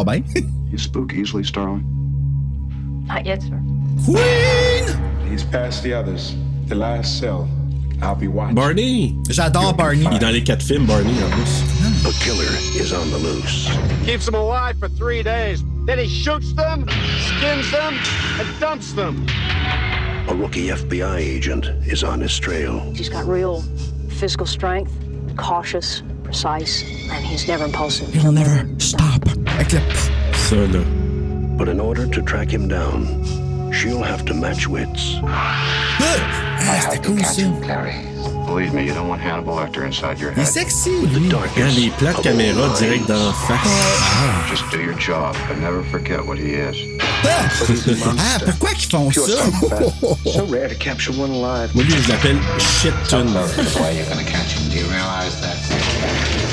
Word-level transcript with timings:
À 0.00 0.04
part 0.04 0.16
bien. 0.16 0.24
You 0.70 0.78
spook 0.78 1.12
easily, 1.12 1.44
Starling. 1.44 1.84
Not 3.06 3.26
yet, 3.26 3.42
sir. 3.42 3.60
Queen! 4.04 4.86
He's 5.28 5.44
past 5.44 5.82
the 5.82 5.92
others. 5.92 6.36
The 6.68 6.74
last 6.74 7.18
cell. 7.18 7.48
I'll 8.00 8.14
be 8.14 8.28
watching. 8.28 8.54
Barney! 8.54 9.18
J'adore 9.28 9.74
Barney. 9.74 10.04
Il 10.04 10.14
est 10.14 10.18
dans 10.20 10.32
les 10.32 10.42
quatre 10.42 10.62
films, 10.62 10.86
Barney, 10.86 11.12
en 11.22 11.30
plus. 11.30 11.62
A 12.06 12.12
killer 12.24 12.48
is 12.80 12.92
on 12.94 13.10
the 13.10 13.18
loose. 13.18 13.68
keeps 14.06 14.24
them 14.24 14.34
alive 14.34 14.78
for 14.78 14.88
three 14.88 15.22
days. 15.22 15.62
Then 15.84 15.98
he 15.98 16.06
shoots 16.08 16.54
them, 16.54 16.86
skins 16.88 17.70
them, 17.70 17.94
and 18.38 18.60
dumps 18.60 18.92
them. 18.94 19.26
A 20.28 20.34
rookie 20.34 20.68
FBI 20.68 21.18
agent 21.18 21.66
is 21.86 22.02
on 22.04 22.20
his 22.20 22.38
trail. 22.38 22.80
He's 22.94 23.10
got 23.10 23.26
real 23.26 23.60
physical 24.08 24.46
strength, 24.46 24.92
cautious, 25.36 26.02
precise, 26.30 26.84
and 27.10 27.24
he's 27.24 27.48
never 27.48 27.64
impulsive. 27.64 28.12
He'll 28.14 28.30
never 28.32 28.64
stop. 28.78 29.20
Avec 29.48 29.72
le... 29.72 29.80
Ça, 30.32 30.56
là. 30.72 30.80
But 31.58 31.68
in 31.68 31.80
order 31.80 32.06
to 32.06 32.22
track 32.22 32.48
him 32.52 32.68
down, 32.68 33.04
she'll 33.72 34.02
have 34.02 34.24
to 34.26 34.34
match 34.34 34.68
wits. 34.68 35.18
Ah, 35.24 36.80
c'était 36.82 37.02
cool, 37.04 37.18
ça. 37.24 37.42
Clary. 37.62 37.94
Believe 38.46 38.72
me, 38.72 38.82
you 38.86 38.94
don't 38.94 39.08
want 39.08 39.20
Hannibal 39.20 39.56
Lecter 39.56 39.84
inside 39.84 40.18
your 40.20 40.32
Il 40.32 40.38
est 40.38 40.42
head. 40.42 40.46
sexy, 40.46 40.90
lui. 41.06 41.28
Quand 41.30 41.74
les 41.76 41.90
plates 41.98 42.22
caméra 42.22 42.68
direct 42.78 43.06
d'en 43.08 43.32
face. 43.32 44.48
Just 44.48 44.64
do 44.70 44.80
your 44.80 44.94
job, 44.98 45.34
but 45.48 45.58
never 45.58 45.82
forget 45.90 46.24
what 46.24 46.38
he 46.38 46.54
is. 46.54 46.76
Ah, 47.24 48.38
pourquoi 48.44 48.70
qu'ils 48.74 48.90
font 48.90 49.10
ça? 49.10 49.20
So 50.24 50.44
rare 50.46 50.68
to 50.68 50.74
capture 50.74 51.12
one 51.12 51.30
alive. 51.30 51.70
Moi, 51.74 51.84
lui, 51.84 51.94
je 52.02 52.08
l'appelle 52.08 52.38
Shit-Tun. 52.58 53.32
That's 53.32 53.74
why 53.76 53.90
you're 53.92 54.08
gonna 54.08 54.24
catch 54.24 54.54
him. 54.54 54.68
Do 54.70 54.76
you 54.78 54.86
realize 54.86 55.40
that? 55.40 55.56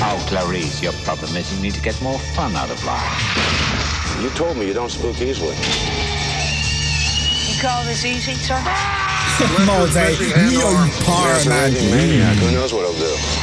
Oh, 0.00 0.18
Clarice, 0.28 0.82
your 0.82 0.92
problem 1.04 1.36
is 1.36 1.50
you 1.52 1.60
need 1.60 1.74
to 1.74 1.80
get 1.80 2.00
more 2.02 2.18
fun 2.34 2.54
out 2.56 2.70
of 2.70 2.82
life. 2.84 4.22
You 4.22 4.30
told 4.30 4.56
me 4.56 4.66
you 4.66 4.74
don't 4.74 4.90
spook 4.90 5.20
easily. 5.20 5.54
You 7.48 7.60
call 7.60 7.84
this 7.84 8.04
easy, 8.04 8.34
sir? 8.34 8.60
Mon 9.64 9.86
dieu, 9.86 10.16
lui 10.18 10.56
a 10.56 10.70
eu 10.70 10.88
peur, 11.04 11.44
man. 11.46 11.72
Maniac, 11.90 12.36
who 12.38 12.50
knows 12.50 12.72
what 12.72 12.84
he'll 12.84 12.98
do? 12.98 13.37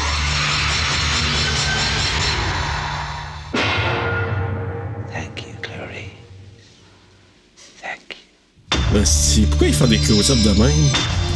Hostie, 8.95 9.45
pourquoi 9.49 9.67
ils 9.67 9.73
font 9.73 9.87
des 9.87 9.97
close-ups 9.99 10.43
de 10.43 10.51
même? 10.59 10.71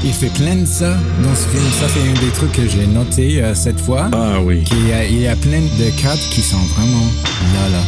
Il 0.04 0.14
fait 0.14 0.30
plein 0.30 0.56
de 0.56 0.66
ça 0.66 0.98
dans 1.22 1.36
ce 1.36 1.48
film. 1.50 1.64
Ça, 1.80 1.88
c'est 1.90 2.02
un 2.08 2.14
des 2.25 2.31
trucs 2.34 2.53
que 2.53 2.68
j'ai 2.68 2.88
noté 2.88 3.42
euh, 3.44 3.53
cette 3.53 3.80
fois. 3.81 4.09
Ah 4.14 4.40
oui. 4.42 4.64
A- 4.94 5.06
il 5.06 5.22
y 5.22 5.28
a 5.28 5.36
plein 5.36 5.59
de 5.59 6.02
cadres 6.02 6.22
qui 6.31 6.42
sont 6.42 6.58
vraiment 6.58 7.06
là, 7.53 7.69
là. 7.69 7.84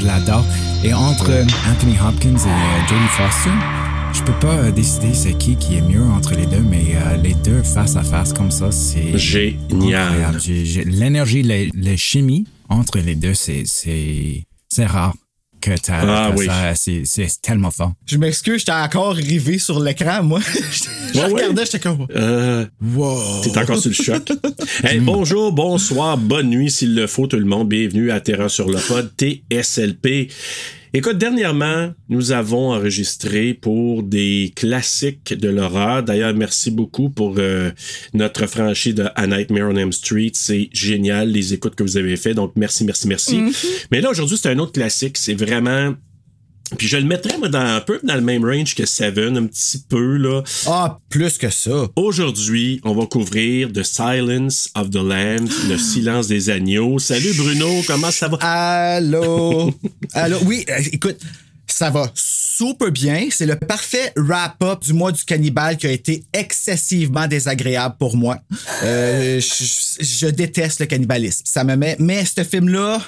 Je 0.00 0.06
l'adore. 0.06 0.44
Et 0.84 0.92
entre 0.94 1.30
Anthony 1.68 1.94
Hopkins 1.98 2.36
et 2.36 2.48
euh, 2.48 2.88
Jodie 2.88 3.08
Foster, 3.16 3.50
je 4.12 4.22
peux 4.22 4.38
pas 4.38 4.54
euh, 4.54 4.70
décider 4.70 5.12
c'est 5.12 5.36
qui 5.36 5.56
qui 5.56 5.76
est 5.76 5.80
mieux 5.82 6.02
entre 6.04 6.34
les 6.36 6.46
deux, 6.46 6.60
mais 6.60 6.94
euh, 6.94 7.16
les 7.16 7.34
deux 7.34 7.62
face 7.62 7.96
à 7.96 8.02
face 8.02 8.32
comme 8.32 8.52
ça, 8.52 8.70
c'est 8.70 9.16
Génial. 9.18 10.38
L'énergie, 10.86 11.42
la, 11.42 11.56
la 11.74 11.96
chimie 11.96 12.44
entre 12.68 12.98
les 12.98 13.16
deux, 13.16 13.34
c'est 13.34 13.64
rare 14.86 15.14
que 15.60 15.70
t'as 15.78 16.00
Ah 16.06 16.32
oui. 16.36 16.46
ça. 16.46 16.74
C'est 16.74 17.02
c'est 17.04 17.28
tellement 17.42 17.70
fort. 17.70 17.92
Je 18.06 18.16
m'excuse, 18.18 18.58
j'étais 18.60 18.72
encore 18.72 19.14
rivé 19.14 19.58
sur 19.58 19.80
l'écran, 19.80 20.22
moi. 20.22 20.40
je 21.14 21.18
Ouais, 21.18 21.24
ouais. 21.26 21.32
regardais, 21.32 21.64
j'étais 21.64 21.80
comme... 21.80 22.06
Euh, 22.14 22.66
Wow. 22.82 23.40
T'es 23.42 23.58
encore 23.58 23.78
sur 23.78 23.90
le 23.90 23.94
choc. 23.94 24.22
Hey, 24.84 25.00
bonjour, 25.00 25.52
bonsoir, 25.52 26.16
bonne 26.18 26.50
nuit 26.50 26.70
s'il 26.70 26.94
le 26.94 27.06
faut, 27.06 27.26
tout 27.26 27.36
le 27.38 27.44
monde. 27.44 27.68
Bienvenue 27.68 28.10
à 28.10 28.20
Terra 28.20 28.48
sur 28.48 28.68
le 28.68 28.78
pod, 28.78 29.10
TSLP. 29.18 30.30
Écoute, 30.96 31.18
dernièrement, 31.18 31.92
nous 32.08 32.32
avons 32.32 32.72
enregistré 32.72 33.52
pour 33.52 34.02
des 34.02 34.50
classiques 34.56 35.34
de 35.34 35.50
l'horreur. 35.50 36.02
D'ailleurs, 36.02 36.32
merci 36.32 36.70
beaucoup 36.70 37.10
pour 37.10 37.34
euh, 37.36 37.70
notre 38.14 38.46
franchise 38.46 38.94
de 38.94 39.04
A 39.14 39.26
Nightmare 39.26 39.68
on 39.68 39.76
Elm 39.76 39.92
Street. 39.92 40.30
C'est 40.32 40.70
génial, 40.72 41.28
les 41.28 41.52
écoutes 41.52 41.74
que 41.74 41.82
vous 41.82 41.98
avez 41.98 42.16
fait. 42.16 42.32
Donc, 42.32 42.52
merci, 42.56 42.86
merci, 42.86 43.08
merci. 43.08 43.42
Mais 43.90 44.00
là, 44.00 44.08
aujourd'hui, 44.08 44.38
c'est 44.38 44.48
un 44.48 44.58
autre 44.58 44.72
classique. 44.72 45.18
C'est 45.18 45.34
vraiment... 45.34 45.92
Puis 46.78 46.88
je 46.88 46.96
le 46.96 47.04
mettrais 47.04 47.38
moi, 47.38 47.48
dans, 47.48 47.60
un 47.60 47.80
peu 47.80 48.00
dans 48.02 48.14
le 48.14 48.20
même 48.20 48.44
range 48.44 48.74
que 48.74 48.86
Seven, 48.86 49.36
un 49.36 49.46
petit 49.46 49.78
peu, 49.88 50.16
là. 50.16 50.42
Ah, 50.66 50.98
plus 51.08 51.38
que 51.38 51.48
ça. 51.50 51.86
Aujourd'hui, 51.96 52.80
on 52.84 52.94
va 52.94 53.06
couvrir 53.06 53.72
The 53.72 53.82
Silence 53.82 54.70
of 54.74 54.90
the 54.90 54.96
Lambs, 54.96 55.68
le 55.68 55.78
silence 55.78 56.26
des 56.26 56.50
agneaux. 56.50 56.98
Salut 56.98 57.32
Bruno, 57.34 57.68
comment 57.86 58.10
ça 58.10 58.28
va? 58.28 58.38
Allô? 58.40 59.72
Allô? 60.12 60.38
Oui, 60.44 60.64
euh, 60.68 60.82
écoute, 60.92 61.18
ça 61.66 61.90
va 61.90 62.10
super 62.14 62.90
bien. 62.90 63.28
C'est 63.30 63.46
le 63.46 63.56
parfait 63.56 64.12
wrap-up 64.16 64.82
du 64.82 64.92
mois 64.92 65.12
du 65.12 65.24
cannibale 65.24 65.76
qui 65.76 65.86
a 65.86 65.92
été 65.92 66.24
excessivement 66.32 67.26
désagréable 67.28 67.96
pour 67.98 68.16
moi. 68.16 68.38
Euh, 68.82 69.40
je, 69.40 70.04
je 70.04 70.26
déteste 70.26 70.80
le 70.80 70.86
cannibalisme. 70.86 71.42
Ça 71.44 71.64
me 71.64 71.76
met. 71.76 71.96
Mais 71.98 72.24
ce 72.24 72.42
film-là 72.42 73.00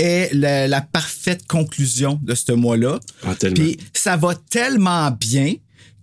est 0.00 0.32
la, 0.34 0.66
la 0.66 0.80
parfaite 0.80 1.46
conclusion 1.46 2.18
de 2.22 2.34
ce 2.34 2.52
mois-là. 2.52 2.98
Ah. 3.24 3.34
Puis 3.54 3.76
ça 3.92 4.16
va 4.16 4.34
tellement 4.34 5.10
bien 5.10 5.54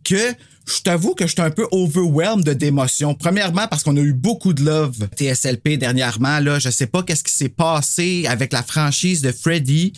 que 0.03 0.33
je 0.67 0.81
t'avoue 0.81 1.15
que 1.15 1.25
je 1.25 1.31
suis 1.31 1.41
un 1.41 1.49
peu 1.49 1.65
overwhelmed 1.71 2.47
d'émotions. 2.49 3.15
Premièrement, 3.15 3.67
parce 3.67 3.83
qu'on 3.83 3.95
a 3.95 4.01
eu 4.01 4.13
beaucoup 4.13 4.53
de 4.53 4.63
love 4.63 5.07
TSLP 5.15 5.77
dernièrement. 5.77 6.39
Là, 6.39 6.59
je 6.59 6.69
sais 6.69 6.87
pas 6.87 7.03
qu'est-ce 7.03 7.23
qui 7.23 7.33
s'est 7.33 7.49
passé 7.49 8.25
avec 8.27 8.51
la 8.51 8.63
franchise 8.63 9.21
de 9.21 9.31
Freddy, 9.31 9.93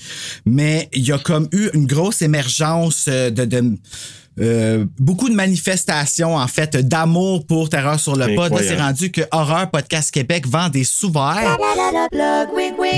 mais 0.45 0.87
il 0.93 1.03
y 1.03 1.11
a 1.11 1.17
comme 1.17 1.47
eu 1.51 1.69
une 1.73 1.87
grosse 1.87 2.21
émergence 2.21 3.05
euh, 3.07 3.31
de, 3.31 3.45
de 3.45 3.77
euh, 4.39 4.85
beaucoup 4.97 5.29
de 5.29 5.33
manifestations, 5.33 6.35
en 6.35 6.47
fait, 6.47 6.77
d'amour 6.77 7.45
pour 7.45 7.69
Terreur 7.69 7.99
sur 7.99 8.15
le 8.15 8.35
pod. 8.35 8.51
C'est 8.59 8.77
rendu 8.77 9.11
que 9.11 9.21
Horreur 9.31 9.69
Podcast 9.69 10.11
Québec 10.11 10.47
vend 10.47 10.69
des 10.69 10.83
sous-verts. 10.83 11.57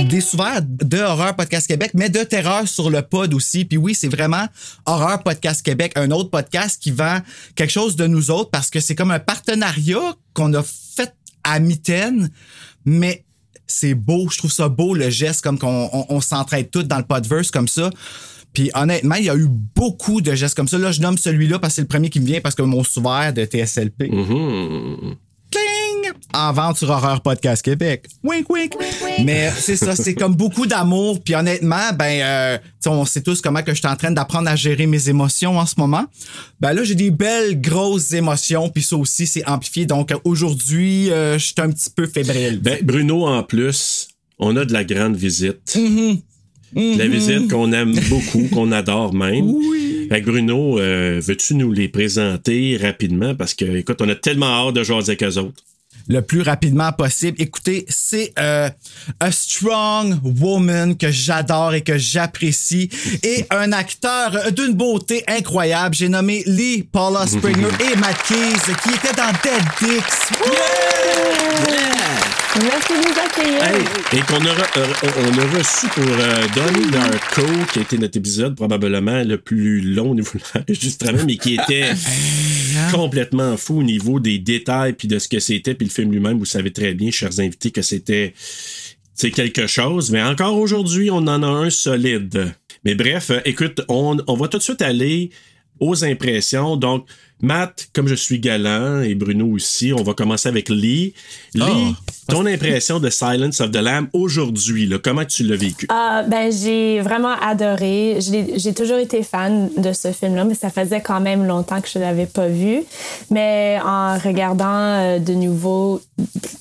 Des 0.05 0.21
sous-verts 0.21 0.61
de 0.61 0.99
Horreur 0.99 1.35
Podcast 1.35 1.67
Québec, 1.67 1.91
mais 1.93 2.09
de 2.09 2.23
Terreur 2.23 2.67
sur 2.67 2.89
le 2.89 3.01
pod 3.01 3.33
aussi. 3.33 3.65
Puis 3.65 3.77
oui, 3.77 3.95
c'est 3.95 4.07
vraiment 4.07 4.45
Horreur 4.85 5.23
Podcast 5.23 5.63
Québec, 5.63 5.93
un 5.95 6.11
autre 6.11 6.29
podcast 6.29 6.81
qui 6.81 6.91
vend 6.91 7.19
quelque 7.55 7.71
chose 7.71 7.95
de 7.95 8.05
nous 8.07 8.29
autres 8.29 8.51
parce 8.51 8.69
que 8.69 8.79
c'est 8.79 8.95
comme 8.95 9.11
un 9.11 9.19
partenariat 9.19 10.15
qu'on 10.33 10.53
a 10.53 10.63
fait 10.63 11.13
à 11.43 11.59
mitaine, 11.59 12.29
mais 12.85 13.25
c'est 13.65 13.95
beau, 13.95 14.27
je 14.29 14.37
trouve 14.37 14.51
ça 14.51 14.69
beau 14.69 14.93
le 14.93 15.09
geste, 15.09 15.41
comme 15.41 15.57
qu'on 15.57 15.89
on, 15.91 16.05
on 16.09 16.21
s'entraide 16.21 16.69
tous 16.69 16.83
dans 16.83 16.97
le 16.97 17.03
podverse 17.03 17.51
comme 17.51 17.67
ça. 17.67 17.89
Puis 18.53 18.69
honnêtement, 18.73 19.15
il 19.15 19.25
y 19.25 19.29
a 19.29 19.35
eu 19.35 19.47
beaucoup 19.49 20.21
de 20.21 20.33
gestes 20.35 20.55
comme 20.55 20.67
ça. 20.67 20.77
Là, 20.77 20.91
je 20.91 21.01
nomme 21.01 21.17
celui-là 21.17 21.59
parce 21.59 21.73
que 21.73 21.75
c'est 21.75 21.81
le 21.81 21.87
premier 21.87 22.09
qui 22.09 22.19
me 22.19 22.25
vient 22.25 22.41
parce 22.41 22.55
que 22.55 22.61
mon 22.61 22.83
sous-vert 22.83 23.33
de 23.33 23.45
TSLP. 23.45 24.09
Mhm. 24.11 25.15
Cling! 25.51 26.13
En 26.33 26.53
vente 26.53 26.77
sur 26.77 26.89
Horreur 26.89 27.21
Podcast 27.21 27.61
Québec. 27.61 28.07
Wink, 28.23 28.49
wink. 28.49 28.73
Mais 29.25 29.51
c'est 29.57 29.75
ça, 29.75 29.95
c'est 29.95 30.13
comme 30.13 30.35
beaucoup 30.35 30.65
d'amour. 30.65 31.21
Puis 31.21 31.35
honnêtement, 31.35 31.91
ben, 31.93 32.21
euh, 32.21 32.57
on 32.87 33.05
sait 33.05 33.21
tous 33.21 33.41
comment 33.41 33.61
que 33.61 33.73
je 33.73 33.79
suis 33.79 33.87
en 33.87 33.95
train 33.95 34.11
d'apprendre 34.11 34.49
à 34.49 34.55
gérer 34.55 34.85
mes 34.85 35.09
émotions 35.09 35.57
en 35.57 35.65
ce 35.65 35.75
moment. 35.77 36.05
Ben 36.61 36.73
là, 36.73 36.83
j'ai 36.83 36.95
des 36.95 37.11
belles 37.11 37.59
grosses 37.59 38.13
émotions. 38.13 38.69
Puis 38.69 38.83
ça 38.83 38.95
aussi, 38.95 39.27
c'est 39.27 39.47
amplifié. 39.47 39.85
Donc 39.85 40.13
aujourd'hui, 40.23 41.11
euh, 41.11 41.37
je 41.37 41.45
suis 41.45 41.55
un 41.57 41.69
petit 41.69 41.89
peu 41.89 42.07
fébrile. 42.07 42.61
Ben, 42.61 42.79
Bruno, 42.81 43.27
en 43.27 43.43
plus, 43.43 44.07
on 44.39 44.55
a 44.55 44.63
de 44.63 44.73
la 44.73 44.85
grande 44.85 45.15
visite. 45.15 45.75
Mm-hmm. 45.75 46.21
De 46.75 46.97
La 46.97 47.07
visite 47.07 47.49
qu'on 47.49 47.71
aime 47.73 47.93
beaucoup, 48.09 48.47
qu'on 48.53 48.71
adore 48.71 49.13
même. 49.13 49.49
Oui. 49.49 50.07
Fait 50.09 50.21
que 50.21 50.25
Bruno, 50.29 50.79
euh, 50.79 51.21
veux-tu 51.23 51.55
nous 51.55 51.71
les 51.71 51.87
présenter 51.87 52.77
rapidement? 52.81 53.35
Parce 53.35 53.53
que, 53.53 53.65
écoute, 53.77 54.01
on 54.01 54.09
a 54.09 54.15
tellement 54.15 54.67
hâte 54.67 54.75
de 54.75 54.83
jaser 54.83 55.11
avec 55.11 55.23
eux 55.23 55.37
autres. 55.37 55.63
le 56.07 56.21
plus 56.21 56.41
rapidement 56.41 56.91
possible. 56.91 57.41
Écoutez, 57.41 57.85
c'est 57.87 58.33
euh, 58.39 58.69
a 59.19 59.31
strong 59.31 60.19
woman 60.23 60.97
que 60.97 61.11
j'adore 61.11 61.73
et 61.73 61.81
que 61.81 61.97
j'apprécie 61.97 62.89
et 63.23 63.45
un 63.49 63.71
acteur 63.71 64.51
d'une 64.51 64.73
beauté 64.73 65.23
incroyable. 65.27 65.95
J'ai 65.95 66.09
nommé 66.09 66.43
Lee 66.45 66.83
Paula 66.83 67.27
Springer 67.27 67.69
et 67.79 67.95
Matt 67.97 68.17
Keys 68.27 68.73
qui 68.83 68.89
était 68.89 69.15
dans 69.15 69.31
Dead 69.43 69.63
Dicks. 69.79 70.31
Merci 72.59 72.93
de 72.93 72.97
nous 72.97 73.19
accueillir. 73.19 73.63
Hey, 73.63 74.19
et 74.19 74.21
qu'on 74.23 74.45
a, 74.45 74.53
re- 74.53 74.77
euh, 74.77 74.87
on 75.19 75.37
a 75.39 75.57
reçu 75.57 75.87
pour 75.87 76.03
euh, 76.03 76.47
Donnie 76.53 76.91
Darko, 76.91 77.43
qui 77.71 77.79
a 77.79 77.81
été 77.81 77.97
notre 77.97 78.17
épisode 78.17 78.55
probablement 78.55 79.23
le 79.23 79.37
plus 79.37 79.79
long 79.81 80.11
au 80.11 80.15
niveau 80.15 80.31
de 80.33 80.59
l'enregistrement, 80.59 81.23
mais 81.25 81.37
qui 81.37 81.53
était 81.53 81.91
complètement 82.91 83.55
fou 83.55 83.79
au 83.79 83.83
niveau 83.83 84.19
des 84.19 84.37
détails 84.37 84.93
puis 84.93 85.07
de 85.07 85.17
ce 85.17 85.29
que 85.29 85.39
c'était, 85.39 85.75
puis 85.75 85.87
le 85.87 85.91
film 85.93 86.11
lui-même, 86.11 86.37
vous 86.37 86.45
savez 86.45 86.71
très 86.71 86.93
bien, 86.93 87.09
chers 87.09 87.39
invités, 87.39 87.71
que 87.71 87.81
c'était 87.81 88.33
c'est 89.13 89.31
quelque 89.31 89.67
chose, 89.67 90.11
mais 90.11 90.21
encore 90.21 90.57
aujourd'hui, 90.57 91.09
on 91.09 91.17
en 91.27 91.43
a 91.43 91.47
un 91.47 91.69
solide. 91.69 92.53
Mais 92.83 92.95
bref, 92.95 93.29
euh, 93.29 93.39
écoute, 93.45 93.81
on, 93.87 94.17
on 94.27 94.35
va 94.35 94.47
tout 94.49 94.57
de 94.57 94.63
suite 94.63 94.81
aller 94.81 95.29
aux 95.79 96.03
impressions. 96.03 96.75
Donc, 96.75 97.05
Matt, 97.41 97.87
comme 97.93 98.07
je 98.07 98.15
suis 98.15 98.39
galant, 98.39 99.01
et 99.01 99.15
Bruno 99.15 99.47
aussi, 99.47 99.93
on 99.97 100.03
va 100.03 100.13
commencer 100.13 100.47
avec 100.49 100.69
Lee. 100.69 101.13
Lee, 101.55 101.63
Oh. 101.65 101.93
ton 102.27 102.45
impression 102.45 102.99
de 102.99 103.09
Silence 103.09 103.59
of 103.61 103.71
the 103.71 103.77
Lamb 103.77 104.07
aujourd'hui, 104.13 104.85
là, 104.85 104.97
comment 105.03 105.25
tu 105.25 105.43
l'as 105.43 105.55
vécu? 105.55 105.85
Ah, 105.89 106.23
ben, 106.27 106.51
j'ai 106.51 107.01
vraiment 107.01 107.33
adoré. 107.41 108.19
J'ai 108.55 108.73
toujours 108.73 108.97
été 108.99 109.23
fan 109.23 109.69
de 109.77 109.91
ce 109.91 110.11
film-là, 110.11 110.43
mais 110.45 110.53
ça 110.55 110.69
faisait 110.69 111.01
quand 111.01 111.19
même 111.19 111.45
longtemps 111.45 111.81
que 111.81 111.87
je 111.91 111.97
ne 111.99 112.03
l'avais 112.03 112.25
pas 112.27 112.47
vu. 112.47 112.83
Mais 113.29 113.79
en 113.83 114.17
regardant 114.17 114.65
euh, 114.69 115.19
de 115.19 115.33
nouveau, 115.33 116.01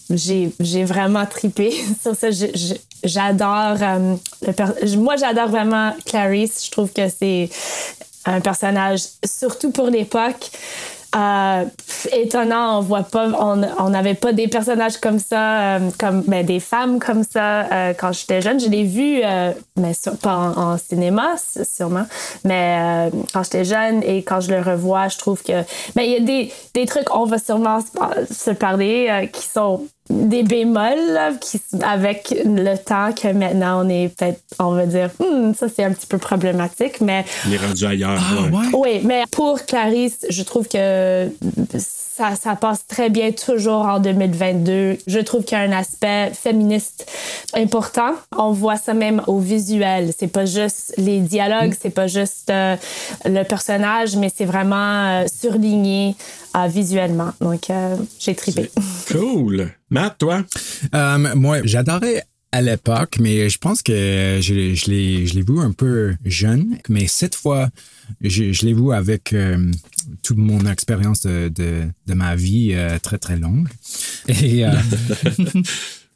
j'ai 0.09 0.50
j'ai 0.61 0.85
vraiment 0.85 1.26
tripé 1.26 1.73
sur 2.03 2.15
ça. 2.17 2.31
Je- 2.31 2.47
je- 2.55 2.75
J'adore. 3.03 3.79
euh, 3.81 4.15
le 4.47 4.53
per- 4.53 4.97
Moi, 4.99 5.17
j'adore 5.17 5.49
vraiment 5.49 5.94
Clarice. 6.05 6.67
Je 6.67 6.71
trouve 6.71 6.93
que 6.93 7.09
c'est 7.09 7.49
un 8.26 8.40
personnage, 8.40 9.00
surtout 9.25 9.70
pour 9.70 9.87
l'époque. 9.87 10.50
euh, 11.17 11.64
étonnant, 12.12 12.78
on 12.78 12.82
voit 12.82 13.02
pas, 13.02 13.28
on 13.28 13.90
n'avait 13.90 14.14
pas 14.14 14.32
des 14.32 14.46
personnages 14.46 14.99
comme 14.99 15.19
ça, 15.19 15.76
euh, 15.76 15.90
comme 15.99 16.22
ben, 16.22 16.46
des 16.46 16.61
femmes 16.61 17.00
comme 17.00 17.25
ça 17.25 17.62
euh, 17.62 17.94
quand 17.99 18.12
j'étais 18.12 18.40
jeune. 18.40 18.61
Je 18.61 18.69
l'ai 18.69 18.84
vu, 18.84 19.20
euh, 19.25 19.52
mais 19.76 19.93
pas 20.22 20.37
en, 20.56 20.78
cinéma 20.78 21.34
sûrement, 21.37 22.06
mais 22.44 22.78
euh, 22.78 23.11
quand 23.32 23.43
j'étais 23.43 23.64
jeune 23.64 24.02
et 24.05 24.23
quand 24.23 24.40
je 24.40 24.52
le 24.52 24.61
revois, 24.61 25.08
je 25.08 25.19
trouve 25.19 25.43
que 25.43 25.64
ben 25.96 26.02
il 26.02 26.12
y 26.12 26.16
a 26.16 26.20
des, 26.20 26.52
des 26.75 26.87
trucs, 26.87 27.12
on 27.14 27.25
va 27.25 27.38
sûrement 27.38 27.81
se, 27.81 27.90
par- 27.90 28.14
se 28.31 28.50
parler 28.52 29.28
qui 29.32 29.46
sont 29.46 29.82
des 30.11 30.43
bémols 30.43 31.12
là, 31.12 31.33
qui, 31.41 31.61
avec 31.83 32.35
le 32.45 32.77
temps 32.77 33.12
que 33.12 33.33
maintenant 33.33 33.85
on 33.85 33.89
est 33.89 34.09
peut-être, 34.17 34.41
on 34.59 34.73
va 34.73 34.87
dire, 34.87 35.11
Hmm, 35.21 35.53
ça 35.55 35.69
c'est 35.75 35.85
un 35.85 35.93
petit 35.93 36.07
peu 36.07 36.19
problématique, 36.19 37.01
mais 37.01 37.25
On 37.49 37.53
est 37.53 37.57
rendu 37.57 37.87
ailleurs. 37.87 38.21
Ah, 38.21 38.43
ouais. 38.43 38.67
oui, 38.75 39.01
mais 39.05 39.23
pour 39.31 39.65
Clarisse, 39.65 40.27
je 40.29 40.43
trouve 40.43 40.69
que 40.69 41.29
ça, 42.20 42.37
ça 42.37 42.55
passe 42.55 42.87
très 42.87 43.08
bien 43.08 43.32
toujours 43.32 43.87
en 43.87 43.99
2022. 43.99 44.99
Je 45.06 45.19
trouve 45.20 45.43
qu'il 45.43 45.56
y 45.56 45.61
a 45.61 45.64
un 45.64 45.72
aspect 45.72 46.31
féministe 46.34 47.11
important. 47.55 48.12
On 48.37 48.52
voit 48.52 48.76
ça 48.76 48.93
même 48.93 49.22
au 49.26 49.38
visuel. 49.38 50.11
C'est 50.19 50.28
pas 50.28 50.44
juste 50.44 50.93
les 50.99 51.20
dialogues, 51.20 51.75
c'est 51.81 51.88
pas 51.88 52.08
juste 52.08 52.50
euh, 52.50 52.76
le 53.25 53.43
personnage, 53.44 54.17
mais 54.17 54.31
c'est 54.34 54.44
vraiment 54.44 55.22
euh, 55.22 55.26
surligné 55.34 56.14
euh, 56.56 56.67
visuellement. 56.67 57.32
Donc, 57.40 57.70
euh, 57.70 57.96
j'ai 58.19 58.34
trippé. 58.34 58.70
Cool. 59.11 59.70
Matt, 59.88 60.19
toi? 60.19 60.43
Moi, 60.93 61.61
j'adorais 61.64 62.25
à 62.52 62.61
l'époque, 62.61 63.16
mais 63.19 63.49
je 63.49 63.58
pense 63.58 63.81
que 63.81 64.40
je 64.43 64.90
l'ai 64.90 65.43
vu 65.43 65.58
un 65.58 65.73
peu 65.73 66.14
jeune. 66.26 66.76
Mais 66.90 67.06
cette 67.06 67.34
fois, 67.34 67.70
je, 68.21 68.53
je 68.53 68.67
l'ai 68.67 68.75
vu 68.75 68.93
avec 68.93 69.33
euh, 69.33 69.71
toute 70.23 70.39
mon 70.39 70.67
expérience 70.67 71.23
de, 71.23 71.49
de, 71.49 71.83
de 72.07 72.15
ma 72.15 72.37
vie 72.37 72.73
euh, 72.73 72.99
très, 72.99 73.19
très 73.19 73.37
longue. 73.37 73.69
Et 74.29 74.65
euh, 74.65 74.73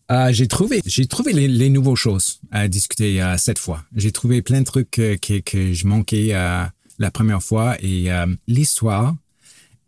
j'ai 0.32 0.48
trouvé, 0.48 0.80
j'ai 0.84 1.06
trouvé 1.06 1.32
les, 1.32 1.48
les 1.48 1.70
nouvelles 1.70 1.96
choses 1.96 2.40
à 2.50 2.68
discuter 2.68 3.22
cette 3.38 3.58
fois. 3.58 3.84
J'ai 3.96 4.12
trouvé 4.12 4.42
plein 4.42 4.60
de 4.60 4.66
trucs 4.66 4.90
que, 4.90 5.40
que 5.40 5.72
je 5.72 5.86
manquais 5.86 6.32
la 6.98 7.10
première 7.10 7.42
fois. 7.42 7.76
Et 7.82 8.08
l'histoire, 8.46 9.14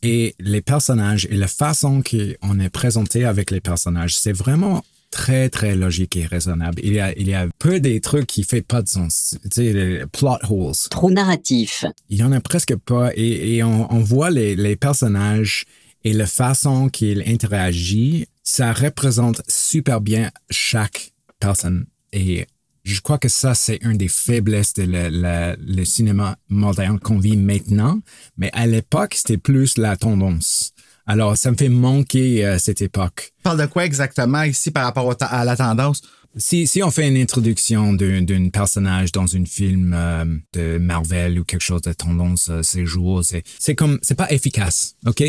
et 0.02 0.34
les 0.38 0.62
personnages 0.62 1.26
et 1.30 1.36
la 1.36 1.48
façon 1.48 2.02
qu'on 2.02 2.60
est 2.60 2.70
présenté 2.70 3.24
avec 3.24 3.50
les 3.50 3.60
personnages, 3.60 4.16
c'est 4.16 4.32
vraiment 4.32 4.84
très, 5.16 5.48
très 5.48 5.74
logique 5.74 6.14
et 6.16 6.26
raisonnable. 6.26 6.78
Il 6.84 6.92
y 6.92 7.00
a, 7.00 7.16
il 7.18 7.26
y 7.26 7.34
a 7.34 7.48
peu 7.58 7.80
des 7.80 8.00
trucs 8.00 8.26
qui 8.26 8.42
fait 8.44 8.60
pas 8.62 8.82
de 8.82 8.88
sens. 8.88 9.36
Tu 9.44 9.48
sais, 9.50 9.72
les 9.72 10.04
plot 10.06 10.36
holes. 10.50 10.74
Trop 10.90 11.10
narratif. 11.10 11.84
Il 12.10 12.18
y 12.18 12.22
en 12.22 12.32
a 12.32 12.40
presque 12.40 12.76
pas 12.76 13.10
et, 13.16 13.56
et 13.56 13.62
on, 13.64 13.90
on 13.92 14.00
voit 14.00 14.30
les, 14.30 14.54
les 14.56 14.76
personnages 14.76 15.64
et 16.04 16.12
la 16.12 16.26
façon 16.26 16.88
qu'ils 16.90 17.22
interagissent. 17.26 18.26
Ça 18.42 18.72
représente 18.72 19.40
super 19.48 20.00
bien 20.00 20.30
chaque 20.50 21.12
personne 21.40 21.86
et 22.12 22.46
je 22.84 23.00
crois 23.00 23.18
que 23.18 23.28
ça, 23.28 23.56
c'est 23.56 23.80
une 23.82 23.96
des 23.98 24.06
faiblesses 24.06 24.74
de 24.74 24.84
le, 24.84 25.08
le- 25.10 25.56
le 25.58 25.84
cinéma 25.84 26.36
moderne 26.48 27.00
qu'on 27.00 27.18
vit 27.18 27.36
maintenant. 27.36 27.98
Mais 28.36 28.48
à 28.52 28.64
l'époque, 28.68 29.14
c'était 29.16 29.38
plus 29.38 29.76
la 29.76 29.96
tendance. 29.96 30.72
Alors, 31.06 31.36
ça 31.36 31.50
me 31.50 31.56
fait 31.56 31.68
manquer 31.68 32.44
euh, 32.44 32.58
cette 32.58 32.82
époque. 32.82 33.32
Tu 33.36 33.42
parles 33.42 33.60
de 33.60 33.66
quoi 33.66 33.84
exactement 33.84 34.42
ici 34.42 34.70
par 34.70 34.84
rapport 34.84 35.14
à 35.20 35.44
la 35.44 35.56
tendance? 35.56 36.02
Si, 36.38 36.66
si 36.66 36.82
on 36.82 36.90
fait 36.90 37.08
une 37.08 37.16
introduction 37.16 37.94
d'un 37.94 38.20
d'un 38.20 38.50
personnage 38.50 39.10
dans 39.10 39.24
un 39.36 39.46
film 39.46 39.94
euh, 39.96 40.24
de 40.52 40.76
Marvel 40.76 41.38
ou 41.38 41.44
quelque 41.44 41.62
chose 41.62 41.80
de 41.80 41.94
tendance 41.94 42.48
euh, 42.50 42.62
ces 42.62 42.84
jours, 42.84 43.24
c'est 43.24 43.42
c'est 43.58 43.74
comme 43.74 43.98
c'est 44.02 44.16
pas 44.16 44.30
efficace, 44.30 44.96
ok? 45.06 45.22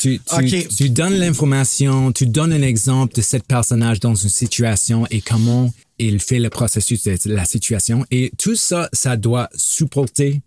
Tu 0.00 0.20
tu, 0.20 0.20
Ok. 0.30 0.68
tu 0.76 0.90
donnes 0.90 1.14
l'information, 1.14 2.12
tu 2.12 2.26
donnes 2.26 2.52
un 2.52 2.62
exemple 2.62 3.14
de 3.16 3.22
ce 3.22 3.38
personnage 3.38 3.98
dans 3.98 4.14
une 4.14 4.28
situation 4.28 5.04
et 5.10 5.20
comment 5.20 5.74
il 5.98 6.20
fait 6.20 6.38
le 6.38 6.48
processus 6.48 7.02
de 7.02 7.16
la 7.26 7.44
situation 7.44 8.06
et 8.12 8.30
tout 8.38 8.54
ça, 8.54 8.88
ça 8.92 9.16
doit 9.16 9.48
supporter 9.56 10.42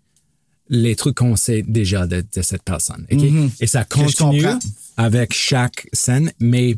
les 0.68 0.96
trucs 0.96 1.16
qu'on 1.16 1.36
sait 1.36 1.62
déjà 1.62 2.06
de, 2.06 2.24
de 2.34 2.42
cette 2.42 2.62
personne, 2.62 3.06
ok? 3.10 3.22
Et 3.60 3.66
ça 3.66 3.80
Mhm. 3.80 3.86
je 4.08 4.16
continue 4.16 4.46
avec 4.96 5.32
chaque 5.32 5.86
scène, 5.92 6.32
mais 6.40 6.76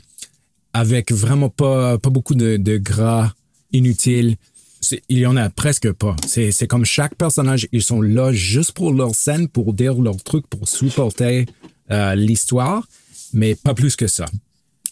avec 0.73 1.13
vraiment 1.13 1.49
pas, 1.49 1.99
pas 1.99 2.11
beaucoup 2.11 2.35
de, 2.35 2.57
de 2.57 2.77
gras 2.77 3.33
inutiles. 3.73 4.37
C'est- 4.81 5.03
Il 5.09 5.19
y 5.19 5.27
en 5.27 5.37
a 5.37 5.51
presque 5.51 5.91
pas. 5.93 6.15
C'est 6.27 6.53
c'est 6.53 6.67
comme 6.67 6.85
chaque 6.85 7.15
personnage, 7.17 7.67
ils 7.73 7.83
sont 7.83 8.01
là 8.01 8.33
juste 8.33 8.73
pour 8.73 8.93
leur 8.93 9.15
scène, 9.15 9.49
pour 9.49 9.73
dire 9.73 9.95
leur 10.01 10.17
truc, 10.23 10.47
pour 10.49 10.69
supporter 10.69 11.47
euh, 11.91 12.15
l'histoire, 12.15 12.87
mais 13.33 13.55
pas 13.55 13.75
plus 13.75 13.97
que 13.97 14.07
ça. 14.07 14.27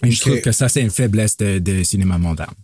Et 0.05 0.11
je 0.11 0.21
Ok. 0.23 0.29
trouve 0.29 0.41
que 0.41 0.53
ça, 0.53 0.69
c'est 0.69 0.81
une 0.83 0.91
faiblesse 0.91 1.37
de, 1.37 1.59
de 1.59 1.83
cinéma 1.83 2.19
moderne. 2.19 2.55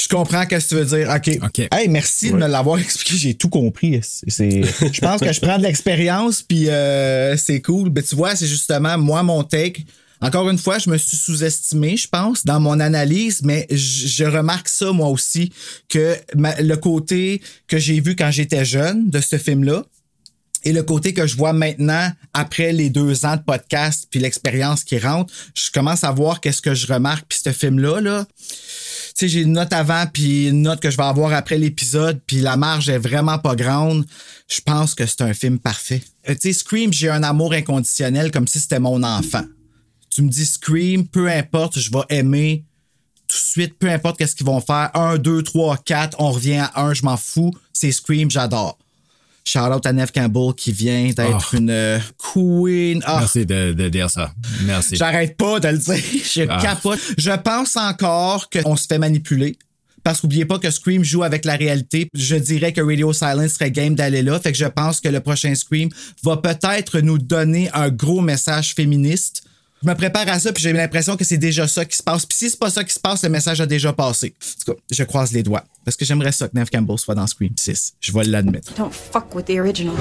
Je 0.00 0.08
comprends 0.08 0.42
ce 0.42 0.48
que 0.48 0.68
tu 0.68 0.74
veux 0.74 0.84
dire. 0.84 1.10
OK. 1.14 1.68
Hey, 1.72 1.88
merci 1.88 2.30
de 2.30 2.36
me 2.36 2.46
l'avoir 2.46 2.78
expliqué. 2.80 3.16
J'ai 3.16 3.34
tout 3.34 3.48
compris. 3.48 4.00
C'est, 4.02 4.62
je 4.62 5.00
pense 5.00 5.20
que 5.20 5.32
je 5.32 5.40
prends 5.40 5.58
de 5.58 5.62
l'expérience, 5.62 6.42
puis 6.42 6.68
euh, 6.68 7.36
c'est 7.36 7.60
cool. 7.60 7.90
Mais 7.94 8.02
tu 8.02 8.14
vois, 8.14 8.36
c'est 8.36 8.46
justement, 8.46 8.98
moi, 8.98 9.22
mon 9.22 9.42
take. 9.44 9.84
Encore 10.20 10.48
une 10.48 10.58
fois, 10.58 10.78
je 10.78 10.88
me 10.88 10.96
suis 10.96 11.16
sous-estimé, 11.18 11.96
je 11.96 12.08
pense, 12.08 12.44
dans 12.46 12.58
mon 12.58 12.80
analyse, 12.80 13.42
mais 13.42 13.66
je, 13.70 14.24
remarque 14.24 14.68
ça, 14.68 14.90
moi 14.92 15.08
aussi, 15.08 15.52
que 15.88 16.16
ma- 16.34 16.58
le 16.62 16.76
côté 16.76 17.42
que 17.66 17.76
j'ai 17.78 18.00
vu 18.00 18.16
quand 18.16 18.30
j'étais 18.30 18.64
jeune 18.64 19.10
de 19.10 19.20
ce 19.20 19.36
film-là, 19.36 19.84
et 20.66 20.72
le 20.72 20.82
côté 20.82 21.12
que 21.12 21.26
je 21.26 21.36
vois 21.36 21.52
maintenant, 21.52 22.10
après 22.32 22.72
les 22.72 22.88
deux 22.88 23.26
ans 23.26 23.36
de 23.36 23.42
podcast, 23.42 24.06
puis 24.10 24.18
l'expérience 24.18 24.82
qui 24.82 24.98
rentre, 24.98 25.32
je 25.54 25.70
commence 25.70 26.04
à 26.04 26.10
voir 26.10 26.40
qu'est-ce 26.40 26.62
que 26.62 26.74
je 26.74 26.86
remarque. 26.86 27.26
Puis 27.28 27.40
ce 27.44 27.52
film-là, 27.52 28.00
là, 28.00 28.26
sais, 29.14 29.28
j'ai 29.28 29.42
une 29.42 29.52
note 29.52 29.72
avant, 29.72 30.06
puis 30.12 30.48
une 30.48 30.62
note 30.62 30.80
que 30.80 30.90
je 30.90 30.96
vais 30.96 31.04
avoir 31.04 31.32
après 31.32 31.56
l'épisode, 31.58 32.20
puis 32.26 32.40
la 32.40 32.56
marge 32.56 32.88
est 32.88 32.98
vraiment 32.98 33.38
pas 33.38 33.54
grande. 33.54 34.04
Je 34.48 34.60
pense 34.60 34.94
que 34.94 35.06
c'est 35.06 35.22
un 35.22 35.34
film 35.34 35.58
parfait. 35.58 36.02
Euh, 36.28 36.34
tu 36.34 36.40
sais, 36.40 36.52
Scream, 36.52 36.92
j'ai 36.92 37.08
un 37.08 37.22
amour 37.22 37.52
inconditionnel 37.52 38.30
comme 38.30 38.48
si 38.48 38.60
c'était 38.60 38.80
mon 38.80 39.02
enfant. 39.02 39.44
Tu 40.10 40.22
me 40.22 40.28
dis 40.28 40.46
Scream, 40.46 41.06
peu 41.06 41.30
importe, 41.30 41.78
je 41.78 41.90
vais 41.90 42.04
aimer 42.08 42.64
tout 43.28 43.36
de 43.36 43.40
suite, 43.40 43.78
peu 43.78 43.88
importe 43.88 44.18
qu'est-ce 44.18 44.36
qu'ils 44.36 44.46
vont 44.46 44.60
faire. 44.60 44.90
Un, 44.94 45.18
deux, 45.18 45.42
trois, 45.42 45.76
quatre, 45.76 46.16
on 46.20 46.30
revient 46.30 46.58
à 46.74 46.82
un, 46.82 46.94
je 46.94 47.02
m'en 47.04 47.16
fous. 47.16 47.52
C'est 47.72 47.92
Scream, 47.92 48.30
j'adore. 48.30 48.78
Shout 49.46 49.58
out 49.74 49.84
à 49.84 49.92
Neve 49.92 50.10
Campbell 50.12 50.54
qui 50.56 50.72
vient 50.72 51.10
d'être 51.10 51.50
Oh. 51.52 51.56
une 51.56 51.70
euh, 51.70 51.98
queen. 52.16 53.02
Ah, 53.04 53.18
Merci 53.20 53.44
de, 53.44 53.72
de 53.74 53.88
dire 53.90 54.08
ça. 54.08 54.32
Merci. 54.62 54.96
J'arrête 54.96 55.36
pas 55.36 55.60
de 55.60 55.68
le 55.68 55.78
dire. 55.78 55.94
Je 56.34 56.42
Ah. 56.48 56.58
capote. 56.62 56.98
Je 57.18 57.30
pense 57.30 57.76
encore 57.76 58.48
qu'on 58.48 58.74
se 58.76 58.86
fait 58.86 58.98
manipuler. 58.98 59.58
Parce 60.02 60.20
qu'oubliez 60.20 60.44
pas 60.44 60.58
que 60.58 60.70
Scream 60.70 61.02
joue 61.02 61.22
avec 61.22 61.44
la 61.46 61.56
réalité. 61.56 62.08
Je 62.14 62.36
dirais 62.36 62.72
que 62.72 62.80
Radio 62.82 63.12
Silence 63.12 63.52
serait 63.52 63.70
game 63.70 63.94
d'aller 63.94 64.22
là. 64.22 64.38
Fait 64.38 64.52
que 64.52 64.58
je 64.58 64.66
pense 64.66 65.00
que 65.00 65.08
le 65.08 65.20
prochain 65.20 65.54
Scream 65.54 65.88
va 66.22 66.36
peut-être 66.38 67.00
nous 67.00 67.18
donner 67.18 67.70
un 67.72 67.88
gros 67.90 68.20
message 68.20 68.74
féministe. 68.74 69.44
Je 69.84 69.88
me 69.90 69.94
prépare 69.94 70.26
à 70.30 70.38
ça, 70.38 70.50
puis 70.50 70.62
j'ai 70.62 70.72
l'impression 70.72 71.14
que 71.14 71.24
c'est 71.24 71.36
déjà 71.36 71.68
ça 71.68 71.84
qui 71.84 71.94
se 71.94 72.02
passe. 72.02 72.24
Puis 72.24 72.38
si 72.38 72.48
c'est 72.48 72.58
pas 72.58 72.70
ça 72.70 72.82
qui 72.82 72.94
se 72.94 72.98
passe, 72.98 73.22
le 73.22 73.28
message 73.28 73.60
a 73.60 73.66
déjà 73.66 73.92
passé. 73.92 74.34
En 74.40 74.64
tout 74.64 74.72
cas, 74.72 74.80
je 74.90 75.04
croise 75.04 75.32
les 75.32 75.42
doigts. 75.42 75.62
Parce 75.84 75.94
que 75.94 76.06
j'aimerais 76.06 76.32
ça 76.32 76.48
que 76.48 76.56
Neve 76.56 76.70
Campbell 76.70 76.98
soit 76.98 77.14
dans 77.14 77.26
Scream 77.26 77.52
6. 77.54 77.92
Je 78.00 78.12
vais 78.12 78.24
l'admettre. 78.24 78.72
Don't 78.78 78.90
fuck 78.90 79.34
with 79.34 79.44
the 79.44 79.58
original. 79.58 79.94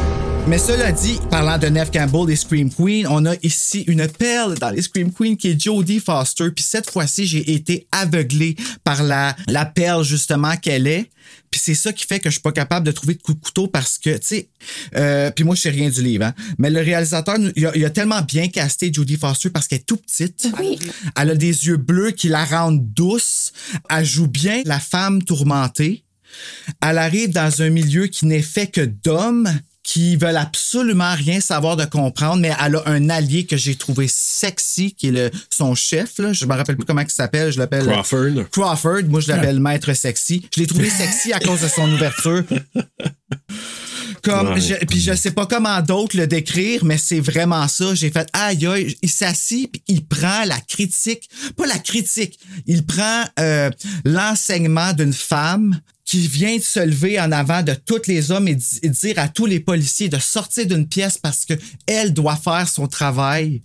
Mais 0.45 0.57
cela 0.57 0.91
dit, 0.91 1.19
parlant 1.31 1.57
de 1.57 1.67
Neve 1.67 1.89
Campbell 1.89 2.29
et 2.29 2.35
Scream 2.35 2.69
Queen, 2.69 3.07
on 3.07 3.25
a 3.25 3.33
ici 3.43 3.85
une 3.87 4.05
perle 4.09 4.55
dans 4.55 4.71
les 4.71 4.81
Scream 4.81 5.13
Queen 5.13 5.37
qui 5.37 5.51
est 5.51 5.59
Jodie 5.59 6.01
Foster. 6.01 6.51
Puis 6.51 6.65
cette 6.67 6.89
fois-ci, 6.89 7.25
j'ai 7.25 7.53
été 7.53 7.87
aveuglé 7.93 8.57
par 8.83 9.03
la, 9.03 9.37
la 9.47 9.65
perle 9.65 10.03
justement 10.03 10.57
qu'elle 10.57 10.85
est. 10.87 11.09
Puis 11.49 11.61
c'est 11.63 11.75
ça 11.75 11.93
qui 11.93 12.05
fait 12.05 12.19
que 12.19 12.29
je 12.29 12.33
suis 12.33 12.41
pas 12.41 12.51
capable 12.51 12.85
de 12.85 12.91
trouver 12.91 13.13
de 13.13 13.21
coup 13.21 13.33
de 13.33 13.39
couteau 13.39 13.67
parce 13.67 13.97
que, 13.97 14.09
tu 14.17 14.27
sais, 14.27 14.49
euh, 14.97 15.31
puis 15.31 15.45
moi, 15.45 15.55
je 15.55 15.61
sais 15.61 15.69
rien 15.69 15.89
du 15.89 16.03
livre, 16.03 16.25
hein, 16.25 16.33
mais 16.57 16.69
le 16.69 16.81
réalisateur, 16.81 17.37
il 17.55 17.65
a, 17.65 17.71
il 17.75 17.85
a 17.85 17.89
tellement 17.89 18.21
bien 18.21 18.49
casté 18.49 18.91
Jodie 18.91 19.15
Foster 19.15 19.49
parce 19.49 19.69
qu'elle 19.69 19.79
est 19.79 19.85
tout 19.85 19.97
petite. 19.97 20.49
Elle 21.15 21.29
a 21.29 21.35
des 21.35 21.67
yeux 21.67 21.77
bleus 21.77 22.11
qui 22.11 22.27
la 22.27 22.43
rendent 22.43 22.85
douce. 22.93 23.53
Elle 23.89 24.05
joue 24.05 24.27
bien 24.27 24.61
la 24.65 24.81
femme 24.81 25.23
tourmentée. 25.23 26.03
Elle 26.81 26.97
arrive 26.97 27.29
dans 27.29 27.61
un 27.61 27.69
milieu 27.69 28.07
qui 28.07 28.25
n'est 28.25 28.41
fait 28.41 28.67
que 28.67 28.81
d'hommes 28.81 29.49
qui 29.83 30.15
veulent 30.15 30.37
absolument 30.37 31.13
rien 31.13 31.41
savoir 31.41 31.75
de 31.75 31.83
comprendre, 31.83 32.41
mais 32.41 32.53
elle 32.65 32.77
a 32.77 32.83
un 32.85 33.09
allié 33.09 33.45
que 33.45 33.57
j'ai 33.57 33.75
trouvé 33.75 34.07
sexy, 34.07 34.93
qui 34.93 35.07
est 35.07 35.11
le, 35.11 35.31
son 35.49 35.75
chef. 35.75 36.17
Là. 36.19 36.31
Je 36.31 36.45
me 36.45 36.53
rappelle 36.55 36.77
plus 36.77 36.85
comment 36.85 37.01
il 37.01 37.09
s'appelle. 37.09 37.51
Je 37.51 37.59
l'appelle 37.59 37.85
Crawford. 37.85 38.49
Crawford. 38.51 39.03
Moi, 39.09 39.19
je 39.19 39.27
l'appelle 39.27 39.59
Maître 39.61 39.93
Sexy. 39.93 40.47
Je 40.55 40.61
l'ai 40.61 40.67
trouvé 40.67 40.89
sexy 40.89 41.33
à 41.33 41.39
cause 41.39 41.61
de 41.61 41.67
son 41.67 41.91
ouverture. 41.91 42.43
Comme, 44.23 44.57
je, 44.57 44.75
puis 44.85 45.01
je 45.01 45.13
sais 45.13 45.31
pas 45.31 45.45
comment 45.45 45.81
d'autres 45.81 46.15
le 46.15 46.27
décrire, 46.27 46.85
mais 46.85 46.97
c'est 46.97 47.19
vraiment 47.19 47.67
ça. 47.67 47.93
J'ai 47.93 48.09
fait, 48.09 48.29
aïe, 48.31 48.65
aïe, 48.65 48.95
il 49.01 49.09
s'assit, 49.09 49.69
puis 49.69 49.83
il 49.87 50.05
prend 50.05 50.45
la 50.45 50.59
critique, 50.61 51.29
pas 51.57 51.65
la 51.65 51.77
critique, 51.77 52.39
il 52.65 52.85
prend 52.85 53.25
euh, 53.39 53.69
l'enseignement 54.05 54.93
d'une 54.93 55.11
femme 55.11 55.77
qui 56.05 56.27
vient 56.27 56.57
de 56.57 56.61
se 56.61 56.79
lever 56.81 57.19
en 57.19 57.31
avant 57.31 57.63
de 57.63 57.73
tous 57.73 58.07
les 58.07 58.31
hommes 58.31 58.47
et, 58.47 58.55
di- 58.55 58.79
et 58.83 58.89
dire 58.89 59.17
à 59.19 59.27
tous 59.29 59.45
les 59.45 59.59
policiers 59.59 60.09
de 60.09 60.19
sortir 60.19 60.67
d'une 60.67 60.87
pièce 60.87 61.17
parce 61.17 61.45
que 61.45 61.53
elle 61.87 62.13
doit 62.13 62.35
faire 62.35 62.67
son 62.67 62.87
travail. 62.87 63.61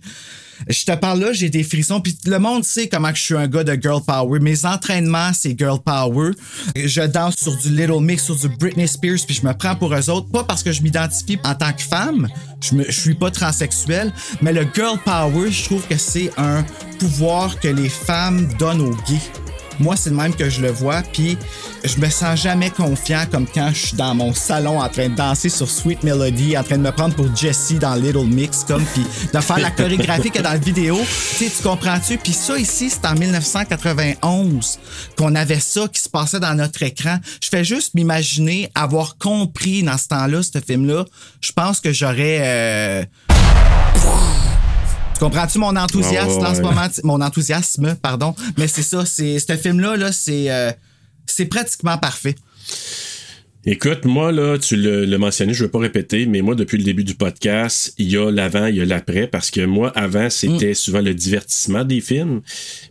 Je 0.67 0.83
te 0.83 0.91
parle 0.93 1.21
là, 1.21 1.31
j'ai 1.31 1.49
des 1.49 1.63
frissons. 1.63 2.01
Puis 2.01 2.17
le 2.25 2.37
monde 2.37 2.65
sait 2.65 2.89
comment 2.89 3.13
je 3.13 3.21
suis 3.21 3.35
un 3.35 3.47
gars 3.47 3.63
de 3.63 3.81
girl 3.81 4.01
power. 4.05 4.39
Mes 4.41 4.65
entraînements, 4.65 5.31
c'est 5.33 5.57
girl 5.57 5.79
power. 5.79 6.31
Je 6.75 7.01
danse 7.01 7.35
sur 7.37 7.55
du 7.57 7.69
Little 7.69 8.01
Mix, 8.01 8.25
sur 8.25 8.35
du 8.35 8.49
Britney 8.57 8.85
Spears, 8.87 9.19
puis 9.25 9.35
je 9.41 9.47
me 9.47 9.53
prends 9.53 9.75
pour 9.77 9.93
eux 9.93 10.09
autres. 10.09 10.29
Pas 10.29 10.43
parce 10.43 10.61
que 10.63 10.73
je 10.73 10.81
m'identifie 10.81 11.37
en 11.45 11.55
tant 11.55 11.71
que 11.71 11.81
femme. 11.81 12.27
Je, 12.61 12.75
me, 12.75 12.83
je 12.85 12.99
suis 12.99 13.15
pas 13.15 13.31
transsexuel. 13.31 14.11
Mais 14.41 14.51
le 14.51 14.65
girl 14.75 14.97
power, 15.05 15.49
je 15.49 15.63
trouve 15.63 15.85
que 15.87 15.97
c'est 15.97 16.29
un 16.37 16.65
pouvoir 16.99 17.57
que 17.61 17.69
les 17.69 17.87
femmes 17.89 18.49
donnent 18.59 18.81
aux 18.81 18.95
gays. 19.07 19.21
Moi, 19.79 19.95
c'est 19.95 20.09
le 20.09 20.15
même 20.15 20.35
que 20.35 20.49
je 20.49 20.61
le 20.61 20.71
vois, 20.71 21.01
puis 21.13 21.37
je 21.83 21.97
me 21.99 22.09
sens 22.09 22.41
jamais 22.41 22.69
confiant 22.69 23.23
comme 23.31 23.47
quand 23.47 23.69
je 23.73 23.87
suis 23.87 23.97
dans 23.97 24.13
mon 24.13 24.33
salon 24.33 24.81
en 24.81 24.89
train 24.89 25.09
de 25.09 25.15
danser 25.15 25.49
sur 25.49 25.69
Sweet 25.69 26.03
Melody, 26.03 26.57
en 26.57 26.63
train 26.63 26.77
de 26.77 26.83
me 26.83 26.91
prendre 26.91 27.15
pour 27.15 27.33
Jessie 27.35 27.79
dans 27.79 27.95
Little 27.95 28.25
Mix, 28.27 28.63
comme, 28.63 28.83
puis 28.93 29.05
de 29.33 29.39
faire 29.39 29.59
la 29.59 29.71
chorégraphie 29.71 30.31
que 30.31 30.41
dans 30.41 30.51
la 30.51 30.57
vidéo. 30.57 30.97
Tu 31.37 31.45
sais, 31.45 31.51
tu 31.55 31.63
comprends-tu? 31.63 32.17
Puis 32.17 32.33
ça, 32.33 32.57
ici, 32.57 32.89
c'est 32.89 33.05
en 33.07 33.15
1991 33.15 34.79
qu'on 35.17 35.35
avait 35.35 35.59
ça 35.59 35.87
qui 35.87 36.01
se 36.01 36.09
passait 36.09 36.39
dans 36.39 36.55
notre 36.55 36.83
écran. 36.83 37.17
Je 37.41 37.49
fais 37.49 37.63
juste 37.63 37.93
m'imaginer 37.93 38.69
avoir 38.75 39.17
compris 39.17 39.83
dans 39.83 39.97
ce 39.97 40.07
temps-là, 40.07 40.41
ce 40.43 40.59
film-là. 40.59 41.05
Je 41.41 41.51
pense 41.51 41.79
que 41.79 41.93
j'aurais... 41.93 42.39
euh, 42.41 43.03
tu 45.19 45.25
comprends-tu 45.25 45.59
mon 45.59 45.75
enthousiasme 45.75 46.39
ouais, 46.41 46.47
en 46.47 46.55
ce 46.55 46.61
moment? 46.61 46.87
Mon 47.03 47.21
enthousiasme, 47.21 47.95
pardon. 48.01 48.33
Mais 48.57 48.67
c'est 48.67 48.83
ça, 48.83 49.05
c'est 49.05 49.37
ce 49.39 49.57
film-là, 49.57 49.97
là, 49.97 50.11
c'est 50.13 50.49
euh, 50.49 50.71
c'est 51.25 51.45
pratiquement 51.45 51.97
parfait. 51.97 52.35
Écoute, 53.65 54.05
moi, 54.05 54.31
là, 54.31 54.57
tu 54.57 54.77
le- 54.77 55.03
l'as 55.03 55.17
mentionné, 55.17 55.53
je 55.53 55.61
ne 55.61 55.67
veux 55.67 55.71
pas 55.71 55.79
répéter, 55.79 56.25
mais 56.25 56.41
moi, 56.41 56.55
depuis 56.55 56.77
le 56.77 56.83
début 56.85 57.03
du 57.03 57.15
podcast, 57.15 57.93
il 57.97 58.09
y 58.09 58.15
a 58.15 58.31
l'avant, 58.31 58.67
il 58.67 58.77
y 58.77 58.81
a 58.81 58.85
l'après, 58.85 59.27
parce 59.27 59.51
que 59.51 59.65
moi, 59.65 59.91
avant, 59.97 60.29
c'était 60.29 60.73
souvent 60.73 61.01
le 61.01 61.13
divertissement 61.13 61.83
des 61.83 61.99
films. 61.99 62.39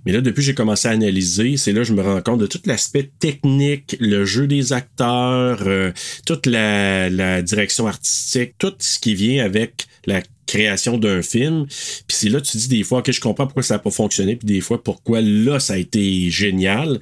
Mais 0.05 0.13
là, 0.13 0.21
depuis 0.21 0.37
que 0.41 0.43
j'ai 0.43 0.55
commencé 0.55 0.87
à 0.87 0.91
analyser, 0.91 1.57
c'est 1.57 1.73
là 1.73 1.81
que 1.81 1.87
je 1.87 1.95
me 1.95 2.03
rends 2.03 2.21
compte 2.21 2.41
de 2.41 2.47
tout 2.47 2.61
l'aspect 2.67 3.11
technique, 3.19 3.97
le 3.99 4.27
jeu 4.27 4.47
des 4.47 4.75
acteurs, 4.75 5.63
euh, 5.67 5.91
toute 6.27 6.45
la, 6.45 7.09
la 7.09 7.41
direction 7.41 7.87
artistique, 7.87 8.53
tout 8.59 8.75
ce 8.79 8.99
qui 8.99 9.15
vient 9.15 9.43
avec 9.43 9.87
la 10.09 10.23
création 10.47 10.97
d'un 10.99 11.21
film. 11.23 11.67
Puis 11.67 12.17
c'est 12.17 12.29
là 12.31 12.41
que 12.41 12.47
tu 12.47 12.57
dis 12.57 12.69
des 12.69 12.83
fois, 12.83 13.01
OK, 13.01 13.13
je 13.13 13.21
comprends 13.21 13.45
pourquoi 13.47 13.63
ça 13.63 13.75
n'a 13.75 13.79
pas 13.81 13.91
fonctionné, 13.91 14.37
puis 14.37 14.47
des 14.47 14.61
fois 14.61 14.83
pourquoi 14.83 15.21
là, 15.21 15.61
ça 15.61 15.75
a 15.75 15.77
été 15.77 16.31
génial. 16.31 16.99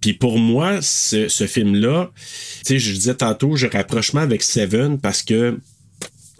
Puis 0.00 0.12
pour 0.12 0.38
moi, 0.38 0.78
ce, 0.82 1.28
ce 1.28 1.46
film-là, 1.46 2.10
tu 2.16 2.66
sais, 2.66 2.78
je 2.78 2.92
disais 2.92 3.14
tantôt, 3.14 3.56
j'ai 3.56 3.68
rapprochement 3.68 4.20
avec 4.20 4.42
Seven 4.42 4.98
parce 4.98 5.22
que 5.22 5.58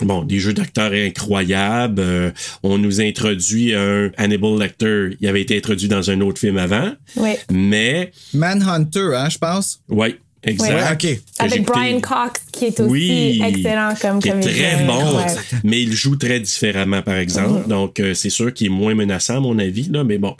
Bon, 0.03 0.25
des 0.25 0.39
jeux 0.39 0.55
d'acteurs 0.55 0.93
incroyables. 0.95 2.01
euh, 2.01 2.31
on 2.63 2.79
nous 2.79 3.03
introduit 3.03 3.75
un 3.75 4.11
Hannibal 4.17 4.59
Lecter. 4.59 5.11
Il 5.21 5.29
avait 5.29 5.43
été 5.43 5.59
introduit 5.59 5.89
dans 5.89 6.11
un 6.11 6.23
autre 6.23 6.41
film 6.41 6.57
avant. 6.57 6.93
Oui. 7.17 7.33
Mais, 7.53 8.11
Manhunter, 8.33 9.11
hein, 9.15 9.29
je 9.29 9.37
pense? 9.37 9.83
ouais, 9.91 10.17
exact. 10.45 11.03
Ouais, 11.05 11.21
Avec 11.39 11.65
Brian 11.65 12.01
Cox, 12.01 12.41
qui 12.53 12.67
est 12.67 12.81
aussi 12.81 12.91
oui, 12.91 13.43
excellent 13.45 13.95
comme 14.01 14.21
qui 14.21 14.29
est 14.29 14.31
comédien. 14.33 14.53
très 14.53 14.85
bon, 14.85 15.17
Ouais. 15.19 15.27
mais 15.65 15.83
il 15.83 15.93
joue 15.93 16.17
très 16.17 16.41
différemment, 16.41 17.03
par 17.03 17.17
exemple. 17.17 17.69
Donc, 17.69 18.01
euh, 18.01 18.15
c'est 18.15 18.31
sûr 18.31 18.53
qu'il 18.53 18.67
est 18.69 18.71
moins 18.71 18.95
menaçant, 18.95 19.37
à 19.37 19.41
mon 19.41 19.59
avis, 19.59 19.89
là, 19.91 20.05
mais 20.05 20.19
bon, 20.19 20.37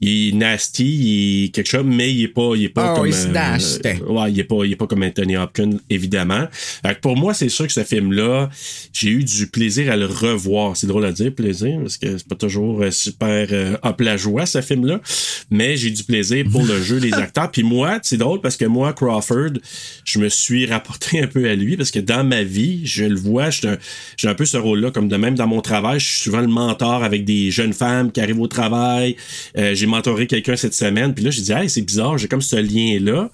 il 0.00 0.28
est 0.28 0.32
nasty, 0.36 0.84
il 0.86 1.44
est 1.44 1.48
quelque 1.48 1.68
chose, 1.68 1.84
mais 1.86 2.12
il 2.12 2.24
est 2.24 2.28
pas, 2.28 2.52
il 2.56 2.64
est 2.64 2.68
pas 2.68 2.92
Oh, 2.92 3.00
comme, 3.00 3.06
il 3.08 3.12
ouais, 3.12 4.32
il 4.32 4.40
est 4.40 4.44
pas, 4.44 4.64
il 4.64 4.72
est 4.72 4.76
pas 4.76 4.86
comme 4.86 5.02
Anthony 5.02 5.36
Hopkins, 5.36 5.78
évidemment. 5.90 6.46
Pour 7.02 7.16
moi, 7.16 7.34
c'est 7.34 7.48
sûr 7.48 7.66
que 7.66 7.72
ce 7.72 7.84
film-là, 7.84 8.48
j'ai 8.92 9.10
eu 9.10 9.24
du 9.24 9.46
plaisir 9.46 9.90
à 9.92 9.96
le 9.96 10.06
revoir. 10.06 10.76
C'est 10.76 10.86
drôle 10.86 11.04
à 11.04 11.12
dire, 11.12 11.32
plaisir, 11.34 11.78
parce 11.80 11.96
que 11.96 12.18
c'est 12.18 12.26
pas 12.28 12.34
toujours 12.34 12.82
euh, 12.82 12.90
super 12.90 13.48
euh, 13.52 13.76
hop 13.82 14.00
la 14.00 14.16
joie, 14.16 14.46
ce 14.46 14.60
film-là, 14.60 15.00
mais 15.50 15.76
j'ai 15.76 15.90
du 15.90 16.02
plaisir 16.04 16.44
pour 16.50 16.64
le 16.64 16.82
jeu 16.82 17.00
des 17.00 17.12
acteurs. 17.14 17.50
Puis 17.50 17.62
moi, 17.62 17.98
c'est 18.02 18.16
drôle 18.16 18.40
parce 18.40 18.56
que 18.56 18.64
moi, 18.64 18.92
Crawford, 18.92 19.37
je 20.04 20.18
me 20.18 20.28
suis 20.28 20.66
rapporté 20.66 21.20
un 21.22 21.26
peu 21.26 21.48
à 21.48 21.54
lui 21.54 21.76
parce 21.76 21.90
que 21.90 21.98
dans 21.98 22.24
ma 22.24 22.42
vie, 22.42 22.86
je 22.86 23.04
le 23.04 23.16
vois, 23.16 23.50
j'ai 23.50 23.68
un, 24.24 24.34
peu 24.34 24.44
ce 24.44 24.56
rôle-là, 24.56 24.90
comme 24.90 25.08
de 25.08 25.16
même 25.16 25.34
dans 25.34 25.46
mon 25.46 25.60
travail, 25.60 26.00
je 26.00 26.06
suis 26.06 26.20
souvent 26.20 26.40
le 26.40 26.48
mentor 26.48 27.04
avec 27.04 27.24
des 27.24 27.50
jeunes 27.50 27.72
femmes 27.72 28.12
qui 28.12 28.20
arrivent 28.20 28.40
au 28.40 28.48
travail. 28.48 29.16
Euh, 29.56 29.74
j'ai 29.74 29.86
mentoré 29.86 30.26
quelqu'un 30.26 30.56
cette 30.56 30.74
semaine, 30.74 31.14
puis 31.14 31.24
là, 31.24 31.30
j'ai 31.30 31.42
dit, 31.42 31.52
hey, 31.52 31.68
c'est 31.68 31.82
bizarre, 31.82 32.18
j'ai 32.18 32.28
comme 32.28 32.42
ce 32.42 32.56
lien-là. 32.56 33.30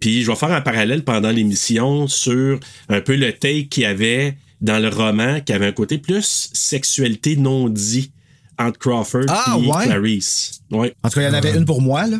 Puis 0.00 0.22
je 0.22 0.30
vais 0.30 0.36
faire 0.36 0.52
un 0.52 0.60
parallèle 0.60 1.04
pendant 1.04 1.30
l'émission 1.30 2.08
sur 2.08 2.60
un 2.88 3.00
peu 3.00 3.16
le 3.16 3.32
take 3.32 3.68
qu'il 3.68 3.82
y 3.84 3.86
avait 3.86 4.36
dans 4.60 4.78
le 4.78 4.88
roman, 4.88 5.40
qui 5.40 5.52
avait 5.52 5.66
un 5.66 5.72
côté 5.72 5.98
plus 5.98 6.50
sexualité 6.52 7.36
non 7.36 7.68
dit 7.68 8.10
entre 8.58 8.78
Crawford 8.78 9.26
Ah, 9.28 9.56
et 9.58 9.66
ouais? 9.66 9.84
Clarice. 9.84 10.60
Ouais. 10.70 10.94
En 11.02 11.08
tout 11.08 11.20
cas, 11.20 11.28
il 11.28 11.32
y 11.32 11.34
en 11.34 11.38
avait 11.38 11.56
une 11.56 11.64
pour 11.64 11.80
moi, 11.80 12.06
là. 12.06 12.18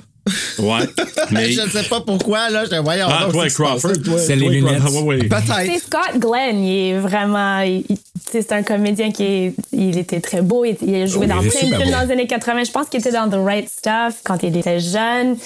Ouais. 0.59 0.89
Mais. 1.31 1.53
je 1.53 1.63
ne 1.63 1.69
sais 1.69 1.83
pas 1.85 2.01
pourquoi, 2.01 2.51
là. 2.51 2.65
Je 2.71 2.77
voyais 2.77 3.03
Ah, 3.07 3.27
toi, 3.31 3.47
Crawford? 3.49 3.93
C'est 4.19 4.37
les 4.37 4.49
lunettes. 4.49 4.83
Ouais, 4.83 5.01
ouais. 5.03 5.19
C'est 5.23 5.29
Peut-être. 5.29 5.83
Scott 5.83 6.19
Glenn, 6.19 6.63
il 6.65 6.91
est 6.91 6.99
vraiment. 6.99 7.61
il- 7.61 7.85
c'est 8.31 8.53
un 8.53 8.63
comédien 8.63 9.11
qui 9.11 9.23
est, 9.25 9.55
il 9.73 9.97
était 9.97 10.21
très 10.21 10.43
beau. 10.43 10.63
Il, 10.65 10.77
il 10.83 10.95
a 11.03 11.07
joué 11.07 11.25
Oh, 11.25 11.29
dans 11.29 11.39
plein 11.39 11.45
de 11.47 11.51
films 11.51 11.71
dans 11.91 12.01
les 12.05 12.13
années 12.13 12.27
80. 12.27 12.65
Je 12.65 12.71
pense 12.71 12.89
qu'il 12.89 13.01
était 13.01 13.13
dans 13.13 13.29
The 13.31 13.37
Right 13.43 13.69
Stuff 13.71 14.21
quand 14.23 14.43
il 14.43 14.55
était 14.55 14.81
jeune. 14.81 15.37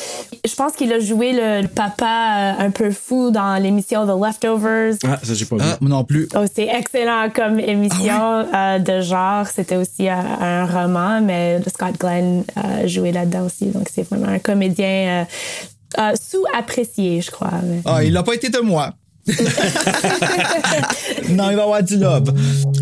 Je 0.45 0.55
pense 0.57 0.73
qu'il 0.73 0.93
a 0.93 0.99
joué 0.99 1.33
le, 1.33 1.63
le 1.63 1.69
papa 1.69 2.55
euh, 2.59 2.65
un 2.67 2.71
peu 2.71 2.91
fou 2.91 3.31
dans 3.31 3.55
l'émission 3.63 4.05
The 4.05 4.21
Leftovers. 4.21 4.95
Ah, 5.05 5.21
ça, 5.23 5.35
j'ai 5.35 5.45
pas 5.45 5.57
vu. 5.57 5.63
Ah, 5.65 5.77
moi 5.81 5.91
non 5.91 6.03
plus. 6.05 6.29
Oh, 6.35 6.45
c'est 6.53 6.67
excellent 6.67 7.29
comme 7.33 7.61
émission 7.61 8.47
Ah 8.53 8.75
euh, 8.75 8.79
de 8.81 9.01
genre. 9.01 9.47
C'était 9.47 9.77
aussi 9.77 10.09
un, 10.09 10.25
un 10.41 10.67
roman, 10.67 11.21
mais 11.21 11.61
Scott 11.69 11.95
Glenn 12.01 12.43
a 12.57 12.87
joué 12.89 13.13
là-dedans 13.13 13.47
aussi. 13.47 13.67
Donc, 13.67 13.87
c'est 13.95 14.03
vraiment 14.09 14.29
un 14.33 14.39
comédien 14.41 14.72
euh, 14.81 15.25
euh, 15.99 16.13
sous-apprécié, 16.15 17.21
je 17.21 17.31
crois. 17.31 17.53
Ah, 17.85 18.03
il 18.05 18.13
n'a 18.13 18.23
pas 18.23 18.35
été 18.35 18.49
de 18.49 18.61
moi. 18.61 18.95
non, 21.29 21.51
il 21.51 21.57
va 21.57 21.63
avoir 21.63 21.83
du 21.83 21.97
love. 21.97 22.33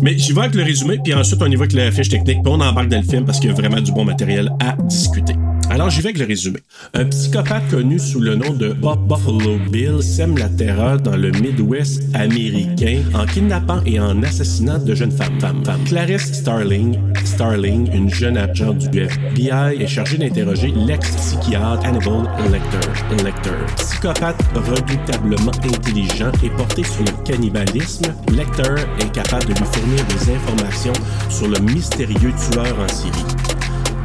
Mais 0.01 0.17
j'y 0.17 0.33
vais 0.33 0.41
avec 0.41 0.55
le 0.55 0.63
résumé, 0.63 0.99
puis 1.03 1.13
ensuite 1.13 1.39
on 1.41 1.45
y 1.45 1.55
va 1.55 1.63
avec 1.63 1.73
la 1.73 1.91
fiche 1.91 2.09
technique, 2.09 2.41
puis 2.41 2.51
on 2.51 2.59
embarque 2.59 2.89
dans 2.89 2.97
le 2.97 3.07
film 3.07 3.25
parce 3.25 3.39
qu'il 3.39 3.49
y 3.49 3.53
a 3.53 3.55
vraiment 3.55 3.79
du 3.79 3.91
bon 3.91 4.05
matériel 4.05 4.51
à 4.59 4.75
discuter. 4.81 5.35
Alors 5.71 5.89
j'y 5.89 6.01
vais 6.01 6.09
avec 6.09 6.17
le 6.17 6.25
résumé. 6.25 6.59
Un 6.93 7.05
psychopathe 7.05 7.69
connu 7.69 7.97
sous 7.97 8.19
le 8.19 8.35
nom 8.35 8.53
de 8.53 8.73
Bob 8.73 9.07
Buffalo 9.07 9.57
Bill 9.71 10.03
sème 10.03 10.37
la 10.37 10.49
terreur 10.49 10.99
dans 10.99 11.15
le 11.15 11.31
Midwest 11.31 12.03
américain 12.13 13.01
en 13.13 13.25
kidnappant 13.25 13.79
et 13.85 13.97
en 13.97 14.21
assassinant 14.21 14.79
de 14.79 14.93
jeunes 14.93 15.13
femmes. 15.13 15.39
femmes, 15.39 15.63
femmes. 15.63 15.81
Clarisse 15.85 16.33
Starling, 16.33 16.99
Starling, 17.23 17.89
une 17.93 18.09
jeune 18.09 18.35
agent 18.35 18.73
du 18.73 18.99
FBI, 18.99 19.81
est 19.81 19.87
chargée 19.87 20.17
d'interroger 20.17 20.73
l'ex-psychiatre 20.75 21.85
Hannibal 21.85 22.27
Lecter. 22.51 23.23
Lecter. 23.23 23.49
Psychopathe 23.77 24.43
redoutablement 24.53 25.53
intelligent 25.63 26.33
et 26.43 26.49
porté 26.49 26.83
sur 26.83 27.05
le 27.05 27.23
cannibalisme, 27.23 28.13
Lecter 28.35 28.75
est 28.99 29.11
capable 29.13 29.45
de 29.45 29.53
lui 29.53 29.65
fournir 29.71 30.05
des 30.07 30.33
informations 30.35 30.93
sur 31.29 31.47
le 31.47 31.59
mystérieux 31.59 32.33
tueur 32.51 32.77
en 32.77 32.87
série. 32.89 33.25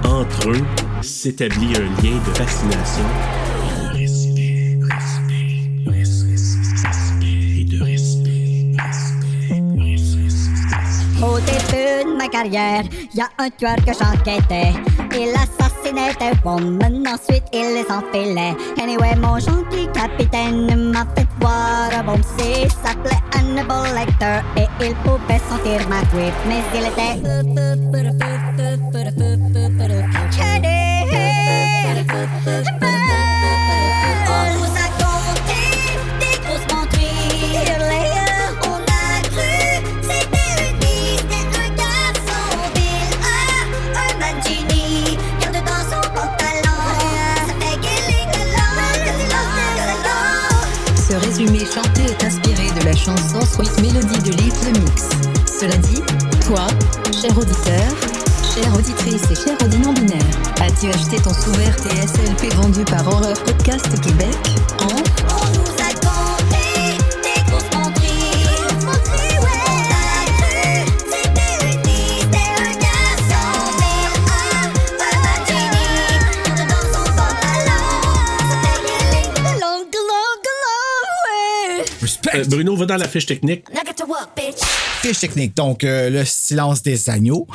entre 0.05 0.51
eux 0.51 0.86
s'établit 1.07 1.77
un 1.77 1.89
lien 2.03 2.19
de 2.27 2.35
fascination. 2.35 3.05
Au 11.23 11.39
début 11.41 12.11
de 12.11 12.17
ma 12.17 12.29
carrière, 12.29 12.85
y 13.15 13.21
a 13.21 13.29
un 13.39 13.51
tueur 13.51 13.77
que 13.77 13.93
j'enquêtais. 13.93 14.73
Il 15.13 15.33
assassinait 15.35 16.15
des 16.19 16.37
women, 16.45 17.07
ensuite 17.09 17.45
il 17.53 17.75
les 17.75 17.91
enfilait. 17.91 18.57
Anyway, 18.83 19.15
mon 19.17 19.39
gentil 19.39 19.89
capitaine 19.95 20.91
m'a 20.93 21.07
fait 21.17 21.27
voir 21.41 21.89
un 21.97 22.05
bon 22.05 22.19
psy, 22.19 22.69
s'appelait 22.85 23.23
Hannibal 23.33 23.95
Lecter. 23.95 24.41
Et 24.57 24.67
il 24.85 24.95
pouvait 24.97 25.41
sentir 25.49 25.89
ma 25.89 26.03
grip, 26.11 26.35
mais 26.47 26.63
il 26.75 26.87
était. 26.87 27.17
Résumé 51.77 51.85
chanté 51.85 52.03
est 52.05 52.25
inspiré 52.25 52.71
de 52.79 52.85
la 52.85 52.97
chanson 52.97 53.41
Sweet 53.41 53.81
Melody 53.81 54.19
de 54.23 54.37
Little 54.37 54.81
Mix. 54.81 55.09
Cela 55.61 55.77
dit, 55.77 56.03
toi, 56.47 56.67
cher 57.21 57.37
auditeur, 57.37 57.93
chère 58.55 58.75
auditrice 58.75 59.23
et 59.31 59.35
cher 59.35 59.57
audit 59.63 59.79
binaire, 59.79 60.23
as-tu 60.61 60.89
acheté 60.89 61.17
ton 61.17 61.33
sous-verre 61.33 61.77
TSLP 61.77 62.55
vendu 62.55 62.85
par 62.85 63.07
Horreur 63.07 63.37
Podcast 63.45 63.89
Québec 64.01 64.37
en 64.81 65.36
Bruno 82.45 82.77
va 82.77 82.87
dans 82.87 82.97
la 82.97 83.09
fiche 83.09 83.27
technique. 83.27 83.65
Technique, 85.13 85.55
donc 85.57 85.85
euh, 85.85 86.11
le 86.11 86.25
silence 86.25 86.83
des 86.83 87.09
agneaux. 87.09 87.47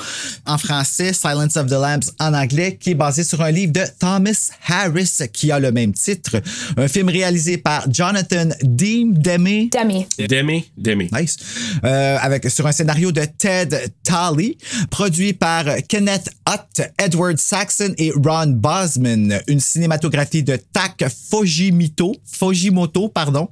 En 0.46 0.58
français, 0.58 1.12
Silence 1.12 1.58
of 1.58 1.68
the 1.68 1.72
Lambs 1.72 2.12
en 2.20 2.34
anglais, 2.34 2.78
qui 2.80 2.92
est 2.92 2.96
basé 2.96 3.26
sur 3.26 3.42
un 3.42 3.52
livre 3.52 3.74
de 3.74 3.84
Thomas 4.00 4.52
Harris 4.68 5.20
qui 5.34 5.52
a 5.52 5.60
le 5.60 5.72
même 5.72 5.92
titre. 5.92 6.42
Un 6.78 6.88
film 6.88 7.10
réalisé 7.10 7.58
par 7.58 7.92
Jonathan 7.92 8.50
Deem 8.64 9.14
Demme. 9.18 9.70
Demi. 9.70 10.08
Demi, 10.18 10.72
Demi. 10.78 11.10
Nice. 11.12 11.38
Euh, 11.84 12.18
avec, 12.22 12.50
sur 12.50 12.66
un 12.68 12.72
scénario 12.72 13.12
de 13.12 13.26
Ted 13.38 13.78
Talley, 14.04 14.58
produit 14.90 15.34
par 15.34 15.66
Kenneth 15.90 16.30
Hutt, 16.48 16.82
Edward 16.98 17.38
Saxon 17.38 17.94
et 17.98 18.12
Ron 18.12 18.48
Bosman. 18.48 19.42
Une 19.48 19.60
cinématographie 19.60 20.44
de 20.44 20.58
Tak 20.72 21.06
Fujimoto, 21.30 22.16
Fujimoto, 22.26 23.10
pardon, 23.10 23.50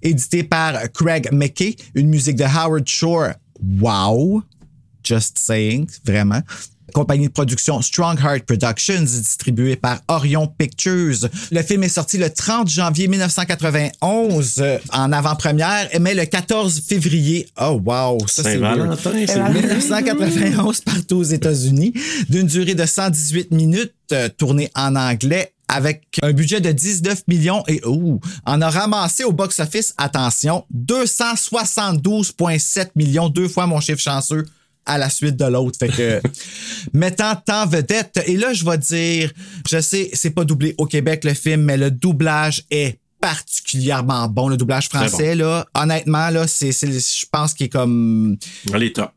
édité 0.00 0.42
par 0.42 0.90
Craig 0.92 1.28
McKay. 1.32 1.76
Une 1.94 2.08
musique 2.08 2.36
de 2.36 2.44
Howard 2.44 2.88
Shore. 2.88 3.32
Wow. 3.80 4.42
Just 5.04 5.38
saying, 5.38 5.88
vraiment. 6.04 6.42
Compagnie 6.92 7.28
de 7.28 7.32
production 7.32 7.80
Strongheart 7.80 8.44
Productions, 8.46 9.02
distribuée 9.02 9.76
par 9.76 10.00
Orion 10.08 10.46
Pictures. 10.46 11.28
Le 11.50 11.62
film 11.62 11.84
est 11.84 11.88
sorti 11.88 12.18
le 12.18 12.28
30 12.28 12.68
janvier 12.68 13.08
1991 13.08 14.56
euh, 14.58 14.78
en 14.92 15.10
avant-première, 15.10 15.88
mais 16.00 16.14
le 16.14 16.26
14 16.26 16.82
février, 16.86 17.48
oh 17.58 17.80
wow, 17.82 18.18
ça 18.26 18.42
c'est 18.42 18.58
weird. 18.58 18.98
Saint-Valentin, 18.98 19.26
c'est 19.26 19.60
1991 19.60 20.80
partout 20.82 21.16
aux 21.16 21.22
États-Unis, 21.22 21.94
d'une 22.28 22.46
durée 22.46 22.74
de 22.74 22.84
118 22.84 23.52
minutes, 23.52 23.94
euh, 24.12 24.28
tournée 24.28 24.70
en 24.74 24.94
anglais 24.94 25.54
avec 25.72 26.04
un 26.22 26.32
budget 26.32 26.60
de 26.60 26.70
19 26.70 27.22
millions 27.28 27.64
et 27.66 27.80
ouh, 27.86 28.20
en 28.44 28.60
a 28.60 28.68
ramassé 28.68 29.24
au 29.24 29.32
box-office, 29.32 29.94
attention, 29.96 30.66
272,7 30.74 32.90
millions, 32.94 33.30
deux 33.30 33.48
fois 33.48 33.66
mon 33.66 33.80
chiffre 33.80 34.00
chanceux 34.00 34.44
à 34.84 34.98
la 34.98 35.08
suite 35.08 35.36
de 35.36 35.46
l'autre. 35.46 35.78
Fait 35.78 35.88
que, 35.88 36.20
mettant 36.92 37.40
en 37.48 37.66
vedette, 37.66 38.20
et 38.26 38.36
là, 38.36 38.52
je 38.52 38.64
vais 38.64 38.78
dire, 38.78 39.32
je 39.68 39.80
sais, 39.80 40.10
c'est 40.12 40.30
pas 40.30 40.44
doublé 40.44 40.74
au 40.76 40.86
Québec 40.86 41.24
le 41.24 41.34
film, 41.34 41.62
mais 41.62 41.76
le 41.76 41.90
doublage 41.90 42.64
est 42.70 42.98
particulièrement 43.20 44.28
bon, 44.28 44.48
le 44.48 44.56
doublage 44.56 44.88
français, 44.88 45.36
là. 45.36 45.64
Honnêtement, 45.74 46.30
là, 46.30 46.48
c'est, 46.48 46.72
je 46.72 47.26
pense 47.30 47.54
qu'il 47.54 47.66
est 47.66 47.70
comme 47.70 48.36
Allez, 48.72 48.92
top. 48.92 49.12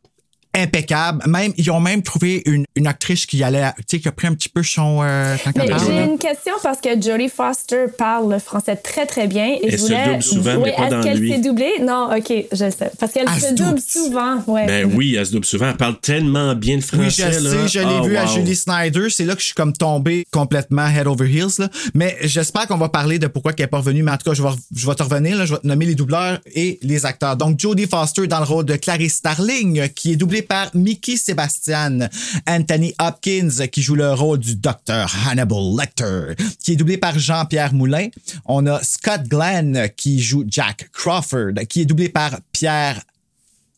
Impeccable. 0.55 1.23
Même, 1.27 1.53
ils 1.57 1.69
ont 1.71 1.79
même 1.79 2.01
trouvé 2.01 2.41
une, 2.45 2.65
une 2.75 2.87
actrice 2.87 3.25
qui 3.25 3.43
allait, 3.43 3.69
tu 3.77 3.83
sais, 3.97 3.99
qui 3.99 4.07
a 4.07 4.11
pris 4.11 4.27
un 4.27 4.33
petit 4.33 4.49
peu 4.49 4.63
son, 4.63 4.99
euh, 5.03 5.35
j'ai 5.55 6.03
une 6.03 6.17
question 6.17 6.53
parce 6.63 6.79
que 6.81 6.89
Jodie 7.01 7.29
Foster 7.29 7.85
parle 7.97 8.31
le 8.33 8.39
français 8.39 8.75
très 8.75 9.05
très 9.05 9.27
bien. 9.27 9.45
Et 9.47 9.59
Elle 9.65 9.71
je 9.71 9.77
se 9.77 9.81
voulais... 9.83 10.05
double 10.07 10.23
souvent, 10.23 10.55
Oui, 10.57 10.69
est-ce 10.69 11.03
qu'elle 11.03 11.29
s'est 11.29 11.39
doublée? 11.41 11.73
Non, 11.81 12.09
ok, 12.15 12.33
je 12.51 12.69
sais. 12.69 12.91
Parce 12.99 13.11
qu'elle 13.11 13.27
Elle 13.33 13.41
se 13.41 13.49
se 13.49 13.53
double 13.53 13.69
double. 13.69 13.81
souvent. 13.81 14.43
Ouais. 14.47 14.65
Ben 14.65 14.91
oui, 14.95 15.15
elle 15.17 15.25
se 15.25 15.31
double 15.31 15.45
souvent. 15.45 15.69
Elle 15.69 15.77
parle 15.77 15.99
tellement 15.99 16.55
bien 16.55 16.77
de 16.77 16.81
français. 16.81 17.03
Oui, 17.03 17.09
je 17.39 17.43
là. 17.43 17.67
sais, 17.67 17.67
je 17.67 17.79
l'ai 17.79 17.95
Ah, 17.99 18.07
vu 18.07 18.17
à. 18.17 18.25
Julie 18.25 18.55
Snyder. 18.55 19.09
C'est 19.09 19.25
là 19.25 19.33
que 19.35 19.41
je 19.41 19.45
suis 19.47 19.53
comme 19.53 19.73
tombé 19.73 20.25
complètement 20.31 20.87
head 20.87 21.07
over 21.07 21.27
heels. 21.29 21.59
Là. 21.59 21.69
Mais 21.93 22.17
j'espère 22.21 22.67
qu'on 22.67 22.77
va 22.77 22.89
parler 22.89 23.19
de 23.19 23.27
pourquoi 23.27 23.51
elle 23.57 23.63
n'est 23.63 23.67
pas 23.67 23.77
revenue. 23.77 24.03
Mais 24.03 24.11
en 24.11 24.17
tout 24.17 24.29
cas, 24.29 24.33
je 24.33 24.41
vais, 24.43 24.49
je 24.75 24.87
vais 24.87 24.95
te 24.95 25.03
revenir. 25.03 25.37
Là. 25.37 25.45
Je 25.45 25.53
vais 25.53 25.59
te 25.59 25.67
nommer 25.67 25.85
les 25.85 25.95
doubleurs 25.95 26.39
et 26.53 26.79
les 26.81 27.05
acteurs. 27.05 27.35
Donc, 27.37 27.59
Jodie 27.59 27.87
Foster 27.87 28.27
dans 28.27 28.39
le 28.39 28.45
rôle 28.45 28.65
de 28.65 28.75
Clarice 28.75 29.15
Starling, 29.15 29.89
qui 29.89 30.13
est 30.13 30.15
doublée 30.15 30.41
par 30.45 30.69
Mickey 30.73 31.17
Sebastian. 31.17 32.07
Anthony 32.47 32.93
Hopkins, 32.99 33.67
qui 33.71 33.81
joue 33.81 33.95
le 33.95 34.13
rôle 34.13 34.39
du 34.39 34.55
docteur 34.55 35.13
Hannibal 35.27 35.75
Lecter, 35.77 36.35
qui 36.63 36.73
est 36.73 36.75
doublé 36.75 36.97
par 36.97 37.17
Jean-Pierre 37.19 37.73
Moulin. 37.73 38.07
On 38.45 38.65
a 38.67 38.81
Scott 38.83 39.23
Glenn, 39.27 39.89
qui 39.97 40.21
joue 40.21 40.45
Jack 40.47 40.89
Crawford, 40.93 41.53
qui 41.67 41.81
est 41.81 41.85
doublé 41.85 42.09
par 42.09 42.39
Pierre 42.51 43.01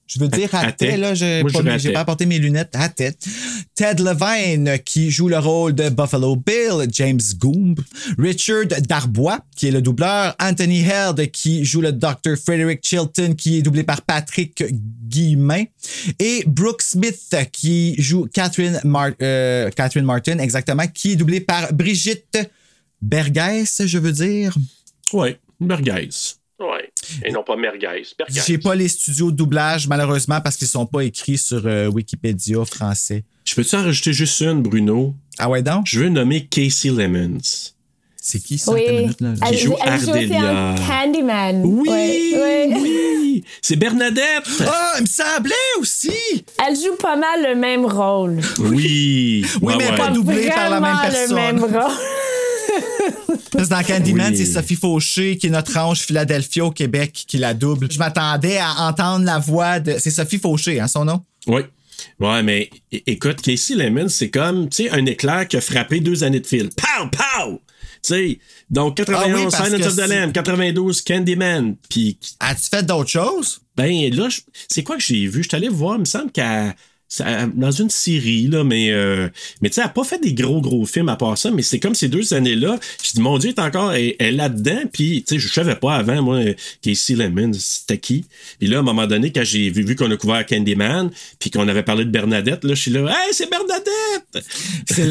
je 0.07 0.19
veux 0.19 0.27
dire 0.29 0.53
à 0.55 0.71
tête, 0.71 0.99
là, 0.99 1.13
j'ai 1.13 1.43
pas, 1.43 1.61
pas 1.93 1.99
apporté 1.99 2.25
mes 2.25 2.39
lunettes 2.39 2.73
à 2.75 2.89
tête. 2.89 3.25
Ted 3.75 4.01
Levine, 4.01 4.79
qui 4.85 5.11
joue 5.11 5.27
le 5.27 5.37
rôle 5.37 5.73
de 5.75 5.89
Buffalo 5.89 6.35
Bill, 6.35 6.87
James 6.91 7.19
Goomb. 7.37 7.75
Richard 8.17 8.65
Darbois, 8.87 9.39
qui 9.55 9.67
est 9.67 9.71
le 9.71 9.81
doubleur. 9.81 10.35
Anthony 10.41 10.79
Held, 10.81 11.29
qui 11.31 11.65
joue 11.65 11.81
le 11.81 11.91
Dr. 11.91 12.35
Frederick 12.43 12.79
Chilton, 12.83 13.35
qui 13.35 13.57
est 13.57 13.61
doublé 13.61 13.83
par 13.83 14.01
Patrick 14.01 14.63
Guillemin. 15.07 15.63
Et 16.19 16.43
Brooke 16.47 16.81
Smith, 16.81 17.35
qui 17.51 17.95
joue 18.01 18.27
Catherine, 18.33 18.79
Mar- 18.83 19.11
euh, 19.21 19.69
Catherine 19.71 20.05
Martin, 20.05 20.39
exactement, 20.39 20.87
qui 20.87 21.11
est 21.11 21.15
doublée 21.17 21.41
par 21.41 21.73
Brigitte 21.73 22.39
Bergès, 23.01 23.85
je 23.85 23.97
veux 23.97 24.11
dire. 24.11 24.55
Ouais, 25.13 25.39
merguez. 25.59 26.09
Et 27.23 27.31
non 27.31 27.43
pas 27.43 27.55
merguez. 27.55 28.03
Merguez. 28.19 28.41
J'ai 28.45 28.57
pas 28.57 28.75
les 28.75 28.87
studios 28.87 29.31
de 29.31 29.35
doublage, 29.37 29.87
malheureusement, 29.87 30.41
parce 30.41 30.55
qu'ils 30.57 30.67
sont 30.67 30.85
pas 30.85 31.01
écrits 31.03 31.37
sur 31.37 31.61
euh, 31.65 31.87
Wikipédia 31.87 32.63
français. 32.65 33.23
Je 33.45 33.55
peux-tu 33.55 33.75
en 33.75 33.83
rajouter 33.83 34.13
juste 34.13 34.39
une, 34.41 34.61
Bruno? 34.61 35.15
Ah 35.39 35.49
ouais, 35.49 35.61
donc? 35.61 35.85
Je 35.87 35.99
veux 36.01 36.09
nommer 36.09 36.45
Casey 36.45 36.89
Lemons. 36.89 37.37
C'est 38.19 38.39
qui 38.39 38.57
ça? 38.57 38.73
Oui. 38.73 38.81
Minute, 38.89 39.21
là? 39.21 39.29
Elle, 39.47 39.55
Qui 39.55 39.63
joue 39.63 39.75
elle 39.85 39.99
joue 40.01 40.09
aussi 40.09 40.33
Ardelia. 40.33 40.73
en 40.73 40.75
Candyman. 40.75 41.61
Oui, 41.63 42.35
oui. 42.35 43.43
C'est 43.61 43.77
Bernadette. 43.77 44.43
Ah, 44.67 44.93
il 44.97 45.03
me 45.03 45.07
semblait 45.07 45.53
aussi! 45.79 46.11
Elle 46.67 46.75
joue 46.75 46.97
pas 47.01 47.15
mal 47.15 47.43
le 47.47 47.55
même 47.55 47.85
rôle. 47.85 48.41
Oui. 48.59 49.45
Oui, 49.45 49.45
Ouais, 49.61 49.75
mais 49.77 49.91
ouais. 49.91 49.97
pas 49.97 50.09
doublé 50.09 50.49
par 50.49 50.69
la 50.71 50.81
même 50.81 50.97
personne. 51.01 51.29
le 51.29 51.35
même 51.35 51.59
rôle. 51.63 51.71
Dans 53.69 53.83
Candyman, 53.83 54.31
Oui. 54.31 54.37
c'est 54.37 54.45
Sophie 54.45 54.75
Fauché, 54.75 55.37
qui 55.37 55.47
est 55.47 55.49
notre 55.49 55.75
ange 55.77 55.99
Philadelphia 56.01 56.65
au 56.65 56.71
Québec, 56.71 57.23
qui 57.27 57.37
la 57.37 57.53
double. 57.53 57.91
Je 57.91 57.97
m'attendais 57.97 58.57
à 58.57 58.87
entendre 58.87 59.25
la 59.25 59.39
voix 59.39 59.79
de. 59.79 59.95
C'est 59.99 60.11
Sophie 60.11 60.37
Fauché, 60.37 60.79
hein, 60.79 60.87
son 60.87 61.05
nom? 61.05 61.23
Oui. 61.47 61.61
Ouais, 62.19 62.43
mais 62.43 62.69
écoute, 62.91 63.41
Casey 63.41 63.73
Lemon, 63.75 64.07
c'est 64.09 64.29
comme, 64.29 64.69
tu 64.69 64.83
sais, 64.83 64.89
un 64.91 65.05
éclair 65.07 65.47
qui 65.47 65.57
a 65.57 65.61
frappé 65.61 65.99
deux 65.99 66.23
années 66.23 66.39
de 66.39 66.45
fil. 66.47 66.69
Pow, 66.69 67.07
pow! 67.11 67.59
Tu 68.03 68.13
sais, 68.13 68.39
donc 68.69 68.95
91, 68.97 69.53
Ah 69.55 69.63
oui, 69.63 69.69
Silence 69.71 69.87
of 69.87 69.95
the 69.95 70.07
Lamb, 70.07 70.31
92, 70.31 71.01
Candyman. 71.01 71.75
Puis, 71.89 72.19
As-tu 72.39 72.69
fait 72.69 72.83
d'autres 72.85 73.09
choses? 73.09 73.61
ben 73.75 73.91
là, 74.13 74.29
je- 74.29 74.41
c'est 74.69 74.83
quoi 74.83 74.97
que 74.97 75.01
j'ai 75.03 75.25
vu? 75.27 75.41
Je 75.43 75.47
suis 75.49 75.55
allé 75.57 75.69
voir, 75.69 75.95
il 75.95 76.01
me 76.01 76.05
semble 76.05 76.31
qu'elle 76.31 76.75
ça- 77.09 77.47
dans 77.47 77.71
une 77.71 77.89
série, 77.89 78.47
là, 78.47 78.63
mais, 78.63 78.91
euh, 78.91 79.29
mais 79.61 79.69
tu 79.69 79.75
sais, 79.75 79.81
elle 79.81 79.87
n'a 79.87 79.93
pas 79.93 80.03
fait 80.03 80.19
des 80.19 80.33
gros, 80.33 80.61
gros 80.61 80.85
films 80.85 81.09
à 81.09 81.15
part 81.15 81.37
ça, 81.37 81.51
mais 81.51 81.61
c'est 81.61 81.79
comme 81.79 81.95
ces 81.95 82.07
deux 82.09 82.33
années-là. 82.33 82.79
Je 83.03 83.11
dis, 83.13 83.21
mon 83.21 83.37
Dieu, 83.37 83.53
elle 83.55 83.63
est 83.63 83.67
encore 83.67 83.93
elle, 83.93 84.35
là-dedans, 84.35 84.81
puis 84.91 85.23
tu 85.27 85.35
sais, 85.35 85.39
je 85.39 85.51
savais 85.53 85.75
pas 85.75 85.95
avant, 85.95 86.21
moi, 86.21 86.41
Casey 86.81 87.15
Lemon, 87.15 87.51
c'était 87.53 87.97
qui? 87.97 88.25
Puis 88.59 88.67
là, 88.67 88.77
à 88.77 88.79
un 88.79 88.83
moment 88.83 89.07
donné, 89.07 89.31
quand 89.31 89.43
j'ai 89.43 89.69
vu, 89.69 89.83
vu 89.83 89.95
qu'on 89.95 90.11
a 90.11 90.17
couvert 90.17 90.45
Candyman, 90.45 91.09
puis 91.39 91.49
qu'on 91.49 91.67
avait 91.67 91.83
parlé 91.83 92.05
de 92.05 92.11
Bernadette, 92.11 92.63
là, 92.63 92.75
je 92.75 92.81
suis 92.81 92.91
là, 92.91 93.01
hey, 93.09 93.33
c'est 93.33 93.49
Bernadette! 93.49 94.45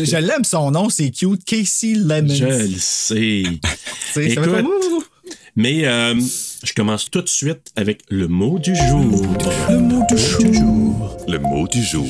Je 0.06 0.16
l'aime, 0.16 0.44
son 0.44 0.70
nom, 0.70 0.88
c'est 0.90 1.11
cute. 1.11 1.44
Casey 1.44 1.94
Lemons. 1.94 2.35
Je 2.35 2.44
le 2.44 2.78
sais. 2.78 3.42
Écoute. 4.16 4.64
Mais 5.57 5.87
euh, 5.87 6.14
je 6.62 6.73
commence 6.75 7.11
tout 7.11 7.23
de 7.23 7.29
suite 7.29 7.73
avec 7.77 8.03
le 8.11 8.29
mot 8.29 8.59
du 8.59 8.75
jour. 8.75 9.27
Le 9.71 9.79
mot 9.79 10.03
du 10.09 10.19
jour. 10.19 11.16
Le 11.27 11.38
mot 11.38 11.66
du 11.66 11.83
jour. 11.83 12.07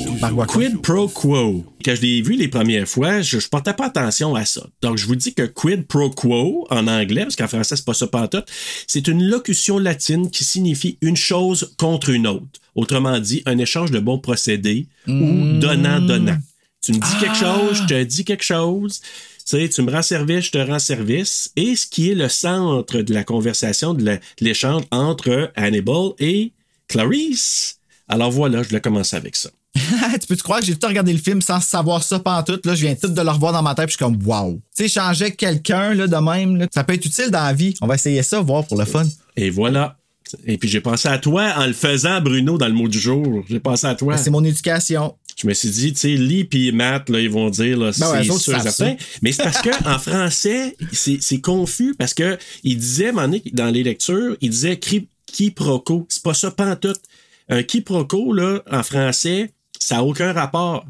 Quid 0.48 0.82
pro 0.82 1.08
quo? 1.08 1.64
Quand 1.84 1.94
je 1.94 2.02
l'ai 2.02 2.20
vu 2.22 2.34
les 2.34 2.48
premières 2.48 2.88
fois, 2.88 3.22
je, 3.22 3.38
je 3.38 3.48
portais 3.48 3.72
pas 3.72 3.86
attention 3.86 4.34
à 4.34 4.44
ça. 4.44 4.66
Donc, 4.82 4.98
je 4.98 5.06
vous 5.06 5.14
dis 5.14 5.32
que 5.32 5.44
quid 5.44 5.86
pro 5.86 6.10
quo, 6.10 6.66
en 6.70 6.88
anglais, 6.88 7.22
parce 7.22 7.36
qu'en 7.36 7.46
français, 7.46 7.76
c'est 7.76 7.84
pas 7.84 7.94
ça 7.94 8.08
pantoute, 8.08 8.46
c'est 8.88 9.06
une 9.06 9.24
locution 9.24 9.78
latine 9.78 10.30
qui 10.30 10.44
signifie 10.44 10.98
une 11.00 11.16
chose 11.16 11.72
contre 11.78 12.10
une 12.10 12.26
autre. 12.26 12.60
Autrement 12.74 13.20
dit, 13.20 13.42
un 13.46 13.58
échange 13.58 13.92
de 13.92 14.00
bons 14.00 14.18
procédés 14.18 14.88
ou 15.06 15.58
donnant-donnant. 15.60 16.38
Tu 16.82 16.92
me 16.92 16.98
dis 16.98 17.16
quelque 17.20 17.36
chose, 17.36 17.82
je 17.82 17.86
te 17.86 18.02
dis 18.04 18.24
quelque 18.24 18.44
chose. 18.44 19.00
Tu 19.48 19.56
sais, 19.56 19.68
tu 19.68 19.82
me 19.82 19.92
rends 19.92 20.02
service, 20.02 20.46
je 20.46 20.50
te 20.50 20.58
rends 20.58 20.80
service. 20.80 21.52
Et 21.54 21.76
ce 21.76 21.86
qui 21.86 22.10
est 22.10 22.16
le 22.16 22.28
centre 22.28 23.00
de 23.00 23.14
la 23.14 23.22
conversation, 23.22 23.94
de 23.94 24.18
l'échange 24.40 24.82
entre 24.90 25.52
Hannibal 25.54 26.10
et 26.18 26.52
Clarice. 26.88 27.78
Alors 28.08 28.32
voilà, 28.32 28.64
je 28.64 28.68
voulais 28.68 28.80
commencer 28.80 29.14
avec 29.14 29.36
ça. 29.36 29.50
tu 29.74 30.26
peux-tu 30.26 30.42
croire 30.42 30.60
que 30.60 30.66
j'ai 30.66 30.74
tout 30.74 30.88
regardé 30.88 31.12
le 31.12 31.20
film 31.20 31.40
sans 31.40 31.60
savoir 31.60 32.02
ça 32.02 32.18
pantoute? 32.18 32.66
Là, 32.66 32.74
je 32.74 32.86
viens 32.86 32.96
tout 32.96 33.06
de 33.06 33.22
le 33.22 33.30
revoir 33.30 33.52
dans 33.52 33.62
ma 33.62 33.76
tête, 33.76 33.86
puis 33.86 33.96
je 33.98 34.04
suis 34.04 34.04
comme, 34.04 34.20
wow. 34.26 34.60
Tu 34.76 34.88
sais, 34.88 34.88
changer 34.88 35.26
avec 35.26 35.36
quelqu'un, 35.36 35.94
là, 35.94 36.08
de 36.08 36.16
même, 36.16 36.56
là, 36.56 36.66
ça 36.74 36.82
peut 36.82 36.94
être 36.94 37.04
utile 37.04 37.30
dans 37.30 37.44
la 37.44 37.52
vie. 37.52 37.74
On 37.80 37.86
va 37.86 37.94
essayer 37.94 38.24
ça, 38.24 38.40
voir 38.40 38.66
pour 38.66 38.78
le 38.78 38.84
fun. 38.84 39.04
Et 39.36 39.50
voilà. 39.50 39.96
Et 40.44 40.58
puis 40.58 40.68
j'ai 40.68 40.80
pensé 40.80 41.08
à 41.08 41.18
toi 41.18 41.52
en 41.56 41.66
le 41.66 41.72
faisant, 41.72 42.20
Bruno, 42.20 42.58
dans 42.58 42.66
le 42.66 42.74
mot 42.74 42.88
du 42.88 42.98
jour. 42.98 43.44
J'ai 43.48 43.60
pensé 43.60 43.86
à 43.86 43.94
toi. 43.94 44.14
Ben, 44.14 44.20
C'est 44.20 44.30
mon 44.30 44.42
éducation. 44.42 45.14
Je 45.36 45.46
me 45.46 45.52
suis 45.52 45.68
dit, 45.68 45.92
tu 45.92 46.00
sais, 46.00 46.08
Lee 46.08 46.44
puis 46.44 46.72
Matt, 46.72 47.10
là, 47.10 47.20
ils 47.20 47.28
vont 47.28 47.50
dire, 47.50 47.78
là, 47.78 47.90
Ben 47.98 48.10
ouais, 48.10 48.24
c'est 48.24 48.30
autres 48.30 48.40
sûr, 48.40 48.60
certain. 48.60 48.96
Mais 49.20 49.32
c'est 49.32 49.42
parce 49.42 49.60
que 49.60 49.70
en 49.86 49.98
français, 49.98 50.76
c'est 50.92 51.40
confus 51.40 51.94
parce 51.94 52.14
que 52.14 52.38
il 52.64 52.78
disait, 52.78 53.12
dans 53.12 53.70
les 53.70 53.82
lectures, 53.82 54.36
il 54.40 54.50
disait 54.50 54.78
quiproquo. 55.26 56.06
C'est 56.08 56.22
pas 56.22 56.32
ça 56.32 56.50
pantoute. 56.50 57.02
Un 57.50 57.62
quiproquo, 57.62 58.32
là, 58.32 58.62
en 58.70 58.82
français, 58.82 59.52
ça 59.78 59.96
n'a 59.96 60.04
aucun 60.04 60.32
rapport. 60.32 60.86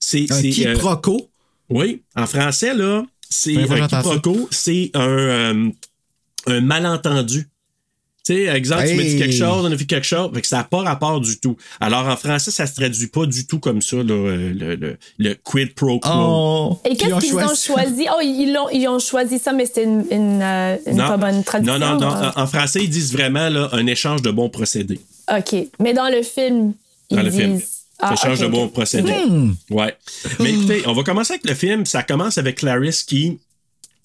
C'est 0.00 0.30
Un 0.30 0.38
euh, 0.38 0.50
quiproquo? 0.50 1.30
oui, 1.70 2.02
en 2.16 2.26
français, 2.26 2.74
là, 2.74 3.06
c'est 3.30 3.54
que 3.54 3.72
un 3.72 3.88
quiproquo, 3.88 4.48
c'est 4.50 4.90
un, 4.94 5.08
euh, 5.08 5.70
un 6.46 6.60
malentendu. 6.60 7.48
Tu 8.26 8.32
sais, 8.32 8.44
exemple, 8.44 8.86
tu 8.88 8.94
me 8.94 9.02
dis 9.02 9.18
quelque 9.18 9.34
chose, 9.34 9.66
on 9.66 9.70
a 9.70 9.76
fait 9.76 9.84
quelque 9.84 10.06
chose, 10.06 10.30
fait 10.32 10.40
que 10.40 10.46
ça 10.46 10.56
n'a 10.56 10.64
pas 10.64 10.80
rapport 10.80 11.20
du 11.20 11.38
tout. 11.38 11.58
Alors, 11.78 12.08
en 12.08 12.16
français, 12.16 12.50
ça 12.50 12.66
se 12.66 12.74
traduit 12.74 13.08
pas 13.08 13.26
du 13.26 13.46
tout 13.46 13.58
comme 13.58 13.82
ça, 13.82 13.96
là, 13.96 14.14
euh, 14.14 14.50
le, 14.54 14.76
le, 14.76 14.96
le 15.18 15.34
quid 15.34 15.74
pro 15.74 15.98
quo. 15.98 16.08
Oh. 16.10 16.80
Et 16.86 16.96
qu'est-ce 16.96 17.20
qu'ils 17.20 17.36
ont 17.36 17.54
choisi? 17.54 18.06
Oh, 18.10 18.20
ils 18.22 18.56
ont, 18.56 18.70
ils 18.70 18.88
ont 18.88 18.98
choisi 18.98 19.38
ça, 19.38 19.52
mais 19.52 19.66
c'était 19.66 19.84
une, 19.84 20.06
une, 20.10 20.40
euh, 20.42 20.76
une 20.86 20.96
pas 20.96 21.18
bonne 21.18 21.44
traduction. 21.44 21.78
non, 21.78 21.98
non, 21.98 22.00
non. 22.00 22.14
hein? 22.14 22.32
En, 22.34 22.46
français, 22.46 22.82
ils 22.82 22.88
disent 22.88 23.12
vraiment 23.12 23.50
là, 23.50 23.68
un 23.72 23.86
échange 23.86 24.22
de 24.22 24.30
bons 24.30 24.48
procédés. 24.48 25.00
OK. 25.30 25.54
Mais 25.78 25.92
dans 25.92 26.08
le 26.08 26.22
film, 26.22 26.72
ils 27.10 27.16
Dans 27.16 27.22
le 27.22 27.28
disent... 27.30 27.40
film. 27.40 27.60
Ah, 27.98 28.14
échange 28.14 28.40
de 28.40 28.46
bons 28.46 28.68
procédés. 28.68 29.12
Hmm. 29.28 29.52
Ouais. 29.70 29.94
Mais 30.40 30.50
écoutez, 30.50 30.82
on 30.86 30.94
va 30.94 31.02
commencer 31.02 31.34
avec 31.34 31.48
le 31.48 31.54
film. 31.54 31.84
Ça 31.86 32.02
commence 32.02 32.38
avec 32.38 32.56
Clarice 32.56 33.02
qui 33.02 33.38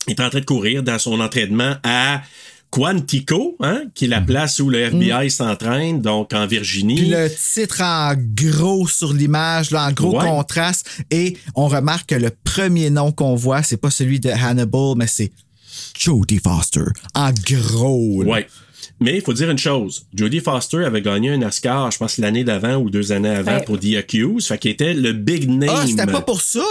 est 0.08 0.20
en 0.20 0.30
train 0.30 0.42
de 0.42 0.46
courir 0.46 0.84
dans 0.84 1.00
son 1.00 1.20
entraînement 1.22 1.76
à 1.84 2.22
Quantico, 2.72 3.56
hein, 3.62 3.84
qui 3.96 4.06
est 4.06 4.10
la 4.10 4.22
place 4.22 4.60
où 4.60 4.70
le 4.70 4.80
FBI 4.80 5.32
s'entraîne, 5.32 6.02
donc 6.02 6.34
en 6.34 6.46
Virginie. 6.46 6.98
Puis 6.98 7.10
le 7.10 7.28
titre 7.30 7.82
en 7.82 8.14
gros 8.36 8.88
sur 8.88 9.12
l'image, 9.14 9.74
en 9.74 9.92
gros 9.92 10.18
Ouais. 10.20 10.26
contraste. 10.28 10.88
Et 11.10 11.36
on 11.56 11.68
remarque 11.68 12.10
que 12.10 12.16
le 12.16 12.30
premier 12.44 12.90
nom 12.92 13.12
qu'on 13.12 13.36
voit, 13.36 13.64
c'est 13.64 13.78
pas 13.78 13.90
celui 13.90 14.20
de 14.20 14.30
Hannibal, 14.30 14.94
mais 14.98 15.08
c'est 15.08 15.32
Jodie 15.98 16.40
Foster. 16.40 16.86
En 17.16 17.32
gros. 17.32 18.22
là. 18.24 18.30
Ouais. 18.32 18.48
Mais 19.02 19.16
il 19.16 19.22
faut 19.22 19.34
dire 19.34 19.50
une 19.50 19.58
chose. 19.58 20.06
Jodie 20.14 20.42
Foster 20.42 20.84
avait 20.86 21.02
gagné 21.02 21.32
un 21.32 21.42
Oscar, 21.42 21.90
je 21.90 21.98
pense, 21.98 22.18
l'année 22.18 22.44
d'avant 22.44 22.76
ou 22.76 22.90
deux 22.90 23.12
années 23.12 23.30
avant 23.30 23.58
Ouais. 23.58 23.64
pour 23.64 23.80
The 23.80 23.96
Accused. 23.98 24.48
Fait 24.48 24.58
qu'il 24.60 24.72
était 24.72 24.94
le 24.94 25.14
big 25.14 25.50
name. 25.50 25.70
Ah, 25.74 25.86
c'était 25.88 26.06
pas 26.06 26.22
pour 26.22 26.42
ça? 26.42 26.64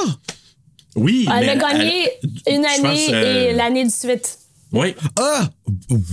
Oui. 0.95 1.27
Elle 1.33 1.47
mais 1.47 1.49
a 1.51 1.57
gagné 1.57 2.09
une 2.49 2.65
année 2.65 2.83
pense, 2.83 3.09
euh, 3.13 3.51
et 3.51 3.53
l'année 3.55 3.85
de 3.85 3.91
suite. 3.91 4.39
Oui. 4.72 4.94
Ah! 5.18 5.48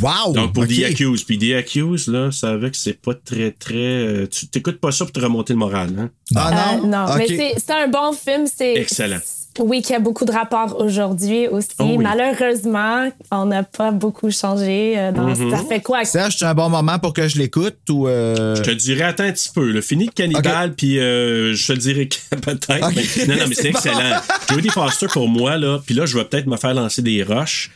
Wow! 0.01 0.33
Donc, 0.33 0.53
pour 0.53 0.63
ok. 0.63 0.69
The 0.69 0.83
Accused. 0.91 1.25
Puis 1.25 1.37
The 1.37 1.55
Accused, 1.55 2.07
là, 2.13 2.31
ça 2.31 2.55
veut 2.55 2.69
que 2.69 2.77
c'est 2.77 2.93
pas 3.01 3.13
très, 3.13 3.51
très. 3.51 3.75
euh, 3.75 4.27
tu 4.27 4.47
t'écoutes 4.47 4.79
pas 4.79 4.91
ça 4.91 5.05
pour 5.05 5.11
te 5.11 5.19
remonter 5.19 5.53
le 5.53 5.59
moral, 5.59 5.89
hein? 5.99 6.09
Ah 6.35 6.77
Euh, 6.81 6.87
non? 6.87 7.05
mais 7.17 7.27
c'est- 7.27 7.55
c'est 7.57 7.71
un 7.73 7.87
bon 7.87 8.13
film. 8.13 8.45
C'est 8.53 8.75
Excellent. 8.75 9.19
Oui, 9.59 9.81
qui 9.81 9.93
a 9.93 9.99
beaucoup 9.99 10.25
de 10.25 10.33
rapports 10.33 10.75
aujourd'hui 10.81 11.47
aussi. 11.47 11.69
Oh 11.79 11.85
oui. 11.95 12.03
Malheureusement, 12.03 13.09
on 13.31 13.45
n'a 13.45 13.63
pas 13.63 13.91
beaucoup 13.91 14.29
changé. 14.29 14.97
euh, 14.97 15.11
dans- 15.13 15.23
Mhm. 15.33 15.49
Ça 15.51 15.63
fait 15.65 15.81
quoi? 15.81 16.03
Serge, 16.03 16.35
c'est 16.37 16.45
un 16.45 16.53
bon 16.53 16.69
moment 16.69 16.99
pour 16.99 17.13
que 17.13 17.25
je 17.27 17.37
l'écoute 17.37 17.77
ou. 17.89 18.07
euh, 18.07 18.55
Je 18.55 18.61
te 18.63 18.71
dirais, 18.71 19.03
attends 19.05 19.23
un 19.23 19.31
petit 19.31 19.49
peu. 19.53 19.71
Là. 19.71 19.81
Fini 19.81 20.07
de 20.07 20.11
Cannibal, 20.11 20.73
puis 20.75 20.99
euh, 20.99 21.53
je 21.53 21.67
te 21.67 21.71
le 21.73 21.77
dirai 21.77 22.07
que- 22.09 22.35
peut-être. 22.35 22.91
Mais- 22.95 23.27
non, 23.27 23.35
non, 23.41 23.47
mais 23.47 23.55
c'est 23.55 23.61
C'est 23.63 23.71
bon. 23.71 23.77
excellent. 23.79 24.21
Jodie 24.49 24.69
Foster, 24.69 25.07
pour 25.07 25.27
moi, 25.29 25.57
là, 25.57 25.79
puis 25.85 25.95
là, 25.95 26.05
je 26.05 26.17
vais 26.17 26.25
peut-être 26.25 26.47
me 26.47 26.57
faire 26.57 26.73
lancer 26.73 27.01
des 27.01 27.23
roches. 27.23 27.71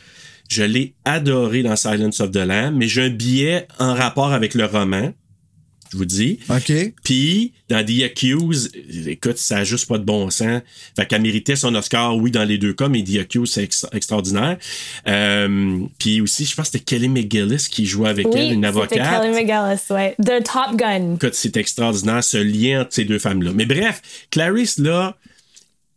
Je 0.50 0.64
l'ai 0.64 0.94
adoré 1.04 1.62
dans 1.62 1.76
Silence 1.76 2.20
of 2.20 2.32
the 2.32 2.38
Lamb, 2.38 2.76
mais 2.76 2.88
j'ai 2.88 3.02
un 3.02 3.08
billet 3.08 3.68
en 3.78 3.94
rapport 3.94 4.32
avec 4.32 4.54
le 4.54 4.64
roman. 4.66 5.12
Je 5.92 5.96
vous 5.96 6.04
dis. 6.04 6.38
OK. 6.48 6.72
Puis, 7.02 7.52
dans 7.68 7.84
The 7.84 8.02
Accused, 8.04 8.70
écoute, 9.08 9.38
ça 9.38 9.58
a 9.58 9.64
juste 9.64 9.88
pas 9.88 9.98
de 9.98 10.04
bon 10.04 10.28
sens. 10.30 10.62
Fait 10.96 11.06
qu'elle 11.06 11.22
méritait 11.22 11.56
son 11.56 11.74
Oscar, 11.74 12.16
oui, 12.16 12.30
dans 12.30 12.44
les 12.44 12.58
deux 12.58 12.72
cas, 12.72 12.88
mais 12.88 13.02
The 13.02 13.18
Accused, 13.20 13.46
c'est 13.54 13.64
ex- 13.64 13.86
extraordinaire. 13.92 14.56
Euh, 15.08 15.78
puis 15.98 16.20
aussi, 16.20 16.44
je 16.46 16.54
pense 16.54 16.70
que 16.70 16.78
c'était 16.78 16.84
Kelly 16.84 17.08
McGillis 17.08 17.66
qui 17.70 17.86
jouait 17.86 18.08
avec 18.08 18.26
oui, 18.28 18.34
elle, 18.40 18.52
une 18.52 18.64
avocate. 18.64 18.98
Kelly 18.98 19.32
McGillis, 19.32 19.80
ouais. 19.90 20.14
De 20.18 20.42
Top 20.44 20.76
Gun. 20.76 21.14
Écoute, 21.14 21.34
c'est 21.34 21.56
extraordinaire, 21.56 22.22
ce 22.22 22.38
lien 22.38 22.82
entre 22.82 22.92
ces 22.92 23.04
deux 23.04 23.18
femmes-là. 23.18 23.50
Mais 23.54 23.66
bref, 23.66 24.00
Clarice, 24.30 24.78
là, 24.78 25.16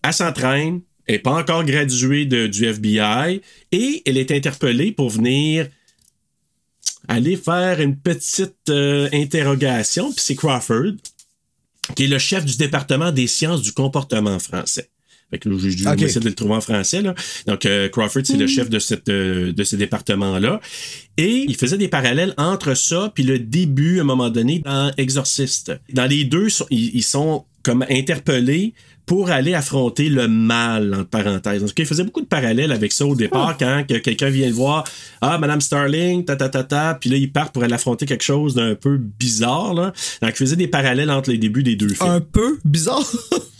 elle 0.03 0.13
s'entraîne, 0.13 0.81
elle 1.07 1.15
n'est 1.15 1.19
pas 1.19 1.33
encore 1.33 1.63
graduée 1.65 2.25
de- 2.25 2.47
du 2.47 2.65
FBI 2.65 3.41
et 3.71 4.01
elle 4.05 4.17
est 4.17 4.31
interpellée 4.31 4.91
pour 4.91 5.09
venir 5.09 5.67
aller 7.07 7.35
faire 7.35 7.81
une 7.81 7.97
petite 7.97 8.69
euh, 8.69 9.09
interrogation. 9.11 10.11
Puis 10.11 10.23
c'est 10.25 10.35
Crawford, 10.35 10.93
qui 11.95 12.05
est 12.05 12.07
le 12.07 12.19
chef 12.19 12.45
du 12.45 12.55
département 12.57 13.11
des 13.11 13.27
sciences 13.27 13.61
du 13.61 13.73
comportement 13.73 14.39
français. 14.39 14.89
Fait 15.29 15.39
que 15.39 15.49
là, 15.49 15.55
vais 15.57 15.69
essayer 16.05 16.19
de 16.21 16.25
le 16.29 16.35
trouver 16.35 16.53
en 16.53 16.61
français. 16.61 17.01
Là. 17.01 17.15
Donc, 17.47 17.65
euh, 17.65 17.89
Crawford, 17.89 18.21
c'est 18.23 18.37
le 18.37 18.45
chef 18.45 18.69
de, 18.69 18.77
cette, 18.77 19.09
euh, 19.09 19.51
de 19.51 19.63
ce 19.63 19.75
département-là. 19.75 20.61
Et 21.17 21.45
il 21.47 21.55
faisait 21.55 21.77
des 21.77 21.87
parallèles 21.87 22.35
entre 22.37 22.75
ça 22.75 23.11
puis 23.15 23.23
le 23.23 23.39
début, 23.39 23.97
à 23.97 24.01
un 24.01 24.05
moment 24.05 24.29
donné, 24.29 24.59
dans 24.59 24.91
Exorciste. 24.97 25.73
Dans 25.91 26.05
les 26.05 26.23
deux, 26.23 26.49
ils 26.69 27.03
sont 27.03 27.45
comme 27.63 27.83
interpellés 27.89 28.75
pour 29.05 29.29
aller 29.29 29.53
affronter 29.53 30.09
le 30.09 30.27
mal, 30.27 30.93
entre 30.93 31.09
parenthèses. 31.09 31.61
Donc, 31.61 31.71
il 31.77 31.85
faisait 31.85 32.03
beaucoup 32.03 32.21
de 32.21 32.25
parallèles 32.25 32.71
avec 32.71 32.91
ça 32.93 33.05
au 33.05 33.15
départ, 33.15 33.57
quand 33.57 33.83
que 33.87 33.95
quelqu'un 33.95 34.29
vient 34.29 34.47
le 34.47 34.53
voir, 34.53 34.83
ah, 35.21 35.37
Madame 35.37 35.61
Starling, 35.61 36.23
ta 36.25 36.35
ta 36.35 36.49
ta 36.49 36.63
ta, 36.63 36.97
puis 36.99 37.09
là, 37.09 37.17
ils 37.17 37.31
partent 37.31 37.53
pour 37.53 37.63
aller 37.63 37.73
affronter 37.73 38.05
quelque 38.05 38.23
chose 38.23 38.55
d'un 38.55 38.75
peu 38.75 38.97
bizarre, 38.97 39.73
là. 39.73 39.93
Donc, 40.21 40.31
il 40.31 40.37
faisait 40.37 40.55
des 40.55 40.67
parallèles 40.67 41.11
entre 41.11 41.31
les 41.31 41.37
débuts 41.37 41.63
des 41.63 41.75
deux 41.75 41.89
films. 41.89 42.09
Un 42.09 42.21
peu 42.21 42.59
bizarre? 42.63 43.03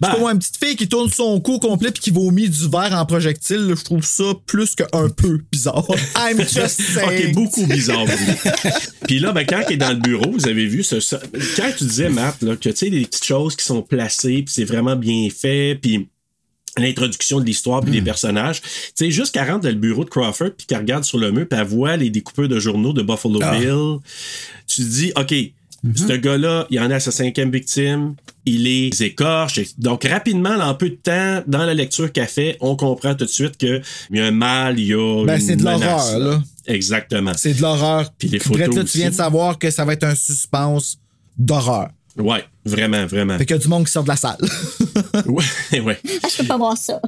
Ben. 0.00 0.10
C'est 0.12 0.18
comme 0.18 0.30
une 0.30 0.38
petite 0.38 0.56
fille 0.62 0.76
qui 0.76 0.88
tourne 0.88 1.10
son 1.10 1.40
cou 1.40 1.58
complet 1.58 1.90
puis 1.90 2.02
qui 2.02 2.10
vomit 2.10 2.48
du 2.48 2.68
verre 2.68 2.92
en 2.92 3.06
projectile. 3.06 3.74
Je 3.76 3.82
trouve 3.82 4.04
ça 4.04 4.24
plus 4.46 4.74
qu'un 4.74 5.08
peu 5.08 5.40
bizarre. 5.50 5.86
I'm 6.16 6.38
just 6.38 6.82
saying. 6.82 7.30
Ok, 7.30 7.34
beaucoup 7.34 7.66
bizarre. 7.66 8.04
Puis 9.06 9.18
là, 9.18 9.32
ben, 9.32 9.46
quand 9.46 9.62
il 9.68 9.74
est 9.74 9.76
dans 9.78 9.90
le 9.90 9.96
bureau, 9.96 10.30
vous 10.30 10.46
avez 10.46 10.66
vu, 10.66 10.82
ce, 10.82 10.96
quand 11.56 11.70
tu 11.76 11.84
disais, 11.84 12.10
Matt, 12.10 12.42
là, 12.42 12.56
que 12.56 12.68
tu 12.68 12.76
sais, 12.76 12.90
des 12.90 13.06
petites 13.06 13.24
choses 13.24 13.56
qui 13.56 13.64
sont 13.64 13.82
placées, 13.82 14.42
puis 14.42 14.52
c'est 14.52 14.64
vraiment 14.64 14.85
bien 14.94 15.28
fait, 15.30 15.78
puis 15.80 16.08
l'introduction 16.78 17.40
de 17.40 17.46
l'histoire 17.46 17.80
puis 17.80 17.90
des 17.90 18.02
personnages. 18.02 18.60
Tu 18.60 18.68
sais, 18.94 19.10
juste 19.10 19.32
qu'elle 19.32 19.48
rentre 19.50 19.62
dans 19.62 19.70
le 19.70 19.76
bureau 19.76 20.04
de 20.04 20.10
Crawford 20.10 20.50
puis 20.56 20.66
qu'elle 20.66 20.78
regarde 20.78 21.04
sur 21.04 21.18
le 21.18 21.32
mur 21.32 21.46
puis 21.48 21.58
elle 21.58 21.66
voit 21.66 21.96
les 21.96 22.10
découpeurs 22.10 22.48
de 22.48 22.60
journaux 22.60 22.92
de 22.92 23.02
Buffalo 23.02 23.40
Ah. 23.42 23.56
Bill, 23.56 23.98
tu 24.66 24.82
te 24.82 24.86
dis, 24.86 25.12
OK, 25.16 25.34
ce 25.94 26.12
gars-là, 26.12 26.66
il 26.68 26.80
en 26.80 26.90
est 26.90 26.94
à 26.94 27.00
sa 27.00 27.12
cinquième 27.12 27.50
victime, 27.50 28.14
il 28.44 28.64
les 28.64 28.90
écorche. 29.02 29.60
Donc, 29.78 30.04
rapidement, 30.04 30.50
en 30.50 30.74
peu 30.74 30.90
de 30.90 30.96
temps, 30.96 31.42
dans 31.46 31.64
la 31.64 31.74
lecture 31.74 32.10
qu'elle 32.12 32.26
fait, 32.26 32.56
on 32.60 32.76
comprend 32.76 33.14
tout 33.14 33.24
de 33.24 33.30
suite 33.30 33.56
qu'il 33.56 33.80
y 34.10 34.20
a 34.20 34.26
un 34.26 34.30
mal, 34.32 34.78
il 34.78 34.88
y 34.88 34.94
a 34.94 35.24
Ben, 35.24 35.40
c'est 35.40 35.56
de 35.56 35.64
l'horreur, 35.64 36.18
là. 36.18 36.42
Exactement. 36.66 37.32
C'est 37.36 37.54
de 37.54 37.62
l'horreur. 37.62 38.10
Puis 38.18 38.28
les 38.28 38.40
photos 38.40 38.74
là, 38.74 38.84
tu 38.84 38.98
viens 38.98 39.10
de 39.10 39.14
savoir 39.14 39.58
que 39.58 39.70
ça 39.70 39.84
va 39.84 39.92
être 39.92 40.04
un 40.04 40.14
suspense 40.14 40.98
d'horreur. 41.38 41.90
Ouais, 42.18 42.44
vraiment, 42.64 43.04
vraiment. 43.06 43.36
Fait 43.38 43.44
qu'il 43.46 43.56
y 43.56 43.58
a 43.58 43.62
du 43.62 43.68
monde 43.68 43.84
qui 43.86 43.92
sort 43.92 44.04
de 44.04 44.08
la 44.08 44.16
salle. 44.16 44.38
ouais, 45.26 45.80
ouais. 45.80 45.98
Ah, 46.22 46.28
je 46.30 46.36
peux 46.38 46.46
pas 46.48 46.56
voir 46.56 46.76
ça. 46.76 47.00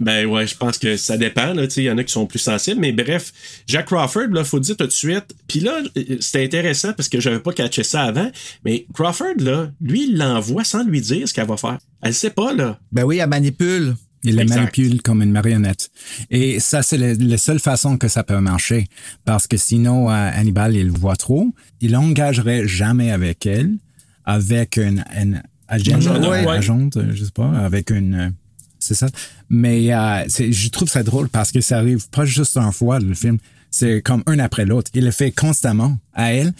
Ben 0.00 0.24
ouais, 0.26 0.46
je 0.46 0.56
pense 0.56 0.78
que 0.78 0.96
ça 0.96 1.16
dépend. 1.18 1.52
Il 1.54 1.82
y 1.82 1.90
en 1.90 1.98
a 1.98 2.04
qui 2.04 2.12
sont 2.12 2.26
plus 2.26 2.38
sensibles. 2.38 2.80
Mais 2.80 2.92
bref, 2.92 3.32
Jack 3.66 3.86
Crawford, 3.86 4.28
là, 4.30 4.42
faut 4.44 4.60
dire 4.60 4.76
tout 4.76 4.86
de 4.86 4.90
suite. 4.92 5.34
Puis 5.48 5.60
là, 5.60 5.80
euh, 5.98 6.16
c'était 6.20 6.44
intéressant 6.44 6.92
parce 6.94 7.08
que 7.08 7.20
j'avais 7.20 7.40
pas 7.40 7.52
catché 7.52 7.82
ça 7.82 8.02
avant. 8.04 8.30
Mais 8.64 8.86
Crawford, 8.94 9.34
là, 9.38 9.70
lui, 9.82 10.08
il 10.08 10.16
l'envoie 10.16 10.64
sans 10.64 10.84
lui 10.84 11.00
dire 11.00 11.28
ce 11.28 11.34
qu'elle 11.34 11.46
va 11.48 11.56
faire. 11.58 11.78
Elle 12.02 12.14
sait 12.14 12.30
pas, 12.30 12.54
là. 12.54 12.78
Ben 12.90 13.02
oui, 13.04 13.18
elle 13.18 13.28
manipule. 13.28 13.94
Il 14.24 14.38
Exact. 14.38 14.54
manipule 14.56 15.02
comme 15.02 15.20
une 15.20 15.32
marionnette. 15.32 15.90
Et 16.30 16.60
ça, 16.60 16.82
c'est 16.82 16.96
le- 16.96 17.14
la 17.14 17.36
seule 17.36 17.58
façon 17.58 17.98
que 17.98 18.06
ça 18.06 18.22
peut 18.22 18.38
marcher. 18.38 18.86
Parce 19.24 19.48
que 19.48 19.56
sinon, 19.56 20.08
euh, 20.08 20.12
Hannibal, 20.32 20.76
il 20.76 20.90
voit 20.90 21.16
trop. 21.16 21.48
Il 21.80 21.96
engagerait 21.96 22.66
jamais 22.68 23.10
avec 23.10 23.44
elle, 23.46 23.74
avec 24.24 24.76
une, 24.76 25.04
une 25.20 25.42
agent, 25.68 25.96
Agent, 25.96 26.14
euh, 26.22 26.30
ouais. 26.30 26.46
agente, 26.48 26.96
euh, 26.96 27.10
je 27.14 27.24
sais 27.24 27.30
pas, 27.32 27.50
avec 27.58 27.90
une... 27.90 28.14
euh, 28.14 28.30
C'est 28.78 28.94
ça. 28.94 29.08
Mais 29.48 29.92
euh, 29.94 30.24
je 30.28 30.68
trouve 30.68 30.88
ça 30.88 31.02
drôle 31.02 31.28
parce 31.28 31.52
que 31.52 31.60
ça 31.60 31.78
arrive 31.78 32.08
pas 32.10 32.24
juste 32.24 32.56
une 32.56 32.72
fois, 32.72 32.98
le 33.00 33.14
film. 33.14 33.38
C'est 33.70 34.02
comme 34.02 34.22
un 34.26 34.38
après 34.38 34.66
l'autre. 34.66 34.90
Il 34.94 35.04
le 35.04 35.10
fait 35.10 35.32
constamment 35.32 35.98
à 36.12 36.32
elle. 36.34 36.52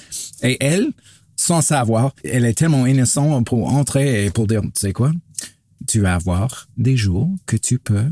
Et 0.42 0.56
elle, 0.60 0.88
sans 1.36 1.60
savoir, 1.60 2.14
elle 2.24 2.44
est 2.46 2.54
tellement 2.54 2.86
innocente 2.86 3.44
pour 3.46 3.68
entrer 3.72 4.24
et 4.26 4.30
pour 4.30 4.46
dire, 4.46 4.62
tu 4.62 4.70
sais 4.76 4.92
quoi? 4.92 5.12
tu 5.88 5.98
vas 6.00 6.14
avoir 6.14 6.68
des 6.78 6.96
jours 6.96 7.28
que 7.44 7.56
tu 7.56 7.80
peux 7.80 8.04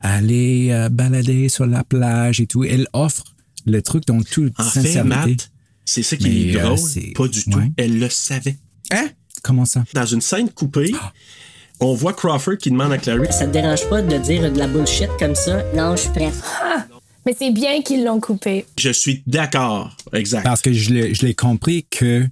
aller 0.00 0.68
euh, 0.70 0.88
balader 0.88 1.50
sur 1.50 1.66
la 1.66 1.84
plage 1.84 2.40
et 2.40 2.46
tout. 2.46 2.64
Elle 2.64 2.88
offre 2.94 3.24
le 3.66 3.82
truc 3.82 4.06
dans 4.06 4.22
toute 4.22 4.58
En 4.58 4.64
sincérité. 4.64 5.36
C'est 5.84 6.02
ça 6.02 6.16
qui 6.16 6.26
est 6.26 6.54
Mais, 6.54 6.60
euh, 6.60 6.64
drôle. 6.64 6.78
c'est- 6.78 7.12
pas 7.14 7.28
du 7.28 7.44
tout. 7.44 7.58
ouais. 7.58 7.70
Elle 7.76 7.98
le 7.98 8.08
savait. 8.08 8.56
Hein? 8.90 9.08
Comment 9.42 9.64
ça? 9.64 9.84
Dans 9.94 10.06
une 10.06 10.20
scène 10.20 10.50
coupée, 10.50 10.92
on 11.80 11.94
voit 11.94 12.12
Crawford 12.12 12.58
qui 12.58 12.70
demande 12.70 12.92
à 12.92 12.98
Clary 12.98 13.26
Ça 13.30 13.46
te 13.46 13.52
dérange 13.52 13.88
pas 13.88 14.02
de 14.02 14.18
dire 14.18 14.52
de 14.52 14.58
la 14.58 14.66
bullshit 14.66 15.08
comme 15.18 15.34
ça? 15.34 15.62
Non, 15.74 15.96
je 15.96 16.02
suis 16.02 16.10
prête. 16.10 16.34
Mais 17.26 17.34
c'est 17.38 17.50
bien 17.50 17.82
qu'ils 17.82 18.04
l'ont 18.04 18.20
coupé. 18.20 18.66
Je 18.78 18.90
suis 18.90 19.22
d'accord. 19.26 19.94
Exact. 20.12 20.42
Parce 20.42 20.62
que 20.62 20.72
je 20.72 20.90
l'ai 20.92 21.14
je 21.14 21.26
l'ai 21.26 21.34
compris 21.34 21.86
que 21.90 22.26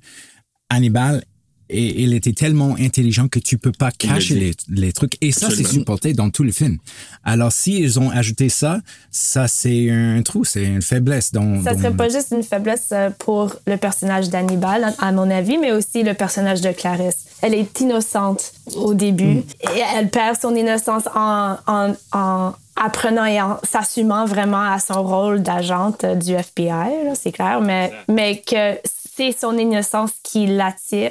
Hannibal, 0.71 1.25
et, 1.70 2.02
il 2.02 2.14
était 2.14 2.33
tellement 2.33 2.74
intelligent 2.78 3.28
que 3.28 3.38
tu 3.38 3.59
peux 3.59 3.72
pas 3.72 3.90
cacher 3.90 4.35
les, 4.35 4.52
les 4.68 4.92
trucs. 4.92 5.16
Et 5.20 5.33
ça, 5.33 5.48
c'est 5.50 5.66
supporté 5.66 6.12
dans 6.12 6.31
tout 6.31 6.42
le 6.42 6.52
film. 6.52 6.78
Alors, 7.24 7.52
s'ils 7.52 7.98
ont 7.98 8.11
ajouté 8.11 8.48
ça, 8.48 8.81
ça, 9.11 9.48
c'est 9.48 9.90
un 9.90 10.22
trou, 10.22 10.44
c'est 10.44 10.64
une 10.64 10.83
faiblesse. 10.83 11.33
Dans, 11.33 11.62
Ça 11.62 11.72
dans- 11.74 11.78
serait 11.78 11.92
pas 11.94 12.09
juste 12.09 12.33
une 12.33 12.42
faiblesse 12.42 12.88
euh, 12.92 13.11
pour 13.18 13.54
le 13.66 13.76
personnage 13.76 14.28
d'Hannibal, 14.31 14.94
à 14.98 15.12
mon 15.12 15.31
avis, 15.31 15.59
mais 15.59 15.72
aussi 15.72 16.02
le 16.02 16.14
personnage 16.14 16.61
de 16.61 16.72
Clarisse. 16.72 17.26
Elle 17.42 17.54
est 17.54 17.81
innocente 17.81 18.52
au 18.74 18.94
début 18.94 19.38
et 19.62 19.83
elle 19.96 20.09
perd 20.11 20.37
son 20.40 20.54
innocence 20.57 21.04
en, 21.14 21.57
en, 21.66 21.94
en 22.12 22.52
apprenant 22.74 23.24
et 23.24 23.40
en 23.40 23.59
s'assumant 23.62 24.24
vraiment 24.24 24.62
à 24.62 24.78
son 24.78 25.02
rôle 25.04 25.42
d'agente 25.42 26.04
euh, 26.04 26.14
du 26.14 26.33
FBI, 26.35 27.14
c'est 27.14 27.33
clair, 27.33 27.61
mais, 27.61 27.92
mais 28.09 28.40
que 28.44 28.76
c'est 29.18 29.33
son 29.33 29.59
innocence 29.59 30.12
qui 30.22 30.46
l'attire, 30.46 31.11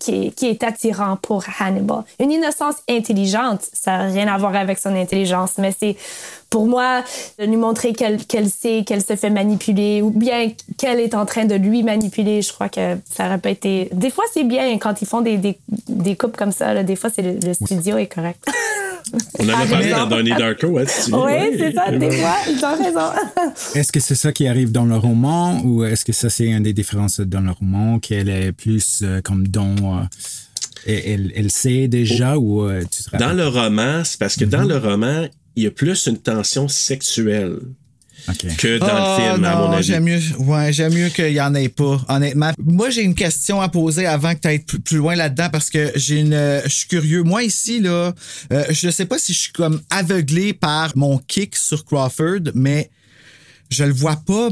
qui, 0.00 0.32
qui 0.32 0.46
est 0.46 0.64
attirant 0.64 1.16
pour 1.16 1.44
Hannibal. 1.60 2.02
Une 2.18 2.32
innocence 2.32 2.74
intelligente, 2.90 3.60
ça 3.72 3.98
n'a 3.98 4.04
rien 4.06 4.26
à 4.26 4.36
voir 4.38 4.56
avec 4.56 4.76
son 4.76 4.92
intelligence, 4.96 5.52
mais 5.56 5.72
c'est 5.78 5.96
pour 6.50 6.66
moi 6.66 7.04
de 7.38 7.44
lui 7.44 7.56
montrer 7.56 7.92
qu'elle 7.92 8.24
qu'elle 8.24 8.48
sait 8.48 8.82
qu'elle 8.86 9.02
se 9.02 9.16
fait 9.16 9.30
manipuler 9.30 10.00
ou 10.02 10.10
bien 10.10 10.52
qu'elle 10.78 10.98
est 11.00 11.14
en 11.14 11.26
train 11.26 11.44
de 11.44 11.54
lui 11.54 11.82
manipuler. 11.82 12.40
Je 12.42 12.52
crois 12.52 12.68
que 12.68 12.96
ça 13.10 13.26
aurait 13.26 13.38
pas 13.38 13.50
été. 13.50 13.88
Des 13.92 14.10
fois, 14.10 14.24
c'est 14.32 14.44
bien 14.44 14.78
quand 14.78 15.02
ils 15.02 15.06
font 15.08 15.20
des, 15.20 15.36
des, 15.36 15.58
des 15.88 16.16
coupes 16.16 16.36
comme 16.36 16.52
ça. 16.52 16.72
là. 16.74 16.82
Des 16.84 16.96
fois, 16.96 17.10
c'est 17.14 17.22
le, 17.22 17.38
le 17.44 17.52
studio 17.54 17.96
est 17.98 18.06
correct. 18.06 18.42
On 19.38 19.48
en 19.48 19.52
a 19.60 19.66
parlé 19.66 19.90
dans 19.90 20.06
Donnie 20.06 20.30
Darko, 20.30 20.78
hein, 20.78 20.84
si 20.86 21.04
tu 21.06 21.10
veux. 21.12 21.16
oui, 21.18 21.32
Ouais. 21.32 21.54
c'est 21.58 21.72
ça. 21.72 21.90
Des 21.90 22.10
fois, 22.10 22.34
ils 22.48 22.64
ont 22.64 22.84
raison. 22.84 23.10
Est-ce 23.74 23.90
que 23.92 24.00
c'est 24.00 24.14
ça 24.14 24.32
qui 24.32 24.46
arrive 24.46 24.70
dans 24.72 24.84
le 24.84 24.96
roman 24.96 25.60
ou 25.64 25.84
est-ce 25.84 26.04
que 26.04 26.12
ça, 26.12 26.28
c'est 26.28 26.44
une 26.46 26.62
des 26.62 26.72
différences 26.74 27.20
dans 27.20 27.40
le 27.40 27.52
roman, 27.52 27.98
qu'elle 28.00 28.28
est 28.28 28.52
plus 28.52 29.00
euh, 29.02 29.20
comme 29.22 29.48
don. 29.48 29.74
euh, 29.80 30.02
elle, 30.86 31.32
elle- 31.34 31.50
sait 31.50 31.88
déjà 31.88 32.36
ou 32.38 32.62
euh, 32.62 32.82
tu 32.90 33.02
te 33.02 33.16
Dans 33.16 33.32
le 33.32 33.46
roman, 33.48 34.02
c'est 34.04 34.18
parce 34.18 34.36
que 34.36 34.44
dans 34.44 34.62
Mhm. 34.62 34.68
le 34.68 34.76
roman, 34.78 35.26
il 35.58 35.64
y 35.64 35.66
a 35.66 35.70
plus 35.70 36.06
une 36.06 36.18
tension 36.18 36.68
sexuelle 36.68 37.58
que 38.58 38.78
dans 38.78 38.86
Ah, 38.86 39.16
le 39.18 39.22
film, 39.22 39.44
à 39.44 39.54
non, 39.54 39.68
mon 39.68 39.72
avis. 39.72 39.86
J'aime 39.86 40.04
mieux, 40.04 40.20
ouais, 40.38 40.72
j'aime 40.72 40.92
mieux 40.92 41.08
qu'il 41.08 41.32
y 41.32 41.40
en 41.40 41.54
ait 41.54 41.68
pas, 41.68 42.00
honnêtement. 42.08 42.52
Moi, 42.62 42.90
j'ai 42.90 43.02
une 43.02 43.14
question 43.14 43.60
à 43.60 43.68
poser 43.68 44.06
avant 44.06 44.34
que 44.34 44.40
tu 44.40 44.48
ailles 44.48 44.58
plus, 44.58 44.80
plus 44.80 44.96
loin 44.98 45.14
là-dedans 45.16 45.48
parce 45.50 45.70
que 45.70 45.92
j'ai 45.94 46.20
une, 46.20 46.34
euh, 46.34 46.60
je 46.64 46.68
suis 46.68 46.88
curieux. 46.88 47.22
Moi, 47.22 47.44
ici, 47.44 47.80
là, 47.80 48.12
euh, 48.52 48.64
je 48.70 48.90
sais 48.90 49.06
pas 49.06 49.18
si 49.18 49.32
je 49.32 49.38
suis 49.38 49.52
comme 49.52 49.80
aveuglé 49.90 50.52
par 50.52 50.96
mon 50.96 51.18
kick 51.18 51.56
sur 51.56 51.84
Crawford, 51.84 52.52
mais 52.54 52.90
je 53.70 53.84
le 53.84 53.92
vois 53.92 54.16
pas, 54.16 54.48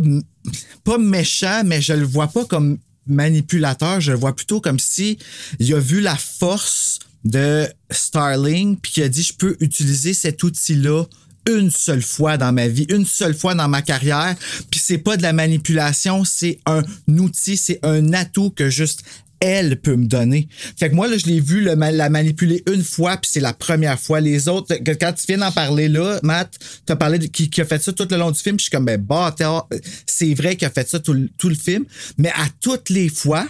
pas 0.84 0.98
méchant, 0.98 1.62
mais 1.64 1.80
je 1.82 1.92
le 1.92 2.04
vois 2.04 2.28
pas 2.28 2.44
comme 2.46 2.78
manipulateur. 3.06 4.00
Je 4.00 4.12
le 4.12 4.18
vois 4.18 4.34
plutôt 4.34 4.60
comme 4.60 4.78
si 4.78 5.18
il 5.58 5.74
a 5.74 5.78
vu 5.78 6.00
la 6.00 6.16
force 6.16 6.98
de 7.26 7.68
Starling 7.90 8.76
puis 8.76 8.92
qu'il 8.92 9.02
a 9.02 9.08
dit, 9.08 9.22
je 9.22 9.34
peux 9.34 9.56
utiliser 9.60 10.14
cet 10.14 10.42
outil-là 10.42 11.04
une 11.48 11.70
seule 11.70 12.02
fois 12.02 12.36
dans 12.36 12.52
ma 12.52 12.68
vie, 12.68 12.86
une 12.88 13.06
seule 13.06 13.34
fois 13.34 13.54
dans 13.54 13.68
ma 13.68 13.82
carrière, 13.82 14.34
puis 14.70 14.80
c'est 14.82 14.98
pas 14.98 15.16
de 15.16 15.22
la 15.22 15.32
manipulation, 15.32 16.24
c'est 16.24 16.58
un 16.66 16.82
outil, 17.08 17.56
c'est 17.56 17.78
un 17.84 18.12
atout 18.12 18.50
que 18.50 18.68
juste 18.68 19.04
elle 19.40 19.78
peut 19.78 19.96
me 19.96 20.06
donner. 20.06 20.48
Fait 20.78 20.88
que 20.88 20.94
moi, 20.94 21.08
là, 21.08 21.18
je 21.18 21.26
l'ai 21.26 21.40
vu 21.40 21.60
la 21.60 21.76
manipuler 21.76 22.62
une 22.72 22.82
fois, 22.82 23.18
puis 23.18 23.30
c'est 23.30 23.40
la 23.40 23.52
première 23.52 24.00
fois. 24.00 24.20
Les 24.20 24.48
autres, 24.48 24.74
quand 24.98 25.12
tu 25.12 25.26
viens 25.28 25.38
d'en 25.38 25.52
parler 25.52 25.88
là, 25.88 26.18
Matt, 26.22 26.58
t'as 26.86 26.96
parlé 26.96 27.18
de, 27.18 27.26
qui, 27.26 27.50
qui 27.50 27.60
a 27.60 27.66
fait 27.66 27.82
ça 27.82 27.92
tout 27.92 28.08
le 28.10 28.16
long 28.16 28.30
du 28.30 28.40
film, 28.40 28.58
je 28.58 28.62
suis 28.64 28.70
comme, 28.70 28.86
ben, 28.86 29.00
bâtard, 29.00 29.68
c'est 30.06 30.32
vrai 30.32 30.56
qu'il 30.56 30.66
a 30.66 30.70
fait 30.70 30.88
ça 30.88 31.00
tout 31.00 31.12
le 31.12 31.54
film, 31.54 31.84
mais 32.16 32.30
à 32.30 32.46
toutes 32.60 32.88
les 32.88 33.10
fois, 33.10 33.46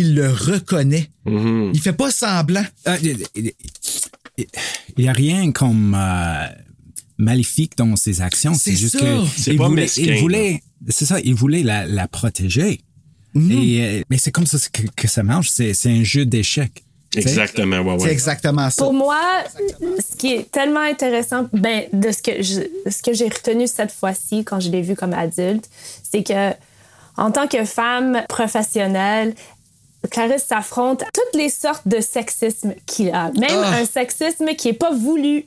il 0.00 0.14
le 0.14 0.28
reconnaît. 0.30 1.08
Mhm. 1.24 1.70
Il 1.74 1.80
fait 1.80 1.92
pas 1.92 2.10
semblant. 2.10 2.64
Ah, 2.84 2.96
Il 3.00 4.46
n'y 4.98 5.08
a 5.08 5.12
rien 5.12 5.52
comme 5.52 5.94
euh, 5.98 6.46
maléfique 7.18 7.76
dans 7.76 7.94
ses 7.96 8.20
actions. 8.20 8.54
C'est 8.54 8.70
C'est 8.70 8.76
juste 8.76 8.98
ça. 8.98 9.04
que 9.04 9.24
C'est 9.36 9.52
il 9.52 9.58
pas 9.58 9.68
voulait, 9.68 9.82
mesquin, 9.82 10.02
il 10.02 10.20
voulait, 10.20 10.62
c'est 10.88 11.04
ça, 11.06 11.20
il 11.20 11.34
voulait 11.34 11.62
la, 11.62 11.86
la 11.86 12.08
protéger. 12.08 12.80
Et, 13.36 13.80
euh, 13.80 14.02
mais 14.10 14.18
c'est 14.18 14.30
comme 14.30 14.46
ça 14.46 14.58
que, 14.72 14.82
que 14.94 15.08
ça 15.08 15.22
marche. 15.24 15.50
C'est, 15.50 15.74
c'est 15.74 15.90
un 15.90 16.04
jeu 16.04 16.24
d'échecs. 16.24 16.84
Exactement, 17.16 17.78
ouais, 17.80 17.96
C'est 17.98 18.04
ouais. 18.06 18.12
exactement 18.12 18.70
ça. 18.70 18.82
Pour 18.82 18.92
moi, 18.92 19.20
ce 19.80 20.16
qui 20.16 20.32
est 20.34 20.50
tellement 20.50 20.80
intéressant, 20.80 21.48
ben, 21.52 21.84
de 21.92 22.10
ce 22.10 22.20
que 22.22 22.42
je- 22.42 22.90
ce 22.90 23.02
que 23.02 23.12
j'ai 23.12 23.28
retenu 23.28 23.68
cette 23.68 23.92
fois-ci 23.92 24.44
quand 24.44 24.58
je 24.58 24.68
l'ai 24.70 24.82
vu 24.82 24.96
comme 24.96 25.12
adulte, 25.14 25.68
c'est 26.02 26.24
que 26.24 26.50
en 27.16 27.30
tant 27.30 27.46
que 27.46 27.64
femme 27.64 28.22
professionnelle, 28.28 29.34
Clarisse 30.10 30.44
s'affronte 30.44 31.02
à 31.02 31.06
toutes 31.12 31.34
les 31.40 31.48
sortes 31.48 31.86
de 31.86 32.00
sexisme 32.00 32.74
qu'il 32.86 33.10
a. 33.10 33.30
Même 33.38 33.50
Ah. 33.64 33.76
un 33.80 33.84
sexisme 33.86 34.46
qui 34.54 34.68
est 34.68 34.72
pas 34.74 34.92
voulu, 34.92 35.44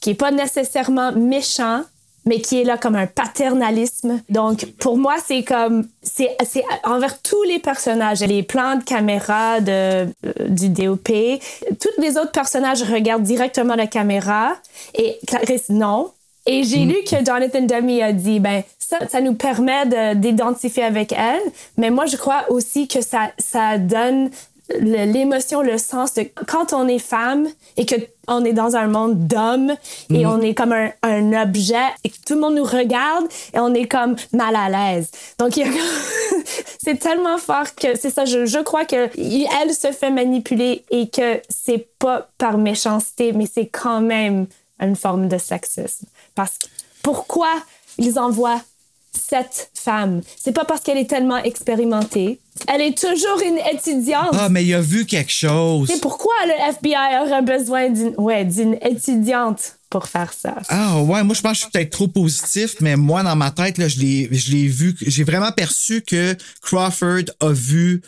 qui 0.00 0.10
est 0.10 0.14
pas 0.14 0.30
nécessairement 0.30 1.12
méchant, 1.12 1.82
mais 2.24 2.40
qui 2.40 2.60
est 2.60 2.64
là 2.64 2.76
comme 2.76 2.94
un 2.96 3.06
paternalisme. 3.06 4.20
Donc, 4.28 4.66
pour 4.78 4.98
moi, 4.98 5.14
c'est 5.24 5.42
comme, 5.44 5.88
c'est, 6.02 6.36
c'est 6.46 6.64
envers 6.84 7.20
tous 7.22 7.42
les 7.44 7.58
personnages. 7.58 8.20
Les 8.20 8.42
plans 8.42 8.76
de 8.76 8.84
caméra 8.84 9.60
de, 9.60 9.70
euh, 9.72 10.06
du 10.48 10.68
DOP, 10.68 11.08
tous 11.80 12.00
les 12.02 12.18
autres 12.18 12.32
personnages 12.32 12.82
regardent 12.82 13.22
directement 13.22 13.74
la 13.76 13.86
caméra 13.86 14.56
et 14.94 15.18
Clarisse, 15.26 15.70
non. 15.70 16.12
Et 16.50 16.62
j'ai 16.64 16.78
lu 16.86 16.96
que 17.04 17.16
Jonathan 17.24 17.60
Demi 17.60 18.00
a 18.02 18.12
dit, 18.14 18.40
ben, 18.40 18.62
ça, 18.78 18.96
ça 19.06 19.20
nous 19.20 19.34
permet 19.34 19.84
de- 19.84 20.14
d'identifier 20.14 20.82
avec 20.82 21.12
elle, 21.12 21.42
mais 21.76 21.90
moi, 21.90 22.06
je 22.06 22.16
crois 22.16 22.46
aussi 22.48 22.88
que 22.88 23.02
ça, 23.02 23.32
ça 23.38 23.76
donne 23.76 24.30
l'émotion, 24.80 25.60
le 25.60 25.76
sens 25.76 26.14
de 26.14 26.24
quand 26.46 26.72
on 26.72 26.88
est 26.88 26.98
femme 26.98 27.48
et 27.76 27.84
que 27.86 27.96
on 28.28 28.44
est 28.44 28.52
dans 28.52 28.76
un 28.76 28.86
monde 28.86 29.26
d'hommes 29.26 29.74
et 30.12 30.26
on 30.26 30.40
est 30.42 30.54
comme 30.54 30.72
un, 30.72 30.90
un 31.02 31.42
objet 31.42 31.76
et 32.04 32.10
que 32.10 32.16
tout 32.26 32.34
le 32.34 32.40
monde 32.40 32.54
nous 32.56 32.64
regarde 32.64 33.26
et 33.54 33.58
on 33.58 33.72
est 33.72 33.86
comme 33.86 34.16
mal 34.32 34.54
à 34.56 34.68
l'aise. 34.68 35.10
Donc 35.38 35.56
il 35.56 35.66
c'est 36.82 36.98
tellement 36.98 37.38
fort 37.38 37.74
que 37.74 37.96
c'est 37.98 38.10
ça. 38.10 38.26
Je, 38.26 38.44
je 38.44 38.58
crois 38.58 38.84
que 38.84 39.08
elle 39.16 39.72
se 39.74 39.90
fait 39.92 40.10
manipuler 40.10 40.84
et 40.90 41.08
que 41.08 41.40
c'est 41.48 41.88
pas 41.98 42.28
par 42.36 42.58
méchanceté, 42.58 43.32
mais 43.32 43.46
c'est 43.50 43.66
quand 43.66 44.02
même 44.02 44.46
une 44.80 44.96
forme 44.96 45.28
de 45.28 45.38
sexisme. 45.38 46.06
Parce 46.38 46.56
que 46.56 46.66
pourquoi 47.02 47.52
ils 47.98 48.16
envoient 48.16 48.62
cette 49.12 49.72
femme? 49.74 50.20
C'est 50.36 50.52
pas 50.52 50.64
parce 50.64 50.82
qu'elle 50.82 50.96
est 50.96 51.10
tellement 51.10 51.38
expérimentée. 51.38 52.38
Elle 52.68 52.80
est 52.80 52.96
toujours 52.96 53.42
une 53.44 53.58
étudiante. 53.74 54.30
Ah, 54.34 54.48
mais 54.48 54.64
il 54.64 54.72
a 54.72 54.80
vu 54.80 55.04
quelque 55.04 55.32
chose. 55.32 55.88
C'est 55.90 56.00
pourquoi 56.00 56.34
le 56.46 56.52
FBI 56.74 57.26
aurait 57.26 57.42
besoin 57.42 57.90
d'une 57.90 58.14
ouais, 58.18 58.44
d'une 58.44 58.78
étudiante 58.82 59.78
pour 59.90 60.06
faire 60.06 60.32
ça. 60.32 60.58
Ah 60.68 61.02
ouais, 61.02 61.24
moi 61.24 61.34
je 61.34 61.40
pense 61.40 61.50
que 61.50 61.56
je 61.56 61.60
suis 61.62 61.70
peut-être 61.72 61.90
trop 61.90 62.06
positif, 62.06 62.76
mais 62.80 62.94
moi 62.94 63.24
dans 63.24 63.34
ma 63.34 63.50
tête, 63.50 63.76
là, 63.76 63.88
je 63.88 63.98
l'ai, 63.98 64.28
je 64.30 64.52
l'ai 64.52 64.68
vu, 64.68 64.94
j'ai 65.00 65.24
vraiment 65.24 65.50
perçu 65.50 66.02
que 66.02 66.36
Crawford 66.62 67.24
a 67.40 67.50
vu 67.50 68.00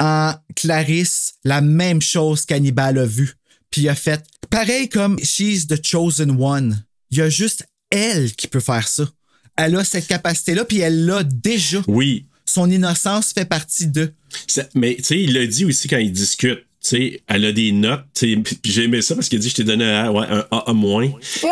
en 0.00 0.32
Clarisse 0.56 1.34
la 1.44 1.60
même 1.60 2.00
chose 2.00 2.46
qu'Hannibal 2.46 2.96
a 2.96 3.04
vu. 3.04 3.34
Puis 3.68 3.82
il 3.82 3.88
a 3.90 3.94
fait 3.94 4.24
pareil 4.48 4.88
comme 4.88 5.18
She's 5.18 5.66
the 5.66 5.84
Chosen 5.84 6.40
One. 6.40 6.82
Il 7.10 7.20
a 7.20 7.28
juste 7.28 7.66
elle 7.94 8.32
qui 8.32 8.48
peut 8.48 8.60
faire 8.60 8.86
ça. 8.88 9.08
Elle 9.56 9.76
a 9.76 9.84
cette 9.84 10.06
capacité-là, 10.06 10.64
puis 10.64 10.80
elle 10.80 11.06
l'a 11.06 11.22
déjà. 11.22 11.82
Oui. 11.86 12.26
Son 12.44 12.70
innocence 12.70 13.32
fait 13.32 13.44
partie 13.48 13.86
d'eux. 13.86 14.12
Ça- 14.46 14.68
mais 14.74 14.96
tu 14.96 15.04
sais, 15.04 15.20
il 15.22 15.32
l'a 15.32 15.46
dit 15.46 15.64
aussi 15.64 15.88
quand 15.88 15.98
il 15.98 16.12
discute. 16.12 16.58
Tu 16.82 16.90
sais, 16.90 17.22
elle 17.28 17.46
a 17.46 17.52
des 17.52 17.72
notes. 17.72 18.04
tu 18.14 18.34
sais, 18.34 18.40
Puis 18.42 18.56
puis 18.56 18.72
j'ai 18.72 18.84
aimé 18.84 19.00
ça 19.00 19.14
parce 19.14 19.28
qu'il 19.30 19.38
dit 19.38 19.48
je 19.48 19.54
t'ai 19.54 19.64
donné 19.64 19.84
un 19.84 20.04
A, 20.04 20.12
ouais, 20.12 20.26
un 20.28 20.44
A, 20.50 20.64
A 20.70 20.72
moins. 20.74 21.10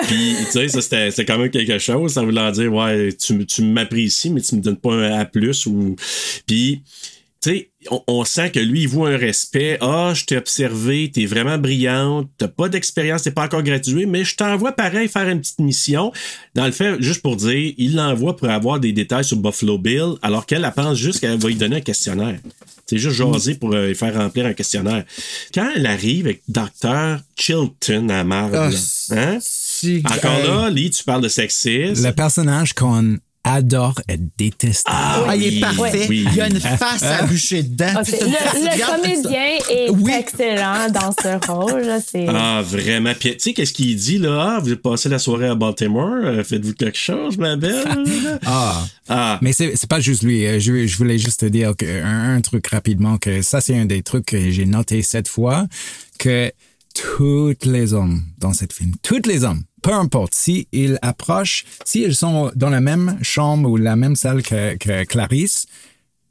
Puis 0.09 0.35
tu 0.45 0.51
sais, 0.51 0.69
ça 0.69 0.83
c'était 0.83 1.11
c'était 1.11 1.25
quand 1.25 1.39
même 1.39 1.51
quelque 1.51 1.79
chose. 1.79 2.13
Ça 2.13 2.23
voulait 2.23 2.53
dire 2.53 2.71
ouais, 2.73 3.13
tu, 3.15 3.47
tu 3.47 3.63
m'apprécies, 3.63 4.29
mais 4.31 4.43
tu 4.43 4.57
me 4.57 4.61
donnes 4.61 4.77
pas 4.77 4.93
un 4.93 5.21
A 5.21 5.25
plus 5.25 5.65
ou. 5.67 5.97
Puis 6.47 6.83
sais, 7.51 7.71
on, 7.91 8.03
on 8.07 8.25
sent 8.25 8.51
que 8.53 8.61
lui, 8.61 8.83
il 8.83 8.89
voit 8.89 9.11
un 9.11 9.17
respect. 9.17 9.79
Ah, 9.81 10.13
je 10.15 10.25
t'ai 10.25 10.37
observé, 10.37 11.11
t'es 11.13 11.27
vraiment 11.27 11.59
brillante, 11.59 12.29
t'as 12.39 12.49
pas 12.49 12.69
d'expérience, 12.69 13.23
t'es 13.25 13.31
pas 13.33 13.45
encore 13.45 13.63
gradué, 13.63 14.07
mais 14.07 14.25
je 14.25 14.37
t'envoie 14.37 14.73
pareil 14.73 15.09
faire 15.09 15.29
une 15.29 15.41
petite 15.41 15.59
mission. 15.59 16.13
Dans 16.55 16.67
le 16.67 16.73
fait, 16.73 17.01
juste 17.03 17.23
pour 17.23 17.37
dire, 17.37 17.75
il 17.77 17.97
l'envoie 17.97 18.37
pour 18.37 18.49
avoir 18.49 18.79
des 18.81 18.93
détails 18.93 19.25
sur 19.25 19.37
Buffalo 19.37 19.79
Bill, 19.79 20.15
alors 20.23 20.47
qu'elle 20.47 20.65
elle 20.65 20.73
pense 20.73 20.99
juste 20.99 21.21
qu'elle 21.21 21.39
va 21.39 21.49
lui 21.49 21.57
donner 21.57 21.77
un 21.77 21.81
questionnaire. 21.81 22.39
C'est 22.87 22.99
juste 22.99 23.17
jaser 23.17 23.55
pour 23.55 23.73
euh, 23.75 23.89
lui 23.89 23.95
faire 23.95 24.15
remplir 24.15 24.45
un 24.47 24.53
questionnaire. 24.53 25.05
Quand 25.55 25.69
elle 25.75 25.87
arrive 25.87 26.27
avec 26.27 26.43
Dr. 26.49 27.19
Chilton 27.37 28.09
à 28.11 28.23
Marde, 28.25 28.55
Ah, 28.55 28.71
hein? 29.17 29.39
si- 29.41 30.03
Encore 30.05 30.39
là, 30.45 30.71
Lee, 30.71 30.91
tu 30.91 31.03
parles 31.05 31.23
de 31.23 31.29
sexisme. 31.29 32.07
Le 32.07 32.13
personnage 32.13 32.73
qu'on 32.75 33.17
adore 33.45 34.01
et 34.09 34.17
déteste. 34.39 34.87
Ah, 34.89 35.25
il 35.37 35.59
est 35.59 35.61
parfait. 35.61 36.07
oui. 36.09 36.25
Il 36.31 36.35
y 36.37 36.41
a 36.41 36.49
une 36.49 36.61
face 36.61 37.03
à 37.03 37.23
bûcher 37.27 37.63
dedans. 37.63 37.93
Ah, 37.97 38.03
le, 38.03 38.97
comédien 38.97 39.59
est 39.71 39.91
Oui. 39.91 40.13
excellent 40.17 40.89
dans 40.91 41.13
ce 41.13 41.47
rôle. 41.51 41.83
là, 41.83 41.99
Ah, 42.29 42.63
vraiment. 42.65 43.13
Puis, 43.19 43.33
tu 43.33 43.39
sais, 43.41 43.53
qu'est-ce 43.53 43.73
qu'il 43.73 43.97
dit, 43.97 44.19
là? 44.19 44.55
Ah, 44.57 44.61
vous 44.61 44.69
avez 44.69 44.77
passé 44.77 45.09
la 45.09 45.19
soirée 45.19 45.49
à 45.49 45.55
Baltimore. 45.55 46.09
euh, 46.25 46.45
Faites-vous 46.45 46.75
quelque 46.75 46.99
chose, 46.99 47.37
ma 47.39 47.57
belle? 47.57 47.85
Ah. 48.47 48.85
Ah. 49.09 49.39
Mais 49.43 49.53
c'est 49.53 49.75
c'est 49.77 49.89
pas 49.89 50.01
juste 50.01 50.23
lui. 50.23 50.47
Euh, 50.47 50.61
Je, 50.61 50.87
je 50.87 50.97
voulais 50.97 51.19
juste 51.19 51.41
te 51.41 51.47
dire 51.47 51.75
que, 51.77 52.03
un, 52.03 52.37
un 52.37 52.41
truc 52.41 52.67
rapidement 52.69 53.19
que 53.19 53.43
ça, 53.43 53.61
c'est 53.61 53.77
un 53.79 53.87
des 53.87 54.03
trucs 54.03 54.27
que 54.27 54.51
j'ai 54.51 54.67
noté 54.67 55.03
cette 55.03 55.29
fois, 55.29 55.67
que 56.19 56.53
tous 56.95 57.55
les 57.65 57.93
hommes 57.95 58.23
dans 58.39 58.53
cette 58.53 58.73
film, 58.73 58.93
tous 59.03 59.23
les 59.27 59.45
hommes, 59.45 59.63
peu 59.83 59.93
importe, 59.93 60.35
si 60.35 60.69
ils 60.73 60.99
approchent, 61.03 61.65
si 61.85 62.03
ils 62.03 62.15
sont 62.15 62.51
dans 62.55 62.71
la 62.71 62.81
même 62.81 63.19
chambre 63.23 63.69
ou 63.69 63.77
la 63.77 63.97
même 63.97 64.17
salle 64.17 64.43
que, 64.43 64.77
que 64.77 65.05
Clarisse, 65.05 65.67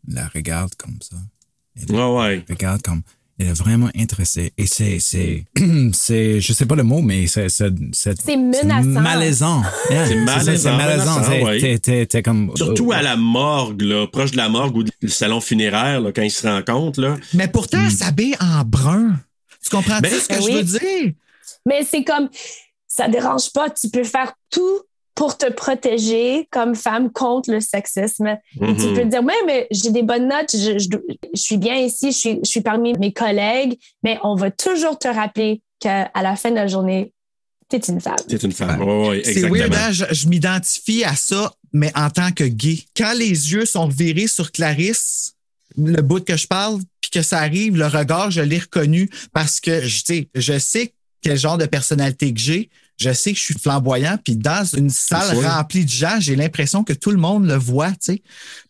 la 0.07 0.27
regarde 0.33 0.73
comme 0.75 0.97
ça. 1.01 1.17
Ouais, 1.89 2.17
ouais. 2.17 2.45
Regarde 2.49 2.81
comme 2.81 3.01
elle 3.39 3.47
est 3.47 3.53
vraiment 3.53 3.89
intéressée. 3.97 4.53
Et 4.55 4.67
c'est, 4.67 4.99
c'est, 4.99 5.45
c'est, 5.93 6.39
je 6.41 6.53
sais 6.53 6.65
pas 6.67 6.75
le 6.75 6.83
mot, 6.83 7.01
mais 7.01 7.25
c'est, 7.25 7.49
c'est, 7.49 7.73
c'est, 7.91 8.21
C'est 8.21 8.37
menaçant. 8.37 8.83
malaisant. 9.01 9.63
Yeah, 9.89 10.05
C'est 10.07 10.15
malaisant, 10.15 10.57
C'est 10.61 10.77
malaisant. 10.77 11.59
t'es- 11.59 11.79
t'es- 11.79 12.05
t'es 12.05 12.21
comme. 12.21 12.51
Surtout 12.55 12.91
à 12.91 13.01
la 13.01 13.15
morgue, 13.15 13.81
là, 13.81 14.05
proche 14.05 14.31
de 14.31 14.37
la 14.37 14.47
morgue 14.47 14.77
ou 14.77 14.83
le 15.01 15.07
salon 15.07 15.41
funéraire, 15.41 16.01
là, 16.01 16.11
quand 16.11 16.21
ils 16.21 16.29
se 16.29 16.45
rencontrent, 16.47 17.01
là. 17.01 17.17
Mais 17.33 17.47
pourtant, 17.47 17.79
elle 17.83 17.91
s'habille 17.91 18.35
en 18.39 18.63
brun. 18.63 19.15
Tu 19.63 19.69
comprends-tu 19.71 20.01
Ben, 20.03 20.11
ce 20.13 20.27
que 20.27 20.33
ben 20.35 20.41
je 20.41 20.45
oui. 20.47 20.53
veux 20.57 20.63
dire? 20.79 21.13
Mais 21.65 21.83
c'est 21.83 22.03
comme, 22.03 22.29
ça 22.93 23.07
dérange 23.07 23.51
pas. 23.53 23.69
Tu 23.69 23.89
peux 23.89 24.03
faire 24.03 24.33
tout 24.49 24.81
pour 25.15 25.37
te 25.37 25.49
protéger 25.51 26.47
comme 26.51 26.73
femme 26.75 27.11
contre 27.11 27.51
le 27.51 27.59
sexisme. 27.59 28.27
Et 28.55 28.75
tu 28.75 28.87
Mhm. 28.87 28.93
peux 28.93 29.05
dire, 29.05 29.23
ouais, 29.23 29.33
mais 29.45 29.67
j'ai 29.71 29.91
des 29.91 30.03
bonnes 30.03 30.27
notes, 30.27 30.51
je, 30.53 30.79
je- 30.79 30.87
je 31.33 31.39
suis 31.41 31.57
bien 31.57 31.75
ici, 31.75 32.11
je 32.11 32.17
suis, 32.17 32.39
je 32.43 32.49
suis 32.49 32.61
parmi 32.61 32.93
mes 32.93 33.11
collègues, 33.13 33.77
mais 34.03 34.17
on 34.23 34.35
va 34.35 34.51
toujours 34.51 34.97
te 34.97 35.07
rappeler 35.07 35.61
qu'à 35.79 36.09
la 36.15 36.35
fin 36.35 36.49
de 36.49 36.55
la 36.55 36.67
journée, 36.67 37.13
t'es 37.69 37.77
une 37.79 37.99
femme. 38.01 38.15
T'es 38.27 38.37
une 38.37 38.51
femme. 38.51 38.81
Ouais, 38.81 39.21
C'est 39.23 39.31
exactement. 39.31 39.53
weird, 39.59 39.75
hein? 39.75 39.91
je, 39.91 40.05
je 40.11 40.27
m'identifie 40.27 41.03
à 41.03 41.15
ça, 41.15 41.53
mais 41.73 41.91
en 41.95 42.09
tant 42.09 42.31
que 42.31 42.43
gay. 42.43 42.79
Quand 42.95 43.13
les 43.13 43.29
yeux 43.53 43.65
sont 43.65 43.87
virés 43.87 44.27
sur 44.27 44.51
Clarisse, 44.51 45.33
le 45.77 46.01
bout 46.01 46.23
que 46.25 46.35
je 46.35 46.47
parle, 46.47 46.79
puis 46.99 47.11
que 47.11 47.21
ça 47.21 47.39
arrive, 47.39 47.77
le 47.77 47.87
regard, 47.87 48.31
je 48.31 48.41
l'ai 48.41 48.59
reconnu 48.59 49.09
parce 49.33 49.59
que 49.61 49.81
je, 49.81 50.23
je 50.35 50.59
sais 50.59 50.93
quel 51.21 51.37
genre 51.37 51.57
de 51.57 51.65
personnalité 51.65 52.33
que 52.33 52.39
j'ai. 52.39 52.69
Je 52.99 53.11
sais 53.13 53.33
que 53.33 53.39
je 53.39 53.43
suis 53.43 53.57
flamboyant, 53.59 54.17
puis 54.23 54.35
dans 54.35 54.63
une 54.63 54.89
salle 54.89 55.37
remplie 55.37 55.85
de 55.85 55.89
gens, 55.89 56.19
j'ai 56.19 56.35
l'impression 56.35 56.83
que 56.83 56.93
tout 56.93 57.11
le 57.11 57.17
monde 57.17 57.47
le 57.47 57.55
voit, 57.55 57.91
tu 57.91 57.97
sais. 58.01 58.21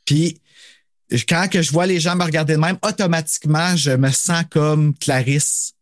Puis 0.06 0.40
quand 1.28 1.50
que 1.50 1.62
je 1.62 1.72
vois 1.72 1.86
les 1.86 2.00
gens 2.00 2.16
me 2.16 2.24
regarder 2.24 2.54
de 2.54 2.60
même, 2.60 2.78
automatiquement, 2.82 3.76
je 3.76 3.92
me 3.92 4.10
sens 4.12 4.44
comme 4.50 4.94
Clarisse. 4.98 5.74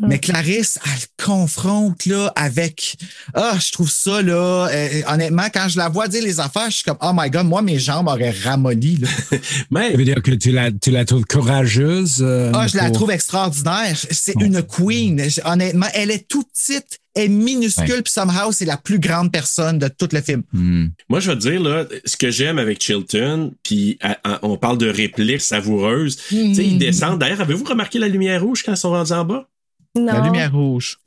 Mais 0.00 0.18
Clarisse, 0.18 0.78
elle 0.84 0.92
le 1.00 1.24
confronte 1.24 2.06
là 2.06 2.32
avec 2.36 2.96
ah, 3.34 3.56
je 3.64 3.72
trouve 3.72 3.90
ça 3.90 4.22
là 4.22 4.68
euh, 4.70 5.02
honnêtement 5.08 5.46
quand 5.52 5.68
je 5.68 5.76
la 5.78 5.88
vois 5.88 6.08
dire 6.08 6.22
les 6.22 6.40
affaires, 6.40 6.70
je 6.70 6.76
suis 6.76 6.84
comme 6.84 6.98
oh 7.02 7.10
my 7.14 7.30
god, 7.30 7.46
moi 7.46 7.62
mes 7.62 7.78
jambes 7.78 8.08
auraient 8.08 8.34
ramolli 8.44 8.98
là. 8.98 9.08
Mais 9.70 9.90
Ça 9.92 9.96
veut 9.96 10.04
dire 10.04 10.22
que 10.22 10.30
tu 10.32 10.50
la, 10.52 10.70
tu 10.70 10.90
la 10.90 11.04
trouves 11.04 11.24
courageuse. 11.24 12.18
euh, 12.20 12.52
Ah, 12.54 12.66
je 12.68 12.76
la 12.76 12.90
trouve 12.90 13.10
extraordinaire. 13.10 13.96
C'est 14.10 14.40
une 14.40 14.62
queen. 14.62 15.20
Honnêtement, 15.44 15.86
elle 15.94 16.10
est 16.10 16.28
toute 16.28 16.46
petite, 16.52 16.98
elle 17.14 17.24
est 17.24 17.28
minuscule, 17.28 17.90
Ouais. 17.94 18.02
puis 18.02 18.12
somehow 18.12 18.52
c'est 18.52 18.64
la 18.64 18.76
plus 18.76 18.98
grande 18.98 19.32
personne 19.32 19.78
de 19.78 19.88
tout 19.88 20.08
le 20.12 20.20
film. 20.20 20.42
Hmm. 20.52 20.86
Moi, 21.08 21.20
je 21.20 21.30
vais 21.30 21.36
te 21.36 21.42
dire, 21.48 21.60
là, 21.60 21.84
ce 22.04 22.16
que 22.16 22.30
j'aime 22.30 22.58
avec 22.58 22.80
Chilton, 22.82 23.52
puis 23.62 23.98
on 24.42 24.56
parle 24.56 24.78
de 24.78 24.88
répliques 24.88 25.40
savoureuses. 25.40 26.16
Tu 26.28 26.54
sais, 26.54 26.64
ils 26.64 26.78
descendent. 26.78 27.18
D'ailleurs, 27.18 27.40
avez-vous 27.40 27.64
remarqué 27.64 27.98
la 27.98 28.08
lumière 28.08 28.42
rouge 28.42 28.62
quand 28.64 28.72
ils 28.72 28.76
sont 28.78 28.90
rendus 28.90 29.12
en 29.12 29.24
bas? 29.24 29.48
Non. 29.96 30.12
La 30.12 30.20
lumière 30.20 30.52
rouge. 30.52 30.98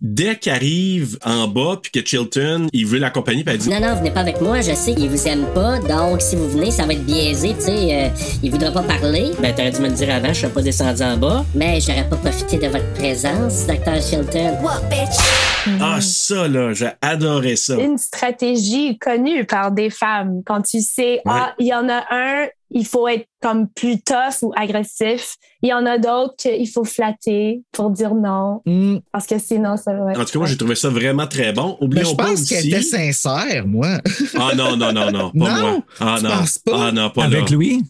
Dès 0.00 0.36
qu'ils 0.36 0.52
arrivent 0.52 1.18
en 1.24 1.48
bas, 1.48 1.80
puis 1.82 1.90
que 1.90 2.06
Chilton, 2.06 2.66
il 2.74 2.86
veut 2.86 2.98
l'accompagner, 2.98 3.44
puis 3.44 3.54
elle 3.54 3.60
dit 3.60 3.70
Non, 3.70 3.80
non, 3.80 3.94
venez 3.94 4.10
pas 4.10 4.20
avec 4.20 4.42
moi, 4.42 4.60
je 4.60 4.74
sais 4.74 4.94
qu'il 4.94 5.08
vous 5.08 5.26
aime 5.26 5.46
pas, 5.54 5.78
donc 5.78 6.20
si 6.20 6.36
vous 6.36 6.50
venez, 6.50 6.70
ça 6.70 6.84
va 6.84 6.92
être 6.92 7.04
biaisé, 7.06 7.54
tu 7.54 7.62
sais, 7.62 8.04
euh, 8.04 8.08
il 8.42 8.50
voudra 8.50 8.70
pas 8.70 8.82
parler. 8.82 9.30
Ben, 9.40 9.54
t'aurais 9.54 9.70
dû 9.70 9.80
me 9.80 9.88
le 9.88 9.94
dire 9.94 10.14
avant, 10.14 10.28
je 10.28 10.40
serais 10.40 10.52
pas 10.52 10.62
descendu 10.62 11.02
en 11.02 11.16
bas. 11.16 11.46
Mais 11.54 11.80
j'aurais 11.80 12.06
pas 12.08 12.16
profité 12.16 12.58
de 12.58 12.66
votre 12.66 12.92
présence, 12.92 13.66
Dr. 13.66 14.02
Chilton. 14.02 14.58
What, 14.62 14.82
bitch? 14.90 15.55
Ah, 15.80 16.00
ça, 16.00 16.48
là, 16.48 16.72
j'ai 16.72 16.90
adoré 17.00 17.56
ça. 17.56 17.76
une 17.76 17.98
stratégie 17.98 18.98
connue 18.98 19.44
par 19.44 19.72
des 19.72 19.90
femmes. 19.90 20.42
Quand 20.44 20.62
tu 20.62 20.80
sais, 20.80 21.20
ah, 21.26 21.54
il 21.58 21.66
y 21.66 21.74
en 21.74 21.88
a 21.88 22.04
un, 22.10 22.46
il 22.70 22.86
faut 22.86 23.06
être 23.08 23.26
comme 23.40 23.68
plus 23.68 24.00
tough 24.00 24.42
ou 24.42 24.52
agressif. 24.56 25.36
Il 25.62 25.68
y 25.68 25.72
en 25.72 25.86
a 25.86 25.98
d'autres 25.98 26.34
qu'il 26.36 26.68
faut 26.68 26.84
flatter 26.84 27.62
pour 27.72 27.90
dire 27.90 28.14
non. 28.14 28.62
Hmm. 28.66 28.98
Parce 29.12 29.26
que 29.26 29.38
sinon, 29.38 29.76
ça 29.76 29.92
va 29.94 30.12
être... 30.12 30.20
En 30.20 30.24
tout 30.24 30.32
cas, 30.32 30.38
moi, 30.40 30.48
j'ai 30.48 30.56
trouvé 30.56 30.74
ça 30.74 30.88
vraiment 30.88 31.26
très 31.26 31.52
bon. 31.52 31.76
Mais 31.80 31.86
Oublions 31.86 32.10
je 32.10 32.16
pas 32.16 32.24
pense 32.26 32.48
qu'elle 32.48 32.66
était 32.66 32.82
sincère, 32.82 33.66
moi. 33.66 33.98
Ah 34.38 34.50
non, 34.56 34.76
non, 34.76 34.92
non, 34.92 35.10
non, 35.10 35.30
pas 35.30 35.32
Non, 35.34 35.60
moi. 35.60 35.78
Ah 36.00 36.16
tu 36.18 36.24
non. 36.24 36.30
penses 36.30 36.58
pas? 36.58 36.86
Ah 36.88 36.92
non, 36.92 37.10
pas 37.10 37.24
Avec 37.24 37.50
là. 37.50 37.56
lui? 37.56 37.82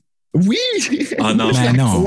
Oui! 0.44 0.57
Ah 1.18 1.33
non. 1.35 1.51
Ben 1.53 1.72
non. 1.77 2.07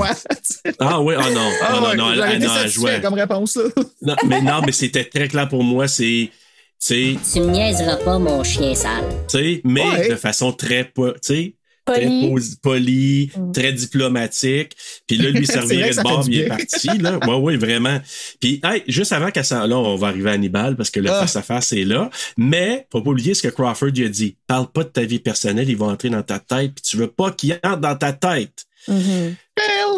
Ah 0.78 1.00
oui, 1.00 1.14
ah 1.18 1.30
non. 1.30 1.50
Ah, 1.62 1.66
Ah 1.68 1.72
non, 1.80 1.88
ouais, 1.88 1.96
non, 1.96 2.12
elle, 2.12 2.18
non, 2.18 2.24
elle 2.26 2.42
satisfait 2.42 2.68
jouait. 2.68 3.00
comme 3.00 3.14
réponse, 3.14 3.56
là. 3.56 3.64
Non, 4.02 4.16
mais 4.26 4.40
non, 4.40 4.60
mais 4.64 4.72
c'était 4.72 5.04
très 5.04 5.28
clair 5.28 5.48
pour 5.48 5.64
moi, 5.64 5.88
c'est. 5.88 6.30
Tu 6.86 7.18
me 7.40 7.50
niaiseras 7.50 7.96
pas, 7.96 8.18
mon 8.18 8.42
chien 8.42 8.74
sale. 8.74 9.04
tu 9.28 9.38
sais, 9.38 9.60
mais 9.64 9.82
Ouais. 9.84 10.08
de 10.08 10.16
façon 10.16 10.52
très, 10.52 10.84
po- 10.84 11.12
tu 11.12 11.18
sais, 11.22 11.54
très 11.84 12.04
Poli. 12.04 12.56
polie, 12.62 13.30
très 13.52 13.72
diplomatique. 13.72 14.72
Puis 15.06 15.16
là, 15.16 15.30
lui 15.30 15.46
servirait 15.46 15.90
de 15.94 16.02
bord, 16.02 16.24
il 16.28 16.38
est 16.40 16.44
bien. 16.46 16.56
parti, 16.56 16.98
là. 16.98 17.18
Ouais, 17.26 17.34
oui, 17.34 17.56
vraiment. 17.56 18.00
Puis, 18.40 18.60
hey, 18.64 18.82
juste 18.86 19.12
avant 19.12 19.30
qu'elle 19.30 19.44
s'en... 19.44 19.66
Là, 19.66 19.76
on 19.78 19.96
va 19.96 20.08
arriver 20.08 20.30
à 20.30 20.32
Hannibal 20.34 20.76
parce 20.76 20.90
que 20.90 21.00
le 21.00 21.10
Ah. 21.10 21.20
face-à-face 21.20 21.72
est 21.72 21.84
là. 21.84 22.10
Mais, 22.36 22.86
faut 22.92 23.02
pas 23.02 23.10
oublier 23.10 23.34
ce 23.34 23.42
que 23.42 23.48
Crawford 23.48 23.88
lui 23.90 24.04
a 24.04 24.08
dit. 24.08 24.36
Parle 24.46 24.70
pas 24.70 24.84
de 24.84 24.88
ta 24.88 25.02
vie 25.04 25.18
personnelle, 25.18 25.68
ils 25.68 25.76
vont 25.76 25.88
entrer 25.90 26.10
dans 26.10 26.22
ta 26.22 26.38
tête, 26.38 26.72
puis 26.74 26.82
tu 26.82 26.96
veux 26.96 27.08
pas 27.10 27.30
qu'ils 27.32 27.52
entrent 27.64 27.80
dans 27.80 27.96
ta 27.96 28.12
tête. 28.12 28.66
Mhm. 28.88 29.34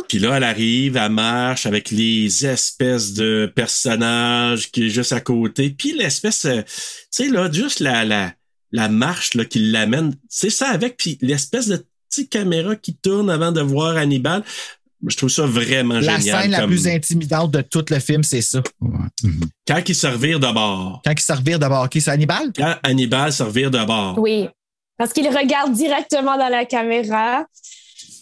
Puis 0.09 0.19
là, 0.19 0.37
elle 0.37 0.45
arrive, 0.45 0.97
elle 0.97 1.13
marche 1.13 1.67
avec 1.67 1.91
les 1.93 2.45
espèces 2.45 3.13
de 3.15 3.51
personnages 3.55 4.71
qui 4.71 4.87
est 4.87 4.91
juste 4.91 5.13
à 5.13 5.21
côté. 5.21 5.71
Puis 5.71 5.93
l'espèce, 5.93 6.45
euh, 6.47 6.63
tu 6.63 6.73
sais, 7.11 7.29
là, 7.29 7.49
juste 7.51 7.81
la, 7.81 8.05
la, 8.05 8.33
la 8.73 8.89
marche 8.89 9.35
là, 9.35 9.45
qui 9.45 9.59
l'amène. 9.71 10.15
C'est 10.29 10.51
ça 10.51 10.69
avec, 10.71 10.97
puis 10.97 11.19
l'espèce 11.21 11.69
de 11.69 11.85
petite 12.11 12.31
caméra 12.31 12.75
qui 12.77 12.95
tourne 12.95 13.31
avant 13.31 13.53
de 13.53 13.61
voir 13.61 13.97
Hannibal. 13.97 14.43
Je 15.07 15.17
trouve 15.17 15.31
ça 15.31 15.45
vraiment 15.47 15.95
La 15.95 16.19
génial. 16.19 16.43
scène 16.43 16.51
la 16.53 16.67
plus 16.67 16.87
intimidante 16.87 17.51
de 17.51 17.61
tout 17.61 17.85
le 17.91 17.99
film, 17.99 18.23
c'est 18.23 18.41
ça. 18.43 18.63
Quand 19.67 19.83
ils 19.89 19.95
se 19.95 20.07
revirent 20.07 20.39
de 20.39 20.53
bord. 20.53 21.03
Quand 21.05 21.13
il 21.13 21.21
servir 21.21 21.59
d'abord, 21.59 21.89
qui 21.89 22.01
c'est 22.01 22.11
Hannibal? 22.13 22.53
Quand 22.57 22.77
Hannibal 22.85 23.33
se 23.33 23.43
revire 23.43 23.71
de 23.71 23.85
bord. 23.85 24.17
Oui. 24.19 24.49
Parce 24.97 25.13
qu'il 25.13 25.27
regarde 25.27 25.73
directement 25.73 26.37
dans 26.39 26.49
la 26.49 26.65
caméra. 26.67 27.45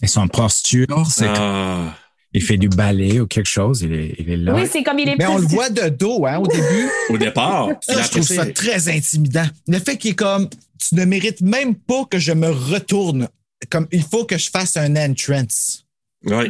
Et 0.01 0.07
son 0.07 0.27
posture, 0.27 1.05
c'est 1.07 1.27
Ah. 1.27 1.95
Il 2.33 2.41
fait 2.41 2.57
du 2.57 2.69
ballet 2.69 3.19
ou 3.19 3.27
quelque 3.27 3.49
chose. 3.49 3.81
Il 3.81 3.93
est, 3.93 4.15
il 4.19 4.29
est 4.29 4.37
là. 4.37 4.53
Oui, 4.55 4.63
c'est 4.71 4.83
comme 4.83 4.99
il 4.99 5.09
est 5.09 5.15
Mais 5.17 5.25
on 5.27 5.37
le 5.37 5.47
voit 5.47 5.69
de 5.69 5.89
dos, 5.89 6.25
hein, 6.25 6.37
au 6.39 6.47
début. 6.47 6.89
Au 7.09 7.17
départ. 7.17 7.69
Je 7.89 8.09
trouve 8.09 8.23
ça 8.23 8.45
très 8.45 8.87
intimidant. 8.89 9.45
Le 9.67 9.79
fait 9.79 9.97
qu'il 9.97 10.11
est 10.11 10.15
comme, 10.15 10.47
tu 10.79 10.95
ne 10.95 11.05
mérites 11.05 11.41
même 11.41 11.75
pas 11.75 12.05
que 12.09 12.19
je 12.19 12.31
me 12.31 12.49
retourne. 12.49 13.27
Comme, 13.69 13.87
il 13.91 14.03
faut 14.03 14.25
que 14.25 14.37
je 14.37 14.49
fasse 14.49 14.77
un 14.77 14.95
entrance. 14.95 15.85
Ouais. 16.25 16.49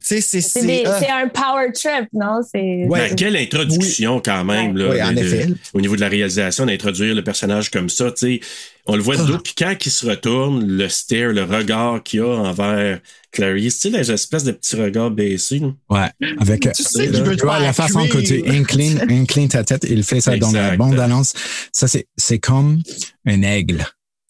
sais, 0.00 0.20
c'est. 0.20 0.38
Ah. 0.86 0.98
c'est 1.00 1.10
un 1.10 1.28
power 1.28 1.72
trip, 1.74 2.08
non? 2.12 2.40
C'est. 2.50 2.86
Ben, 2.88 3.14
quelle 3.16 3.36
introduction 3.36 4.20
quand 4.24 4.44
même, 4.44 4.76
là, 4.76 4.90
Oui, 4.90 5.02
en 5.02 5.10
de- 5.10 5.14
de- 5.14 5.20
effet. 5.20 5.48
au 5.74 5.80
niveau 5.80 5.96
de 5.96 6.00
la 6.00 6.08
réalisation, 6.08 6.64
d'introduire 6.64 7.14
le 7.14 7.24
personnage 7.24 7.70
comme 7.70 7.88
ça, 7.88 8.12
tu 8.12 8.38
sais, 8.38 8.40
on 8.86 8.94
le 8.96 9.02
voit 9.02 9.16
de 9.16 9.22
Ah. 9.22 9.26
dos, 9.32 9.38
puis 9.38 9.54
quand 9.58 9.74
il 9.84 9.90
se 9.90 10.06
retourne, 10.06 10.64
le 10.66 10.88
stare, 10.88 11.32
le 11.32 11.42
regard 11.44 12.02
qu'il 12.02 12.20
a 12.20 12.28
envers 12.36 13.00
Clarice, 13.36 13.78
tu 13.80 13.90
sais, 13.90 13.98
les 13.98 14.10
espèces 14.10 14.44
de 14.44 14.52
petits 14.52 14.76
regards 14.76 15.10
baissés. 15.10 15.58
là. 15.60 15.68
Ouais, 15.90 16.28
avec 16.40 16.72
Tu 16.74 16.82
sais 16.82 17.08
euh, 17.08 17.36
te 17.36 17.46
la 17.46 17.72
façon 17.72 18.06
que 18.08 18.18
tu 18.18 18.42
inclines, 18.48 19.00
inclines 19.10 19.48
ta 19.48 19.62
tête, 19.62 19.86
il 19.88 20.02
fait 20.04 20.20
ça 20.20 20.36
dans 20.38 20.50
la 20.52 20.64
Exact. 20.64 20.76
bande 20.78 20.98
annonce. 20.98 21.34
Ça, 21.72 21.86
c'est, 21.86 22.06
c'est 22.16 22.38
comme 22.38 22.82
un 23.26 23.42
aigle. 23.42 23.84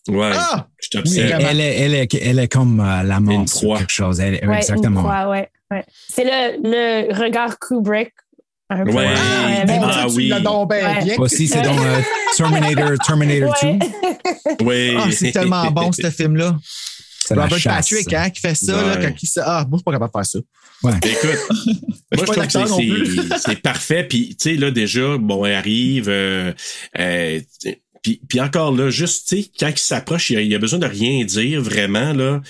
Ouais, 0.08 0.30
Ah! 0.34 0.66
je 0.80 0.88
t'observe. 0.90 1.40
elle, 1.40 1.60
est, 1.60 1.80
elle, 1.80 1.94
est, 1.94 2.14
elle 2.14 2.38
est 2.38 2.48
comme 2.48 2.80
euh, 2.80 3.02
la 3.02 3.20
monstre 3.20 3.64
ou 3.64 3.76
quelque 3.76 3.90
chose. 3.92 4.20
Elle, 4.20 4.44
Ouais, 4.48 4.58
exactement. 4.58 5.00
Une 5.00 5.06
croix, 5.06 5.28
ouais, 5.30 5.48
ouais. 5.70 5.84
C'est 6.08 6.24
le, 6.24 6.62
le 7.08 7.14
regard 7.24 7.58
Kubrick. 7.58 8.12
Un 8.68 8.84
peu. 8.84 8.90
Ouais. 8.90 8.96
Ouais, 9.06 9.14
Ah, 9.16 9.90
ah 9.92 10.06
tu 10.08 10.14
oui. 10.16 10.28
donc 10.42 10.70
bien 10.70 10.82
ben, 10.98 11.04
bien. 11.04 11.14
Aussi, 11.18 11.46
c'est 11.46 11.62
dans 11.62 11.78
euh, 11.78 12.00
Terminator, 12.36 12.90
Terminator 13.06 13.54
2. 13.62 13.68
Ouais. 13.68 13.78
Oui. 14.64 14.96
Ah, 14.98 15.08
c'est 15.12 15.30
tellement 15.32 15.70
bon, 15.70 15.92
ce 15.92 16.10
film-là. 16.10 16.56
Robert. 17.34 17.58
Patrick, 17.76 18.12
hein, 18.14 18.30
qui 18.30 18.40
fait 18.40 18.54
ça, 18.54 18.72
là, 18.86 18.96
quand 18.96 19.12
il 19.22 19.26
se. 19.26 19.40
Ah, 19.40 19.66
moi, 19.68 19.72
je 19.72 19.76
suis 19.78 19.84
pas 19.84 19.92
capable 19.92 20.12
de 20.12 20.18
faire 20.18 20.26
ça. 20.26 20.38
Écoute, 21.04 21.38
Je 22.12 22.16
moi, 22.16 22.24
je 22.26 22.32
pas 22.32 22.46
trouve 22.46 22.46
que 22.46 22.50
c'est- 23.32 23.38
c'est 23.46 23.62
parfait. 23.62 24.04
Puis, 24.08 24.36
tu 24.36 24.50
sais, 24.50 24.56
là, 24.56 24.70
déjà, 24.70 25.16
bon, 25.18 25.44
elle 25.44 25.54
arrive. 25.54 26.08
euh, 26.08 26.52
euh, 26.98 27.40
puis, 28.02 28.20
puis 28.28 28.40
encore 28.40 28.72
là, 28.72 28.90
juste, 28.90 29.28
tu 29.28 29.42
sais, 29.42 29.50
quand 29.58 29.68
il 29.68 29.78
s'approche, 29.78 30.30
il 30.30 30.38
il 30.40 30.54
a 30.54 30.58
besoin 30.58 30.78
de 30.78 30.86
rien 30.86 31.24
dire 31.24 31.60
vraiment, 31.60 32.12
là. 32.12 32.40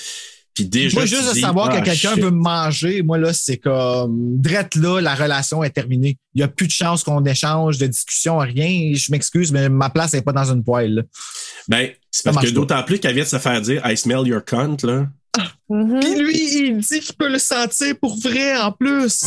Puis 0.57 0.65
déjà. 0.65 0.97
Moi, 0.97 1.05
juste 1.05 1.29
de 1.29 1.35
dis, 1.35 1.41
savoir 1.43 1.69
ah, 1.71 1.81
que 1.81 1.85
quelqu'un 1.85 2.15
shit. 2.15 2.23
veut 2.23 2.31
me 2.31 2.41
manger, 2.43 3.03
moi, 3.03 3.19
là, 3.19 3.33
c'est 3.35 3.59
comme. 3.59 4.41
Drette 4.41 4.75
là, 4.75 5.01
la 5.01 5.15
relation 5.15 5.63
est 5.63 5.71
terminée. 5.71 6.17
Il 6.35 6.39
n'y 6.39 6.43
a 6.43 6.49
plus 6.49 6.67
de 6.67 6.73
chance 6.73 7.05
qu'on 7.05 7.25
échange 7.27 7.77
de 7.77 7.87
discussion, 7.87 8.39
rien. 8.39 8.93
Je 8.95 9.13
m'excuse, 9.13 9.53
mais 9.53 9.69
ma 9.69 9.91
place 9.91 10.15
n'est 10.15 10.23
pas 10.23 10.33
dans 10.33 10.51
une 10.51 10.65
poêle. 10.65 10.95
là. 10.95 11.03
Ben, 11.69 11.91
c'est 12.11 12.25
parce 12.25 12.47
que 12.47 12.51
d'autant 12.51 12.83
plus 12.83 12.99
qu'elle 12.99 13.15
vient 13.15 13.25
de 13.25 13.29
se 13.29 13.39
faire 13.39 13.61
dire 13.61 13.83
I 13.85 13.97
smell 13.97 14.27
your 14.27 14.43
cunt, 14.43 14.79
là. 14.83 15.07
Puis 15.69 16.19
lui, 16.19 16.69
il 16.69 16.79
dit 16.79 17.01
qu'il 17.01 17.15
peut 17.17 17.31
le 17.31 17.39
sentir 17.39 17.95
pour 18.01 18.19
vrai 18.19 18.57
en 18.57 18.73
plus. 18.73 19.27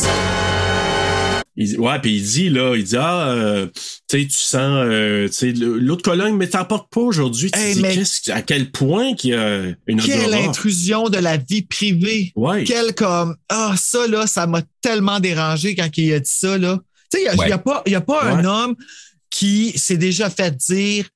Il, 1.62 1.78
ouais, 1.78 1.98
puis 2.00 2.16
il 2.16 2.22
dit, 2.22 2.48
là, 2.48 2.74
il 2.74 2.84
dit, 2.84 2.96
ah, 2.96 3.28
euh, 3.32 3.66
tu 4.08 4.20
sais, 4.22 4.26
tu 4.26 4.36
sens, 4.38 4.82
euh, 4.86 5.26
tu 5.28 5.32
sais, 5.34 5.52
le- 5.52 5.78
l'autre 5.78 6.02
colonne, 6.02 6.36
mais 6.36 6.48
t'en 6.48 6.64
portes 6.64 6.90
pas 6.90 7.02
aujourd'hui. 7.02 7.50
Tu 7.50 7.58
Hey, 7.58 7.74
dis, 7.74 7.82
mais- 7.82 8.32
à 8.32 8.40
quel 8.40 8.70
point 8.70 9.14
qu'il 9.14 9.30
y 9.30 9.34
a 9.34 9.64
une 9.86 10.00
Quelle 10.00 10.32
intrusion 10.34 11.10
de 11.10 11.18
la 11.18 11.36
vie 11.36 11.62
privée. 11.62 12.32
Ouais. 12.34 12.64
Quel 12.64 12.94
comme. 12.94 13.36
Ah, 13.50 13.74
ça, 13.76 14.06
là, 14.06 14.26
ça 14.26 14.46
m'a 14.46 14.62
tellement 14.80 15.20
dérangé 15.20 15.74
quand 15.74 15.88
il 15.98 16.14
a 16.14 16.20
dit 16.20 16.32
ça, 16.32 16.56
là. 16.56 16.78
Tu 17.12 17.18
sais, 17.18 17.24
il 17.24 17.24
n'y 17.24 17.28
a, 17.28 17.36
Ouais. 17.36 17.46
il 17.46 17.50
y 17.50 17.52
a 17.52 17.58
pas, 17.58 17.82
y 17.86 17.94
a 17.94 18.00
pas 18.00 18.22
un 18.24 18.44
homme 18.44 18.74
qui 19.28 19.76
s'est 19.78 19.96
déjà 19.98 20.30
fait 20.30 20.56
dire 20.56 21.06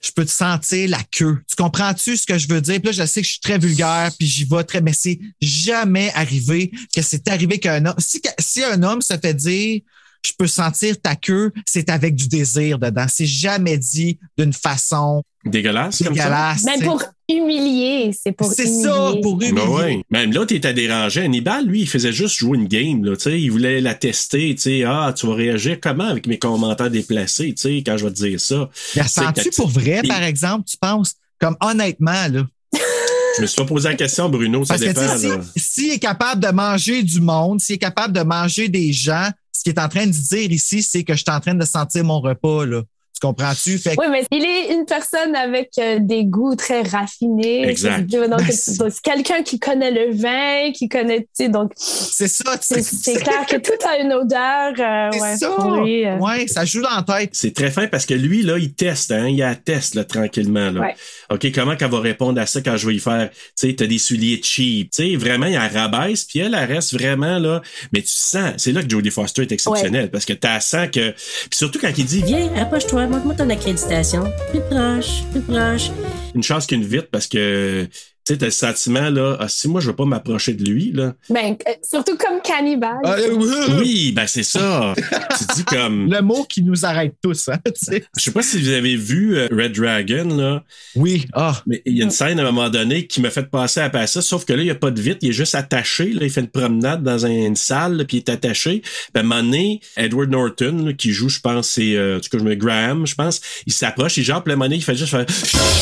je 0.00 0.10
peux 0.12 0.24
te 0.24 0.30
sentir 0.30 0.88
la 0.90 1.02
queue. 1.10 1.42
Tu 1.48 1.56
comprends-tu 1.56 2.16
ce 2.16 2.26
que 2.26 2.38
je 2.38 2.48
veux 2.48 2.60
dire? 2.60 2.80
Puis 2.80 2.86
là, 2.86 2.92
je 2.92 3.06
sais 3.06 3.20
que 3.20 3.26
je 3.26 3.32
suis 3.32 3.40
très 3.40 3.58
vulgaire, 3.58 4.10
puis 4.18 4.26
j'y 4.26 4.44
vais 4.44 4.64
très, 4.64 4.80
mais 4.80 4.92
c'est 4.92 5.18
jamais 5.40 6.12
arrivé 6.14 6.70
que 6.94 7.02
c'est 7.02 7.26
arrivé 7.28 7.58
qu'un 7.58 7.84
homme. 7.86 7.96
Si, 7.98 8.20
si 8.38 8.62
un 8.62 8.82
homme 8.82 9.02
se 9.02 9.16
fait 9.16 9.34
dire 9.34 9.80
je 10.26 10.32
peux 10.36 10.46
sentir 10.46 11.00
ta 11.00 11.14
queue, 11.14 11.52
c'est 11.64 11.88
avec 11.88 12.14
du 12.14 12.28
désir 12.28 12.78
dedans. 12.78 13.06
C'est 13.08 13.26
jamais 13.26 13.78
dit 13.78 14.18
d'une 14.36 14.52
façon 14.52 15.22
Dégueulasse, 15.46 15.98
comme 16.02 16.16
ça? 16.16 16.24
dégueulasse. 16.24 16.62
Mais 16.64 16.72
tu 16.74 16.78
sais. 16.80 16.84
pour 16.84 17.02
humilier, 17.28 18.10
c'est 18.20 18.32
pour 18.32 18.52
C'est 18.52 18.66
ça, 18.66 19.12
pour 19.22 19.34
humilier. 19.40 19.52
Ben 19.52 19.68
ouais. 19.68 20.02
Même 20.10 20.32
là, 20.32 20.44
t'étais 20.46 20.74
dérangé. 20.74 21.22
Hannibal, 21.22 21.66
lui, 21.66 21.80
il 21.82 21.88
faisait 21.88 22.12
juste 22.12 22.36
jouer 22.36 22.58
une 22.58 22.66
game, 22.68 23.04
là, 23.04 23.16
tu 23.16 23.24
sais. 23.24 23.40
Il 23.40 23.50
voulait 23.50 23.80
la 23.80 23.94
tester, 23.94 24.54
tu 24.54 24.60
sais. 24.62 24.84
Ah, 24.84 25.12
tu 25.16 25.26
vas 25.26 25.34
réagir 25.34 25.78
comment 25.80 26.04
avec 26.04 26.26
mes 26.26 26.38
commentaires 26.38 26.90
déplacés, 26.90 27.54
tu 27.54 27.62
sais, 27.62 27.82
quand 27.84 27.96
je 27.96 28.04
vais 28.04 28.10
te 28.12 28.16
dire 28.16 28.40
ça? 28.40 28.68
Tu 28.92 29.00
sais, 29.00 29.08
sens-tu 29.08 29.50
pour 29.50 29.68
vrai, 29.68 30.02
par 30.06 30.22
exemple, 30.22 30.64
tu 30.68 30.76
penses? 30.76 31.14
Comme 31.38 31.56
honnêtement, 31.60 32.28
là? 32.30 32.46
Je 33.36 33.42
me 33.42 33.46
suis 33.46 33.56
pas 33.56 33.66
posé 33.66 33.90
la 33.90 33.94
question, 33.94 34.30
Bruno, 34.30 34.64
ça 34.64 34.74
Parce 34.74 34.84
que 34.84 34.88
dépend, 34.88 35.02
là. 35.36 35.40
si- 35.56 35.62
s'il 35.62 35.92
est 35.92 35.98
capable 35.98 36.40
de 36.42 36.48
manger 36.50 37.02
du 37.02 37.20
monde, 37.20 37.60
s'il 37.60 37.74
est 37.74 37.78
capable 37.78 38.14
de 38.14 38.22
manger 38.22 38.70
des 38.70 38.94
gens, 38.94 39.28
ce 39.52 39.62
qu'il 39.62 39.74
est 39.74 39.78
en 39.80 39.88
train 39.88 40.06
de 40.06 40.10
dire 40.12 40.50
ici, 40.50 40.82
c'est 40.82 41.04
que 41.04 41.12
je 41.12 41.18
suis 41.18 41.30
en 41.30 41.40
train 41.40 41.54
de 41.54 41.64
sentir 41.66 42.02
mon 42.04 42.20
repas, 42.20 42.64
là. 42.64 42.82
Tu 43.18 43.26
comprends-tu? 43.26 43.78
Fait 43.78 43.96
que- 43.96 44.00
Oui, 44.02 44.08
mais 44.10 44.24
il 44.30 44.44
est 44.44 44.74
une 44.74 44.84
personne 44.84 45.34
avec 45.34 45.70
euh, 45.78 45.98
des 46.00 46.24
goûts 46.26 46.54
très 46.54 46.82
raffinés. 46.82 47.66
Exact. 47.66 48.04
C'est- 48.50 49.00
quelqu'un 49.02 49.42
qui 49.42 49.58
connaît 49.58 49.90
le 49.90 50.14
vin, 50.14 50.70
qui 50.72 50.86
connaît, 50.88 51.20
tu 51.20 51.26
sais, 51.32 51.48
donc 51.48 51.72
c'est 51.76 52.28
ça, 52.28 52.58
tu 52.58 52.66
c'est 52.66 52.82
sais. 52.82 52.96
c'est 53.14 53.22
clair 53.22 53.46
que 53.46 53.56
tout 53.56 53.72
a 53.88 53.98
une 53.98 54.12
odeur. 54.12 54.72
euh, 54.78 55.08
C'est 55.12 55.20
ouais, 55.22 55.36
ça. 55.38 55.80
lui, 55.82 56.04
euh. 56.04 56.18
Ouais, 56.18 56.46
ça 56.46 56.64
joue 56.66 56.82
dans 56.82 56.90
la 56.94 57.02
tête. 57.20 57.30
C'est 57.32 57.54
très 57.54 57.70
fin 57.70 57.86
parce 57.86 58.04
que 58.04 58.12
lui, 58.14 58.42
là, 58.42 58.58
il 58.58 58.74
teste, 58.74 59.10
hein. 59.12 59.28
Il 59.28 59.42
atteste, 59.42 59.94
là, 59.94 60.04
tranquillement, 60.04 60.70
là. 60.70 60.80
Ouais. 60.80 60.94
OK, 61.30 61.50
comment 61.54 61.74
qu'elle 61.76 61.90
va 61.90 62.00
répondre 62.00 62.38
à 62.40 62.44
ça 62.46 62.60
quand 62.60 62.76
je 62.76 62.86
vais 62.86 62.96
y 62.96 63.00
faire, 63.00 63.30
tu 63.30 63.36
sais, 63.54 63.74
t'as 63.74 63.86
des 63.86 63.98
souliers 63.98 64.40
cheap, 64.42 64.90
tu 64.90 65.10
sais, 65.12 65.16
vraiment, 65.16 65.46
il 65.46 65.54
la 65.54 65.68
rabaisse, 65.68 66.24
puis 66.24 66.40
elle, 66.40 66.54
elle 66.54 66.70
reste 66.72 66.92
vraiment, 66.92 67.38
là, 67.38 67.62
mais 67.92 68.02
tu 68.02 68.08
sens, 68.12 68.52
c'est 68.58 68.72
là 68.72 68.82
que 68.82 68.90
Jodie 68.90 69.10
Foster 69.10 69.42
est 69.42 69.52
exceptionnelle, 69.52 70.10
parce 70.10 70.24
que 70.26 70.34
t'as 70.34 70.60
sens 70.60 70.88
que, 70.92 71.10
puis 71.12 71.48
surtout 71.54 71.78
quand 71.80 71.92
il 71.96 72.04
dit, 72.04 72.22
Viens, 72.26 72.50
approche-toi, 72.60 73.05
montre-moi 73.08 73.34
ton 73.34 73.48
accréditation. 73.50 74.24
Plus 74.50 74.60
proche, 74.60 75.24
plus 75.30 75.40
proche. 75.40 75.90
une 76.34 76.42
chance 76.42 76.66
qu'une 76.66 76.84
vite, 76.84 77.08
parce 77.10 77.26
que, 77.26 77.88
tu 78.26 78.32
sais, 78.32 78.38
t'as 78.38 78.46
le 78.46 78.50
sentiment, 78.50 79.08
là, 79.08 79.36
ah, 79.38 79.46
si 79.48 79.68
moi, 79.68 79.80
je 79.80 79.86
veux 79.86 79.94
pas 79.94 80.04
m'approcher 80.04 80.52
de 80.52 80.68
lui, 80.68 80.90
là. 80.92 81.14
Ben, 81.30 81.56
euh, 81.68 81.72
surtout 81.88 82.16
comme 82.16 82.40
cannibale. 82.42 82.98
Ah, 83.04 83.14
euh, 83.20 83.78
Oui, 83.78 84.10
ben, 84.10 84.26
c'est 84.26 84.42
ça. 84.42 84.94
tu 84.96 85.44
dis 85.54 85.64
comme, 85.64 86.10
Le 86.10 86.20
mot 86.22 86.44
qui 86.44 86.62
nous 86.62 86.84
arrête 86.84 87.14
tous, 87.22 87.48
hein, 87.48 87.58
tu 87.64 87.72
sais. 87.74 88.04
je 88.16 88.22
sais 88.24 88.32
pas 88.32 88.42
si 88.42 88.60
vous 88.60 88.70
avez 88.70 88.96
vu 88.96 89.36
euh, 89.36 89.46
Red 89.52 89.76
Dragon, 89.76 90.36
là. 90.36 90.64
Oui, 90.96 91.26
ah. 91.34 91.62
Mais 91.68 91.82
il 91.86 91.98
y 91.98 92.00
a 92.00 92.04
une 92.04 92.10
scène 92.10 92.40
à 92.40 92.42
un 92.42 92.46
moment 92.50 92.68
donné 92.68 93.06
qui 93.06 93.20
m'a 93.20 93.30
fait 93.30 93.48
passer 93.48 93.78
à 93.78 93.90
passer, 93.90 94.20
sauf 94.22 94.44
que 94.44 94.52
là, 94.52 94.62
il 94.62 94.64
n'y 94.64 94.70
a 94.72 94.74
pas 94.74 94.90
de 94.90 95.00
vitre, 95.00 95.18
il 95.22 95.30
est 95.30 95.32
juste 95.32 95.54
attaché. 95.54 96.12
Là, 96.12 96.24
il 96.24 96.30
fait 96.30 96.40
une 96.40 96.48
promenade 96.48 97.04
dans 97.04 97.26
une 97.26 97.54
salle, 97.54 98.06
puis 98.08 98.16
il 98.16 98.20
est 98.20 98.28
attaché. 98.28 98.80
Puis 98.80 99.10
à 99.14 99.20
un 99.20 99.22
moment 99.22 99.42
donné, 99.42 99.80
Edward 99.96 100.30
Norton, 100.30 100.86
là, 100.86 100.92
qui 100.94 101.12
joue, 101.12 101.28
je 101.28 101.38
pense, 101.38 101.68
c'est 101.68 101.94
euh, 101.94 102.16
en 102.16 102.20
tout 102.20 102.28
cas, 102.30 102.38
je 102.38 102.44
me 102.44 102.56
Graham, 102.56 103.06
je 103.06 103.14
pense, 103.14 103.40
il 103.66 103.72
s'approche, 103.72 104.16
il 104.16 104.24
genre, 104.24 104.42
puis 104.42 104.52
à 104.52 104.54
un 104.54 104.56
moment 104.56 104.66
donné, 104.66 104.76
il 104.76 104.84
fait 104.84 104.96
juste 104.96 105.12
faire. 105.12 105.26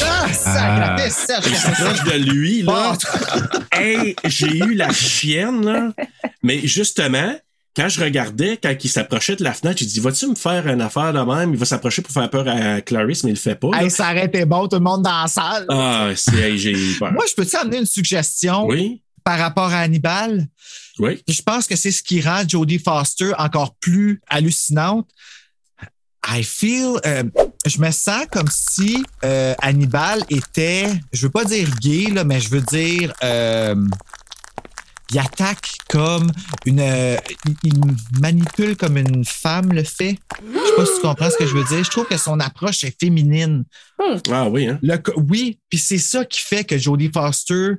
Ah, 0.05 0.33
sacré, 0.33 1.11
Serge. 1.11 1.45
Il 1.47 1.57
s'approche 1.57 2.05
de 2.05 2.19
lui, 2.19 2.34
là. 2.63 2.97
hey, 3.73 4.15
j'ai 4.25 4.59
eu 4.59 4.75
la 4.75 4.93
chienne, 4.93 5.65
là. 5.65 5.93
Mais 6.43 6.67
justement, 6.67 7.35
quand 7.77 7.89
je 7.89 8.01
regardais, 8.01 8.57
quand 8.63 8.75
il 8.83 8.89
s'approchait 8.89 9.37
de 9.37 9.43
la 9.45 9.53
fenêtre, 9.53 9.79
j'ai 9.81 9.87
dit, 9.87 10.01
vas-tu 10.01 10.29
me 10.29 10.35
faire 10.35 10.67
une 10.69 10.81
affaire 10.81 11.13
de 11.13 11.19
même? 11.21 11.53
Il 11.53 11.59
va 11.59 11.65
s'approcher 11.67 12.03
pour 12.03 12.13
faire 12.13 12.31
peur 12.31 12.47
à 12.47 12.81
Clarice, 12.81 13.25
mais 13.25 13.31
il 13.31 13.35
le 13.35 13.39
fait 13.39 13.57
pas. 13.57 13.71
Hey, 13.75 13.91
ça 13.91 14.11
aurait 14.13 14.27
été 14.27 14.45
bon, 14.45 14.69
tout 14.69 14.77
le 14.77 14.83
monde 14.83 15.03
dans 15.03 15.23
la 15.23 15.27
salle. 15.27 15.67
Ah, 15.69 16.11
c'est, 16.15 16.57
j'ai 16.57 16.73
eu 16.73 16.95
peur. 16.99 17.13
Moi, 17.13 17.25
je 17.29 17.35
peux-tu 17.35 17.57
amener 17.57 17.79
une 17.79 17.87
suggestion 17.87 18.67
Oui, 18.67 19.03
par 19.25 19.39
rapport 19.39 19.73
à 19.73 19.81
Hannibal? 19.81 20.47
oui. 21.01 21.21
Je 21.29 21.43
pense 21.43 21.67
que 21.67 21.75
c'est 21.75 21.91
ce 21.91 22.03
qui 22.03 22.21
rend 22.21 22.43
Jodie 22.47 22.79
Foster 22.79 23.33
encore 23.39 23.75
plus 23.81 24.21
hallucinante. 24.29 25.09
I 26.27 26.43
feel, 26.43 26.99
euh, 27.05 27.25
je 27.67 27.79
me 27.79 27.91
sens 27.91 28.25
comme 28.33 28.49
si 28.51 29.05
euh, 29.25 29.55
Hannibal 29.61 30.25
était, 30.31 30.89
je 31.13 31.23
veux 31.23 31.31
pas 31.31 31.45
dire 31.45 31.69
gay, 31.81 32.11
là, 32.11 32.25
mais 32.25 32.41
je 32.41 32.49
veux 32.49 32.63
dire, 32.63 33.13
euh, 33.23 33.75
il 35.11 35.19
attaque 35.19 35.77
comme 35.91 36.31
une, 36.65 36.81
euh, 36.81 37.17
il, 37.47 37.55
il 37.65 38.21
manipule 38.21 38.77
comme 38.77 38.97
une 38.97 39.25
femme 39.25 39.73
le 39.73 39.85
fait. 39.85 40.19
Je 40.41 40.59
sais 40.59 40.77
pas 40.77 40.87
si 40.87 40.95
tu 40.95 41.01
comprends 41.03 41.31
ce 41.31 41.37
que 41.37 41.47
je 41.47 41.55
veux 41.55 41.65
dire. 41.65 41.85
Je 41.85 41.91
trouve 41.91 42.07
que 42.07 42.17
son 42.17 42.41
approche 42.41 42.85
est 42.85 42.99
féminine. 42.99 43.65
Ah 44.31 44.49
oui, 44.49 44.67
hein? 44.67 44.79
Le, 44.83 44.99
oui, 45.17 45.59
puis 45.69 45.79
c'est 45.79 45.99
ça 45.99 46.25
qui 46.25 46.41
fait 46.41 46.65
que 46.65 46.79
Jodie 46.79 47.11
Foster 47.13 47.75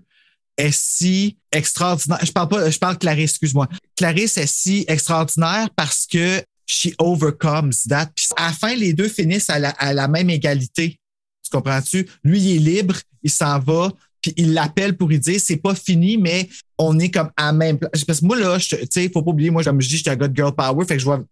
est 0.58 0.72
si 0.72 1.38
extraordinaire. 1.52 2.20
Je 2.24 2.32
parle 2.32 2.48
pas, 2.48 2.70
je 2.70 2.78
parle 2.78 2.98
Clarisse, 2.98 3.32
excuse-moi. 3.32 3.68
Clarisse 3.98 4.38
est 4.38 4.48
si 4.48 4.86
extraordinaire 4.88 5.68
parce 5.76 6.06
que 6.06 6.42
she 6.66 6.94
overcomes 7.00 7.84
that. 7.90 8.08
Puis 8.16 8.28
à 8.36 8.48
la 8.48 8.54
fin, 8.54 8.76
les 8.76 8.94
deux 8.94 9.08
finissent 9.08 9.50
à 9.50 9.60
la, 9.60 9.70
à 9.72 9.94
la 9.94 10.08
même 10.08 10.30
égalité. 10.30 11.00
Tu 11.44 11.50
comprends-tu? 11.52 12.08
Lui, 12.24 12.40
il 12.42 12.56
est 12.56 12.60
libre, 12.78 12.96
il 13.24 13.30
s'en 13.30 13.60
va, 13.60 13.92
puis 14.22 14.34
il 14.38 14.54
l'appelle 14.54 14.98
pour 14.98 15.08
lui 15.10 15.20
dire 15.20 15.40
c'est 15.40 15.58
pas 15.58 15.76
fini, 15.76 16.18
mais 16.18 16.50
on 16.78 16.98
est 16.98 17.10
comme 17.12 17.30
à 17.38 17.54
même 17.54 17.78
place. 17.78 18.04
Parce 18.04 18.20
que 18.20 18.26
moi, 18.26 18.38
là, 18.38 18.58
je- 18.58 18.76
tu 18.78 18.88
sais, 18.90 19.10
faut 19.14 19.22
pas 19.22 19.30
oublier, 19.32 19.52
moi, 19.52 19.64
comme 19.64 19.80
je 19.80 19.88
dis, 19.88 19.98
j'étais 19.98 20.10
un 20.10 20.16
gars 20.16 20.30
girl 20.34 20.54
power, 20.56 20.86
fait 20.88 20.96
que 20.96 21.00
je 21.00 21.06
vois, 21.06 21.24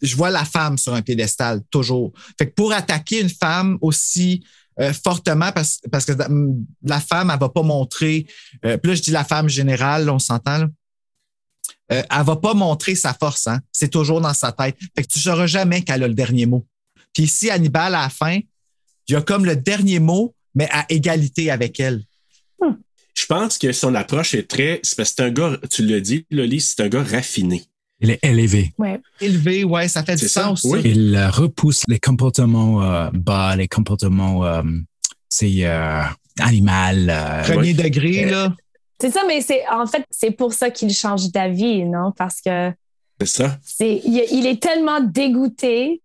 je 0.00 0.16
vois 0.16 0.30
la 0.30 0.44
femme 0.46 0.78
sur 0.78 0.94
un 0.94 1.02
piédestal, 1.02 1.60
toujours. 1.70 2.12
Fait 2.38 2.46
que 2.48 2.54
pour 2.54 2.72
attaquer 2.72 3.20
une 3.20 3.28
femme 3.28 3.76
aussi 3.82 4.42
euh, 4.80 4.92
fortement, 4.92 5.50
parce, 5.52 5.80
parce 5.90 6.04
que 6.04 6.12
la 6.84 7.00
femme, 7.00 7.30
elle 7.32 7.38
va 7.40 7.48
pas 7.48 7.62
montrer, 7.62 8.26
euh, 8.64 8.78
puis 8.78 8.90
là, 8.90 8.94
je 8.94 9.02
dis 9.02 9.10
la 9.10 9.24
femme 9.24 9.48
générale, 9.48 10.04
là, 10.06 10.14
on 10.14 10.18
s'entend. 10.20 10.66
Euh, 11.92 12.02
elle 12.10 12.24
va 12.24 12.36
pas 12.36 12.54
montrer 12.54 12.94
sa 12.94 13.14
force, 13.14 13.46
hein. 13.46 13.60
C'est 13.72 13.88
toujours 13.90 14.20
dans 14.20 14.34
sa 14.34 14.52
tête. 14.52 14.76
Fait 14.96 15.02
que 15.04 15.08
tu 15.08 15.18
sauras 15.18 15.46
jamais 15.46 15.82
qu'elle 15.82 16.02
a 16.02 16.08
le 16.08 16.14
dernier 16.14 16.46
mot. 16.46 16.66
Puis 17.14 17.22
ici, 17.24 17.50
Hannibal, 17.50 17.94
à 17.94 18.02
la 18.02 18.08
fin, 18.10 18.38
il 19.08 19.12
y 19.12 19.16
a 19.16 19.22
comme 19.22 19.44
le 19.46 19.56
dernier 19.56 19.98
mot, 19.98 20.34
mais 20.54 20.68
à 20.70 20.84
égalité 20.90 21.50
avec 21.50 21.80
elle. 21.80 22.02
Je 23.14 23.26
pense 23.26 23.58
que 23.58 23.72
son 23.72 23.94
approche 23.96 24.34
est 24.34 24.48
très. 24.48 24.78
C'est 24.84 24.96
parce 24.96 25.10
que 25.10 25.16
c'est 25.18 25.24
un 25.24 25.30
gars, 25.30 25.56
tu 25.70 25.84
l'as 25.84 25.98
dit, 26.00 26.24
Loli, 26.30 26.60
c'est 26.60 26.80
un 26.82 26.88
gars 26.88 27.02
raffiné. 27.02 27.64
Il 28.00 28.10
est 28.10 28.20
élevé. 28.22 28.72
Ouais. 28.78 29.00
Élevé, 29.20 29.64
ouais, 29.64 29.88
ça 29.88 30.04
fait 30.04 30.14
du 30.14 30.28
ça, 30.28 30.44
sens. 30.44 30.62
oui. 30.64 30.82
Il 30.84 31.16
euh, 31.16 31.28
repousse 31.28 31.82
les 31.88 31.98
comportements 31.98 32.80
euh, 32.84 33.10
bas, 33.12 33.56
les 33.56 33.66
comportements 33.66 34.44
euh, 34.44 34.62
c'est 35.28 35.64
euh, 35.64 36.02
animal. 36.38 37.10
euh, 37.10 37.42
Premier 37.42 37.74
degré, 37.74 38.24
là. 38.26 38.54
C'est 39.00 39.10
ça, 39.10 39.20
mais 39.26 39.40
c'est 39.40 39.62
en 39.70 39.86
fait, 39.86 40.04
c'est 40.10 40.30
pour 40.32 40.52
ça 40.52 40.70
qu'il 40.70 40.92
change 40.92 41.30
d'avis, 41.30 41.84
non? 41.84 42.12
Parce 42.16 42.40
que 42.40 42.72
C'est 43.20 43.26
ça. 43.28 43.56
c'est, 43.64 44.00
il, 44.04 44.24
il 44.32 44.46
est 44.46 44.60
tellement 44.60 45.00
dégoûté 45.00 46.02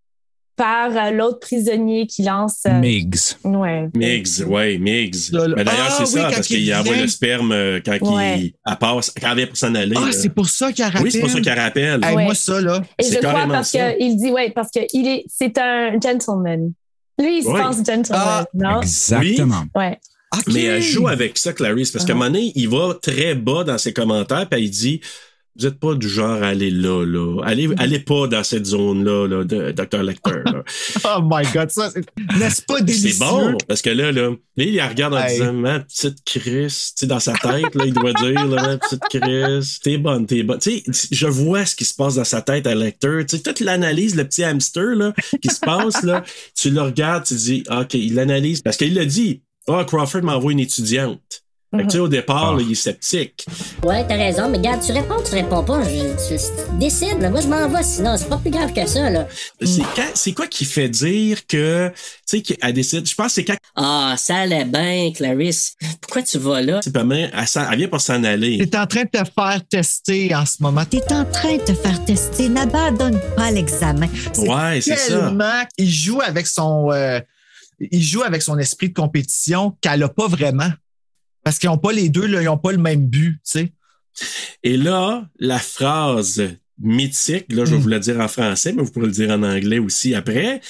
par 0.55 0.95
euh, 0.95 1.09
l'autre 1.09 1.39
prisonnier 1.39 2.05
qui 2.05 2.21
lance. 2.21 2.59
euh. 2.67 2.79
Ouais. 2.79 3.89
Miggs, 3.95 4.45
ouais, 4.45 4.77
Miggs. 4.77 5.31
Là, 5.31 5.47
là. 5.47 5.55
Mais 5.57 5.63
d'ailleurs, 5.63 5.87
Ah, 5.89 6.05
c'est 6.05 6.13
oui, 6.15 6.21
ça, 6.21 6.29
parce 6.29 6.49
il 6.51 6.57
qu'il 6.57 6.75
envoie 6.75 6.93
vient. 6.93 7.01
le 7.01 7.07
sperme 7.07 7.51
euh, 7.51 7.79
quand 7.83 7.97
Ouais. 8.15 8.39
il 8.39 8.53
elle 8.63 8.75
passe, 8.77 9.09
quand 9.19 9.31
elle 9.31 9.37
vient 9.37 9.47
pour 9.47 9.57
s'en 9.57 9.73
aller. 9.73 9.95
Ah, 9.97 10.11
c'est 10.11 10.29
pour 10.29 10.47
ça 10.47 10.71
qu'il 10.71 10.83
rappelle. 10.83 11.01
Oui, 11.01 11.11
c'est 11.11 11.19
pour 11.21 11.29
ça 11.31 11.41
qu'elle 11.41 11.59
rappelle. 11.59 12.03
Hey, 12.03 12.15
Ouais. 12.15 12.25
Moi, 12.25 12.35
ça, 12.35 12.61
là. 12.61 12.83
Et 12.99 13.03
je 13.03 13.17
crois 13.17 13.47
parce 13.47 13.71
qu'il 13.71 14.17
dit, 14.17 14.29
ouais, 14.29 14.51
parce 14.51 14.69
que 14.69 14.81
il 14.93 15.07
est, 15.07 15.25
c'est 15.27 15.57
un 15.57 15.99
gentleman. 15.99 16.71
Lui, 17.19 17.39
il 17.39 17.43
se 17.43 17.47
Ouais. 17.47 17.59
pense 17.61 17.77
gentleman, 17.77 18.03
Ah, 18.13 18.45
non? 18.53 18.81
Exactement. 18.81 19.63
Ouais. 19.75 19.97
Mais 20.51 20.63
elle 20.63 20.81
joue 20.81 21.07
avec 21.07 21.37
ça, 21.37 21.53
Clarice, 21.53 21.91
parce 21.91 22.05
qu'à 22.05 22.13
un 22.13 22.15
Ah. 22.15 22.19
moment 22.19 22.31
donné, 22.31 22.51
il 22.55 22.69
va 22.69 22.97
très 23.01 23.35
bas 23.35 23.63
dans 23.63 23.77
ses 23.77 23.93
commentaires, 23.93 24.47
puis 24.49 24.63
il 24.63 24.69
dit 24.69 25.01
Vous 25.55 25.67
êtes 25.67 25.79
pas 25.79 25.93
du 25.93 26.09
genre 26.09 26.41
à 26.41 26.47
aller 26.47 26.71
là, 26.71 27.05
là. 27.05 27.39
Allez, 27.43 27.69
allez 27.77 27.99
pas 27.99 28.25
dans 28.25 28.43
cette 28.43 28.65
zone-là, 28.65 29.27
là, 29.27 29.43
de 29.43 29.71
Dr. 29.71 30.01
Lecter. 30.01 30.31
là. 30.45 30.63
Oh 31.05 31.21
my 31.21 31.43
God, 31.53 31.69
ça, 31.69 31.91
n'est-ce 32.39 32.63
pas 32.63 32.81
délicieux? 32.81 33.11
C'est 33.11 33.19
bon, 33.19 33.55
parce 33.67 33.83
que 33.83 33.91
là, 33.91 34.11
là, 34.11 34.29
là, 34.31 34.35
il 34.65 34.73
la 34.73 34.87
regarde 34.87 35.13
en 35.13 35.19
Hey. 35.23 35.37
disant 35.37 35.53
Ma 35.53 35.79
petite 35.81 36.17
Chris, 36.25 36.65
tu 36.69 36.91
sais, 36.95 37.05
dans 37.05 37.19
sa 37.19 37.33
tête, 37.33 37.75
là, 37.75 37.83
il 37.85 37.93
doit 37.93 38.13
dire 38.13 38.47
là, 38.47 38.61
Ma 38.63 38.77
petite 38.79 39.03
Chris, 39.11 39.77
t'es 39.83 39.99
bonne, 39.99 40.25
t'es 40.25 40.41
bonne. 40.41 40.57
Tu 40.57 40.81
sais, 40.91 41.07
je 41.11 41.27
vois 41.27 41.67
ce 41.67 41.75
qui 41.75 41.85
se 41.85 41.93
passe 41.93 42.15
dans 42.15 42.23
sa 42.23 42.41
tête 42.41 42.65
à 42.65 42.73
Lecter. 42.73 43.23
Tu 43.29 43.37
sais, 43.37 43.43
toute 43.43 43.59
l'analyse, 43.59 44.15
le 44.15 44.23
petit 44.23 44.43
hamster, 44.43 44.95
là, 44.95 45.13
qui 45.39 45.49
se 45.49 45.59
passe, 45.59 46.01
là, 46.01 46.23
tu 46.59 46.71
le 46.71 46.81
regardes, 46.81 47.25
tu 47.25 47.35
dis 47.35 47.63
OK, 47.69 47.93
il 47.93 48.15
l'analyse. 48.15 48.63
Parce 48.63 48.77
qu'il 48.77 48.95
l'a 48.95 49.05
dit 49.05 49.43
Ah, 49.67 49.83
Crawford 49.87 50.23
m'envoie 50.23 50.51
une 50.51 50.59
étudiante. 50.59 51.19
Fait 51.75 51.79
que, 51.79 51.83
tu 51.87 51.91
sais, 51.93 51.99
au 51.99 52.07
départ, 52.07 52.55
là, 52.55 52.61
il 52.61 52.71
est 52.71 52.75
sceptique. 52.75 53.47
Ouais, 53.83 54.05
t'as 54.07 54.15
raison, 54.15 54.47
mais 54.47 54.57
regarde, 54.59 54.79
tu 54.85 54.91
réponds, 54.91 55.15
tu 55.27 55.33
réponds 55.33 55.63
pas. 55.63 55.81
Je, 55.83 55.89
tu- 56.27 56.37
tu 56.39 56.77
décides, 56.77 57.19
là. 57.19 57.31
Moi, 57.31 57.41
je 57.41 57.47
m'en 57.47 57.67
vais, 57.67 57.81
sinon, 57.81 58.15
c'est 58.15 58.29
pas 58.29 58.37
plus 58.37 58.51
grave 58.51 58.71
que 58.73 58.85
ça, 58.85 59.09
là. 59.09 59.27
C'est 59.59 59.81
quand- 59.95 60.11
c'est 60.13 60.33
quoi 60.33 60.45
qui 60.45 60.65
fait 60.65 60.87
dire 60.87 61.47
que, 61.47 61.87
tu 61.89 61.93
sais, 62.27 62.41
qu'elle 62.43 62.73
décide, 62.73 63.07
je 63.07 63.15
pense 63.15 63.25
que 63.27 63.31
c'est 63.33 63.43
quand, 63.45 63.55
Ah, 63.75 64.13
ça 64.19 64.35
allait 64.35 64.65
bien, 64.65 65.11
Clarisse. 65.15 65.73
Pourquoi 65.99 66.21
tu 66.21 66.37
vas 66.37 66.61
là? 66.61 66.79
c'est 66.83 66.93
pas 66.93 67.03
mal, 67.03 67.31
elle, 67.33 67.77
vient 67.79 67.87
pour 67.87 68.01
s'en 68.01 68.23
aller. 68.23 68.59
T'es 68.69 68.77
en 68.77 68.85
train 68.85 69.05
de 69.05 69.09
te 69.09 69.23
faire 69.35 69.61
tester 69.67 70.35
en 70.35 70.45
ce 70.45 70.57
moment. 70.61 70.85
T'es 70.85 71.11
en 71.11 71.25
train 71.25 71.57
de 71.57 71.63
te 71.63 71.73
faire 71.73 72.05
tester. 72.05 72.49
N'abandonne 72.49 73.19
pas 73.35 73.49
l'examen. 73.49 74.07
Ouais, 74.37 74.79
c'est 74.79 74.95
ça. 74.95 75.33
Il 75.79 75.89
joue 75.89 76.21
avec 76.21 76.45
son, 76.45 76.91
euh, 76.91 77.19
il 77.79 78.01
joue 78.03 78.23
avec 78.23 78.41
son 78.41 78.57
esprit 78.57 78.89
de 78.89 78.93
compétition 78.93 79.77
qu'elle 79.81 80.03
a 80.03 80.09
pas 80.09 80.27
vraiment. 80.27 80.71
Parce 81.43 81.59
qu'ils 81.59 81.69
ont 81.69 81.77
pas 81.77 81.91
les 81.91 82.09
deux, 82.09 82.25
là, 82.25 82.41
ils 82.41 82.47
ont 82.49 82.57
pas 82.57 82.71
le 82.71 82.77
même 82.77 83.05
but, 83.07 83.33
tu 83.35 83.39
sais. 83.43 83.73
Et 84.63 84.77
là, 84.77 85.27
la 85.39 85.59
phrase 85.59 86.41
mythique, 86.79 87.51
là, 87.51 87.65
je 87.65 87.71
vais 87.71 87.77
Mm. 87.77 87.81
vous 87.81 87.87
la 87.89 87.99
dire 87.99 88.19
en 88.19 88.27
français, 88.27 88.71
mais 88.73 88.81
vous 88.81 88.91
pourrez 88.91 89.07
le 89.07 89.11
dire 89.11 89.29
en 89.31 89.43
anglais 89.43 89.79
aussi 89.79 90.15
après. 90.15 90.61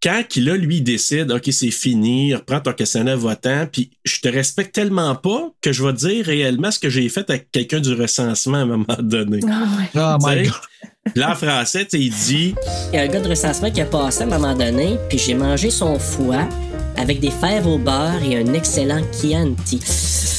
Quand 0.00 0.22
qu'il 0.28 0.44
là, 0.44 0.56
lui, 0.56 0.76
il 0.76 0.82
décide, 0.84 1.32
OK, 1.32 1.48
c'est 1.50 1.72
fini, 1.72 2.32
reprends 2.34 2.60
ton 2.60 2.72
questionnaire 2.72 3.18
votant, 3.18 3.66
puis 3.70 3.90
je 4.04 4.20
te 4.20 4.28
respecte 4.28 4.72
tellement 4.74 5.16
pas 5.16 5.50
que 5.60 5.72
je 5.72 5.82
vais 5.84 5.92
te 5.92 5.98
dire 5.98 6.24
réellement 6.24 6.70
ce 6.70 6.78
que 6.78 6.88
j'ai 6.88 7.08
fait 7.08 7.28
avec 7.28 7.50
quelqu'un 7.50 7.80
du 7.80 7.92
recensement 7.94 8.58
à 8.58 8.60
un 8.60 8.66
moment 8.66 8.96
donné. 9.00 9.40
Ah, 9.48 9.66
ouais. 9.76 9.90
Oh 9.96 10.16
my? 10.20 10.42
God. 10.44 10.54
Là, 11.14 11.32
en 11.32 11.34
français, 11.34 11.86
il 11.92 12.10
dit 12.10 12.54
Il 12.92 12.96
y 12.96 12.98
a 12.98 13.02
un 13.02 13.08
gars 13.08 13.20
de 13.20 13.28
recensement 13.28 13.70
qui 13.70 13.80
a 13.80 13.86
passé 13.86 14.22
à 14.22 14.26
un 14.26 14.30
moment 14.30 14.54
donné, 14.54 14.96
puis 15.08 15.18
j'ai 15.18 15.34
mangé 15.34 15.70
son 15.70 15.98
foie 15.98 16.48
avec 16.96 17.20
des 17.20 17.30
fèves 17.30 17.66
au 17.66 17.78
beurre 17.78 18.22
et 18.28 18.36
un 18.36 18.52
excellent 18.54 19.02
Chianti. 19.12 20.37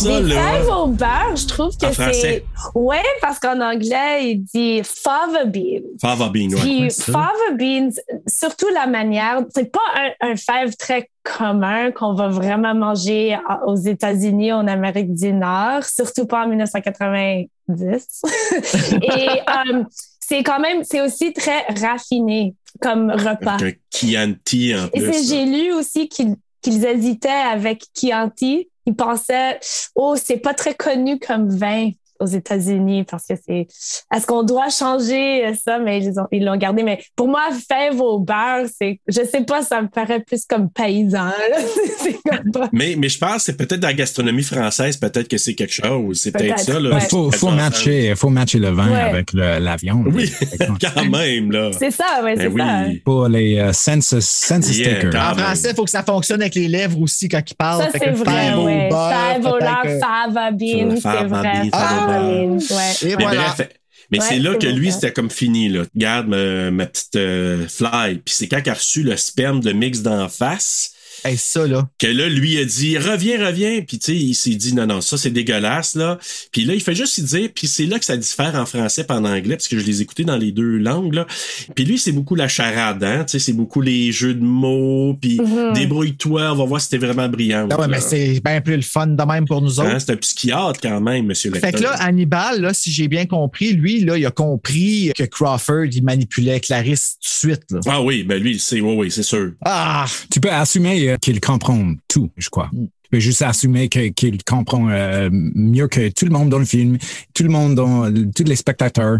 Ça, 0.00 0.20
Des 0.20 0.28
là. 0.28 0.34
fèves 0.42 0.68
au 0.68 0.86
beurre, 0.86 1.36
je 1.36 1.46
trouve 1.46 1.76
que 1.76 1.86
c'est. 1.92 2.44
Ouais, 2.74 3.02
parce 3.20 3.38
qu'en 3.38 3.60
anglais, 3.60 4.32
il 4.32 4.42
dit 4.44 4.82
fava 4.84 5.44
bean. 5.44 5.80
Fava 6.00 6.28
bean, 6.28 6.48
ouais. 6.54 6.60
Puis 6.60 6.82
Ouais, 6.82 6.90
ça. 6.90 7.12
fava 7.12 7.54
beans, 7.58 7.90
surtout 8.26 8.68
la 8.74 8.86
manière, 8.86 9.42
c'est 9.54 9.70
pas 9.70 9.80
un, 10.22 10.30
un 10.32 10.36
fève 10.36 10.74
très 10.76 11.08
commun 11.22 11.90
qu'on 11.92 12.14
va 12.14 12.28
vraiment 12.28 12.74
manger 12.74 13.38
aux 13.66 13.76
États-Unis, 13.76 14.52
en 14.52 14.66
Amérique 14.66 15.14
du 15.14 15.32
Nord, 15.32 15.84
surtout 15.84 16.26
pas 16.26 16.44
en 16.44 16.48
1990. 16.48 17.46
Et 19.02 19.28
euh, 19.28 19.84
c'est 20.20 20.42
quand 20.42 20.60
même, 20.60 20.82
c'est 20.84 21.00
aussi 21.00 21.32
très 21.32 21.62
raffiné 21.80 22.54
comme 22.80 23.10
repas. 23.10 23.54
Avec 23.60 23.76
un 23.76 23.96
Chianti 23.96 24.74
en 24.76 24.88
plus. 24.88 25.28
j'ai 25.28 25.44
lu 25.44 25.72
aussi 25.72 26.08
qu'ils 26.08 26.36
qu'ils 26.62 26.84
hésitaient 26.84 27.28
avec 27.30 27.84
Chianti. 27.98 28.68
Ils 28.90 28.96
pensaient, 28.96 29.60
oh, 29.94 30.16
c'est 30.16 30.38
pas 30.38 30.52
très 30.52 30.74
connu 30.74 31.20
comme 31.20 31.48
vin 31.48 31.90
aux 32.20 32.26
États-Unis 32.26 33.04
parce 33.04 33.26
que 33.26 33.34
c'est. 33.46 33.66
Est-ce 34.14 34.26
qu'on 34.26 34.42
doit 34.42 34.68
changer 34.68 35.52
ça? 35.64 35.78
Mais 35.78 36.02
ils 36.04 36.18
ont- 36.20 36.26
ils 36.32 36.44
l'ont 36.44 36.56
gardé. 36.56 36.82
Mais 36.82 37.00
pour 37.16 37.28
moi, 37.28 37.42
fève 37.68 38.00
au 38.00 38.18
beurre, 38.18 38.66
c'est. 38.78 39.00
Je 39.08 39.22
sais 39.24 39.44
pas, 39.44 39.62
ça 39.62 39.82
me 39.82 39.88
paraît 39.88 40.20
plus 40.20 40.44
comme 40.46 40.70
paysan. 40.70 41.24
là. 41.26 41.32
C'est 41.98 42.16
comme 42.28 42.50
pas. 42.52 42.68
Mais, 42.72 42.94
mais 42.96 43.08
je 43.08 43.18
pense 43.18 43.36
que 43.36 43.42
c'est 43.42 43.56
peut-être 43.56 43.80
dans 43.80 43.88
la 43.88 43.94
gastronomie 43.94 44.42
française, 44.42 44.96
peut-être 44.96 45.28
que 45.28 45.36
c'est 45.36 45.54
quelque 45.54 45.72
chose. 45.72 46.18
C'est 46.20 46.32
peut-être 46.32 46.58
ça. 46.60 46.78
Là, 46.80 46.94
ouais. 46.94 47.00
Faut, 47.10 47.30
faut, 47.30 47.50
matcher, 47.50 48.14
faut 48.16 48.30
matcher 48.30 48.58
le 48.58 48.70
vin 48.70 48.90
Ouais. 48.90 49.00
avec 49.00 49.32
le- 49.34 49.58
la 49.58 49.76
viande. 49.76 50.06
Oui, 50.14 50.30
quand 50.94 51.04
même, 51.04 51.50
là. 51.52 51.70
C'est 51.78 51.90
ça, 51.90 52.22
ouais, 52.24 52.34
c'est 52.36 52.48
Ben 52.48 52.66
ça. 52.66 52.84
oui. 52.88 52.98
Pour 53.04 53.28
les 53.28 53.58
euh, 53.58 53.72
census, 53.72 54.24
census 54.24 54.78
Yeah, 54.78 54.94
takers. 54.94 55.10
quand 55.10 55.18
En 55.32 55.34
même. 55.34 55.44
français, 55.44 55.70
il 55.70 55.76
faut 55.76 55.84
que 55.84 55.90
ça 55.90 56.02
fonctionne 56.02 56.40
avec 56.40 56.54
les 56.54 56.68
lèvres 56.68 57.00
aussi 57.02 57.28
quand 57.28 57.42
il 57.48 57.54
parle. 57.54 57.82
Ça, 57.82 57.88
c'est 57.92 58.10
vrai, 58.10 58.32
fève 58.48 58.58
au 58.58 58.64
beurre, 58.64 59.12
Fève 59.34 59.46
au 59.46 59.58
beurre, 59.58 60.00
fava 60.00 60.50
bean, 60.52 60.96
c'est 60.96 61.24
vrai. 61.26 61.70
Ouais. 62.10 63.10
Et 63.10 63.16
Mais 63.16 63.24
voilà. 63.24 63.52
bref, 63.54 63.68
mais 64.10 64.18
Ouais, 64.18 64.24
c'est 64.28 64.38
là 64.38 64.54
que 64.56 64.66
lui, 64.66 64.90
ça. 64.90 64.94
c'était 65.00 65.12
comme 65.12 65.30
fini. 65.30 65.68
Là. 65.68 65.84
Regarde 65.94 66.26
ma, 66.28 66.70
ma 66.70 66.86
petite 66.86 67.16
euh, 67.16 67.66
fly. 67.68 68.16
Puis 68.24 68.34
c'est 68.34 68.48
quand 68.48 68.60
il 68.64 68.70
a 68.70 68.74
reçu 68.74 69.02
le 69.02 69.16
sperme 69.16 69.60
de 69.60 69.72
mix 69.72 70.00
d'en 70.02 70.28
face 70.28 70.92
Hey, 71.24 71.36
ça, 71.36 71.66
là. 71.66 71.88
que 71.98 72.06
là, 72.06 72.28
lui 72.28 72.58
a 72.58 72.64
dit 72.64 72.98
reviens, 72.98 73.44
reviens. 73.46 73.80
Puis 73.86 73.98
tu 73.98 74.06
sais, 74.12 74.16
il 74.16 74.34
s'est 74.34 74.50
dit 74.54 74.74
non, 74.74 74.86
non, 74.86 75.00
ça 75.00 75.16
c'est 75.16 75.30
dégueulasse. 75.30 75.94
là. 75.94 76.18
Puis 76.52 76.64
là, 76.64 76.74
il 76.74 76.80
fait 76.80 76.94
juste 76.94 77.18
y 77.18 77.22
dire, 77.22 77.48
puis 77.54 77.66
c'est 77.66 77.86
là 77.86 77.98
que 77.98 78.04
ça 78.04 78.16
diffère 78.16 78.54
en 78.54 78.66
français 78.66 79.04
et 79.08 79.12
en 79.12 79.24
anglais, 79.24 79.56
parce 79.56 79.68
que 79.68 79.78
je 79.78 79.84
les 79.84 80.02
écoutais 80.02 80.24
dans 80.24 80.36
les 80.36 80.52
deux 80.52 80.76
langues. 80.78 81.14
Là. 81.14 81.26
Puis 81.74 81.84
lui, 81.84 81.98
c'est 81.98 82.12
beaucoup 82.12 82.34
la 82.34 82.48
charade, 82.48 83.02
hein. 83.04 83.24
Tu 83.24 83.32
sais, 83.32 83.38
c'est 83.38 83.52
beaucoup 83.52 83.80
les 83.80 84.12
jeux 84.12 84.34
de 84.34 84.42
mots, 84.44 85.16
puis 85.20 85.40
Mhm. 85.40 85.72
débrouille-toi, 85.74 86.52
on 86.52 86.56
va 86.56 86.64
voir 86.64 86.80
si 86.80 86.88
t'es 86.90 86.98
vraiment 86.98 87.28
brillant. 87.28 87.68
Ah 87.70 87.80
ouais, 87.80 87.88
mais 87.88 88.00
c'est 88.00 88.40
bien 88.44 88.60
plus 88.60 88.76
le 88.76 88.82
fun 88.82 89.06
de 89.08 89.22
même 89.24 89.44
pour 89.46 89.60
nous 89.62 89.80
autres. 89.80 89.88
Hein, 89.90 89.98
c'est 89.98 90.12
un 90.12 90.16
psychiatre 90.16 90.80
quand 90.80 91.00
même, 91.00 91.26
monsieur 91.26 91.50
Fait 91.52 91.60
que 91.60 91.66
Lecter. 91.66 91.82
là, 91.82 91.94
Hannibal, 92.00 92.60
là, 92.60 92.74
si 92.74 92.90
j'ai 92.92 93.08
bien 93.08 93.26
compris, 93.26 93.72
lui, 93.72 94.00
là, 94.00 94.16
il 94.18 94.26
a 94.26 94.30
compris 94.30 95.12
que 95.16 95.24
Crawford, 95.24 95.86
il 95.92 96.02
manipulait 96.04 96.60
Clarisse 96.60 97.16
tout 97.20 97.48
de 97.48 97.52
suite. 97.54 97.62
Là. 97.70 97.80
Ah 97.86 98.02
oui, 98.02 98.22
ben 98.22 98.40
lui, 98.42 98.58
c'est 98.58 98.80
oui, 98.80 98.94
oui, 98.96 99.10
c'est 99.10 99.22
sûr. 99.22 99.52
Ah! 99.64 100.06
Tu 100.30 100.40
peux 100.40 100.50
assumer 100.50 101.09
euh, 101.10 101.16
qu'il 101.16 101.40
comprend 101.40 101.94
tout, 102.08 102.30
je 102.36 102.48
crois. 102.48 102.68
Mm. 102.72 102.86
Tu 103.02 103.10
peux 103.10 103.20
juste 103.20 103.42
assumer 103.42 103.88
que- 103.88 104.08
qu'il 104.08 104.42
comprend 104.44 104.88
euh, 104.88 105.28
mieux 105.32 105.88
que 105.88 106.08
tout 106.10 106.24
le 106.24 106.30
monde 106.30 106.48
dans 106.48 106.58
le 106.58 106.64
film, 106.64 106.96
tout 107.34 107.42
le 107.42 107.48
monde 107.48 107.74
dans 107.74 108.12
tous 108.34 108.44
les 108.44 108.56
spectateurs. 108.56 109.18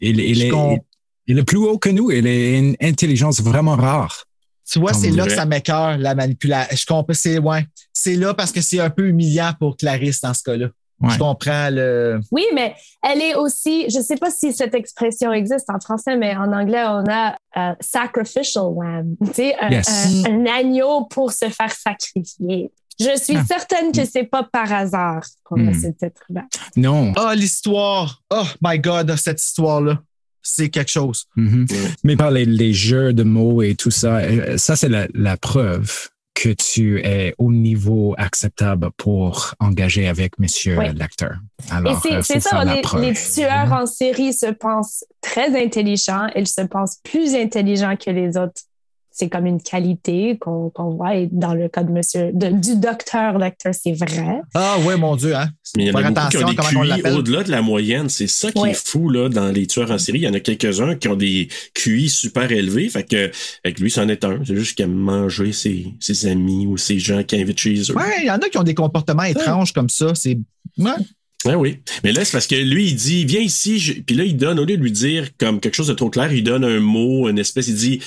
Il, 0.00 0.18
il 0.20 0.34
Je 0.34 0.46
est, 0.46 0.82
il 1.26 1.38
est 1.38 1.44
plus 1.44 1.58
haut 1.58 1.78
que 1.78 1.90
nous. 1.90 2.10
Il 2.10 2.26
a 2.26 2.58
une 2.58 2.76
intelligence 2.80 3.40
vraiment 3.42 3.76
rare. 3.76 4.24
Tu 4.70 4.78
vois, 4.78 4.94
c'est 4.94 5.10
là 5.10 5.26
que 5.26 5.34
ça 5.34 5.46
m'écœure, 5.46 5.98
la 5.98 6.14
manipulation. 6.14 6.76
Je 6.76 6.86
comprends, 6.86 7.12
c'est, 7.12 7.38
ouais. 7.38 7.66
C'est 7.92 8.14
là 8.14 8.34
parce 8.34 8.52
que 8.52 8.60
c'est 8.60 8.78
un 8.80 8.88
peu 8.88 9.08
humiliant 9.08 9.52
pour 9.58 9.76
Clarisse 9.76 10.20
dans 10.20 10.32
ce 10.32 10.44
cas-là. 10.44 10.68
Ouais. 11.00 11.10
Je 11.14 11.18
comprends 11.18 11.70
le. 11.70 12.20
Oui, 12.30 12.44
mais 12.54 12.74
elle 13.02 13.22
est 13.22 13.34
aussi, 13.34 13.86
je 13.88 14.00
sais 14.00 14.16
pas 14.16 14.30
si 14.30 14.52
cette 14.52 14.74
expression 14.74 15.32
existe 15.32 15.70
en 15.70 15.80
français, 15.80 16.16
mais 16.16 16.36
en 16.36 16.52
anglais, 16.52 16.82
on 16.86 17.04
a 17.10 17.36
euh, 17.56 17.74
sacrificial 17.80 18.64
lamb, 18.64 19.16
tu 19.26 19.32
sais, 19.34 19.56
un, 19.60 19.70
Yes. 19.70 19.88
un- 19.88 20.24
un 20.30 20.46
agneau 20.46 21.04
pour 21.06 21.32
se 21.32 21.48
faire 21.48 21.72
sacrifier. 21.72 22.70
Je 23.00 23.16
suis 23.18 23.36
Ah. 23.36 23.44
certaine 23.48 23.92
que 23.92 24.04
c'est 24.04 24.24
pas 24.24 24.42
par 24.52 24.70
hasard 24.72 25.22
qu'on 25.44 25.66
a 25.66 25.70
Hmm. 25.70 25.80
cette 25.80 26.02
être-là. 26.02 26.42
Non. 26.76 27.12
Ah, 27.16 27.34
l'histoire! 27.34 28.22
Oh 28.30 28.44
my 28.62 28.78
God, 28.78 29.16
cette 29.16 29.40
histoire-là. 29.42 30.00
C'est 30.42 30.68
quelque 30.70 30.90
chose. 30.90 31.26
Mhm. 31.36 31.66
Mais 32.04 32.16
par 32.16 32.30
les, 32.30 32.44
les 32.44 32.72
jeux 32.72 33.12
de 33.12 33.22
mots 33.22 33.62
et 33.62 33.74
tout 33.74 33.90
ça, 33.90 34.16
euh, 34.16 34.56
ça, 34.58 34.74
c'est 34.76 34.88
la, 34.88 35.06
la 35.14 35.36
preuve 35.36 36.08
que 36.40 36.48
tu 36.54 37.00
es 37.04 37.34
au 37.36 37.52
niveau 37.52 38.14
acceptable 38.16 38.90
pour 38.96 39.54
engager 39.60 40.08
avec 40.08 40.38
Monsieur 40.38 40.78
Oui. 40.78 40.86
l'acteur. 40.94 41.34
Et 41.68 41.72
Alors, 41.72 42.00
c'est 42.00 42.14
euh, 42.14 42.22
c'est 42.22 42.40
ça, 42.40 42.64
les, 42.64 42.80
les 42.98 43.12
tueurs 43.12 43.70
en 43.72 43.84
série 43.84 44.32
se 44.32 44.46
pensent 44.46 45.04
très 45.20 45.62
intelligents, 45.62 46.28
ils 46.34 46.48
se 46.48 46.62
pensent 46.62 46.96
plus 47.04 47.34
intelligents 47.34 47.94
que 47.96 48.10
les 48.10 48.38
autres 48.38 48.62
c'est 49.20 49.28
comme 49.28 49.46
une 49.46 49.62
qualité 49.62 50.38
qu'on 50.40 50.72
voit 50.90 51.14
et 51.14 51.28
dans 51.30 51.54
le 51.54 51.68
cas 51.68 51.82
de 51.84 51.92
monsieur, 51.92 52.30
de- 52.32 52.48
du 52.48 52.76
docteur 52.76 53.38
Lecter, 53.38 53.70
c'est 53.72 53.92
vrai. 53.92 54.40
Ah 54.54 54.78
ouais, 54.86 54.96
mon 54.96 55.14
Dieu, 55.14 55.34
hein. 55.36 55.48
Mais 55.76 55.84
il 55.84 55.88
y 55.88 55.90
en 55.92 55.94
a 55.94 56.10
beaucoup 56.10 56.28
qui 56.30 56.36
ont 56.44 56.48
des 56.50 56.56
QI 56.56 57.12
au-delà 57.12 57.44
de 57.44 57.50
la 57.50 57.62
moyenne. 57.62 58.08
C'est 58.08 58.26
ça 58.26 58.50
qui 58.50 58.58
Ouais. 58.58 58.70
est 58.70 58.74
fou 58.88 59.08
là, 59.08 59.28
dans 59.28 59.52
les 59.52 59.66
tueurs 59.68 59.90
en 59.92 59.98
série. 59.98 60.18
Il 60.18 60.24
y 60.24 60.28
en 60.28 60.34
a 60.34 60.40
quelques-uns 60.40 60.96
qui 60.96 61.06
ont 61.08 61.14
des 61.14 61.48
QI 61.74 62.08
super 62.08 62.50
élevés. 62.50 62.88
Fait 62.88 63.04
que, 63.04 63.30
fait 63.32 63.72
que 63.72 63.80
lui, 63.80 63.90
c'en 63.90 64.08
est 64.08 64.24
un. 64.24 64.40
C'est 64.44 64.56
juste 64.56 64.74
qu'il 64.76 64.84
aime 64.86 64.94
manger 64.94 65.52
ses, 65.52 65.86
ses 66.00 66.26
amis 66.26 66.66
ou 66.66 66.76
ses 66.76 66.98
gens 66.98 67.22
qui 67.22 67.36
invitent 67.40 67.60
chez 67.60 67.74
eux. 67.90 67.96
Ouais, 67.96 68.02
il 68.22 68.26
y 68.26 68.30
en 68.30 68.38
a 68.38 68.48
qui 68.48 68.58
ont 68.58 68.62
des 68.64 68.74
comportements 68.74 69.22
étranges 69.22 69.72
comme 69.72 69.88
ça. 69.90 70.14
C'est. 70.14 70.38
Ouais. 70.78 70.90
Ouais, 71.46 71.54
oui. 71.54 71.78
Mais 72.04 72.12
là, 72.12 72.22
c'est 72.24 72.32
parce 72.32 72.46
que 72.46 72.54
lui, 72.56 72.88
il 72.88 72.96
dit, 72.96 73.24
viens 73.24 73.40
ici, 73.40 73.78
je- 73.78 73.94
puis 74.02 74.14
là, 74.14 74.24
il 74.24 74.36
donne, 74.36 74.58
au 74.58 74.64
lieu 74.66 74.76
de 74.76 74.82
lui 74.82 74.92
dire 74.92 75.28
comme 75.38 75.58
quelque 75.58 75.74
chose 75.74 75.86
de 75.88 75.94
trop 75.94 76.10
clair, 76.10 76.30
il 76.32 76.44
donne 76.44 76.64
un 76.64 76.80
mot, 76.80 77.30
une 77.30 77.38
espèce, 77.38 77.68
il 77.68 77.76
dit, 77.76 78.00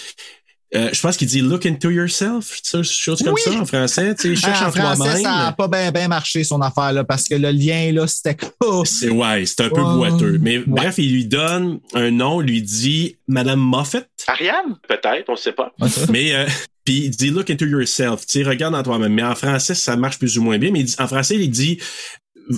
euh, 0.76 0.90
je 0.92 1.02
pense 1.02 1.18
qu'il 1.18 1.28
dit 1.28 1.42
look 1.42 1.66
into 1.66 1.90
yourself, 1.92 2.60
chose 2.84 3.22
comme 3.24 3.34
Oui. 3.34 3.42
ça 3.44 3.52
en 3.52 3.66
français, 3.66 4.16
tu 4.16 4.36
sais, 4.36 4.42
cherche 4.42 4.60
Ah, 4.62 4.66
en 4.66 4.70
en 4.70 4.72
français, 4.72 4.98
toi-même. 5.04 5.24
ça 5.24 5.30
n'a 5.46 5.52
pas 5.52 5.68
bien 5.68 5.92
bien 5.92 6.08
marché 6.08 6.44
son 6.44 6.62
affaire 6.62 6.92
là, 6.94 7.04
parce 7.04 7.28
que 7.28 7.36
le 7.36 7.52
lien 7.52 7.92
là, 7.92 8.08
c'était 8.08 8.38
C'est 8.86 9.10
ouais, 9.10 9.46
c'est 9.46 9.62
un 9.62 9.70
peu 9.70 9.82
Ouais. 9.82 10.10
boiteux. 10.10 10.38
Mais 10.42 10.60
bref, 10.60 10.96
il 10.98 11.12
lui 11.14 11.26
donne 11.26 11.80
un 11.94 12.12
nom, 12.12 12.40
lui 12.40 12.62
dit 12.62 13.18
Madame 13.28 13.60
Moffat. 13.60 14.04
Ariane? 14.28 14.76
Peut-être, 14.88 15.30
on 15.30 15.36
sait 15.36 15.52
pas. 15.54 15.74
Mais 16.10 16.34
euh, 16.34 16.46
puis 16.86 17.06
il 17.06 17.10
dit 17.12 17.30
look 17.30 17.50
into 17.50 17.66
yourself, 17.66 18.26
tu 18.26 18.40
sais, 18.42 18.44
regarde 18.44 18.74
en 18.76 18.84
toi-même. 18.84 19.14
Mais 19.14 19.24
en 19.24 19.36
français, 19.36 19.76
ça 19.76 19.96
marche 19.96 20.18
plus 20.18 20.38
ou 20.38 20.42
moins 20.44 20.58
bien. 20.58 20.72
Mais 20.72 20.80
il 20.80 20.86
dit- 20.86 20.96
en 21.00 21.08
français, 21.08 21.36
il 21.40 21.52
dit 21.52 21.80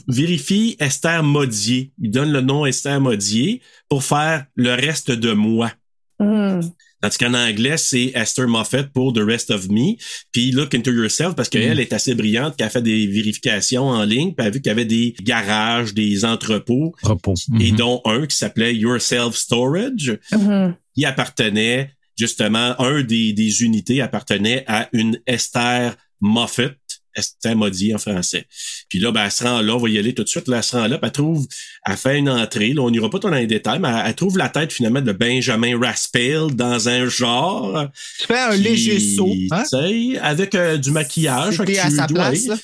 vérifie 0.07 0.75
Esther 0.79 1.23
Modier. 1.23 1.91
Il 2.01 2.11
donne 2.11 2.31
le 2.31 2.41
nom 2.41 2.65
Esther 2.65 2.99
Modier 3.01 3.61
pour 3.89 4.03
faire 4.03 4.45
le 4.55 4.73
reste 4.73 5.11
de 5.11 5.31
moi. 5.33 5.71
Hmm. 6.19 6.61
Tandis 7.05 7.17
qu'en 7.19 7.35
anglais, 7.35 7.77
c'est 7.77 8.11
Esther 8.15 8.47
Moffat 8.47 8.85
pour 8.85 9.13
The 9.13 9.19
Rest 9.19 9.51
of 9.51 9.69
Me. 9.69 9.93
Puis 10.31 10.49
Look 10.51 10.73
Into 10.73 10.91
Yourself, 10.91 11.35
parce 11.35 11.49
qu'elle 11.49 11.79
est 11.79 11.93
assez 11.93 12.15
brillante, 12.15 12.57
qu'elle 12.57 12.65
a 12.65 12.69
fait 12.71 12.81
des 12.81 13.05
vérifications 13.05 13.83
en 13.89 14.03
ligne, 14.03 14.29
puis 14.33 14.37
elle 14.39 14.47
a 14.47 14.49
vu 14.49 14.59
qu'il 14.59 14.69
y 14.69 14.71
avait 14.71 14.85
des 14.85 15.13
garages, 15.21 15.93
des 15.93 16.25
entrepôts, 16.25 16.95
Repos. 17.03 17.35
et 17.59 17.71
dont 17.73 18.01
un 18.05 18.25
qui 18.25 18.35
s'appelait 18.35 18.73
Yourself 18.75 19.35
Storage, 19.35 20.17
Mhm. 20.31 20.75
qui 20.95 21.05
appartenait 21.05 21.91
justement, 22.17 22.73
un 22.81 23.03
des, 23.03 23.33
des 23.33 23.61
unités 23.61 24.01
appartenait 24.01 24.63
à 24.65 24.89
une 24.91 25.19
Esther 25.27 25.95
Moffat, 26.21 26.71
Modier 27.55 27.95
en 27.95 27.97
français. 27.97 28.45
Puis 28.89 28.99
là, 28.99 29.11
ben, 29.11 29.25
elle 29.25 29.31
se 29.31 29.43
rend 29.43 29.61
là, 29.61 29.75
on 29.75 29.79
va 29.79 29.89
y 29.89 29.97
aller 29.97 30.13
tout 30.13 30.23
de 30.23 30.29
suite, 30.29 30.47
là, 30.47 30.57
elle 30.57 30.63
se 30.63 30.75
rend 30.75 30.87
là, 30.87 30.97
puis 30.97 31.07
elle 31.07 31.11
trouve, 31.11 31.47
elle 31.85 31.97
fait 31.97 32.17
une 32.17 32.29
entrée, 32.29 32.73
là, 32.73 32.81
on 32.81 32.91
n'ira 32.91 33.09
pas 33.09 33.19
trop 33.19 33.29
dans 33.29 33.37
les 33.37 33.47
détails, 33.47 33.79
mais 33.79 33.89
elle, 33.89 34.03
elle 34.07 34.15
trouve 34.15 34.37
la 34.37 34.49
tête 34.49 34.73
finalement 34.73 35.01
de 35.01 35.11
Benjamin 35.11 35.79
Raspail 35.79 36.53
dans 36.53 36.89
un 36.89 37.07
genre. 37.07 37.87
Tu 38.19 38.27
fais 38.27 38.39
un 38.39 38.51
qui, 38.51 38.61
léger 38.61 38.99
saut, 38.99 39.33
hein? 39.51 39.63
tu 39.63 40.13
sais, 40.13 40.19
avec 40.19 40.55
euh, 40.55 40.77
du 40.77 40.91
maquillage. 40.91 41.57
C'était 41.57 41.79
à 41.79 41.89
sa 41.89 42.07
place, 42.07 42.47
là. 42.47 42.55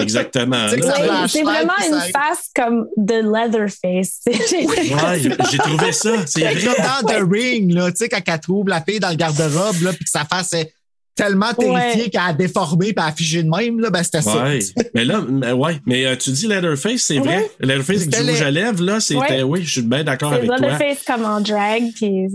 Exactement. 0.00 0.68
C'est 1.28 1.42
vraiment 1.42 1.74
une 1.86 2.00
face 2.12 2.50
comme 2.54 2.86
de 2.96 3.14
Leatherface. 3.14 4.20
Ouais, 4.26 5.36
j'ai 5.50 5.58
trouvé 5.58 5.92
ça, 5.92 6.26
c'est 6.26 6.40
vrai. 6.40 6.54
comme 6.54 6.84
dans 6.84 7.08
The 7.08 7.30
Ring, 7.30 7.72
là, 7.72 7.90
tu 7.90 7.98
sais, 7.98 8.08
quand 8.08 8.20
elle 8.26 8.40
trouve 8.40 8.68
la 8.68 8.82
fille 8.82 9.00
dans 9.00 9.10
le 9.10 9.16
garde-robe, 9.16 9.82
là, 9.82 9.92
puis 9.92 10.04
que 10.04 10.10
sa 10.10 10.24
face 10.24 10.52
est 10.54 10.72
tellement 11.14 11.52
terrifiée 11.52 12.04
Ouais. 12.04 12.10
qu'elle 12.10 12.20
a 12.22 12.32
déformé 12.32 12.94
figé 13.16 13.42
de 13.42 13.48
même, 13.48 13.78
là, 13.80 13.90
ben 13.90 14.02
c'était 14.02 14.22
ça. 14.22 14.42
Ouais. 14.44 14.60
mais 14.94 15.04
là, 15.04 15.20
mais 15.28 15.52
ouais. 15.52 15.80
Mais 15.86 16.06
euh, 16.06 16.16
tu 16.16 16.30
dis 16.30 16.46
Leatherface, 16.46 17.02
c'est 17.02 17.18
vrai? 17.18 17.50
Leatherface 17.60 18.02
avec 18.02 18.10
du 18.10 18.30
rouge 18.30 18.42
à 18.42 18.50
lèvres, 18.50 18.82
là, 18.82 19.00
c'était, 19.00 19.18
Ouais. 19.20 19.42
oui, 19.42 19.62
je 19.64 19.70
suis 19.70 19.82
bien 19.82 20.02
d'accord 20.04 20.32
avec 20.32 20.46
toi. 20.46 20.56
Leatherface 20.56 21.04
comme 21.06 21.24
en 21.24 21.40
drag, 21.40 21.82
puis 21.94 22.26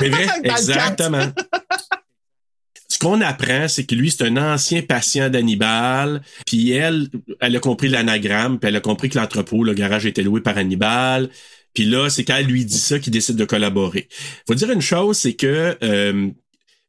c'est 0.00 0.08
vrai, 0.08 0.26
exactement. 0.44 1.26
Ce 2.88 2.98
qu'on 2.98 3.20
apprend, 3.20 3.66
c'est 3.68 3.84
que 3.84 3.94
lui, 3.94 4.10
c'est 4.10 4.24
un 4.24 4.36
ancien 4.36 4.80
patient 4.82 5.28
d'Hannibal. 5.28 6.22
Puis 6.46 6.70
elle, 6.70 7.08
elle 7.40 7.56
a 7.56 7.58
compris 7.58 7.88
l'anagramme, 7.88 8.58
puis 8.58 8.68
elle 8.68 8.76
a 8.76 8.80
compris 8.80 9.08
que 9.08 9.18
l'entrepôt, 9.18 9.64
le 9.64 9.74
garage 9.74 10.06
était 10.06 10.22
loué 10.22 10.40
par 10.40 10.56
Hannibal. 10.56 11.28
Puis 11.74 11.84
là, 11.84 12.08
c'est 12.08 12.24
quand 12.24 12.36
elle 12.36 12.46
lui 12.46 12.64
dit 12.64 12.78
ça 12.78 12.98
qu'il 12.98 13.12
décide 13.12 13.36
de 13.36 13.44
collaborer. 13.44 14.08
Faut 14.46 14.54
dire 14.54 14.70
une 14.70 14.80
chose, 14.80 15.18
c'est 15.18 15.34
que 15.34 15.76
euh, 15.82 16.30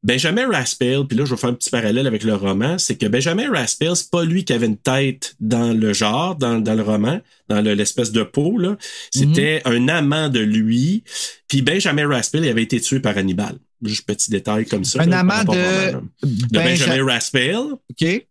Benjamin 0.07 0.49
Raspail, 0.49 1.03
puis 1.05 1.17
là, 1.17 1.25
je 1.25 1.31
vais 1.31 1.37
faire 1.37 1.49
un 1.49 1.53
petit 1.53 1.69
parallèle 1.69 2.07
avec 2.07 2.23
le 2.23 2.33
roman, 2.33 2.77
c'est 2.77 2.95
que 2.95 3.05
Benjamin 3.07 3.51
Raspail, 3.51 3.91
c'est 3.93 4.09
pas 4.09 4.23
lui 4.23 4.45
qui 4.45 4.53
avait 4.53 4.67
une 4.67 4.77
tête 4.77 5.35
dans 5.41 5.73
le 5.77 5.91
genre, 5.91 6.37
dans, 6.37 6.59
dans 6.59 6.75
le 6.75 6.81
roman, 6.81 7.19
dans 7.49 7.61
le- 7.61 7.73
l'espèce 7.73 8.13
de 8.13 8.23
peau, 8.23 8.57
là. 8.57 8.77
C'était 9.13 9.61
un 9.65 9.89
amant 9.89 10.29
de 10.29 10.39
lui. 10.39 11.03
Puis 11.49 11.61
Benjamin 11.61 12.07
Raspail, 12.07 12.43
il 12.43 12.49
avait 12.49 12.63
été 12.63 12.79
tué 12.79 13.01
par 13.01 13.17
Hannibal. 13.17 13.57
Juste 13.83 14.07
petit 14.07 14.31
détail 14.31 14.65
comme 14.65 14.85
ça. 14.85 15.01
Un 15.03 15.07
là, 15.07 15.19
amant 15.19 15.43
de- 15.43 15.49
roman, 15.49 15.61
là. 15.61 16.01
de 16.23 16.27
Benja- 16.57 16.63
Benjamin 16.87 17.05
Raspail. 17.05 17.55
OK? 17.57 18.25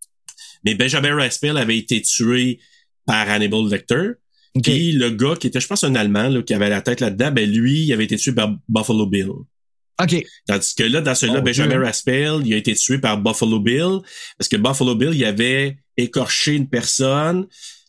Mais 0.64 0.74
Benjamin 0.74 1.14
Raspail 1.14 1.56
avait 1.58 1.76
été 1.76 2.00
tué 2.00 2.58
par 3.06 3.28
Hannibal 3.28 3.68
Lecter. 3.70 4.12
OK. 4.56 4.62
Puis 4.62 4.92
le 4.92 5.10
gars 5.10 5.34
qui 5.38 5.46
était, 5.48 5.60
je 5.60 5.66
pense, 5.66 5.84
un 5.84 5.94
Allemand, 5.94 6.28
là, 6.30 6.40
qui 6.42 6.54
avait 6.54 6.70
la 6.70 6.80
tête 6.80 7.00
là-dedans, 7.00 7.30
ben 7.32 7.48
lui, 7.48 7.82
il 7.84 7.92
avait 7.92 8.04
été 8.04 8.16
tué 8.16 8.32
par 8.32 8.56
Buffalo 8.66 9.06
Bill. 9.06 9.28
OK. 10.02 10.24
Tandis 10.46 10.74
que 10.74 10.82
là, 10.82 11.00
dans 11.00 11.14
celui-là, 11.14 11.40
Oh, 11.40 11.44
Benjamin. 11.44 11.78
Raspail, 11.78 12.42
il 12.44 12.54
a 12.54 12.56
été 12.56 12.74
tué 12.74 12.98
par 12.98 13.18
Buffalo 13.18 13.60
Bill, 13.60 14.00
parce 14.38 14.48
que 14.48 14.56
Buffalo 14.56 14.94
Bill, 14.94 15.12
il 15.14 15.24
avait 15.24 15.78
écorché 15.96 16.54
une 16.54 16.68
personne, 16.68 17.46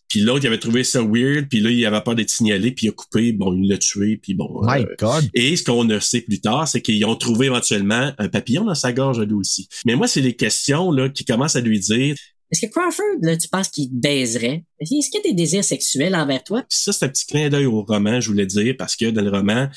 puis 0.08 0.22
l'autre, 0.22 0.46
il 0.46 0.48
avait 0.48 0.60
trouvé 0.60 0.84
ça 0.86 1.02
weird, 1.02 1.50
puis 1.50 1.60
là, 1.60 1.70
il 1.70 1.86
avait 1.86 2.00
peur 2.02 2.16
d'être 2.16 2.30
signalé, 2.30 2.72
puis 2.72 2.86
il 2.86 2.90
a 2.90 2.94
coupé, 2.94 3.34
bon, 3.34 3.54
il 3.54 3.68
l'a 3.68 3.78
tué, 3.78 4.18
puis 4.22 4.34
bon. 4.34 4.62
My 4.64 4.84
euh, 4.84 4.96
God. 4.98 5.30
et 5.34 5.56
ce 5.58 5.64
qu'on 5.64 5.84
ne 5.84 6.00
sait 6.00 6.22
plus 6.22 6.40
tard, 6.40 6.68
c'est 6.68 6.82
qu'ils 6.82 7.04
ont 7.06 7.16
trouvé 7.16 7.48
éventuellement 7.48 8.14
un 8.18 8.30
papillon 8.30 8.64
dans 8.64 8.76
sa 8.76 8.94
gorge, 8.94 9.20
lui 9.20 9.34
aussi. 9.34 9.68
Mais 9.86 9.96
moi, 9.96 10.08
c'est 10.08 10.22
les 10.22 10.36
questions 10.36 10.92
là 10.92 11.10
qui 11.10 11.26
commencent 11.26 11.58
à 11.58 11.62
lui 11.62 11.80
dire, 11.80 12.16
Est-ce 12.52 12.66
que 12.66 12.72
Crawford, 12.72 13.18
là, 13.22 13.36
tu 13.36 13.50
penses 13.50 13.68
qu'il 13.68 13.90
te 13.90 13.96
baiserait? 13.96 14.64
Est-ce 14.80 15.10
qu'il 15.10 15.22
y 15.22 15.28
a 15.28 15.30
des 15.30 15.34
désirs 15.34 15.66
sexuels 15.66 16.16
envers 16.16 16.42
toi? 16.42 16.62
Puis 16.62 16.80
ça, 16.80 16.94
c'est 16.94 17.04
un 17.04 17.10
petit 17.10 17.26
clin 17.26 17.50
d'œil 17.50 17.66
au 17.66 17.82
roman, 17.82 18.22
je 18.22 18.30
voulais 18.30 18.46
dire, 18.46 18.76
parce 18.78 18.96
que 18.96 19.10
dans 19.10 19.22
le 19.22 19.30
roman, 19.30 19.68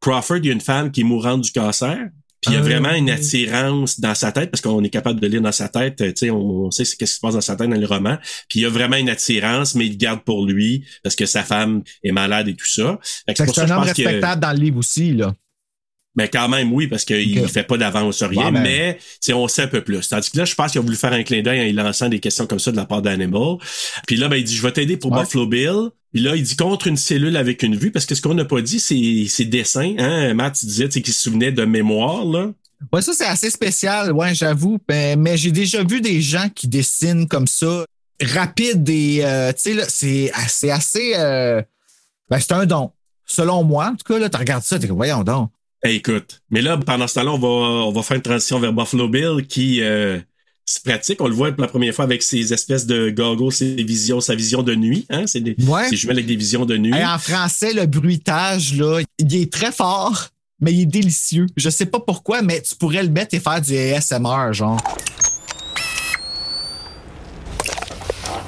Crawford, 0.00 0.38
il 0.38 0.46
y 0.46 0.50
a 0.50 0.52
une 0.52 0.60
femme 0.60 0.90
qui 0.90 1.00
est 1.00 1.04
mourante 1.04 1.42
du 1.42 1.52
cancer. 1.52 1.98
Puis 2.40 2.52
il 2.52 2.54
y 2.54 2.56
a 2.56 2.60
Ah, 2.60 2.62
vraiment 2.62 2.92
une 2.94 3.10
attirance 3.10 3.98
dans 3.98 4.14
sa 4.14 4.30
tête, 4.30 4.52
parce 4.52 4.60
qu'on 4.60 4.84
est 4.84 4.90
capable 4.90 5.18
de 5.18 5.26
lire 5.26 5.40
dans 5.42 5.50
sa 5.50 5.68
tête, 5.68 6.00
euh, 6.02 6.10
tu 6.10 6.18
sais, 6.18 6.30
on, 6.30 6.66
on 6.66 6.70
sait 6.70 6.84
ce 6.84 6.94
qui 6.94 7.04
se 7.04 7.18
passe 7.18 7.34
dans 7.34 7.40
sa 7.40 7.56
tête 7.56 7.68
dans 7.68 7.74
le 7.76 7.84
roman. 7.86 8.16
Puis 8.48 8.60
il 8.60 8.62
y 8.62 8.64
a 8.64 8.68
vraiment 8.68 8.94
une 8.96 9.10
attirance, 9.10 9.74
mais 9.74 9.86
il 9.86 9.98
garde 9.98 10.22
pour 10.22 10.46
lui, 10.46 10.84
parce 11.02 11.16
que 11.16 11.26
sa 11.26 11.42
femme 11.42 11.82
est 12.04 12.12
malade 12.12 12.46
et 12.46 12.54
tout 12.54 12.64
ça. 12.68 13.00
C'est 13.26 13.40
un 13.58 13.70
homme 13.70 13.82
respectable 13.82 14.40
dans 14.40 14.52
le 14.52 14.58
livre 14.60 14.78
aussi, 14.78 15.14
là. 15.14 15.34
Ben 16.14 16.28
quand 16.32 16.48
même, 16.48 16.72
oui, 16.72 16.86
parce 16.86 17.04
qu'il 17.04 17.40
Ok. 17.40 17.48
fait 17.48 17.62
pas 17.64 17.76
d'avance 17.76 18.22
rien, 18.22 18.46
Ouais, 18.46 18.50
ben- 18.52 18.62
mais 18.62 18.98
on 19.32 19.46
sait 19.48 19.62
un 19.62 19.66
peu 19.68 19.82
plus. 19.82 20.08
Tandis 20.08 20.30
que 20.30 20.38
là, 20.38 20.44
je 20.44 20.54
pense 20.54 20.72
qu'il 20.72 20.78
a 20.80 20.82
voulu 20.82 20.96
faire 20.96 21.12
un 21.12 21.22
clin 21.24 21.42
d'œil 21.42 21.70
en 21.76 21.82
lançant 21.82 22.08
des 22.08 22.18
questions 22.20 22.46
comme 22.46 22.58
ça 22.60 22.70
de 22.72 22.76
la 22.76 22.86
part 22.86 23.02
d'Animal. 23.02 23.56
Puis 24.06 24.16
là, 24.16 24.28
ben, 24.28 24.36
il 24.36 24.44
dit, 24.44 24.54
je 24.56 24.62
vais 24.62 24.72
t'aider 24.72 24.96
pour 24.96 25.10
Ouais. 25.12 25.22
Buffalo 25.22 25.46
Bill. 25.46 25.90
Puis 26.12 26.22
là, 26.22 26.36
il 26.36 26.42
dit 26.42 26.56
contre 26.56 26.86
une 26.86 26.96
cellule 26.96 27.36
avec 27.36 27.62
une 27.62 27.76
vue, 27.76 27.90
parce 27.90 28.06
que 28.06 28.14
ce 28.14 28.22
qu'on 28.22 28.34
n'a 28.34 28.44
pas 28.44 28.62
dit, 28.62 28.80
c'est 28.80 29.26
ses 29.28 29.44
dessins. 29.44 29.94
Hein? 29.98 30.34
Matt, 30.34 30.58
tu 30.58 30.66
disais 30.66 30.88
qu'il 30.88 31.06
se 31.06 31.22
souvenait 31.22 31.52
de 31.52 31.64
mémoire, 31.64 32.24
là. 32.24 32.50
Ouais, 32.92 33.02
ça, 33.02 33.12
c'est 33.12 33.26
assez 33.26 33.50
spécial, 33.50 34.12
ouais, 34.12 34.34
j'avoue. 34.34 34.78
Ben, 34.86 35.18
mais 35.20 35.36
j'ai 35.36 35.50
déjà 35.50 35.82
vu 35.82 36.00
des 36.00 36.20
gens 36.20 36.48
qui 36.54 36.68
dessinent 36.68 37.26
comme 37.26 37.46
ça, 37.48 37.84
rapide 38.22 38.88
et, 38.88 39.24
euh, 39.24 39.52
tu 39.52 39.58
sais, 39.58 39.74
là, 39.74 39.84
c'est 39.88 40.30
assez, 40.32 40.70
assez, 40.70 41.12
euh, 41.16 41.60
ben, 42.30 42.38
c'est 42.38 42.52
un 42.52 42.66
don. 42.66 42.92
Selon 43.26 43.62
moi, 43.64 43.88
en 43.88 43.96
tout 43.96 44.04
cas, 44.10 44.18
là, 44.18 44.30
tu 44.30 44.36
regardes 44.36 44.62
ça, 44.62 44.78
t'es 44.78 44.86
voyons 44.86 45.22
donc. 45.22 45.50
Écoute. 45.84 46.40
Mais 46.50 46.62
là, 46.62 46.76
pendant 46.78 47.06
ce 47.06 47.14
temps-là, 47.14 47.32
on 47.32 47.38
va, 47.38 47.48
on 47.48 47.92
va 47.92 48.02
faire 48.02 48.16
une 48.16 48.22
transition 48.22 48.58
vers 48.58 48.72
Buffalo 48.72 49.08
Bill 49.08 49.46
qui 49.46 49.82
euh, 49.82 50.18
se 50.74 50.80
pratique. 50.80 51.20
On 51.22 51.28
le 51.28 51.34
voit 51.34 51.50
pour 51.52 51.62
la 51.62 51.68
première 51.68 51.94
fois 51.94 52.04
avec 52.04 52.22
ses 52.22 52.52
espèces 52.52 52.84
de 52.86 53.10
goggles, 53.10 53.52
ses 53.52 53.74
visions, 53.82 54.20
sa 54.20 54.34
vision 54.34 54.62
de 54.62 54.74
nuit. 54.74 55.06
Hein? 55.08 55.24
C'est 55.26 55.40
des, 55.40 55.56
Ouais. 55.66 55.94
jumelles 55.96 56.16
avec 56.18 56.26
des 56.26 56.36
visions 56.36 56.66
de 56.66 56.76
nuit. 56.76 56.94
Hey, 56.94 57.04
en 57.06 57.18
français, 57.18 57.72
le 57.72 57.86
bruitage, 57.86 58.74
là, 58.74 59.00
il 59.18 59.34
est 59.36 59.50
très 59.52 59.72
fort, 59.72 60.28
mais 60.60 60.72
il 60.72 60.82
est 60.82 60.86
délicieux. 60.86 61.46
Je 61.56 61.70
sais 61.70 61.86
pas 61.86 62.00
pourquoi, 62.00 62.42
mais 62.42 62.60
tu 62.60 62.74
pourrais 62.74 63.02
le 63.02 63.08
mettre 63.08 63.34
et 63.34 63.40
faire 63.40 63.60
du 63.62 63.74
ASMR, 63.76 64.52
genre. 64.52 64.78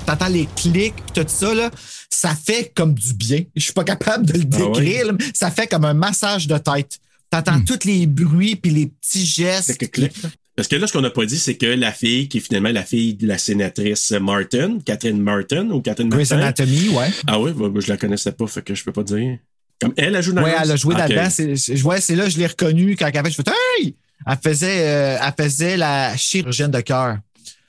T'entends 0.07 0.29
les 0.29 0.47
clics, 0.57 0.95
tout 1.14 1.25
ça, 1.27 1.55
là, 1.55 1.71
ça 2.11 2.35
fait 2.35 2.73
comme 2.75 2.95
du 2.95 3.14
bien. 3.14 3.45
Je 3.57 3.62
suis 3.62 3.73
pas 3.73 3.85
capable 3.85 4.27
de 4.27 4.33
le 4.35 4.45
Ah 4.53 4.57
ouais? 4.59 4.66
décrire, 4.73 5.12
mais 5.14 5.25
ça 5.35 5.51
fait 5.51 5.66
comme 5.68 5.85
un 5.85 5.95
massage 5.95 6.47
de 6.47 6.59
tête. 6.59 6.99
T'entends 7.31 7.61
tous 7.64 7.85
les 7.87 8.07
bruits 8.07 8.57
puis 8.57 8.73
les 8.73 8.87
petits 8.89 9.25
gestes. 9.25 9.79
Clic, 9.79 9.93
clic. 9.93 10.12
Parce 10.61 10.68
que 10.68 10.76
là, 10.76 10.86
ce 10.86 10.92
qu'on 10.92 11.00
n'a 11.00 11.08
pas 11.08 11.24
dit, 11.24 11.38
c'est 11.38 11.54
que 11.56 11.64
la 11.64 11.90
fille, 11.90 12.28
qui 12.28 12.36
est 12.36 12.40
finalement 12.42 12.68
la 12.68 12.82
fille 12.82 13.14
de 13.14 13.26
la 13.26 13.38
sénatrice 13.38 14.11
Martin, 14.20 14.76
Catherine 14.84 15.18
Martin 15.18 15.70
ou 15.70 15.80
Catherine 15.80 16.11
Martin. 16.11 16.36
Anatomy, 16.36 16.90
ouais. 16.90 17.06
Ah 17.26 17.40
oui, 17.40 17.52
bah, 17.56 17.70
bah, 17.70 17.80
je 17.82 17.88
la 17.88 17.96
connaissais 17.96 18.32
pas, 18.32 18.46
fait 18.46 18.61
que 18.61 18.74
je 18.74 18.84
peux 18.84 18.92
pas 18.92 19.02
dire. 19.02 19.38
Comme 19.80 19.94
elle 19.96 20.14
a 20.16 20.20
joué 20.20 20.34
dans 20.34 20.42
Rose? 20.42 20.52
elle 20.62 20.70
a 20.70 20.76
joué 20.76 20.92
Ok. 20.94 21.00
là-dedans. 21.00 21.30
C'est- 21.30 21.56
c'est- 21.56 21.82
ouais, 21.82 21.98
c'est 22.02 22.14
là 22.14 22.28
je 22.28 22.36
l'ai 22.36 22.46
reconnue 22.46 22.94
quand 22.94 23.06
elle 23.06 23.24
fait. 23.24 23.30
Je 23.30 23.36
fais 23.36 23.42
Hey! 23.80 23.94
Elle 24.26 24.36
faisait, 24.44 24.86
euh, 24.86 25.16
elle 25.26 25.44
faisait 25.44 25.76
la 25.78 26.14
chirurgienne 26.18 26.70
de 26.70 26.80
cœur. 26.82 27.16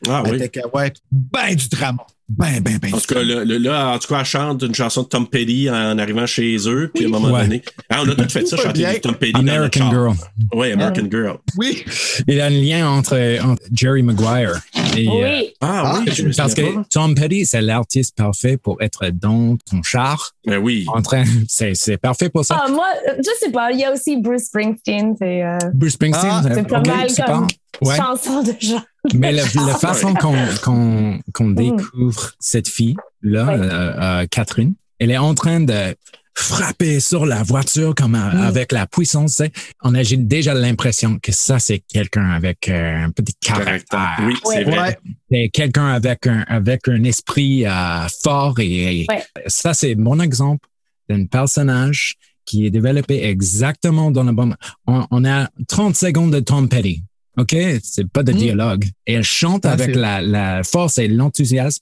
Ah 0.10 0.22
oui. 0.26 0.32
Avec, 0.32 0.58
euh, 0.58 0.62
ouais, 0.74 0.92
ben 1.10 1.56
du 1.56 1.70
drama. 1.70 2.06
Ben, 2.38 2.62
ben, 2.62 2.78
ben. 2.82 2.94
En 2.94 2.98
tout 3.00 3.14
cas, 3.14 3.22
là, 3.24 3.94
en 3.94 4.00
tout 4.00 4.08
cas, 4.08 4.20
elle 4.20 4.26
chante 4.26 4.62
une 4.64 4.74
chanson 4.76 5.04
de 5.04 5.08
Tom 5.08 5.28
Petty 5.28 5.70
en 5.70 5.98
arrivant 5.98 6.26
chez 6.26 6.56
eux, 6.68 6.90
puis 6.94 7.04
à 7.06 7.08
un 7.08 7.12
moment 7.12 7.30
Ouais. 7.32 7.42
donné. 7.44 7.62
Ah, 7.90 8.02
on 8.06 8.10
a 8.10 8.16
tout 8.16 8.30
fait 8.30 8.46
ça, 8.48 8.58
chanter 8.58 8.86
du 8.86 9.02
Tom 9.02 9.16
Petty 9.16 9.34
American 9.40 9.80
char. 9.80 9.92
Girl. 9.92 10.14
Oui, 10.54 10.72
American 10.72 11.08
Girl. 11.12 11.38
Oui. 11.58 11.84
Il 12.28 12.36
y 12.36 12.42
a 12.42 12.46
un 12.46 12.50
lien 12.50 12.90
entre, 12.90 13.18
entre 13.44 13.62
Jerry 13.74 14.02
Maguire 14.04 14.62
et. 14.98 15.08
euh, 15.08 15.12
Oui. 15.12 15.54
Ah, 15.62 16.00
oui, 16.06 16.12
je 16.14 16.36
parce 16.38 16.54
que 16.54 16.62
pas. 16.74 16.84
Tom 16.90 17.16
Petty, 17.16 17.46
c'est 17.46 17.62
l'artiste 17.62 18.16
parfait 18.16 18.58
pour 18.58 18.82
être 18.82 19.10
dans 19.12 19.58
ton 19.70 19.84
char. 19.84 20.32
Ben 20.46 20.58
oui. 20.58 20.86
En 20.88 21.02
train, 21.02 21.24
c'est, 21.48 21.74
c'est 21.76 21.98
parfait 21.98 22.30
pour 22.30 22.46
ça. 22.46 22.62
Ah, 22.66 22.70
moi, 22.72 22.86
euh, 23.10 23.14
je 23.18 23.30
sais 23.46 23.52
pas, 23.52 23.72
il 23.72 23.80
y 23.80 23.84
a 23.84 23.92
aussi 23.92 24.18
Bruce 24.22 24.44
Springsteen, 24.46 25.16
c'est 25.20 25.44
euh, 25.44 25.58
Bruce 25.74 25.94
Springsteen, 25.94 26.32
Ah, 26.32 26.44
euh, 26.46 26.52
c'est 26.56 26.68
pas 26.68 26.82
mal 26.82 27.08
comme 27.08 27.26
pas- 27.26 27.48
ouais. 27.82 27.96
chanson 27.98 28.44
de 28.44 28.54
genre. 28.60 28.82
Mais 29.14 29.32
la, 29.32 29.44
la 29.56 29.76
façon 29.76 30.14
qu'on, 30.14 30.36
qu'on, 30.64 31.20
qu'on 31.34 31.50
découvre 31.50 32.32
cette 32.40 32.68
fille-là, 32.68 33.46
Ouais. 33.46 33.54
euh, 33.60 34.02
euh, 34.22 34.28
Catherine, 34.30 34.74
elle 35.00 35.12
est 35.12 35.18
en 35.18 35.34
train 35.34 35.60
de 35.62 35.96
frapper 36.34 37.00
sur 37.02 37.26
la 37.26 37.44
voiture 37.44 37.94
comme 37.94 38.16
euh, 38.16 38.48
avec 38.48 38.72
la 38.72 38.88
puissance. 38.88 39.32
tu 39.38 39.44
sais. 39.46 39.52
On 39.84 39.94
a 39.96 40.04
j'ai 40.04 40.18
déjà 40.18 40.54
l'impression 40.54 41.20
que 41.22 41.32
ça, 41.32 41.60
c'est 41.60 41.80
quelqu'un 41.80 42.30
avec 42.30 42.70
euh, 42.70 43.04
un 43.06 43.10
petit 43.12 43.34
caractère. 43.42 43.84
Caractère. 43.90 44.26
Oui, 44.26 44.36
c'est 44.46 44.64
vrai. 44.64 45.00
C'est 45.30 45.50
quelqu'un 45.50 45.88
avec 45.88 46.28
un, 46.28 46.46
avec 46.48 46.88
un 46.88 47.04
esprit 47.04 47.66
euh, 47.66 48.08
fort 48.24 48.60
et, 48.60 49.02
et 49.02 49.06
Ouais. 49.10 49.24
ça, 49.48 49.74
c'est 49.74 49.96
mon 49.96 50.20
exemple 50.22 50.68
d'un 51.10 51.26
personnage 51.26 52.16
qui 52.46 52.66
est 52.66 52.70
développé 52.72 53.24
exactement 53.26 54.10
dans 54.12 54.24
le 54.24 54.32
bon. 54.32 54.54
On, 54.88 55.06
on 55.12 55.26
a 55.26 55.50
30 55.68 55.96
secondes 55.96 56.32
de 56.34 56.40
Tom 56.40 56.70
Petty. 56.70 57.04
OK? 57.38 57.56
C'est 57.84 58.08
pas 58.10 58.24
de 58.24 58.34
Mm. 58.34 58.38
dialogue. 58.38 58.86
Et 59.08 59.14
elle 59.14 59.24
chante 59.24 59.66
Ah, 59.66 59.72
avec 59.72 59.96
la, 59.96 60.22
la 60.22 60.64
force 60.64 60.98
et 60.98 61.08
l'enthousiasme. 61.08 61.82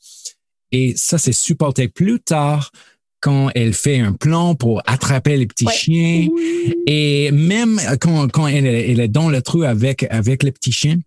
Et 0.72 0.94
ça, 0.96 1.18
c'est 1.18 1.32
supporté 1.34 1.88
plus 1.88 2.20
tard 2.20 2.72
quand 3.22 3.50
elle 3.56 3.74
fait 3.74 4.00
un 4.00 4.14
plan 4.14 4.56
pour 4.56 4.82
attraper 4.86 5.36
les 5.38 5.46
petits 5.48 5.66
Ouais. 5.66 5.74
chiens. 5.74 6.28
Et 6.88 7.32
même 7.32 7.80
quand, 8.00 8.28
quand 8.32 8.48
elle, 8.48 8.66
est- 8.66 8.92
elle 8.92 9.00
est 9.02 9.08
dans 9.08 9.30
le 9.30 9.42
trou 9.42 9.64
avec, 9.64 10.06
avec 10.10 10.44
les 10.44 10.52
petits 10.52 10.72
chiens, 10.72 10.98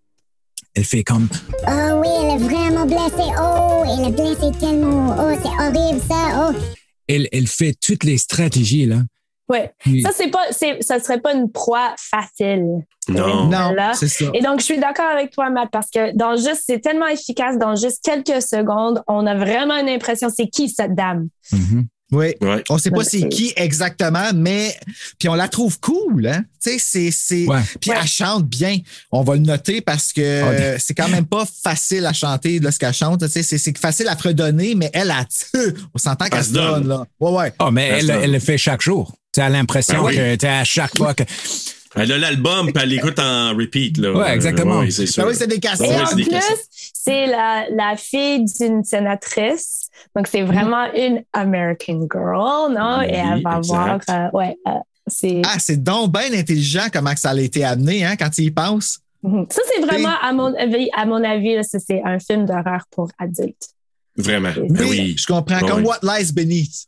elle 0.75 0.85
fait 0.85 1.05
comme 1.05 1.29
Oh 1.69 2.01
oui, 2.03 2.09
elle 2.21 2.41
est 2.41 2.45
vraiment 2.45 2.85
blessée. 2.87 3.31
Oh, 3.41 3.85
elle 3.87 4.09
est 4.09 4.13
blessée 4.17 4.59
tellement. 4.59 5.17
Oh, 5.19 5.39
c'est 5.43 5.65
horrible 5.65 6.01
ça. 6.09 6.51
Oh. 6.53 6.59
elle, 7.09 7.29
elle 7.33 7.47
fait 7.47 7.75
toutes 7.81 8.05
les 8.05 8.19
stratégies, 8.19 8.87
là. 8.87 9.03
Ouais. 9.53 9.71
Puis- 9.79 10.03
Ça, 10.03 10.11
c'est 10.17 10.29
pas, 10.31 10.45
c'est, 10.51 10.83
ça 10.83 10.99
serait 10.99 11.21
pas 11.21 11.35
une 11.35 11.51
proie 11.51 11.95
facile. 11.97 12.65
Non. 13.09 13.49
Non, 13.49 13.75
c'est 13.95 14.09
ça. 14.09 14.27
Et 14.35 14.41
donc, 14.43 14.61
je 14.61 14.65
suis 14.65 14.79
d'accord 14.79 15.11
avec 15.13 15.31
toi, 15.33 15.51
Matt, 15.51 15.69
parce 15.71 15.91
que 15.91 16.17
dans 16.17 16.37
juste, 16.37 16.63
c'est 16.67 16.79
tellement 16.81 17.09
efficace, 17.09 17.59
dans 17.59 17.75
juste 17.77 18.01
quelques 18.03 18.41
secondes, 18.43 19.03
on 19.09 19.27
a 19.27 19.35
vraiment 19.35 19.77
une 19.77 19.89
impression, 19.89 20.29
c'est 20.35 20.47
qui 20.49 20.69
cette 20.69 20.95
dame? 20.95 21.29
Mhm. 21.53 21.87
Oui. 22.13 22.35
Ouais. 22.43 22.63
On 22.69 22.77
sait 22.77 22.91
pas 22.91 23.05
c'est 23.05 23.27
qui 23.31 23.55
exactement, 23.57 24.33
mais 24.35 24.77
puis 25.19 25.31
on 25.31 25.35
la 25.35 25.49
trouve 25.49 25.81
cool, 25.81 26.27
hein. 26.27 26.45
Tu 26.63 26.79
sais, 26.79 27.11
c'est 27.11 27.47
Ouais. 27.49 27.59
puis 27.81 27.91
Ouais. 27.91 27.97
elle 27.99 28.07
chante 28.07 28.45
bien. 28.45 28.77
On 29.11 29.23
va 29.23 29.33
le 29.33 29.41
noter 29.41 29.81
parce 29.81 30.13
que 30.13 30.21
Ah, 30.43 30.49
euh, 30.49 30.77
c'est 30.79 30.93
quand 30.93 31.09
même 31.09 31.25
pas 31.25 31.45
facile 31.65 32.05
à 32.05 32.13
chanter 32.13 32.59
là, 32.59 32.71
ce 32.71 32.79
qu'elle 32.79 32.93
chante. 32.93 33.21
Tu 33.23 33.29
sais, 33.31 33.43
c'est 33.43 33.57
c'est 33.57 33.77
facile 33.79 34.09
à 34.09 34.17
fredonner, 34.17 34.75
mais 34.75 34.91
elle 34.93 35.11
a 35.11 35.25
on 35.95 35.99
s'entend 35.99 36.27
qu'elle 36.27 36.41
Elle 36.41 36.45
se 36.45 36.53
donne. 36.53 36.81
donne 36.83 36.89
là. 36.89 37.05
Ouais 37.19 37.31
ouais. 37.31 37.53
Oh, 37.61 37.71
mais 37.71 37.91
Ben, 37.91 37.99
elle, 38.01 38.11
elle 38.25 38.33
le 38.33 38.39
fait 38.41 38.59
chaque 38.59 38.83
jour. 38.83 39.15
Tu 39.33 39.41
as 39.41 39.49
l'impression 39.49 40.03
Ben 40.03 40.09
oui. 40.09 40.17
que 40.17 40.37
tu 40.37 40.47
à 40.47 40.65
chaque 40.65 40.97
fois 40.97 41.15
que. 41.15 41.23
Elle 41.95 42.11
a 42.13 42.19
l'album, 42.19 42.73
puis 42.73 42.83
elle 42.83 42.89
l'écoute 42.89 43.19
en 43.19 43.51
repeat. 43.55 43.99
Là. 43.99 44.13
Ouais, 44.13 44.35
exactement. 44.35 44.79
Ouais, 44.81 44.91
c'est 44.91 45.07
sûr. 45.07 45.25
Ben 45.25 45.31
oui, 45.31 45.37
c'est 45.39 45.47
des 45.47 45.57
Et 45.57 45.61
cassettes. 45.61 45.89
Ouais, 45.91 46.01
en 46.11 46.17
des 46.17 46.25
plus, 46.25 46.41
c'est 46.95 47.27
la, 47.27 47.67
la 47.71 47.97
fille 47.99 48.45
d'une 48.59 48.83
sénatrice. 48.83 49.89
Donc, 50.17 50.27
c'est 50.27 50.43
vraiment 50.43 50.91
une 50.95 51.23
American 51.35 52.07
girl, 52.11 52.73
non? 52.73 52.99
Oui, 53.01 53.07
Et 53.09 53.15
elle 53.17 53.43
va 53.43 53.51
avoir. 53.57 53.97
exact. 53.97 54.09
euh, 54.11 54.29
ouais, 54.39 54.57
euh, 54.69 54.71
c'est. 55.07 55.43
Ah, 55.45 55.59
c'est 55.59 55.83
donc 55.83 56.13
bien 56.13 56.33
intelligent 56.33 56.87
comment 56.93 57.13
que 57.13 57.21
ça 57.21 57.31
a 57.31 57.37
été 57.39 57.63
amené 57.65 58.05
hein, 58.07 58.17
quand 58.19 58.31
tu 58.31 58.43
y 58.43 58.51
penses. 58.51 59.01
Mhm. 59.23 59.47
Ça, 59.51 59.61
c'est 59.75 59.83
vraiment, 59.83 60.15
à 60.23 60.33
mon 60.33 60.55
avis, 60.55 60.89
à 60.97 61.05
mon 61.05 61.23
avis 61.23 61.55
là, 61.57 61.63
ça, 61.63 61.79
c'est 61.79 62.01
un 62.05 62.19
film 62.19 62.47
d'horreur 62.47 62.85
pour 62.91 63.11
adultes. 63.19 63.69
Vraiment. 64.17 64.51
Oui, 64.57 64.67
Ben 64.71 64.87
Oui, 64.89 65.15
je 65.19 65.27
comprends. 65.27 65.61
Comme. 65.61 65.85
What 65.85 65.99
Lies 66.03 66.33
Beneath. 66.33 66.87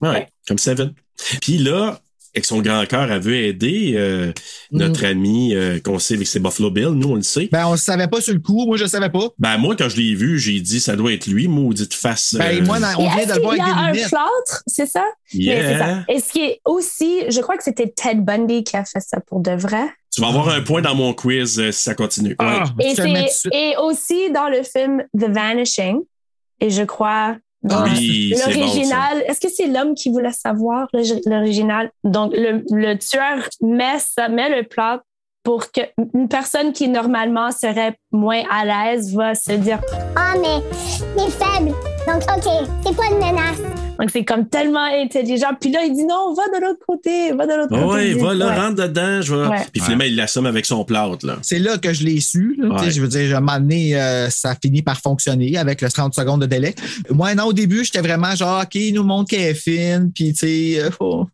Ouais, 0.00 0.28
comme 0.46 0.58
Seven. 0.58 0.92
Puis 1.40 1.58
là, 1.58 2.00
avec 2.36 2.44
son 2.44 2.60
grand 2.60 2.84
cœur, 2.84 3.10
elle 3.10 3.20
veut 3.20 3.34
aider 3.34 3.94
euh, 3.96 4.30
notre 4.70 5.06
ami 5.06 5.54
euh, 5.54 5.80
qu'on 5.80 5.98
sait 5.98 6.14
avec 6.14 6.26
ses 6.26 6.38
Buffalo 6.38 6.70
Bill. 6.70 6.88
Nous, 6.88 7.08
on 7.08 7.14
le 7.14 7.22
sait. 7.22 7.48
Ben, 7.50 7.66
on 7.66 7.72
le 7.72 7.76
savait 7.78 8.08
pas 8.08 8.20
sur 8.20 8.34
le 8.34 8.40
coup. 8.40 8.66
Moi, 8.66 8.76
je 8.76 8.82
le 8.82 8.90
savais 8.90 9.08
pas. 9.08 9.28
Ben, 9.38 9.56
moi, 9.56 9.74
quand 9.74 9.88
je 9.88 9.96
l'ai 9.96 10.14
vu, 10.14 10.38
j'ai 10.38 10.60
dit, 10.60 10.80
ça 10.80 10.96
doit 10.96 11.14
être 11.14 11.26
lui, 11.28 11.48
maudite 11.48 11.94
face. 11.94 12.34
Ben, 12.34 12.58
euh, 12.58 12.64
moi, 12.66 12.78
dans- 12.78 12.92
on 12.98 13.08
vient 13.08 13.16
est-ce 13.16 13.28
de 13.28 13.34
le 13.36 13.40
voir 13.40 13.54
qu'il 13.54 13.62
avec 13.62 14.04
un 14.04 14.08
plâtre, 14.08 14.62
c'est 14.66 14.84
ça? 14.84 15.02
Mais 15.32 15.40
c'est 15.40 15.44
yeah. 15.44 15.78
ça. 15.78 16.04
Et 16.10 16.20
ce 16.20 16.30
qui 16.30 16.40
est 16.40 16.60
aussi, 16.66 17.22
je 17.30 17.40
crois 17.40 17.56
que 17.56 17.64
c'était 17.64 17.88
Ted 17.88 18.20
Bundy 18.20 18.64
qui 18.64 18.76
a 18.76 18.84
fait 18.84 19.00
ça 19.00 19.18
pour 19.20 19.40
de 19.40 19.52
vrai. 19.52 19.86
Tu 20.14 20.20
vas 20.20 20.28
avoir 20.28 20.50
un 20.50 20.60
point 20.60 20.82
dans 20.82 20.94
mon 20.94 21.14
quiz 21.14 21.58
euh, 21.58 21.72
si 21.72 21.82
ça 21.82 21.94
continue. 21.94 22.36
Ah, 22.38 22.64
et 22.78 23.76
aussi 23.78 24.30
dans 24.30 24.50
le 24.50 24.62
film 24.62 25.02
The 25.18 25.30
Vanishing. 25.30 26.00
Et 26.60 26.68
je 26.68 26.82
crois. 26.82 27.36
Oui, 27.68 28.34
L'original, 28.46 29.24
est-ce 29.26 29.40
que 29.40 29.48
c'est 29.48 29.66
l'homme 29.66 29.94
qui 29.94 30.10
voulait 30.10 30.32
savoir 30.32 30.88
l'ori- 30.92 31.20
l'original? 31.26 31.90
Donc, 32.04 32.32
le, 32.34 32.62
le 32.70 32.94
tueur 32.98 33.48
met, 33.60 33.98
ça, 33.98 34.28
met 34.28 34.48
le 34.54 34.62
plat 34.66 35.02
pour 35.42 35.70
que 35.70 35.80
une 36.14 36.28
personne 36.28 36.72
qui 36.72 36.88
normalement 36.88 37.50
serait 37.52 37.96
moins 38.12 38.42
à 38.50 38.64
l'aise 38.64 39.14
va 39.14 39.34
se 39.34 39.52
dire. 39.52 39.80
Ah, 40.16 40.34
mais 40.40 40.62
il 41.16 41.22
est 41.24 41.30
faible. 41.30 41.70
Donc, 42.06 42.22
OK, 42.36 42.68
c'est 42.84 42.96
pas 42.96 43.04
une 43.10 43.18
menace. 43.18 43.60
Donc, 43.98 44.10
c'est 44.10 44.24
comme 44.24 44.46
tellement 44.48 44.84
intelligent. 44.84 45.48
Puis 45.60 45.70
là, 45.70 45.84
il 45.84 45.94
dit 45.94 46.04
non, 46.04 46.34
va 46.34 46.58
de 46.58 46.64
l'autre 46.64 46.80
côté, 46.86 47.32
va 47.32 47.46
de 47.46 47.52
l'autre 47.52 47.68
côté. 47.68 48.14
dit, 48.14 48.20
va 48.20 48.34
là, 48.34 48.48
ouais. 48.48 48.56
rentre 48.56 48.82
dedans. 48.82 49.22
Je 49.22 49.34
vais... 49.34 49.48
Ouais. 49.48 49.66
Puis 49.72 49.80
finalement, 49.80 50.04
il 50.04 50.16
l'assomme 50.16 50.46
avec 50.46 50.66
son 50.66 50.84
plâtre. 50.84 51.26
Là. 51.26 51.38
C'est 51.42 51.58
là 51.58 51.78
que 51.78 51.92
je 51.92 52.04
l'ai 52.04 52.20
su. 52.20 52.56
là. 52.58 52.68
Ouais. 52.68 52.76
Tu 52.78 52.84
sais, 52.84 52.90
Je 52.92 53.00
veux 53.00 53.08
dire, 53.08 53.34
à 53.34 53.38
un 53.38 53.40
moment 53.40 53.58
donné, 53.58 53.96
euh, 53.96 54.28
ça 54.30 54.54
finit 54.60 54.82
par 54.82 55.00
fonctionner 55.00 55.56
avec 55.56 55.80
le 55.80 55.90
30 55.90 56.14
secondes 56.14 56.40
de 56.40 56.46
délai. 56.46 56.74
Moi, 57.10 57.34
non, 57.34 57.44
au 57.44 57.52
début, 57.52 57.84
j'étais 57.84 58.00
vraiment 58.00 58.34
genre, 58.34 58.62
OK, 58.62 58.74
il 58.74 58.94
nous 58.94 59.04
montre 59.04 59.30
qu'elle 59.30 59.50
est 59.50 59.54
fine, 59.54 60.10
puis 60.14 60.32
tu 60.32 60.74
sais, 60.74 60.80
euh, 60.80 60.90
oh. 61.00 61.26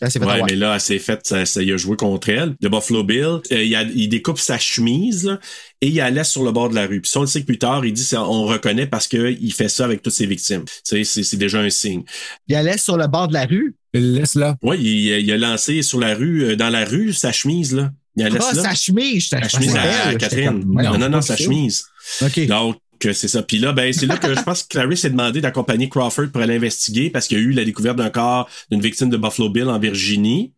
Là, 0.00 0.08
fait 0.08 0.18
Ouais, 0.20 0.24
avoir. 0.32 0.46
mais 0.46 0.56
là, 0.56 0.74
elle 0.74 0.80
s'est 0.80 0.98
fait, 0.98 1.20
ça, 1.24 1.44
ça 1.44 1.62
y 1.62 1.70
a 1.72 1.76
joué 1.76 1.96
contre 1.96 2.30
elle. 2.30 2.54
Le 2.60 2.68
Buffalo 2.70 3.04
Bill, 3.04 3.40
euh, 3.52 3.62
il, 3.62 3.74
a- 3.76 3.82
il 3.82 4.08
découpe 4.08 4.38
sa 4.38 4.58
chemise 4.58 5.24
là, 5.26 5.38
et 5.82 5.88
il 5.88 5.96
la 5.96 6.10
laisse 6.10 6.30
sur 6.30 6.42
le 6.42 6.52
bord 6.52 6.70
de 6.70 6.74
la 6.74 6.86
rue. 6.86 7.00
Puis 7.02 7.10
ça, 7.10 7.18
on 7.18 7.22
le 7.22 7.28
sait 7.28 7.40
que 7.42 7.46
plus 7.46 7.58
tard, 7.58 7.84
il 7.84 7.92
dit 7.92 8.02
ça, 8.04 8.24
on 8.24 8.44
reconnaît 8.46 8.86
parce 8.86 9.06
qu'il 9.08 9.52
fait 9.52 9.68
ça 9.68 9.84
avec 9.84 10.02
toutes 10.02 10.12
ses 10.14 10.26
victimes. 10.26 10.64
Tu 10.64 10.72
sais, 10.84 11.04
c'est, 11.04 11.22
c'est 11.22 11.36
déjà 11.36 11.58
un 11.60 11.68
signe. 11.70 12.02
Il 12.48 12.54
allait 12.54 12.78
sur 12.78 12.96
le 12.96 13.06
bord 13.08 13.28
de 13.28 13.34
la 13.34 13.44
rue? 13.44 13.74
Laisse-la. 13.92 14.56
Ouais, 14.62 14.78
il, 14.78 15.08
il 15.20 15.32
a 15.32 15.36
lancé 15.36 15.82
sur 15.82 15.98
la 16.00 16.14
rue, 16.14 16.44
euh, 16.44 16.56
dans 16.56 16.70
la 16.70 16.84
rue, 16.84 17.12
sa 17.12 17.32
chemise, 17.32 17.74
là. 17.74 17.90
Il 18.16 18.24
la 18.24 18.30
laisse 18.30 18.44
Ah, 18.50 18.54
là. 18.54 18.62
sa 18.62 18.74
chemise. 18.74 19.30
La 19.32 19.42
je 19.42 19.48
chemise 19.48 19.76
à, 19.76 20.14
Catherine. 20.16 20.46
comme, 20.64 20.82
Non, 20.82 20.92
non, 20.98 21.08
non, 21.08 21.18
pas 21.18 21.22
sa 21.22 21.36
chemise. 21.36 21.84
OK. 22.22 22.46
Donc, 22.46 22.76
euh, 23.06 23.12
c'est 23.12 23.28
ça. 23.28 23.42
Puis 23.42 23.58
là, 23.58 23.72
ben, 23.72 23.92
c'est 23.92 24.06
là 24.06 24.16
que 24.16 24.34
je 24.34 24.42
pense 24.42 24.62
que 24.62 24.68
Clarice 24.68 25.00
s'est 25.00 25.10
demandé 25.10 25.40
d'accompagner 25.40 25.88
Crawford 25.88 26.28
pour 26.32 26.42
aller 26.42 26.56
investiguer 26.56 27.10
parce 27.10 27.26
qu'il 27.26 27.38
y 27.38 27.40
a 27.40 27.44
eu 27.44 27.52
la 27.52 27.64
découverte 27.64 27.96
d'un 27.96 28.10
corps 28.10 28.48
d'une 28.70 28.80
victime 28.80 29.10
de 29.10 29.16
Buffalo 29.16 29.50
Bill 29.50 29.68
en 29.68 29.78
Virginie. 29.78 30.52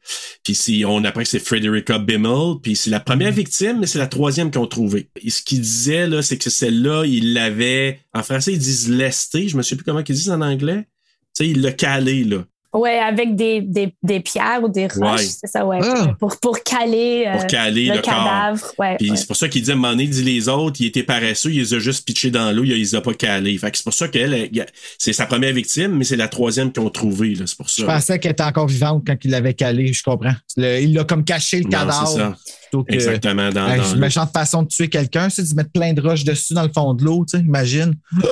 Puis 0.45 0.55
si 0.55 0.85
on 0.87 1.05
apprend 1.05 1.23
que 1.23 1.29
c'est 1.29 1.39
Frederica 1.39 1.99
Bimmel, 1.99 2.57
puis 2.63 2.77
c'est 2.77 2.91
la 2.91 3.01
première 3.01 3.33
victime, 3.33 3.79
mais 3.81 3.87
c'est 3.87 3.99
la 3.99 4.07
troisième 4.07 4.51
qu'ils 4.51 4.61
ont 4.61 4.67
trouvée. 4.67 5.09
Et 5.23 5.31
ce 5.31 5.43
qu'il 5.43 5.61
disait, 5.61 6.07
là, 6.07 6.23
c'est 6.23 6.39
que 6.39 6.51
celle-là, 6.51 7.05
il 7.07 7.35
l'avait, 7.35 8.01
en 8.13 8.23
français, 8.23 8.53
ils 8.53 8.59
disent 8.59 8.89
lesté. 8.89 9.49
Je 9.49 9.57
me 9.57 9.63
souviens 9.63 9.79
plus 9.79 9.85
comment 9.85 10.01
ils 10.07 10.15
disent 10.15 10.31
en 10.31 10.41
anglais. 10.41 10.87
Tu 11.35 11.45
sais, 11.45 11.49
il 11.49 11.63
l'a 11.63 11.73
calé, 11.73 12.25
là. 12.25 12.45
Ouais, 12.75 12.99
avec 12.99 13.37
des, 13.37 13.61
des, 13.61 13.93
des 14.03 14.21
pierres 14.21 14.61
ou 14.63 14.69
des 14.69 14.87
roches, 14.87 14.99
Ouais. 14.99 15.19
c'est 15.19 15.47
ça, 15.47 15.67
ouais. 15.67 15.79
Ah. 15.83 16.15
Pour, 16.19 16.39
pour 16.41 16.63
caler, 16.63 17.25
euh, 17.27 17.37
Pour 17.37 17.47
caler 17.47 17.87
le, 17.89 18.01
cadavre. 18.01 18.65
Ouais, 18.79 18.97
c'est 19.15 19.27
pour 19.27 19.37
ça 19.37 19.49
qu'il 19.49 19.63
dit 19.63 19.71
à 19.71 19.75
un 19.75 19.77
moment 19.77 19.91
donné, 19.91 20.05
il 20.05 20.11
dit 20.11 20.23
les 20.25 20.49
autres, 20.49 20.81
il 20.81 20.87
était 20.87 21.03
paresseux, 21.03 21.51
il 21.53 21.59
les 21.59 21.75
a 21.75 21.79
juste 21.79 22.07
pitchés 22.07 22.31
dans 22.31 22.51
l'eau, 22.51 22.65
il 22.65 22.73
les 22.73 22.95
a 22.95 23.03
pas 23.03 23.13
calés. 23.13 23.59
Fait 23.59 23.71
que 23.71 23.77
c'est 23.77 23.85
pour 23.85 23.93
ça 23.93 24.09
qu'elle, 24.09 24.33
elle, 24.33 24.67
c'est 24.97 25.13
sa 25.13 25.27
première 25.27 25.53
victime, 25.53 25.97
mais 25.99 26.05
c'est 26.05 26.17
la 26.17 26.29
troisième 26.29 26.73
qu'ils 26.73 26.83
ont 26.83 26.89
trouvée. 26.91 27.35
C'est 27.45 27.57
pour 27.57 27.69
ça. 27.69 27.83
Je 27.83 27.87
pensais 27.87 28.19
qu'elle 28.19 28.33
était 28.33 28.43
encore 28.43 28.69
vivante 28.69 29.03
quand 29.07 29.17
il 29.23 29.31
l'avait 29.33 29.53
calé, 29.55 29.93
je 29.93 30.03
comprends. 30.03 30.33
Le- 30.57 30.81
il 30.81 30.95
l'a 30.95 31.05
comme 31.05 31.25
caché 31.25 31.59
le 31.59 31.65
Non, 31.65 31.71
c'est 31.71 31.79
cadavre. 31.79 32.37
Ça. 32.73 32.79
plutôt 32.79 32.85
que- 32.85 32.95
Exactement. 32.95 33.51
Dans, 33.51 33.93
une 33.95 34.01
méchante 34.01 34.33
façon 34.33 34.63
de 34.63 34.69
tuer 34.69 34.89
quelqu'un, 34.89 35.29
c'est 35.29 35.49
de 35.49 35.55
mettre 35.55 35.71
plein 35.71 35.93
de 35.93 36.01
roches 36.01 36.25
dessus 36.25 36.55
dans 36.55 36.63
le 36.63 36.71
fond 36.75 36.95
de 36.95 37.05
l'eau, 37.05 37.25
tu 37.29 37.37
sais, 37.39 37.45
imagine. 37.45 37.95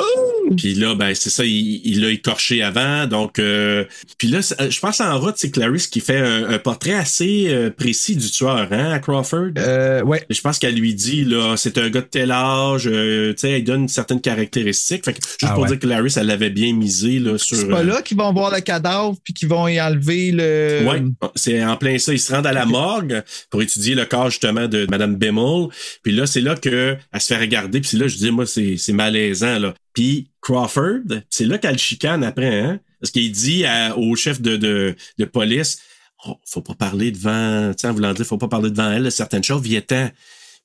Puis 0.57 0.75
là, 0.75 0.97
ben 0.97 1.15
c'est 1.15 1.31
ça, 1.31 1.45
il 1.45 2.01
l'a 2.01 2.11
écorché 2.11 2.61
avant. 2.61 3.07
Donc, 3.07 3.39
euh, 3.39 3.85
puis 4.19 4.27
là, 4.27 4.43
c'est- 4.43 4.69
je 4.69 4.81
pense 4.81 5.01
en 5.01 5.17
route, 5.21 5.35
c'est 5.37 5.51
Clarice 5.53 5.87
qui 5.87 6.01
fait 6.01 6.19
un, 6.19 6.49
un 6.51 6.59
portrait 6.59 6.95
assez 6.95 7.47
euh, 7.49 7.71
précis 7.71 8.17
du 8.17 8.29
tueur, 8.31 8.67
hein, 8.73 8.91
à 8.91 8.99
Crawford? 8.99 9.51
Euh, 9.59 10.03
ouais. 10.03 10.25
Je 10.29 10.41
pense 10.41 10.59
qu'elle 10.59 10.75
lui 10.75 10.93
dit 10.95 11.25
là, 11.25 11.55
c'est 11.57 11.79
un 11.79 11.89
gars 11.89 12.01
de 12.01 12.07
tel 12.07 12.33
âge, 12.33 12.89
euh, 12.89 13.31
tu 13.35 13.41
sais, 13.43 13.51
elle 13.53 13.65
donne 13.65 13.87
certaines 13.87 14.21
caractéristiques. 14.21 15.05
Fait 15.05 15.13
que 15.13 15.19
juste 15.25 15.39
Ah 15.45 15.53
pour 15.53 15.63
ouais. 15.63 15.69
dire 15.69 15.79
que 15.79 15.87
Clarice, 15.87 16.17
elle 16.17 16.27
l'avait 16.27 16.51
bien 16.51 16.75
misé 16.75 17.21
là 17.21 17.39
sur. 17.39 17.57
C'est 17.57 17.69
pas 17.69 17.81
euh, 17.81 17.85
là 17.85 18.03
qu'ils 18.03 18.17
vont 18.17 18.33
voir 18.33 18.53
le 18.53 18.61
cadavre 18.61 19.17
puis 19.23 19.33
qu'ils 19.33 19.49
vont 19.49 19.69
y 19.69 19.81
enlever 19.81 20.33
le. 20.33 20.81
Ouais, 20.85 21.03
c'est 21.37 21.63
en 21.65 21.77
plein 21.77 21.97
ça. 21.99 22.13
Ils 22.13 22.19
se 22.19 22.33
rendent 22.35 22.47
à 22.49 22.53
la 22.53 22.67
morgue 22.67 23.23
pour 23.51 23.63
étudier 23.63 23.95
le 23.95 24.05
corps 24.05 24.30
justement 24.31 24.69
de 24.69 24.87
Madame 24.91 25.17
Bimmel. 25.17 25.69
Puis 26.03 26.13
là, 26.13 26.27
c'est 26.27 26.41
là 26.41 26.57
que 26.57 26.97
elle 27.13 27.21
se 27.21 27.27
fait 27.27 27.41
regarder. 27.41 27.81
Puis 27.81 27.97
là, 27.99 28.09
je 28.09 28.17
dis, 28.17 28.31
moi, 28.31 28.47
c'est 28.47 28.93
malaisant. 28.93 29.59
Là. 29.59 29.75
Puis 29.93 30.31
Crawford, 30.41 31.23
c'est 31.29 31.45
là 31.45 31.59
qu'elle 31.59 31.73
le 31.73 31.79
chicane 31.79 32.25
après, 32.25 32.61
hein? 32.61 32.81
Parce 33.01 33.11
qu'il 33.11 33.33
dit 33.33 33.65
au 33.97 34.15
chef 34.15 34.41
de, 34.41 34.57
de, 34.57 35.25
police, 35.25 35.81
oh, 36.27 36.37
faut 36.45 36.61
pas 36.61 36.75
parler 36.75 37.11
devant, 37.11 37.73
tu 37.73 37.81
sais, 37.81 37.89
en 37.89 38.15
faut 38.25 38.37
pas 38.37 38.49
parler 38.49 38.71
devant 38.71 38.91
elle, 38.91 39.11
certaines 39.11 39.45
choses, 39.45 39.63
viens 39.63 39.81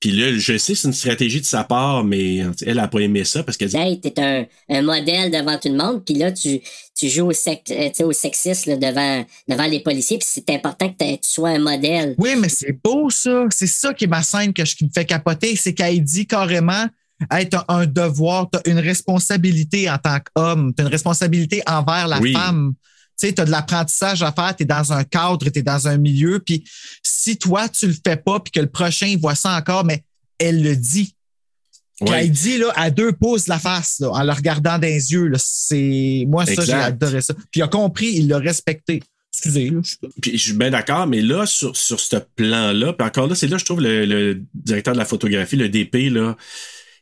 Puis 0.02 0.12
là, 0.12 0.38
je 0.38 0.58
sais, 0.58 0.76
c'est 0.76 0.88
une 0.88 0.94
stratégie 0.94 1.40
de 1.42 1.46
sa 1.46 1.64
part, 1.64 2.04
mais 2.04 2.42
elle 2.66 2.80
a 2.80 2.88
pas 2.88 3.00
aimé 3.00 3.24
ça 3.24 3.44
parce 3.44 3.58
qu'elle 3.58 3.70
dit, 3.70 3.78
Hey, 3.78 4.00
t'es 4.00 4.14
un, 4.22 4.46
un 4.70 4.82
modèle 4.82 5.32
devant 5.32 5.58
tout 5.58 5.70
le 5.70 5.78
monde, 5.78 6.04
puis 6.06 6.16
là, 6.16 6.32
tu, 6.32 6.60
tu 6.96 7.10
joues 7.10 7.28
au, 7.28 7.34
sec, 7.34 7.64
euh, 7.72 7.88
tu 7.90 7.96
sais, 7.96 8.04
au 8.04 8.12
sexiste 8.12 8.66
là, 8.68 8.76
devant, 8.76 9.26
devant 9.48 9.66
les 9.66 9.80
policiers, 9.80 10.18
puis 10.20 10.28
c'est 10.30 10.50
important 10.52 10.90
que 10.90 10.98
t'aies- 10.98 11.18
tu 11.24 11.30
sois 11.30 11.50
un 11.52 11.60
modèle. 11.60 12.14
Oui, 12.20 12.32
mais 12.38 12.50
c'est 12.50 12.78
beau, 12.84 13.10
ça. 13.10 13.46
C'est 13.50 13.68
ça 13.68 13.94
qui 13.94 14.04
est 14.04 14.08
ma 14.08 14.22
scène 14.22 14.54
que 14.54 14.64
je- 14.66 14.76
qui 14.76 14.84
me 14.86 14.90
fait 14.94 15.06
capoter. 15.06 15.56
C'est 15.56 15.74
qu'elle 15.74 16.04
dit 16.04 16.28
carrément 16.28 16.86
Hey, 17.32 17.48
t'as 17.48 17.64
un 17.70 17.86
devoir, 17.86 18.50
t'as 18.52 18.60
une 18.66 18.78
responsabilité 18.80 19.90
en 19.90 19.98
tant 19.98 20.18
qu'homme, 20.36 20.74
t'as 20.76 20.84
une 20.84 20.90
responsabilité 20.90 21.64
envers 21.66 22.10
la 22.10 22.20
Oui. 22.20 22.34
femme. 22.34 22.74
Tu 23.20 23.28
sais, 23.28 23.34
t'as 23.34 23.46
de 23.46 23.52
l'apprentissage 23.52 24.24
à 24.24 24.32
faire, 24.32 24.56
t'es 24.56 24.66
dans 24.66 24.92
un 24.92 25.04
cadre, 25.04 25.50
t'es 25.50 25.62
dans 25.62 25.88
un 25.88 25.98
milieu, 25.98 26.40
puis 26.40 26.66
si 27.02 27.38
toi, 27.38 27.70
tu 27.70 27.88
le 27.88 27.96
fais 28.06 28.18
pas, 28.18 28.40
puis 28.40 28.52
que 28.52 28.60
le 28.60 28.70
prochain 28.70 29.08
il 29.08 29.20
voit 29.20 29.36
ça 29.36 29.56
encore, 29.56 29.86
mais 29.86 30.04
elle 30.38 30.62
le 30.62 30.76
dit. 30.76 31.16
Ouais. 32.02 32.10
Qu'elle 32.10 32.32
dit 32.32 32.58
là, 32.58 32.74
à 32.76 32.90
deux 32.92 33.14
pouces 33.14 33.46
de 33.46 33.50
la 33.50 33.60
face, 33.60 34.00
là, 34.02 34.10
en 34.10 34.24
le 34.24 34.34
regardant 34.34 34.78
dans 34.78 34.82
les 34.82 35.14
yeux. 35.14 35.32
C'est 35.38 36.26
moi, 36.28 36.46
ça, 36.46 36.66
j'ai 36.66 36.74
adoré 36.74 37.22
ça. 37.22 37.34
Puis 37.34 37.62
il 37.62 37.64
a 37.64 37.70
compris, 37.70 38.08
il 38.16 38.28
l'a 38.28 38.38
respecté. 38.38 39.02
Excusez, 39.32 39.70
là, 39.70 39.80
je 39.82 39.96
Puis 40.22 40.38
je 40.38 40.44
suis 40.44 40.54
bien 40.54 40.72
d'accord, 40.72 41.08
mais 41.08 41.22
là, 41.22 41.46
sur, 41.46 41.76
sur 41.76 42.00
ce 42.00 42.18
plan-là, 42.18 42.94
puis 42.94 43.08
encore 43.08 43.28
là, 43.28 43.36
c'est 43.36 43.48
là, 43.48 43.58
je 43.58 43.66
trouve 43.66 43.82
le, 43.82 44.06
le 44.06 44.42
directeur 44.54 44.94
de 44.94 45.00
la 45.00 45.06
photographie, 45.06 45.56
le 45.56 45.70
DP, 45.70 46.10
là, 46.10 46.36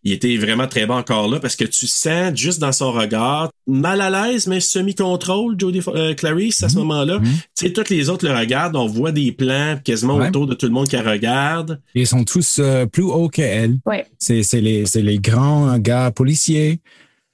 il 0.04 0.12
était 0.12 0.36
vraiment 0.38 0.68
très 0.68 0.86
bon 0.86 0.96
encore 0.96 1.30
là 1.30 1.40
parce 1.40 1.56
que 1.56 1.64
tu 1.64 1.88
sens 1.88 2.36
juste 2.36 2.60
dans 2.60 2.72
son 2.72 2.92
regard, 2.92 3.50
mal 3.68 4.02
à 4.02 4.10
l'aise, 4.10 4.48
mais 4.48 4.60
semi-contrôle, 4.60 5.56
Jodie 5.58 5.82
euh, 5.88 6.14
Clarice, 6.14 6.62
à 6.64 6.70
ce 6.70 6.76
moment-là. 6.78 7.20
Tu 7.22 7.30
sais, 7.56 7.74
toutes 7.74 7.90
les 7.90 8.10
autres 8.10 8.28
le 8.28 8.36
regardent, 8.38 8.76
on 8.76 8.88
voit 8.88 9.12
des 9.12 9.32
plans 9.32 9.78
quasiment 9.84 10.16
Ouais. 10.18 10.28
autour 10.28 10.48
de 10.48 10.54
tout 10.56 10.66
le 10.66 10.72
monde 10.74 10.88
qui 10.88 10.96
la 10.98 11.10
regarde. 11.10 11.82
Ils 11.96 12.06
sont 12.08 12.24
tous 12.26 12.58
euh, 12.60 12.86
plus 12.86 13.04
hauts 13.04 13.30
qu'elle. 13.30 13.78
Ouais. 13.86 14.06
C'est 14.20 14.44
c'est 14.44 14.62
les, 14.62 14.86
c'est 14.86 15.02
les 15.02 15.20
grands 15.20 15.78
gars 15.80 16.12
policiers. 16.12 16.80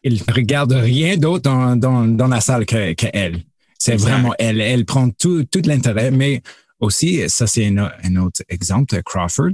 Ils 0.03 0.13
ne 0.27 0.33
regardent 0.33 0.71
rien 0.73 1.17
d'autre 1.17 1.43
dans, 1.43 1.75
dans, 1.75 2.05
dans 2.07 2.27
la 2.27 2.39
salle 2.39 2.65
que, 2.65 2.93
que 2.93 3.07
elle. 3.13 3.41
C'est 3.77 3.93
Exact. 3.93 4.09
vraiment 4.11 4.33
elle. 4.39 4.61
Elle 4.61 4.85
prend 4.85 5.09
tout, 5.09 5.43
tout 5.43 5.61
l'intérêt. 5.65 6.11
Mais 6.11 6.41
aussi, 6.79 7.21
ça, 7.29 7.47
c'est 7.47 7.65
un 7.67 8.15
autre 8.17 8.41
exemple, 8.47 9.01
Crawford. 9.03 9.53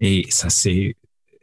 Et 0.00 0.26
ça, 0.30 0.48
c'est 0.48 0.94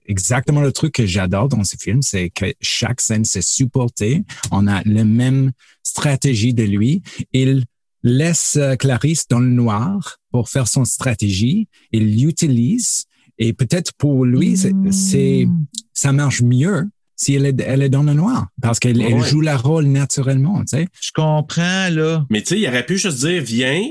exactement 0.05 0.61
le 0.61 0.71
truc 0.71 0.93
que 0.93 1.05
j'adore 1.05 1.47
dans 1.49 1.63
ce 1.63 1.75
film, 1.77 2.01
c'est 2.01 2.29
que 2.29 2.45
chaque 2.61 3.01
scène 3.01 3.25
s'est 3.25 3.41
supportée. 3.41 4.23
On 4.51 4.67
a 4.67 4.81
la 4.85 5.03
même 5.03 5.51
stratégie 5.83 6.53
de 6.53 6.63
lui. 6.63 7.01
Il 7.33 7.65
laisse 8.03 8.59
Clarisse 8.79 9.27
dans 9.27 9.39
le 9.39 9.47
noir 9.49 10.17
pour 10.31 10.49
faire 10.49 10.67
son 10.67 10.85
stratégie. 10.85 11.67
Il 11.91 12.19
l'utilise. 12.21 13.05
Et 13.37 13.51
peut-être 13.53 13.91
pour 13.97 14.25
lui, 14.25 14.55
c'est, 14.57 14.71
c'est, 14.91 15.47
ça 15.93 16.13
marche 16.13 16.41
mieux 16.41 16.87
si 17.17 17.33
elle 17.33 17.45
est, 17.45 17.59
elle 17.61 17.81
est 17.81 17.89
dans 17.89 18.03
le 18.03 18.13
noir 18.13 18.47
parce 18.61 18.77
qu'elle 18.79 18.97
Ouais. 18.97 19.23
joue 19.29 19.41
la 19.41 19.57
rôle 19.57 19.85
naturellement, 19.85 20.59
tu 20.61 20.77
sais. 20.77 20.87
je 21.01 21.11
comprends, 21.13 21.89
là. 21.89 22.25
Mais 22.29 22.41
tu 22.41 22.49
sais, 22.49 22.59
il 22.59 22.67
aurait 22.67 22.85
pu 22.85 22.97
juste 22.97 23.19
dire 23.25 23.41
viens, 23.41 23.81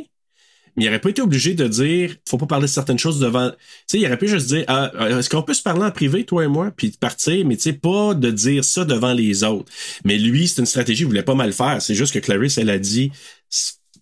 mais 0.76 0.84
il 0.84 0.88
aurait 0.88 1.00
pas 1.00 1.10
été 1.10 1.22
obligé 1.22 1.54
de 1.54 1.66
dire 1.68 2.16
faut 2.28 2.38
pas 2.38 2.46
parler 2.46 2.66
de 2.66 2.70
certaines 2.70 2.98
choses 2.98 3.20
devant. 3.20 3.50
Tu 3.50 3.56
sais, 3.86 3.98
il 3.98 4.06
aurait 4.06 4.18
pu 4.18 4.28
juste 4.28 4.48
dire 4.48 4.64
ah, 4.68 4.90
euh, 4.96 5.18
est-ce 5.18 5.30
qu'on 5.30 5.42
peut 5.42 5.54
se 5.54 5.62
parler 5.62 5.84
en 5.84 5.90
privé 5.90 6.24
toi 6.24 6.44
et 6.44 6.48
moi 6.48 6.72
puis 6.76 6.90
partir, 6.98 7.46
mais 7.46 7.56
tu 7.56 7.62
sais 7.62 7.72
pas 7.72 8.14
de 8.14 8.30
dire 8.30 8.64
ça 8.64 8.84
devant 8.84 9.12
les 9.12 9.44
autres. 9.44 9.70
Mais 10.04 10.18
lui, 10.18 10.48
c'est 10.48 10.60
une 10.60 10.66
stratégie, 10.66 11.02
il 11.02 11.06
voulait 11.06 11.22
pas 11.22 11.34
mal 11.34 11.52
faire. 11.52 11.80
C'est 11.80 11.94
juste 11.94 12.14
que 12.14 12.18
Clarice 12.18 12.58
elle 12.58 12.70
a 12.70 12.78
dit 12.78 13.10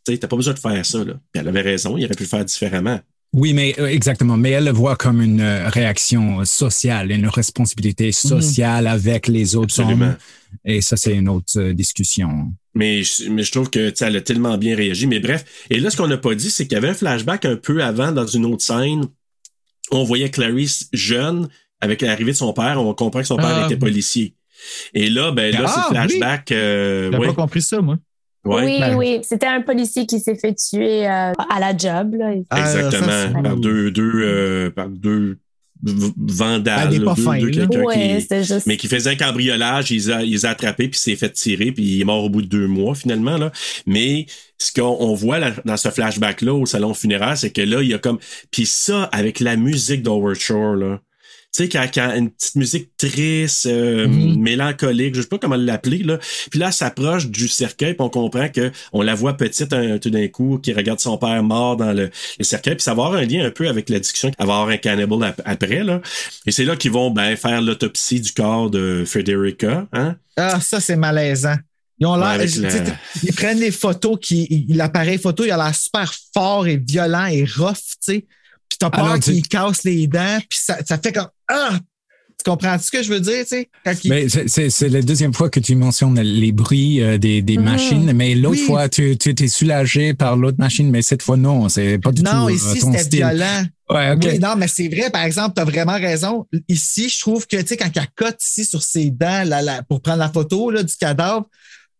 tu 0.04 0.12
sais, 0.12 0.18
t'as 0.18 0.28
pas 0.28 0.36
besoin 0.36 0.54
de 0.54 0.58
faire 0.58 0.84
ça 0.84 1.04
là. 1.04 1.14
Puis 1.32 1.40
elle 1.40 1.48
avait 1.48 1.60
raison, 1.60 1.96
il 1.96 2.04
aurait 2.04 2.14
pu 2.14 2.24
le 2.24 2.28
faire 2.28 2.44
différemment. 2.44 3.00
Oui, 3.34 3.54
mais 3.54 3.74
euh, 3.78 3.86
exactement. 3.86 4.36
Mais 4.36 4.50
elle 4.50 4.64
le 4.66 4.72
voit 4.72 4.96
comme 4.96 5.22
une 5.22 5.40
euh, 5.40 5.68
réaction 5.68 6.44
sociale, 6.44 7.10
une 7.10 7.28
responsabilité 7.28 8.12
sociale 8.12 8.86
avec 8.86 9.26
les 9.26 9.56
autres 9.56 9.80
Absolument. 9.80 10.06
hommes. 10.06 10.16
Et 10.66 10.82
ça, 10.82 10.98
c'est 10.98 11.14
une 11.14 11.30
autre 11.30 11.58
euh, 11.58 11.72
discussion. 11.72 12.52
Mais 12.74 13.02
je, 13.02 13.30
mais 13.30 13.42
je 13.42 13.50
trouve 13.52 13.70
que 13.70 13.88
tu 13.88 13.96
sais, 13.96 14.06
elle 14.06 14.16
a 14.16 14.20
tellement 14.20 14.58
bien 14.58 14.76
réagi. 14.76 15.06
Mais 15.06 15.18
bref, 15.18 15.44
et 15.70 15.80
là, 15.80 15.88
ce 15.90 15.96
qu'on 15.96 16.08
n'a 16.08 16.18
pas 16.18 16.34
dit, 16.34 16.50
c'est 16.50 16.66
qu'il 16.66 16.74
y 16.74 16.76
avait 16.78 16.90
un 16.90 16.94
flashback 16.94 17.46
un 17.46 17.56
peu 17.56 17.82
avant 17.82 18.12
dans 18.12 18.26
une 18.26 18.44
autre 18.44 18.62
scène. 18.62 19.06
On 19.90 20.04
voyait 20.04 20.30
Clarice 20.30 20.88
jeune 20.92 21.48
avec 21.80 22.02
l'arrivée 22.02 22.32
de 22.32 22.36
son 22.36 22.52
père. 22.52 22.80
On 22.82 22.92
comprend 22.94 23.20
que 23.20 23.26
son 23.26 23.36
père 23.36 23.60
Ah. 23.62 23.64
était 23.66 23.76
policier. 23.78 24.34
Et 24.94 25.08
là, 25.10 25.32
ben 25.32 25.52
là, 25.52 25.64
Ah, 25.66 25.86
c'est 25.88 25.94
flashback. 25.94 26.52
euh, 26.52 27.10
J'avais 27.10 27.18
ouais, 27.22 27.26
pas 27.28 27.42
compris 27.42 27.62
ça, 27.62 27.80
moi. 27.80 27.98
Ouais. 28.44 28.64
Oui, 28.64 28.80
Ben- 28.80 28.94
oui. 28.96 29.20
C'était 29.22 29.46
un 29.46 29.60
policier 29.62 30.06
qui 30.06 30.18
s'est 30.20 30.36
fait 30.36 30.54
tuer 30.54 31.06
euh, 31.06 31.32
à 31.50 31.60
la 31.60 31.76
job. 31.76 32.14
Là. 32.14 32.32
Ah, 32.50 32.60
Exactement. 32.60 33.06
ça, 33.08 33.28
c'est- 33.34 33.42
par 33.42 33.56
deux, 33.56 33.90
deux, 33.90 34.12
euh, 34.16 34.70
par 34.70 34.88
deux 34.88 35.38
vandales. 35.84 36.90
Des 36.90 36.98
là, 36.98 37.04
pas 37.06 37.14
deux, 37.14 37.22
fins, 37.22 37.38
deux 37.38 37.48
là. 37.50 37.66
quelqu'un 37.66 37.80
Ouais, 37.84 38.14
qui, 38.16 38.20
c'était 38.22 38.44
juste. 38.44 38.66
mais 38.66 38.76
qui 38.76 38.86
faisait 38.88 39.10
un 39.10 39.16
cambriolage, 39.16 39.90
il 39.90 39.94
les 39.96 40.10
a, 40.10 40.22
il 40.22 40.30
les 40.32 40.46
a 40.46 40.50
attrapés, 40.50 40.88
puis 40.88 40.98
s'est 40.98 41.16
fait 41.16 41.30
tirer, 41.30 41.72
puis 41.72 41.82
il 41.82 42.00
est 42.00 42.04
mort 42.04 42.22
au 42.24 42.28
bout 42.28 42.42
de 42.42 42.46
deux 42.46 42.66
mois, 42.68 42.94
finalement. 42.94 43.36
Là. 43.36 43.50
Mais 43.86 44.26
ce 44.58 44.72
qu'on 44.72 44.96
on 45.00 45.14
voit 45.14 45.38
là, 45.40 45.52
dans 45.64 45.76
ce 45.76 45.88
flashback-là 45.88 46.54
au 46.54 46.66
salon 46.66 46.94
funéraire, 46.94 47.36
c'est 47.36 47.50
que 47.50 47.62
là, 47.62 47.82
il 47.82 47.88
y 47.88 47.94
a 47.94 47.98
comme... 47.98 48.18
Puis 48.52 48.66
ça, 48.66 49.04
avec 49.12 49.40
la 49.40 49.56
musique 49.56 50.02
d'Howard 50.02 50.36
Shore, 50.36 50.76
tu 51.54 51.64
sais, 51.64 51.68
quand, 51.68 51.86
quand 51.92 52.14
une 52.14 52.30
petite 52.30 52.54
musique 52.54 52.90
triste, 52.96 53.66
euh, 53.66 54.08
Mhm. 54.08 54.38
mélancolique, 54.40 55.14
je 55.14 55.20
sais 55.20 55.28
pas 55.28 55.38
comment 55.38 55.56
l'appeler, 55.56 55.98
là. 55.98 56.18
Puis 56.50 56.58
là, 56.58 56.68
elle 56.68 56.72
s'approche 56.72 57.26
du 57.28 57.46
cercueil, 57.46 57.92
puis 57.92 58.02
on 58.02 58.08
comprend 58.08 58.48
que 58.48 58.72
on 58.94 59.02
la 59.02 59.14
voit 59.14 59.36
petite 59.36 59.72
un- 59.74 59.98
tout 59.98 60.08
d'un 60.08 60.28
coup, 60.28 60.58
qui 60.62 60.72
regarde 60.72 60.98
son 61.00 61.18
père 61.18 61.42
mort 61.42 61.76
dans 61.76 61.92
le, 61.92 62.10
le 62.38 62.44
cercueil, 62.44 62.76
puis 62.76 62.82
ça 62.82 62.94
va 62.94 63.04
avoir 63.04 63.20
un 63.20 63.24
lien 63.26 63.44
un 63.44 63.50
peu 63.50 63.68
avec 63.68 63.90
la 63.90 64.00
discussion 64.00 64.30
qu'il 64.30 64.36
va 64.46 64.52
y 64.52 64.56
avoir 64.56 64.68
un 64.68 64.76
cannibal 64.78 65.24
ap- 65.24 65.42
après, 65.44 65.84
là. 65.84 66.00
Et 66.46 66.52
c'est 66.52 66.64
là 66.64 66.74
qu'ils 66.76 66.90
vont 66.92 67.10
ben, 67.10 67.36
faire 67.36 67.60
l'autopsie 67.60 68.20
du 68.20 68.32
corps 68.32 68.70
de 68.70 69.04
Frederica, 69.06 69.86
hein? 69.92 70.16
Ah, 70.38 70.58
ça, 70.60 70.80
c'est 70.80 70.96
malaisant. 70.96 71.56
Ils 71.98 72.06
ont 72.06 72.16
l'air. 72.16 72.38
La- 72.38 72.44
Ils 73.22 73.32
prennent 73.34 73.60
les 73.60 73.70
photos 73.70 74.18
qui. 74.20 74.46
il- 74.68 74.76
L'appareil 74.76 75.18
photo, 75.18 75.44
il 75.44 75.50
a 75.50 75.56
l'air 75.58 75.74
super 75.74 76.12
fort 76.34 76.66
et 76.66 76.76
violent 76.78 77.26
et 77.26 77.44
rough, 77.44 77.74
tu 77.76 77.96
sais. 78.00 78.26
Puis 78.68 78.78
t'as 78.78 78.88
peur 78.90 79.04
Alors, 79.04 79.20
tu- 79.20 79.32
qu'il 79.32 79.46
casse 79.46 79.84
les 79.84 80.06
dents, 80.06 80.38
puis 80.48 80.58
ça, 80.60 80.78
ça 80.84 80.96
fait 80.98 81.12
comme. 81.12 81.28
Ah! 81.52 81.78
Tu 82.44 82.50
comprends 82.50 82.76
ce 82.76 82.90
que 82.90 83.02
je 83.04 83.08
veux 83.12 83.20
dire, 83.20 83.44
tu 83.46 83.50
sais? 83.50 83.68
Il- 84.02 84.70
c'est- 84.70 84.88
la 84.88 85.00
deuxième 85.02 85.32
fois 85.32 85.48
que 85.48 85.60
tu 85.60 85.76
mentionnes 85.76 86.18
les 86.20 86.50
bruits 86.50 87.00
euh, 87.00 87.16
des, 87.16 87.40
des 87.40 87.56
Mhm. 87.56 87.64
machines, 87.64 88.12
mais 88.14 88.34
l'autre 88.34 88.58
Oui. 88.58 88.66
fois, 88.66 88.88
tu 88.88 89.16
tu 89.16 89.28
étais 89.28 89.46
soulagé 89.46 90.12
par 90.14 90.36
l'autre 90.36 90.56
machine, 90.58 90.90
mais 90.90 91.02
cette 91.02 91.22
fois, 91.22 91.36
non, 91.36 91.68
c'est 91.68 91.98
pas 91.98 92.10
du 92.10 92.22
non, 92.22 92.30
tout 92.46 92.48
euh, 92.48 92.52
ici, 92.52 92.80
ton 92.80 92.90
c'était 92.92 93.04
style. 93.04 93.18
violent. 93.18 93.64
Ouais, 93.90 94.10
OK. 94.12 94.22
Oui, 94.24 94.38
non, 94.40 94.56
mais 94.56 94.66
c'est 94.66 94.88
vrai, 94.88 95.10
par 95.10 95.22
exemple, 95.22 95.52
tu 95.54 95.62
as 95.62 95.64
vraiment 95.64 95.92
raison. 95.92 96.46
Ici, 96.68 97.08
je 97.10 97.20
trouve 97.20 97.46
que, 97.46 97.58
tu 97.58 97.66
sais, 97.68 97.76
quand 97.76 97.90
il 97.94 98.02
cote 98.16 98.42
ici 98.42 98.64
sur 98.64 98.82
ses 98.82 99.10
dents 99.10 99.44
là, 99.46 99.62
là, 99.62 99.82
pour 99.84 100.00
prendre 100.00 100.18
la 100.18 100.30
photo 100.30 100.70
là, 100.70 100.82
du 100.82 100.96
cadavre, 100.96 101.46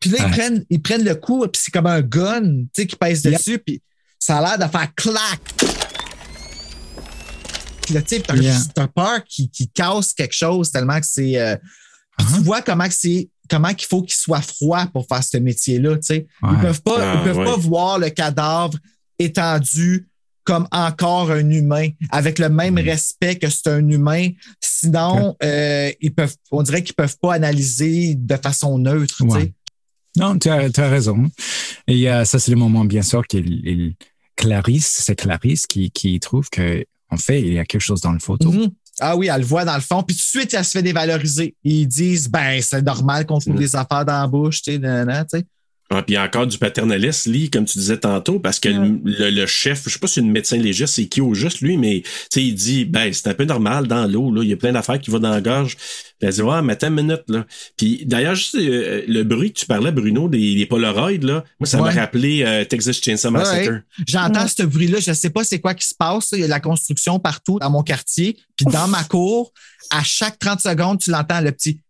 puis 0.00 0.10
là, 0.10 0.18
ils, 0.26 0.30
prennent, 0.32 0.64
ils 0.70 0.82
prennent 0.82 1.04
le 1.04 1.14
coup, 1.14 1.42
puis 1.42 1.60
c'est 1.62 1.70
comme 1.70 1.86
un 1.86 2.00
gun, 2.00 2.40
tu 2.42 2.66
sais, 2.74 2.86
qui 2.86 2.96
pèse 2.96 3.22
dessus, 3.22 3.58
puis 3.60 3.80
ça 4.18 4.38
a 4.38 4.56
l'air 4.56 4.66
de 4.66 4.72
faire 4.72 4.92
clac. 4.96 5.40
Puis 7.92 7.94
là, 7.94 8.02
tu 8.02 8.16
sais, 8.16 8.22
t'as 8.22 8.36
Yeah. 8.36 8.88
peur 8.94 9.24
qu'il 9.24 9.50
qu'il 9.50 9.68
casse 9.70 10.12
quelque 10.12 10.34
chose 10.34 10.70
tellement 10.70 10.98
que 11.00 11.06
c'est. 11.06 11.38
euh, 11.38 11.56
puis 12.18 12.26
Uh-huh. 12.26 12.36
Tu 12.36 12.42
vois 12.42 12.62
comment 12.62 12.86
que 12.88 12.94
c'est. 12.94 13.28
Comment 13.48 13.72
qu'il 13.74 13.88
faut 13.88 14.02
qu'il 14.02 14.14
soit 14.14 14.40
froid 14.42 14.86
pour 14.86 15.06
faire 15.06 15.22
ce 15.24 15.36
métier-là, 15.38 15.96
tu 15.96 16.02
sais. 16.02 16.26
Ils 16.42 16.58
peuvent 16.60 16.82
pas, 16.82 16.96
Ah, 16.98 17.14
ils 17.18 17.24
peuvent 17.24 17.38
ouais. 17.38 17.44
pas 17.44 17.56
voir 17.56 17.98
le 17.98 18.10
cadavre 18.10 18.78
étendu 19.18 20.08
comme 20.44 20.66
encore 20.72 21.30
un 21.30 21.48
humain, 21.50 21.88
avec 22.10 22.38
le 22.40 22.48
même 22.48 22.74
Mm. 22.74 22.78
respect 22.88 23.36
que 23.36 23.48
c'est 23.48 23.68
un 23.68 23.88
humain. 23.88 24.28
Sinon, 24.60 25.36
euh, 25.42 25.90
ils 26.00 26.12
peuvent, 26.12 26.34
on 26.50 26.62
dirait 26.62 26.82
qu'ils 26.82 26.94
peuvent 26.96 27.16
pas 27.20 27.34
analyser 27.34 28.14
de 28.16 28.36
façon 28.36 28.78
neutre. 28.78 29.14
tu 29.20 29.30
sais. 29.30 29.52
Non, 30.16 30.36
tu 30.38 30.48
as, 30.50 30.68
tu 30.70 30.80
as 30.80 30.88
raison. 30.88 31.30
Et 31.86 32.10
euh, 32.10 32.24
ça, 32.24 32.38
c'est 32.38 32.50
le 32.50 32.56
moment, 32.56 32.84
bien 32.84 33.02
sûr, 33.02 33.26
qu'il 33.26 33.46
il- 33.66 33.94
Clarisse, 34.36 35.00
c'est 35.04 35.14
Clarisse 35.14 35.66
qui, 35.66 35.90
qui 35.90 36.18
trouve 36.18 36.48
que, 36.50 36.84
en 37.12 37.18
fait, 37.18 37.40
il 37.40 37.52
y 37.52 37.58
a 37.58 37.64
quelque 37.64 37.82
chose 37.82 38.00
dans 38.00 38.12
le 38.12 38.18
photo. 38.18 38.50
Mhm. 38.50 38.70
Ah 39.00 39.16
oui, 39.16 39.28
elle 39.32 39.40
le 39.40 39.46
voit 39.46 39.64
dans 39.64 39.74
le 39.74 39.80
fond. 39.80 40.02
Puis 40.02 40.16
tout 40.16 40.22
de 40.22 40.40
suite, 40.40 40.54
elle 40.54 40.64
se 40.64 40.70
fait 40.72 40.82
dévaloriser. 40.82 41.54
Ils 41.62 41.86
disent, 41.86 42.28
ben, 42.28 42.60
c'est 42.62 42.82
normal 42.82 43.26
qu'on 43.26 43.38
trouve 43.38 43.56
des 43.56 43.76
affaires 43.76 44.04
dans 44.04 44.20
la 44.20 44.26
bouche, 44.26 44.62
tu 44.62 44.72
sais, 44.72 44.78
nanana, 44.78 45.24
tu 45.24 45.38
sais. 45.38 45.44
Ah, 45.94 46.02
puis 46.02 46.16
encore 46.16 46.46
du 46.46 46.56
paternalisme, 46.56 47.30
Lee, 47.32 47.50
comme 47.50 47.66
tu 47.66 47.76
disais 47.78 47.98
tantôt, 47.98 48.38
parce 48.38 48.58
que 48.58 48.70
le, 48.70 48.98
le- 49.04 49.28
le 49.30 49.46
chef, 49.46 49.82
je 49.84 49.90
sais 49.90 49.98
pas 49.98 50.06
si 50.06 50.14
c'est 50.14 50.20
une 50.22 50.30
médecin 50.32 50.56
légiste, 50.56 50.94
c'est 50.94 51.04
qui 51.06 51.20
au 51.20 51.34
juste, 51.34 51.60
lui, 51.60 51.76
mais 51.76 52.02
il 52.34 52.54
dit, 52.54 52.84
ben, 52.86 53.12
c'est 53.12 53.28
un 53.28 53.34
peu 53.34 53.44
normal 53.44 53.86
dans 53.88 54.06
l'eau, 54.06 54.32
là. 54.32 54.42
Il 54.42 54.48
y 54.48 54.52
a 54.54 54.56
plein 54.56 54.72
d'affaires 54.72 54.98
qui 54.98 55.10
vont 55.10 55.18
dans 55.18 55.28
la 55.30 55.40
gorge. 55.42 55.76
Puis 55.76 56.28
elle 56.28 56.32
dit, 56.32 56.40
ouais, 56.42 56.62
mais 56.62 56.72
attends 56.72 56.88
une 56.88 56.94
minute, 56.94 57.24
là. 57.28 57.44
Puis 57.76 58.04
d'ailleurs, 58.06 58.34
juste 58.36 58.54
euh, 58.54 59.02
le 59.06 59.22
bruit 59.24 59.52
que 59.52 59.58
tu 59.60 59.66
parlais, 59.66 59.92
Bruno, 59.92 60.28
des, 60.28 60.54
des 60.54 60.66
Polaroids, 60.66 61.10
là, 61.20 61.44
moi, 61.60 61.66
ça 61.66 61.78
Ouais. 61.82 61.92
m'a 61.94 62.00
rappelé 62.00 62.42
euh, 62.42 62.64
Texas 62.64 63.00
Chainsaw 63.02 63.30
Massacre. 63.30 63.70
Ouais. 63.72 63.80
J'entends 64.08 64.46
ce 64.48 64.62
bruit-là, 64.62 64.98
je 65.00 65.12
sais 65.12 65.30
pas 65.30 65.44
c'est 65.44 65.60
quoi 65.60 65.74
qui 65.74 65.86
se 65.86 65.94
passe. 65.94 66.30
Il 66.32 66.38
y 66.38 66.42
a 66.42 66.46
de 66.46 66.50
la 66.50 66.60
construction 66.60 67.18
partout 67.18 67.58
dans 67.58 67.70
mon 67.70 67.82
quartier. 67.82 68.38
Puis 68.56 68.64
dans 68.66 68.88
ma 68.88 69.04
cour, 69.04 69.52
à 69.90 70.02
chaque 70.04 70.38
30 70.38 70.60
secondes, 70.60 71.00
tu 71.00 71.10
l'entends 71.10 71.40
le 71.40 71.52
petit 71.52 71.80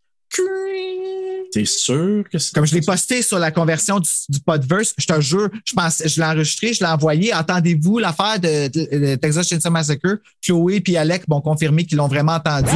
T'es 1.53 1.65
sûr 1.67 2.25
que 2.33 2.39
c'est. 2.39 2.55
Comme 2.55 2.65
je 2.67 2.75
l'ai 2.75 2.81
posté 2.81 3.21
sur 3.21 3.39
la 3.39 3.51
conversion 3.51 4.01
du, 4.01 4.09
du 4.31 4.41
podverse, 4.41 4.95
je 4.97 5.07
te 5.07 5.21
jure, 5.21 5.51
je 5.67 5.75
pense, 5.75 6.03
je 6.05 6.19
l'ai 6.21 6.27
enregistré, 6.27 6.73
je 6.73 6.81
l'ai 6.81 6.91
envoyé. 6.91 7.35
Entendez-vous 7.35 7.99
l'affaire 7.99 8.41
de, 8.41 8.69
de- 8.69 8.99
de 9.11 9.15
Texas 9.17 9.47
Chainsaw 9.49 9.71
Massacre? 9.71 10.17
Chloé 10.43 10.81
puis 10.81 10.97
Alec 10.97 11.29
m'ont 11.29 11.43
confirmé 11.43 11.85
qu'ils 11.85 11.99
l'ont 11.99 12.09
vraiment 12.09 12.33
entendu. 12.37 12.71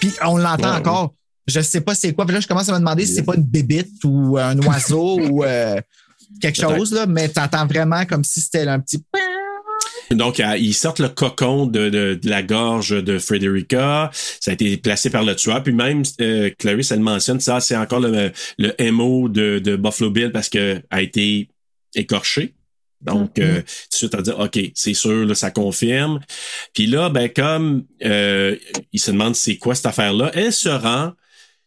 Puis 0.00 0.12
on 0.24 0.36
l'entend 0.38 0.70
Ouais, 0.70 0.76
encore. 0.78 1.14
Je 1.46 1.60
sais 1.60 1.80
pas 1.80 1.94
c'est 1.94 2.12
quoi. 2.12 2.24
Puis 2.26 2.34
là, 2.34 2.40
je 2.40 2.46
commence 2.46 2.68
à 2.68 2.72
me 2.72 2.78
demander 2.78 3.04
si 3.06 3.14
c'est 3.14 3.22
pas 3.22 3.34
une 3.34 3.42
bébite 3.42 4.02
ou 4.04 4.36
un 4.38 4.56
oiseau 4.60 5.18
ou 5.30 5.44
euh, 5.44 5.80
quelque 6.40 6.60
chose, 6.60 6.92
là, 6.92 7.06
mais 7.06 7.28
tu 7.28 7.40
entends 7.40 7.66
vraiment 7.66 8.04
comme 8.04 8.22
si 8.22 8.40
c'était 8.40 8.66
un 8.68 8.80
petit. 8.80 9.02
Donc, 10.10 10.40
euh, 10.40 10.56
ils 10.56 10.74
sortent 10.74 11.00
le 11.00 11.08
cocon 11.08 11.66
de, 11.66 11.88
de- 11.90 12.14
de 12.20 12.28
la 12.30 12.42
gorge 12.42 12.90
de 12.90 13.18
Frederica. 13.18 14.10
Ça 14.12 14.50
a 14.50 14.54
été 14.54 14.76
placé 14.76 15.10
par 15.10 15.24
le 15.24 15.34
tueur. 15.36 15.62
Puis 15.62 15.72
même, 15.72 16.02
euh, 16.20 16.50
Clarice, 16.58 16.90
elle 16.90 17.00
mentionne 17.00 17.40
ça, 17.40 17.60
c'est 17.60 17.76
encore 17.76 18.00
le, 18.00 18.32
le 18.58 18.90
MO 18.90 19.28
de, 19.28 19.58
de 19.58 19.76
Buffalo 19.76 20.10
Bill 20.10 20.30
parce 20.32 20.48
que 20.48 20.80
a 20.90 21.02
été 21.02 21.48
écorché. 21.94 22.54
Donc, 23.00 23.38
euh, 23.38 23.58
tout 23.60 23.62
de 23.92 23.96
suite, 23.96 24.14
à 24.14 24.22
dire, 24.22 24.38
OK, 24.40 24.58
c'est 24.74 24.94
sûr, 24.94 25.24
là, 25.24 25.34
ça 25.34 25.50
confirme. 25.52 26.18
Puis 26.74 26.86
là, 26.86 27.10
ben, 27.10 27.28
comme 27.28 27.84
euh, 28.04 28.56
il 28.92 28.98
se 28.98 29.12
demande 29.12 29.36
c'est 29.36 29.56
quoi 29.56 29.74
cette 29.76 29.86
affaire-là, 29.86 30.32
elle 30.34 30.52
se 30.52 30.68
rend, 30.68 31.12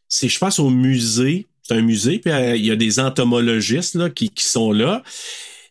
c'est, 0.09 0.27
je 0.27 0.37
pense, 0.39 0.59
au 0.59 0.69
musée. 0.69 1.47
C'est 1.63 1.75
un 1.75 1.81
musée, 1.81 2.17
puis 2.19 2.31
euh, 2.31 2.55
il 2.57 2.65
y 2.65 2.71
a 2.71 2.75
des 2.75 2.99
entomologistes 2.99 3.95
là, 3.95 4.09
qui, 4.09 4.29
qui 4.29 4.43
sont 4.43 4.73
là. 4.73 5.03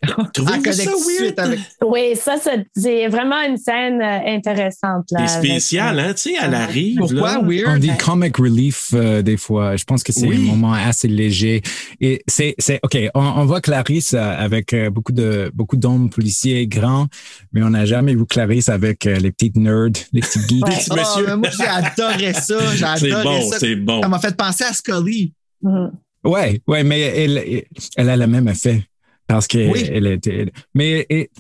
Elle 0.65 0.75
ça 0.75 0.91
weird? 0.91 1.39
avec- 1.39 1.61
Oui, 1.85 2.17
ça, 2.17 2.37
c'est 2.75 3.07
vraiment 3.09 3.43
une 3.47 3.59
scène 3.59 4.01
euh, 4.01 4.19
intéressante. 4.35 5.05
Là, 5.11 5.27
C'est 5.27 5.37
avec, 5.37 5.51
spécial, 5.51 5.99
euh, 5.99 6.03
hein, 6.09 6.15
tu 6.15 6.23
sais, 6.23 6.35
elle 6.41 6.55
arrive. 6.55 6.97
Pourquoi 6.99 7.35
là? 7.35 7.41
weird? 7.43 7.69
On 7.69 7.79
dit 7.79 7.91
comic 7.99 8.37
relief 8.39 8.91
euh, 8.95 9.21
des 9.21 9.37
fois. 9.37 9.77
Je 9.77 9.85
pense 9.85 10.03
que 10.03 10.13
c'est 10.13 10.27
Oui. 10.27 10.37
un 10.37 10.53
moment 10.53 10.73
assez 10.73 11.07
léger. 11.07 11.61
Et 12.01 12.23
c'est, 12.27 12.55
c'est 12.59 12.81
OK. 12.83 12.97
On, 13.15 13.21
on 13.21 13.45
voit 13.45 13.61
Clarisse 13.61 14.15
euh, 14.15 14.19
avec 14.39 14.73
euh, 14.73 14.89
beaucoup 14.89 15.13
de 15.13 15.51
beaucoup 15.55 15.77
d'hommes 15.77 16.09
policiers 16.09 16.67
grands, 16.67 17.07
mais 17.53 17.63
on 17.63 17.71
n'a 17.71 17.85
jamais 17.85 18.15
vu 18.15 18.25
Clarisse 18.25 18.71
avec 18.71 19.05
les 19.05 19.31
petites 19.33 19.57
nerds, 19.57 19.91
les 20.13 20.21
petits 20.23 20.41
geeks. 20.49 20.65
Ouais. 20.67 20.75
Ah, 20.91 20.95
monsieur. 20.97 21.37
moi, 21.37 21.49
j'ai 21.51 21.67
adoré 21.67 22.33
ça. 22.33 22.59
J'ai 22.75 22.79
C'est 23.07 23.13
adoré 23.13 23.25
bon, 23.41 23.51
ça. 23.51 23.59
c'est 23.59 23.77
bon. 23.77 24.01
Ça 24.03 24.09
m'a 24.09 24.19
fait 24.19 24.37
penser 24.37 24.65
à 24.65 24.73
Scully. 24.73 25.35
mhm. 25.63 25.91
Ouais, 26.23 26.61
ouais, 26.67 26.85
mais 26.85 27.01
elle, 27.01 27.65
elle 27.97 28.11
a 28.11 28.15
le 28.17 28.27
même 28.27 28.47
effet 28.49 28.83
parce 29.33 29.47
que 29.47 29.71
Oui. 29.71 29.89
elle 29.93 30.07
était. 30.09 30.53
Mais 30.75 31.07
et- 31.09 31.31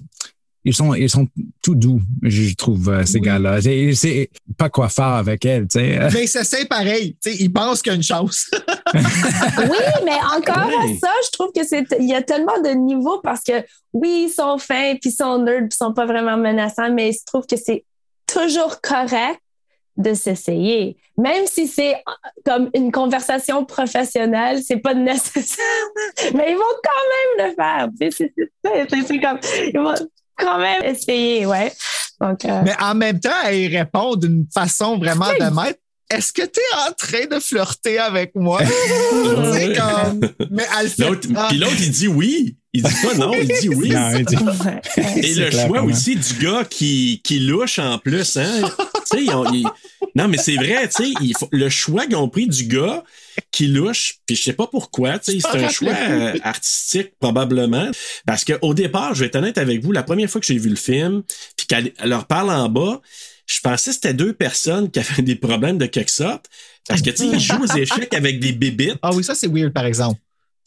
ils 0.62 0.74
sont, 0.74 0.92
ils 0.92 1.08
sont 1.08 1.26
tout 1.62 1.74
doux, 1.74 2.02
je 2.22 2.54
trouve 2.54 2.90
euh, 2.90 3.06
ces 3.06 3.14
Oui. 3.14 3.20
gars-là. 3.22 3.62
C'est, 3.62 3.94
c'est 3.94 4.30
pas 4.58 4.68
quoi 4.68 4.90
faire 4.90 5.06
avec 5.06 5.42
elle, 5.46 5.62
tu 5.66 5.78
sais. 5.80 5.98
Mais 6.12 6.26
c'est 6.26 6.44
c'est 6.44 6.66
pareil. 6.66 7.16
Tu 7.22 7.30
sais, 7.32 7.36
ils 7.40 7.50
pensent 7.50 7.80
qu'il 7.80 7.90
y 7.90 7.94
a 7.94 7.96
une 7.96 8.02
chance. 8.02 8.50
Oui, 8.94 9.78
mais 10.04 10.18
encore 10.36 10.70
ça, 11.00 11.08
je 11.24 11.30
trouve 11.32 11.50
que 11.56 11.64
c'est 11.66 11.86
il 11.98 12.08
y 12.08 12.14
a 12.14 12.20
tellement 12.22 12.60
de 12.62 12.70
niveaux 12.70 13.20
parce 13.22 13.42
que 13.42 13.64
oui, 13.94 14.26
ils 14.28 14.32
sont 14.32 14.58
fins, 14.58 14.94
puis 15.00 15.10
ils 15.10 15.12
sont 15.12 15.42
nerds, 15.42 15.60
puis 15.60 15.68
ils 15.72 15.76
sont 15.76 15.94
pas 15.94 16.04
vraiment 16.06 16.36
menaçants, 16.36 16.92
mais 16.92 17.12
je 17.12 17.18
trouve 17.26 17.46
que 17.46 17.56
c'est 17.56 17.84
toujours 18.26 18.80
correct 18.82 19.40
de 19.96 20.14
s'essayer. 20.14 20.96
Même 21.18 21.46
si 21.46 21.66
c'est 21.66 21.94
euh, 21.94 21.98
comme 22.44 22.70
une 22.74 22.90
conversation 22.92 23.64
professionnelle, 23.64 24.60
c'est 24.66 24.78
pas 24.78 24.94
nécessaire. 24.94 25.64
Mais 26.34 26.52
ils 26.52 26.56
vont 26.56 26.76
quand 26.82 27.38
même 27.38 27.48
le 27.48 27.54
faire. 27.54 27.88
C'est 28.00 28.10
c'est- 28.12 28.32
c'est- 28.64 29.06
c'est 29.06 29.20
comme 29.20 29.38
ils 29.72 29.78
vont 29.78 29.94
quand 30.38 30.58
même 30.58 30.82
essayer, 30.84 31.44
ouais. 31.46 31.72
Donc 32.20 32.44
euh, 32.44 32.62
Mais 32.64 32.74
en 32.80 32.94
même 32.94 33.20
temps, 33.20 33.30
elle 33.44 33.76
répond 33.76 34.16
d'une 34.16 34.46
façon 34.52 34.98
vraiment 34.98 35.28
de 35.38 35.54
maître. 35.54 35.78
Est-ce 36.10 36.32
que 36.32 36.42
tu 36.42 36.58
es 36.58 36.88
en 36.88 36.92
train 36.92 37.26
de 37.36 37.38
flirter 37.40 37.98
avec 37.98 38.34
moi? 38.34 38.60
C'est 39.52 39.76
comme. 39.76 40.20
Mais 40.50 40.64
elle 40.80 40.88
fait. 40.88 41.04
Ah, 41.36 41.46
puis 41.48 41.58
l'autre, 41.58 41.76
il 41.78 41.90
dit 41.90 42.08
oui. 42.08 42.56
Il 42.72 42.84
dit 42.84 42.92
pas 43.02 43.14
non, 43.14 43.32
il 43.34 43.48
dit 43.48 43.68
oui. 43.68 43.88
Non, 43.94 44.10
il 44.16 44.24
dit- 44.24 44.36
ouais, 44.36 44.42
ouais. 44.96 45.18
Et 45.26 45.34
le 45.34 45.48
clair, 45.50 45.66
choix 45.66 45.78
comment. 45.80 45.90
aussi 45.92 46.14
du 46.14 46.34
gars 46.44 46.64
qui, 46.64 47.20
qui 47.24 47.40
louche 47.40 47.80
en 47.80 47.98
plus, 47.98 48.36
hein. 48.36 48.62
tu 49.10 49.16
sais, 49.18 49.24
ils 49.24 49.30
ont- 49.32 49.52
ils- 49.52 49.66
non, 50.14 50.28
mais 50.28 50.36
c'est 50.38 50.54
vrai, 50.54 50.88
tu 50.88 51.02
sais, 51.04 51.10
il 51.20 51.34
faut- 51.36 51.48
le 51.50 51.68
choix 51.68 52.06
qu'ils 52.06 52.14
ont 52.16 52.28
pris 52.28 52.46
du 52.46 52.64
gars 52.66 53.02
qui 53.50 53.66
louche, 53.66 54.18
puis 54.24 54.36
je 54.36 54.42
sais 54.42 54.52
pas 54.52 54.68
pourquoi, 54.68 55.18
tu 55.18 55.32
sais, 55.32 55.38
Je 55.40 55.46
c'est 55.50 55.64
un 55.64 55.68
choix 55.68 55.92
euh, 55.92 56.34
artistique 56.42 57.12
probablement, 57.18 57.90
parce 58.26 58.44
que 58.44 58.52
au 58.62 58.72
départ, 58.72 59.14
je 59.14 59.20
vais 59.20 59.26
être 59.26 59.36
honnête 59.36 59.58
avec 59.58 59.82
vous, 59.82 59.90
la 59.90 60.02
première 60.04 60.30
fois 60.30 60.40
que 60.40 60.46
j'ai 60.46 60.58
vu 60.58 60.68
le 60.68 60.76
film, 60.76 61.22
puis 61.56 61.66
qu'elle 61.66 61.92
elle 61.98 62.08
leur 62.10 62.26
parle 62.26 62.50
en 62.50 62.68
bas, 62.68 63.00
je 63.46 63.58
pensais 63.60 63.90
que 63.90 63.94
c'était 63.96 64.14
deux 64.14 64.32
personnes 64.32 64.90
qui 64.92 65.00
avaient 65.00 65.22
des 65.22 65.34
problèmes 65.34 65.78
de 65.78 65.86
quelque 65.86 66.10
sorte, 66.12 66.46
parce 66.86 67.02
que 67.02 67.10
tu 67.10 67.16
sais, 67.16 67.26
ils 67.26 67.40
jouent 67.40 67.64
aux 67.64 67.76
échecs 67.76 68.14
avec 68.14 68.38
des 68.38 68.52
bébites. 68.52 68.96
Ah 69.02 69.10
oui, 69.12 69.24
ça, 69.24 69.34
c'est 69.34 69.48
weird, 69.48 69.72
par 69.72 69.86
exemple. 69.86 70.20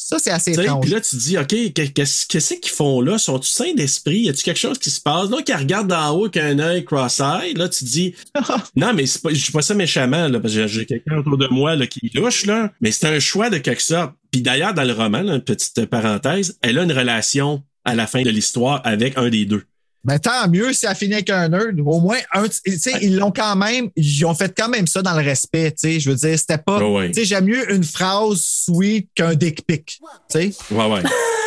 Ça, 0.06 0.18
c'est 0.20 0.32
assez 0.32 0.52
Tu 0.52 0.58
sais, 0.58 0.64
étrange. 0.64 0.82
Puis 0.82 0.92
là, 0.92 1.02
tu 1.02 1.10
te 1.12 1.16
dis, 1.22 1.38
OK, 1.38 1.48
que- 1.48 1.88
qu'est-ce 1.92 2.54
qu'ils 2.56 2.72
font 2.72 3.02
là? 3.02 3.18
Sont-ils 3.18 3.48
sains 3.50 3.74
d'esprit? 3.74 4.20
Y 4.22 4.30
a-tu 4.30 4.44
quelque 4.44 4.60
chose 4.60 4.78
qui 4.80 4.90
se 4.90 5.00
passe? 5.02 5.30
Là, 5.30 5.42
qui 5.42 5.54
regarde 5.54 5.88
d'en 5.88 6.12
haut 6.18 6.26
avec 6.26 6.38
un 6.38 6.60
œil 6.60 6.84
cross-eye, 6.84 7.54
là, 7.54 7.70
tu 7.70 7.86
te 7.86 7.90
dis, 7.90 8.16
non, 8.76 8.94
mais 8.94 9.06
pas, 9.22 9.30
je 9.34 9.46
dis 9.46 9.52
pas 9.52 9.62
ça 9.62 9.74
méchamment, 9.74 10.28
là, 10.28 10.40
parce 10.40 10.54
que 10.54 10.68
j'ai 10.68 10.86
quelqu'un 10.86 11.18
autour 11.18 11.38
de 11.38 11.48
moi, 11.48 11.76
là, 11.76 11.88
qui 11.88 12.12
louche, 12.14 12.46
là. 12.46 12.72
Mais 12.82 12.92
c'est 12.92 13.08
un 13.08 13.20
choix 13.20 13.50
de 13.50 13.58
quelque 13.58 13.82
sorte. 13.82 14.14
Puis 14.32 14.42
d'ailleurs, 14.42 14.74
dans 14.74 14.84
le 14.84 14.94
roman, 14.94 15.22
là, 15.22 15.36
une 15.36 15.42
petite 15.42 15.86
parenthèse, 15.86 16.58
elle 16.62 16.80
a 16.80 16.84
une 16.84 16.92
relation 16.92 17.64
à 17.86 17.96
la 17.96 18.08
fin 18.08 18.22
de 18.22 18.30
l'histoire 18.30 18.82
avec 18.86 19.18
un 19.18 19.30
des 19.30 19.46
deux. 19.46 19.64
Ben, 20.06 20.20
tant 20.20 20.50
mieux 20.50 20.74
si 20.74 20.86
elle 20.86 20.96
finit 20.96 21.14
avec 21.14 21.30
un 21.30 21.48
nerd. 21.48 21.80
Au 21.80 22.00
moins, 22.02 22.18
un, 22.34 22.44
tu 22.44 22.78
sais, 22.78 22.92
ils 23.02 23.16
l'ont 23.16 23.32
quand 23.32 23.56
même, 23.56 23.90
ils 23.96 24.26
ont 24.26 24.34
fait 24.34 24.54
quand 24.56 24.68
même 24.68 24.86
ça 24.86 25.02
dans 25.02 25.14
le 25.18 25.24
respect, 25.24 25.72
tu 25.72 25.78
sais. 25.94 26.00
Je 26.02 26.10
veux 26.10 26.16
dire, 26.18 26.38
c'était 26.38 26.58
pas, 26.58 26.78
Ouais, 26.80 26.94
ouais. 26.94 27.08
tu 27.12 27.22
sais, 27.22 27.26
j'aime 27.26 27.46
mieux 27.46 27.72
une 27.74 27.84
phrase 27.86 28.42
sweet 28.66 29.08
qu'un 29.16 29.34
dick 29.34 29.66
pic, 29.66 30.00
tu 30.30 30.52
sais. 30.52 30.52
Ouais, 30.72 30.86
ouais. 30.88 31.02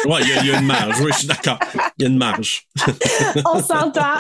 Ouais, 0.07 0.21
il 0.23 0.45
y, 0.45 0.47
y 0.49 0.51
a 0.55 0.59
une 0.61 0.67
marge. 0.67 1.01
Oui, 1.01 1.11
je 1.13 1.19
suis 1.19 1.27
d'accord. 1.27 1.59
Il 1.99 2.03
y 2.03 2.05
a 2.07 2.09
une 2.09 2.17
marge. 2.17 2.67
On 3.45 3.61
s'entend. 3.63 4.15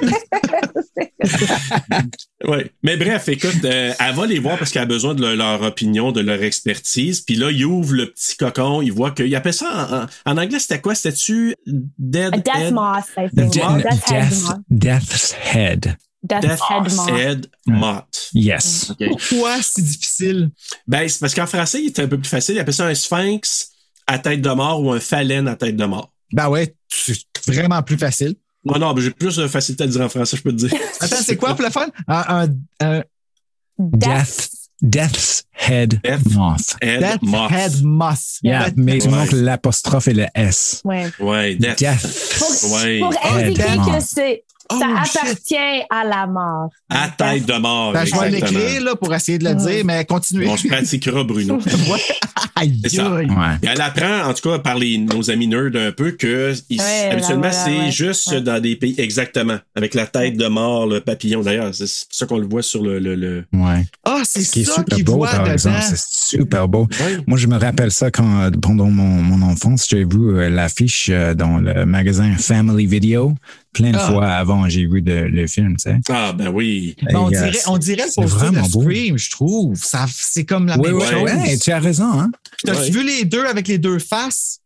Oui. 2.46 2.58
Mais 2.82 2.96
bref, 2.96 3.28
écoute, 3.28 3.64
euh, 3.64 3.92
elle 3.98 4.14
va 4.14 4.26
les 4.26 4.38
voir 4.38 4.58
parce 4.58 4.70
qu'elle 4.70 4.82
a 4.82 4.86
besoin 4.86 5.14
de 5.14 5.22
leur, 5.22 5.34
leur 5.36 5.62
opinion, 5.62 6.12
de 6.12 6.20
leur 6.20 6.42
expertise. 6.42 7.20
Puis 7.22 7.36
là, 7.36 7.50
il 7.50 7.64
ouvre 7.64 7.94
le 7.94 8.10
petit 8.10 8.36
cocon, 8.36 8.82
il 8.82 8.92
voit 8.92 9.12
qu'il 9.12 9.34
appelle 9.34 9.54
ça 9.54 10.06
en, 10.26 10.30
en- 10.30 10.32
en 10.34 10.42
anglais, 10.42 10.58
c'était 10.58 10.80
quoi? 10.80 10.94
C'était-tu 10.94 11.54
Dead 11.66 12.32
Death 12.32 12.54
Head? 12.54 12.74
Moth, 12.74 13.04
I 13.16 13.28
De- 13.32 13.42
think. 13.42 13.52
Death 13.54 14.10
Head 14.10 14.28
Death, 14.28 14.42
Moth. 14.42 14.60
Death's 14.70 15.34
Head. 15.54 15.96
Death 16.22 16.40
Death 16.42 16.60
Head 16.70 16.92
Moth. 16.92 17.08
Head 17.10 17.46
Moth. 17.66 18.30
Yes. 18.34 18.92
Pourquoi 19.08 19.62
c'est 19.62 19.82
difficile? 19.82 20.50
Ben, 20.86 21.08
c'est 21.08 21.20
parce 21.20 21.34
qu'en 21.34 21.46
français, 21.46 21.80
il 21.82 21.86
est 21.86 21.98
un 22.00 22.08
peu 22.08 22.18
plus 22.18 22.28
facile. 22.28 22.56
Il 22.56 22.58
appelle 22.60 22.74
ça 22.74 22.86
un 22.86 22.94
sphinx 22.94 23.70
à 24.06 24.18
tête 24.18 24.42
de 24.42 24.50
mort 24.50 24.82
ou 24.82 24.92
un 24.92 25.00
phalène 25.00 25.48
à 25.48 25.56
tête 25.56 25.76
de 25.76 25.84
mort. 25.86 26.12
Ben 26.32 26.48
ouais, 26.48 26.74
c'est 26.88 27.16
vraiment 27.46 27.82
plus 27.82 27.96
facile. 27.98 28.34
Non, 28.64 28.78
non, 28.78 28.94
ben, 28.94 29.02
j'ai 29.02 29.10
plus 29.10 29.36
de 29.36 29.46
facilité 29.46 29.84
à 29.84 29.86
dire 29.86 30.00
en 30.00 30.08
français, 30.08 30.36
je 30.36 30.42
peux 30.42 30.52
te 30.52 30.56
dire. 30.66 30.70
Attends, 31.00 31.16
c'est 31.22 31.36
quoi 31.36 31.54
pour 31.54 31.64
le 31.64 31.70
fun? 31.70 31.86
Un, 32.08 32.44
un, 32.80 32.86
un 32.86 33.02
Death, 33.78 34.48
Death's 34.80 35.44
Head 35.68 36.00
Death 36.02 36.30
Moth. 36.32 36.76
Head 36.80 37.00
Death 37.00 37.22
Moth. 37.22 37.50
Head 37.52 37.82
Moss. 37.82 38.38
Yeah, 38.42 38.70
Death- 38.70 38.74
mais 38.76 38.98
tu 38.98 39.08
manques 39.08 39.32
l'apostrophe 39.32 40.08
et 40.08 40.14
le 40.14 40.26
S. 40.34 40.80
Ouais. 40.84 41.10
Ouais, 41.20 41.56
Death. 41.56 41.78
Death. 41.78 42.64
Ouais. 42.72 43.00
Pour 43.00 43.14
indiquer 43.34 43.62
que 43.62 43.76
Moth. 43.76 43.84
Oh, 44.72 44.78
ça 44.78 45.04
shit. 45.04 45.16
appartient 45.22 45.84
à 45.90 46.04
la 46.04 46.26
mort. 46.26 46.70
À 46.88 47.08
tête 47.08 47.44
de 47.46 47.52
mort. 47.58 47.92
Ben, 47.92 48.04
je 48.04 48.16
vais 48.18 48.30
l'écrire 48.30 48.82
là, 48.82 48.96
pour 48.96 49.14
essayer 49.14 49.38
de 49.38 49.44
le 49.48 49.54
dire, 49.54 49.84
mais 49.84 50.04
continuez. 50.04 50.48
On 50.48 50.56
se 50.56 50.66
pratiquera, 50.68 51.22
Bruno. 51.24 51.58
C'est 52.82 52.88
ça. 52.96 53.10
Ouais. 53.12 53.24
Et 53.62 53.66
elle 53.66 53.80
apprend, 53.80 54.28
en 54.28 54.34
tout 54.34 54.48
cas, 54.48 54.58
par 54.58 54.76
les, 54.78 54.96
nos 54.98 55.30
amis 55.30 55.48
nerds 55.48 55.72
un 55.74 55.92
peu, 55.92 56.12
que 56.12 56.54
ils- 56.70 56.80
Ouais, 56.80 57.10
habituellement, 57.12 57.50
c'est 57.52 57.78
ouais. 57.78 57.90
juste 57.90 58.30
Ouais. 58.30 58.40
dans 58.40 58.60
des 58.60 58.76
pays, 58.76 58.94
exactement, 58.98 59.58
avec 59.74 59.94
la 59.94 60.06
tête 60.06 60.36
de 60.36 60.46
mort, 60.46 60.86
le 60.86 61.00
papillon. 61.00 61.42
D'ailleurs, 61.42 61.74
c'est 61.74 61.84
pour 61.84 61.90
ça 62.16 62.26
qu'on 62.26 62.38
le 62.38 62.46
voit 62.46 62.62
sur 62.62 62.82
le. 62.82 62.98
le, 62.98 63.14
le- 63.16 63.44
Ouais. 63.52 63.84
Ah, 64.04 64.22
c'est 64.24 64.42
Ce 64.42 64.52
qui 64.52 64.60
est 64.62 64.64
ça 64.64 64.76
super 64.76 64.98
beau, 65.04 65.18
par 65.24 65.42
dedans. 65.42 65.52
exemple. 65.52 65.82
C'est 65.82 66.36
super 66.38 66.68
beau. 66.68 66.86
Ouais. 67.00 67.18
Moi, 67.26 67.38
je 67.38 67.46
me 67.48 67.58
rappelle 67.58 67.90
ça 67.90 68.10
quand, 68.10 68.40
euh, 68.42 68.50
pendant 68.50 68.86
mon, 68.90 69.22
mon 69.22 69.42
enfance, 69.46 69.86
j'ai 69.88 70.04
vu 70.04 70.36
euh, 70.38 70.48
l'affiche 70.48 71.08
euh, 71.10 71.34
dans 71.34 71.58
le 71.58 71.84
magasin 71.86 72.32
Family 72.38 72.86
Video. 72.86 73.34
Plein 73.74 73.90
de 73.90 73.96
Ah. 74.00 74.08
fois 74.10 74.26
avant, 74.28 74.68
j'ai 74.68 74.86
vu 74.86 75.02
de- 75.02 75.12
le 75.12 75.46
film, 75.46 75.76
tu 75.76 75.90
sais. 75.90 75.98
Ah, 76.08 76.32
ben 76.32 76.48
oui. 76.48 76.96
Ben, 77.02 77.16
on, 77.18 77.26
euh, 77.26 77.30
dirait, 77.30 77.58
on 77.66 77.76
dirait 77.76 78.04
le 78.06 78.10
c'est 78.10 78.22
poster 78.22 78.36
de 78.36 78.38
vraiment 78.52 78.68
beau. 78.68 78.82
Scream, 78.82 79.18
je 79.18 79.30
trouve. 79.30 79.74
Ça, 79.76 80.06
c'est 80.10 80.44
comme 80.44 80.66
la 80.66 80.78
Oui, 80.78 80.88
même 80.88 80.96
oui, 80.96 81.04
chose. 81.10 81.22
ouais, 81.22 81.58
tu 81.58 81.70
as 81.72 81.80
raison, 81.80 82.20
hein? 82.20 82.30
Puis 82.56 82.72
T'as-tu 82.72 82.92
vu 82.92 83.04
les 83.04 83.24
deux 83.24 83.44
avec 83.44 83.68
les 83.68 83.78
deux 83.78 83.98
faces? 83.98 84.60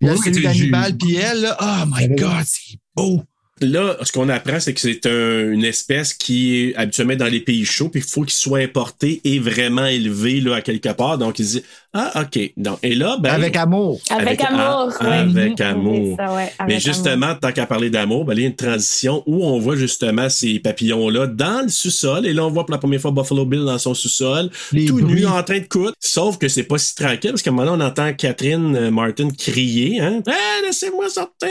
Il 0.00 0.08
y 0.08 0.10
a 0.10 0.16
celui 0.16 0.42
d'Hannibal 0.42 0.96
puis 0.96 1.14
elle. 1.16 1.42
Là? 1.42 1.56
Oh 1.60 1.86
my 1.94 2.08
God, 2.08 2.44
c'est 2.46 2.76
beau. 2.96 3.22
Là, 3.60 3.96
ce 4.02 4.12
qu'on 4.12 4.28
apprend, 4.28 4.60
c'est 4.60 4.74
que 4.74 4.80
c'est 4.80 5.06
un- 5.06 5.50
une 5.52 5.64
espèce 5.64 6.12
qui 6.14 6.56
est 6.56 6.74
habituellement 6.76 7.16
dans 7.16 7.26
les 7.26 7.40
pays 7.40 7.64
chauds, 7.64 7.88
puis 7.88 8.00
il 8.00 8.06
faut 8.08 8.22
qu'il 8.22 8.32
soit 8.32 8.58
importé 8.60 9.20
et 9.24 9.38
vraiment 9.38 9.86
élevé 9.86 10.40
là, 10.40 10.56
à 10.56 10.60
quelque 10.60 10.90
part. 10.92 11.18
Donc, 11.18 11.38
il 11.38 11.46
dit 11.46 11.62
Ah, 11.92 12.22
OK. 12.22 12.52
Donc, 12.56 12.78
et 12.84 12.94
là, 12.94 13.16
ben. 13.20 13.30
Avec 13.30 13.56
amour. 13.56 14.00
Avec 14.10 14.40
amour, 14.44 14.92
ah. 15.00 15.20
Avec 15.22 15.60
amour. 15.60 16.16
C'est 16.16 16.24
ça, 16.24 16.32
ouais, 16.34 16.52
Mais 16.68 16.78
justement, 16.78 17.34
tant 17.34 17.50
qu'à 17.50 17.66
parler 17.66 17.90
d'amour, 17.90 18.24
ben, 18.24 18.34
il 18.34 18.42
y 18.42 18.44
a 18.44 18.46
une 18.46 18.54
transition 18.54 19.24
où 19.26 19.44
on 19.44 19.58
voit 19.58 19.74
justement 19.74 20.28
ces 20.28 20.60
papillons-là 20.60 21.26
dans 21.26 21.62
le 21.62 21.68
sous-sol. 21.68 22.26
Et 22.26 22.32
là, 22.32 22.46
on 22.46 22.50
voit 22.50 22.64
pour 22.64 22.72
la 22.72 22.78
première 22.78 23.00
fois 23.00 23.10
Buffalo 23.10 23.44
Bill 23.44 23.64
dans 23.64 23.78
son 23.78 23.94
sous-sol, 23.94 24.50
tout 24.86 25.00
nu, 25.00 25.26
en 25.26 25.42
train 25.42 25.58
de 25.58 25.64
coudre. 25.66 25.92
Sauf 25.98 26.38
que 26.38 26.46
c'est 26.46 26.62
pas 26.62 26.78
si 26.78 26.94
tranquille, 26.94 27.30
parce 27.32 27.42
qu'à 27.42 27.50
un 27.50 27.54
moment 27.54 27.72
donné, 27.72 27.82
on 27.82 27.86
entend 27.88 28.12
Catherine 28.14 28.76
euh, 28.76 28.90
Martin 28.92 29.28
crier, 29.36 30.00
hein. 30.00 30.22
Ah, 30.28 30.32
laissez-moi 30.64 31.08
sortir! 31.08 31.48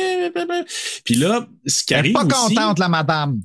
Puis 1.03 1.15
là, 1.15 1.47
ce 1.65 1.83
qui 1.83 1.93
Elle 1.99 2.07
est 2.11 2.15
arrive 2.15 2.29
pas 2.29 2.35
aussi- 2.45 2.55
contente, 2.55 2.79
la 2.79 2.87
madame. 2.89 3.39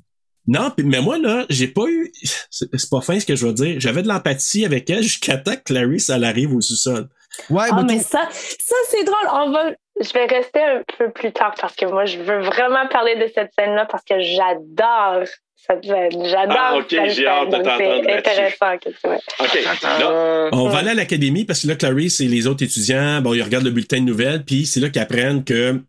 non, 0.47 0.71
mais 0.79 1.01
moi, 1.01 1.19
là, 1.19 1.47
j'ai 1.51 1.69
pas 1.69 1.87
eu. 1.89 2.13
C'est 2.51 2.91
pas 2.91 3.01
fin 3.01 3.19
ce 3.21 3.27
que 3.27 3.37
je 3.37 3.47
veux 3.47 3.53
dire. 3.53 3.77
J'avais 3.81 4.03
de 4.03 4.09
l'empathie 4.09 4.65
avec 4.65 4.89
elle 4.91 5.03
jusqu'à 5.03 5.37
temps 5.39 5.55
que 5.57 5.63
Clarice, 5.73 6.09
elle 6.11 6.25
arrive 6.25 6.55
au 6.55 6.61
sous-sol. 6.61 7.09
Ouais, 7.51 7.65
Ah, 7.71 7.83
mais 7.83 7.99
ça, 7.99 8.29
ça 8.31 8.77
c'est 8.91 9.03
drôle. 9.05 9.29
On 9.33 9.51
va, 9.51 9.73
je 10.01 10.13
vais 10.13 10.27
rester 10.27 10.61
un 10.63 10.83
peu 10.99 11.11
plus 11.11 11.33
tard 11.33 11.53
parce 11.61 11.75
que 11.75 11.85
moi, 11.87 12.05
je 12.05 12.19
veux 12.19 12.43
vraiment 12.43 12.87
parler 12.91 13.17
de 13.17 13.29
cette 13.35 13.51
scène-là 13.59 13.87
parce 13.91 14.05
que 14.05 14.21
j'adore 14.21 15.25
cette 15.57 15.85
scène. 15.85 16.11
J'adore 16.27 16.57
Ah, 16.61 16.77
ok, 16.77 16.85
cette 16.91 17.11
j'ai 17.11 17.27
hâte 17.27 17.49
de 17.49 17.57
t'entendre 17.57 17.79
C'est 18.05 18.17
intéressant 18.19 18.79
que 18.79 18.91
tu 18.91 18.97
vois. 19.03 19.17
OK. 19.41 20.51
On 20.53 20.69
va 20.69 20.79
aller 20.79 20.91
à 20.91 20.95
l'académie 20.95 21.45
parce 21.45 21.63
que 21.63 21.69
là, 21.69 21.75
Clarice 21.77 22.21
et 22.21 22.29
les 22.29 22.47
autres 22.47 22.63
étudiants, 22.63 23.21
bon, 23.21 23.35
ils 23.35 23.43
regardent 23.43 23.65
le 23.65 23.71
bulletin 23.71 23.99
de 24.01 24.05
nouvelles, 24.05 24.45
puis 24.45 24.67
c'est 24.67 24.79
là 24.81 24.91
qu'ils 24.91 25.03
apprennent 25.03 25.43
que 25.43 25.81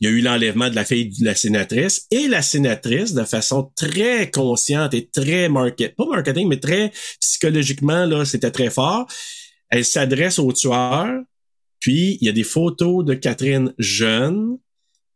il 0.00 0.08
y 0.08 0.10
a 0.10 0.14
eu 0.14 0.20
l'enlèvement 0.20 0.68
de 0.68 0.74
la 0.74 0.84
fille 0.84 1.08
de 1.08 1.24
la 1.24 1.34
sénatrice 1.34 2.06
et 2.10 2.28
la 2.28 2.42
sénatrice, 2.42 3.14
de 3.14 3.24
façon 3.24 3.70
très 3.76 4.30
consciente 4.30 4.92
et 4.94 5.08
très 5.08 5.48
market, 5.48 5.94
pas 5.96 6.06
marketing, 6.06 6.48
mais 6.48 6.60
très 6.60 6.92
psychologiquement, 7.20 8.04
là, 8.04 8.24
c'était 8.24 8.50
très 8.50 8.70
fort. 8.70 9.06
Elle 9.70 9.84
s'adresse 9.84 10.38
au 10.38 10.52
tueur, 10.52 11.20
puis 11.80 12.18
il 12.20 12.26
y 12.26 12.28
a 12.28 12.32
des 12.32 12.44
photos 12.44 13.04
de 13.04 13.14
Catherine 13.14 13.72
jeune, 13.78 14.58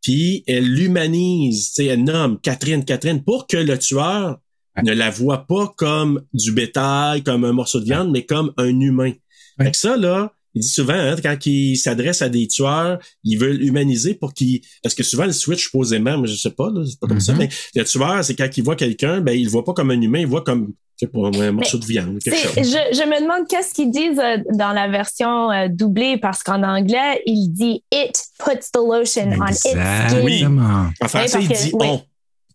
puis 0.02 0.44
elle 0.46 0.72
l'humanise, 0.72 1.68
tu 1.68 1.82
sais, 1.82 1.84
elle 1.86 2.04
nomme 2.04 2.40
Catherine, 2.40 2.84
Catherine, 2.84 3.22
pour 3.22 3.46
que 3.46 3.56
le 3.56 3.78
tueur 3.78 4.38
ne 4.82 4.92
la 4.92 5.10
voit 5.10 5.46
pas 5.46 5.74
comme 5.76 6.22
du 6.32 6.52
bétail, 6.52 7.22
comme 7.24 7.44
un 7.44 7.52
morceau 7.52 7.80
de 7.80 7.84
viande, 7.84 8.10
mais 8.12 8.24
comme 8.24 8.52
un 8.56 8.80
humain. 8.80 9.12
Fait 9.60 9.72
que 9.72 9.76
ça, 9.76 9.96
là, 9.96 10.32
il 10.54 10.62
dit 10.62 10.68
souvent, 10.68 10.94
hein, 10.94 11.16
quand 11.22 11.46
il 11.46 11.76
s'adresse 11.76 12.22
à 12.22 12.28
des 12.28 12.46
tueurs, 12.48 12.98
ils 13.24 13.38
veulent 13.38 13.62
humaniser 13.62 14.14
pour 14.14 14.32
qu'ils... 14.34 14.60
Parce 14.82 14.94
que 14.94 15.02
souvent, 15.02 15.26
le 15.26 15.32
switch, 15.32 15.64
supposément, 15.64 16.18
mais 16.18 16.26
je 16.28 16.36
sais 16.36 16.50
pas, 16.50 16.70
là, 16.72 16.82
c'est 16.86 16.98
pas 16.98 17.06
comme 17.06 17.20
ça, 17.20 17.34
mais 17.34 17.48
le 17.74 17.84
tueur, 17.84 18.24
c'est 18.24 18.34
quand 18.34 18.48
il 18.56 18.64
voit 18.64 18.76
quelqu'un, 18.76 19.20
ben, 19.20 19.32
il 19.32 19.44
le 19.44 19.50
voit 19.50 19.64
pas 19.64 19.72
comme 19.74 19.90
un 19.90 20.00
humain, 20.00 20.20
il 20.20 20.26
voit 20.26 20.42
comme, 20.42 20.72
je 21.00 21.06
sais 21.06 21.12
pas, 21.12 21.20
un 21.46 21.52
morceau 21.52 21.78
de 21.78 21.84
viande, 21.84 22.16
ou 22.16 22.18
quelque 22.18 22.36
chose. 22.38 22.54
Je, 22.56 22.62
je 22.96 23.08
me 23.08 23.22
demande 23.22 23.46
qu'est-ce 23.48 23.72
qu'ils 23.74 23.90
disent 23.90 24.18
euh, 24.18 24.38
dans 24.54 24.72
la 24.72 24.88
version 24.88 25.50
euh, 25.52 25.68
doublée 25.70 26.18
parce 26.18 26.42
qu'en 26.42 26.62
anglais, 26.62 27.22
il 27.26 27.48
dit 27.50 27.84
It 27.92 28.20
puts 28.38 28.70
the 28.72 28.78
lotion 28.78 29.30
on 29.40 29.46
its 29.46 29.54
skin. 29.54 30.20
Oui. 30.24 30.32
Exactement. 30.34 30.86
En 31.00 31.08
français, 31.08 31.38
il 31.42 31.48
dit 31.48 31.70
que- 31.70 31.76
oui. 31.76 31.86
on. 31.88 32.02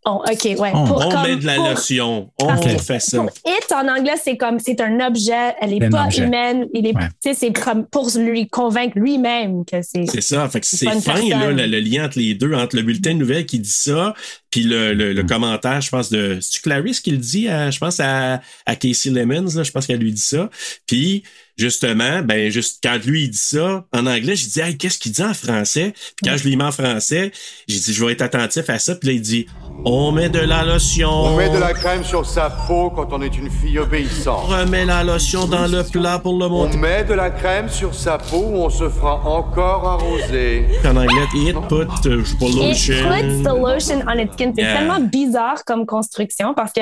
Oh, 0.05 0.21
OK, 0.29 0.43
ouais. 0.43 0.71
On, 0.73 0.85
Pour- 0.85 1.05
on 1.05 1.09
comme- 1.09 1.23
met 1.23 1.35
de 1.37 1.45
la 1.45 1.55
pour- 1.55 1.69
lotion. 1.69 2.29
On 2.39 2.57
fait 2.57 2.99
ça. 2.99 3.17
Pour 3.19 3.29
it 3.45 3.71
en 3.71 3.87
anglais, 3.87 4.15
c'est 4.21 4.35
comme 4.35 4.59
c'est 4.59 4.81
un 4.81 4.99
objet, 4.99 5.55
elle 5.61 5.73
est 5.73 5.77
C'est 5.79 5.85
un 5.85 5.89
pas 5.91 6.03
objet. 6.05 6.23
humaine, 6.25 6.67
il 6.73 6.85
est, 6.87 6.95
Ouais. 6.95 7.07
tu 7.23 7.29
sais, 7.29 7.33
c'est 7.33 7.53
comme 7.53 7.85
pour 7.85 8.09
lui 8.17 8.47
convaincre 8.47 8.97
lui-même 8.99 9.63
que 9.63 9.81
c'est. 9.81 10.05
C'est 10.07 10.21
ça. 10.21 10.49
Fait 10.49 10.59
que 10.59 10.65
c'est 10.65 10.89
fin, 10.99 11.13
là, 11.29 11.51
le, 11.51 11.65
le 11.67 11.79
lien 11.79 12.05
entre 12.05 12.19
les 12.19 12.33
deux, 12.33 12.53
entre 12.53 12.75
le 12.75 12.81
bulletin 12.81 13.13
de 13.13 13.19
nouvelles 13.19 13.45
qui 13.45 13.59
dit 13.59 13.69
ça, 13.69 14.13
puis 14.49 14.63
le, 14.63 14.93
le, 14.93 15.13
le 15.13 15.23
commentaire, 15.23 15.79
je 15.79 15.89
pense, 15.89 16.09
de. 16.09 16.37
C'est 16.41 16.61
Clarice 16.61 16.99
qui 16.99 17.11
le 17.11 17.17
dit, 17.17 17.47
à, 17.47 17.71
je 17.71 17.79
pense, 17.79 17.99
à, 18.01 18.41
à 18.65 18.75
Casey 18.75 19.09
Lemons, 19.09 19.55
là, 19.55 19.63
je 19.63 19.71
pense 19.71 19.87
qu'elle 19.87 19.99
lui 19.99 20.11
dit 20.11 20.21
ça. 20.21 20.49
Puis, 20.85 21.23
justement, 21.57 22.21
ben, 22.23 22.49
juste 22.49 22.79
quand 22.83 22.97
lui, 23.05 23.23
il 23.25 23.29
dit 23.29 23.37
ça, 23.37 23.85
en 23.93 24.05
anglais, 24.07 24.35
j'ai 24.35 24.47
dit, 24.47 24.59
hey, 24.61 24.77
qu'est-ce 24.77 24.97
qu'il 24.97 25.11
dit 25.11 25.23
en 25.23 25.33
français? 25.33 25.93
Puis 26.15 26.29
quand 26.29 26.37
je 26.37 26.43
lui 26.45 26.55
mets 26.55 26.63
en 26.63 26.71
français, 26.71 27.31
j'ai 27.67 27.79
dit, 27.79 27.93
je 27.93 28.05
vais 28.05 28.13
être 28.13 28.21
attentif 28.21 28.69
à 28.69 28.79
ça. 28.79 28.95
Puis 28.95 29.09
là, 29.09 29.13
il 29.15 29.21
dit, 29.21 29.45
on 29.85 30.11
met 30.11 30.29
de 30.29 30.39
la 30.39 30.63
lotion. 30.63 31.09
On 31.09 31.35
met 31.37 31.49
de 31.49 31.57
la 31.57 31.73
crème 31.73 32.03
sur 32.03 32.25
sa 32.25 32.49
peau 32.49 32.89
quand 32.89 33.11
on 33.11 33.21
est 33.21 33.35
une 33.37 33.49
fille 33.49 33.79
obéissante. 33.79 34.43
On 34.45 34.47
remet 34.47 34.85
la 34.85 35.03
lotion 35.03 35.45
dans 35.47 35.67
le 35.67 35.83
plat 35.83 36.19
pour 36.19 36.37
le 36.37 36.45
On 36.45 36.49
monter. 36.49 36.77
met 36.77 37.03
de 37.03 37.13
la 37.13 37.29
crème 37.31 37.69
sur 37.69 37.93
sa 37.93 38.17
peau 38.17 38.37
ou 38.37 38.55
on 38.57 38.69
se 38.69 38.89
fera 38.89 39.15
encore 39.25 39.87
arroser. 39.87 40.65
En 40.85 40.95
anglais, 40.95 41.25
it 41.35 41.55
put 41.69 41.87
uh, 42.07 42.19
It 42.21 42.37
puts 42.39 42.55
lotion. 42.55 43.43
the 43.43 43.47
lotion 43.57 44.03
on 44.07 44.17
its 44.19 44.31
skin. 44.33 44.51
C'est 44.55 44.63
Yeah. 44.63 44.77
tellement 44.77 44.99
bizarre 45.01 45.65
comme 45.65 45.85
construction 45.85 46.53
parce 46.53 46.71
que 46.71 46.81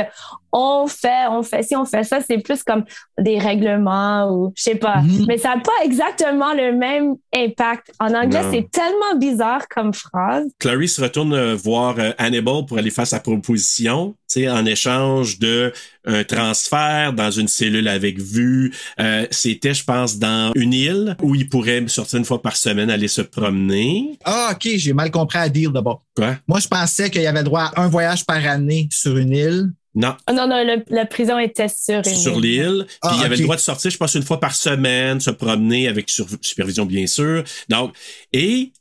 on 0.54 0.86
fait, 0.88 1.28
on 1.32 1.42
fait, 1.44 1.64
si 1.64 1.76
on 1.76 1.86
fait 1.86 2.04
ça, 2.04 2.20
c'est 2.22 2.38
plus 2.38 2.62
comme 2.64 2.84
des 3.18 3.40
règlements 3.40 4.30
ou 4.32 4.52
je 4.64 4.72
sais 4.72 4.76
pas. 4.76 5.02
Mais 5.28 5.38
ça 5.40 5.56
n'a 5.56 5.62
pas 5.62 5.72
exactement 5.84 6.54
le 6.54 6.74
même 6.78 7.16
impact. 7.36 7.92
En 8.00 8.14
anglais, 8.14 8.44
Non. 8.44 8.52
c'est 8.52 8.70
tellement 8.70 9.18
bizarre 9.18 9.68
comme 9.68 9.92
phrase. 9.94 10.46
Clarice 10.60 11.00
retourne 11.00 11.34
euh, 11.34 11.56
voir 11.56 11.96
euh, 11.98 12.12
Hannibal 12.20 12.66
pour 12.68 12.78
aller 12.78 12.92
faire 12.92 13.08
sa 13.08 13.20
proposition, 13.20 14.12
tu 14.32 14.42
sais, 14.42 14.50
en 14.50 14.66
échange 14.66 15.40
de 15.40 15.74
un 16.06 16.24
transfert 16.24 17.14
dans 17.14 17.32
une 17.32 17.48
cellule 17.48 17.88
avec 17.88 18.20
vue. 18.20 18.74
Euh, 19.00 19.26
C'était, 19.32 19.74
je 19.74 19.84
pense, 19.84 20.18
dans 20.20 20.52
une 20.56 20.74
île 20.74 21.16
où 21.22 21.34
il 21.36 21.48
pourrait 21.50 21.84
sortir 21.88 22.20
une 22.20 22.26
fois 22.26 22.42
par 22.42 22.56
semaine, 22.56 22.90
aller 22.90 23.08
se 23.08 23.22
promener. 23.22 24.18
Ah, 24.26 24.52
OK, 24.54 24.68
j'ai 24.76 24.94
mal 24.94 25.10
compris 25.12 25.38
à 25.40 25.50
deal 25.50 25.70
d'abord. 25.72 26.04
Quoi? 26.16 26.38
Moi, 26.48 26.60
je 26.60 26.68
pensais 26.68 27.10
qu'il 27.10 27.22
y 27.22 27.28
avait 27.28 27.44
droit 27.44 27.72
à 27.76 27.82
un 27.82 27.88
voyage 27.88 28.26
par 28.26 28.46
année 28.46 28.88
sur 28.92 29.18
une 29.18 29.32
île. 29.32 29.70
Non. 29.94 30.16
Ah 30.26 30.32
non, 30.34 30.48
non, 30.48 30.64
le- 30.64 30.84
la 30.96 31.06
prison 31.06 31.38
était 31.38 31.68
sur 31.68 31.98
une 31.98 32.16
sur 32.16 32.36
île. 32.38 32.42
l'île. 32.42 32.86
Puis 32.88 32.98
Ah, 33.02 33.16
il 33.20 33.26
avait 33.26 33.36
le 33.36 33.44
droit 33.44 33.58
de 33.58 33.62
sortir, 33.62 33.92
je 33.92 33.98
pense, 33.98 34.16
une 34.16 34.24
fois 34.24 34.40
par 34.40 34.56
semaine, 34.56 35.20
se 35.20 35.32
promener 35.32 35.88
avec 35.90 36.10
sur- 36.10 36.28
supervision, 36.42 36.86
bien 36.86 37.08
sûr. 37.08 37.44
Donc, 37.68 37.94
et 38.32 38.72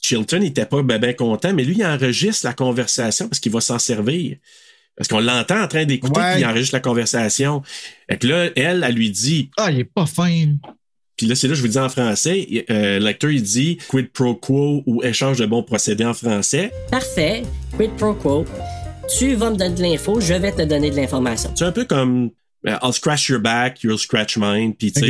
Chilton 0.00 0.40
n'était 0.40 0.66
pas 0.66 0.82
ben, 0.82 0.98
ben 0.98 1.14
content, 1.14 1.52
mais 1.52 1.62
lui, 1.62 1.76
il 1.78 1.86
enregistre 1.86 2.44
la 2.46 2.54
conversation 2.54 3.28
parce 3.28 3.38
qu'il 3.38 3.52
va 3.52 3.60
s'en 3.60 3.78
servir. 3.78 4.36
Parce 4.96 5.08
qu'on 5.08 5.20
l'entend 5.20 5.62
en 5.62 5.68
train 5.68 5.84
d'écouter, 5.84 6.20
Ouais. 6.20 6.32
puis 6.32 6.40
il 6.42 6.46
enregistre 6.46 6.74
la 6.74 6.80
conversation. 6.80 7.62
Et 8.08 8.18
que 8.18 8.26
là, 8.26 8.50
elle, 8.56 8.84
elle 8.86 8.94
lui 8.94 9.10
dit. 9.12 9.48
Ah, 9.56 9.70
il 9.70 9.78
est 9.80 9.84
pas 9.84 10.06
fin. 10.06 10.46
Puis 11.16 11.26
là, 11.26 11.34
c'est 11.36 11.46
là, 11.46 11.54
je 11.54 11.62
vous 11.62 11.68
dis 11.68 11.78
en 11.78 11.88
français. 11.88 12.64
Euh, 12.68 12.98
L'acteur, 12.98 13.30
il 13.30 13.42
dit 13.44 13.78
quid 13.88 14.10
pro 14.10 14.34
quo 14.34 14.82
ou 14.86 15.02
échange 15.04 15.38
de 15.38 15.46
bons 15.46 15.62
procédés 15.62 16.04
en 16.04 16.14
français. 16.14 16.72
Parfait. 16.90 17.42
Quid 17.76 17.92
pro 17.92 18.12
quo. 18.14 18.44
Tu 19.08 19.34
vas 19.34 19.50
me 19.50 19.56
donner 19.56 19.74
de 19.74 19.82
l'info, 19.82 20.20
je 20.20 20.34
vais 20.34 20.52
te 20.52 20.62
donner 20.62 20.90
de 20.90 20.96
l'information. 20.96 21.50
C'est 21.54 21.64
un 21.64 21.72
peu 21.72 21.84
comme 21.84 22.30
euh, 22.66 22.76
I'll 22.82 22.92
scratch 22.92 23.28
your 23.28 23.40
back, 23.40 23.82
you'll 23.82 23.98
scratch 23.98 24.36
mine. 24.36 24.74
Puis 24.74 24.92
tu 24.92 25.00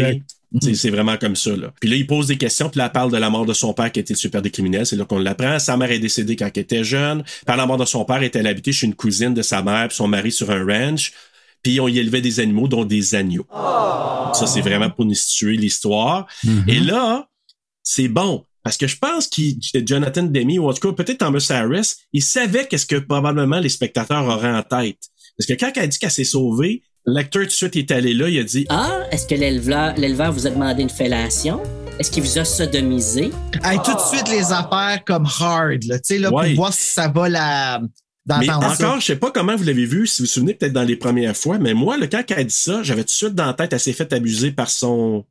sais, 0.60 0.74
c'est 0.74 0.90
vraiment 0.90 1.16
comme 1.16 1.36
ça. 1.36 1.56
Là. 1.56 1.72
Puis 1.80 1.88
là, 1.88 1.96
il 1.96 2.06
pose 2.06 2.26
des 2.26 2.36
questions, 2.36 2.68
puis 2.68 2.78
là, 2.78 2.86
elle 2.86 2.92
parle 2.92 3.10
de 3.10 3.16
la 3.16 3.30
mort 3.30 3.46
de 3.46 3.52
son 3.52 3.72
père 3.74 3.90
qui 3.92 4.00
était 4.00 4.14
super 4.14 4.42
des 4.42 4.50
criminels. 4.50 4.86
C'est 4.86 4.96
là 4.96 5.04
qu'on 5.04 5.18
l'apprend. 5.18 5.58
Sa 5.58 5.76
mère 5.76 5.90
est 5.90 5.98
décédée 5.98 6.36
quand 6.36 6.50
elle 6.54 6.62
était 6.62 6.84
jeune. 6.84 7.24
Par 7.46 7.56
la 7.56 7.66
mort 7.66 7.76
de 7.76 7.84
son 7.84 8.04
père, 8.04 8.22
était 8.22 8.46
habité 8.46 8.72
chez 8.72 8.86
une 8.86 8.94
cousine 8.94 9.34
de 9.34 9.42
sa 9.42 9.62
mère, 9.62 9.88
puis 9.88 9.96
son 9.96 10.08
mari 10.08 10.32
sur 10.32 10.50
un 10.50 10.64
ranch. 10.64 11.12
Puis 11.62 11.80
on 11.80 11.88
y 11.88 11.98
élevait 11.98 12.20
des 12.20 12.40
animaux, 12.40 12.68
dont 12.68 12.84
des 12.84 13.14
agneaux. 13.14 13.46
Ça, 14.34 14.46
c'est 14.46 14.62
vraiment 14.62 14.90
pour 14.90 15.04
nous 15.04 15.14
situer 15.14 15.56
l'histoire. 15.56 16.26
Et 16.66 16.80
là, 16.80 17.28
c'est 17.82 18.08
bon. 18.08 18.44
Parce 18.64 18.76
que 18.76 18.86
je 18.86 18.96
pense 18.96 19.26
que 19.28 19.42
Jonathan 19.84 20.22
Demi, 20.22 20.58
ou 20.58 20.68
en 20.68 20.72
tout 20.72 20.88
cas 20.88 20.94
peut-être 20.94 21.18
Thomas 21.18 21.44
Harris, 21.50 21.94
il 22.12 22.22
savait 22.22 22.66
qu'est-ce 22.68 22.86
que 22.86 22.96
probablement 22.96 23.58
les 23.58 23.68
spectateurs 23.68 24.24
auraient 24.24 24.52
en 24.54 24.62
tête. 24.62 24.98
Parce 25.36 25.46
que 25.48 25.54
quand 25.54 25.72
elle 25.76 25.82
a 25.82 25.86
dit 25.88 25.98
qu'elle 25.98 26.10
s'est 26.10 26.24
sauvée, 26.24 26.82
l'acteur 27.04 27.42
tout 27.42 27.48
de 27.48 27.52
suite 27.52 27.74
est 27.76 27.90
allé 27.90 28.14
là, 28.14 28.28
il 28.28 28.38
a 28.38 28.44
dit 28.44 28.66
Ah, 28.68 29.00
est-ce 29.10 29.26
que 29.26 29.34
l'éleveur, 29.34 29.94
l'éleveur 29.96 30.32
vous 30.32 30.46
a 30.46 30.50
demandé 30.50 30.82
une 30.82 30.90
fellation? 30.90 31.60
Est-ce 31.98 32.10
qu'il 32.10 32.22
vous 32.22 32.38
a 32.38 32.44
sodomisé? 32.44 33.30
Hey, 33.64 33.78
tout 33.84 33.94
de 33.94 34.00
suite, 34.00 34.28
les 34.28 34.52
affaires 34.52 35.02
comme 35.04 35.26
hard, 35.26 35.82
là, 35.84 35.98
tu 35.98 36.14
sais, 36.14 36.18
là, 36.18 36.32
Ouais. 36.32 36.48
pour 36.48 36.64
voir 36.64 36.72
si 36.72 36.92
ça 36.92 37.08
va 37.08 37.28
la. 37.28 37.80
Mais 38.28 38.46
d'entendre 38.46 38.76
ça. 38.76 38.86
encore, 38.86 39.00
je 39.00 39.06
sais 39.06 39.16
pas 39.16 39.32
comment 39.32 39.56
vous 39.56 39.64
l'avez 39.64 39.84
vu, 39.84 40.06
si 40.06 40.22
vous 40.22 40.26
vous 40.26 40.32
souvenez 40.32 40.54
peut-être 40.54 40.72
dans 40.72 40.84
les 40.84 40.94
premières 40.94 41.36
fois, 41.36 41.58
mais 41.58 41.74
moi, 41.74 41.96
le 41.98 42.06
quand 42.06 42.22
elle 42.28 42.38
a 42.38 42.44
dit 42.44 42.54
ça, 42.54 42.80
j'avais 42.84 43.02
tout 43.02 43.06
de 43.08 43.10
suite 43.10 43.34
dans 43.34 43.46
la 43.46 43.54
tête, 43.54 43.72
elle 43.72 43.80
s'est 43.80 43.92
fait 43.92 44.12
abuser 44.12 44.52
par 44.52 44.70
son 44.70 45.24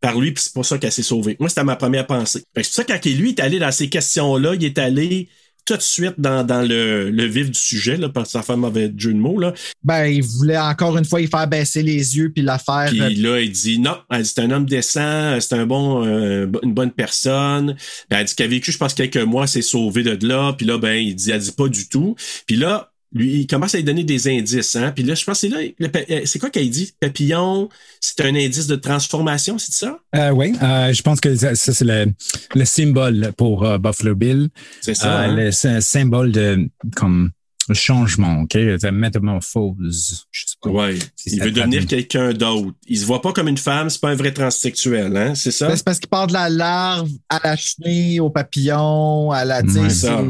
par 0.00 0.18
lui, 0.18 0.32
puis 0.32 0.44
c'est 0.44 0.52
pour 0.52 0.66
ça 0.66 0.78
qu'elle 0.78 0.92
s'est 0.92 1.02
sauvée. 1.02 1.36
Moi, 1.40 1.48
c'était 1.48 1.64
ma 1.64 1.76
première 1.76 2.06
pensée. 2.06 2.44
C'est 2.54 2.62
pour 2.62 2.72
ça 2.72 2.84
que 2.84 2.92
quand 2.92 3.04
lui 3.04 3.30
est 3.30 3.40
allé 3.40 3.58
dans 3.58 3.72
ces 3.72 3.88
questions-là, 3.88 4.54
il 4.54 4.64
est 4.64 4.78
allé 4.78 5.28
tout 5.66 5.76
de 5.76 5.82
suite 5.82 6.14
dans, 6.18 6.44
dans 6.44 6.62
le, 6.62 7.10
le 7.10 7.24
vif 7.24 7.50
du 7.50 7.58
sujet, 7.58 7.96
là, 7.96 8.08
parce 8.08 8.28
que 8.28 8.32
sa 8.32 8.42
femme 8.42 8.64
avait 8.64 8.92
jeu 8.96 9.12
de 9.12 9.18
mots, 9.18 9.38
là. 9.38 9.52
Ben, 9.82 10.06
il 10.06 10.22
voulait 10.22 10.56
encore 10.56 10.96
une 10.96 11.04
fois 11.04 11.20
y 11.20 11.26
faire 11.26 11.48
baisser 11.48 11.82
les 11.82 12.16
yeux 12.16 12.30
puis 12.32 12.42
la 12.42 12.58
faire. 12.58 12.86
Puis 12.88 13.00
euh, 13.00 13.10
là, 13.32 13.40
il 13.40 13.50
dit 13.50 13.80
non, 13.80 13.96
elle 14.10 14.22
dit, 14.22 14.32
c'est 14.32 14.42
un 14.42 14.50
homme 14.52 14.66
décent, 14.66 15.40
c'est 15.40 15.54
un 15.54 15.66
bon, 15.66 16.06
euh, 16.06 16.46
une 16.62 16.72
bonne 16.72 16.92
personne. 16.92 17.76
Elle 18.08 18.24
dit 18.24 18.34
qu'elle 18.36 18.46
a 18.46 18.50
vécu, 18.50 18.70
je 18.70 18.78
pense, 18.78 18.94
quelques 18.94 19.16
mois, 19.16 19.48
s'est 19.48 19.60
sauvé 19.60 20.04
de 20.04 20.26
là. 20.26 20.52
Puis 20.56 20.66
là, 20.66 20.78
ben, 20.78 20.94
il 20.94 21.16
dit, 21.16 21.32
elle 21.32 21.40
dit 21.40 21.52
pas 21.52 21.68
du 21.68 21.88
tout. 21.88 22.14
Puis 22.46 22.56
là, 22.56 22.92
lui, 23.12 23.40
il 23.40 23.46
commence 23.46 23.74
à 23.74 23.78
lui 23.78 23.84
donner 23.84 24.04
des 24.04 24.28
indices, 24.28 24.76
hein. 24.76 24.92
Puis 24.94 25.04
là, 25.04 25.14
je 25.14 25.24
pense 25.24 25.40
que 25.40 25.48
c'est 25.48 25.54
là, 25.80 25.98
euh, 26.10 26.22
c'est 26.26 26.38
quoi 26.38 26.50
qu'elle 26.50 26.68
dit? 26.68 26.92
Papillon, 27.00 27.68
c'est 28.00 28.20
un 28.22 28.34
indice 28.34 28.66
de 28.66 28.76
transformation, 28.76 29.58
c'est 29.58 29.72
ça? 29.72 29.98
Euh, 30.14 30.30
oui, 30.30 30.52
euh, 30.62 30.92
je 30.92 31.02
pense 31.02 31.20
que 31.20 31.34
ça, 31.36 31.54
ça, 31.54 31.72
c'est 31.72 31.84
le, 31.84 32.06
le 32.54 32.64
symbole 32.64 33.32
pour 33.36 33.64
euh, 33.64 33.78
Buffalo 33.78 34.14
Bill. 34.14 34.48
C'est 34.82 34.94
ça, 34.94 35.20
hein? 35.20 35.34
le 35.36 35.50
sy- 35.52 35.80
symbole 35.80 36.32
de 36.32 36.68
comme 36.94 37.30
changement, 37.72 38.42
OK? 38.42 38.52
De 38.56 38.90
métamorphose. 38.90 40.24
Je 40.30 40.40
sais 40.46 40.54
pas. 40.62 40.70
Ouais. 40.70 40.98
si 41.16 41.30
Il 41.36 41.42
veut 41.42 41.50
devenir 41.50 41.86
quelqu'un 41.86 42.32
d'autre. 42.32 42.76
Il 42.86 42.98
se 42.98 43.04
voit 43.04 43.20
pas 43.22 43.32
comme 43.32 43.48
une 43.48 43.58
femme, 43.58 43.90
c'est 43.90 44.00
pas 44.00 44.10
un 44.10 44.14
vrai 44.14 44.32
transsexuel, 44.32 45.16
hein? 45.16 45.34
C'est 45.34 45.50
ça? 45.50 45.68
Ben, 45.68 45.76
C'est 45.76 45.84
parce 45.84 45.98
qu'il 45.98 46.08
part 46.08 46.26
de 46.28 46.32
la 46.32 46.48
larve 46.48 47.08
à 47.28 47.40
la 47.42 47.56
chenille, 47.56 48.20
au 48.20 48.30
papillon, 48.30 49.30
à 49.32 49.44
la. 49.44 49.62
Ouais. 49.62 49.88
c'est- 49.90 50.06
Ça. 50.06 50.22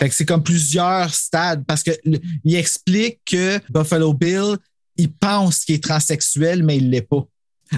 Fait 0.00 0.08
que 0.08 0.14
c'est 0.14 0.24
comme 0.24 0.42
plusieurs 0.42 1.12
stades 1.14 1.64
parce 1.66 1.82
que 1.82 1.90
il 2.44 2.54
explique 2.56 3.20
que 3.26 3.60
Buffalo 3.70 4.14
Bill, 4.14 4.56
il 4.96 5.12
pense 5.12 5.64
qu'il 5.64 5.74
est 5.76 5.84
transsexuel, 5.84 6.62
mais 6.64 6.78
il 6.78 6.90
l'est 6.90 7.02
pas. 7.02 7.26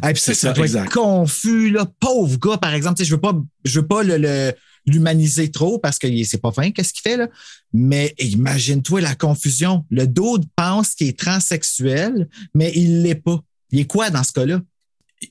Ah, 0.01 0.13
puis 0.13 0.21
ça, 0.23 0.33
C'est 0.33 0.41
ça 0.41 0.49
ça, 0.49 0.53
doit 0.55 0.65
exact. 0.65 0.87
être 0.87 0.93
confus, 0.93 1.71
là. 1.71 1.87
Pauvre 2.01 2.39
gars, 2.39 2.57
par 2.57 2.73
exemple. 2.75 3.03
Je 3.05 3.11
veux 3.15 3.21
pas, 3.21 3.35
je 3.65 3.81
veux 3.81 3.87
pas 3.87 4.03
le, 4.03 4.17
le- 4.17 4.53
l'humaniser 4.87 5.51
trop 5.51 5.79
parce 5.79 5.99
que 5.99 6.07
c'est 6.25 6.41
pas 6.41 6.51
fin, 6.53 6.71
qu'est-ce 6.71 6.93
qu'il 6.93 7.03
fait, 7.03 7.17
là. 7.17 7.29
Mais 7.73 8.15
imagine-toi 8.19 9.01
la 9.01 9.15
confusion. 9.15 9.85
Le 9.91 10.07
dude 10.07 10.45
pense 10.57 10.95
qu'il 10.95 11.09
est 11.09 11.19
transsexuel, 11.19 12.29
mais 12.55 12.73
il 12.75 13.03
l'est 13.03 13.15
pas. 13.17 13.41
Il 13.71 13.81
est 13.81 13.87
quoi 13.87 14.11
dans 14.11 14.23
ce 14.25 14.33
cas-là? 14.33 14.61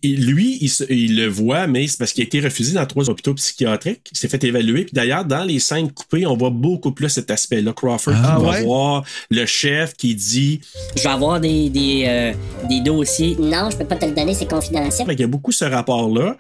Et 0.04 0.16
lui, 0.16 0.58
il, 0.62 0.70
se- 0.70 0.84
il 0.92 1.16
le 1.16 1.28
voit, 1.28 1.68
mais 1.68 1.88
c'est 1.88 1.98
parce 1.98 2.14
qu'il 2.14 2.24
a 2.24 2.26
été 2.26 2.40
refusé 2.40 2.74
dans 2.74 2.86
trois 2.86 3.10
hôpitaux 3.10 3.34
psychiatriques. 3.34 4.08
Il 4.12 4.18
s'est 4.18 4.28
fait 4.30 4.44
évaluer. 4.44 4.84
Puis 4.86 4.94
d'ailleurs, 4.94 5.26
dans 5.26 5.44
les 5.44 5.60
scènes 5.60 5.92
coupées, 5.92 6.26
on 6.26 6.36
voit 6.38 6.50
beaucoup 6.50 6.92
plus 6.92 7.10
cet 7.10 7.30
aspect-là. 7.32 7.74
Crawford 7.74 8.14
Ah 8.16 8.38
qui 8.40 8.46
va 8.46 8.62
voir 8.62 9.04
le 9.30 9.46
chef 9.46 9.94
qui 9.96 10.16
dit. 10.16 10.62
Je 10.96 11.04
vais 11.04 11.10
avoir 11.10 11.40
des, 11.40 11.70
des, 11.70 12.04
euh, 12.08 12.34
des 12.70 12.82
dossiers. 12.82 13.36
Non, 13.40 13.70
je 13.72 13.78
peux 13.78 13.86
pas 13.86 13.96
te 13.96 14.06
le 14.06 14.12
donner, 14.14 14.34
c'est 14.34 14.50
confidentiel. 14.50 15.06
Fait 15.08 15.14
qu'il 15.16 15.22
y 15.22 15.26
a 15.26 15.28
beaucoup 15.28 15.52
ce 15.52 15.66
rapport-là. 15.66 16.38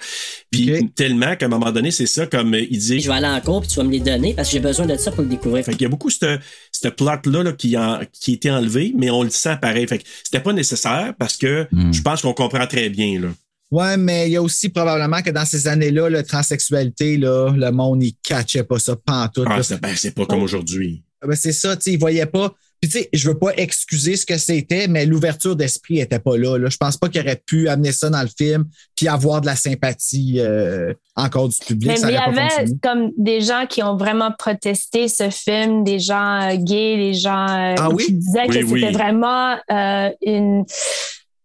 Puis 0.51 0.89
tellement 0.95 1.35
qu'à 1.35 1.45
un 1.45 1.49
moment 1.49 1.71
donné, 1.71 1.91
c'est 1.91 2.05
ça, 2.07 2.25
comme 2.27 2.53
euh, 2.53 2.65
il 2.69 2.77
dit. 2.79 2.99
Je 2.99 3.07
vais 3.07 3.15
aller 3.15 3.27
en 3.27 3.39
cours 3.41 3.61
puis 3.61 3.69
tu 3.69 3.75
vas 3.77 3.83
me 3.83 3.91
les 3.91 3.99
donner 3.99 4.33
parce 4.33 4.49
que 4.49 4.53
j'ai 4.53 4.59
besoin 4.59 4.85
de 4.85 4.95
ça 4.97 5.11
pour 5.11 5.23
le 5.23 5.29
découvrir. 5.29 5.63
Fait 5.63 5.71
qu'il 5.73 5.81
y 5.83 5.85
a 5.85 5.89
beaucoup 5.89 6.09
ce 6.09 6.37
ce 6.71 6.87
plot-là 6.87 7.43
là, 7.43 7.51
qui, 7.53 7.77
en, 7.77 7.99
qui 8.11 8.31
a 8.31 8.33
été 8.33 8.49
enlevé, 8.51 8.93
mais 8.97 9.09
on 9.11 9.23
le 9.23 9.29
sent 9.29 9.57
pareil. 9.61 9.87
Fait 9.87 9.99
que 9.99 10.03
c'était 10.23 10.39
pas 10.39 10.53
nécessaire 10.53 11.13
parce 11.19 11.37
que 11.37 11.67
Hmm. 11.71 11.91
je 11.93 12.01
pense 12.01 12.21
qu'on 12.21 12.33
comprend 12.33 12.65
très 12.67 12.89
bien. 12.89 13.19
Là. 13.19 13.27
Ouais, 13.71 13.95
mais 13.95 14.27
il 14.27 14.33
y 14.33 14.35
a 14.35 14.41
aussi 14.41 14.67
probablement 14.69 15.21
que 15.21 15.29
dans 15.29 15.45
ces 15.45 15.67
années-là, 15.67 16.09
la 16.09 16.23
transsexualité, 16.23 17.17
là, 17.17 17.51
le 17.55 17.71
monde, 17.71 18.03
il 18.03 18.13
catchait 18.21 18.63
pas 18.63 18.79
ça 18.79 18.95
pantoute. 18.97 19.47
Ah, 19.49 19.63
c'est 19.63 19.81
ben, 19.81 19.95
c'est 19.95 20.13
pas 20.13 20.25
comme 20.25 20.43
aujourd'hui. 20.43 21.03
Ben, 21.25 21.35
c'est 21.35 21.53
ça, 21.53 21.75
tu 21.77 21.83
sais, 21.83 21.91
il 21.93 21.99
voyait 21.99 22.25
pas. 22.25 22.53
Puis 22.81 22.89
tu 22.89 22.97
sais, 22.97 23.09
je 23.13 23.29
veux 23.29 23.37
pas 23.37 23.51
excuser 23.57 24.15
ce 24.17 24.25
que 24.25 24.39
c'était, 24.39 24.87
mais 24.87 25.05
l'ouverture 25.05 25.55
d'esprit 25.55 25.99
était 25.99 26.17
pas 26.17 26.35
là, 26.35 26.57
là. 26.57 26.67
Je 26.67 26.77
pense 26.77 26.97
pas 26.97 27.09
qu'il 27.09 27.21
aurait 27.21 27.39
pu 27.45 27.69
amener 27.69 27.91
ça 27.91 28.09
dans 28.09 28.23
le 28.23 28.27
film 28.35 28.65
puis 28.95 29.07
avoir 29.07 29.39
de 29.39 29.45
la 29.45 29.55
sympathie 29.55 30.37
euh, 30.39 30.91
encore 31.15 31.47
du 31.47 31.57
public. 31.63 31.91
Mais 31.91 31.97
ça 31.97 32.09
il 32.09 32.15
y 32.15 32.17
avait 32.17 32.41
fonctionné. 32.41 32.71
comme 32.81 33.11
des 33.17 33.41
gens 33.41 33.67
qui 33.69 33.83
ont 33.83 33.97
vraiment 33.97 34.31
protesté 34.37 35.07
ce 35.07 35.29
film, 35.29 35.83
des 35.83 35.99
gens 35.99 36.41
euh, 36.41 36.55
gays, 36.57 36.97
des 36.97 37.13
gens 37.13 37.47
euh, 37.47 37.75
Ah 37.77 37.89
oui? 37.91 38.05
qui 38.07 38.13
disaient 38.13 38.47
Oui, 38.47 38.59
que 38.59 38.65
c'était 38.65 38.87
oui. 38.87 38.91
vraiment 38.93 39.55
euh, 39.71 40.09
une. 40.23 40.65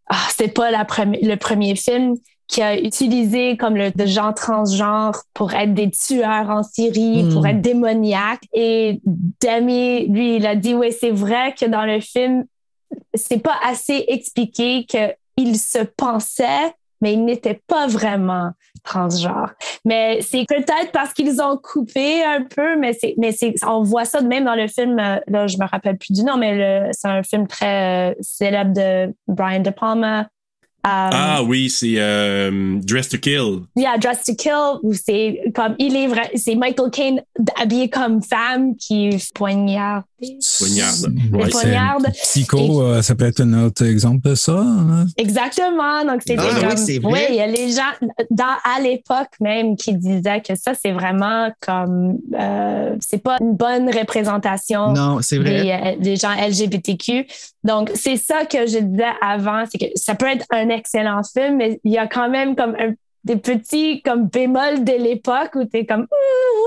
Ah, 0.08 0.16
c'était 0.30 0.48
pas 0.52 0.70
la 0.70 0.84
premi- 0.84 1.20
le 1.22 1.36
premier 1.36 1.74
film 1.76 2.14
qui 2.48 2.62
a 2.62 2.78
utilisé 2.78 3.56
comme 3.56 3.76
le 3.76 3.90
de 3.90 4.06
gens 4.06 4.32
transgenres 4.32 5.22
pour 5.34 5.52
être 5.52 5.74
des 5.74 5.90
tueurs 5.90 6.48
en 6.48 6.62
série, 6.62 7.24
Hmm. 7.24 7.32
pour 7.32 7.46
être 7.46 7.60
démoniaques. 7.60 8.44
Et 8.52 9.00
Demi, 9.04 10.06
lui, 10.06 10.36
il 10.36 10.46
a 10.46 10.54
dit 10.54 10.74
oui, 10.74 10.92
c'est 10.92 11.10
vrai 11.10 11.54
que 11.58 11.64
dans 11.66 11.84
le 11.84 11.98
film, 12.00 12.44
c'est 13.14 13.42
pas 13.42 13.56
assez 13.64 14.04
expliqué 14.06 14.86
qu'il 14.86 15.58
se 15.58 15.78
pensait, 15.96 16.72
mais 17.06 17.12
il 17.12 17.24
n'était 17.24 17.62
pas 17.68 17.86
vraiment 17.86 18.50
transgenre. 18.82 19.52
Mais 19.84 20.20
c'est 20.22 20.44
peut-être 20.48 20.90
parce 20.92 21.12
qu'ils 21.12 21.40
ont 21.40 21.56
coupé 21.56 22.24
un 22.24 22.42
peu, 22.42 22.76
mais 22.76 22.94
c'est, 22.94 23.14
mais 23.16 23.30
c'est, 23.30 23.54
on 23.64 23.82
voit 23.84 24.04
ça 24.04 24.22
même 24.22 24.44
dans 24.44 24.56
le 24.56 24.66
film. 24.66 24.98
euh, 24.98 25.20
Là, 25.28 25.46
je 25.46 25.56
me 25.56 25.64
rappelle 25.68 25.98
plus 25.98 26.12
du 26.12 26.24
nom, 26.24 26.36
mais 26.36 26.90
c'est 26.90 27.06
un 27.06 27.22
film 27.22 27.46
très 27.46 28.10
euh, 28.10 28.14
célèbre 28.20 28.72
de 28.72 29.14
Brian 29.28 29.60
De 29.60 29.70
Palma. 29.70 30.26
Um, 30.86 31.10
Ah 31.12 31.42
oui, 31.42 31.68
c'est 31.68 31.94
euh, 31.96 32.78
Dress 32.82 33.08
to 33.08 33.18
Kill. 33.18 33.62
Yeah, 33.74 33.98
Dress 33.98 34.22
to 34.24 34.34
Kill, 34.36 34.78
où 34.84 34.92
c'est 34.94 35.40
comme, 35.54 35.74
il 35.80 35.96
est 35.96 36.06
vrai, 36.06 36.30
c'est 36.36 36.54
Michael 36.54 36.90
Caine 36.92 37.22
habillé 37.60 37.88
comme 37.90 38.22
femme 38.22 38.76
qui 38.76 39.10
poignarde. 39.34 40.04
Poignarde. 40.60 42.04
Ouais. 42.04 42.12
Psycho, 42.12 42.82
euh, 42.82 43.02
ça 43.02 43.14
peut 43.14 43.26
être 43.26 43.40
un 43.40 43.64
autre 43.64 43.84
exemple 43.84 44.28
de 44.30 44.34
ça. 44.34 44.58
hein? 44.58 45.06
Exactement. 45.16 46.04
Donc, 46.04 46.22
c'est 46.26 46.36
Ah, 46.38 46.42
comme, 46.60 46.68
oui, 46.70 46.76
c'est 46.78 46.98
vrai. 46.98 47.12
oui, 47.12 47.20
il 47.30 47.34
y 47.36 47.40
a 47.40 47.46
les 47.46 47.70
gens, 47.70 47.82
dans, 48.30 48.44
à 48.64 48.80
l'époque 48.80 49.28
même, 49.40 49.76
qui 49.76 49.94
disaient 49.94 50.40
que 50.40 50.54
ça, 50.54 50.72
c'est 50.80 50.92
vraiment 50.92 51.50
comme, 51.60 52.16
euh, 52.38 52.94
c'est 53.00 53.22
pas 53.22 53.36
une 53.40 53.54
bonne 53.56 53.90
représentation 53.94 54.92
Non, 54.92 55.18
c'est 55.20 55.38
vrai. 55.38 55.62
des, 55.62 55.70
euh, 55.70 55.96
des 56.00 56.16
gens 56.16 56.30
LGBTQ. 56.32 57.26
Donc, 57.64 57.90
c'est 57.94 58.16
ça 58.16 58.44
que 58.44 58.66
je 58.66 58.78
disais 58.78 59.04
avant, 59.20 59.64
c'est 59.70 59.78
que 59.78 59.86
ça 59.96 60.14
peut 60.14 60.26
être 60.28 60.46
un 60.50 60.68
excellent 60.76 61.22
film, 61.24 61.56
mais 61.56 61.80
il 61.84 61.92
y 61.92 61.98
a 61.98 62.06
quand 62.06 62.28
même 62.30 62.54
comme 62.56 62.74
un- 62.78 62.94
des 63.24 63.36
petits 63.36 64.02
comme 64.02 64.28
bémols 64.28 64.84
de 64.84 64.92
l'époque 64.92 65.50
où 65.56 65.64
tu 65.64 65.78
es 65.78 65.84
comme 65.84 66.02
Ouh, 66.02 66.04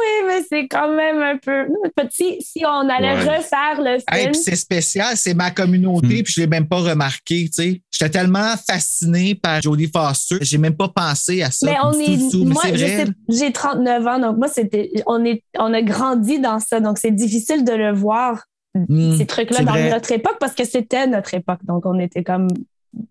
oui, 0.01 0.27
mais 0.27 0.41
c'est 0.49 0.67
quand 0.67 0.93
même 0.93 1.21
un 1.21 1.37
peu 1.37 1.67
petit. 1.95 2.35
Si 2.41 2.63
on 2.65 2.89
allait 2.89 3.13
Ouais. 3.13 3.37
refaire 3.37 3.77
le 3.79 3.97
film, 3.99 4.33
c'est 4.33 4.57
spécial, 4.57 5.15
c'est 5.15 5.33
ma 5.33 5.51
communauté, 5.51 6.21
puis 6.21 6.33
je 6.33 6.41
l'ai 6.41 6.47
même 6.47 6.67
pas 6.67 6.79
remarqué, 6.81 7.45
tu 7.45 7.63
sais. 7.63 7.81
J'étais 7.89 8.09
tellement 8.11 8.55
fasciné 8.69 9.35
par 9.35 9.61
Jodie 9.61 9.87
Foster, 9.89 10.35
j'ai 10.41 10.57
même 10.57 10.75
pas 10.75 10.89
pensé 10.89 11.41
à 11.43 11.49
ça. 11.49 11.65
Mais 11.65 11.77
on 11.81 11.93
est, 11.93 12.17
tout, 12.17 12.29
tout. 12.29 12.43
Moi, 12.45 12.61
sais- 12.75 13.05
j'ai 13.29 13.53
39 13.53 14.05
ans, 14.07 14.19
donc 14.19 14.37
moi, 14.37 14.49
c'était, 14.49 14.91
on 15.05 15.23
est, 15.23 15.41
on 15.57 15.73
a 15.73 15.81
grandi 15.81 16.39
dans 16.39 16.59
ça, 16.59 16.81
donc 16.81 16.97
c'est 16.97 17.11
difficile 17.11 17.63
de 17.63 17.71
le 17.71 17.93
voir, 17.93 18.43
Hmm, 18.75 19.17
ces 19.17 19.25
trucs-là, 19.25 19.63
dans 19.63 19.71
vrai. 19.71 19.89
notre 19.89 20.11
époque, 20.11 20.37
parce 20.41 20.53
que 20.53 20.63
c'était 20.65 21.07
notre 21.07 21.33
époque, 21.33 21.59
donc 21.63 21.85
on 21.85 21.97
était 21.99 22.23
comme 22.23 22.47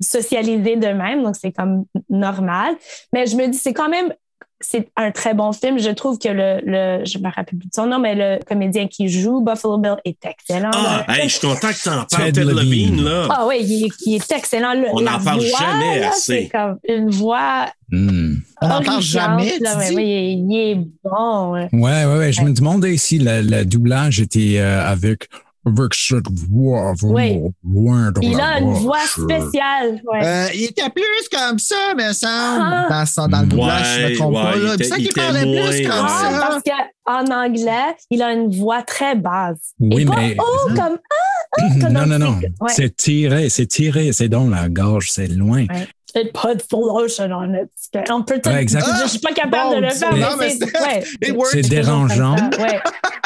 socialisés 0.00 0.76
de 0.76 0.88
même, 0.88 1.22
donc 1.22 1.36
c'est 1.40 1.52
comme 1.52 1.84
normal. 2.10 2.74
Mais 3.12 3.26
je 3.26 3.36
me 3.36 3.46
dis, 3.48 3.58
c'est 3.58 3.72
quand 3.72 3.88
même, 3.88 4.12
c'est 4.60 4.88
un 4.96 5.12
très 5.12 5.34
bon 5.34 5.52
film. 5.52 5.78
Je 5.78 5.90
trouve 5.90 6.18
que 6.18 6.28
le, 6.28 6.60
le 6.64 7.04
je 7.04 7.18
me 7.18 7.24
rappelle 7.26 7.58
plus 7.58 7.68
de 7.68 7.74
son 7.74 7.86
nom, 7.86 7.98
mais 8.00 8.14
le 8.16 8.42
comédien 8.44 8.88
qui 8.88 9.08
joue 9.08 9.40
Buffalo 9.40 9.78
Bill 9.78 9.96
est 10.04 10.18
excellent. 10.24 10.70
Ah, 10.74 11.04
hey, 11.08 11.28
je 11.28 11.36
suis 11.38 11.46
content 11.46 11.68
que 11.68 11.82
t'en 11.84 12.04
parles, 12.04 12.32
Ted 12.32 12.44
Levine. 12.44 12.56
Levine, 12.96 13.04
là. 13.04 13.28
Ah 13.30 13.46
oui, 13.46 13.58
il, 13.60 13.84
est- 13.86 14.06
il 14.06 14.14
est 14.16 14.32
excellent. 14.32 14.74
Le- 14.74 14.88
On 14.92 15.00
n'en 15.00 15.20
parle 15.22 15.40
voix, 15.40 15.58
jamais 15.60 16.00
là, 16.00 16.08
assez. 16.08 16.20
C'est 16.42 16.48
comme 16.48 16.78
une 16.88 17.10
voix 17.10 17.66
Hmm. 17.90 18.34
On 18.60 18.68
n'en 18.68 18.82
parle 18.82 19.00
jamais, 19.00 19.58
là, 19.60 19.74
tu 19.80 19.88
dis? 19.88 19.94
ouais, 19.96 20.04
il, 20.04 20.10
est, 20.12 20.32
il 20.34 20.58
est 20.58 20.74
bon. 21.02 21.52
ouais. 21.52 21.68
Ouais, 21.72 22.04
ouais, 22.04 22.18
ouais. 22.18 22.32
Je 22.32 22.42
me 22.42 22.52
demandais 22.52 22.94
si 22.98 23.18
le, 23.18 23.40
le 23.40 23.64
doublage 23.64 24.20
était 24.20 24.56
euh, 24.58 24.84
avec, 24.86 25.26
avec 25.68 25.94
cette 25.94 26.28
voix 26.50 26.92
vraiment 27.00 27.52
loin 27.64 28.10
de 28.12 28.20
Il 28.22 28.36
la 28.36 28.44
a 28.46 28.58
une 28.60 28.72
voix 28.74 28.98
spéciale. 29.06 30.00
Ouais. 30.12 30.24
Euh, 30.24 30.46
il 30.54 30.64
était 30.64 30.88
plus 30.90 31.28
comme 31.32 31.58
ça, 31.58 31.74
me 31.96 32.12
semble, 32.12 32.62
Ah. 32.62 32.86
dans, 32.88 33.28
dans 33.28 33.40
le 33.42 33.46
doublage, 33.46 33.84
si 33.86 33.94
je 34.00 34.04
Ouais, 34.04 34.10
me 34.10 34.16
trompe 34.16 34.34
pas. 34.34 34.52
ouais, 34.54 34.58
Là. 34.60 34.74
était- 34.74 34.84
semble 34.84 35.00
il 35.00 35.04
qu'il 35.06 35.14
parlait 35.14 35.40
plus 35.42 35.88
comme 35.88 35.96
ouais. 36.06 36.10
Ah, 36.10 36.30
ça. 36.30 36.48
parce 36.48 37.26
qu'en 37.26 37.34
anglais, 37.44 37.96
il 38.10 38.22
a 38.22 38.32
une 38.32 38.50
voix 38.56 38.82
très 38.82 39.14
basse. 39.14 39.74
Oui, 39.80 40.02
Et 40.02 40.04
pas 40.06 40.16
mais- 40.16 40.36
haut 40.38 40.68
comme 40.68 40.78
ah, 40.78 41.58
ah, 41.58 41.62
comme 41.80 41.92
Non, 41.92 42.06
non, 42.06 42.18
non. 42.18 42.36
c'est- 42.40 42.46
ouais. 42.60 42.72
C'est 42.74 42.96
tiré, 42.96 43.48
c'est 43.48 43.66
tiré, 43.66 44.12
c'est 44.12 44.28
dans 44.28 44.48
la 44.48 44.68
gorge, 44.68 45.10
c'est 45.10 45.28
loin. 45.28 45.66
It 46.14 46.32
puts 46.32 46.66
the 46.68 46.72
lotion 46.72 47.30
on 47.32 47.52
it. 47.54 47.68
On 48.10 48.22
peut 48.22 48.40
Ouais, 48.46 48.62
exact. 48.62 48.86
Je 49.04 49.08
suis 49.08 49.18
pas 49.18 49.32
capable 49.32 49.74
Bon 49.74 49.80
de 49.80 49.84
le 49.86 49.90
faire, 49.90 50.16
Non, 50.16 50.36
mais 50.38 50.50
c'est. 50.50 51.30
Ouais. 51.30 51.62
Dérangeant. 51.62 52.34
Ouais. 52.58 52.80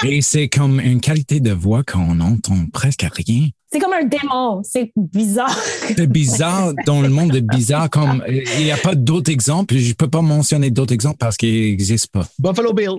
Et 0.04 0.20
c'est 0.20 0.48
comme 0.48 0.80
une 0.80 1.00
qualité 1.00 1.38
de 1.38 1.52
voix 1.52 1.82
qu'on 1.84 2.18
entend 2.20 2.56
presque 2.72 3.06
rien. 3.12 3.48
C'est 3.72 3.78
comme 3.78 3.92
un 3.92 4.04
démon. 4.04 4.62
C'est 4.64 4.92
bizarre. 4.96 5.56
C'est 5.96 6.06
bizarre 6.09 6.72
dans 6.84 7.00
le 7.00 7.09
monde 7.09 7.30
de 7.30 7.40
bizarre. 7.40 7.88
Comme 7.88 8.22
il 8.28 8.64
n'y 8.64 8.72
a 8.72 8.76
pas 8.76 8.94
d'autres 8.96 9.30
exemples. 9.30 9.76
Je 9.76 9.94
peux 9.94 10.09
pas 10.10 10.20
mentionner 10.20 10.70
d'autres 10.70 10.92
exemples 10.92 11.18
parce 11.18 11.36
qu'ils 11.36 11.70
n'existent 11.70 12.20
pas. 12.20 12.26
Buffalo 12.38 12.72
Bill. 12.74 12.90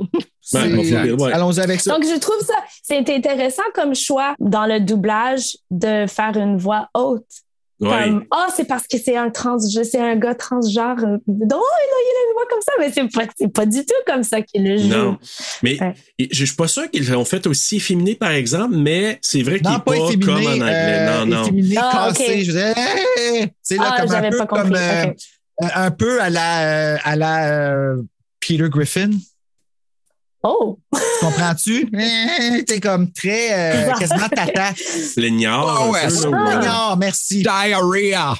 C'est- 0.41 0.69
Buffalo 0.69 1.03
Bill, 1.03 1.13
ouais. 1.21 1.33
Allons-y 1.33 1.59
avec 1.59 1.81
ça. 1.81 1.93
Donc, 1.93 2.03
je 2.05 2.17
trouve 2.19 2.39
ça, 2.39 2.55
c'est 2.81 2.97
intéressant 2.97 3.63
comme 3.75 3.93
choix 3.93 4.33
dans 4.39 4.65
le 4.65 4.79
doublage 4.79 5.57
de 5.69 6.05
faire 6.07 6.35
une 6.37 6.57
voix 6.57 6.87
haute. 6.95 7.25
Comme, 7.89 8.25
ah, 8.31 8.47
c'est 8.55 8.65
parce 8.65 8.87
que 8.87 8.97
c'est 8.97 9.15
un 9.17 9.29
trans, 9.29 9.59
c'est 9.59 9.99
un 9.99 10.15
gars 10.15 10.35
transgenre. 10.35 10.97
Oh, 11.03 11.17
il 11.27 11.43
a, 11.43 11.45
il 11.45 11.53
a 11.53 12.23
une 12.27 12.33
voix 12.33 12.45
comme 12.49 12.61
ça, 12.61 12.71
mais 12.79 12.91
c'est 12.91 13.07
pas, 13.11 13.31
c'est 13.37 13.51
pas 13.51 13.65
du 13.65 13.85
tout 13.85 13.93
comme 14.05 14.23
ça 14.23 14.41
qu'il 14.41 14.63
le 14.67 14.77
joue. 14.77 14.87
Non. 14.87 15.17
Mais 15.61 15.77
Ouais. 15.81 15.93
je 16.31 16.45
suis 16.45 16.55
pas 16.55 16.67
sûr 16.67 16.89
qu'ils 16.89 17.09
l'ont 17.11 17.25
fait 17.25 17.45
aussi 17.47 17.77
efféminé, 17.77 18.15
par 18.15 18.31
exemple, 18.31 18.75
mais 18.75 19.19
c'est 19.21 19.41
vrai 19.43 19.59
qu'il 19.59 19.67
n'est 19.69 19.75
pas 19.75 19.79
pas, 19.79 19.95
efféminé, 19.97 20.25
comme 20.25 20.35
en 20.35 20.51
anglais. 20.51 20.97
euh, 20.99 21.25
non, 21.25 21.43
non. 21.43 21.61
Ah, 21.77 22.09
cassé. 22.09 22.39
Je 22.43 22.51
disais, 22.51 22.73
hey! 22.75 23.47
C'est 23.61 23.77
là 23.77 23.91
Ah, 23.97 24.01
comme 24.01 24.11
un 24.15 24.29
peu 24.29 24.37
pas 24.37 24.45
comme 24.45 24.75
euh, 24.75 25.05
un 25.75 25.91
peu 25.91 26.21
à 26.21 26.29
la, 26.29 26.93
euh, 26.93 26.97
à 27.03 27.15
la 27.15 27.61
euh, 27.71 28.01
Peter 28.39 28.67
Griffin. 28.69 29.11
Oh! 30.43 30.77
comprends-tu? 31.23 31.87
Eh, 31.97 32.63
T'es 32.65 32.79
comme 32.79 33.11
très, 33.11 33.47
euh, 33.51 33.91
quasiment 33.99 34.29
tata. 34.29 34.71
L'ignore. 35.17 35.87
Oh, 35.89 35.93
ouais, 35.93 36.01
un 36.03 36.07
peu, 36.09 36.31
là, 36.31 36.45
ouais. 36.45 36.55
Ignore, 36.55 36.97
merci. 36.99 37.37
Diarrhea. 37.43 38.33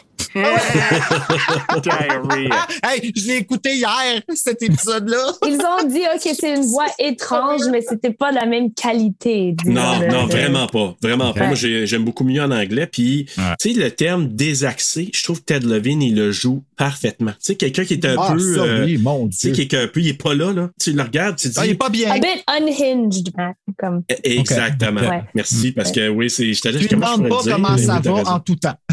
Ah, 2.51 2.67
hey, 2.93 3.11
je 3.15 3.27
l'ai 3.27 3.37
écouté 3.37 3.75
hier, 3.75 4.21
cet 4.33 4.61
épisode-là. 4.63 5.31
Ils 5.45 5.57
ont 5.61 5.87
dit, 5.87 5.99
OK, 6.13 6.35
c'est 6.39 6.55
une 6.55 6.63
voix 6.65 6.87
étrange, 6.99 7.61
mais 7.71 7.81
c'était 7.87 8.11
pas 8.13 8.31
de 8.31 8.35
la 8.37 8.45
même 8.45 8.73
qualité. 8.73 9.55
Non, 9.65 9.99
de- 9.99 10.05
non, 10.05 10.25
vraiment 10.25 10.67
pas. 10.67 10.95
Vraiment 11.01 11.33
pas. 11.33 11.47
Moi, 11.47 11.55
j'ai- 11.55 11.85
j'aime 11.85 12.03
beaucoup 12.03 12.23
mieux 12.23 12.41
en 12.41 12.51
anglais. 12.51 12.87
Puis, 12.87 13.27
tu 13.59 13.73
sais, 13.73 13.79
le 13.79 13.91
terme 13.91 14.27
désaxé, 14.27 15.09
je 15.13 15.23
trouve 15.23 15.39
que 15.41 15.45
Ted 15.45 15.65
Levine, 15.67 16.01
il 16.01 16.15
le 16.15 16.31
joue 16.31 16.63
parfaitement. 16.77 17.31
Tu 17.33 17.37
sais, 17.41 17.55
quelqu'un 17.55 17.85
qui 17.85 17.93
est 17.93 18.05
un 18.05 18.15
Ah, 18.17 18.33
peu. 18.33 18.55
ça, 18.55 18.61
euh, 18.61 18.85
oui, 18.85 18.97
mon 18.97 19.27
Tu 19.29 19.37
sais, 19.37 19.51
Dieu. 19.51 19.65
qui 19.65 19.75
est 19.75 19.79
un 19.79 19.87
peu, 19.87 19.99
il 19.99 20.09
est 20.09 20.13
pas 20.21 20.33
là, 20.33 20.51
là. 20.53 20.69
Tu 20.81 20.93
le 20.93 21.01
regardes, 21.03 21.35
tu 21.37 21.47
te 21.49 21.53
dis. 21.53 21.59
Ah, 21.59 21.65
il 21.65 21.71
est 21.71 21.75
pas 21.75 21.89
bien. 21.89 22.09
A 22.11 22.15
bit 22.15 22.43
unhinged, 22.81 23.31
Matt. 23.37 23.55
Comme... 23.77 24.03
Exactement. 24.23 25.01
Ouais. 25.01 25.23
Merci, 25.35 25.71
parce 25.71 25.91
que 25.91 26.09
oui, 26.09 26.29
c'est. 26.29 26.53
J'étais 26.53 26.71
là, 26.71 26.79
Tu 26.79 26.85
ne 26.85 26.89
je 26.89 26.95
demandes 26.95 27.29
pas 27.29 27.41
dire, 27.43 27.53
comment 27.55 27.77
ça 27.77 27.99
va 27.99 28.11
en 28.33 28.39
tout 28.39 28.55
temps. 28.55 28.75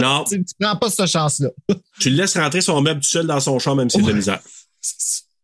Non, 0.00 0.24
tu, 0.28 0.38
tu 0.44 0.54
prends 0.58 0.76
pas 0.76 0.88
cette 0.90 1.06
chance-là. 1.06 1.50
tu 2.00 2.10
le 2.10 2.16
laisses 2.16 2.36
rentrer 2.36 2.60
son 2.60 2.80
meuble 2.80 3.00
tout 3.00 3.08
seul 3.08 3.26
dans 3.26 3.40
son 3.40 3.58
champ, 3.58 3.74
même 3.74 3.88
si 3.90 3.98
c'est 3.98 4.02
de 4.04 4.08
la 4.08 4.14
misère. 4.14 4.40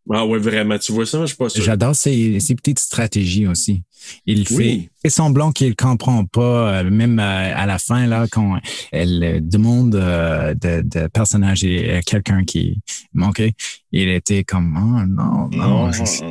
Ah 0.08 0.24
ouais, 0.24 0.38
vraiment. 0.38 0.78
Tu 0.78 0.92
vois 0.92 1.04
ça, 1.04 1.20
je 1.22 1.26
suis 1.26 1.36
pas 1.36 1.48
sûr. 1.48 1.64
J'adore 1.64 1.96
ses, 1.96 2.38
ses 2.38 2.54
petites 2.54 2.78
stratégies 2.78 3.48
aussi. 3.48 3.82
Il 4.24 4.46
fait, 4.46 4.54
Oui. 4.54 4.88
fait 5.02 5.10
semblant 5.10 5.50
qu'il 5.50 5.74
comprend 5.74 6.24
pas, 6.26 6.78
euh, 6.78 6.88
même 6.88 7.18
euh, 7.18 7.52
à 7.56 7.66
la 7.66 7.76
fin, 7.80 8.06
là, 8.06 8.26
quand 8.30 8.60
elle 8.92 9.24
euh, 9.24 9.40
demande 9.42 9.96
euh, 9.96 10.54
de, 10.54 10.82
de 10.82 11.08
personnage 11.08 11.64
à 11.64 12.02
quelqu'un 12.02 12.44
qui 12.44 12.78
manquait, 13.14 13.54
il 13.90 14.08
était 14.08 14.44
comme, 14.44 14.76
oh 14.76 15.04
non, 15.08 15.48
non. 15.50 15.90
je 15.90 16.04
sais- 16.04 16.24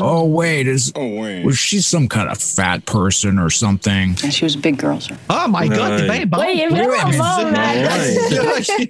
Oh, 0.00 0.24
wait, 0.24 0.66
is, 0.66 0.92
was 0.94 1.58
she 1.58 1.80
some 1.80 2.08
kind 2.08 2.28
of 2.28 2.38
fat 2.38 2.84
person 2.86 3.38
or 3.38 3.50
something? 3.50 4.16
And 4.22 4.32
she 4.32 4.44
was 4.44 4.54
a 4.54 4.58
big 4.58 4.78
girl, 4.78 5.00
sir. 5.00 5.16
Oh 5.28 5.48
my 5.48 5.68
God, 5.68 5.98
t'es 5.98 6.06
bien 6.06 6.26
bon. 6.26 6.38
Oui, 6.38 6.52
il 6.54 6.60
est 6.60 6.68
vraiment 6.68 7.10
bon, 7.10 7.50
Matt. 7.50 8.88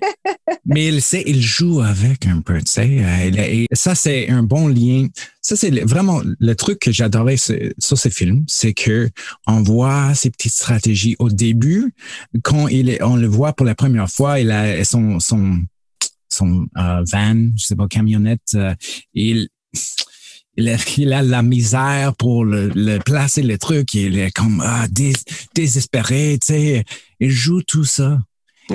Mais 0.66 0.86
il 0.86 1.02
sait, 1.02 1.22
il 1.26 1.40
joue 1.40 1.80
avec 1.80 2.26
un 2.26 2.40
peu, 2.40 2.58
tu 2.58 2.66
sais. 2.66 3.66
ça, 3.72 3.94
c'est 3.94 4.28
un 4.28 4.42
bon 4.42 4.68
lien. 4.68 5.08
Ça, 5.40 5.56
c'est 5.56 5.70
vraiment 5.84 6.22
le 6.24 6.54
truc 6.54 6.80
que 6.80 6.92
j'adorais 6.92 7.36
sur 7.36 7.98
ces 7.98 8.10
films, 8.10 8.44
c'est 8.46 8.74
que 8.74 9.08
on 9.46 9.62
voit 9.62 10.14
ces 10.14 10.30
petites 10.30 10.52
stratégies 10.52 11.16
au 11.18 11.30
début. 11.30 11.94
Quand 12.42 12.68
il 12.68 12.90
est, 12.90 13.02
on 13.02 13.16
le 13.16 13.26
voit 13.26 13.52
pour 13.52 13.66
la 13.66 13.74
première 13.74 14.10
fois, 14.10 14.38
il 14.40 14.50
a 14.50 14.84
son, 14.84 15.18
son, 15.18 15.60
son 16.28 16.66
euh, 16.76 17.02
van, 17.10 17.48
je 17.56 17.64
sais 17.64 17.76
pas, 17.76 17.88
camionnette, 17.88 18.54
euh, 18.54 18.74
il, 19.14 19.48
il 20.60 20.68
a, 20.68 20.76
il 20.96 21.12
a 21.12 21.22
la 21.22 21.42
misère 21.42 22.14
pour 22.16 22.44
le, 22.44 22.68
le 22.74 22.98
placer 22.98 23.42
le 23.42 23.58
truc. 23.58 23.94
Il 23.94 24.18
est 24.18 24.30
comme 24.30 24.62
ah, 24.64 24.86
dés- 24.88 25.12
désespéré, 25.54 26.38
tu 26.40 26.52
sais. 26.52 26.84
Il 27.18 27.30
joue 27.30 27.62
tout 27.62 27.84
ça. 27.84 28.20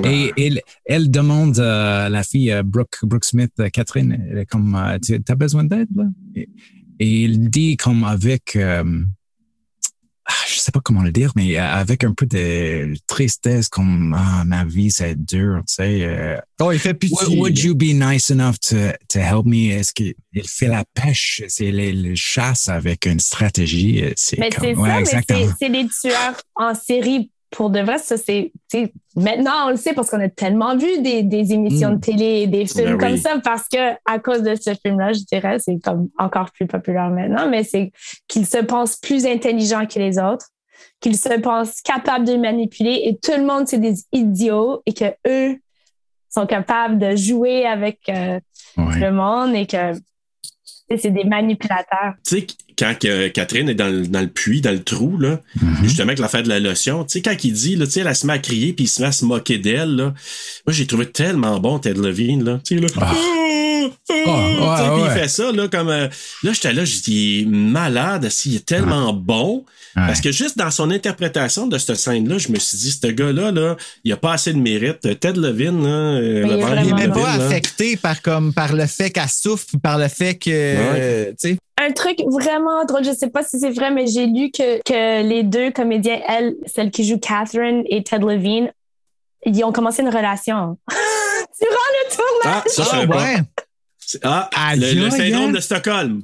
Et 0.03 0.33
elle, 0.37 0.59
elle 0.83 1.09
demande 1.09 1.57
euh, 1.57 2.09
la 2.09 2.23
fille 2.23 2.51
euh, 2.51 2.63
Brooke, 2.63 2.97
Brooke 3.03 3.23
Smith, 3.23 3.53
euh, 3.59 3.69
Catherine, 3.69 4.11
elle 4.29 4.39
est 4.39 4.45
comme 4.45 4.75
euh, 4.75 4.99
tu 4.99 5.17
as 5.25 5.35
besoin 5.35 5.63
d'aide 5.63 5.87
là? 5.95 6.03
Et, 6.35 6.49
et 6.99 7.23
il 7.23 7.49
dit 7.49 7.77
comme 7.77 8.03
avec 8.03 8.57
je 10.47 10.59
sais 10.59 10.71
pas 10.71 10.79
comment 10.83 11.03
le 11.03 11.11
dire, 11.11 11.31
mais 11.35 11.57
euh, 11.57 11.63
avec 11.63 12.03
un 12.03 12.13
peu 12.13 12.25
de 12.25 12.93
tristesse, 13.07 13.69
comme 13.69 14.15
ah, 14.17 14.43
ma 14.45 14.65
vie 14.65 14.89
c'est 14.91 15.15
dur, 15.23 15.61
tu 15.67 15.75
sais. 15.75 16.03
euh, 16.03 16.37
Oh, 16.61 16.71
il 16.71 16.79
fait 16.79 16.93
pitié. 16.93 17.37
Would, 17.37 17.59
you 17.59 17.75
be 17.75 17.93
nice 17.93 18.29
enough 18.31 18.55
to, 18.69 18.75
to 19.09 19.19
help 19.19 19.45
me? 19.45 19.69
Est-ce 19.71 19.93
qu'il 19.93 20.13
il 20.33 20.47
fait 20.47 20.67
la 20.67 20.83
pêche? 20.93 21.43
C'est 21.47 21.69
le, 21.71 21.91
le 21.91 22.15
chasse 22.15 22.69
avec 22.69 23.05
une 23.05 23.19
stratégie. 23.19 24.03
euh, 24.03 24.13
C'est 24.15 24.37
comme, 24.55 24.79
ouais, 24.79 24.89
ça, 24.89 24.95
mais 24.95 24.99
exactement. 25.01 25.45
c'est- 25.47 25.53
c'est 25.65 25.69
des 25.69 25.87
tueurs 25.89 26.41
en 26.55 26.73
série. 26.73 27.29
Pour 27.51 27.69
de 27.69 27.79
vrai, 27.79 27.97
ça, 27.99 28.17
c'est. 28.17 28.51
Maintenant, 29.15 29.67
on 29.67 29.69
le 29.69 29.77
sait 29.77 29.93
parce 29.93 30.09
qu'on 30.09 30.19
a 30.19 30.27
tellement 30.29 30.75
vu 30.75 31.01
des, 31.01 31.23
des 31.23 31.53
émissions 31.53 31.91
Mm. 31.91 31.95
de 31.95 31.99
télé 32.01 32.25
et 32.41 32.47
des 32.47 32.65
films 32.65 32.97
Ben 32.97 32.97
comme 32.97 33.11
oui. 33.13 33.19
ça, 33.19 33.39
parce 33.43 33.67
que 33.69 33.93
à 34.05 34.19
cause 34.19 34.41
de 34.43 34.55
ce 34.55 34.71
film-là, 34.85 35.13
je 35.13 35.21
dirais, 35.31 35.57
c'est 35.59 35.77
comme 35.81 36.09
encore 36.17 36.51
plus 36.51 36.67
populaire 36.67 37.09
maintenant, 37.09 37.47
mais 37.49 37.63
c'est 37.63 37.91
qu'ils 38.27 38.45
se 38.45 38.57
pensent 38.57 38.97
plus 38.97 39.25
intelligents 39.25 39.85
que 39.85 39.99
les 39.99 40.17
autres, 40.19 40.47
qu'ils 40.99 41.17
se 41.17 41.39
pensent 41.39 41.81
capables 41.81 42.25
de 42.25 42.35
manipuler 42.35 43.03
et 43.05 43.17
tout 43.17 43.37
le 43.37 43.45
monde, 43.45 43.67
c'est 43.67 43.77
des 43.79 44.03
idiots 44.11 44.81
et 44.85 44.93
que 44.93 45.05
eux 45.27 45.57
sont 46.29 46.45
capables 46.47 46.97
de 46.97 47.15
jouer 47.15 47.65
avec 47.65 47.99
euh, 48.09 48.39
le 48.77 49.11
monde 49.11 49.55
et 49.55 49.65
que 49.65 49.93
c'est 50.89 51.11
des 51.11 51.23
manipulateurs. 51.23 52.13
Tu 52.27 52.39
sais, 52.39 52.47
quand 52.77 52.93
Catherine 53.33 53.69
est 53.69 53.75
dans 53.75 53.87
le, 53.87 54.05
dans 54.07 54.21
le 54.21 54.27
puits, 54.27 54.61
dans 54.61 54.71
le 54.71 54.83
trou, 54.83 55.17
là, 55.17 55.41
justement, 55.81 56.09
avec 56.09 56.19
l'affaire 56.19 56.43
de 56.43 56.49
la 56.49 56.59
lotion, 56.59 57.03
tu 57.03 57.13
sais, 57.13 57.21
quand 57.21 57.43
il 57.43 57.53
dit, 57.53 57.75
là, 57.75 57.85
tu 57.85 57.93
sais, 57.93 58.01
elle 58.01 58.15
se 58.15 58.27
met 58.27 58.33
à 58.33 58.39
crier 58.39 58.73
puis 58.73 58.85
il 58.85 58.87
se 58.87 59.01
met 59.01 59.07
à 59.07 59.11
se 59.11 59.25
moquer 59.25 59.57
d'elle, 59.57 59.95
là. 59.95 60.13
Moi, 60.67 60.73
j'ai 60.73 60.85
trouvé 60.85 61.05
tellement 61.05 61.59
bon 61.59 61.79
Ted 61.79 61.99
Levine, 61.99 62.43
là. 62.43 62.59
Tu 62.63 62.75
sais, 62.75 62.81
là. 62.81 62.87
Ah, 63.01 63.13
ouais, 64.09 64.23
puis 64.23 64.23
il 64.97 65.03
ouais. 65.03 65.09
fait 65.19 65.27
ça, 65.27 65.51
là, 65.51 65.67
comme. 65.67 65.89
euh, 65.89 66.07
là, 66.43 66.53
j'étais 66.53 66.73
là, 66.73 66.85
j'ai 66.85 66.99
dit, 67.01 67.39
il 67.39 67.41
est 67.43 67.45
malade, 67.45 68.29
s'il 68.29 68.55
est 68.55 68.65
tellement 68.65 69.13
bon. 69.13 69.65
Parce 69.95 70.19
que 70.19 70.29
juste 70.29 70.57
dans 70.57 70.71
son 70.71 70.91
interprétation 70.91 71.67
de 71.67 71.77
cette 71.77 71.95
scène-là, 71.95 72.37
je 72.37 72.49
me 72.49 72.59
suis 72.59 72.77
dit, 72.77 72.91
ce 72.91 73.07
gars-là, 73.07 73.51
là, 73.51 73.77
il 74.03 74.11
a 74.11 74.17
pas 74.17 74.33
assez 74.33 74.51
de 74.51 74.57
mérite. 74.59 74.99
Ted 75.21 75.39
Levine, 75.39 75.83
là, 75.83 75.89
euh, 76.19 76.43
il 76.45 76.83
Il 76.85 76.89
est 76.89 76.93
même 76.93 77.13
pas 77.13 77.37
là. 77.37 77.45
affecté 77.45 77.95
par, 77.95 78.21
comme, 78.21 78.53
par 78.53 78.73
le 78.73 78.87
fait 78.87 79.09
qu'elle 79.09 79.29
souffre, 79.29 79.65
par 79.81 79.97
le 79.97 80.09
fait 80.09 80.35
que. 80.35 80.49
euh. 80.51 81.31
Un 81.81 81.91
truc 81.93 82.17
vraiment 82.29 82.83
drôle, 82.85 83.05
je 83.05 83.11
sais 83.13 83.29
pas 83.29 83.41
si 83.43 83.57
c'est 83.59 83.69
vrai, 83.69 83.89
mais 83.91 84.05
j'ai 84.07 84.25
lu 84.27 84.51
que, 84.51 84.81
que 84.83 85.23
les 85.27 85.43
deux 85.43 85.71
comédiens, 85.71 86.19
elle, 86.27 86.55
celle 86.65 86.91
qui 86.91 87.07
joue 87.07 87.17
Catherine 87.17 87.83
et 87.89 88.03
Ted 88.03 88.25
Levine, 88.25 88.71
ils 89.45 89.63
ont 89.63 89.71
commencé 89.71 90.01
une 90.01 90.09
relation. 90.09 90.77
Durant 91.61 91.71
le 91.93 92.15
tournage! 92.15 92.63
Ah, 92.65 92.69
ça, 92.69 92.83
je 92.83 92.89
savais 92.89 93.07
pas. 93.07 93.23
C'est- 94.07 94.19
Ah, 94.23 94.49
le, 94.75 94.93
le 95.05 95.09
syndrome 95.09 95.51
de 95.51 95.59
Stockholm. 95.59 96.21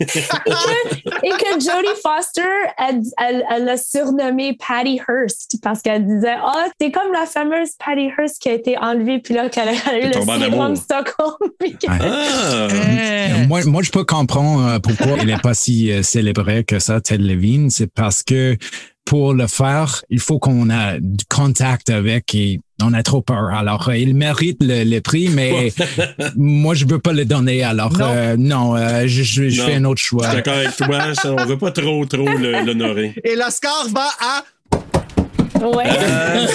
et, 0.00 0.06
que, 0.06 0.18
et 1.26 1.30
que 1.30 1.52
Jodie 1.60 2.00
Foster, 2.02 2.42
elle, 2.78 3.00
elle, 3.18 3.44
elle 3.50 3.64
l'a 3.64 3.76
surnommée 3.76 4.56
Patty 4.56 5.00
Hearst 5.08 5.56
parce 5.62 5.82
qu'elle 5.82 6.06
disait 6.06 6.36
Ah, 6.42 6.66
t'es 6.78 6.90
comme 6.90 7.12
la 7.12 7.26
fameuse 7.26 7.70
Patty 7.84 8.08
Hearst 8.18 8.40
qui 8.40 8.48
a 8.48 8.52
été 8.54 8.78
enlevée, 8.78 9.18
puis 9.18 9.34
là, 9.34 9.48
qu'elle 9.48 9.68
a 9.68 9.72
eu 9.72 9.76
Elle 10.02 10.06
le 10.08 10.12
syndrome 10.14 10.42
amour. 10.42 10.76
Stockholm. 10.76 11.36
Ah! 11.88 12.68
Euh, 12.70 13.46
Moi, 13.48 13.64
moi, 13.64 13.82
je 13.82 13.90
peux 13.90 14.04
comprendre 14.04 14.66
euh, 14.66 14.78
pourquoi 14.78 15.18
il 15.20 15.26
n'est 15.26 15.38
pas 15.38 15.54
si 15.54 15.90
euh, 15.92 16.02
célébré 16.02 16.64
que 16.64 16.78
ça, 16.78 17.00
Ted 17.00 17.22
Levine. 17.22 17.70
C'est 17.70 17.86
parce 17.92 18.22
que 18.22 18.56
pour 19.10 19.34
le 19.34 19.48
faire, 19.48 20.02
il 20.08 20.20
faut 20.20 20.38
qu'on 20.38 20.70
a 20.70 21.00
du 21.00 21.24
contact 21.28 21.90
avec 21.90 22.32
et 22.36 22.60
on 22.80 22.94
a 22.94 23.02
trop 23.02 23.22
peur. 23.22 23.48
Alors, 23.52 23.88
euh, 23.88 23.96
il 23.96 24.14
mérite 24.14 24.58
le, 24.60 24.84
le 24.84 25.00
prix, 25.00 25.28
mais 25.34 25.72
moi, 26.36 26.74
je 26.74 26.84
veux 26.86 27.00
pas 27.00 27.12
le 27.12 27.24
donner. 27.24 27.64
Alors, 27.64 27.92
Non. 27.92 28.06
euh, 28.08 28.36
non, 28.38 28.76
euh, 28.76 29.02
je, 29.08 29.24
je, 29.24 29.48
je 29.48 29.60
Non. 29.62 29.66
fais 29.66 29.74
un 29.74 29.84
autre 29.84 30.00
Je 30.00 30.06
choix. 30.06 30.26
suis 30.28 30.36
d'accord 30.36 30.54
avec 30.54 30.76
toi, 30.76 31.14
ça, 31.14 31.32
on 31.36 31.44
veut 31.44 31.58
pas 31.58 31.72
trop, 31.72 32.06
trop 32.06 32.28
l'honorer. 32.38 33.12
Et 33.24 33.34
l'Oscar 33.34 33.88
va 33.92 34.10
à. 34.20 34.44
Ouais. 35.60 35.84
Euh, 35.88 36.46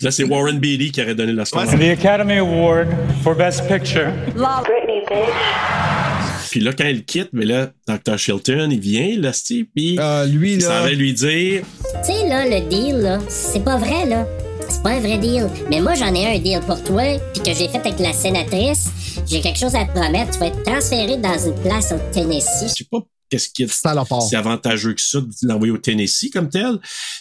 Là, 0.00 0.10
c'est 0.10 0.24
Warren 0.24 0.58
Beatty 0.58 0.92
qui 0.92 1.02
aurait 1.02 1.14
donné 1.14 1.32
l'Oscar. 1.32 1.66
The 1.66 1.74
Academy 1.92 2.38
Award 2.38 2.88
for 3.22 3.34
Best 3.34 3.68
Picture. 3.68 4.10
Love 4.34 4.64
Britney, 4.64 5.02
bitch. 5.10 6.11
Puis 6.52 6.60
là, 6.60 6.74
quand 6.76 6.84
il 6.84 7.02
quitte, 7.06 7.30
mais 7.32 7.46
là, 7.46 7.70
Dr. 7.88 8.18
Shilton, 8.18 8.68
il 8.70 8.78
vient, 8.78 9.16
là, 9.18 9.32
Steve, 9.32 9.64
puis 9.74 9.96
Ah, 9.98 10.26
lui, 10.28 10.52
il 10.52 10.60
là. 10.60 10.66
s'en 10.66 10.82
va 10.84 10.90
lui 10.90 11.14
dire 11.14 11.62
Tu 12.04 12.12
sais, 12.12 12.28
là, 12.28 12.44
le 12.46 12.68
deal, 12.68 12.96
là, 12.98 13.18
c'est 13.26 13.64
pas 13.64 13.78
vrai, 13.78 14.04
là. 14.06 14.26
C'est 14.68 14.82
pas 14.82 14.90
un 14.90 15.00
vrai 15.00 15.16
deal. 15.16 15.46
Mais 15.70 15.80
moi, 15.80 15.94
j'en 15.94 16.14
ai 16.14 16.26
un 16.36 16.38
deal 16.38 16.60
pour 16.66 16.82
toi, 16.84 17.04
puis 17.32 17.42
que 17.42 17.56
j'ai 17.58 17.68
fait 17.68 17.78
avec 17.78 17.98
la 18.00 18.12
sénatrice. 18.12 18.88
J'ai 19.26 19.40
quelque 19.40 19.58
chose 19.58 19.74
à 19.74 19.86
te 19.86 19.98
promettre. 19.98 20.32
Tu 20.32 20.40
vas 20.40 20.48
être 20.48 20.62
transféré 20.62 21.16
dans 21.16 21.38
une 21.38 21.54
place 21.62 21.90
au 21.92 22.12
Tennessee. 22.12 22.64
Je 22.68 22.74
sais 22.74 22.86
pas 22.90 22.98
qu'est-ce 23.32 23.48
qui 23.48 23.62
est 23.62 23.72
si 23.72 24.36
avantageux 24.36 24.92
que 24.92 25.00
ça 25.00 25.20
de 25.20 25.28
l'envoyer 25.42 25.72
au 25.72 25.78
Tennessee 25.78 26.30
comme 26.30 26.50
tel. 26.50 26.78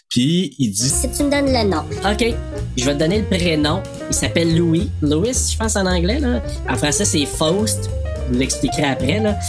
Puis 0.09 0.55
il 0.59 0.71
dit 0.71 0.89
Si 0.89 1.09
tu 1.09 1.23
me 1.23 1.31
donnes 1.31 1.45
le 1.45 1.69
nom. 1.69 1.83
OK. 2.03 2.35
Je 2.77 2.83
vais 2.83 2.93
te 2.93 2.99
donner 2.99 3.19
le 3.19 3.25
prénom. 3.25 3.81
Il 4.09 4.13
s'appelle 4.13 4.57
Louis. 4.57 4.89
Louis, 5.01 5.31
je 5.33 5.57
pense 5.57 5.77
en 5.77 5.85
anglais. 5.85 6.19
Là. 6.19 6.43
En 6.69 6.75
français, 6.75 7.05
c'est 7.05 7.25
Faust. 7.25 7.89
Je 8.27 8.33
vous 8.33 8.39
l'expliquerai 8.39 8.83
après. 8.83 9.21
Là. 9.21 9.39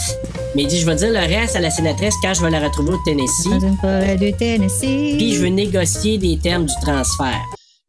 Mais 0.55 0.63
il 0.63 0.67
dit, 0.67 0.79
je 0.79 0.85
vais 0.85 0.95
dire 0.95 1.11
le 1.11 1.19
reste 1.19 1.57
à 1.57 1.59
la 1.59 1.69
sénatrice 1.69 2.15
quand 2.23 2.33
je 2.33 2.41
vais 2.41 2.49
la 2.49 2.61
retrouver 2.61 2.93
au 2.93 2.99
Tennessee. 3.03 3.49
Dans 3.49 3.59
une 3.59 3.77
forêt 3.77 4.15
du 4.15 4.31
Tennessee. 4.31 5.17
Puis 5.17 5.33
je 5.33 5.41
veux 5.41 5.49
négocier 5.49 6.17
des 6.17 6.37
termes 6.37 6.65
du 6.65 6.73
transfert. 6.81 7.41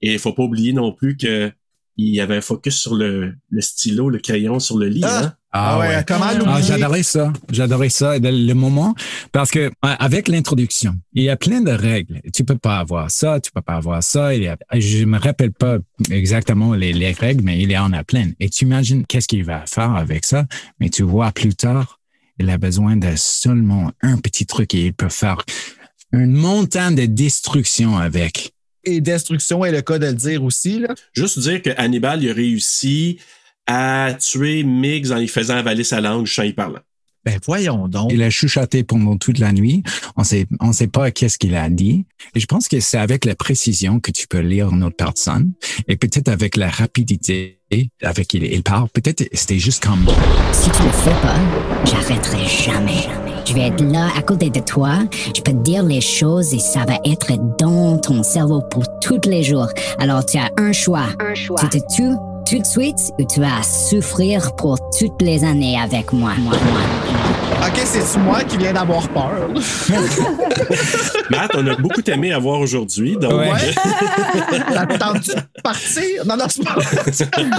Et 0.02 0.14
il 0.14 0.18
faut 0.18 0.32
pas 0.32 0.42
oublier 0.42 0.72
non 0.72 0.92
plus 0.92 1.16
que 1.16 1.52
il 1.96 2.12
y 2.12 2.20
avait 2.20 2.38
un 2.38 2.40
focus 2.40 2.76
sur 2.76 2.96
le, 2.96 3.34
le 3.50 3.60
stylo, 3.60 4.10
le 4.10 4.18
crayon 4.18 4.58
sur 4.58 4.78
le 4.78 4.88
lit. 4.88 5.02
Ah. 5.04 5.26
Hein? 5.26 5.32
Ah 5.56 5.78
ouais, 5.78 6.04
comment 6.06 6.24
Ah, 6.24 6.34
l'oublier? 6.34 6.62
j'adorais 6.66 7.04
ça. 7.04 7.32
J'adorais 7.48 7.88
ça. 7.88 8.18
Le, 8.18 8.52
moment, 8.54 8.92
parce 9.30 9.52
que 9.52 9.70
avec 9.82 10.26
l'introduction, 10.26 10.96
il 11.12 11.22
y 11.22 11.30
a 11.30 11.36
plein 11.36 11.60
de 11.60 11.70
règles. 11.70 12.20
Tu 12.34 12.42
peux 12.44 12.58
pas 12.58 12.78
avoir 12.78 13.08
ça, 13.08 13.38
tu 13.38 13.52
peux 13.52 13.62
pas 13.62 13.74
avoir 13.74 14.02
ça. 14.02 14.34
Il 14.34 14.42
y 14.42 14.48
a, 14.48 14.56
je 14.72 15.04
me 15.04 15.16
rappelle 15.16 15.52
pas 15.52 15.78
exactement 16.10 16.74
les, 16.74 16.92
les 16.92 17.12
règles, 17.12 17.44
mais 17.44 17.60
il 17.62 17.70
y 17.70 17.78
en 17.78 17.92
a 17.92 18.02
plein. 18.02 18.32
Et 18.40 18.50
tu 18.50 18.64
imagines 18.64 19.06
qu'est-ce 19.06 19.28
qu'il 19.28 19.44
va 19.44 19.64
faire 19.66 19.92
avec 19.92 20.24
ça, 20.24 20.44
mais 20.80 20.90
tu 20.90 21.04
vois 21.04 21.30
plus 21.30 21.54
tard, 21.54 22.00
Il 22.40 22.50
a 22.50 22.58
besoin 22.58 22.96
de 22.96 23.12
seulement 23.14 23.92
un 24.02 24.18
petit 24.18 24.46
truc 24.46 24.74
et 24.74 24.86
il 24.86 24.92
peut 24.92 25.08
faire 25.08 25.38
une 26.12 26.32
montagne 26.32 26.96
de 26.96 27.06
destruction 27.06 27.96
avec. 27.96 28.54
Et 28.82 29.00
destruction 29.00 29.64
est 29.64 29.70
le 29.70 29.82
cas 29.82 30.00
de 30.00 30.06
le 30.06 30.14
dire 30.14 30.42
aussi. 30.42 30.80
Là. 30.80 30.94
Juste 31.12 31.38
dire 31.38 31.62
que 31.62 31.70
Hannibal 31.76 32.24
il 32.24 32.30
a 32.30 32.34
réussi 32.34 33.20
à 33.66 34.14
tuer 34.18 34.62
Miggs 34.62 35.10
en 35.12 35.18
lui 35.18 35.28
faisant 35.28 35.56
avaler 35.56 35.84
sa 35.84 36.00
langue 36.00 36.26
sans 36.26 36.42
y 36.42 36.52
parlant. 36.52 36.80
Ben 37.24 37.38
voyons 37.46 37.88
donc. 37.88 38.12
Il 38.12 38.22
a 38.22 38.28
chuchoté 38.28 38.84
pendant 38.84 39.16
toute 39.16 39.38
la 39.38 39.52
nuit. 39.52 39.82
On 40.16 40.24
sait, 40.24 40.46
on 40.60 40.72
sait 40.72 40.88
pas 40.88 41.10
qu'est-ce 41.10 41.38
qu'il 41.38 41.54
a 41.54 41.70
dit. 41.70 42.04
Et 42.34 42.40
je 42.40 42.46
pense 42.46 42.68
que 42.68 42.80
c'est 42.80 42.98
avec 42.98 43.24
la 43.24 43.34
précision 43.34 43.98
que 43.98 44.10
tu 44.10 44.28
peux 44.28 44.40
lire 44.40 44.68
une 44.68 44.84
autre 44.84 44.96
personne 44.96 45.52
et 45.88 45.96
peut-être 45.96 46.28
avec 46.28 46.56
la 46.56 46.68
rapidité 46.68 47.60
avec 48.02 48.28
qui 48.28 48.36
il, 48.36 48.44
il 48.44 48.62
parle. 48.62 48.88
Peut-être 48.90 49.24
c'était 49.32 49.58
juste 49.58 49.82
comme 49.84 50.06
Si 50.52 50.70
tu 50.70 50.82
le 50.82 50.90
fais 50.90 51.10
pas, 51.22 51.36
j'arrêterai 51.84 52.46
jamais. 52.46 53.08
Je 53.46 53.54
vais 53.54 53.68
être 53.68 53.84
là 53.84 54.08
à 54.16 54.22
côté 54.22 54.50
de 54.50 54.60
toi. 54.60 54.98
Je 55.34 55.40
peux 55.40 55.52
te 55.52 55.62
dire 55.62 55.82
les 55.82 56.00
choses 56.00 56.52
et 56.52 56.58
ça 56.58 56.84
va 56.84 56.98
être 57.04 57.32
dans 57.58 57.98
ton 57.98 58.22
cerveau 58.22 58.62
pour 58.70 58.84
tous 59.00 59.28
les 59.28 59.42
jours. 59.42 59.68
Alors 59.98 60.26
tu 60.26 60.36
as 60.36 60.50
un 60.58 60.72
choix. 60.72 61.08
Un 61.20 61.34
choix. 61.34 61.58
Tu 61.60 61.68
te 61.68 61.94
tues 61.94 62.16
tout 62.44 62.58
de 62.58 62.66
suite 62.66 63.12
ou 63.18 63.24
tu 63.24 63.40
vas 63.40 63.62
souffrir 63.62 64.54
pour 64.56 64.78
toutes 64.98 65.20
les 65.22 65.44
années 65.44 65.78
avec 65.78 66.12
moi. 66.12 66.32
moi, 66.38 66.52
moi. 66.52 66.80
OK, 67.66 67.80
c'est 67.84 68.18
moi 68.18 68.44
qui 68.44 68.58
viens 68.58 68.72
d'avoir 68.72 69.08
peur? 69.08 69.48
Matt, 71.30 71.52
on 71.54 71.66
a 71.66 71.76
beaucoup 71.76 72.02
aimé 72.06 72.32
à 72.32 72.38
voir 72.38 72.60
aujourd'hui. 72.60 73.16
Donc... 73.16 73.32
Ouais. 73.32 73.74
T'as 74.72 74.86
tendu 74.98 75.30
de 75.30 75.62
partir? 75.62 76.26
Non, 76.26 76.36
non, 76.36 76.44
c'est 76.48 76.64
pas 76.64 76.76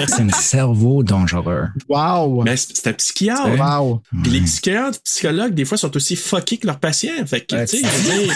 c'est 0.07 0.21
un 0.21 0.29
cerveau 0.29 1.01
dangereux. 1.01 1.67
Wow. 1.89 2.43
Mais 2.43 2.55
c'est 2.57 2.75
c'est 2.85 2.89
un 2.89 2.93
psychiatre. 2.93 3.57
Wow. 3.57 4.01
Puis 4.21 4.31
les 4.31 4.41
psychiatres, 4.41 4.99
psychologues, 5.03 5.53
des 5.53 5.65
fois, 5.65 5.77
sont 5.77 5.95
aussi 5.95 6.15
fuckés 6.15 6.57
que 6.57 6.67
leurs 6.67 6.79
patients. 6.79 7.25
Fait 7.25 7.41
que, 7.41 7.65
tu 7.65 7.77
sais, 7.77 7.77
je 7.83 7.87
veux 7.87 8.25
dire, 8.25 8.35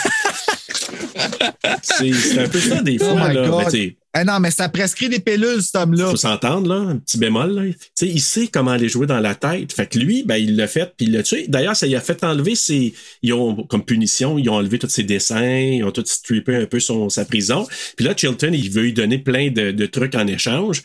c'est 1.82 2.40
un 2.40 2.48
peu 2.48 2.60
ça, 2.60 2.82
des 2.82 2.98
Oh 3.02 3.06
fois. 3.06 3.34
là. 3.34 3.70
Mais 3.74 3.96
Eh 4.22 4.24
non, 4.24 4.40
mais 4.40 4.52
ça 4.52 4.70
prescrit 4.70 5.08
des 5.10 5.20
pilules, 5.20 5.62
cet 5.62 5.76
homme-là. 5.76 6.10
faut 6.10 6.16
s'entendre, 6.18 6.68
là, 6.68 6.76
un 6.92 6.98
petit 6.98 7.18
bémol. 7.18 7.52
Là. 7.52 7.72
Il 8.02 8.22
sait 8.22 8.48
comment 8.48 8.72
aller 8.72 8.90
jouer 8.90 9.06
dans 9.06 9.20
la 9.20 9.36
tête. 9.36 9.72
Fait 9.72 9.88
que 9.88 10.00
lui, 10.00 10.24
ben, 10.24 10.38
il 10.38 10.56
l'a 10.56 10.68
fait, 10.68 10.94
puis 10.98 11.06
il 11.06 11.12
l'a 11.14 11.24
tué. 11.24 11.46
D'ailleurs, 11.48 11.76
ça 11.76 11.86
lui 11.86 11.96
a 11.96 12.02
fait 12.02 12.24
enlever 12.24 12.56
ses. 12.56 12.94
Ils 13.22 13.34
ont, 13.34 13.56
comme 13.64 13.86
punition, 13.86 14.38
ils 14.40 14.50
ont 14.50 14.56
enlevé 14.56 14.80
tous 14.80 14.90
ses 14.90 15.04
dessins, 15.04 15.46
ils 15.60 15.84
ont 15.84 15.92
tout 15.92 16.04
strippé 16.06 16.56
un 16.56 16.66
peu 16.66 16.80
son, 16.80 17.10
sa 17.10 17.26
prison. 17.26 17.68
Puis 17.96 18.06
là, 18.06 18.14
Chilton, 18.16 18.52
il 18.54 18.70
veut 18.72 18.82
lui 18.84 18.94
donner 18.94 19.20
plein 19.20 19.52
de, 19.52 19.72
de 19.72 19.86
trucs 19.86 20.16
en 20.16 20.26
échange. 20.28 20.82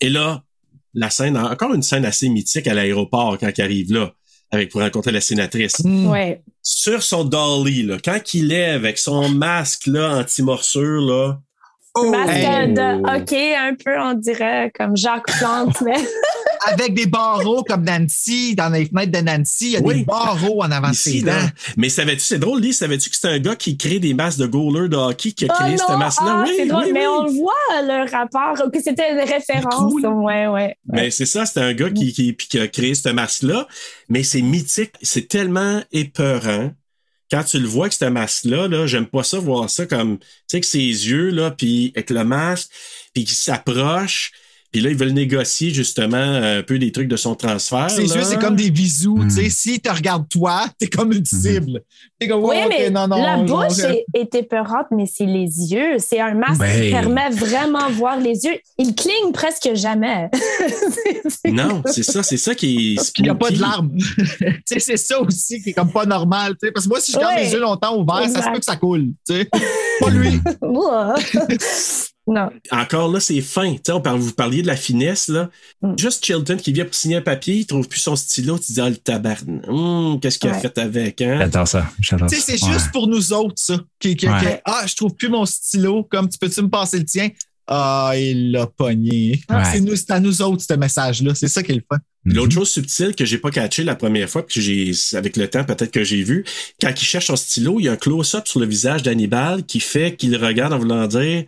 Et 0.00 0.08
là, 0.08 0.42
la 0.94 1.10
scène, 1.10 1.36
encore 1.36 1.74
une 1.74 1.82
scène 1.82 2.04
assez 2.04 2.28
mythique 2.28 2.66
à 2.66 2.74
l'aéroport 2.74 3.36
quand 3.38 3.50
il 3.56 3.62
arrive 3.62 3.92
là, 3.92 4.12
avec 4.50 4.70
pour 4.70 4.80
rencontrer 4.80 5.12
la 5.12 5.20
sénatrice. 5.20 5.80
Ouais. 5.84 6.42
Sur 6.62 7.02
son 7.02 7.24
dolly, 7.24 7.82
là, 7.82 7.98
quand 8.02 8.34
il 8.34 8.52
est 8.52 8.70
avec 8.70 8.98
son 8.98 9.28
masque 9.28 9.86
là, 9.86 10.16
anti-morsure, 10.18 11.00
là. 11.00 11.40
Masque 12.10 12.30
hey. 12.30 12.72
de 12.74 13.16
hockey, 13.16 13.54
un 13.56 13.74
peu, 13.74 13.98
on 14.00 14.14
dirait, 14.14 14.72
comme 14.76 14.96
Jacques 14.96 15.26
Plante, 15.38 15.80
mais. 15.84 15.94
Avec 16.66 16.92
des 16.92 17.06
barreaux 17.06 17.62
comme 17.62 17.84
Nancy, 17.84 18.54
dans 18.56 18.68
les 18.68 18.84
fenêtres 18.86 19.12
de 19.12 19.24
Nancy, 19.24 19.66
il 19.66 19.70
y 19.72 19.76
a 19.76 19.80
Oui. 19.80 19.98
des 20.00 20.04
barreaux 20.04 20.60
en 20.62 20.70
avant 20.70 20.88
de 20.88 20.92
Ici, 20.94 21.20
ses 21.20 21.24
là. 21.26 21.40
dents. 21.40 21.48
Mais 21.76 21.88
savais-tu, 21.88 22.20
c'est 22.20 22.38
drôle, 22.38 22.60
Lee, 22.60 22.72
savais-tu 22.74 23.08
que 23.10 23.16
c'est 23.16 23.28
un 23.28 23.38
gars 23.38 23.54
qui 23.54 23.76
crée 23.76 24.00
des 24.00 24.12
masques 24.12 24.40
de 24.40 24.46
goalers 24.46 24.88
de 24.88 24.96
hockey 24.96 25.30
qui 25.32 25.44
a 25.48 25.48
Oh 25.50 25.62
créé 25.62 25.76
ce 25.78 25.90
non, 25.92 25.98
masque-là? 25.98 26.38
ah, 26.40 26.44
oui, 26.46 26.54
c'est 26.56 26.66
drôle, 26.66 26.84
oui, 26.86 26.90
mais 26.92 27.06
oui. 27.06 27.14
on 27.16 27.22
le 27.24 27.30
voit, 27.30 27.52
le 27.82 28.10
rapport, 28.10 28.70
que 28.72 28.82
c'était 28.82 29.12
une 29.12 29.20
référence. 29.20 29.92
Ouais, 30.02 30.48
ouais. 30.48 30.76
Mais 30.92 31.10
c'est 31.12 31.26
ça, 31.26 31.46
c'est 31.46 31.60
un 31.60 31.72
gars 31.74 31.90
qui, 31.90 32.12
qui, 32.12 32.32
puis 32.32 32.48
qui 32.48 32.58
a 32.58 32.66
créé 32.66 32.94
ce 32.94 33.08
masque-là. 33.08 33.68
Mais 34.08 34.24
c'est 34.24 34.42
mythique, 34.42 34.92
c'est 35.00 35.28
tellement 35.28 35.80
épeurant. 35.92 36.70
Quand 37.30 37.44
tu 37.44 37.58
le 37.58 37.68
vois 37.68 37.88
que 37.88 37.94
ce 37.94 38.06
masque-là, 38.06 38.68
là, 38.68 38.86
j'aime 38.86 39.06
pas 39.06 39.22
ça 39.22 39.38
voir 39.38 39.68
ça 39.68 39.86
comme, 39.86 40.18
tu 40.18 40.26
sais, 40.46 40.60
que 40.60 40.66
ses 40.66 40.78
yeux, 40.78 41.30
là, 41.30 41.50
puis 41.50 41.92
avec 41.94 42.10
le 42.10 42.24
masque, 42.24 42.70
puis 43.12 43.24
qu'il 43.24 43.36
s'approche. 43.36 44.32
Puis 44.70 44.82
là, 44.82 44.90
ils 44.90 44.96
veulent 44.96 45.12
négocier 45.12 45.70
justement 45.70 46.16
un 46.18 46.62
peu 46.62 46.78
des 46.78 46.92
trucs 46.92 47.08
de 47.08 47.16
son 47.16 47.34
transfert. 47.34 47.90
Ses 47.90 48.06
là. 48.06 48.16
yeux, 48.16 48.22
c'est 48.22 48.38
comme 48.38 48.54
des 48.56 48.70
bisous. 48.70 49.18
Tu 49.24 49.30
sais, 49.30 49.48
s'il 49.50 49.80
te 49.80 49.88
regarde 49.90 50.28
toi, 50.28 50.66
t'es 50.78 50.88
comme 50.88 51.12
une 51.12 51.24
cible. 51.24 51.80
T'es 52.18 52.28
comme, 52.28 52.44
Oui, 52.44 52.56
mais 52.68 52.90
non, 52.90 53.08
non, 53.08 53.22
la 53.22 53.36
non, 53.38 53.44
bouche 53.44 53.78
non. 53.78 53.88
est, 53.88 54.04
est 54.14 54.34
épeurante, 54.34 54.86
mais 54.90 55.06
c'est 55.06 55.24
les 55.24 55.46
yeux. 55.72 55.96
C'est 55.98 56.20
un 56.20 56.34
masque 56.34 56.54
qui 56.54 56.58
Ben. 56.58 56.90
permet 56.90 57.30
vraiment 57.30 57.88
de 57.88 57.94
voir 57.94 58.18
les 58.20 58.44
yeux. 58.44 58.58
Il 58.78 58.94
cligne 58.94 59.32
presque 59.32 59.70
jamais. 59.74 60.28
Non, 61.50 61.82
c'est 61.86 62.02
ça, 62.02 62.22
c'est 62.22 62.36
ça 62.36 62.54
qui 62.54 62.94
est. 62.98 63.12
Il 63.18 63.22
n'y 63.24 63.30
a 63.30 63.34
pas 63.34 63.50
de 63.50 63.58
larmes. 63.60 63.90
Tu 63.96 64.60
sais, 64.66 64.80
c'est 64.80 64.96
ça 64.98 65.20
aussi 65.20 65.62
qui 65.62 65.70
est 65.70 65.72
comme 65.72 65.90
pas 65.90 66.04
normal. 66.04 66.52
tu 66.60 66.66
sais. 66.66 66.72
Parce 66.72 66.84
que 66.84 66.90
moi, 66.90 67.00
si 67.00 67.12
je 67.12 67.18
garde 67.18 67.34
Ouais. 67.36 67.44
les 67.44 67.52
yeux 67.52 67.60
longtemps 67.60 67.96
ouverts, 67.98 68.24
ça 68.24 68.28
se 68.28 68.36
Exact. 68.38 68.52
peut 68.52 68.58
que 68.58 68.64
ça 68.64 68.76
coule. 68.76 69.06
tu 69.26 69.34
sais. 69.34 69.48
Pas 70.00 70.10
lui. 70.10 70.40
Non. 72.30 72.50
Encore 72.70 73.10
là, 73.10 73.20
c'est 73.20 73.40
fin. 73.40 73.72
Tu 73.72 73.80
sais, 73.86 73.92
on 73.92 74.00
parle, 74.00 74.18
vous 74.18 74.32
parliez 74.32 74.60
de 74.62 74.66
la 74.66 74.76
finesse, 74.76 75.28
là. 75.28 75.50
Mm. 75.82 75.94
Juste 75.98 76.24
Chilton 76.24 76.56
qui 76.56 76.72
vient 76.72 76.84
pour 76.84 76.94
signer 76.94 77.16
un 77.16 77.22
papier, 77.22 77.56
il 77.56 77.66
trouve 77.66 77.88
plus 77.88 78.00
son 78.00 78.16
stylo, 78.16 78.58
tu 78.58 78.72
dis, 78.72 78.80
ah, 78.80 78.90
le 78.90 78.96
tabarn. 78.96 79.62
Hum, 79.66 80.20
qu'est-ce 80.20 80.38
qu'il 80.38 80.50
a 80.50 80.54
fait 80.54 80.76
avec, 80.78 81.20
hein? 81.22 81.38
J'adore 81.40 81.68
ça. 81.68 81.90
J'adore 82.00 82.28
c'est 82.30 82.58
juste 82.58 82.92
pour 82.92 83.08
nous 83.08 83.32
autres, 83.32 83.54
ça. 83.56 83.78
Qui, 83.98 84.14
qui- 84.16 84.28
Ouais. 84.28 84.38
qui- 84.40 84.60
ah, 84.64 84.84
je 84.86 84.94
trouve 84.94 85.14
plus 85.14 85.28
mon 85.28 85.46
stylo. 85.46 86.04
Comme, 86.04 86.28
tu 86.28 86.38
peux-tu 86.38 86.60
me 86.62 86.68
passer 86.68 86.98
le 86.98 87.04
tien? 87.04 87.30
Ah, 87.66 88.12
il 88.16 88.52
l'a 88.52 88.66
pogné. 88.66 89.40
Ouais. 89.50 89.62
C'est 89.72 89.80
nous, 89.80 89.94
c'est 89.96 90.10
à 90.10 90.20
nous 90.20 90.40
autres, 90.40 90.64
ce 90.66 90.74
message-là. 90.74 91.34
C'est 91.34 91.48
ça 91.48 91.62
qui 91.62 91.72
est 91.72 91.76
le 91.76 91.82
fun. 91.90 91.98
L'autre 92.24 92.52
chose 92.52 92.70
subtile 92.70 93.14
que 93.14 93.24
j'ai 93.24 93.38
pas 93.38 93.50
catché 93.50 93.84
la 93.84 93.94
première 93.94 94.28
fois, 94.28 94.44
puis 94.46 94.54
que 94.56 94.60
j'ai, 94.60 94.92
avec 95.16 95.36
le 95.36 95.48
temps, 95.48 95.64
peut-être 95.64 95.90
que 95.90 96.04
j'ai 96.04 96.22
vu, 96.22 96.44
quand 96.80 96.90
il 96.90 97.04
cherche 97.04 97.26
son 97.28 97.36
stylo, 97.36 97.78
il 97.80 97.84
y 97.84 97.88
a 97.88 97.92
un 97.92 97.96
close-up 97.96 98.46
sur 98.48 98.60
le 98.60 98.66
visage 98.66 99.02
d'Hannibal 99.02 99.64
qui 99.64 99.80
fait 99.80 100.14
qu'il 100.16 100.36
regarde 100.36 100.72
en 100.72 100.78
voulant 100.78 101.06
dire, 101.06 101.44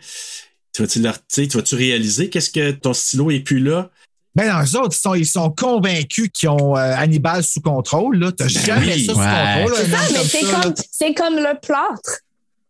tu 0.73 0.83
vas-tu, 0.83 1.01
leur- 1.01 1.19
tu 1.27 1.49
tu 1.49 1.57
vas-tu 1.57 1.75
réaliser 1.75 2.29
qu'est-ce 2.31 2.51
que 2.51 2.71
ton 2.71 2.93
stylo 2.93 3.31
est 3.31 3.41
plus 3.41 3.59
là? 3.61 3.91
Ben, 4.37 4.47
non, 4.53 4.63
eux 4.65 4.77
autres, 4.79 4.95
ils 4.97 5.01
sont, 5.01 5.15
ils 5.15 5.27
sont 5.27 5.51
convaincus 5.51 6.29
qu'ils 6.33 6.49
ont 6.51 6.77
euh, 6.77 6.95
Hannibal 6.97 7.43
sous 7.43 7.61
contrôle. 7.61 8.17
Là. 8.19 8.31
T'as 8.31 8.47
jamais 8.47 8.95
oui. 8.95 9.05
ça 9.07 9.13
sous 9.13 9.19
Ouais. 9.19 9.65
contrôle. 9.65 9.77
C'est 9.77 9.91
ça, 9.91 9.99
mais 10.13 10.15
comme 10.19 10.25
c'est 10.29 10.41
ça, 10.45 10.53
là. 10.53 10.63
comme, 10.63 10.75
c'est 10.93 11.15
comme 11.15 11.37
le 11.37 11.61
plâtre. 11.61 12.21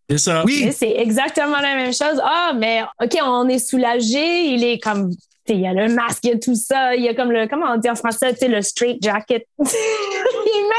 C'est 0.09 0.19
ça. 0.19 0.43
Oui. 0.45 0.73
C'est 0.77 0.91
exactement 0.97 1.61
la 1.61 1.75
même 1.77 1.93
chose. 1.93 2.19
Ah, 2.25 2.53
mais 2.59 2.83
OK, 3.03 3.17
on 3.23 3.47
est 3.49 3.59
soulagé. 3.59 4.47
Il 4.55 4.65
est 4.65 4.79
comme. 4.79 5.11
tu 5.11 5.17
sais, 5.47 5.55
Il 5.55 5.61
y 5.61 5.67
a 5.67 5.75
le 5.75 5.93
masque, 5.95 6.21
il 6.25 6.31
y 6.31 6.33
a 6.33 6.39
tout 6.39 6.57
ça. 6.57 6.97
Il 6.97 7.05
y 7.05 7.09
a 7.09 7.15
comme 7.15 7.31
le. 7.31 7.47
Comment 7.47 7.67
on 7.75 7.77
dit 7.77 7.91
en 7.91 7.95
français? 7.95 8.33
Tu 8.33 8.39
sais, 8.41 8.49
le 8.49 8.63
straight 8.63 9.01
jacket. 9.03 9.47
Et 9.61 9.65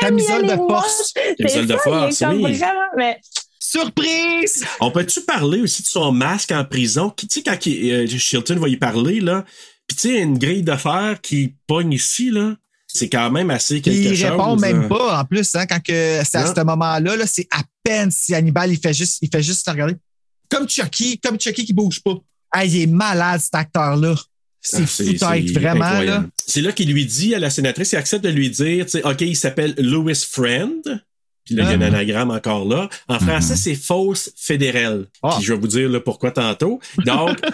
même, 0.03 0.17
il 0.17 0.23
y 0.23 0.27
a 0.27 0.31
Camisole 0.31 0.41
les 0.41 0.47
de 0.47 0.55
force. 0.55 1.13
C'est 1.13 1.35
de 1.37 1.63
il 1.63 1.71
est 1.71 1.77
force, 1.77 2.19
comme 2.19 2.43
oui. 2.43 2.57
vraiment. 2.57 2.79
Mais 2.97 3.19
Surprise! 3.71 4.65
On 4.81 4.91
peut-tu 4.91 5.21
parler 5.21 5.61
aussi 5.61 5.81
de 5.83 5.87
son 5.87 6.11
masque 6.11 6.51
en 6.51 6.65
prison? 6.65 7.09
Tu 7.15 7.25
sais, 7.29 7.41
quand 7.41 7.65
il- 7.65 7.91
euh, 7.91 8.07
Chilton 8.07 8.57
va 8.59 8.67
y 8.67 8.75
parler, 8.77 9.19
là, 9.21 9.45
puis 9.87 9.95
tu 9.95 10.09
sais, 10.09 10.19
une 10.19 10.37
grille 10.37 10.63
de 10.63 10.75
fer 10.75 11.19
qui 11.21 11.55
pogne 11.67 11.93
ici, 11.93 12.31
là, 12.31 12.55
c'est 12.87 13.07
quand 13.07 13.31
même 13.31 13.49
assez 13.49 13.79
quelque 13.81 13.97
Il 14.09 14.17
chose. 14.17 14.29
répond 14.31 14.55
là. 14.55 14.61
même 14.73 14.89
pas, 14.89 15.21
en 15.21 15.25
plus, 15.25 15.55
hein, 15.55 15.65
quand 15.65 15.79
que 15.81 16.19
c'est 16.25 16.37
à 16.37 16.53
ce 16.53 16.61
moment-là, 16.61 17.15
là, 17.15 17.25
c'est 17.25 17.47
à 17.51 17.61
peine 17.83 18.11
si 18.11 18.35
Hannibal, 18.35 18.71
il 18.71 18.77
fait 18.79 18.93
juste, 18.93 19.19
il 19.21 19.29
fait 19.31 19.41
juste 19.41 19.63
se 19.65 19.71
regarder. 19.71 19.95
Comme 20.49 20.67
Chucky, 20.67 21.17
comme 21.19 21.39
Chucky 21.39 21.63
qui 21.65 21.73
bouge 21.73 22.01
pas. 22.03 22.15
Ah, 22.51 22.65
il 22.65 22.75
est 22.81 22.87
malade, 22.87 23.39
cet 23.39 23.55
acteur-là. 23.55 24.15
C'est 24.59 24.83
Ah, 24.83 24.85
fou 24.85 25.03
tête, 25.03 25.19
c'est 25.47 25.59
vraiment, 25.59 26.01
là. 26.01 26.25
C'est 26.45 26.61
là 26.61 26.73
qu'il 26.73 26.91
lui 26.91 27.05
dit 27.05 27.33
à 27.33 27.39
la 27.39 27.49
sénatrice, 27.49 27.93
il 27.93 27.95
accepte 27.95 28.23
de 28.25 28.29
lui 28.29 28.49
dire, 28.49 28.85
tu 28.85 28.91
sais, 28.91 29.03
OK, 29.07 29.21
il 29.21 29.35
s'appelle 29.37 29.73
Louis 29.77 30.13
Friend. 30.15 30.81
Puis 31.45 31.55
là, 31.55 31.63
il 31.63 31.69
y 31.69 31.73
a 31.73 31.77
un 31.77 31.81
Ah. 31.81 31.87
anagramme 31.87 32.31
encore 32.31 32.67
là. 32.67 32.87
En 33.07 33.19
français, 33.19 33.55
c'est 33.55 33.75
fausse 33.75 34.31
fédérale. 34.37 35.05
Ah. 35.23 35.35
Puis 35.37 35.45
je 35.45 35.53
vais 35.53 35.59
vous 35.59 35.67
dire 35.67 35.89
là, 35.89 35.99
pourquoi 35.99 36.31
tantôt. 36.31 36.79
Donc, 37.05 37.37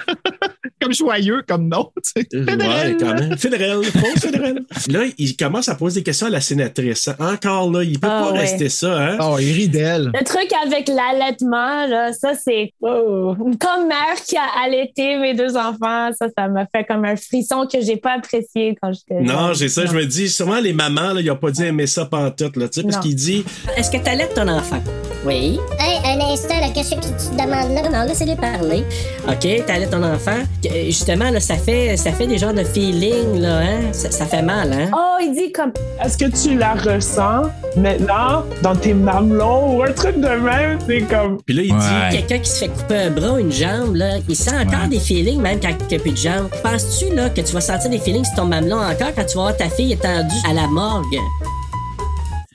Comme 0.79 0.93
joyeux, 0.93 1.41
comme 1.47 1.67
non. 1.69 1.91
tu 2.03 2.21
sais. 2.21 2.27
Fédéral. 2.31 2.87
ouais, 2.91 2.97
quand 2.99 3.13
même. 3.15 3.37
Fédérale, 3.37 3.83
fausse 3.85 4.19
fédérale. 4.21 4.59
Là, 4.89 4.99
il 5.17 5.35
commence 5.35 5.69
à 5.69 5.75
poser 5.75 6.01
des 6.01 6.03
questions 6.03 6.27
à 6.27 6.29
la 6.29 6.39
sénatrice. 6.39 7.09
Encore 7.17 7.71
là, 7.71 7.83
il 7.83 7.99
peut 7.99 8.07
Ah, 8.09 8.25
pas 8.27 8.31
ouais. 8.33 8.39
rester 8.41 8.69
ça, 8.69 8.95
hein? 8.95 9.17
Oh, 9.19 9.37
il 9.39 9.51
rit 9.53 9.69
d'elle. 9.69 10.11
le 10.13 10.23
truc 10.23 10.47
avec 10.63 10.87
l'allaitement, 10.87 11.87
là, 11.87 12.13
ça, 12.13 12.33
c'est. 12.35 12.73
oh. 12.81 13.35
Comme 13.59 13.87
mère 13.87 14.15
qui 14.27 14.37
a 14.37 14.43
allaité 14.63 15.17
mes 15.17 15.33
deux 15.33 15.55
enfants, 15.57 16.11
ça, 16.17 16.27
ça 16.37 16.47
m'a 16.47 16.67
fait 16.67 16.85
comme 16.85 17.05
un 17.05 17.15
frisson 17.15 17.65
que 17.71 17.81
j'ai 17.81 17.97
pas 17.97 18.13
apprécié 18.13 18.77
quand 18.79 18.91
j'étais. 18.93 19.21
Non, 19.21 19.53
j'ai 19.53 19.69
ça, 19.69 19.85
je 19.87 19.93
me 19.93 20.05
dis, 20.05 20.29
sûrement 20.29 20.59
les 20.59 20.73
mamans, 20.73 21.13
là, 21.13 21.21
ils 21.21 21.31
ont 21.31 21.35
pas 21.37 21.49
dit 21.51 21.63
aimer 21.63 21.87
ça 21.87 22.05
pantoute, 22.05 22.55
là, 22.55 22.67
tu 22.69 22.81
sais, 22.81 22.83
parce 22.87 22.97
qu'il 22.99 23.15
dit, 23.15 23.43
Est-ce 23.87 23.97
que 23.99 24.03
t'allaites 24.03 24.33
ton 24.33 24.49
enfant? 24.49 24.79
Oui. 25.25 25.57
Hey, 25.79 25.99
un 26.03 26.19
instant, 26.29 26.59
là, 26.59 26.67
qu'est-ce 26.75 26.89
que 26.91 26.95
tu 26.95 27.07
te 27.07 27.41
demandes 27.41 27.71
là? 27.73 27.89
Non, 27.89 28.05
laissez-les 28.05 28.35
parler. 28.35 28.83
OK, 29.29 29.65
t'allaites 29.65 29.91
ton 29.91 30.03
enfant. 30.03 30.39
Euh, 30.65 30.69
Justement, 30.87 31.29
là, 31.31 31.39
ça 31.39 31.55
fait, 31.55 31.95
ça 31.95 32.11
fait 32.11 32.27
des 32.27 32.37
genres 32.37 32.53
de 32.53 32.65
feeling, 32.65 33.39
là, 33.39 33.59
hein? 33.59 33.79
Ça, 33.93 34.11
ça 34.11 34.25
fait 34.25 34.41
mal, 34.41 34.73
hein? 34.73 34.89
Oh, 34.93 35.17
il 35.21 35.33
dit 35.33 35.53
comme. 35.53 35.71
Est-ce 36.03 36.17
que 36.17 36.25
tu 36.25 36.57
la 36.57 36.73
ressens 36.73 37.43
maintenant 37.77 38.43
dans 38.61 38.75
tes 38.75 38.93
mamelons 38.93 39.77
ou 39.77 39.83
un 39.83 39.93
truc 39.93 40.17
de 40.19 40.27
même? 40.27 40.79
C'est 40.85 41.01
comme. 41.03 41.37
puis 41.45 41.55
là, 41.55 41.61
il 41.63 41.71
Ouais. 41.73 42.09
dit, 42.11 42.17
Quelqu'un 42.17 42.39
qui 42.43 42.49
se 42.49 42.57
fait 42.59 42.67
couper 42.67 42.97
un 42.97 43.09
bras 43.11 43.31
ou 43.35 43.37
une 43.39 43.53
jambe, 43.53 43.95
là, 43.95 44.17
il 44.27 44.35
sent 44.35 44.51
encore 44.51 44.81
Ouais. 44.81 44.87
des 44.89 44.99
feelings, 44.99 45.39
même 45.39 45.61
quand 45.61 45.69
il 45.69 45.87
n'y 45.87 45.95
a 45.95 45.99
plus 45.99 46.11
de 46.11 46.17
jambes. 46.17 46.49
Penses-tu, 46.61 47.15
là, 47.15 47.29
que 47.29 47.39
tu 47.39 47.53
vas 47.53 47.61
sentir 47.61 47.89
des 47.89 47.99
feelings 47.99 48.25
sur 48.25 48.35
ton 48.35 48.45
mamelon 48.45 48.79
encore 48.79 49.13
quand 49.15 49.23
tu 49.25 49.37
vas 49.37 49.43
voir 49.43 49.55
ta 49.55 49.69
fille 49.69 49.93
étendue 49.93 50.35
à 50.49 50.53
la 50.53 50.67
morgue? 50.67 51.05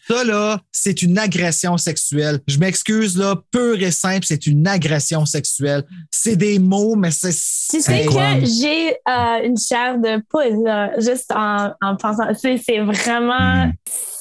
Ça, 0.08 0.24
là, 0.24 0.60
c'est 0.72 1.02
une 1.02 1.18
agression 1.18 1.78
sexuelle. 1.78 2.40
Je 2.48 2.58
m'excuse, 2.58 3.16
là, 3.16 3.36
pure 3.50 3.80
et 3.80 3.90
simple, 3.90 4.26
c'est 4.26 4.46
une 4.46 4.66
agression 4.66 5.24
sexuelle. 5.26 5.84
C'est 6.10 6.36
des 6.36 6.58
mots, 6.58 6.96
mais 6.96 7.10
c'est. 7.10 7.30
Tu 7.30 7.80
sais 7.80 8.04
que 8.04 8.44
j'ai 8.44 8.96
euh, 9.08 9.44
une 9.44 9.56
chair 9.56 9.98
de 9.98 10.22
poule, 10.28 10.64
là, 10.64 10.92
juste 10.98 11.30
en, 11.32 11.72
en 11.80 11.96
pensant. 11.96 12.24
C'est 12.34 12.58
c'est 12.58 12.80
vraiment. 12.80 13.70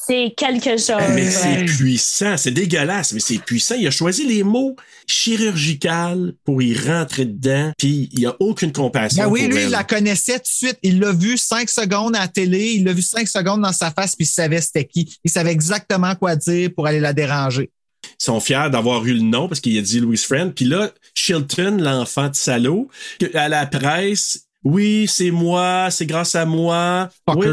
C'est 0.07 0.33
quelque 0.35 0.77
chose. 0.77 1.01
Mais 1.13 1.29
c'est 1.29 1.65
puissant, 1.65 2.35
c'est 2.37 2.51
dégueulasse, 2.51 3.13
mais 3.13 3.19
c'est 3.19 3.37
puissant. 3.37 3.75
Il 3.75 3.85
a 3.87 3.91
choisi 3.91 4.25
les 4.25 4.43
mots 4.43 4.75
chirurgical 5.05 6.33
pour 6.43 6.61
y 6.61 6.75
rentrer 6.75 7.25
dedans, 7.25 7.71
puis 7.77 8.09
il 8.11 8.19
n'y 8.19 8.25
a 8.25 8.35
aucune 8.39 8.71
compassion. 8.71 9.23
Ben 9.23 9.29
oui, 9.29 9.41
pour 9.41 9.49
lui, 9.49 9.57
elle. 9.59 9.65
il 9.65 9.71
la 9.71 9.83
connaissait 9.83 10.39
tout 10.39 10.43
de 10.43 10.47
suite. 10.47 10.79
Il 10.81 10.99
l'a 10.99 11.11
vu 11.11 11.37
cinq 11.37 11.69
secondes 11.69 12.15
à 12.15 12.21
la 12.21 12.27
télé, 12.27 12.73
il 12.73 12.83
l'a 12.83 12.93
vu 12.93 13.01
cinq 13.01 13.27
secondes 13.27 13.61
dans 13.61 13.73
sa 13.73 13.91
face, 13.91 14.15
puis 14.15 14.25
il 14.25 14.29
savait 14.29 14.61
c'était 14.61 14.85
qui. 14.85 15.13
Il 15.23 15.29
savait 15.29 15.51
exactement 15.51 16.15
quoi 16.15 16.35
dire 16.35 16.71
pour 16.75 16.87
aller 16.87 16.99
la 16.99 17.13
déranger. 17.13 17.69
Ils 18.03 18.23
sont 18.23 18.39
fiers 18.39 18.69
d'avoir 18.71 19.05
eu 19.05 19.13
le 19.13 19.21
nom 19.21 19.47
parce 19.47 19.59
qu'il 19.59 19.77
a 19.77 19.81
dit 19.81 19.99
Louis 19.99 20.17
Friend. 20.17 20.53
Puis 20.53 20.65
là, 20.65 20.91
Chilton, 21.13 21.77
l'enfant 21.79 22.29
de 22.29 22.35
salaud, 22.35 22.89
à 23.33 23.49
la 23.49 23.65
presse, 23.67 24.47
oui, 24.63 25.07
c'est 25.07 25.31
moi, 25.31 25.89
c'est 25.91 26.05
grâce 26.05 26.35
à 26.35 26.45
moi. 26.45 27.09
Oui, 27.35 27.47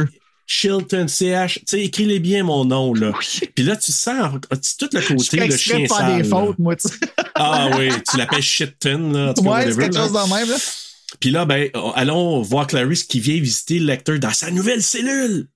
Chilton, 0.50 1.06
CH, 1.08 1.56
tu 1.58 1.62
sais, 1.66 1.80
écris-les 1.84 2.20
bien 2.20 2.42
mon 2.42 2.64
nom, 2.64 2.94
là. 2.94 3.12
Puis 3.54 3.64
là, 3.64 3.76
tu 3.76 3.92
sens 3.92 4.32
tout 4.78 4.88
le 4.94 5.00
côté, 5.06 5.36
le 5.36 5.42
exprès 5.44 5.58
chien 5.58 5.80
de 5.80 5.86
faire 5.88 5.96
sale. 5.98 6.22
des 6.22 6.28
là? 6.28 6.36
fautes, 6.36 6.58
moi, 6.58 6.74
tu. 6.74 6.88
Ah 7.34 7.68
oui, 7.76 7.90
tu 8.10 8.16
l'appelles 8.16 8.40
Shitton, 8.42 9.12
là. 9.12 9.34
en 9.36 9.42
Ouais, 9.44 9.70
c'est 9.70 9.76
quelque 9.78 9.94
là. 9.94 10.00
chose 10.00 10.12
de 10.12 10.34
même, 10.34 10.48
là. 10.48 10.56
Puis 11.20 11.30
là, 11.30 11.44
ben, 11.44 11.68
allons 11.94 12.40
voir 12.40 12.66
Clarice 12.66 13.04
qui 13.04 13.20
vient 13.20 13.38
visiter 13.38 13.78
le 13.78 13.84
lecteur 13.86 14.18
dans 14.18 14.32
sa 14.32 14.50
nouvelle 14.50 14.82
cellule. 14.82 15.48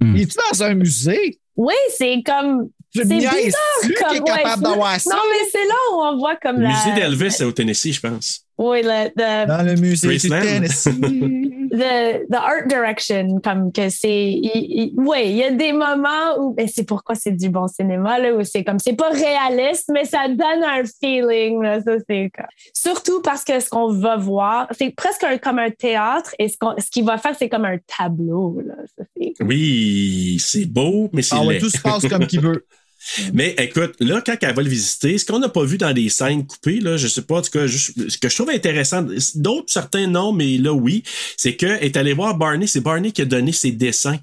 Il 0.00 0.20
est-tu 0.22 0.36
dans 0.50 0.62
un 0.64 0.74
musée? 0.74 1.38
Oui, 1.54 1.74
c'est 1.96 2.20
comme. 2.26 2.68
Je 2.94 3.02
C'est 3.02 3.06
bizarre 3.06 3.30
qu'il 3.82 3.92
est 3.92 4.18
comme. 4.18 4.24
capable 4.24 4.62
d'avoir 4.64 5.00
ça? 5.00 5.14
Non, 5.14 5.22
mais 5.30 5.48
c'est 5.52 5.66
là 5.66 5.74
où 5.92 6.00
on 6.02 6.18
voit 6.18 6.36
comme 6.36 6.56
Le 6.56 6.62
la. 6.64 6.70
musée 6.70 7.00
d'Elvis, 7.00 7.30
c'est 7.32 7.44
au 7.44 7.52
Tennessee, 7.52 7.92
je 7.92 8.00
pense. 8.00 8.40
Oui, 8.58 8.82
le, 8.82 9.08
the, 9.10 9.48
Dans 9.48 9.62
le 9.64 9.74
musée 9.76 10.16
du 10.18 10.28
Tennessee. 10.28 10.88
the, 11.76 12.26
the 12.30 12.36
art 12.36 12.66
direction, 12.66 13.40
comme 13.42 13.72
que 13.72 13.88
c'est. 13.88 14.40
Oui, 14.96 15.18
il 15.24 15.36
y 15.36 15.44
a 15.44 15.50
des 15.50 15.72
moments 15.72 16.38
où. 16.38 16.54
ben, 16.54 16.66
c'est 16.68 16.84
pourquoi 16.84 17.14
c'est 17.14 17.32
du 17.32 17.48
bon 17.50 17.68
cinéma, 17.68 18.18
là, 18.18 18.32
où 18.34 18.42
c'est 18.44 18.64
comme. 18.64 18.78
C'est 18.78 18.94
pas 18.96 19.10
réaliste, 19.10 19.90
mais 19.92 20.04
ça 20.04 20.28
donne 20.28 20.64
un 20.64 20.82
feeling, 21.00 21.62
là. 21.62 21.80
Ça, 21.82 21.92
c'est 22.08 22.30
comme- 22.36 22.46
Surtout 22.74 23.22
parce 23.22 23.44
que 23.44 23.60
ce 23.60 23.68
qu'on 23.70 23.92
va 23.92 24.16
voir, 24.16 24.68
c'est 24.78 24.90
presque 24.90 25.24
un- 25.24 25.38
comme 25.38 25.58
un 25.58 25.70
théâtre, 25.70 26.34
et 26.38 26.48
ce, 26.48 26.56
qu'on- 26.58 26.74
ce 26.78 26.90
qu'il 26.90 27.04
va 27.04 27.18
faire, 27.18 27.34
c'est 27.38 27.48
comme 27.48 27.64
un 27.64 27.78
tableau, 27.98 28.60
là. 28.64 28.74
Ça, 28.96 29.04
c'est- 29.16 29.34
Oui, 29.42 30.36
c'est 30.40 30.66
beau, 30.66 31.08
mais 31.12 31.22
c'est 31.22 31.36
Ah 31.38 31.44
ouais, 31.44 31.58
tout 31.58 31.70
se 31.70 31.80
passe 31.80 32.06
comme 32.08 32.26
qu'il 32.26 32.40
veut. 32.40 32.64
Mais 33.32 33.54
écoute, 33.58 33.94
là, 34.00 34.20
quand 34.24 34.36
elle 34.40 34.54
va 34.54 34.62
le 34.62 34.68
visiter, 34.68 35.16
ce 35.18 35.24
qu'on 35.24 35.38
n'a 35.38 35.48
pas 35.48 35.64
vu 35.64 35.78
dans 35.78 35.92
des 35.92 36.08
scènes 36.08 36.46
coupées, 36.46 36.80
là, 36.80 36.96
je 36.96 37.06
sais 37.08 37.22
pas, 37.22 37.38
en 37.38 37.42
tout 37.42 37.50
cas, 37.50 37.66
ce 37.68 38.18
que 38.18 38.28
je 38.28 38.34
trouve 38.34 38.50
intéressant, 38.50 39.06
d'autres, 39.36 39.72
certains 39.72 40.06
non, 40.06 40.32
mais 40.32 40.58
là, 40.58 40.72
oui, 40.72 41.02
c'est 41.36 41.56
qu'elle 41.56 41.82
est 41.82 41.96
allée 41.96 42.12
voir 42.12 42.36
Barney, 42.36 42.66
c'est 42.66 42.80
Barney 42.80 43.12
qui 43.12 43.22
a 43.22 43.26
donné 43.26 43.52
ses 43.52 43.72
dessins. 43.72 44.18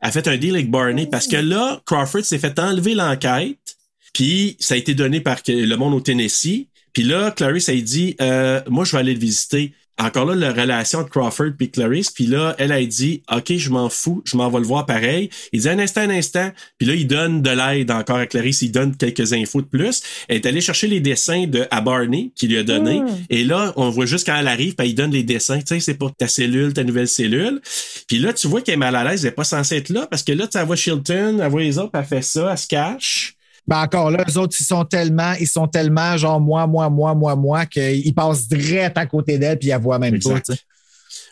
Elle 0.00 0.08
a 0.08 0.12
fait 0.12 0.28
un 0.28 0.36
deal 0.36 0.54
avec 0.54 0.70
Barney 0.70 1.06
parce 1.06 1.26
que 1.26 1.36
là, 1.36 1.82
Crawford 1.86 2.24
s'est 2.24 2.38
fait 2.38 2.58
enlever 2.58 2.94
l'enquête, 2.94 3.76
puis 4.12 4.56
ça 4.58 4.74
a 4.74 4.76
été 4.76 4.94
donné 4.94 5.20
par 5.20 5.38
le 5.46 5.74
monde 5.76 5.94
au 5.94 6.00
Tennessee. 6.00 6.68
Puis 6.92 7.02
là, 7.04 7.30
Clarice 7.30 7.68
a 7.68 7.74
dit, 7.74 8.16
euh, 8.20 8.60
moi, 8.68 8.84
je 8.84 8.92
vais 8.92 8.98
aller 8.98 9.14
le 9.14 9.20
visiter. 9.20 9.72
Encore 9.98 10.24
là, 10.24 10.34
la 10.34 10.52
relation 10.52 11.02
de 11.02 11.08
Crawford 11.08 11.52
puis 11.58 11.70
Clarice. 11.70 12.10
Puis 12.10 12.26
là, 12.26 12.54
elle 12.58 12.72
a 12.72 12.82
dit, 12.84 13.22
OK, 13.30 13.52
je 13.54 13.70
m'en 13.70 13.90
fous, 13.90 14.22
je 14.24 14.36
m'en 14.36 14.48
vais 14.48 14.58
le 14.58 14.64
voir 14.64 14.86
pareil. 14.86 15.28
Il 15.52 15.60
dit, 15.60 15.68
un 15.68 15.78
instant, 15.78 16.00
un 16.00 16.10
instant. 16.10 16.50
Puis 16.78 16.88
là, 16.88 16.94
il 16.94 17.06
donne 17.06 17.42
de 17.42 17.50
l'aide 17.50 17.90
encore 17.90 18.16
à 18.16 18.26
Clarice. 18.26 18.62
Il 18.62 18.72
donne 18.72 18.96
quelques 18.96 19.32
infos 19.32 19.60
de 19.60 19.66
plus. 19.66 20.02
Elle 20.28 20.36
est 20.36 20.46
allée 20.46 20.60
chercher 20.60 20.86
les 20.86 21.00
dessins 21.00 21.46
de 21.46 21.66
à 21.70 21.80
Barney 21.80 22.32
qu'il 22.34 22.50
lui 22.50 22.58
a 22.58 22.62
donné. 22.62 23.00
Mm. 23.00 23.06
Et 23.28 23.44
là, 23.44 23.72
on 23.76 23.90
voit 23.90 24.06
juste 24.06 24.26
quand 24.26 24.36
elle 24.36 24.48
arrive, 24.48 24.74
puis 24.74 24.88
il 24.88 24.94
donne 24.94 25.10
les 25.10 25.22
dessins. 25.22 25.58
Tu 25.58 25.66
sais, 25.66 25.80
c'est 25.80 25.94
pour 25.94 26.14
ta 26.14 26.28
cellule, 26.28 26.72
ta 26.72 26.84
nouvelle 26.84 27.08
cellule. 27.08 27.60
Puis 28.08 28.18
là, 28.18 28.32
tu 28.32 28.48
vois 28.48 28.62
qu'elle 28.62 28.74
est 28.74 28.78
mal 28.78 28.96
à 28.96 29.04
l'aise. 29.04 29.24
Elle 29.24 29.32
est 29.32 29.34
pas 29.34 29.44
censée 29.44 29.76
être 29.76 29.90
là 29.90 30.06
parce 30.06 30.22
que 30.22 30.32
là, 30.32 30.46
tu 30.46 30.58
voit 30.64 30.76
Chilton, 30.76 31.40
elle 31.42 31.50
voit 31.50 31.62
les 31.62 31.78
autres, 31.78 31.90
elle 31.94 32.04
fait 32.04 32.22
ça, 32.22 32.48
elle 32.50 32.58
se 32.58 32.66
cache. 32.66 33.36
Ben 33.70 33.82
encore 33.82 34.10
là, 34.10 34.24
eux 34.28 34.36
autres, 34.36 34.56
ils 34.58 34.64
sont 34.64 34.84
tellement, 34.84 35.32
ils 35.38 35.46
sont 35.46 35.68
tellement 35.68 36.16
genre 36.16 36.40
moi, 36.40 36.66
moi, 36.66 36.90
moi, 36.90 37.14
moi, 37.14 37.36
moi, 37.36 37.66
qu'ils 37.66 38.12
passent 38.12 38.48
direct 38.48 38.98
à 38.98 39.06
côté 39.06 39.38
d'elle 39.38 39.58
puis 39.58 39.68
ils 39.68 39.70
la 39.70 39.78
voient 39.78 40.00
même 40.00 40.18
pas. 40.18 40.30
Exact. 40.30 40.46
sais. 40.46 40.58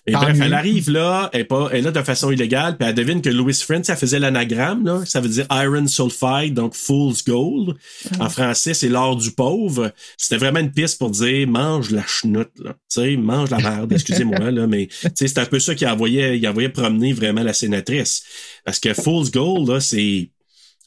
Et 0.06 0.12
bref, 0.12 0.38
mieux. 0.38 0.44
elle 0.44 0.54
arrive 0.54 0.90
là, 0.90 1.28
elle 1.32 1.42
est, 1.42 1.44
pas, 1.44 1.68
elle 1.70 1.78
est 1.78 1.82
là 1.82 1.90
de 1.90 2.02
façon 2.02 2.30
illégale, 2.30 2.78
puis 2.78 2.88
elle 2.88 2.94
devine 2.94 3.20
que 3.20 3.28
Louis 3.28 3.52
Friend, 3.52 3.84
ça 3.84 3.94
faisait 3.94 4.18
l'anagramme, 4.18 4.86
là, 4.86 5.02
ça 5.04 5.20
veut 5.20 5.28
dire 5.28 5.46
Iron 5.50 5.86
Sulfide, 5.86 6.54
donc 6.54 6.74
Fool's 6.74 7.22
Gold. 7.24 7.76
En 8.18 8.30
français, 8.30 8.72
c'est 8.72 8.88
l'or 8.88 9.16
du 9.16 9.32
pauvre. 9.32 9.92
C'était 10.16 10.38
vraiment 10.38 10.60
une 10.60 10.72
piste 10.72 10.98
pour 10.98 11.10
dire 11.10 11.46
mange 11.46 11.90
la 11.90 12.06
chenoute, 12.06 12.52
là. 12.62 12.72
Tu 12.88 13.00
sais, 13.00 13.16
mange 13.16 13.50
la 13.50 13.58
merde, 13.58 13.92
excusez-moi, 13.92 14.50
là, 14.50 14.66
mais 14.66 14.86
tu 14.86 15.10
sais, 15.14 15.28
c'est 15.28 15.38
un 15.38 15.46
peu 15.46 15.58
ça 15.58 15.74
qui 15.74 15.86
envoyait, 15.86 16.38
il 16.38 16.48
envoyait 16.48 16.70
promener 16.70 17.12
vraiment 17.12 17.42
la 17.42 17.52
sénatrice. 17.52 18.22
Parce 18.64 18.80
que 18.80 18.94
Fool's 18.94 19.30
Gold, 19.30 19.68
là, 19.68 19.80
c'est. 19.80 20.30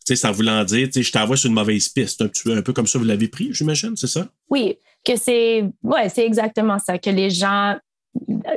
Tu 0.05 0.15
sais, 0.15 0.27
en 0.27 0.31
voulant 0.31 0.63
dire, 0.63 0.87
tu 0.87 0.93
sais, 0.93 1.03
je 1.03 1.11
t'envoie 1.11 1.37
sur 1.37 1.47
une 1.49 1.55
mauvaise 1.55 1.87
piste. 1.89 2.21
Un, 2.21 2.27
petit 2.27 2.43
peu- 2.43 2.57
un 2.57 2.61
peu 2.61 2.73
comme 2.73 2.87
ça, 2.87 2.97
vous 2.97 3.05
l'avez 3.05 3.27
pris, 3.27 3.53
j'imagine, 3.53 3.95
c'est 3.95 4.07
ça? 4.07 4.27
Oui, 4.49 4.77
que 5.05 5.15
c'est 5.15 5.63
ouais, 5.83 6.09
c'est 6.09 6.25
exactement 6.25 6.79
ça 6.79 6.97
que 6.97 7.09
les 7.09 7.29
gens 7.29 7.77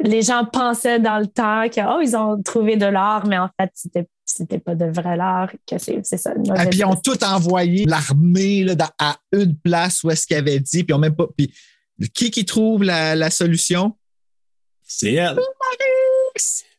les 0.02 0.22
gens 0.22 0.44
pensaient 0.44 0.98
dans 0.98 1.18
le 1.18 1.26
temps 1.28 1.68
que 1.68 1.80
oh 1.80 2.00
ils 2.02 2.16
ont 2.16 2.42
trouvé 2.42 2.76
de 2.76 2.86
l'or 2.86 3.24
mais 3.26 3.38
en 3.38 3.48
fait 3.58 3.70
c'était 3.74 4.08
c'était 4.24 4.58
pas 4.58 4.74
de 4.74 4.86
vrai 4.86 5.16
l'or 5.16 5.48
que 5.64 5.78
c'est 5.78 6.00
c'est 6.02 6.16
ça. 6.16 6.32
une 6.34 6.44
Et 6.46 6.48
mauvaise 6.50 6.68
puis 6.70 6.78
ils 6.80 6.84
ont 6.84 6.96
tout 6.96 7.22
envoyé 7.22 7.84
l'armée 7.84 8.66
à 8.98 9.16
une 9.32 9.56
place 9.56 10.02
où 10.02 10.10
est-ce 10.10 10.26
qu'ils 10.26 10.38
avaient 10.38 10.58
dit, 10.58 10.82
puis 10.82 10.98
même 10.98 11.14
pas. 11.14 11.28
Puis 11.36 11.54
qui 12.12 12.30
qui 12.32 12.44
trouve 12.44 12.82
la, 12.82 13.14
la 13.14 13.30
solution? 13.30 13.96
C'est 14.82 15.12
elle. 15.12 15.38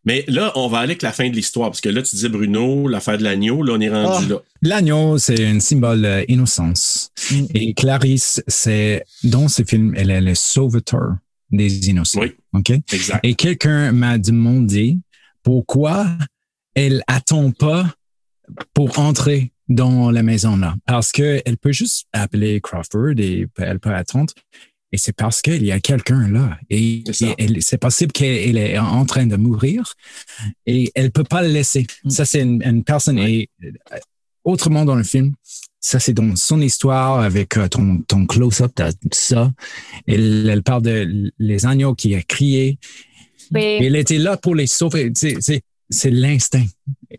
Mais 0.06 0.24
là, 0.28 0.52
on 0.56 0.68
va 0.68 0.80
aller 0.80 0.92
avec 0.92 1.02
la 1.02 1.12
fin 1.12 1.30
de 1.30 1.36
l'histoire, 1.36 1.70
parce 1.70 1.82
que 1.82 1.90
là, 1.90 2.02
tu 2.02 2.16
disais 2.16 2.30
Bruno, 2.30 2.88
l'affaire 2.88 3.18
de 3.18 3.24
l'agneau, 3.24 3.64
là, 3.64 3.74
on 3.74 3.82
est 3.82 3.90
rendu 3.90 4.26
Ah. 4.28 4.34
là. 4.34 4.42
L'agneau, 4.62 5.18
c'est 5.18 5.46
un 5.46 5.60
symbole 5.60 6.02
d'innocence. 6.28 7.12
Et 7.54 7.74
Clarisse, 7.74 8.44
c'est 8.48 9.04
dans 9.24 9.48
ce 9.48 9.64
film, 9.64 9.94
elle 9.98 10.12
est 10.12 10.22
le 10.22 10.36
sauveteur 10.36 11.16
des 11.52 11.90
innocents. 11.90 12.22
Oui. 12.22 12.34
OK? 12.54 12.72
Exact. 12.92 13.20
Et 13.24 13.34
quelqu'un 13.36 13.92
m'a 13.92 14.18
demandé 14.18 14.98
pourquoi 15.44 16.08
elle 16.76 17.04
attend 17.08 17.52
pas 17.52 17.86
pour 18.74 19.00
entrer 19.00 19.52
dans 19.70 20.12
la 20.12 20.22
maison 20.22 20.58
là. 20.58 20.76
Parce 20.86 21.12
que 21.12 21.42
elle 21.46 21.58
peut 21.58 21.72
juste 21.72 22.06
appeler 22.14 22.62
Crawford 22.62 23.14
et 23.18 23.48
elle 23.58 23.80
peut 23.80 23.94
attendre. 23.94 24.34
Et 24.92 24.98
c'est 24.98 25.14
parce 25.16 25.42
qu'il 25.42 25.66
y 25.66 25.72
a 25.72 25.80
quelqu'un 25.80 26.28
là. 26.30 26.58
Et 26.70 27.04
C'est 27.12 27.36
et 27.38 27.78
possible 27.78 28.12
qu'elle 28.12 28.58
est 28.58 28.78
en 28.78 29.06
train 29.06 29.26
de 29.26 29.36
mourir 29.36 29.94
et 30.66 30.92
elle 30.96 31.12
peut 31.12 31.24
pas 31.24 31.42
le 31.42 31.50
laisser. 31.50 31.86
Ça, 32.08 32.24
c'est 32.24 32.42
une, 32.42 32.62
une 32.64 32.84
personne. 32.84 33.18
Et 33.20 33.50
euh, 33.64 33.72
autrement 34.44 34.86
dans 34.86 34.96
le 34.96 35.04
film, 35.04 35.34
ça, 35.82 36.00
c'est 36.00 36.14
dans 36.14 36.36
son 36.36 36.62
histoire 36.62 37.20
avec 37.20 37.58
euh, 37.58 37.68
ton, 37.68 38.02
ton 38.08 38.26
close-up 38.26 38.72
de 38.78 38.94
ça. 39.12 39.52
Elle, 40.08 40.48
elle 40.50 40.64
parle 40.64 40.84
de 40.84 41.32
les 41.40 41.66
agneaux 41.66 41.94
qui 41.96 42.16
a 42.16 42.22
crié. 42.22 42.80
Oui. 43.54 43.62
Elle 43.82 43.96
était 43.96 44.18
là 44.18 44.38
pour 44.38 44.56
les 44.56 44.68
sauver. 44.68 45.12
C'est- 45.16 45.64
l'instinct. 46.06 46.66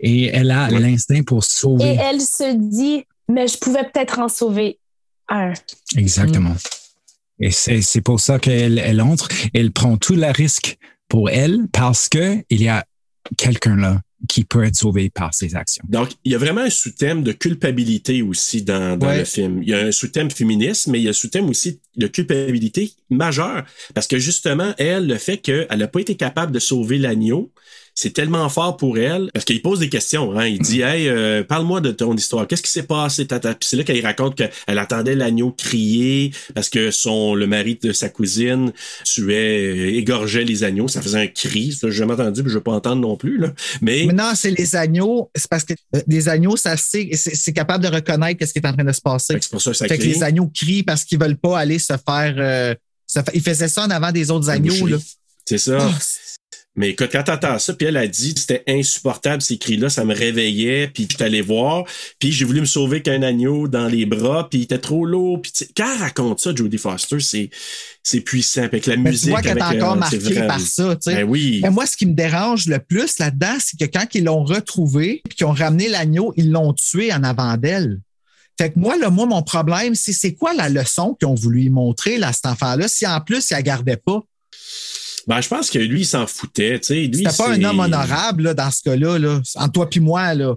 Et 0.00 0.26
elle 0.26 0.50
a 0.50 0.70
l'instinct 0.70 1.22
pour 1.22 1.38
Et 1.38 1.46
sauver. 1.46 1.96
elle 2.00 2.20
se 2.20 2.56
dit 2.56 3.04
mais 3.28 3.48
je 3.48 3.58
pouvais 3.58 3.84
peut-être 3.84 4.18
en 4.18 4.28
sauver 4.28 4.78
un. 5.28 5.52
Exactement. 5.96 6.54
Et 7.40 7.50
c'est 7.50 8.00
pour 8.00 8.20
ça 8.20 8.38
qu'elle 8.38 8.78
elle 8.78 9.00
entre. 9.00 9.28
Elle 9.54 9.72
prend 9.72 9.96
tout 9.96 10.14
le 10.14 10.30
risque 10.32 10.78
pour 11.08 11.30
elle 11.30 11.66
parce 11.72 12.08
que 12.08 12.42
il 12.50 12.62
y 12.62 12.68
a 12.68 12.84
quelqu'un 13.36 13.76
là 13.76 14.00
qui 14.28 14.44
peut 14.44 14.64
être 14.64 14.74
sauvé 14.76 15.10
par 15.10 15.34
ses 15.34 15.54
actions. 15.54 15.84
Donc, 15.88 16.08
il 16.24 16.32
y 16.32 16.34
a 16.34 16.38
vraiment 16.38 16.62
un 16.62 16.70
sous-thème 16.70 17.22
de 17.22 17.32
culpabilité 17.32 18.22
aussi 18.22 18.62
dans, 18.62 18.98
dans 18.98 19.08
Ouais. 19.08 19.18
le 19.18 19.24
film. 19.24 19.62
Il 19.62 19.68
y 19.68 19.74
a 19.74 19.78
un 19.80 19.92
sous-thème 19.92 20.30
féministe, 20.30 20.86
mais 20.88 20.98
il 20.98 21.02
y 21.04 21.06
a 21.06 21.10
un 21.10 21.12
sous-thème 21.12 21.48
aussi 21.50 21.80
de 21.96 22.06
culpabilité 22.06 22.92
majeur. 23.10 23.64
Parce 23.94 24.06
que 24.06 24.18
justement, 24.18 24.72
elle, 24.78 25.06
le 25.06 25.18
fait 25.18 25.36
qu'elle 25.38 25.66
n'a 25.76 25.86
pas 25.86 26.00
été 26.00 26.16
capable 26.16 26.50
de 26.50 26.58
sauver 26.58 26.96
l'agneau, 26.98 27.52
c'est 27.98 28.12
tellement 28.12 28.48
fort 28.50 28.76
pour 28.76 28.98
elle. 28.98 29.30
Parce 29.32 29.44
qu'il 29.46 29.60
pose 29.62 29.80
des 29.80 29.88
questions. 29.88 30.38
Hein. 30.38 30.46
Il 30.46 30.58
dit 30.60 30.82
Hey, 30.82 31.08
euh, 31.08 31.42
parle-moi 31.42 31.80
de 31.80 31.90
ton 31.90 32.14
histoire. 32.14 32.46
Qu'est-ce 32.46 32.62
qui 32.62 32.70
s'est 32.70 32.82
passé? 32.82 33.26
Tata? 33.26 33.54
Puis 33.54 33.66
c'est 33.70 33.76
là 33.76 33.84
qu'elle 33.84 34.04
raconte 34.04 34.36
qu'elle 34.36 34.78
attendait 34.78 35.14
l'agneau 35.14 35.50
crier 35.50 36.30
parce 36.54 36.68
que 36.68 36.90
son 36.90 37.34
le 37.34 37.46
mari 37.46 37.78
de 37.82 37.92
sa 37.92 38.10
cousine 38.10 38.72
tuait, 39.04 39.64
euh, 39.94 39.96
égorgeait 39.96 40.44
les 40.44 40.62
agneaux. 40.62 40.88
Ça 40.88 41.00
faisait 41.00 41.18
un 41.22 41.26
cri. 41.26 41.72
Ça, 41.72 41.88
j'ai 41.90 41.96
jamais 41.96 42.12
entendu, 42.12 42.42
puis 42.42 42.50
je 42.50 42.54
ne 42.56 42.58
veux 42.58 42.64
pas 42.64 42.72
entendre 42.72 43.00
non 43.00 43.16
plus. 43.16 43.38
Là. 43.38 43.52
Mais 43.80 44.04
Mais 44.06 44.12
non, 44.12 44.32
c'est 44.34 44.50
les 44.50 44.76
agneaux. 44.76 45.30
C'est 45.34 45.48
parce 45.48 45.64
que 45.64 45.72
euh, 45.94 46.00
des 46.06 46.28
agneaux, 46.28 46.56
ça 46.56 46.76
sait, 46.76 47.08
c'est 47.14 47.34
c'est 47.34 47.52
capable 47.54 47.82
de 47.82 47.88
reconnaître 47.88 48.46
ce 48.46 48.52
qui 48.52 48.58
est 48.58 48.66
en 48.66 48.74
train 48.74 48.84
de 48.84 48.92
se 48.92 49.00
passer. 49.00 49.38
c'est 49.40 49.50
pour 49.50 49.62
ça 49.62 49.70
que 49.70 49.76
ça 49.78 49.88
Fait 49.88 49.96
que 49.96 50.04
les 50.04 50.22
agneaux 50.22 50.50
crient 50.54 50.82
parce 50.82 51.02
qu'ils 51.04 51.18
veulent 51.18 51.38
pas 51.38 51.58
aller 51.58 51.78
se 51.78 51.94
faire. 52.06 52.34
euh, 52.36 52.74
se 53.06 53.20
fa- 53.20 53.32
Ils 53.32 53.40
faisaient 53.42 53.68
ça 53.68 53.84
en 53.84 53.90
avant 53.90 54.12
des 54.12 54.30
autres 54.30 54.50
agneaux. 54.50 54.86
Là. 54.86 54.98
C'est 55.48 55.58
ça. 55.58 55.78
Ah, 55.80 55.98
Mais 56.76 56.90
écoute, 56.90 57.08
quand 57.10 57.22
t'entends 57.22 57.58
ça, 57.58 57.72
puis 57.72 57.86
elle 57.86 57.96
a 57.96 58.06
dit 58.06 58.34
c'était 58.36 58.62
insupportable 58.68 59.40
ces 59.40 59.56
cris-là, 59.56 59.88
ça 59.88 60.04
me 60.04 60.14
réveillait, 60.14 60.88
puis 60.88 61.08
je 61.10 61.24
allé 61.24 61.40
voir, 61.40 61.84
puis 62.18 62.32
j'ai 62.32 62.44
voulu 62.44 62.60
me 62.60 62.66
sauver 62.66 63.00
qu'un 63.00 63.22
agneau 63.22 63.66
dans 63.66 63.88
les 63.88 64.04
bras, 64.04 64.48
puis 64.50 64.60
il 64.60 64.62
était 64.64 64.78
trop 64.78 65.06
lourd, 65.06 65.40
puis 65.40 65.52
quand 65.74 65.90
elle 65.94 66.00
raconte 66.00 66.40
ça, 66.40 66.54
Jodie 66.54 66.78
Foster, 66.78 67.20
c'est 67.20 67.50
c'est 68.02 68.20
puissant, 68.20 68.68
puis 68.68 68.76
avec 68.76 68.86
la 68.86 68.96
Mais 68.96 69.10
musique. 69.10 69.24
tu 69.24 69.30
vois 69.30 69.42
qu'elle 69.42 69.58
est 69.58 69.62
encore 69.62 69.94
euh, 69.94 69.96
marquée 69.96 70.46
par 70.46 70.60
ça. 70.60 70.94
tu 70.96 71.10
sais. 71.10 71.16
Ben 71.16 71.24
oui. 71.24 71.60
Mais 71.62 71.70
moi, 71.70 71.86
ce 71.86 71.96
qui 71.96 72.06
me 72.06 72.14
dérange 72.14 72.66
le 72.66 72.78
plus 72.78 73.18
là-dedans, 73.18 73.56
c'est 73.58 73.78
que 73.78 73.90
quand 73.90 74.06
ils 74.14 74.24
l'ont 74.24 74.44
retrouvé 74.44 75.22
puis 75.28 75.36
qu'ils 75.36 75.46
ont 75.46 75.52
ramené 75.52 75.88
l'agneau, 75.88 76.32
ils 76.36 76.50
l'ont 76.52 76.72
tué 76.72 77.12
en 77.12 77.24
avant 77.24 77.56
d'elle. 77.56 78.00
Fait 78.58 78.70
que 78.70 78.78
moi, 78.78 78.96
là, 78.96 79.10
moi, 79.10 79.26
mon 79.26 79.42
problème, 79.42 79.94
c'est 79.94 80.12
c'est 80.12 80.34
quoi 80.34 80.54
la 80.54 80.68
leçon 80.68 81.14
qu'ils 81.14 81.28
ont 81.28 81.34
voulu 81.34 81.64
y 81.64 81.68
montrer, 81.68 82.16
là, 82.16 82.32
cet 82.32 82.46
enfant-là, 82.46 82.88
si 82.88 83.06
en 83.06 83.20
plus, 83.20 83.50
il 83.50 83.54
la 83.54 83.62
gardait 83.62 83.98
pas? 83.98 84.22
Ben, 85.26 85.40
je 85.40 85.48
pense 85.48 85.70
que 85.70 85.78
lui, 85.78 86.02
il 86.02 86.06
s'en 86.06 86.26
foutait, 86.26 86.78
tu 86.78 86.86
sais. 86.86 87.06
Lui, 87.06 87.24
C'était 87.24 87.36
pas 87.36 87.52
un 87.52 87.64
homme 87.64 87.80
honorable, 87.80 88.44
là, 88.44 88.54
dans 88.54 88.70
ce 88.70 88.82
cas-là, 88.82 89.18
là. 89.18 89.40
Entre 89.56 89.72
toi 89.72 89.90
puis 89.90 90.00
moi, 90.00 90.34
là. 90.34 90.54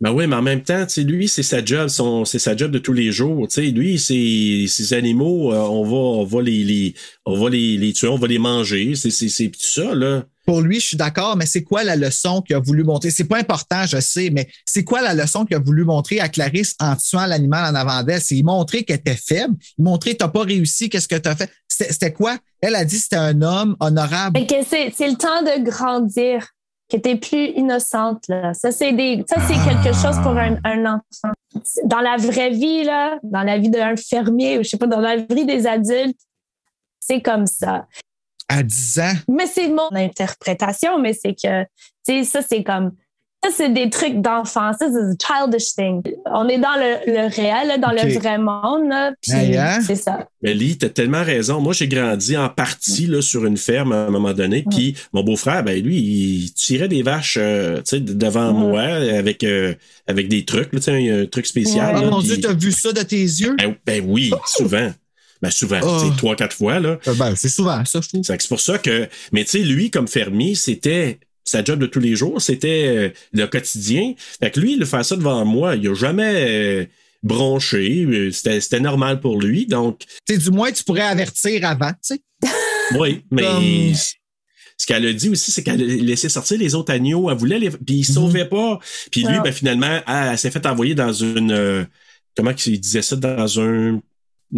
Ben 0.00 0.10
oui, 0.10 0.26
mais 0.26 0.34
en 0.34 0.42
même 0.42 0.62
temps, 0.64 0.84
tu 0.84 0.94
sais, 0.94 1.02
lui, 1.04 1.28
c'est 1.28 1.44
sa 1.44 1.64
job, 1.64 1.88
son, 1.88 2.24
c'est 2.24 2.40
sa 2.40 2.56
job 2.56 2.72
de 2.72 2.78
tous 2.78 2.92
les 2.92 3.12
jours. 3.12 3.46
Tu 3.46 3.54
sais, 3.54 3.70
lui, 3.70 4.00
ces 4.00 4.94
animaux, 4.94 5.52
euh, 5.52 5.58
on 5.58 5.84
va, 5.84 5.96
on 5.96 6.24
va 6.24 6.42
les, 6.42 6.64
les, 6.64 6.94
on 7.24 7.40
va 7.40 7.48
les, 7.50 7.76
les 7.76 7.92
tuer, 7.92 8.08
on 8.08 8.18
va 8.18 8.26
les 8.26 8.40
manger. 8.40 8.96
C'est, 8.96 9.10
c'est, 9.10 9.28
c'est 9.28 9.48
tout 9.48 9.60
ça, 9.60 9.94
là. 9.94 10.24
Pour 10.44 10.60
lui, 10.60 10.80
je 10.80 10.86
suis 10.86 10.96
d'accord, 10.96 11.36
mais 11.36 11.46
c'est 11.46 11.62
quoi 11.62 11.84
la 11.84 11.94
leçon 11.94 12.42
qu'il 12.42 12.56
a 12.56 12.58
voulu 12.58 12.82
montrer? 12.82 13.12
C'est 13.12 13.24
pas 13.24 13.38
important, 13.38 13.86
je 13.86 14.00
sais, 14.00 14.30
mais 14.30 14.48
c'est 14.66 14.82
quoi 14.82 15.00
la 15.00 15.14
leçon 15.14 15.44
qu'il 15.44 15.56
a 15.56 15.60
voulu 15.60 15.84
montrer 15.84 16.18
à 16.18 16.28
Clarisse 16.28 16.74
en 16.80 16.96
tuant 16.96 17.26
l'animal 17.26 17.72
en 17.72 17.78
avant 17.78 18.02
d'elle? 18.02 18.20
C'est 18.20 18.42
montrer 18.42 18.82
qu'elle 18.82 18.96
était 18.96 19.14
faible, 19.14 19.54
il 19.78 19.84
montrer 19.84 20.16
t'as 20.16 20.26
pas 20.26 20.42
réussi, 20.42 20.90
qu'est-ce 20.90 21.06
que 21.06 21.14
t'as 21.14 21.36
fait? 21.36 21.48
C'était 21.72 22.12
quoi? 22.12 22.36
Elle 22.60 22.74
a 22.74 22.84
dit 22.84 22.96
que 22.96 23.02
c'était 23.02 23.16
un 23.16 23.42
homme 23.42 23.76
honorable. 23.80 24.38
Mais 24.38 24.46
que 24.46 24.64
c'est 24.64 24.92
c'est 24.94 25.08
le 25.08 25.16
temps 25.16 25.42
de 25.42 25.62
grandir, 25.62 26.48
que 26.90 26.96
t'es 26.96 27.16
plus 27.16 27.46
innocente. 27.56 28.28
Là. 28.28 28.54
Ça, 28.54 28.70
c'est 28.70 28.92
des, 28.92 29.24
ça, 29.28 29.36
c'est 29.46 29.54
quelque 29.54 29.96
chose 29.96 30.16
pour 30.22 30.36
un, 30.36 30.58
un 30.64 30.84
enfant. 30.84 31.32
Dans 31.84 32.00
la 32.00 32.16
vraie 32.16 32.50
vie, 32.50 32.84
là, 32.84 33.18
dans 33.22 33.42
la 33.42 33.58
vie 33.58 33.70
d'un 33.70 33.96
fermier, 33.96 34.58
ou 34.58 34.62
je 34.62 34.68
sais 34.68 34.78
pas, 34.78 34.86
dans 34.86 35.00
la 35.00 35.16
vie 35.16 35.46
des 35.46 35.66
adultes, 35.66 36.20
c'est 37.00 37.20
comme 37.22 37.46
ça. 37.46 37.86
À 38.48 38.62
10 38.62 38.98
ans. 38.98 39.14
Mais 39.28 39.46
c'est 39.46 39.68
mon 39.68 39.92
interprétation, 39.92 40.98
mais 40.98 41.14
c'est 41.14 41.34
que, 41.34 41.62
tu 42.06 42.22
sais, 42.22 42.24
ça, 42.24 42.42
c'est 42.42 42.62
comme, 42.62 42.92
ça, 43.44 43.50
c'est 43.56 43.72
des 43.72 43.90
trucs 43.90 44.20
d'enfant. 44.20 44.72
Ça, 44.72 44.86
c'est 44.90 44.98
a 45.34 45.44
childish 45.44 45.74
thing. 45.74 46.02
On 46.26 46.48
est 46.48 46.58
dans 46.58 46.76
le, 46.76 47.12
le 47.12 47.34
réel, 47.34 47.68
là, 47.68 47.78
dans 47.78 47.90
le 47.90 48.12
vrai 48.18 48.38
monde, 48.38 48.88
là, 48.88 49.12
puis 49.20 49.32
Hey, 49.32 49.56
hein? 49.56 49.80
c'est 49.84 49.96
ça. 49.96 50.28
Mais 50.42 50.54
Lee, 50.54 50.78
t'as 50.78 50.88
tellement 50.88 51.24
raison. 51.24 51.60
Moi, 51.60 51.72
j'ai 51.72 51.88
grandi 51.88 52.36
en 52.36 52.48
partie 52.48 53.06
là, 53.06 53.20
sur 53.20 53.44
une 53.44 53.56
ferme 53.56 53.92
à 53.92 54.06
un 54.06 54.10
moment 54.10 54.32
donné. 54.32 54.64
Puis 54.70 54.94
mon 55.12 55.22
beau-frère, 55.24 55.64
ben 55.64 55.82
lui, 55.82 55.96
il 55.98 56.52
tirait 56.52 56.88
des 56.88 57.02
vaches 57.02 57.36
euh, 57.40 57.78
tu 57.78 57.82
sais, 57.86 58.00
de- 58.00 58.12
devant 58.12 58.52
moi 58.52 58.82
avec, 58.82 59.42
euh, 59.44 59.74
avec 60.06 60.28
des 60.28 60.44
trucs, 60.44 60.72
là, 60.72 60.80
un, 60.88 61.26
truc 61.26 61.46
spécial. 61.46 61.94
Oh 61.96 62.00
là, 62.00 62.10
mon 62.10 62.20
Dieu, 62.20 62.40
t'as 62.40 62.52
vu 62.52 62.70
ça 62.70 62.92
de 62.92 63.02
tes 63.02 63.16
yeux? 63.22 63.56
Ben, 63.58 63.74
ben 63.84 64.04
oui, 64.06 64.30
souvent. 64.46 64.92
Ben 65.40 65.50
souvent, 65.50 65.80
Oh. 65.82 66.10
trois, 66.16 66.36
quatre 66.36 66.54
fois, 66.54 66.78
là. 66.78 66.98
Ben, 67.18 67.34
c'est 67.34 67.48
souvent, 67.48 67.84
ça, 67.84 68.00
je 68.00 68.08
trouve. 68.08 68.22
C'est 68.22 68.48
pour 68.48 68.60
ça 68.60 68.78
que. 68.78 69.08
Mais 69.32 69.42
tu 69.42 69.50
sais, 69.50 69.58
lui, 69.58 69.90
comme 69.90 70.06
fermier, 70.06 70.54
c'était 70.54 71.18
sa 71.44 71.62
job 71.64 71.78
de 71.80 71.86
tous 71.86 72.00
les 72.00 72.14
jours, 72.16 72.40
c'était 72.40 72.86
euh, 72.88 73.08
le 73.32 73.46
quotidien. 73.46 74.14
Fait 74.40 74.50
que 74.50 74.60
lui, 74.60 74.76
le 74.76 74.84
faire 74.84 75.04
ça 75.04 75.16
devant 75.16 75.44
moi, 75.44 75.76
il 75.76 75.88
a 75.88 75.94
jamais 75.94 76.34
euh, 76.36 76.86
bronché. 77.22 78.04
euh, 78.04 78.30
C'était 78.30 78.60
c'était 78.60 78.80
normal 78.80 79.20
pour 79.20 79.40
lui. 79.40 79.66
Donc, 79.66 80.00
Tu 80.26 80.34
sais, 80.34 80.38
du 80.38 80.50
moins, 80.50 80.70
tu 80.72 80.84
pourrais 80.84 81.02
avertir 81.02 81.64
avant, 81.66 81.90
tu 81.92 82.14
sais. 82.14 82.20
oui, 82.98 83.24
mais. 83.30 83.42
Comme- 83.42 83.94
Ce 84.78 84.86
qu'elle 84.86 85.06
a 85.06 85.12
dit 85.12 85.28
aussi, 85.28 85.52
c'est 85.52 85.62
qu'elle 85.62 85.80
a 85.80 85.84
laissé 85.86 86.28
sortir 86.28 86.58
les 86.58 86.74
autres 86.74 86.92
agneaux. 86.92 87.30
Elle 87.30 87.36
voulait 87.36 87.58
les. 87.60 87.70
Puis 87.70 87.96
ils 87.98 88.04
sauvaient 88.04 88.48
pas. 88.48 88.80
Puis 89.12 89.22
lui, 89.22 89.38
ben, 89.44 89.52
finalement, 89.52 90.00
elle, 90.08 90.28
elle 90.32 90.38
s'est 90.38 90.50
fait 90.50 90.66
envoyer 90.66 90.94
dans 90.96 91.12
une. 91.12 91.52
euh, 91.52 91.84
comment 92.36 92.52
il 92.66 92.80
disait 92.80 93.02
ça? 93.02 93.14
Dans 93.16 93.60
un. 93.60 94.00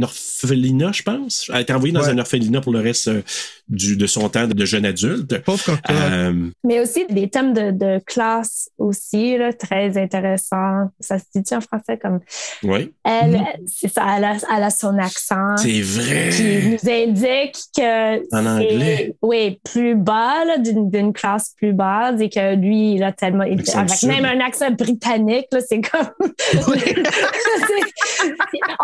Orphelinat, 0.03 0.93
je 0.93 1.03
pense. 1.03 1.47
Elle 1.49 1.57
a 1.57 1.61
été 1.61 1.73
envoyée 1.73 1.93
dans 1.93 2.03
Ouais. 2.03 2.11
un 2.11 2.19
orphelinat 2.19 2.61
pour 2.61 2.73
le 2.73 2.81
reste 2.81 3.09
euh, 3.09 3.23
du, 3.69 3.97
de 3.97 4.07
son 4.07 4.29
temps 4.29 4.47
de 4.47 4.65
jeune 4.65 4.85
adulte. 4.85 5.39
Pauvre. 5.43 5.79
Euh, 5.91 6.51
Mais 6.65 6.81
aussi 6.81 7.07
des 7.09 7.29
thèmes 7.31 7.55
de, 7.55 7.71
de 7.71 8.01
classe 8.05 8.69
aussi, 8.79 9.37
là, 9.39 9.53
très 9.53 9.97
intéressants. 9.97 10.91
Ça 11.01 11.19
se 11.19 11.25
dit 11.35 11.55
en 11.55 11.61
français 11.61 11.99
comme? 12.01 12.21
Oui. 12.63 12.93
elle, 13.05 13.41
c'est 13.67 13.93
ça, 13.93 14.05
elle 14.17 14.25
a, 14.25 14.37
elle 14.57 14.63
a 14.65 14.71
son 14.71 14.99
accent. 14.99 15.57
C'est 15.57 15.81
vrai. 15.81 16.31
Qui 16.31 16.69
nous 16.69 16.91
indique 16.91 17.57
que 17.77 18.37
En 18.37 18.45
anglais. 18.47 19.15
oui, 19.23 19.61
plus 19.65 19.95
bas, 19.95 20.45
là, 20.45 20.59
d'une, 20.59 20.91
d'une 20.91 21.13
classe 21.13 21.53
plus 21.57 21.73
basse, 21.73 22.21
et 22.21 22.29
que 22.29 22.55
lui, 22.57 22.95
il 22.95 23.03
a 23.03 23.13
tellement, 23.13 23.45
il- 23.45 23.63
avec 23.75 24.03
même 24.03 24.25
un 24.25 24.41
accent 24.45 24.71
britannique, 24.73 25.47
là, 25.53 25.61
c'est 25.67 25.81
comme. 25.81 26.11
C'est- 26.53 26.95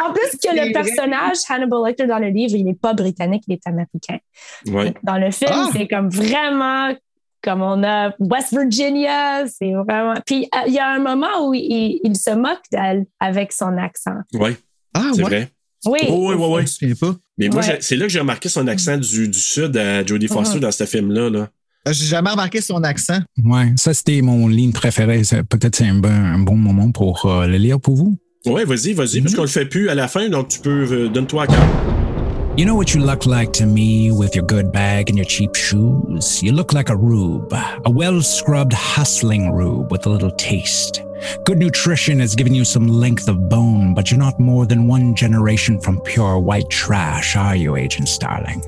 en 0.02 0.12
plus 0.12 0.30
que 0.32 0.38
C'est 0.42 0.52
le 0.54 0.60
vrai. 0.62 0.72
Personnage 1.00 1.36
Hannibal 1.48 1.80
Lecter 1.86 2.06
dans 2.06 2.18
le 2.18 2.28
livre, 2.28 2.54
il 2.56 2.64
n'est 2.64 2.74
pas 2.74 2.94
britannique, 2.94 3.44
il 3.48 3.54
est 3.54 3.66
américain. 3.66 4.18
Ouais. 4.66 4.94
Dans 5.02 5.18
le 5.18 5.30
film, 5.30 5.50
Ah! 5.52 5.68
c'est 5.72 5.86
comme 5.88 6.08
vraiment 6.08 6.94
comme 7.42 7.62
on 7.62 7.82
a 7.84 8.12
West 8.18 8.50
Virginia, 8.52 9.46
c'est 9.46 9.72
vraiment. 9.72 10.12
Puis 10.26 10.44
euh, 10.54 10.58
il 10.66 10.74
y 10.74 10.78
a 10.78 10.90
un 10.90 10.98
moment 10.98 11.48
où 11.48 11.54
il, 11.54 11.98
il 12.04 12.14
se 12.16 12.34
moque 12.34 12.60
d'elle 12.70 13.06
avec 13.18 13.52
son 13.52 13.78
accent. 13.78 14.16
Oui. 14.34 14.50
Ah, 14.92 15.10
c'est 15.14 15.22
ouais. 15.22 15.28
vrai. 15.30 15.48
Oui. 15.86 16.00
Oh, 16.10 16.34
oui, 16.34 16.36
oui, 16.38 16.64
oui. 16.82 16.94
Pas. 16.94 17.16
Mais 17.38 17.48
moi, 17.48 17.62
Ouais. 17.64 17.78
c'est 17.80 17.96
là 17.96 18.04
que 18.04 18.10
j'ai 18.12 18.20
remarqué 18.20 18.50
son 18.50 18.66
accent 18.68 18.98
du, 18.98 19.28
du 19.28 19.38
Sud 19.38 19.74
à 19.78 20.04
Jodie 20.04 20.28
Foster 20.28 20.56
Mhm. 20.56 20.60
dans 20.60 20.70
ce 20.72 20.84
film-là. 20.84 21.30
Là. 21.30 21.48
Euh, 21.88 21.92
J'ai 21.94 22.04
jamais 22.04 22.28
remarqué 22.28 22.60
son 22.60 22.82
accent. 22.84 23.20
Ouais, 23.42 23.72
ça 23.76 23.94
c'était 23.94 24.20
mon 24.20 24.46
ligne 24.46 24.72
préférée. 24.72 25.22
Peut-être 25.48 25.76
c'est 25.76 25.86
un 25.88 25.94
bon, 25.94 26.10
un 26.10 26.40
bon 26.40 26.56
moment 26.56 26.90
pour 26.92 27.24
euh, 27.24 27.46
le 27.46 27.56
lire 27.56 27.80
pour 27.80 27.96
vous. 27.96 28.18
Ouais, 28.46 28.64
vas-y, 28.64 28.94
vas-y, 28.94 29.18
mhm. 29.18 29.24
parce 29.24 29.34
qu'on 29.34 29.42
le 29.42 29.48
fait 29.48 29.66
plus 29.66 29.90
à 29.90 29.94
la 29.94 30.08
fin, 30.08 30.30
donc 30.30 30.48
tu 30.48 30.60
peux. 30.60 30.86
euh, 30.90 31.08
Donne-toi 31.10 31.42
à 31.42 31.46
cœur. 31.46 31.62
You 32.56 32.64
know 32.64 32.74
what 32.74 32.94
you 32.94 33.00
look 33.04 33.26
like 33.26 33.52
to 33.52 33.66
me 33.66 34.10
with 34.10 34.34
your 34.34 34.44
good 34.46 34.72
bag 34.72 35.10
and 35.10 35.16
your 35.16 35.26
cheap 35.26 35.54
shoes? 35.54 36.42
You 36.42 36.52
look 36.52 36.72
like 36.72 36.88
a 36.88 36.96
rube, 36.96 37.52
a 37.84 37.90
well 37.90 38.20
scrubbed, 38.22 38.72
hustling 38.72 39.52
rube 39.52 39.92
with 39.92 40.06
a 40.06 40.08
little 40.08 40.30
taste. 40.32 41.02
Good 41.44 41.58
nutrition 41.58 42.18
has 42.20 42.34
given 42.34 42.54
you 42.54 42.64
some 42.64 42.88
length 42.88 43.28
of 43.28 43.48
bone, 43.50 43.92
but 43.94 44.10
you're 44.10 44.18
not 44.18 44.40
more 44.40 44.64
than 44.66 44.86
one 44.88 45.14
generation 45.14 45.78
from 45.78 46.00
pure 46.00 46.38
white 46.38 46.68
trash, 46.70 47.36
are 47.36 47.54
you, 47.54 47.76
Agent 47.76 48.08
Starling? 48.08 48.62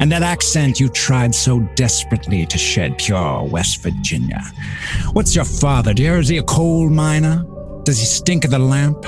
And 0.00 0.10
that 0.10 0.22
accent 0.22 0.80
you 0.80 0.88
tried 0.88 1.32
so 1.34 1.60
desperately 1.76 2.44
to 2.46 2.58
shed, 2.58 2.98
pure 2.98 3.44
West 3.44 3.82
Virginia. 3.82 4.42
What's 5.12 5.34
your 5.34 5.44
father, 5.44 5.94
dear? 5.94 6.18
Is 6.18 6.28
he 6.28 6.38
a 6.38 6.42
coal 6.42 6.90
miner? 6.90 7.44
Does 7.84 7.98
he 7.98 8.06
stink 8.06 8.44
of 8.44 8.52
the 8.52 8.60
lamp? 8.60 9.04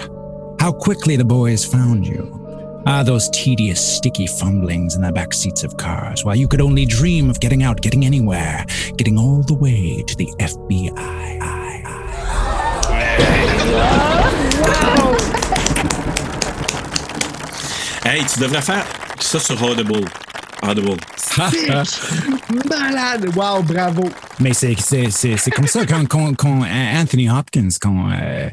How 0.61 0.73
quickly 0.73 1.15
the 1.15 1.25
boys 1.25 1.65
found 1.65 2.05
you. 2.05 2.41
Ah, 2.87 3.05
those 3.05 3.31
tedious, 3.31 3.97
sticky 3.97 4.27
fumblings 4.27 4.97
in 4.97 5.03
the 5.03 5.13
back 5.13 5.33
seats 5.33 5.63
of 5.63 5.77
cars, 5.77 6.25
while 6.25 6.35
you 6.35 6.49
could 6.49 6.61
only 6.61 6.85
dream 6.85 7.31
of 7.31 7.39
getting 7.39 7.63
out, 7.63 7.81
getting 7.81 8.05
anywhere, 8.05 8.67
getting 8.97 9.17
all 9.17 9.43
the 9.43 9.55
way 9.55 10.03
to 10.03 10.17
the 10.17 10.27
FBI. 10.41 11.41
Hey, 18.05 18.25
tu 18.27 18.41
devrais 18.41 18.61
faire 18.61 18.85
ça 19.21 19.39
sur 19.39 19.63
Audible. 19.63 20.05
Audible. 20.63 20.97
Malade! 22.69 23.35
Wow, 23.37 23.63
bravo! 23.63 24.03
Mais 24.41 24.53
c'est, 24.53 24.75
c'est, 24.79 25.11
c'est, 25.11 25.37
c'est 25.37 25.51
comme 25.51 25.67
ça 25.67 25.87
quand, 25.87 26.07
quand, 26.07 26.35
quand 26.35 26.63
Anthony 26.65 27.31
Hopkins, 27.31 27.71
quand 27.81 28.11
euh, 28.11 28.49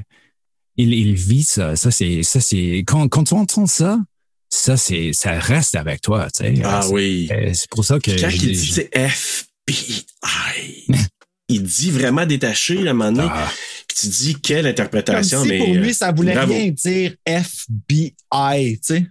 il, 0.81 0.93
il 0.93 1.13
vit 1.15 1.43
ça, 1.43 1.75
ça 1.75 1.91
c'est, 1.91 2.23
ça 2.23 2.39
c'est, 2.41 2.83
quand, 2.87 3.07
quand 3.07 3.23
tu 3.23 3.33
entends 3.33 3.67
ça, 3.67 3.99
ça 4.49 4.75
c'est, 4.77 5.11
ça 5.13 5.39
reste 5.39 5.75
avec 5.75 6.01
toi, 6.01 6.27
tu 6.35 6.43
sais. 6.43 6.61
Ah 6.63 6.81
C'est- 6.83 6.93
oui. 6.93 7.29
euh, 7.31 7.51
C'est 7.53 7.69
pour 7.69 7.85
ça 7.85 7.99
que. 7.99 8.11
Quand 8.19 8.29
je- 8.29 8.35
il 8.37 8.51
dit 8.51 8.71
c'est 8.73 8.89
FBI, 8.93 10.87
il 11.47 11.63
dit 11.63 11.91
vraiment 11.91 12.25
détaché 12.25 12.77
à 12.87 12.91
un 12.91 12.93
moment 12.93 13.11
donné. 13.11 13.29
Ah. 13.31 13.51
Puis 13.87 13.97
tu 13.99 14.07
dis 14.07 14.35
quelle 14.41 14.61
Comme 14.63 14.71
interprétation, 14.71 15.43
si 15.43 15.49
mais. 15.49 15.57
pour 15.59 15.69
euh, 15.69 15.77
lui, 15.77 15.93
ça 15.93 16.11
voulait 16.11 16.33
bravo. 16.33 16.53
rien 16.53 16.69
dire 16.71 17.15
FBI, 17.25 18.79
tu 18.79 18.79
sais. 18.81 19.05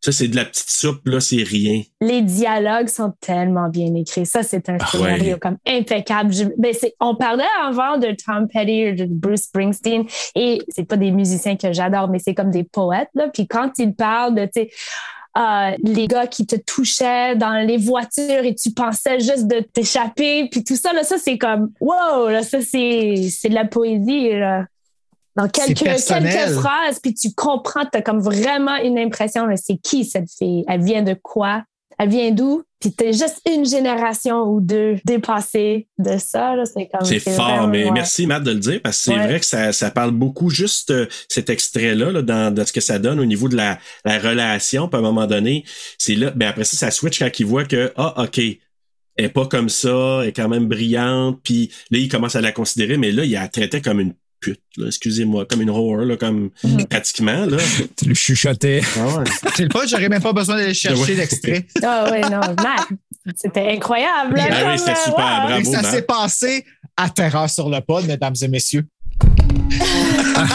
Ça, 0.00 0.12
c'est 0.12 0.28
de 0.28 0.36
la 0.36 0.44
petite 0.44 0.70
soupe, 0.70 1.00
là, 1.06 1.18
c'est 1.20 1.42
rien. 1.42 1.82
Les 2.00 2.22
dialogues 2.22 2.88
sont 2.88 3.12
tellement 3.20 3.68
bien 3.68 3.92
écrits. 3.94 4.26
Ça, 4.26 4.42
c'est 4.44 4.68
un 4.68 4.76
Ah 4.80 4.86
scénario 4.86 5.32
ouais. 5.34 5.38
comme 5.40 5.56
impeccable. 5.66 6.32
Je- 6.32 6.44
ben, 6.58 6.72
on 7.00 7.16
parlait 7.16 7.42
avant 7.64 7.98
de 7.98 8.14
Tom 8.24 8.46
Petty 8.46 8.90
ou 8.90 8.94
de 8.94 9.06
Bruce 9.08 9.42
Springsteen 9.44 10.04
et 10.36 10.60
c'est 10.68 10.84
pas 10.84 10.96
des 10.96 11.10
musiciens 11.10 11.56
que 11.56 11.72
j'adore, 11.72 12.08
mais 12.08 12.18
c'est 12.20 12.34
comme 12.34 12.50
des 12.52 12.62
poètes. 12.64 13.08
Là. 13.14 13.28
Puis 13.32 13.48
quand 13.48 13.72
ils 13.78 13.94
parlent 13.94 14.34
de, 14.36 14.44
tu 14.44 14.50
sais, 14.54 14.70
euh, 15.38 15.72
les 15.82 16.06
gars 16.06 16.26
qui 16.26 16.46
te 16.46 16.56
touchaient 16.56 17.34
dans 17.36 17.66
les 17.66 17.76
voitures 17.76 18.44
et 18.44 18.54
tu 18.54 18.70
pensais 18.70 19.18
juste 19.20 19.46
de 19.48 19.60
t'échapper, 19.60 20.48
puis 20.50 20.62
tout 20.64 20.76
ça, 20.76 20.92
là, 20.92 21.02
ça, 21.04 21.16
c'est 21.18 21.36
comme, 21.36 21.72
wow, 21.80 22.28
là, 22.28 22.42
ça, 22.42 22.60
c'est 22.60 23.28
c'est 23.30 23.48
de 23.48 23.54
la 23.54 23.64
poésie. 23.66 24.30
Là. 24.30 24.64
Dans 25.36 25.48
quelques, 25.48 25.78
quelques 25.78 26.52
phrases, 26.54 26.98
puis 27.02 27.14
tu 27.14 27.32
comprends, 27.34 27.84
tu 27.90 27.98
as 27.98 28.02
comme 28.02 28.20
vraiment 28.20 28.76
une 28.76 28.98
impression, 28.98 29.46
là, 29.46 29.56
c'est 29.56 29.76
qui 29.76 30.04
cette 30.04 30.30
fille? 30.30 30.64
Elle 30.68 30.82
vient 30.82 31.02
de 31.02 31.14
quoi? 31.14 31.62
Elle 31.98 32.08
vient 32.10 32.30
d'où? 32.30 32.62
Puis 32.78 32.92
t'es 32.92 33.12
juste 33.14 33.40
une 33.50 33.64
génération 33.64 34.42
ou 34.42 34.60
deux 34.60 34.96
dépassée 35.04 35.88
de 35.98 36.18
ça. 36.18 36.54
là. 36.54 36.64
C'est 37.04 37.18
fort, 37.20 37.46
vraiment- 37.48 37.68
mais 37.68 37.84
ouais. 37.86 37.90
merci 37.90 38.26
Matt 38.26 38.42
de 38.42 38.50
le 38.50 38.58
dire 38.58 38.80
parce 38.82 38.98
que 38.98 39.04
c'est 39.04 39.18
Ouais. 39.18 39.26
vrai 39.26 39.40
que 39.40 39.46
ça, 39.46 39.72
ça 39.72 39.90
parle 39.90 40.10
beaucoup 40.10 40.50
juste 40.50 40.90
euh, 40.90 41.06
cet 41.28 41.48
extrait-là 41.48 42.12
là, 42.12 42.20
dans, 42.22 42.52
dans 42.54 42.66
ce 42.66 42.72
que 42.74 42.82
ça 42.82 42.98
donne 42.98 43.18
au 43.18 43.24
niveau 43.24 43.48
de 43.48 43.56
la, 43.56 43.78
la 44.04 44.18
relation. 44.18 44.88
Puis 44.88 44.96
à 44.96 44.98
un 44.98 45.02
moment 45.02 45.26
donné, 45.26 45.64
c'est 45.96 46.14
là, 46.16 46.30
ben 46.36 46.48
après 46.48 46.64
ça, 46.64 46.76
ça 46.76 46.90
switch 46.90 47.18
quand 47.18 47.30
il 47.40 47.46
voit 47.46 47.64
que 47.64 47.92
ah 47.96 48.22
ok, 48.24 48.38
elle 48.38 49.24
est 49.24 49.28
pas 49.30 49.46
comme 49.46 49.70
ça, 49.70 50.18
elle 50.22 50.28
est 50.28 50.32
quand 50.32 50.48
même 50.48 50.66
brillante. 50.66 51.40
Puis 51.42 51.70
là, 51.90 51.98
il 51.98 52.08
commence 52.10 52.36
à 52.36 52.42
la 52.42 52.52
considérer, 52.52 52.98
mais 52.98 53.10
là, 53.10 53.24
il 53.24 53.32
la 53.32 53.48
traitait 53.48 53.80
comme 53.80 54.00
une 54.00 54.12
pute, 54.40 54.60
là, 54.76 54.86
excusez-moi, 54.88 55.46
comme 55.46 55.62
une 55.62 55.70
whore, 55.70 56.04
là, 56.04 56.16
comme 56.16 56.50
Mm-hmm. 56.64 56.86
pratiquement 56.86 57.46
là. 57.46 57.56
Tu 57.96 58.08
le 58.08 58.14
chuchotais. 58.14 58.80
C'est 59.54 59.62
le 59.64 59.68
pas, 59.68 59.86
j'aurais 59.86 60.08
même 60.08 60.22
pas 60.22 60.32
besoin 60.32 60.56
d'aller 60.56 60.74
chercher 60.74 61.02
Ouais. 61.02 61.14
l'extrait. 61.14 61.66
Ah 61.82 62.08
ouais, 62.10 62.20
non, 62.22 62.40
Matt, 62.40 62.88
c'était 63.34 63.68
incroyable. 63.72 64.36
là, 64.36 64.46
Ah 64.50 64.70
oui, 64.72 64.78
c'était 64.78 64.94
super, 64.96 65.14
wow. 65.16 65.46
bravo. 65.48 65.60
Et 65.60 65.64
ça 65.64 65.82
Matt. 65.82 65.90
s'est 65.92 66.02
passé 66.02 66.64
à 66.96 67.08
Terreur 67.10 67.50
sur 67.50 67.68
le 67.68 67.80
pod, 67.80 68.06
mesdames 68.06 68.34
et 68.40 68.48
messieurs. 68.48 68.86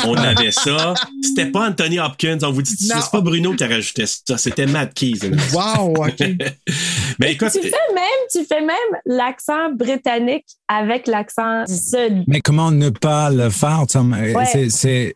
On 0.05 0.15
avait 0.15 0.51
ça. 0.51 0.93
C'était 1.21 1.47
pas 1.51 1.69
Anthony 1.69 1.99
Hopkins. 1.99 2.37
On 2.43 2.51
vous 2.51 2.61
dit, 2.61 2.75
c'est 2.77 3.11
pas 3.11 3.21
Bruno 3.21 3.53
qui 3.53 3.63
a 3.63 3.67
rajouté 3.67 4.05
ça. 4.05 4.37
C'était 4.37 4.65
Matt 4.65 4.93
Keys. 4.93 5.19
Wow, 5.53 5.93
OK. 6.05 6.19
Mais 7.19 7.33
écoute, 7.33 7.49
Tu 7.51 7.61
fais 7.61 7.93
même, 7.93 8.21
tu 8.31 8.45
fais 8.45 8.61
même 8.61 8.99
l'accent 9.05 9.71
britannique 9.73 10.45
avec 10.67 11.07
l'accent 11.07 11.63
du 11.65 11.73
sud. 11.75 12.23
Mais 12.27 12.41
comment 12.41 12.71
ne 12.71 12.89
pas 12.89 13.29
le 13.29 13.49
faire, 13.49 13.85
Tom? 13.87 14.13
Euh, 14.13 14.31
Ouais. 14.31 14.69
C'est, 14.69 15.15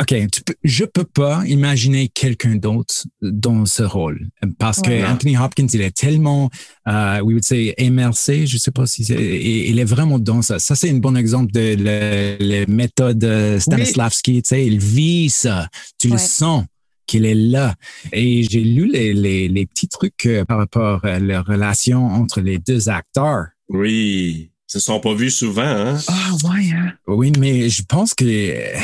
OK, 0.00 0.14
tu 0.30 0.42
peux, 0.42 0.54
je 0.62 0.84
peux 0.84 1.04
pas 1.04 1.42
imaginer 1.46 2.08
quelqu'un 2.08 2.56
d'autre 2.56 3.06
dans 3.22 3.64
ce 3.64 3.82
rôle. 3.82 4.28
Parce 4.58 4.80
que. 4.80 4.90
Anthony 5.10 5.36
Hopkins, 5.36 5.66
il 5.72 5.80
est 5.80 5.96
tellement, 5.96 6.50
euh, 6.86 7.20
we 7.20 7.32
would 7.34 7.44
say, 7.44 7.74
immersé. 7.78 8.46
Je 8.46 8.58
sais 8.58 8.70
pas 8.70 8.86
si 8.86 9.04
c'est, 9.04 9.14
il 9.14 9.78
est 9.78 9.84
vraiment 9.84 10.18
dans 10.18 10.42
ça. 10.42 10.58
Ça, 10.58 10.74
c'est 10.74 10.90
un 10.90 10.98
bon 10.98 11.16
exemple 11.16 11.52
de 11.52 11.76
la 11.78 12.66
méthode 12.66 13.24
euh, 13.30 13.58
Stanislavski. 13.58 14.42
Tu 14.42 14.48
sais, 14.48 14.66
il 14.66 14.78
vit 14.78 15.30
ça. 15.30 15.68
Tu 15.98 16.08
le 16.08 16.18
sens 16.18 16.64
qu'il 17.06 17.24
est 17.26 17.34
là. 17.34 17.74
Et 18.12 18.44
j'ai 18.44 18.60
lu 18.60 18.86
les, 18.86 19.12
les, 19.14 19.48
les 19.48 19.66
petits 19.66 19.88
trucs 19.88 20.26
euh, 20.26 20.44
par 20.44 20.58
rapport 20.58 21.04
à 21.04 21.18
la 21.18 21.42
relation 21.42 22.06
entre 22.06 22.40
les 22.40 22.58
deux 22.58 22.88
acteurs. 22.88 23.46
oui, 23.68 24.50
ils 24.68 24.72
se 24.72 24.78
sont 24.78 25.00
pas 25.00 25.14
vus 25.14 25.32
souvent. 25.32 25.62
Hein? 25.64 25.98
Ah, 26.06 26.30
ouais, 26.44 26.70
hein? 26.72 26.92
Oui, 27.08 27.32
mais 27.40 27.68
je 27.68 27.82
pense 27.82 28.14
que 28.14 28.24
euh, 28.24 28.78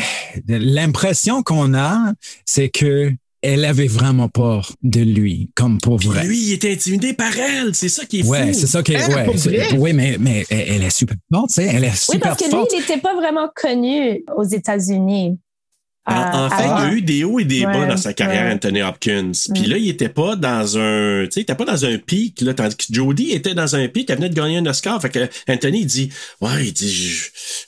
l'impression 0.49 1.45
qu'on 1.45 1.75
a, 1.75 2.13
c'est 2.45 2.69
que 2.69 3.13
elle 3.43 3.65
avait 3.65 3.87
vraiment 3.87 4.29
peur 4.29 4.73
de 4.83 5.01
lui, 5.01 5.51
comme 5.55 5.79
pour 5.79 5.99
Puis 5.99 6.09
vrai. 6.09 6.27
lui, 6.27 6.39
il 6.49 6.53
était 6.55 6.73
intimidé 6.73 7.13
par 7.13 7.37
elle. 7.39 7.75
C'est 7.75 7.89
ça 7.89 8.05
qui 8.05 8.21
est 8.21 8.23
fou. 8.23 8.31
Ouais, 8.31 8.53
c'est 8.53 8.67
ça 8.67 8.83
qui 8.83 8.93
est. 8.93 8.97
Elle, 8.97 9.15
Ouais, 9.31 9.37
c'est- 9.37 9.73
oui, 9.77 9.93
mais, 9.93 10.17
mais 10.19 10.45
elle 10.51 10.65
elle 10.77 10.83
est 10.83 10.91
super 10.97 11.17
forte, 11.33 11.49
tu 11.49 11.55
sais. 11.55 11.67
Elle 11.67 11.85
est 11.85 11.89
Oui, 11.91 11.97
super 11.97 12.21
parce 12.21 12.39
que 12.41 12.45
lui, 12.45 12.51
forte. 12.51 12.71
il 12.75 12.81
n'était 12.81 12.99
pas 13.01 13.15
vraiment 13.15 13.49
connu 13.55 14.25
aux 14.37 14.45
États-Unis. 14.45 15.39
En, 16.07 16.47
en 16.47 16.51
fait, 16.51 16.63
il 16.65 16.69
y 16.69 16.71
a 16.71 16.93
eu 16.93 17.03
des 17.03 17.25
hauts 17.25 17.39
et 17.41 17.45
des 17.45 17.65
bas 17.65 17.81
Ouais, 17.81 17.89
dans 17.89 17.97
sa 17.97 18.13
carrière, 18.13 18.47
ouais. 18.47 18.53
Anthony 18.53 18.83
Hopkins. 18.83 19.33
Puis 19.55 19.65
Mm. 19.65 19.71
là, 19.71 19.77
il 19.79 19.89
était 19.89 20.09
pas 20.09 20.37
dans 20.37 20.79
un, 20.79 21.25
tu 21.25 21.33
sais, 21.33 21.41
il 21.41 21.43
était 21.43 21.55
pas 21.55 21.65
dans 21.65 21.85
un 21.85 21.99
pic, 21.99 22.41
là, 22.43 22.55
tandis 22.55 22.77
que 22.77 22.85
Jodie 22.91 23.33
était 23.33 23.55
dans 23.55 23.75
un 23.77 23.89
pic, 23.89 24.09
elle 24.09 24.17
venait 24.17 24.29
de 24.29 24.35
gagner 24.35 24.59
un 24.59 24.67
Oscar. 24.67 25.01
Fait 25.03 25.11
que 25.11 25.29
Anthony, 25.49 25.81
il 25.81 25.87
dit, 25.87 26.11
ouais, 26.41 26.67
il 26.67 26.73
dit, 26.73 27.19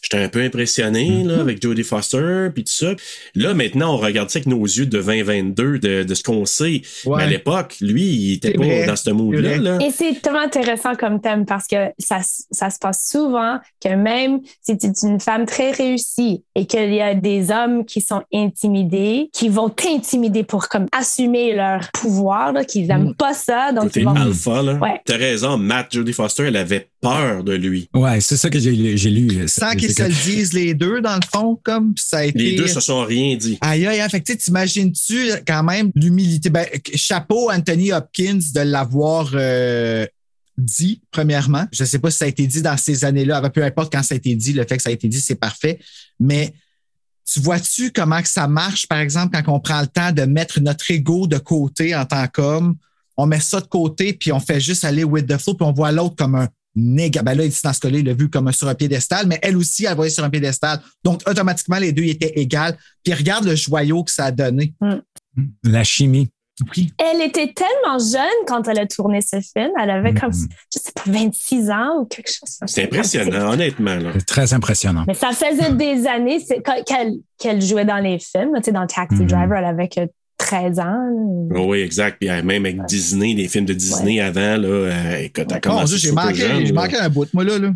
j'étais 0.03 0.23
un 0.23 0.29
peu 0.29 0.41
impressionné, 0.43 1.09
Mm-hmm. 1.11 1.27
là, 1.29 1.41
avec 1.41 1.63
Jodie 1.63 1.83
Foster, 1.83 2.49
puis 2.55 2.65
tout 2.65 2.73
ça. 2.73 2.95
Là, 3.35 3.55
maintenant, 3.55 3.95
on 3.95 3.97
regarde 3.97 4.31
ça 4.31 4.39
avec 4.39 4.47
nos 4.47 4.63
yeux 4.65 4.87
de 4.87 4.91
2022, 5.01 5.79
de, 5.79 6.03
de 6.05 6.15
ce 6.15 6.23
qu'on 6.23 6.45
sait. 6.45 6.83
Ouais. 7.05 7.17
Mais 7.19 7.23
à 7.25 7.27
l'époque, 7.27 7.77
lui, 7.81 8.03
il 8.05 8.33
était 8.35 8.53
pas 8.53 8.65
vrai. 8.65 8.87
dans 8.87 8.97
ce 8.97 9.11
mood-là, 9.11 9.57
là. 9.59 9.79
Et 9.85 9.91
c'est 9.91 10.21
tellement 10.23 10.41
intéressant 10.41 10.95
comme 10.95 11.21
thème 11.21 11.45
parce 11.47 11.67
que 11.67 11.89
ça, 11.99 12.21
ça 12.51 12.71
se 12.71 12.79
passe 12.79 13.09
souvent 13.11 13.59
que 13.83 13.89
même 13.95 14.41
si 14.63 14.77
tu 14.79 14.87
es 14.87 14.93
une 15.03 15.21
femme 15.21 15.47
très 15.47 15.71
réussie 15.73 16.45
et 16.55 16.67
qu'il 16.67 16.93
y 16.95 17.01
a 17.01 17.15
des 17.15 17.51
hommes 17.51 17.85
qui 17.85 18.01
sont 18.01 18.23
intimidés, 18.33 19.31
qui 19.33 19.49
vont 19.49 19.69
t'intimider 19.71 20.43
pour 20.45 20.69
comme 20.69 20.87
assumer 20.93 21.55
leur 21.55 21.91
pouvoir, 21.93 22.53
là, 22.53 22.65
qu'ils 22.65 22.87
n'aiment 22.87 23.15
pas 23.15 23.35
ça, 23.35 23.73
donc 23.73 23.85
Côté 23.85 24.01
ils 24.01 24.07
vont... 24.07 24.15
alpha, 24.15 24.63
là. 24.63 24.75
Ouais. 24.75 25.01
T'as 25.05 25.17
raison, 25.17 25.57
Matt, 25.57 25.93
Jodie 25.93 26.13
Foster, 26.13 26.45
elle 26.45 26.57
avait 26.57 26.89
peur 27.01 27.45
de 27.45 27.55
lui. 27.55 27.89
Ouais, 27.95 28.21
c'est 28.21 28.37
ça 28.37 28.51
que 28.51 28.59
j'ai 28.59 28.97
j'ai 28.97 29.11
lu. 29.11 29.49
Sans 29.49 29.71
C'est 29.71 29.77
qu'ils 29.77 29.93
se 29.93 30.03
le 30.03 30.09
disent 30.09 30.53
les 30.53 30.75
deux, 30.75 31.01
dans 31.01 31.15
le 31.15 31.27
fond, 31.33 31.59
comme 31.63 31.95
ça 31.97 32.19
a 32.19 32.25
été. 32.25 32.39
Les 32.39 32.57
deux 32.57 32.67
se 32.67 32.81
sont 32.81 33.05
rien 33.05 33.37
dit. 33.37 33.59
Aïe, 33.61 33.87
aïe, 33.87 34.01
aïe. 34.01 34.11
Fait 34.11 34.21
que, 34.21 34.27
tu 34.27 34.33
sais, 34.33 34.39
t'imagines-tu 34.39 35.31
quand 35.47 35.63
même 35.63 35.91
l'humilité? 35.95 36.51
Ben, 36.51 36.67
chapeau 36.95 37.51
Anthony 37.51 37.93
Hopkins 37.93 38.41
de 38.55 38.61
l'avoir 38.61 39.31
euh, 39.35 40.07
dit, 40.57 41.01
premièrement. 41.11 41.67
Je 41.73 41.85
sais 41.85 41.99
pas 41.99 42.11
si 42.11 42.19
ça 42.19 42.25
a 42.25 42.29
été 42.29 42.47
dit 42.47 42.63
dans 42.63 42.77
ces 42.77 43.05
années-là. 43.05 43.49
Peu 43.51 43.63
importe 43.63 43.93
quand 43.93 44.03
ça 44.03 44.15
a 44.15 44.17
été 44.17 44.35
dit, 44.35 44.53
le 44.53 44.65
fait 44.69 44.77
que 44.77 44.83
ça 44.83 44.91
a 44.91 44.93
été 44.93 45.09
dit, 45.09 45.21
c'est 45.21 45.37
parfait. 45.37 45.79
Mais 46.19 46.53
tu 47.31 47.41
vois-tu 47.41 47.93
comment 47.93 48.23
que 48.23 48.29
ça 48.29 48.49
marche, 48.49 48.87
par 48.87 48.99
exemple, 48.99 49.39
quand 49.39 49.53
on 49.53 49.61
prend 49.61 49.81
le 49.81 49.87
temps 49.87 50.13
de 50.13 50.23
mettre 50.23 50.61
notre 50.61 50.91
ego 50.91 51.27
de 51.27 51.39
côté 51.39 51.95
en 51.95 52.05
tant 52.07 52.27
qu'homme? 52.27 52.77
On 53.17 53.27
met 53.27 53.41
ça 53.41 53.61
de 53.61 53.67
côté, 53.67 54.13
puis 54.13 54.33
on 54.33 54.41
fait 54.41 54.61
juste 54.61 54.85
aller 54.85 55.05
with 55.05 55.27
the 55.27 55.37
flow, 55.39 55.55
puis 55.55 55.67
on 55.67 55.73
voit 55.73 55.93
l'autre 55.93 56.17
comme 56.17 56.37
un 56.37 56.49
néga. 56.75 57.23
Ben 57.23 57.35
là, 57.35 57.45
il 57.45 57.51
dit 57.51 57.61
dans 57.63 57.73
ce 57.73 57.81
cas-là, 57.81 57.99
il 57.99 58.05
l'a 58.05 58.15
vu 58.15 58.31
comme 58.31 58.51
sur 58.53 58.69
un 58.69 58.75
piédestal, 58.75 59.27
mais 59.27 59.39
elle 59.43 59.57
aussi, 59.57 59.85
elle 59.85 59.91
le 59.91 59.97
voyait 59.97 60.11
sur 60.11 60.25
un 60.25 60.31
piédestal. 60.31 60.81
Donc, 61.05 61.23
automatiquement, 61.27 61.79
les 61.79 61.93
deux 61.93 62.05
ils 62.05 62.11
étaient 62.11 62.33
égales. 62.37 62.79
Puis 63.05 63.13
regarde 63.13 63.45
le 63.45 63.57
joyau 63.57 64.05
que 64.05 64.11
ça 64.11 64.27
a 64.27 64.31
donné. 64.31 64.73
La 65.65 65.85
chimie. 65.85 66.29
Oui. 66.77 66.93
Elle 66.99 67.23
était 67.23 67.53
tellement 67.53 67.99
jeune 67.99 68.45
quand 68.47 68.67
elle 68.69 68.79
a 68.81 68.87
tourné 68.87 69.21
ce 69.21 69.37
film. 69.41 69.71
Elle 69.81 69.91
avait 69.91 70.15
comme, 70.15 70.31
Mhm. 70.31 70.49
je 70.75 70.79
sais 70.79 70.93
pas, 70.95 71.03
26 71.07 71.71
ans 71.71 72.01
ou 72.01 72.05
quelque 72.05 72.29
chose. 72.29 72.57
comme 72.59 72.67
ça. 72.69 72.75
C'est 72.75 72.85
impressionnant, 72.85 73.53
honnêtement. 73.53 73.99
C'est 74.15 74.25
très 74.27 74.53
impressionnant. 74.55 75.05
Mais 75.07 75.15
ça 75.15 75.31
faisait 75.33 75.73
des 75.73 76.07
années 76.07 76.39
qu'elle 77.39 77.61
jouait 77.63 77.85
dans 77.85 77.99
les 77.99 78.19
films. 78.19 78.53
Tu 78.57 78.63
sais, 78.65 78.73
dans 78.73 78.87
Taxi 78.87 79.23
Mhm. 79.23 79.27
Driver, 79.27 79.59
elle 79.59 79.65
avait 79.65 79.89
que 79.89 80.01
13 80.37 80.79
ans. 80.79 81.49
Oh 81.55 81.67
oui, 81.71 81.81
exact. 81.81 82.19
Puis 82.21 82.29
euh, 82.31 82.43
même 82.43 82.65
avec 82.65 82.85
Disney, 82.87 83.35
les 83.35 83.49
films 83.49 83.65
de 83.67 83.73
Disney 83.73 84.21
avant, 84.21 84.57
là, 84.57 84.69
euh, 84.69 85.19
écoute, 85.19 85.47
elle 85.53 85.61
commencé 85.61 85.97
j'ai 85.99 86.13
manqué 86.13 86.97
un 86.97 87.09
bout, 87.09 87.27
moi, 87.35 87.45
là. 87.45 87.59
là. 87.59 87.71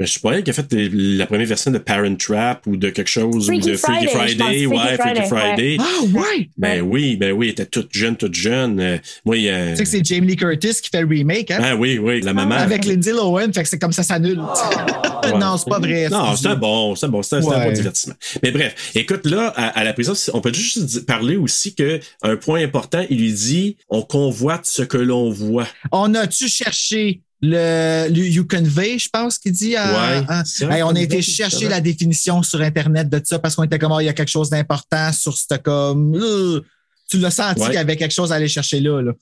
Je 0.00 0.04
suis 0.06 0.20
pas 0.20 0.32
elle 0.34 0.44
qui 0.44 0.50
a 0.50 0.52
fait 0.52 0.72
euh, 0.74 0.88
la 0.92 1.26
première 1.26 1.46
version 1.46 1.72
de 1.72 1.78
Parent 1.78 2.14
Trap 2.14 2.66
ou 2.68 2.76
de 2.76 2.90
quelque 2.90 3.08
chose 3.08 3.46
Freaky 3.46 3.68
ou 3.68 3.72
de 3.72 3.76
Freaky 3.76 4.06
Friday, 4.06 4.28
je 4.28 4.38
pense. 4.38 4.38
Friday, 4.38 4.64
Freaky 4.64 4.66
ouais, 4.66 4.96
Freaky 4.96 4.98
Friday, 4.98 5.26
Friday. 5.26 5.76
Ah, 5.80 6.04
ouais! 6.14 6.50
Ben 6.56 6.80
oui, 6.82 7.16
ben 7.16 7.32
oui, 7.32 7.46
elle 7.46 7.52
était 7.52 7.66
toute 7.66 7.92
jeune, 7.92 8.16
toute 8.16 8.34
jeune. 8.34 8.78
Euh, 8.78 8.98
moi, 9.24 9.36
il 9.36 9.42
y 9.44 9.50
a... 9.50 9.70
Tu 9.70 9.76
sais 9.78 9.82
que 9.82 9.88
c'est 9.88 10.04
Jamie 10.04 10.28
Lee 10.28 10.36
Curtis 10.36 10.74
qui 10.82 10.88
fait 10.90 11.00
le 11.02 11.08
remake, 11.08 11.50
hein? 11.50 11.58
Ah 11.62 11.74
oui, 11.76 11.98
oui, 11.98 12.20
la 12.20 12.32
maman. 12.32 12.54
Avec 12.54 12.84
Lindsay 12.84 13.10
Lohan, 13.12 13.52
fait 13.52 13.62
que 13.64 13.68
c'est 13.68 13.78
comme 13.80 13.92
ça 13.92 14.04
s'annule. 14.04 14.38
Ouais. 14.38 15.32
non, 15.38 15.56
c'est 15.56 15.68
pas 15.68 15.80
vrai. 15.80 16.08
Non, 16.08 16.36
c'est 16.36 16.46
un 16.46 16.54
bon, 16.54 16.94
c'est 16.94 17.06
un 17.06 17.08
bon, 17.08 17.22
c'est 17.22 17.36
un, 17.36 17.42
c'est 17.42 17.48
un 17.48 17.58
Ouais. 17.58 17.64
bon 17.66 17.72
divertissement. 17.72 18.14
Mais 18.42 18.52
bref, 18.52 18.92
écoute, 18.94 19.26
là, 19.26 19.52
à, 19.56 19.80
à 19.80 19.82
la 19.84 19.92
prison, 19.94 20.12
on 20.32 20.40
peut 20.40 20.52
juste 20.54 21.06
parler 21.06 21.36
aussi 21.36 21.74
que 21.74 21.98
un 22.22 22.36
point 22.36 22.62
important, 22.62 23.04
il 23.10 23.18
lui 23.18 23.32
dit, 23.32 23.76
on 23.88 24.02
convoite 24.02 24.64
ce 24.66 24.82
que 24.82 24.96
l'on 24.98 25.30
voit. 25.30 25.66
On 25.90 26.14
a-tu 26.14 26.46
cherché 26.48 27.22
le, 27.40 28.08
le 28.08 28.26
You 28.26 28.46
Convey, 28.46 28.98
je 28.98 29.08
pense 29.08 29.38
qu'il 29.38 29.52
dit? 29.52 29.76
à- 29.76 30.22
Ouais, 30.62 30.82
on 30.82 30.94
a 30.94 31.00
été 31.00 31.22
chercher 31.22 31.68
la 31.68 31.80
définition 31.80 32.42
sur 32.42 32.60
Internet 32.60 33.08
de 33.08 33.20
ça 33.24 33.38
parce 33.38 33.54
qu'on 33.54 33.62
était 33.64 33.78
comme, 33.78 33.92
oh, 33.92 34.00
il 34.00 34.06
y 34.06 34.08
a 34.08 34.12
quelque 34.12 34.28
chose 34.30 34.50
d'important 34.50 35.12
sur 35.12 35.36
ce 35.38 35.54
comme. 35.56 36.16
euh, 36.16 36.60
tu 37.08 37.18
l'as 37.18 37.30
senti 37.30 37.60
Ouais. 37.60 37.66
qu'il 37.68 37.74
y 37.76 37.78
avait 37.78 37.96
quelque 37.96 38.12
chose 38.14 38.32
à 38.32 38.34
aller 38.34 38.48
chercher 38.48 38.80
là. 38.80 39.00
là. 39.00 39.12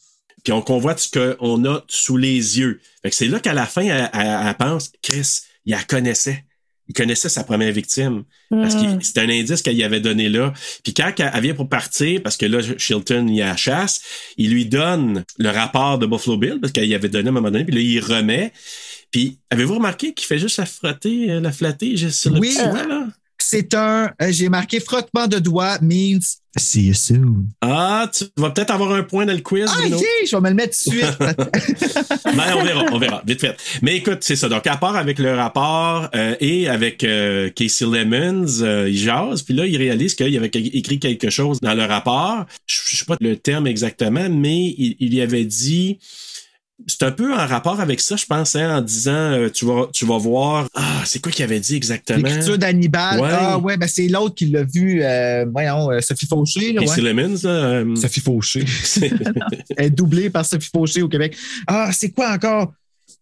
Puis 0.43 0.52
on 0.52 0.62
convoite 0.62 0.98
ce 1.01 1.09
qu'on 1.36 1.64
a 1.66 1.84
sous 1.88 2.16
les 2.16 2.59
yeux. 2.59 2.80
C'est 3.10 3.26
là 3.28 3.38
qu'à 3.40 3.52
la 3.55 3.66
fin, 3.66 3.82
elle, 3.82 4.10
elle- 4.12 4.40
elle 4.48 4.55
pense, 4.56 4.90
Chris, 5.02 5.40
il 5.66 5.72
la 5.72 5.82
connaissait. 5.84 6.44
Il 6.89 6.95
connaissait 6.95 7.29
sa 7.29 7.43
première 7.45 7.73
victime. 7.73 8.23
Parce 8.51 8.75
que 8.77 8.83
Mm. 8.87 9.03
c'était 9.03 9.21
un 9.23 9.29
indice 9.29 9.61
qu'elle 9.63 9.77
y 9.77 9.83
avait 9.83 10.01
donné 10.01 10.29
là. 10.29 10.53
Puis 10.85 10.95
quand 10.95 11.13
elle 11.19 11.43
vient 11.43 11.55
pour 11.55 11.69
partir, 11.69 12.23
parce 12.23 12.37
que 12.37 12.47
là, 12.47 12.61
Shilton 12.79 13.27
y 13.29 13.43
a 13.43 13.47
la 13.47 13.57
chasse, 13.57 14.01
il 14.37 14.51
lui 14.53 14.67
donne 14.67 15.25
le 15.39 15.49
rapport 15.51 15.99
de 15.99 16.07
Buffalo 16.07 16.37
Bill, 16.37 16.59
parce 16.61 16.73
qu'il 16.73 16.85
y 16.85 16.95
avait 16.95 17.09
donné 17.09 17.27
à 17.27 17.31
un 17.31 17.35
moment 17.35 17.51
donné, 17.51 17.65
puis 17.65 17.75
là, 17.75 17.81
il 17.81 18.01
remet. 18.01 18.53
Puis, 19.11 19.39
avez-vous 19.51 19.77
remarqué 19.77 20.15
qu'il 20.15 20.27
fait 20.27 20.39
juste 20.39 20.59
la 20.59 20.67
frotter, 20.67 21.31
euh, 21.31 21.41
la 21.41 21.53
flatter 21.53 21.97
juste 21.97 22.21
sur 22.21 22.33
le 22.33 22.41
Oui. 22.41 22.49
petit 22.55 22.63
doigt, 22.69 22.87
là? 22.87 23.07
C'est 23.39 23.75
un, 23.75 24.11
euh, 24.23 24.31
j'ai 24.31 24.49
marqué 24.49 24.81
frottement 24.81 25.27
de 25.27 25.39
doigts 25.39 25.79
means 25.81 26.21
see 26.59 26.87
you 26.87 26.95
soon. 26.95 27.49
Ah, 27.61 28.11
tu 28.13 28.25
vas 28.37 28.51
peut-être 28.51 28.71
avoir 28.71 28.93
un 28.93 29.03
point 29.03 29.27
dans 29.27 29.33
le 29.33 29.41
quiz, 29.41 29.67
Ah, 29.69 29.81
Bruno. 29.81 29.99
je 30.27 30.35
vais 30.35 30.41
me 30.43 30.49
le 30.49 30.55
mettre 30.55 30.77
tout 30.83 30.91
de 30.91 30.97
suite. 30.97 31.17
Ben, 32.37 32.55
on 32.57 32.65
verra, 32.65 32.85
on 32.93 32.99
verra, 32.99 33.23
vite 33.27 33.41
fait. 33.41 33.57
Mais 33.83 33.97
écoute, 33.97 34.19
c'est 34.21 34.37
ça. 34.37 34.49
Donc, 34.49 34.67
à 34.67 34.77
part 34.77 34.97
avec 34.97 35.19
le 35.19 35.35
rapport 35.35 36.09
euh, 36.15 36.35
et 36.41 36.69
avec 36.69 37.05
euh, 37.05 37.51
Casey 37.51 37.85
Lemons, 37.85 38.63
euh, 38.63 38.89
il 38.89 38.99
jase, 38.99 39.43
puis 39.43 39.55
là, 39.55 39.67
il 39.67 39.77
réalise 39.77 40.15
qu'il 40.15 40.37
avait 40.37 40.49
écrit 40.49 40.99
quelque 40.99 41.31
chose 41.31 41.61
dans 41.61 41.75
le 41.75 41.85
rapport. 41.85 42.47
Je 42.67 42.77
je 42.87 42.97
sais 42.97 43.05
pas 43.05 43.17
le 43.21 43.37
terme 43.37 43.67
exactement, 43.67 44.29
mais 44.31 44.75
il, 44.79 44.97
il 45.01 45.15
y 45.15 45.21
avait 45.21 45.45
dit 45.45 45.99
c'est 46.86 47.03
un 47.05 47.11
peu 47.12 47.32
en 47.32 47.47
rapport 47.47 47.81
avec 47.81 48.01
ça, 48.01 48.16
je 48.16 48.27
pense, 48.27 48.55
hein, 48.55 48.77
en 48.78 48.81
disant 48.82 49.12
euh, 49.12 49.48
tu 49.48 49.65
vas 49.65 49.89
tu 49.93 50.05
vas 50.05 50.19
voir. 50.19 50.69
Ah, 50.74 51.03
c'est 51.07 51.20
quoi 51.23 51.32
qu'il 51.32 51.43
avait 51.44 51.59
dit 51.61 51.74
exactement? 51.74 52.19
L'écriture 52.28 52.59
d'Hannibal. 52.59 53.20
Ouais. 53.20 53.28
Ah 53.32 53.59
ouais, 53.59 53.77
ben 53.77 53.89
c'est 53.89 54.09
l'autre 54.09 54.35
qui 54.35 54.47
l'a 54.47 54.62
vu, 54.62 55.03
euh, 55.03 55.47
voyons, 55.51 55.90
euh, 55.90 56.01
Sophie 56.01 56.27
Fauché. 56.27 56.73
Là, 56.74 56.82
ouais. 56.82 57.01
Lemons, 57.01 57.36
là, 57.43 57.82
Sophie 58.01 58.20
Fauché. 58.20 58.65
Elle 59.77 59.86
est 59.86 59.90
doublée 59.90 60.28
par 60.31 60.44
Sophie 60.44 60.70
Fauché 60.73 61.03
au 61.03 61.09
Québec. 61.09 61.36
Ah, 61.66 61.90
c'est 61.93 62.11
quoi 62.11 62.31
encore? 62.32 62.73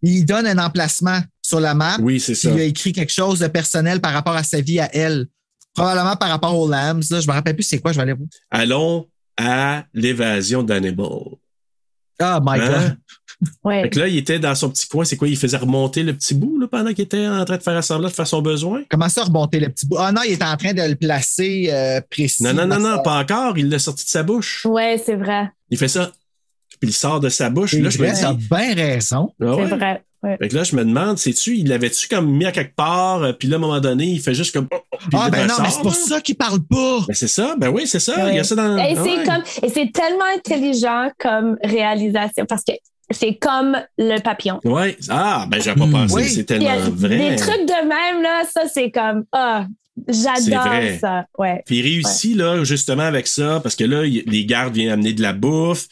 Il 0.03 0.25
donne 0.25 0.47
un 0.47 0.59
emplacement 0.59 1.21
sur 1.41 1.61
la 1.61 1.75
map. 1.75 1.97
Oui, 2.01 2.19
c'est 2.21 2.35
ça. 2.35 2.51
Il 2.51 2.61
a 2.61 2.65
écrit 2.65 2.93
quelque 2.93 3.13
chose 3.13 3.39
de 3.39 3.47
personnel 3.47 4.01
par 4.01 4.13
rapport 4.13 4.35
à 4.35 4.43
sa 4.43 4.61
vie 4.61 4.81
à 4.81 4.95
elle. 4.95 5.27
Probablement 5.75 6.17
par 6.17 6.29
rapport 6.29 6.59
aux 6.59 6.69
Lambs. 6.69 7.03
Là. 7.11 7.21
Je 7.21 7.27
me 7.27 7.33
rappelle 7.33 7.55
plus 7.55 7.63
c'est 7.65 7.79
quoi, 7.79 7.93
je 7.93 7.97
vais 7.97 8.03
aller 8.03 8.13
voir. 8.13 8.29
Allons 8.51 9.09
à 9.37 9.85
l'évasion 9.95 10.63
d'Hannibal. 10.63 11.09
Ah, 12.21 12.41
my 12.45 12.61
Hein? 12.61 12.69
God. 12.69 12.97
Ouais. 13.65 13.83
Fait 13.83 13.91
que 13.91 13.99
là, 14.01 14.09
il 14.09 14.17
était 14.17 14.39
dans 14.39 14.55
son 14.55 14.71
petit 14.71 14.87
coin. 14.87 15.05
C'est 15.05 15.17
quoi? 15.17 15.29
Il 15.29 15.37
faisait 15.37 15.57
remonter 15.57 16.03
le 16.03 16.13
petit 16.15 16.35
bout 16.35 16.59
là, 16.59 16.67
pendant 16.71 16.93
qu'il 16.93 17.05
était 17.05 17.27
en 17.27 17.45
train 17.45 17.57
de 17.57 17.63
faire 17.63 17.77
assemblage, 17.77 18.11
de 18.13 18.17
faire 18.17 18.27
son 18.27 18.43
besoin? 18.43 18.83
Comment 18.91 19.09
ça 19.09 19.25
remonter 19.25 19.61
le 19.61 19.69
petit 19.69 19.87
bout? 19.87 19.97
Ah 19.99 20.13
non, 20.13 20.23
il 20.27 20.33
était 20.33 20.45
en 20.45 20.57
train 20.57 20.73
de 20.73 20.83
le 20.83 20.95
placer 20.95 21.69
euh, 21.71 22.01
précis. 22.11 22.43
Non, 22.43 22.53
non, 22.53 22.67
non, 22.67 22.79
non, 22.79 22.97
sa- 22.97 23.03
pas 23.03 23.19
encore. 23.21 23.59
Il 23.59 23.69
l'a 23.69 23.79
sorti 23.79 24.05
de 24.05 24.11
sa 24.11 24.23
bouche. 24.23 24.65
Ouais, 24.67 25.01
c'est 25.05 25.17
vrai. 25.17 25.51
Il 25.71 25.79
fait 25.79 25.89
ça. 25.89 26.11
Puis 26.81 26.91
il 26.91 26.93
sort 26.93 27.21
de 27.21 27.29
sa 27.29 27.51
bouche. 27.51 27.71
C'est 27.73 27.81
Là, 27.81 27.91
je 27.91 27.99
me 28.03 28.37
dis. 28.37 28.49
Bien 28.49 28.75
raison. 28.75 29.33
Ah 29.41 29.55
ouais? 29.55 29.67
C'est 29.69 29.77
vrai. 29.77 30.03
Ouais. 30.23 30.39
Fait 30.39 30.49
que 30.49 30.57
là, 30.57 30.65
je 30.65 30.75
me 30.75 30.83
demande, 30.83 31.19
sais-tu, 31.19 31.59
il 31.59 31.69
l'avait-tu 31.69 32.09
comme 32.09 32.31
mis 32.31 32.47
à 32.47 32.53
quelque 32.53 32.75
part, 32.75 33.23
euh, 33.23 33.33
puis 33.35 33.47
là, 33.47 33.57
à 33.57 33.59
un 33.59 33.61
moment 33.61 33.79
donné, 33.79 34.07
il 34.07 34.21
fait 34.21 34.33
juste 34.33 34.55
comme. 34.55 34.69
oh, 34.73 34.79
oh, 34.91 34.97
Ah 35.13 35.29
ben 35.29 35.47
non, 35.47 35.55
mais 35.61 35.69
c'est 35.71 35.83
pour 35.83 35.95
ça 35.95 36.23
qu'il 36.23 36.37
parle 36.37 36.61
pas. 36.61 37.01
Ben 37.07 37.15
c'est 37.15 37.29
ça, 37.29 37.57
ben 37.59 37.69
oui, 37.69 37.87
c'est 37.87 38.01
ça. 38.01 38.31
Il 38.31 38.37
y 38.37 38.39
a 38.39 38.45
ça 38.45 38.55
dans. 38.55 38.79
Et 38.79 38.95
c'est 38.95 39.03
ouais. 39.03 39.25
comme 39.25 39.43
et 39.63 39.69
c'est 39.69 39.93
tellement 39.93 40.25
intelligent 40.35 41.11
comme 41.19 41.59
réalisation 41.63 42.47
parce 42.49 42.65
que 42.65 42.73
c'est 43.15 43.35
comme 43.35 43.77
le 43.99 44.19
papillon. 44.21 44.61
Ouais. 44.65 44.97
Ah, 45.09 45.47
ben 45.49 45.61
j'avais 45.61 45.81
pas 45.81 45.87
pensé, 45.87 46.15
oui. 46.15 46.29
c'est 46.29 46.51
euh, 46.51 46.79
vrai. 46.91 47.31
Des 47.31 47.37
trucs 47.37 47.67
de 47.67 47.89
même 47.89 48.23
là, 48.23 48.43
ça 48.53 48.63
c'est 48.73 48.91
comme 48.91 49.25
ah, 49.33 49.67
j'adore 50.09 50.99
ça. 51.01 51.27
Ouais. 51.39 51.63
Puis 51.67 51.79
il 51.79 51.83
réussit, 51.83 52.37
là, 52.37 52.63
justement, 52.65 53.03
avec 53.03 53.27
ça, 53.27 53.61
parce 53.63 53.77
que 53.77 53.85
là, 53.85 54.03
les 54.03 54.45
gardes 54.45 54.75
viennent 54.75 54.93
amener 54.93 55.13
de 55.13 55.23
la 55.23 55.33
bouffe. 55.33 55.87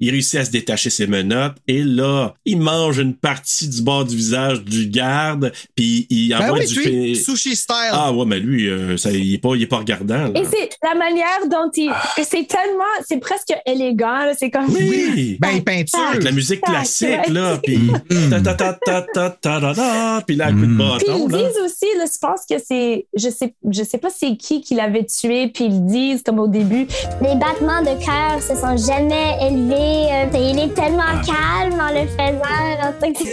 Il 0.00 0.10
réussit 0.10 0.40
à 0.40 0.44
se 0.44 0.50
détacher 0.50 0.90
ses 0.90 1.06
menottes 1.06 1.56
et 1.66 1.82
là, 1.82 2.34
il 2.44 2.58
mange 2.58 2.98
une 2.98 3.14
partie 3.14 3.68
du 3.68 3.82
bord 3.82 4.04
du 4.04 4.16
visage 4.16 4.62
du 4.62 4.86
garde, 4.86 5.52
puis 5.74 6.06
il 6.10 6.30
ben 6.30 6.42
envoie 6.42 6.58
ben 6.58 6.66
oui, 6.68 6.72
du 6.72 6.90
oui, 6.90 7.16
sushi 7.16 7.56
style. 7.56 7.90
Ah 7.92 8.12
ouais, 8.12 8.24
mais 8.24 8.38
lui, 8.38 8.68
euh, 8.68 8.96
ça, 8.96 9.10
il 9.10 9.34
est 9.34 9.38
pas, 9.38 9.54
il 9.54 9.62
est 9.62 9.66
pas 9.66 9.78
regardant. 9.78 10.28
Là. 10.28 10.40
Et 10.40 10.44
c'est 10.44 10.70
la 10.82 10.94
manière 10.94 11.46
dont 11.50 11.70
il, 11.74 11.90
ah. 11.92 12.12
c'est 12.16 12.46
tellement, 12.46 12.84
c'est 13.06 13.18
presque 13.18 13.52
élégant. 13.66 14.32
C'est 14.38 14.50
comme 14.50 14.68
oui, 14.68 15.36
ben 15.40 15.48
ah. 15.56 15.60
peinture, 15.64 15.98
avec 16.10 16.24
la 16.24 16.32
musique 16.32 16.60
classique 16.60 17.28
là, 17.30 17.58
puis 17.62 17.78
mm. 17.78 18.30
ta 18.30 18.40
ta 18.40 18.54
ta 18.54 18.72
ta 19.02 19.30
ta 19.30 19.74
ta 19.74 20.22
puis 20.26 20.36
là, 20.36 20.46
un 20.46 20.52
coup 20.52 20.60
de 20.60 20.66
mm. 20.66 20.78
bâton. 20.78 20.98
Puis 20.98 21.06
ils 21.18 21.28
disent 21.28 21.60
aussi, 21.64 21.86
je 21.94 22.18
pense 22.20 22.40
que 22.48 22.56
c'est, 22.64 23.06
je 23.16 23.28
sais, 23.30 23.54
je 23.68 23.82
sais 23.82 23.98
pas 23.98 24.10
c'est 24.10 24.36
qui 24.36 24.60
qui 24.60 24.74
l'avait 24.74 25.04
tué, 25.04 25.48
puis 25.48 25.64
ils 25.64 25.84
disent 25.86 26.22
comme 26.22 26.38
au 26.38 26.48
début, 26.48 26.86
les 27.20 27.34
battements 27.34 27.82
de 27.82 28.04
cœur 28.04 28.42
se 28.42 28.54
sont 28.54 28.76
jamais 28.76 29.36
élevés 29.42 29.87
euh, 29.88 30.26
il 30.34 30.58
est 30.58 30.74
tellement 30.74 31.20
calme 31.24 31.80
en 31.80 31.92
le 31.92 32.06
faisant. 32.06 33.18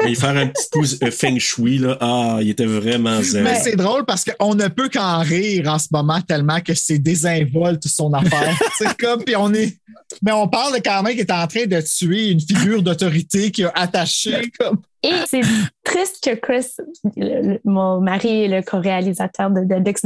Mais 0.04 0.14
faire 0.14 0.36
un 0.36 0.46
petit 0.46 0.68
coup 0.70 0.84
euh, 1.04 1.10
feng 1.10 1.38
shui, 1.38 1.78
là. 1.78 1.96
Ah, 2.00 2.38
il 2.40 2.50
était 2.50 2.64
vraiment 2.66 3.20
zen. 3.22 3.44
Mais 3.44 3.56
c'est 3.56 3.76
drôle 3.76 4.04
parce 4.04 4.24
qu'on 4.24 4.54
ne 4.54 4.68
peut 4.68 4.88
qu'en 4.88 5.18
rire 5.20 5.68
en 5.68 5.78
ce 5.78 5.88
moment 5.92 6.20
tellement 6.22 6.60
que 6.60 6.74
c'est 6.74 6.98
désinvolte 6.98 7.86
son 7.86 8.12
affaire. 8.12 8.58
c'est 8.78 8.96
comme, 8.96 9.22
puis 9.24 9.36
on 9.36 9.52
est. 9.52 9.76
Mais 10.22 10.32
on 10.32 10.48
parle 10.48 10.74
quand 10.84 11.02
même 11.02 11.12
qu'il 11.12 11.20
est 11.20 11.30
en 11.32 11.46
train 11.46 11.66
de 11.66 11.80
tuer 11.80 12.30
une 12.30 12.40
figure 12.40 12.82
d'autorité 12.82 13.50
qui 13.50 13.62
a 13.64 13.70
attaché 13.74 14.50
comme. 14.58 14.78
et 15.04 15.12
c'est 15.26 15.42
triste 15.84 16.24
que 16.24 16.34
Chris, 16.34 16.66
le- 17.16 17.52
le- 17.52 17.60
mon 17.64 18.00
mari, 18.00 18.48
le 18.48 18.62
co-réalisateur 18.62 19.50
de 19.50 19.88
X, 19.88 20.02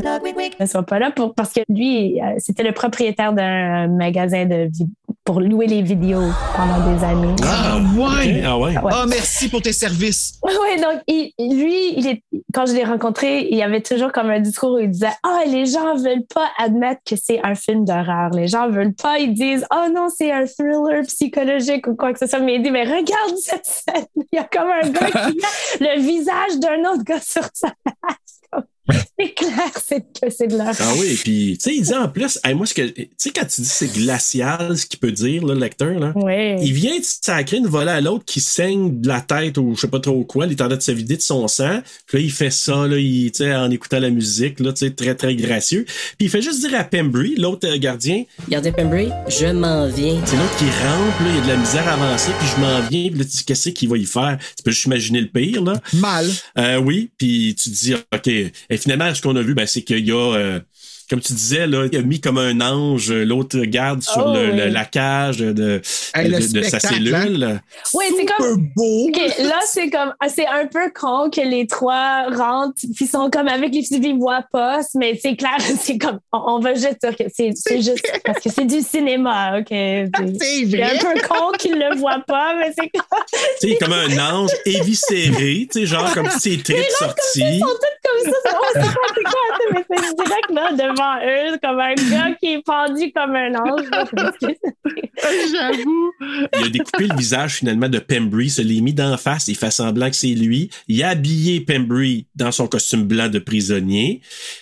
ne 0.60 0.66
soit 0.66 0.82
pas 0.82 0.98
là 0.98 1.10
pour, 1.10 1.34
parce 1.34 1.52
que 1.52 1.60
lui, 1.70 2.20
euh, 2.20 2.34
c'était 2.38 2.64
le 2.64 2.72
propriétaire 2.72 3.32
d'un 3.32 3.88
magasin 3.88 4.44
de 4.44 4.68
pour 5.24 5.40
louer 5.40 5.66
les 5.66 5.80
vidéos 5.82 6.28
pendant 6.54 6.92
des 6.92 7.02
années. 7.02 7.34
Ah 7.42 7.78
ouais! 7.96 8.40
Ok, 8.40 8.44
Ah 8.46 8.58
ouais. 8.58 8.78
Ouais. 8.78 8.92
Ah, 8.92 9.04
merci 9.08 9.48
pour 9.48 9.62
tes 9.62 9.72
services. 9.72 10.38
Oui, 10.44 10.80
donc 10.80 11.00
il- 11.06 11.32
lui, 11.38 11.94
il 11.96 12.06
est, 12.06 12.22
quand 12.52 12.66
je 12.66 12.74
l'ai 12.74 12.84
rencontré, 12.84 13.46
il 13.50 13.56
y 13.56 13.62
avait 13.62 13.80
toujours 13.80 14.12
comme 14.12 14.28
un 14.30 14.40
discours 14.40 14.72
où 14.72 14.78
il 14.78 14.90
disait 14.90 15.12
Ah, 15.22 15.40
les 15.46 15.66
gens 15.66 15.94
veulent 15.96 16.26
pas 16.32 16.48
admettre 16.58 17.00
que 17.06 17.16
c'est 17.16 17.40
un 17.44 17.54
film 17.54 17.84
d'horreur. 17.84 18.30
Les 18.30 18.48
gens 18.48 18.68
veulent 18.68 18.94
pas, 18.94 19.18
ils 19.18 19.32
disent 19.34 19.64
Oh 19.74 19.86
non, 19.94 20.08
c'est 20.14 20.30
un 20.32 20.44
thriller 20.46 21.02
psychologique 21.06 21.86
ou 21.86 21.94
quoi 21.96 22.12
que 22.12 22.18
ce 22.18 22.26
soit. 22.26 22.40
Mais 22.40 22.56
il 22.56 22.62
dit 22.62 22.70
Mais 22.70 22.84
regarde 22.84 23.36
cette 23.42 23.66
scène. 23.66 24.04
Il 24.16 24.36
y 24.36 24.38
a 24.38 24.44
comme 24.44 24.68
un 24.70 24.88
gars 24.90 25.06
qui 25.10 25.38
a 25.84 25.94
le 25.94 26.00
visage 26.00 26.58
d'un 26.60 26.80
autre 26.90 27.04
gars 27.04 27.20
sur 27.20 27.44
sa 27.54 27.68
face. 27.68 28.16
C'est 29.18 29.34
clair 29.34 29.70
c'est 29.86 30.00
que 30.00 30.30
c'est 30.30 30.46
de. 30.48 30.58
Ah 30.60 30.72
oui, 30.98 31.18
puis 31.22 31.56
tu 31.58 31.70
sais, 31.70 31.76
il 31.76 31.82
dit 31.82 31.94
en 31.94 32.08
plus, 32.08 32.38
hey, 32.44 32.54
moi, 32.54 32.66
ce 32.66 32.74
que, 32.74 32.82
tu 32.82 33.08
sais, 33.16 33.30
quand 33.30 33.44
tu 33.46 33.60
dis 33.62 33.68
c'est 33.68 33.92
glacial, 33.92 34.76
ce 34.76 34.86
qu'il 34.86 34.98
peut 34.98 35.12
dire, 35.12 35.44
là, 35.46 35.54
le 35.54 35.60
lecteur, 35.60 35.98
là, 35.98 36.12
Oui. 36.16 36.56
il 36.62 36.72
vient 36.72 36.98
de 36.98 37.04
sacrer 37.04 37.58
une 37.58 37.66
volée 37.66 37.90
à 37.92 38.00
l'autre 38.00 38.24
qui 38.24 38.40
saigne 38.40 39.00
de 39.00 39.08
la 39.08 39.20
tête 39.20 39.56
ou 39.58 39.74
je 39.76 39.82
sais 39.82 39.88
pas 39.88 40.00
trop 40.00 40.24
quoi, 40.24 40.46
il 40.46 40.52
est 40.52 40.60
en 40.60 40.66
train 40.68 40.76
de 40.76 40.82
se 40.82 40.90
vider 40.92 41.16
de 41.16 41.22
son 41.22 41.46
sang, 41.48 41.80
puis 42.06 42.18
là, 42.18 42.24
il 42.24 42.30
fait 42.32 42.50
ça, 42.50 42.86
là, 42.86 42.96
il, 42.98 43.30
tu 43.30 43.38
sais, 43.44 43.54
en 43.54 43.70
écoutant 43.70 44.00
la 44.00 44.10
musique, 44.10 44.60
là, 44.60 44.72
tu 44.72 44.86
sais, 44.86 44.90
très, 44.92 45.14
très 45.14 45.34
gracieux. 45.36 45.84
Puis 46.18 46.26
il 46.26 46.28
fait 46.30 46.42
juste 46.42 46.60
dire 46.60 46.78
à 46.78 46.84
Pembry, 46.84 47.36
l'autre 47.36 47.68
euh, 47.68 47.78
gardien, 47.78 48.24
Regardez 48.46 48.72
Pembry, 48.72 49.08
je 49.28 49.46
m'en 49.46 49.86
viens. 49.86 50.20
c'est 50.26 50.36
l'autre 50.36 50.56
qui 50.58 50.64
rentre, 50.64 51.22
là, 51.22 51.30
il 51.30 51.36
y 51.36 51.38
a 51.38 51.42
de 51.42 51.48
la 51.48 51.56
misère 51.56 51.88
à 51.88 51.92
avancer, 51.94 52.32
puis 52.38 52.48
je 52.54 52.60
m'en 52.60 52.80
viens, 52.88 53.08
puis 53.10 53.18
là, 53.18 53.24
tu 53.24 53.30
dis, 53.30 53.44
qu'est-ce 53.44 53.68
qu'il 53.70 53.88
va 53.88 53.96
y 53.96 54.04
faire? 54.04 54.38
Tu 54.56 54.62
peux 54.62 54.70
juste 54.72 54.84
imaginer 54.86 55.20
le 55.20 55.28
pire, 55.28 55.62
là. 55.62 55.80
Mal. 55.94 56.26
Euh, 56.58 56.78
oui, 56.78 57.10
puis 57.16 57.54
tu 57.58 57.70
te 57.70 57.74
dis, 57.74 57.94
OK. 57.94 58.30
Et 58.74 58.76
finalement, 58.76 59.14
ce 59.14 59.22
qu'on 59.22 59.36
a 59.36 59.42
vu, 59.42 59.54
ben, 59.54 59.68
c'est 59.68 59.82
qu'il 59.82 60.04
y 60.04 60.10
a, 60.10 60.34
euh, 60.34 60.58
comme 61.10 61.20
tu 61.20 61.32
disais, 61.32 61.66
là, 61.66 61.86
il 61.90 61.98
a 61.98 62.02
mis 62.02 62.20
comme 62.20 62.38
un 62.38 62.60
ange 62.60 63.10
euh, 63.10 63.24
l'autre 63.24 63.58
garde 63.60 64.02
sur 64.02 64.24
Oh, 64.26 64.34
le- 64.34 64.50
oui. 64.50 64.56
le- 64.58 64.68
la 64.68 64.84
cage 64.84 65.38
de, 65.38 65.80
Hey, 66.14 66.28
de, 66.30 66.36
de 66.36 66.40
sa 66.62 66.78
spectacle, 66.80 66.94
cellule. 66.94 67.60
Oui, 67.94 68.04
c'est 68.16 68.24
comme. 68.26 68.68
beau. 68.76 69.08
OK, 69.08 69.20
là, 69.40 69.60
c'est 69.66 69.90
comme. 69.90 70.14
ah, 70.20 70.28
C'est 70.28 70.46
un 70.46 70.66
peu 70.66 70.90
con 70.94 71.30
que 71.30 71.40
les 71.40 71.66
trois 71.66 72.28
rentrent, 72.34 72.74
puis 72.94 73.06
sont 73.06 73.28
comme 73.30 73.48
avec 73.48 73.74
les 73.74 73.82
filles, 73.82 74.00
ils 74.02 74.16
voient 74.18 74.44
pas, 74.52 74.80
mais 74.94 75.18
c'est 75.20 75.36
clair, 75.36 75.56
c'est 75.80 75.98
comme. 75.98 76.18
On, 76.32 76.54
on 76.56 76.58
va 76.60 76.74
juste 76.74 77.00
dire 77.02 77.16
que 77.16 77.24
c'est 77.34 77.50
c'est 77.54 77.82
juste 77.82 78.06
parce 78.24 78.40
que 78.40 78.50
c'est 78.50 78.64
du 78.66 78.80
cinéma, 78.80 79.58
OK? 79.58 79.66
C'est 79.70 80.10
C'est 80.40 80.66
c'est 80.70 80.82
un 80.82 80.98
peu 80.98 81.20
con 81.28 81.50
qu'ils 81.58 81.74
le 81.78 81.96
voient 81.98 82.22
pas, 82.26 82.54
mais 82.58 82.72
c'est 82.76 82.88
comme. 82.88 83.02
Tu 83.60 83.68
sais, 83.70 83.76
comme 83.76 83.92
un 83.92 84.18
ange 84.32 84.50
éviscéré, 84.64 85.66
tu 85.70 85.80
sais, 85.80 85.86
genre 85.86 86.12
comme 86.14 86.28
si 86.30 86.40
ses 86.56 86.62
tripes 86.62 86.90
sorties. 86.98 87.40
Ils 87.40 87.60
sont 87.60 87.66
tous 87.66 88.08
comme 88.24 88.32
ça. 88.32 88.38
c'est- 88.44 88.50
Oh, 88.56 88.66
c'est 88.74 88.80
quoi, 88.80 89.02
c'est 89.14 89.22
quoi? 89.22 89.32
ça? 89.50 89.64
Mais 89.72 89.84
c'est 89.88 90.14
direct 90.16 90.50
là, 90.50 90.72
devant 90.94 91.16
eux, 91.18 91.58
comme 91.62 91.80
un 91.80 91.94
gars 91.94 92.36
qui 92.40 92.54
est 92.54 92.62
pendu 92.62 93.12
comme 93.14 93.34
un 93.34 93.54
ange. 93.54 93.82
J'avoue. 95.52 96.12
Il 96.58 96.66
a 96.66 96.68
découpé 96.68 97.06
le 97.06 97.16
visage 97.16 97.54
finalement 97.56 97.88
de 97.88 97.98
Pembry, 97.98 98.50
se 98.50 98.62
l'est 98.62 98.80
mis 98.80 98.92
d'en 98.92 99.16
face, 99.16 99.48
il 99.48 99.56
fait 99.56 99.70
semblant 99.70 100.10
que 100.10 100.16
c'est 100.16 100.28
lui. 100.28 100.70
Il 100.88 101.02
a 101.02 101.10
habillé 101.10 101.60
Pembry 101.60 102.26
dans 102.34 102.52
son 102.52 102.66
costume 102.66 103.04
blanc 103.04 103.28
de 103.28 103.38
prisonnier. 103.38 104.20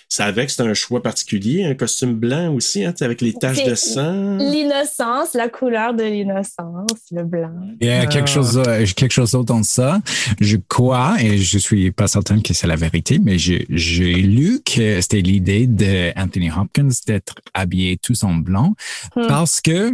savait 0.09 0.45
que 0.45 0.51
c'était 0.51 0.69
un 0.69 0.73
choix 0.73 1.01
particulier, 1.01 1.63
un 1.65 1.75
costume 1.75 2.13
blanc 2.13 2.53
aussi, 2.53 2.85
hein, 2.85 2.93
avec 3.01 3.21
les 3.21 3.33
taches 3.33 3.63
de 3.63 3.75
C'est 3.75 3.93
sang. 3.93 4.37
L'innocence, 4.37 5.33
la 5.33 5.49
couleur 5.49 5.93
de 5.93 6.03
l'innocence, 6.03 7.01
le 7.11 7.23
blanc. 7.23 7.51
Il 7.81 7.87
y 7.87 7.91
a 7.91 8.05
quelque 8.05 8.29
chose, 8.29 8.61
euh, 8.65 8.85
quelque 8.95 9.11
chose 9.11 9.31
d'autre 9.31 9.45
dans 9.45 9.63
ça. 9.63 9.99
Je 10.39 10.57
crois, 10.57 11.15
et 11.19 11.37
je 11.37 11.57
suis 11.57 11.91
pas 11.91 12.07
certain 12.07 12.39
que 12.39 12.53
c'est 12.53 12.67
la 12.67 12.75
vérité, 12.75 13.19
mais 13.19 13.37
j'ai 13.37 13.65
j'ai 13.69 14.13
lu 14.13 14.61
que 14.63 15.01
c'était 15.01 15.21
l'idée 15.21 15.67
de 15.67 16.11
Anthony 16.23 16.49
Hopkins 16.51 16.89
d'être 17.05 17.35
habillé 17.53 17.97
tous 17.97 18.23
en 18.23 18.35
blanc 18.35 18.75
Hmm. 19.15 19.27
parce 19.27 19.61
que 19.61 19.91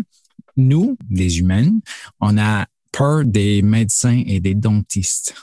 nous, 0.58 0.98
les 1.10 1.40
humains, 1.40 1.72
on 2.20 2.38
a 2.38 2.66
peur 2.92 3.24
des 3.26 3.62
médecins 3.62 4.22
et 4.26 4.40
des 4.40 4.56
dentistes. 4.56 5.36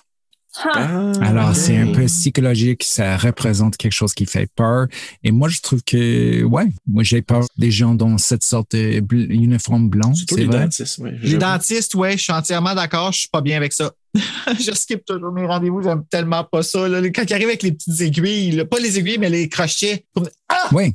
Ah. 0.64 1.12
Alors, 1.22 1.54
c'est 1.54 1.76
un 1.76 1.92
peu 1.92 2.04
psychologique, 2.06 2.82
ça 2.84 3.16
représente 3.16 3.76
quelque 3.76 3.92
chose 3.92 4.14
qui 4.14 4.26
fait 4.26 4.48
peur. 4.54 4.86
Et 5.22 5.30
moi, 5.30 5.48
je 5.48 5.60
trouve 5.60 5.82
que, 5.82 6.42
ouais, 6.44 6.66
moi, 6.86 7.02
j'ai 7.02 7.22
peur 7.22 7.44
des 7.58 7.70
gens 7.70 7.94
dans 7.94 8.16
cette 8.18 8.44
sorte 8.44 8.72
de 8.72 9.00
bl- 9.00 9.30
uniforme 9.30 9.88
blanc. 9.88 10.14
Surtout 10.14 10.34
c'est 10.36 10.40
les 10.42 10.46
vrai. 10.46 10.60
dentistes, 10.60 10.98
ouais. 10.98 11.14
Les 11.22 11.36
dentistes, 11.36 11.94
ouais, 11.94 12.16
je 12.16 12.22
suis 12.22 12.32
entièrement 12.32 12.74
d'accord, 12.74 13.12
je 13.12 13.20
suis 13.20 13.28
pas 13.28 13.40
bien 13.40 13.56
avec 13.56 13.72
ça. 13.72 13.92
je 14.58 14.72
skip 14.72 15.04
toujours 15.04 15.32
mes 15.32 15.46
rendez-vous, 15.46 15.82
j'aime 15.82 16.04
tellement 16.10 16.44
pas 16.44 16.62
ça. 16.62 16.88
là. 16.88 17.00
Quand 17.10 17.24
ils 17.28 17.34
arrivent 17.34 17.48
avec 17.48 17.62
les 17.62 17.72
petites 17.72 18.00
aiguilles, 18.00 18.52
là, 18.52 18.64
pas 18.64 18.78
les 18.78 18.98
aiguilles, 18.98 19.18
mais 19.18 19.30
les 19.30 19.48
crochets. 19.48 20.04
Ah! 20.48 20.68
Oui. 20.72 20.94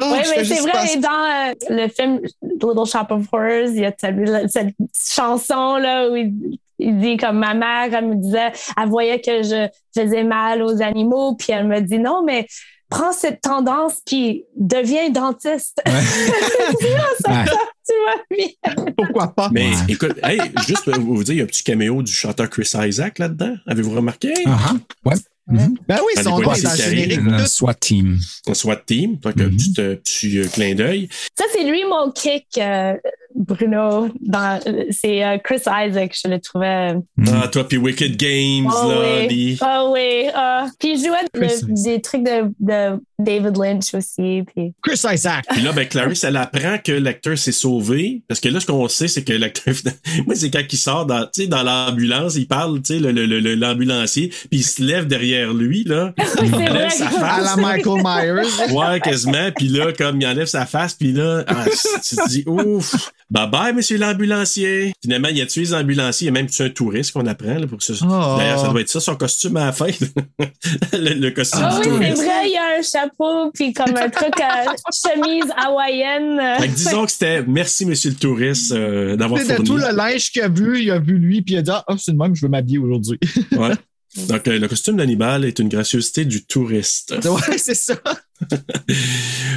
Ah, 0.00 0.12
oui, 0.12 0.18
mais 0.36 0.44
c'est 0.44 0.60
vrai, 0.60 0.96
dans 0.96 1.08
euh, 1.10 1.54
le 1.68 1.88
film 1.88 2.20
Little 2.42 2.86
Shop 2.90 3.06
of 3.10 3.26
Horrors, 3.30 3.68
il 3.68 3.80
y 3.80 3.84
a 3.84 3.92
cette, 3.98 4.16
cette 4.50 4.74
chanson 5.14 5.76
là 5.76 6.08
où 6.10 6.16
il, 6.16 6.58
il 6.80 6.98
dit 6.98 7.16
comme 7.16 7.38
ma 7.38 7.54
mère, 7.54 7.92
elle 7.92 8.06
me 8.08 8.14
disait, 8.16 8.52
elle 8.80 8.88
voyait 8.88 9.20
que 9.20 9.42
je 9.42 9.68
faisais 9.94 10.24
mal 10.24 10.62
aux 10.62 10.82
animaux, 10.82 11.34
puis 11.36 11.52
elle 11.52 11.66
me 11.66 11.80
dit 11.80 11.98
non, 11.98 12.22
mais 12.24 12.46
prends 12.88 13.12
cette 13.12 13.40
tendance 13.40 14.00
puis 14.04 14.44
deviens 14.56 15.10
dentiste. 15.10 15.80
ça, 15.86 17.30
Ouais. 17.30 17.44
tu 17.86 17.92
vois 18.02 18.22
bien. 18.30 18.92
Pourquoi 18.96 19.28
pas? 19.28 19.48
Mais 19.52 19.70
écoute, 19.88 20.18
hey, 20.22 20.40
juste 20.66 20.84
pour 20.90 21.00
vous 21.00 21.24
dire, 21.24 21.34
il 21.34 21.38
y 21.38 21.40
a 21.40 21.44
un 21.44 21.46
petit 21.46 21.62
caméo 21.64 22.02
du 22.02 22.12
chanteur 22.12 22.48
Chris 22.50 22.70
Isaac 22.74 23.18
là-dedans. 23.18 23.54
Avez-vous 23.66 23.94
remarqué? 23.94 24.32
Ah, 24.46 24.58
ah, 24.70 24.72
ouais. 25.08 25.16
Mhm. 25.46 25.76
Ben 25.88 25.98
oui, 26.06 26.12
Dans 26.16 26.22
son 26.30 26.38
les 26.38 26.44
nom 26.44 26.50
policiers 26.50 26.68
est 26.68 26.70
dans 26.70 26.70
le 26.70 26.76
qui 26.76 27.00
générique. 27.10 27.20
Le. 27.40 27.46
SWAT 27.46 27.74
team. 27.74 28.18
Un 28.46 28.54
SWAT 28.54 28.76
team. 28.86 29.16
Donc, 29.16 29.40
un 29.40 29.48
petit, 29.50 29.74
euh, 29.78 29.96
petit 29.96 30.38
euh, 30.38 30.46
clin 30.46 30.74
d'œil. 30.76 31.08
Ça, 31.36 31.44
c'est 31.52 31.64
lui 31.64 31.82
mon 31.84 32.12
kick, 32.12 32.46
euh, 32.58 32.94
Bruno. 33.34 34.08
C'est 34.90 35.24
euh, 35.24 35.38
Chris 35.42 35.56
Isaac, 35.66 36.16
je 36.24 36.28
le 36.30 36.40
trouvais. 36.40 36.94
Ah, 37.32 37.48
toi, 37.48 37.66
puis 37.66 37.76
Wicked 37.78 38.16
Games, 38.16 38.68
Oh 38.70 38.90
là. 38.90 38.96
oui, 39.00 39.28
les- 39.28 39.58
oh 39.62 39.92
oui. 39.94 40.28
ah. 40.34 40.66
Puis 40.78 40.92
il 40.94 40.98
jouait 40.98 41.18
le- 41.34 41.82
des 41.84 42.00
trucs 42.00 42.22
de, 42.24 42.52
de 42.60 43.00
David 43.18 43.56
Lynch 43.56 43.94
aussi. 43.94 44.42
Puis... 44.54 44.72
Chris 44.82 45.00
Isaac. 45.14 45.44
Puis 45.50 45.62
là, 45.62 45.72
ben, 45.72 45.86
Clarice, 45.86 46.24
elle 46.24 46.36
apprend 46.36 46.76
que 46.82 46.92
l'acteur 46.92 47.36
s'est 47.38 47.52
sauvé. 47.52 48.22
Parce 48.28 48.40
que 48.40 48.48
là, 48.48 48.60
ce 48.60 48.66
qu'on 48.66 48.88
sait, 48.88 49.08
c'est 49.08 49.24
que 49.24 49.32
l'acteur, 49.32 49.74
moi, 50.26 50.34
c'est 50.34 50.50
quand 50.50 50.62
il 50.70 50.78
sort 50.78 51.06
dans, 51.06 51.22
tu 51.24 51.42
sais, 51.42 51.46
dans 51.46 51.62
l'ambulance, 51.62 52.36
il 52.36 52.46
parle, 52.48 52.80
tu 52.82 52.94
sais, 52.94 53.00
le- 53.00 53.12
le- 53.12 53.26
le- 53.40 53.54
l'ambulancier, 53.54 54.28
puis 54.28 54.60
il 54.60 54.64
se 54.64 54.82
lève 54.82 55.06
derrière 55.06 55.52
lui, 55.52 55.84
là. 55.84 56.12
Il 56.42 56.54
enlève 56.54 56.70
vrai. 56.70 56.90
sa 56.90 57.06
À 57.06 57.10
face. 57.10 57.56
la 57.56 57.62
Michael 57.62 58.02
Myers. 58.02 58.72
Ouais, 58.74 59.00
quasiment. 59.00 59.50
Puis 59.56 59.68
là, 59.68 59.92
comme 59.92 60.20
il 60.20 60.26
enlève 60.26 60.46
sa 60.46 60.64
face, 60.66 60.94
puis 60.94 61.12
là, 61.12 61.44
ah, 61.46 61.64
tu 61.66 62.16
te 62.16 62.28
dis, 62.28 62.44
ouf, 62.46 63.12
bye 63.30 63.48
bye, 63.48 63.72
monsieur 63.72 63.98
l'ambulancier. 63.98 64.92
Finalement, 65.02 65.28
il 65.28 65.40
a 65.40 65.46
tué 65.46 65.62
les 65.62 65.74
ambulanciers? 65.74 66.26
Il 66.26 66.30
a 66.30 66.32
même 66.32 66.46
tué 66.46 66.64
un 66.64 66.70
touriste 66.70 67.12
qu'on 67.12 67.26
apprend, 67.26 67.54
là, 67.54 67.66
pour 67.66 67.82
ça. 67.82 67.92
Oh. 68.02 68.36
D'ailleurs, 68.38 68.60
ça 68.60 68.68
doit 68.68 68.80
être 68.80 68.88
ça, 68.88 69.00
son 69.00 69.16
costume 69.16 69.56
à 69.56 69.66
la 69.66 69.72
fin. 69.72 69.86
le, 70.92 71.14
le 71.14 71.30
costume 71.30 71.60
Ah 71.62 71.80
du 71.80 71.88
oui, 71.88 71.98
c'est 72.00 72.14
vrai, 72.14 72.46
il 72.46 72.52
y 72.52 72.56
a 72.56 72.78
un 72.78 72.82
chapeau, 72.82 73.50
puis 73.52 73.72
comme 73.72 73.96
un 73.96 74.08
truc 74.08 74.40
à 74.40 74.64
chemise 74.92 75.50
hawaïenne. 75.56 76.40
Fait 76.58 76.68
que 76.68 76.74
disons 76.74 77.04
que 77.06 77.12
c'était 77.12 77.42
merci, 77.42 77.86
monsieur 77.86 78.10
le 78.10 78.16
touriste, 78.16 78.72
euh, 78.72 79.16
d'avoir 79.16 79.40
sais, 79.40 79.48
de 79.48 79.54
fourni. 79.54 79.68
tout 79.68 79.76
le 79.76 79.94
linge 79.94 80.30
qu'il 80.30 80.42
a 80.42 80.48
vu, 80.48 80.82
il 80.82 80.90
a 80.90 80.98
vu 80.98 81.18
lui, 81.18 81.42
puis 81.42 81.54
il 81.54 81.58
a 81.58 81.62
dit 81.62 81.70
Ah, 81.72 81.84
c'est 81.98 82.12
le 82.12 82.18
même, 82.18 82.34
je 82.34 82.42
veux 82.42 82.50
m'habiller 82.50 82.78
aujourd'hui. 82.78 83.18
Ouais. 83.52 83.70
Donc, 84.28 84.48
euh, 84.48 84.58
le 84.58 84.66
costume 84.68 84.96
d'Hannibal 84.96 85.44
est 85.44 85.58
une 85.60 85.68
gracieuseté 85.68 86.24
du 86.24 86.44
touriste. 86.44 87.14
ouais, 87.24 87.58
c'est 87.58 87.74
ça. 87.76 87.94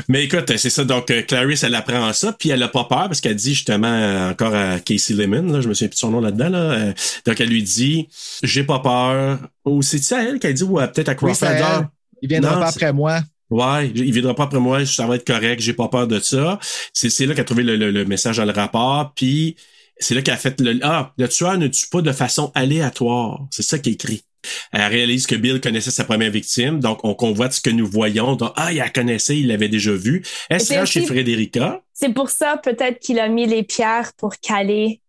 Mais 0.08 0.26
écoute, 0.26 0.52
c'est 0.58 0.70
ça. 0.70 0.84
Donc, 0.84 1.10
euh, 1.12 1.22
Clarice, 1.24 1.64
elle 1.64 1.76
apprend 1.76 2.12
ça, 2.14 2.34
puis 2.34 2.50
elle 2.50 2.62
a 2.64 2.68
pas 2.68 2.84
peur 2.84 3.06
parce 3.08 3.22
qu'elle 3.22 3.36
dit 3.36 3.54
justement 3.56 3.88
euh, 3.88 4.32
encore 4.32 4.54
à 4.54 4.80
Casey 4.80 5.14
Lemon, 5.16 5.52
là, 5.54 5.62
je 5.62 5.68
me 5.70 5.74
souviens 5.74 5.88
plus 5.88 5.96
de 5.96 6.00
son 6.00 6.12
nom 6.12 6.20
là-dedans, 6.22 6.50
là. 6.50 6.58
euh, 6.72 6.94
donc, 7.26 7.40
elle 7.42 7.50
lui 7.50 7.64
dit, 7.64 8.08
j'ai 8.44 8.64
pas 8.64 8.80
peur. 8.80 9.40
Ou 9.66 9.82
c'est-tu 9.82 10.14
à 10.14 10.24
elle 10.24 10.40
qu'elle 10.40 10.54
dit, 10.54 10.64
ou 10.64 10.76
peut-être 10.76 11.10
à 11.10 11.16
Crawford? 11.16 11.88
Il 12.22 12.30
viendra 12.30 12.54
Non, 12.56 12.60
pas 12.62 12.68
après 12.70 12.94
moi. 12.94 13.22
Ouais, 13.50 13.90
il 13.94 14.12
viendra 14.14 14.34
pas 14.36 14.44
après 14.44 14.60
moi, 14.60 14.86
ça 14.86 15.06
va 15.06 15.16
être 15.16 15.28
correct, 15.28 15.62
j'ai 15.62 15.74
pas 15.74 15.88
peur 15.88 16.08
de 16.08 16.20
ça. 16.20 16.60
C'est, 16.94 17.10
c'est 17.10 17.26
là 17.26 17.34
qu'elle 17.34 17.42
a 17.42 17.46
trouvé 17.46 17.64
le, 17.64 17.76
le- 17.76 17.92
le 17.92 18.06
message 18.06 18.38
dans 18.38 18.46
le 18.46 18.52
rapport, 18.52 19.14
puis 19.16 19.56
c'est 19.98 20.16
là 20.16 20.22
qu'elle 20.22 20.34
a 20.34 20.38
fait 20.38 20.60
le 20.60 20.80
Ah, 20.82 21.14
le 21.18 21.28
tueur 21.28 21.58
ne 21.58 21.68
tue 21.68 21.88
pas 21.92 22.02
de 22.02 22.12
façon 22.12 22.52
aléatoire. 22.56 23.42
C'est 23.52 23.62
ça 23.64 23.78
qui 23.80 23.90
est 23.92 23.94
écrit. 23.94 24.24
Elle 24.72 24.92
réalise 24.92 25.28
que 25.28 25.36
Bill 25.36 25.60
connaissait 25.62 25.92
sa 25.92 26.04
première 26.04 26.32
victime, 26.32 26.80
donc 26.80 27.00
on 27.04 27.14
convoite 27.16 27.54
ce 27.54 27.62
que 27.62 27.70
nous 27.70 27.88
voyons. 27.88 28.36
Donc, 28.36 28.52
ah, 28.56 28.72
il 28.72 28.78
la 28.78 28.90
connaissait, 28.90 29.38
il 29.40 29.48
l'avait 29.48 29.70
déjà 29.70 29.92
vu. 29.94 30.24
Elle 30.50 30.60
se 30.60 30.68
C'est 30.68 30.80
rend 30.80 30.86
chez 30.86 31.06
Frédérica. 31.06 31.82
C'est 31.94 32.14
pour 32.14 32.30
ça 32.30 32.58
peut-être 32.58 33.00
qu'il 33.00 33.20
a 33.20 33.30
mis 33.30 33.46
les 33.46 33.64
pierres 33.64 34.14
pour 34.18 34.36
caler. 34.38 35.02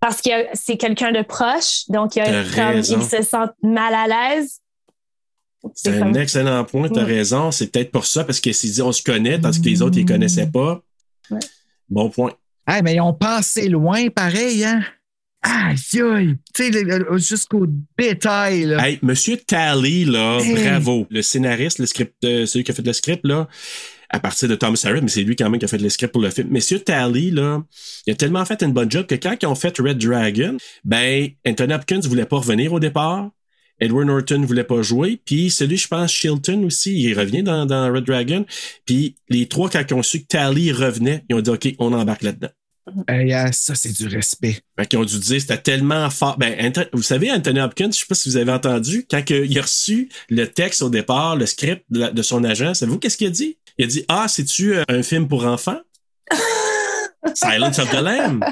Parce 0.00 0.20
que 0.20 0.30
c'est 0.52 0.76
quelqu'un 0.76 1.12
de 1.12 1.22
proche, 1.22 1.84
donc 1.88 2.16
il, 2.16 2.20
a, 2.20 2.24
T'as 2.26 2.44
comme, 2.54 2.74
raison. 2.76 2.98
il 3.00 3.04
se 3.04 3.22
sent 3.22 3.46
mal 3.62 3.94
à 3.94 4.06
l'aise. 4.36 4.60
C'est 5.74 5.96
un 5.96 5.98
comme- 6.12 6.16
excellent 6.18 6.62
point, 6.66 6.90
t'as 6.90 7.04
Mm. 7.04 7.06
raison. 7.06 7.50
C'est 7.50 7.68
peut-être 7.72 7.90
pour 7.90 8.04
ça, 8.04 8.22
parce 8.24 8.38
qu'il 8.38 8.52
s'est 8.54 8.68
dit 8.68 8.82
on 8.82 8.92
se 8.92 9.02
connaît, 9.02 9.40
tandis 9.40 9.62
que 9.62 9.68
les 9.68 9.80
autres, 9.80 9.96
ils 9.96 10.04
connaissaient 10.04 10.50
pas. 10.50 10.82
Ouais. 11.30 11.38
Bon 11.88 12.10
point. 12.10 12.34
Ah, 12.66 12.82
mais 12.82 12.96
ils 12.96 13.00
ont 13.00 13.14
pensé 13.14 13.68
loin, 13.68 14.08
pareil, 14.10 14.62
hein? 14.64 14.82
Aïe, 15.46 15.76
aïe. 16.00 16.36
Tu 16.54 16.72
sais, 16.72 16.84
jusqu'au 17.18 17.66
détail, 17.98 18.64
là. 18.64 18.88
Hey, 18.88 18.98
Monsieur 19.02 19.36
Talley, 19.36 20.04
là, 20.06 20.38
Hey. 20.40 20.54
bravo. 20.54 21.06
Le 21.10 21.20
scénariste, 21.20 21.78
le 21.80 21.86
script, 21.86 22.14
euh, 22.24 22.46
celui 22.46 22.64
qui 22.64 22.70
a 22.70 22.74
fait 22.74 22.84
le 22.86 22.92
script, 22.94 23.20
là, 23.26 23.46
à 24.08 24.20
partir 24.20 24.48
de 24.48 24.54
Thomas 24.54 24.80
Harris, 24.84 25.00
mais 25.02 25.08
c'est 25.08 25.22
lui 25.22 25.36
quand 25.36 25.50
même 25.50 25.58
qui 25.58 25.66
a 25.66 25.68
fait 25.68 25.76
le 25.78 25.88
script 25.90 26.12
pour 26.12 26.22
le 26.22 26.30
film. 26.30 26.48
Monsieur 26.50 26.78
Talley, 26.78 27.30
là, 27.30 27.62
il 28.06 28.12
a 28.12 28.16
tellement 28.16 28.44
fait 28.46 28.62
une 28.62 28.72
bonne 28.72 28.90
job 28.90 29.06
que 29.06 29.16
quand 29.16 29.36
ils 29.42 29.46
ont 29.46 29.54
fait 29.54 29.76
Red 29.78 29.98
Dragon, 29.98 30.56
ben, 30.84 31.28
Anthony 31.46 31.74
Hopkins 31.74 32.00
voulait 32.04 32.24
pas 32.26 32.36
revenir 32.38 32.72
au 32.72 32.80
départ. 32.80 33.30
Edward 33.80 34.06
Norton 34.06 34.40
voulait 34.46 34.64
pas 34.64 34.80
jouer. 34.82 35.20
Puis 35.26 35.50
celui, 35.50 35.76
je 35.76 35.88
pense, 35.88 36.10
Shilton 36.12 36.62
aussi, 36.64 36.96
il 36.96 37.18
revient 37.18 37.42
dans, 37.42 37.66
dans 37.66 37.92
Red 37.92 38.04
Dragon. 38.04 38.46
Puis 38.86 39.16
les 39.28 39.46
trois, 39.46 39.68
quand 39.68 39.82
ils 39.90 39.94
ont 39.94 40.02
su 40.02 40.20
que 40.20 40.26
Talley 40.26 40.70
revenait, 40.72 41.24
ils 41.28 41.34
ont 41.34 41.40
dit, 41.40 41.50
OK, 41.50 41.74
on 41.80 41.92
embarque 41.92 42.22
là-dedans. 42.22 42.50
Hey, 43.08 43.32
ah, 43.32 43.50
ça, 43.50 43.74
c'est 43.74 43.92
du 43.92 44.06
respect. 44.08 44.60
Fait 44.78 44.86
qu'ils 44.86 44.98
ont 44.98 45.04
dû 45.04 45.18
dire 45.18 45.40
c'était 45.40 45.56
tellement 45.58 46.10
fort. 46.10 46.36
Ben, 46.38 46.72
vous 46.92 47.02
savez, 47.02 47.32
Anthony 47.32 47.60
Hopkins, 47.60 47.90
je 47.90 47.98
sais 47.98 48.06
pas 48.06 48.14
si 48.14 48.28
vous 48.28 48.36
avez 48.36 48.52
entendu, 48.52 49.06
quand 49.10 49.22
il 49.30 49.58
a 49.58 49.62
reçu 49.62 50.10
le 50.28 50.44
texte 50.46 50.82
au 50.82 50.90
départ, 50.90 51.36
le 51.36 51.46
script 51.46 51.84
de, 51.90 52.00
la- 52.00 52.10
de 52.10 52.22
son 52.22 52.44
agent, 52.44 52.74
savez-vous 52.74 52.98
qu'est-ce 52.98 53.16
qu'il 53.16 53.26
a 53.28 53.30
dit? 53.30 53.56
Il 53.78 53.84
a 53.86 53.88
dit 53.88 54.04
Ah, 54.08 54.26
c'est-tu 54.28 54.74
euh, 54.74 54.84
un 54.88 55.02
film 55.02 55.28
pour 55.28 55.46
enfants? 55.46 55.80
Silence 57.34 57.78
of 57.78 57.90
the 57.90 57.94
Lamb. 58.02 58.44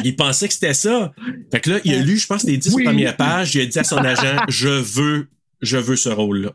Qu'il 0.00 0.14
pensait 0.16 0.46
que 0.46 0.54
c'était 0.54 0.74
ça. 0.74 1.12
Fait 1.50 1.60
que 1.60 1.70
là, 1.70 1.80
il 1.84 1.92
a 1.94 1.98
lu, 1.98 2.16
je 2.18 2.26
pense, 2.28 2.44
les 2.44 2.56
dix 2.56 2.72
premières 2.84 3.16
pages, 3.16 3.54
il 3.56 3.62
a 3.62 3.66
dit 3.66 3.78
à 3.78 3.84
son 3.84 3.96
agent 3.98 4.36
Je 4.48 4.68
veux. 4.68 5.28
Je 5.60 5.76
veux 5.76 5.96
ce 5.96 6.08
rôle-là. 6.08 6.52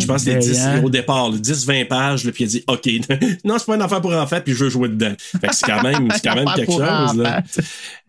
Je 0.00 0.06
pense 0.06 0.24
les 0.24 0.32
Hey, 0.32 0.38
10 0.40 0.58
hein? 0.60 0.82
au 0.84 0.90
départ, 0.90 1.30
le 1.30 1.38
10-20 1.38 1.88
pages, 1.88 2.24
là, 2.24 2.30
puis 2.32 2.44
il 2.44 2.46
a 2.46 2.50
dit 2.50 2.64
OK, 2.68 2.88
non, 3.44 3.58
c'est 3.58 3.66
pas 3.66 3.74
un 3.76 3.80
enfant 3.80 4.00
pour 4.00 4.12
enfants, 4.12 4.40
puis 4.44 4.54
je 4.54 4.64
veux 4.64 4.70
jouer 4.70 4.88
dedans. 4.88 5.14
Fait 5.18 5.48
que 5.48 5.54
c'est 5.56 5.66
quand 5.66 5.82
même, 5.82 6.08
c'est 6.12 6.22
quand 6.22 6.36
même 6.36 6.48
quelque 6.54 6.70
chose. 6.72 7.16
Là. 7.16 7.42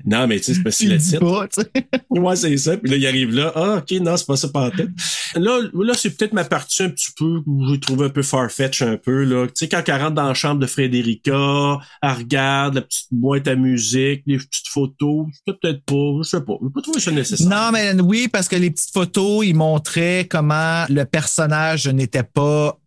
Non, 0.06 0.27
mais 0.27 0.38
tu 0.38 0.45
sais, 0.45 0.53
c'est 0.53 0.64
pas 0.64 0.72
si 0.72 0.85
Tu 0.85 0.89
le 0.91 0.97
titre. 0.99 1.69
Ouais, 2.10 2.35
c'est 2.35 2.57
ça. 2.57 2.77
Puis 2.77 2.91
là, 2.91 2.97
il 2.97 3.07
arrive 3.07 3.34
là. 3.34 3.51
Ah, 3.56 3.76
OK, 3.77 3.91
non, 4.01 4.18
c'est 4.18 4.27
pas 4.27 4.35
ça 4.38 4.49
pas 4.49 4.69
tête. 4.72 4.89
Là, 5.35 5.60
là 5.73 5.93
c'est 5.95 6.11
peut-être 6.15 6.34
ma 6.34 6.43
partie 6.43 6.84
un 6.84 6.89
petit 6.89 7.11
peu 7.18 7.41
où 7.45 7.68
j'ai 7.68 7.80
trouvé 7.80 8.06
un 8.06 8.10
peu 8.10 8.22
farfetch 8.22 8.81
un 8.84 8.97
peu. 8.97 9.23
là. 9.23 9.47
Tu 9.47 9.53
sais, 9.56 9.68
quand 9.68 9.81
elle 9.88 10.01
rentre 10.01 10.15
dans 10.15 10.27
la 10.27 10.34
chambre 10.34 10.60
de 10.60 10.68
Frédérica, 10.68 11.80
elle 12.01 12.11
regarde 12.11 12.76
la 12.76 12.81
petite 12.81 13.07
boîte 13.11 13.47
à 13.47 13.56
musique, 13.56 14.23
les 14.27 14.38
petites 14.38 14.68
photos. 14.68 15.27
Peut-être 15.45 15.84
pas, 15.85 16.19
je 16.23 16.30
sais 16.30 16.41
pas. 16.41 16.53
J'ai 16.61 16.69
pas 16.73 16.81
trouvé 16.81 16.99
ça 16.99 17.11
nécessaire. 17.11 17.47
Non, 17.49 17.72
mais 17.72 17.99
oui, 18.01 18.27
parce 18.27 18.47
que 18.47 18.56
les 18.56 18.69
petites 18.69 18.93
photos, 18.93 19.45
ils 19.45 19.56
montraient 19.56 20.19
comment 20.28 20.86
le 20.90 21.04
personnage 21.06 21.88
n'était 21.88 22.24
pas. 22.24 22.78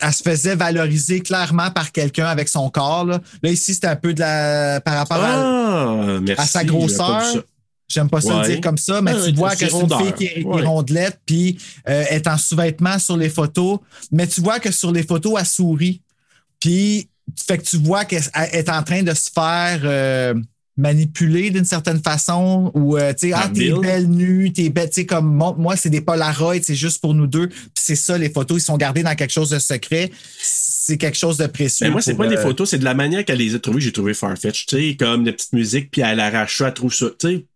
Elle 0.00 0.12
se 0.12 0.22
faisait 0.22 0.54
valoriser 0.56 1.20
clairement 1.20 1.70
par 1.70 1.92
quelqu'un 1.92 2.26
avec 2.26 2.48
son 2.48 2.70
corps. 2.70 3.04
Là, 3.04 3.20
Là, 3.42 3.50
ici, 3.50 3.74
c'était 3.74 3.88
un 3.88 3.96
peu 3.96 4.14
de 4.14 4.20
la. 4.20 4.80
par 4.80 4.94
rapport 4.94 5.18
à, 5.22 5.32
Ah, 5.34 6.18
merci. 6.22 6.40
à 6.42 6.46
sa 6.46 6.64
grosseur. 6.64 7.22
J'aime 7.88 8.08
pas 8.10 8.20
ça 8.20 8.36
Ouais. 8.38 8.42
le 8.48 8.52
dire 8.54 8.60
comme 8.62 8.78
ça, 8.78 9.00
mais 9.00 9.12
Ah, 9.14 9.22
tu 9.26 9.32
vois 9.34 9.50
que 9.54 9.58
c'est 9.68 9.70
une 9.70 9.88
fille 9.88 10.12
qui 10.14 10.24
est, 10.24 10.34
qui 10.34 10.40
est 10.40 10.44
Ouais. 10.44 10.62
rondelette, 10.64 11.20
puis 11.24 11.58
euh, 11.88 12.04
est 12.10 12.26
en 12.26 12.36
sous-vêtements 12.36 12.98
sur 12.98 13.16
les 13.16 13.28
photos. 13.28 13.78
Mais 14.10 14.26
tu 14.26 14.40
vois 14.40 14.58
que 14.58 14.72
sur 14.72 14.90
les 14.90 15.04
photos, 15.04 15.34
elle 15.38 15.46
sourit. 15.46 16.00
Puis, 16.58 17.08
fait 17.46 17.58
que 17.58 17.62
tu 17.64 17.76
vois 17.76 18.04
qu'elle 18.04 18.24
est 18.52 18.68
en 18.70 18.82
train 18.82 19.02
de 19.02 19.14
se 19.14 19.30
faire 19.30 19.80
euh, 19.84 20.34
manipuler 20.76 21.50
d'une 21.50 21.64
certaine 21.64 22.02
façon. 22.02 22.70
Ou, 22.74 22.96
euh, 22.96 23.12
tu 23.12 23.28
sais, 23.28 23.32
ah, 23.34 23.50
t'es 23.52 23.70
belle 23.72 24.08
nue, 24.08 24.52
t'es 24.52 24.68
belle. 24.68 24.88
Tu 24.90 24.96
sais, 24.96 25.06
comme 25.06 25.34
mon- 25.34 25.54
moi, 25.56 25.76
c'est 25.76 25.90
des 25.90 26.00
Polaroids, 26.00 26.60
c'est 26.62 26.74
juste 26.74 27.00
pour 27.00 27.14
nous 27.14 27.26
deux. 27.26 27.48
Puis 27.48 27.58
c'est 27.74 27.96
ça, 27.96 28.18
les 28.18 28.30
photos, 28.30 28.62
ils 28.62 28.64
sont 28.64 28.76
gardés 28.76 29.02
dans 29.02 29.14
quelque 29.14 29.32
chose 29.32 29.50
de 29.50 29.58
secret. 29.58 30.10
C'est 30.38 30.98
quelque 30.98 31.16
chose 31.16 31.38
de 31.38 31.46
précieux. 31.46 31.86
Mais 31.86 31.92
moi, 31.92 32.02
c'est 32.02 32.14
pas 32.14 32.26
des 32.28 32.36
euh, 32.36 32.42
photos, 32.42 32.70
c'est 32.70 32.78
de 32.78 32.84
la 32.84 32.94
manière 32.94 33.24
qu'elle 33.24 33.38
les 33.38 33.54
a 33.54 33.58
trouvées, 33.58 33.80
j'ai 33.80 33.92
trouvé 33.92 34.12
farfetch. 34.14 34.66
Tu 34.66 34.76
sais, 34.90 34.96
comme 34.96 35.24
la 35.24 35.32
petite 35.32 35.52
musique, 35.52 35.90
puis 35.90 36.02
elle 36.02 36.20
arrache 36.20 36.58
ça, 36.58 36.68
elle 36.68 36.74
trouve 36.74 36.92
ça. 36.94 37.06
Tu 37.18 37.28
sais, 37.28 37.46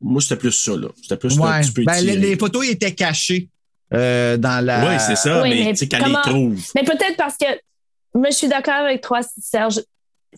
moi, 0.00 0.20
c'était 0.20 0.36
plus 0.36 0.52
ça, 0.52 0.76
là. 0.76 0.88
C'était 1.02 1.16
plus 1.16 1.36
un 1.38 1.40
Ouais. 1.42 1.60
petit 1.62 1.72
peu 1.72 1.84
Ben, 1.84 2.00
les, 2.04 2.16
les 2.16 2.36
photos 2.36 2.64
ils 2.66 2.72
étaient 2.72 2.94
cachées 2.94 3.48
euh, 3.94 4.36
dans 4.36 4.64
la. 4.64 4.88
Oui, 4.88 4.94
c'est 5.06 5.16
ça, 5.16 5.42
Oui, 5.42 5.48
mais, 5.50 5.64
mais 5.64 5.70
tu 5.72 5.76
sais, 5.78 5.88
qu'elle 5.88 6.02
comment- 6.02 6.20
les 6.24 6.30
trouve. 6.30 6.60
Mais 6.74 6.84
peut-être 6.84 7.16
parce 7.16 7.36
que 7.36 7.46
moi, 8.14 8.30
je 8.30 8.36
suis 8.36 8.48
d'accord 8.48 8.74
avec 8.74 9.00
toi, 9.02 9.20
Serge. 9.42 9.80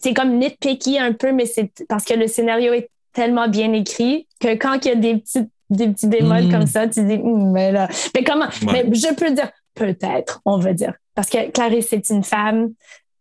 C'est 0.02 0.14
comme 0.14 0.38
nitpicky 0.38 0.98
un 0.98 1.12
peu, 1.12 1.32
mais 1.32 1.46
c'est 1.46 1.70
parce 1.88 2.04
que 2.04 2.14
le 2.14 2.26
scénario 2.28 2.72
est 2.72 2.88
tellement 3.12 3.48
bien 3.48 3.72
écrit 3.72 4.26
que 4.40 4.48
quand 4.54 4.84
il 4.84 4.88
y 4.88 4.92
a 4.92 4.94
des 4.94 5.16
petits, 5.16 5.46
des 5.70 5.88
petits 5.88 6.06
bémols 6.06 6.44
Mm. 6.46 6.50
comme 6.52 6.66
ça, 6.66 6.86
tu 6.88 7.04
dis, 7.04 7.14
Hum, 7.14 7.52
mais 7.52 7.72
là. 7.72 7.88
Mais 8.14 8.24
comment? 8.24 8.46
Ouais. 8.66 8.84
Mais 8.84 8.94
je 8.94 9.14
peux 9.14 9.30
dire, 9.30 9.50
peut-être, 9.74 10.40
on 10.44 10.58
va 10.58 10.72
dire. 10.72 10.94
Parce 11.14 11.28
que 11.30 11.50
Clarisse, 11.50 11.88
c'est 11.90 12.08
une 12.10 12.24
femme, 12.24 12.70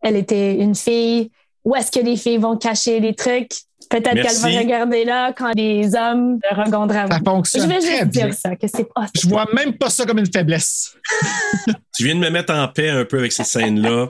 elle 0.02 0.16
était 0.16 0.56
une 0.56 0.76
fille. 0.76 1.32
Où 1.66 1.76
est-ce 1.76 1.91
que 1.91 1.99
les 1.99 2.16
filles 2.16 2.38
vont 2.38 2.56
cacher 2.58 2.99
les 2.99 3.14
trucs? 3.16 3.49
Peut-être 3.90 4.14
qu'elle 4.14 4.24
Merci. 4.24 4.41
va 4.54 4.60
regarder 4.60 5.06
là 5.06 5.34
quand 5.34 5.52
les 5.56 5.95
hommes 5.95 6.40
le 6.52 6.62
regarderont. 6.64 7.08
Ça 7.10 7.20
fonctionne 7.26 7.64
Je 7.64 7.68
vais 7.68 7.80
très 7.80 7.91
juste 7.99 8.06
bien. 8.12 8.26
dire 8.28 8.34
ça, 8.34 8.56
que 8.56 8.68
c'est 8.68 8.84
pas. 8.94 9.08
Je 9.16 9.28
vois 9.28 9.45
même 9.54 9.78
pas 9.78 9.90
ça 9.90 10.06
comme 10.06 10.20
une 10.20 10.32
faiblesse. 10.32 10.95
Tu 11.95 12.04
viens 12.06 12.16
de 12.16 12.20
me 12.20 12.30
mettre 12.30 12.54
en 12.54 12.68
paix 12.68 12.90
un 12.90 13.06
peu 13.06 13.18
avec 13.20 13.32
cette 13.32 13.45
scène-là. 13.48 14.10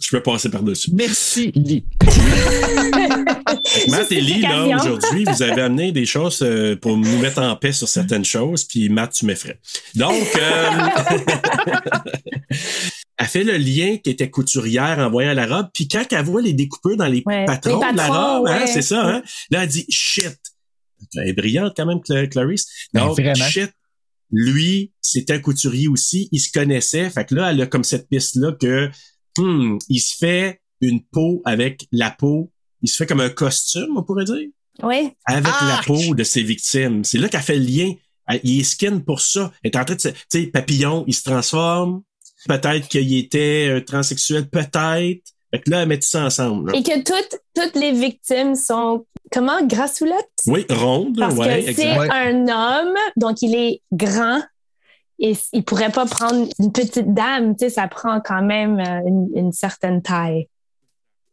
Je 0.00 0.10
peux 0.10 0.22
passer 0.22 0.48
par-dessus. 0.50 0.90
Merci, 0.92 1.52
Lee. 1.54 1.84
Matt 3.88 4.12
et 4.12 4.20
Lee, 4.20 4.42
là, 4.42 4.66
aujourd'hui, 4.76 5.24
vous 5.24 5.42
avez 5.42 5.62
amené 5.62 5.92
des 5.92 6.06
choses 6.06 6.40
euh, 6.42 6.76
pour 6.76 6.96
nous 6.96 7.18
mettre 7.18 7.40
en 7.42 7.56
paix 7.56 7.72
sur 7.72 7.88
certaines 7.88 8.24
choses, 8.24 8.64
puis 8.64 8.88
Matt, 8.88 9.12
tu 9.12 9.26
m'effraies. 9.26 9.58
Donc, 9.94 10.14
euh, 10.36 10.70
elle 13.18 13.26
fait 13.26 13.44
le 13.44 13.56
lien 13.56 13.96
qui 14.02 14.10
était 14.10 14.30
couturière 14.30 14.98
en 14.98 15.10
voyant 15.10 15.32
la 15.34 15.46
robe, 15.46 15.68
puis 15.74 15.88
quand 15.88 16.04
elle 16.10 16.24
voit 16.24 16.42
les 16.42 16.52
découpeurs 16.52 16.96
dans 16.96 17.06
les 17.06 17.22
Ouais, 17.26 17.44
patrons 17.46 17.84
les 17.84 17.92
de 17.92 17.96
la 17.96 18.06
robe, 18.08 18.48
hein, 18.48 18.66
c'est 18.66 18.82
ça, 18.82 19.04
hein? 19.06 19.22
Là, 19.50 19.62
elle 19.64 19.68
dit 19.68 19.86
«shit». 19.88 20.38
Elle 21.14 21.28
est 21.28 21.32
brillante 21.32 21.74
quand 21.76 21.86
même, 21.86 21.98
Cla- 21.98 22.28
Clarice. 22.28 22.66
Ben, 22.92 23.06
Donc, 23.06 23.18
shit, 23.36 23.70
lui, 24.30 24.92
c'était 25.00 25.34
un 25.34 25.38
couturier 25.38 25.88
aussi, 25.88 26.28
il 26.32 26.40
se 26.40 26.50
connaissait. 26.52 27.08
Fait 27.08 27.24
que 27.24 27.34
là, 27.34 27.50
elle 27.50 27.60
a 27.62 27.66
comme 27.66 27.84
cette 27.84 28.08
piste-là 28.08 28.52
que, 28.60 28.90
hmm, 29.38 29.78
il 29.88 30.00
se 30.00 30.16
fait 30.16 30.60
une 30.80 31.02
peau 31.02 31.42
avec 31.44 31.86
la 31.92 32.10
peau, 32.10 32.50
il 32.82 32.88
se 32.88 32.96
fait 32.96 33.06
comme 33.06 33.20
un 33.20 33.30
costume, 33.30 33.96
on 33.96 34.02
pourrait 34.02 34.24
dire, 34.24 34.48
Oui. 34.82 35.10
avec 35.24 35.44
la 35.62 35.74
Arc! 35.74 35.86
peau 35.86 36.14
de 36.14 36.22
ses 36.24 36.42
victimes. 36.42 37.02
C'est 37.04 37.18
là 37.18 37.28
qu'elle 37.28 37.40
fait 37.42 37.58
le 37.58 37.64
lien. 37.64 37.92
Il 38.44 38.60
est 38.60 38.64
skin 38.64 38.98
pour 39.00 39.20
ça. 39.22 39.52
Elle 39.62 39.70
est 39.72 39.76
en 39.78 39.84
train 39.84 39.94
de 39.96 40.00
se, 40.00 40.08
tu 40.08 40.14
sais, 40.28 40.46
papillon, 40.48 41.02
il 41.06 41.14
se 41.14 41.22
transforme. 41.24 42.02
Peut-être 42.46 42.86
qu'il 42.88 43.16
était 43.16 43.70
un 43.74 43.80
transsexuel, 43.80 44.48
peut-être. 44.48 45.22
Fait 45.50 45.60
que 45.64 45.70
là, 45.70 45.82
elle 45.82 45.88
met 45.88 45.98
tout 45.98 46.06
ça 46.06 46.24
ensemble. 46.26 46.70
là. 46.72 46.78
Et 46.78 46.82
que 46.82 47.02
toutes, 47.02 47.40
toutes 47.54 47.74
les 47.74 47.92
victimes 47.92 48.54
sont, 48.54 49.06
comment, 49.32 49.66
grassoulettes? 49.66 50.28
Oui, 50.46 50.66
ronde, 50.68 51.16
Parce 51.18 51.34
ouais, 51.36 51.64
que 51.64 51.72
c'est 51.72 51.90
un 51.90 52.46
homme, 52.48 52.94
donc 53.16 53.40
il 53.40 53.54
est 53.54 53.80
grand 53.92 54.42
et 55.18 55.30
s- 55.32 55.48
il 55.52 55.64
pourrait 55.64 55.90
pas 55.90 56.06
prendre 56.06 56.48
une 56.58 56.72
petite 56.72 57.12
dame, 57.14 57.56
tu 57.56 57.64
sais, 57.66 57.70
ça 57.70 57.88
prend 57.88 58.20
quand 58.20 58.42
même 58.42 58.78
euh, 58.78 59.00
une, 59.06 59.28
une 59.34 59.52
certaine 59.52 60.02
taille. 60.02 60.48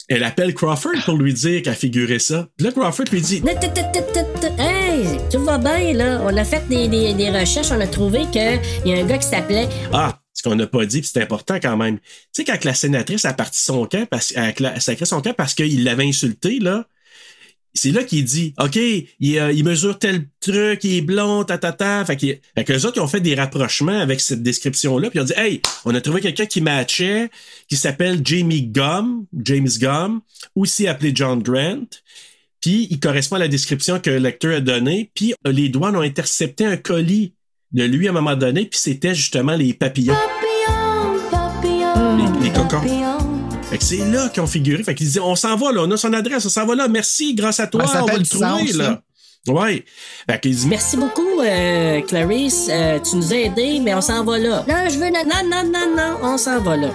Elle 0.08 0.24
appelle 0.24 0.54
Crawford 0.54 0.92
pour 1.06 1.16
lui 1.18 1.34
dire 1.34 1.64
qu'elle 1.64 1.74
figurait 1.74 2.20
ça. 2.20 2.48
Puis 2.58 2.66
là, 2.68 2.72
Crawford 2.72 3.06
lui 3.12 3.22
dit. 3.22 3.42
Hey, 4.60 5.18
tout 5.32 5.44
va 5.44 5.58
bien, 5.58 5.94
là. 5.94 6.22
On 6.24 6.38
a 6.38 6.44
fait 6.44 6.68
des, 6.70 6.88
des, 6.88 7.14
des 7.16 7.32
recherches, 7.32 7.72
on 7.72 7.80
a 7.82 7.88
trouvé 7.88 8.26
qu'il 8.32 8.60
y 8.86 8.94
a 8.94 8.98
un 8.98 9.06
gars 9.06 9.18
qui 9.18 9.28
s'appelait. 9.28 9.68
Ah, 9.92 10.20
ce 10.34 10.44
qu'on 10.44 10.56
n'a 10.56 10.68
pas 10.68 10.86
dit, 10.86 11.02
puis 11.02 11.10
c'est 11.12 11.24
important 11.24 11.56
quand 11.56 11.76
même. 11.78 11.98
Tu 11.98 12.04
sais, 12.34 12.44
quand 12.44 12.64
la 12.66 12.74
sénatrice 12.76 13.26
a 13.26 13.34
parti 13.34 13.60
son 13.60 13.86
camp, 13.88 14.06
parce, 14.08 14.32
elle 14.36 14.66
a 14.66 14.80
sacré 14.80 15.06
son 15.06 15.22
camp 15.22 15.34
parce 15.34 15.56
qu'il 15.56 15.84
l'avait 15.84 16.06
insulté, 16.06 16.60
là, 16.60 16.86
c'est 17.76 17.92
là 17.92 18.04
qu'il 18.04 18.24
dit, 18.24 18.54
OK, 18.58 18.78
il, 18.78 19.38
euh, 19.38 19.52
il 19.52 19.64
mesure 19.66 20.00
tel 20.00 20.28
truc, 20.40 20.84
il 20.84 20.96
est 20.96 21.02
blond, 21.02 21.44
ta, 21.44 21.58
ta, 21.58 21.74
ta. 21.74 22.06
Fait, 22.06 22.16
que 22.16 22.74
les 22.74 22.86
autres, 22.86 22.98
ils 22.98 23.02
ont 23.02 23.08
fait 23.08 23.20
des 23.20 23.36
rapprochements 23.36 24.00
avec 24.00 24.22
cette 24.22 24.42
description-là, 24.42 25.10
puis 25.10 25.20
ils 25.20 25.22
ont 25.22 25.26
dit, 25.26 25.34
hey, 25.36 25.62
on 25.84 25.94
a 25.94 26.02
trouvé 26.02 26.22
quelqu'un 26.22 26.46
qui 26.46 26.62
matchait, 26.62 27.30
qui 27.68 27.76
s'appelle 27.76 28.22
Jamie 28.24 28.64
Gum, 28.64 29.26
James 29.44 29.70
Gum, 29.80 30.22
aussi 30.56 30.88
appelé 30.88 31.12
John 31.14 31.44
Grant. 31.44 31.86
Puis 32.62 32.88
il 32.90 33.00
correspond 33.00 33.36
à 33.36 33.40
la 33.40 33.48
description 33.50 34.00
que 34.00 34.10
le 34.10 34.18
lecteur 34.18 34.56
a 34.56 34.62
donnée. 34.62 35.12
Puis 35.14 35.34
les 35.46 35.70
douanes 35.70 35.98
ont 35.98 36.02
intercepté 36.02 36.66
un 36.66 36.78
colis 36.78 37.34
de 37.74 37.84
lui 37.84 38.08
à 38.08 38.12
un 38.12 38.14
moment 38.14 38.36
donné, 38.36 38.66
puis 38.66 38.80
c'était 38.80 39.14
justement 39.14 39.56
les 39.56 39.74
papillons. 39.74 40.16
Les, 41.64 42.46
les 42.46 42.54
cocons. 42.54 43.25
Fait 43.76 43.80
que 43.80 43.84
c'est 43.84 44.10
là 44.10 44.30
qu'ils 44.30 44.42
ont 44.42 44.48
figuré. 44.48 44.84
Fait 44.84 44.96
qu'ils 44.96 45.08
disaient, 45.08 45.20
on 45.20 45.36
s'en 45.36 45.58
va 45.58 45.74
là, 45.74 45.82
on 45.84 45.92
a 45.92 45.98
son 45.98 46.14
adresse, 46.14 46.46
on 46.46 46.50
s'en 46.50 46.66
va 46.66 46.76
là, 46.76 46.88
merci, 46.88 47.36
grâce 47.36 47.60
à 47.60 47.68
toi, 47.68 47.86
ça 47.86 48.04
on 48.04 48.08
va 48.08 48.18
le 48.18 48.26
trouver 48.26 48.68
sens, 48.68 48.74
là. 48.76 49.02
Ouais. 49.50 49.84
Fait 50.30 50.40
qu'ils 50.40 50.52
disent, 50.52 50.66
Merci 50.66 50.96
beaucoup, 50.96 51.42
euh, 51.42 52.00
Clarice. 52.04 52.70
Euh, 52.72 53.00
tu 53.00 53.18
nous 53.18 53.34
as 53.34 53.38
aidés, 53.38 53.82
mais 53.84 53.94
on 53.94 54.00
s'en 54.00 54.24
va 54.24 54.40
là. 54.40 54.64
Non, 54.66 54.90
je 54.90 54.98
veux. 54.98 55.10
Non, 55.10 55.24
non, 55.26 55.44
non, 55.44 55.64
non, 55.74 55.96
non, 55.98 56.18
on 56.24 56.38
s'en 56.38 56.62
va 56.62 56.78
là. 56.78 56.90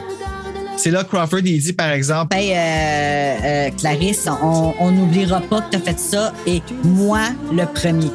C'est 0.78 0.90
là 0.90 1.04
que 1.04 1.10
Crawford, 1.10 1.40
il 1.44 1.60
dit, 1.60 1.74
par 1.74 1.90
exemple, 1.90 2.34
Ben, 2.34 2.48
euh, 2.50 3.68
euh, 3.68 3.70
Clarisse, 3.76 4.26
on 4.42 4.72
on 4.80 4.90
n'oubliera 4.90 5.42
pas 5.42 5.60
que 5.60 5.72
tu 5.72 5.76
as 5.76 5.80
fait 5.80 5.98
ça 5.98 6.32
et 6.46 6.62
moi 6.82 7.26
le 7.52 7.66
premier. 7.66 8.10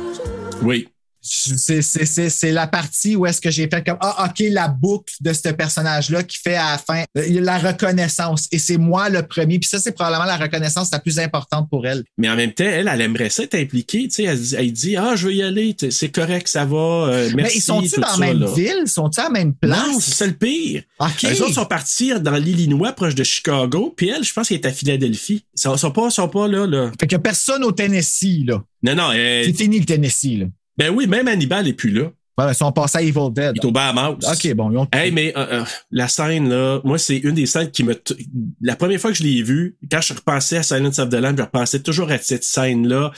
oui. 0.64 0.88
C'est 1.28 1.82
c'est- 1.82 2.06
c'est- 2.06 2.30
c'est 2.30 2.52
la 2.52 2.68
partie 2.68 3.16
où 3.16 3.26
est-ce 3.26 3.42
que 3.42 3.50
j'ai 3.50 3.68
fait 3.68 3.84
comme 3.84 3.98
ah 4.02 4.28
ok 4.30 4.46
la 4.52 4.68
boucle 4.68 5.14
de 5.22 5.34
ce 5.34 5.50
personnage 5.50 6.10
là 6.12 6.22
qui 6.24 6.38
fait 6.38 6.56
à 6.56 6.72
la 6.74 6.78
fin 6.78 7.04
euh, 7.18 7.42
la 7.42 7.58
reconnaissance 7.58 8.48
et 8.52 8.60
c'est 8.60 8.78
moi 8.78 9.10
le 9.10 9.24
premier 9.26 9.58
puis 9.60 9.68
ça 9.68 9.80
c'est 9.80 9.92
probablement 9.92 10.26
la 10.26 10.38
reconnaissance 10.38 10.92
la 10.92 11.00
plus 11.00 11.18
importante 11.20 11.70
pour 11.70 11.86
elle 11.88 12.04
Mais 12.18 12.30
en 12.30 12.36
même 12.36 12.52
temps, 12.54 12.64
elle, 12.66 12.88
elle 12.92 13.02
aimerait 13.02 13.30
ça 13.30 13.44
être 13.44 13.56
impliquée. 13.56 14.04
Tu 14.08 14.12
sais, 14.12 14.24
elle, 14.24 14.40
dit- 14.42 14.56
elle 14.56 14.72
dit, 14.72 14.96
ah, 14.98 15.16
je 15.16 15.28
veux 15.28 15.34
y 15.34 15.42
aller, 15.44 15.76
c'est 15.90 16.10
correct, 16.10 16.48
ça 16.48 16.66
va, 16.66 16.76
euh, 16.78 17.30
merci. 17.34 17.36
mais 17.36 17.52
ils 17.56 17.62
sont-ils 17.62 18.00
dans 18.00 18.08
la 18.12 18.18
même 18.18 18.40
là. 18.42 18.52
ville? 18.54 18.84
Sont-ils 18.88 19.20
à 19.20 19.24
la 19.24 19.30
même 19.30 19.54
place? 19.56 19.88
Non, 19.88 20.00
c'est 20.00 20.14
ça 20.14 20.28
le 20.28 20.34
pire. 20.34 20.84
Ok. 21.00 21.22
Les 21.24 21.42
autres 21.42 21.54
sont 21.56 21.66
partis 21.66 22.12
dans 22.20 22.36
l'Illinois, 22.36 22.92
proche 22.94 23.16
de 23.16 23.24
Chicago, 23.24 23.94
puis 23.96 24.10
elle, 24.10 24.24
je 24.24 24.32
pense 24.34 24.48
qu'elle 24.50 24.58
est 24.60 24.66
à 24.68 24.72
Philadelphie. 24.72 25.44
Ils 25.58 25.60
sont, 25.62 25.76
sont 25.78 25.92
pas, 25.92 26.10
sont 26.10 26.30
pas 26.30 26.48
là, 26.48 26.66
là. 26.68 26.92
fait 27.00 27.14
a 27.14 27.20
personne 27.20 27.64
au 27.64 27.72
Tennessee 27.72 28.44
là 28.46 28.62
Non, 28.84 28.96
non, 28.96 29.12
elle- 29.12 29.46
c'est 29.46 29.54
fini 29.54 29.80
le 29.80 29.86
Tennessee 29.86 30.38
là 30.40 30.46
ben 30.78 30.94
oui, 30.94 31.08
même 31.08 31.28
Hannibal 31.28 31.68
est 31.68 31.74
plus 31.74 31.92
là. 31.92 32.12
Ouais, 32.38 32.52
ils 32.52 32.56
sont 32.56 32.72
passés 32.74 32.98
à 32.98 33.02
Evil 33.02 33.32
Dead 33.32 33.54
Il 33.56 33.60
est 33.62 33.66
au 33.66 33.72
Bahamas. 33.72 34.10
ok 34.30 34.54
bon 34.56 34.70
ils 34.70 34.78
ont 34.78 34.88
Hey, 34.92 35.10
mais 35.12 35.32
euh, 35.38 35.62
euh, 35.62 35.64
la 35.92 36.10
scène, 36.10 36.50
là, 36.50 36.82
moi, 36.84 36.98
c'est 36.98 37.16
une 37.18 37.32
des 37.36 37.46
scènes 37.46 37.72
qui 37.72 37.84
me... 37.86 37.96
t- 37.96 38.14
La 38.62 38.76
première 38.76 39.00
fois 39.00 39.12
que 39.12 39.18
je 39.18 39.24
l'ai 39.24 39.42
vue, 39.42 39.78
quand 39.90 40.02
je 40.02 40.14
repensais 40.14 40.58
à 40.58 40.64
Silence 40.64 41.00
of 41.00 41.08
the 41.10 41.14
Lamb, 41.14 41.38
je 41.38 41.44
repensais 41.44 41.82
toujours 41.82 42.12
à 42.12 42.18
cette 42.18 42.44
scène-là. 42.44 43.12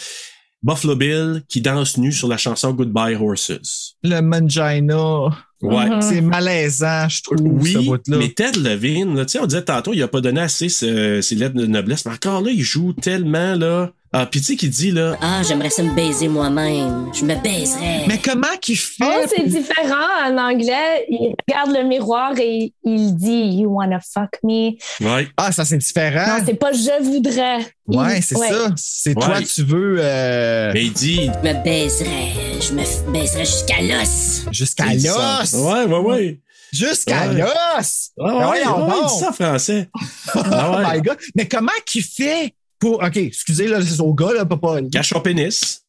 Buffalo 0.62 0.96
Bill 0.96 1.44
qui 1.50 1.62
danse 1.62 1.98
nu 1.98 2.12
sur 2.12 2.28
la 2.28 2.38
chanson 2.38 2.74
Goodbye 2.74 3.16
Horses. 3.16 3.96
le 4.04 4.22
mangina 4.22 5.30
Ouais. 5.64 5.90
Mhm. 5.90 6.02
c'est 6.04 6.22
malaisant 6.22 7.10
je 7.10 7.24
trouve 7.24 7.40
Oui, 7.42 7.74
ce 7.74 7.78
bout 7.80 8.00
là 8.08 8.18
mais 8.20 8.30
Ted 8.30 8.60
Levine, 8.60 9.16
là, 9.16 9.26
tu 9.26 9.32
sais, 9.32 9.40
on 9.40 9.48
disait 9.48 9.64
tantôt, 9.64 9.92
il 9.94 10.04
a 10.04 10.08
pas 10.08 10.22
donné 10.22 10.42
assez 10.42 10.70
ce- 10.70 11.22
ses 11.22 11.34
lettres 11.34 11.56
de 11.56 11.66
noblesse, 11.66 12.06
mais 12.06 12.12
encore 12.14 12.42
là, 12.42 12.52
il 12.52 12.62
joue 12.62 12.94
tellement, 12.94 13.56
là. 13.56 13.92
Ah, 14.14 14.26
pis 14.26 14.40
tu 14.40 14.46
sais 14.46 14.56
qu'il 14.56 14.70
dit, 14.70 14.92
là, 14.92 15.18
Ah, 15.22 15.42
j'aimerais 15.46 15.70
ça 15.70 15.84
me 15.84 15.94
baiser 15.94 16.28
moi-même. 16.30 17.10
Je 17.14 17.26
me 17.26 17.36
baiserais. 17.36 18.06
mais 18.08 18.18
comment 18.18 18.56
qu'il 18.62 18.78
fait? 18.78 19.04
Oh, 19.04 19.26
c'est 19.28 19.46
différent 19.48 19.96
en 20.26 20.38
anglais. 20.38 21.06
Il 21.10 21.36
regarde 21.48 21.72
le 21.76 21.84
miroir 21.84 22.32
et 22.40 22.74
il 22.86 23.16
dit 23.16 23.60
You 23.62 23.70
wanna 23.70 24.00
fuck 24.00 24.30
me. 24.44 24.72
ouais. 25.02 25.28
ah 25.36 25.52
ça 25.52 25.66
c'est 25.66 25.78
différent 25.78 26.38
Non, 26.38 26.44
c'est 26.46 26.54
pas 26.54 26.72
je 26.72 27.04
voudrais. 27.04 27.60
Il- 27.90 27.98
ouais 28.00 28.22
c'est 28.22 28.36
ça 28.38 28.70
c'est 28.78 29.14
toi 29.14 29.40
tu 29.42 29.64
veux 29.64 29.98
euh, 30.00 30.72
Mais 30.74 30.86
il 30.86 30.94
dit, 30.94 31.26
Je 31.44 31.48
me 31.50 31.64
baiserais. 31.64 32.32
Je 32.62 32.74
me 32.74 33.12
baiserais 33.12 33.46
jusqu'à 33.46 33.82
l'os. 33.82 34.44
jusqu'à 34.52 34.86
il 34.94 35.04
l'os 35.06 35.54
Ouais, 35.54 35.84
ouais, 35.86 36.00
ouais. 36.00 36.40
Jusqu'à 36.74 37.30
Ouais. 37.30 37.36
l'os! 37.42 38.10
Ah, 38.20 38.24
Ben 38.26 38.34
ouais, 38.36 38.44
voyons 38.44 38.88
ouais, 38.88 38.94
il 38.98 39.02
donc. 39.02 39.08
dit 39.08 39.20
ça 39.20 39.30
en 39.30 39.34
français. 39.34 39.90
Oh 40.36 40.40
Ah 40.52 40.72
ouais. 40.72 40.96
my 40.98 41.02
God! 41.02 41.18
Mais 41.34 41.48
comment 41.48 41.72
qu'il 41.86 42.04
fait? 42.04 42.54
Pour. 42.80 43.04
OK, 43.04 43.18
excusez, 43.18 43.68
là, 43.68 43.80
c'est 43.82 44.00
au 44.00 44.14
gars, 44.14 44.34
là, 44.34 44.46
papa. 44.46 44.80
Cache 44.92 45.10
son 45.10 45.20
pénis. 45.22 45.82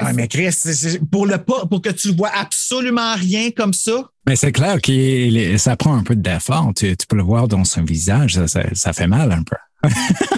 Ah, 0.00 0.12
mais 0.12 0.28
Chris, 0.28 0.52
c'est- 0.52 0.74
c'est- 0.74 0.98
pour, 1.10 1.24
le 1.26 1.38
pas, 1.38 1.64
pour 1.66 1.80
que 1.80 1.88
tu 1.90 2.12
vois 2.12 2.30
absolument 2.34 3.14
rien 3.14 3.50
comme 3.52 3.72
ça. 3.72 3.92
Mais 4.28 4.36
c'est 4.36 4.52
clair 4.52 4.80
que 4.82 5.56
ça 5.56 5.76
prend 5.76 5.94
un 5.96 6.02
peu 6.02 6.14
d'effort. 6.16 6.72
Tu, 6.76 6.96
tu 6.96 7.06
peux 7.06 7.16
le 7.16 7.22
voir 7.22 7.48
dans 7.48 7.64
son 7.64 7.82
visage. 7.82 8.34
Ça, 8.34 8.48
ça, 8.48 8.62
ça 8.74 8.92
fait 8.92 9.06
mal 9.06 9.32
un 9.32 9.42
peu. 9.42 9.56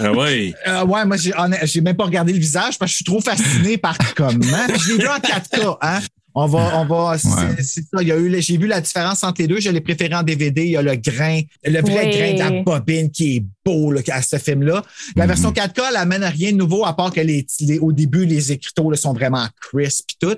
Ah 0.01 0.11
ouais. 0.11 0.53
Euh, 0.67 0.85
ouais, 0.85 1.05
moi, 1.05 1.17
j'ai 1.17 1.31
j'ai 1.63 1.81
même 1.81 1.95
pas 1.95 2.05
regardé 2.05 2.33
le 2.33 2.39
visage 2.39 2.77
parce 2.79 2.91
que 2.91 2.93
je 2.93 2.95
suis 2.95 3.05
trop 3.05 3.21
fasciné 3.21 3.77
par 3.77 3.95
comment. 4.15 4.39
Je 4.39 4.91
l'ai 4.93 4.97
vu 5.03 5.07
en 5.07 5.19
4K, 5.19 5.77
hein? 5.81 5.99
On 6.37 6.47
va, 6.47 6.81
on 6.81 6.85
va, 6.85 7.17
c'est 7.17 7.29
Ouais. 7.29 7.55
c'est 7.63 7.81
ça. 7.81 8.01
Il 8.01 8.07
y 8.09 8.11
a 8.11 8.17
eu, 8.17 8.41
j'ai 8.41 8.57
vu 8.57 8.67
la 8.67 8.81
différence 8.81 9.23
entre 9.23 9.41
les 9.41 9.47
deux. 9.47 9.59
Je 9.61 9.69
l'ai 9.69 9.79
préféré 9.79 10.13
en 10.15 10.21
DVD. 10.23 10.63
Il 10.65 10.71
y 10.71 10.75
a 10.77 10.81
le 10.81 10.95
grain, 10.97 11.39
le 11.63 11.79
vrai 11.81 12.07
Oui. 12.07 12.17
grain 12.17 12.33
de 12.33 12.39
la 12.57 12.61
bobine 12.61 13.09
qui 13.09 13.37
est 13.37 13.45
beau, 13.65 13.91
là, 13.93 14.01
à 14.11 14.21
ce 14.21 14.37
film-là. 14.37 14.83
La 15.15 15.23
Mhm. 15.23 15.27
version 15.29 15.51
4K, 15.53 15.81
elle 15.89 15.95
amène 15.95 16.25
rien 16.25 16.51
de 16.51 16.57
nouveau 16.57 16.85
à 16.85 16.93
part 16.95 17.13
que 17.13 17.21
les, 17.21 17.47
les- 17.61 17.79
au 17.79 17.93
début, 17.93 18.25
les 18.25 18.51
écriteaux, 18.51 18.91
là, 18.91 18.97
sont 18.97 19.13
vraiment 19.13 19.47
crisp 19.61 20.09
et 20.11 20.25
tout. 20.27 20.35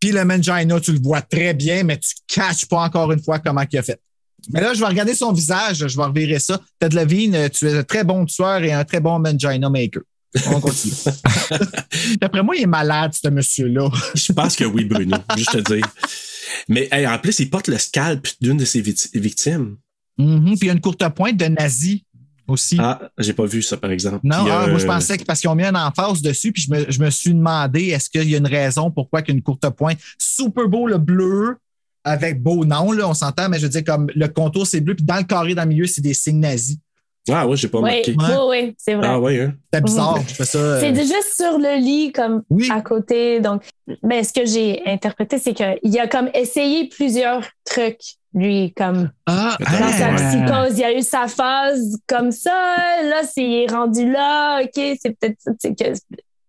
Puis 0.00 0.12
le 0.12 0.24
Mangina, 0.24 0.80
tu 0.80 0.92
le 0.92 1.00
vois 1.00 1.20
très 1.20 1.52
bien, 1.52 1.82
mais 1.84 1.98
tu 1.98 2.14
catches 2.26 2.64
pas 2.66 2.80
encore 2.82 3.12
une 3.12 3.22
fois 3.22 3.38
comment 3.38 3.64
il 3.70 3.78
a 3.78 3.82
fait. 3.82 4.00
Mais 4.50 4.60
là, 4.62 4.72
je 4.72 4.78
vais 4.80 4.86
regarder 4.86 5.14
son 5.14 5.32
visage, 5.32 5.86
je 5.88 5.96
vais 5.96 6.04
revirer 6.04 6.38
ça. 6.38 6.58
Ted 6.80 6.94
Levine, 6.96 7.50
tu 7.50 7.66
es 7.68 7.76
un 7.78 7.82
très 7.82 8.04
bon 8.04 8.24
tueur 8.24 8.62
et 8.62 8.72
un 8.72 8.84
très 8.84 9.00
bon 9.00 9.18
Mangina 9.18 9.68
maker. 9.68 10.02
On 10.46 10.60
continue. 10.60 10.94
D'après 12.20 12.42
moi, 12.42 12.56
il 12.56 12.62
est 12.62 12.66
malade, 12.66 13.12
ce 13.14 13.28
monsieur-là. 13.28 13.88
Je 14.14 14.32
pense 14.32 14.56
que 14.56 14.64
oui, 14.64 14.84
Bruno. 14.84 15.16
Juste 15.36 15.52
te 15.52 15.74
dire. 15.74 15.86
Mais 16.68 16.88
hey, 16.92 17.06
en 17.06 17.18
plus, 17.18 17.38
il 17.40 17.50
porte 17.50 17.68
le 17.68 17.78
scalp 17.78 18.26
d'une 18.40 18.58
de 18.58 18.64
ses 18.64 18.80
victimes. 18.80 19.76
Mhm. 20.18 20.44
Puis 20.44 20.58
il 20.62 20.66
y 20.66 20.70
a 20.70 20.72
une 20.72 20.80
courte 20.80 21.06
pointe 21.10 21.36
de 21.36 21.46
nazi 21.46 22.04
aussi. 22.46 22.76
Ah, 22.80 23.00
j'ai 23.18 23.32
pas 23.32 23.46
vu 23.46 23.62
ça, 23.62 23.76
par 23.76 23.90
exemple. 23.90 24.20
Non, 24.24 24.46
ah, 24.48 24.64
euh, 24.64 24.70
moi 24.70 24.78
je 24.78 24.86
pensais 24.86 25.16
que 25.18 25.24
parce 25.24 25.40
qu'ils 25.40 25.50
ont 25.50 25.54
mis 25.54 25.64
un 25.64 25.74
emphase 25.74 26.22
dessus, 26.22 26.50
puis 26.50 26.62
je 26.62 26.70
me, 26.70 26.90
je 26.90 26.98
me 26.98 27.10
suis 27.10 27.34
demandé 27.34 27.88
est-ce 27.88 28.10
qu'il 28.10 28.28
y 28.28 28.34
a 28.34 28.38
une 28.38 28.46
raison 28.46 28.90
pourquoi 28.90 29.22
qu'il 29.22 29.34
y 29.34 29.36
a 29.36 29.38
une 29.38 29.42
courte 29.42 29.68
pointe. 29.70 29.98
Super 30.18 30.66
beau 30.66 30.88
le 30.88 30.98
bleu 30.98 31.56
avec 32.04 32.42
beau 32.42 32.64
nom, 32.64 32.92
là, 32.92 33.08
on 33.08 33.14
s'entend, 33.14 33.48
mais 33.48 33.58
je 33.58 33.64
veux 33.64 33.68
dire 33.68 33.84
comme 33.84 34.08
le 34.14 34.28
contour 34.28 34.66
c'est 34.66 34.80
bleu, 34.80 34.94
puis 34.94 35.04
dans 35.04 35.16
le 35.16 35.24
carré 35.24 35.54
dans 35.54 35.62
le 35.62 35.68
milieu, 35.68 35.86
c'est 35.86 36.00
des 36.00 36.14
signes 36.14 36.40
nazis. 36.40 36.78
Ah 37.32 37.46
ouais, 37.46 37.56
j'ai 37.56 37.68
pas 37.68 37.78
Oui, 37.78 37.84
marqué. 37.90 38.14
oui, 38.18 38.34
oui, 38.48 38.74
c'est 38.78 38.94
vrai. 38.94 39.06
Ah 39.08 39.18
ouais, 39.20 39.40
hein? 39.40 39.54
C'est 39.72 39.84
bizarre, 39.84 40.18
je 40.28 40.34
fais 40.34 40.44
ça. 40.44 40.58
euh, 40.58 40.80
C'est 40.80 40.94
juste 40.94 41.34
sur 41.36 41.58
le 41.58 41.78
lit, 41.80 42.12
comme 42.12 42.42
Oui. 42.50 42.68
à 42.72 42.80
côté. 42.80 43.40
Donc, 43.40 43.62
ben, 44.02 44.22
ce 44.24 44.32
que 44.32 44.44
j'ai 44.46 44.82
interprété, 44.86 45.38
c'est 45.38 45.54
qu'il 45.54 45.98
a 45.98 46.06
comme 46.08 46.30
essayé 46.34 46.88
plusieurs 46.88 47.42
trucs 47.64 48.00
Lui, 48.34 48.74
comme 48.76 49.10
Ah, 49.26 49.56
dans 49.58 49.88
sa 49.92 50.14
psychose, 50.14 50.78
il 50.78 50.84
a 50.84 50.92
eu 50.92 51.02
sa 51.02 51.28
phase 51.28 51.96
comme 52.06 52.30
ça. 52.30 52.76
Là, 53.02 53.22
s'il 53.24 53.52
est 53.54 53.70
rendu 53.72 54.10
là, 54.10 54.60
OK, 54.62 54.70
c'est 54.74 55.16
peut-être 55.18 55.38
que- 55.62 55.98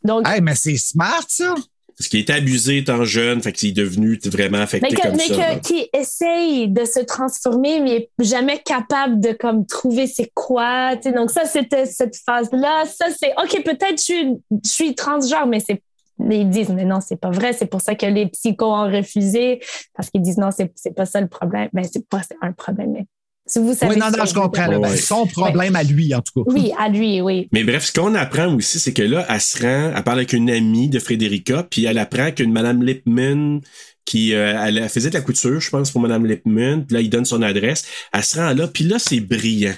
Donc, 0.03 0.27
Hey, 0.27 0.41
mais 0.41 0.55
c'est 0.55 0.75
smart, 0.77 1.23
ça. 1.27 1.55
Parce 1.99 2.07
qu'il 2.07 2.21
était 2.21 2.31
abusé 2.33 2.77
étant 2.77 3.03
jeune, 3.03 3.41
fait 3.41 3.51
qu'il 3.51 3.69
est 3.69 3.73
devenu 3.73 4.17
vraiment 4.25 4.59
affecté 4.59 4.87
mais 4.89 4.95
que- 4.95 5.01
comme 5.01 5.17
mais 5.17 5.27
ça. 5.27 5.35
là. 5.37 5.55
qui 5.59 5.89
essaye 5.91 6.69
de 6.69 6.85
se 6.85 7.01
transformer, 7.01 7.81
mais 7.81 7.91
est 7.95 8.09
jamais 8.23 8.59
capable 8.59 9.19
de 9.19 9.33
comme 9.33 9.65
trouver 9.65 10.07
c'est 10.07 10.31
quoi. 10.33 10.95
Donc 10.95 11.29
ça, 11.29 11.43
c'était 11.43 11.85
cette 11.85 12.15
phase-là. 12.15 12.85
Ça, 12.85 13.07
c'est 13.17 13.33
OK, 13.37 13.63
peut-être 13.65 13.97
je 13.97 14.03
suis, 14.03 14.27
je 14.63 14.69
suis 14.69 14.95
transgenre, 14.95 15.45
mais 15.45 15.59
c'est 15.59 15.81
mais 16.21 16.41
ils 16.41 16.49
disent, 16.49 16.69
mais 16.69 16.83
non, 16.85 16.99
c'est 17.01 17.15
pas 17.19 17.31
vrai. 17.31 17.53
C'est 17.53 17.65
pour 17.65 17.81
ça 17.81 17.95
que 17.95 18.05
les 18.05 18.27
psychos 18.27 18.65
ont 18.73 18.91
refusé, 18.91 19.61
parce 19.93 20.09
qu'ils 20.09 20.21
disent, 20.21 20.37
non, 20.37 20.51
c'est 20.51 20.71
c'est 20.75 20.93
pas 20.95 21.05
ça 21.05 21.19
le 21.21 21.27
problème. 21.27 21.69
Ben, 21.73 21.83
c'est 21.83 22.07
pas 22.07 22.21
c'est 22.27 22.35
un 22.41 22.51
problème. 22.53 22.91
Mais 22.91 23.05
si 23.49 23.59
vous 23.59 23.73
savez. 23.73 23.93
Oui, 23.93 23.99
non, 23.99 24.09
non, 24.17 24.25
je 24.25 24.33
comprends. 24.33 24.67
là. 24.67 24.79
Ben, 24.79 24.89
Ouais. 24.91 24.97
son 24.97 25.25
problème 25.27 25.75
à 25.75 25.83
lui, 25.83 26.13
en 26.15 26.21
tout 26.21 26.43
cas. 26.43 26.51
Oui, 26.53 26.71
à 26.79 26.87
lui, 26.89 27.19
oui. 27.21 27.49
Mais 27.51 27.63
bref, 27.63 27.83
ce 27.85 27.91
qu'on 27.91 28.15
apprend 28.15 28.53
aussi, 28.55 28.79
c'est 28.79 28.93
que 28.93 29.01
là, 29.01 29.25
elle 29.29 29.41
se 29.41 29.61
rend, 29.61 29.91
elle 29.95 30.03
parle 30.03 30.19
avec 30.19 30.33
une 30.33 30.49
amie 30.49 30.87
de 30.89 30.99
Frédérica, 30.99 31.63
puis 31.69 31.85
elle 31.85 31.97
apprend 31.97 32.31
qu'une 32.31 32.51
Madame 32.53 32.83
Lipman, 32.83 33.59
qui 34.05 34.33
euh, 34.33 34.55
elle, 34.65 34.77
elle 34.77 34.89
faisait 34.89 35.09
de 35.09 35.15
la 35.15 35.21
couture, 35.21 35.59
je 35.59 35.69
pense, 35.69 35.91
pour 35.91 36.01
Madame 36.01 36.25
Lipman, 36.25 36.83
puis 36.85 36.95
là, 36.95 37.01
il 37.01 37.09
donne 37.09 37.25
son 37.25 37.41
adresse. 37.41 37.85
Elle 38.13 38.23
se 38.23 38.37
rend 38.39 38.53
là, 38.53 38.67
puis 38.67 38.83
là, 38.85 38.97
c'est 38.99 39.19
brillant. 39.19 39.75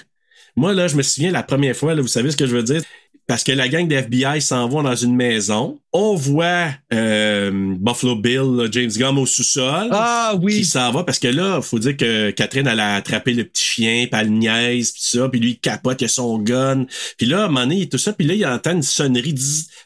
Moi, 0.56 0.74
là, 0.74 0.86
je 0.86 0.96
me 0.96 1.02
souviens 1.02 1.30
la 1.32 1.42
première 1.42 1.74
fois, 1.74 1.94
là, 1.94 2.02
vous 2.02 2.08
savez 2.08 2.30
ce 2.30 2.36
que 2.36 2.46
je 2.46 2.54
veux 2.54 2.62
dire? 2.62 2.82
Parce 3.28 3.44
que 3.44 3.52
la 3.52 3.68
gang 3.68 3.86
de 3.86 3.94
FBI 3.94 4.42
s'en 4.42 4.68
va 4.68 4.82
dans 4.82 4.96
une 4.96 5.14
maison. 5.14 5.78
On 5.92 6.14
voit 6.14 6.70
euh, 6.92 7.50
Buffalo 7.78 8.16
Bill, 8.16 8.56
là, 8.56 8.66
James 8.70 8.90
Gunn 8.90 9.16
au 9.16 9.26
sous-sol. 9.26 9.88
Ah 9.92 10.34
oui. 10.42 10.56
Qui 10.56 10.64
s'en 10.64 10.90
va 10.90 11.04
parce 11.04 11.18
que 11.18 11.28
là, 11.28 11.62
faut 11.62 11.78
dire 11.78 11.96
que 11.96 12.30
Catherine, 12.32 12.66
elle 12.66 12.80
a 12.80 12.96
attrapé 12.96 13.32
le 13.32 13.44
petit 13.44 13.62
chien, 13.62 14.06
puis 14.10 14.20
elle 14.20 14.32
niaise, 14.32 14.90
puis 14.92 15.02
ça, 15.04 15.28
puis 15.28 15.40
lui, 15.40 15.50
il 15.52 15.58
capote, 15.60 16.00
il 16.00 16.06
a 16.06 16.08
son 16.08 16.38
gun. 16.38 16.84
Puis 17.16 17.26
là, 17.26 17.42
à 17.42 17.44
un 17.44 17.48
moment 17.48 17.60
donné, 17.60 17.76
il 17.76 17.82
est 17.82 17.92
tout 17.92 17.98
ça, 17.98 18.12
puis 18.12 18.26
là, 18.26 18.34
il 18.34 18.44
entend 18.44 18.72
une 18.72 18.82
sonnerie 18.82 19.34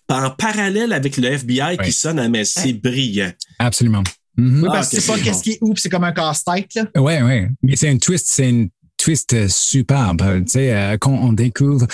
en 0.09 0.31
parallèle 0.31 0.93
avec 0.93 1.17
le 1.19 1.29
FBI 1.29 1.77
qui 1.85 1.93
sonne 1.93 2.19
à 2.19 2.29
mais 2.29 2.45
c'est 2.45 2.73
brillant. 2.73 3.33
Absolument. 3.59 4.03
Mhm. 4.39 4.63
Oui, 4.65 4.69
parce 4.71 4.91
que 4.91 4.97
Ah, 4.97 5.01
c'est 5.01 5.07
pas 5.13 5.19
qu'est-ce 5.19 5.37
bon. 5.37 5.41
qui 5.41 5.51
est 5.53 5.59
où, 5.63 5.75
c'est 5.77 5.89
comme 5.89 6.05
un 6.05 6.13
casse-tête, 6.13 6.75
là. 6.75 6.85
Ouais, 7.01 7.23
ouais. 7.23 7.49
Mais 7.63 7.75
c'est 7.77 7.91
une 7.91 7.99
twist, 7.99 8.27
c'est 8.29 8.49
une 8.51 8.69
twist 9.07 9.35
euh, 9.35 9.47
superbe. 9.49 10.21
Tu 10.47 10.49
sais, 10.49 10.75
euh, 10.75 10.97
quand 10.99 11.13
on 11.13 11.33
découvre 11.33 11.87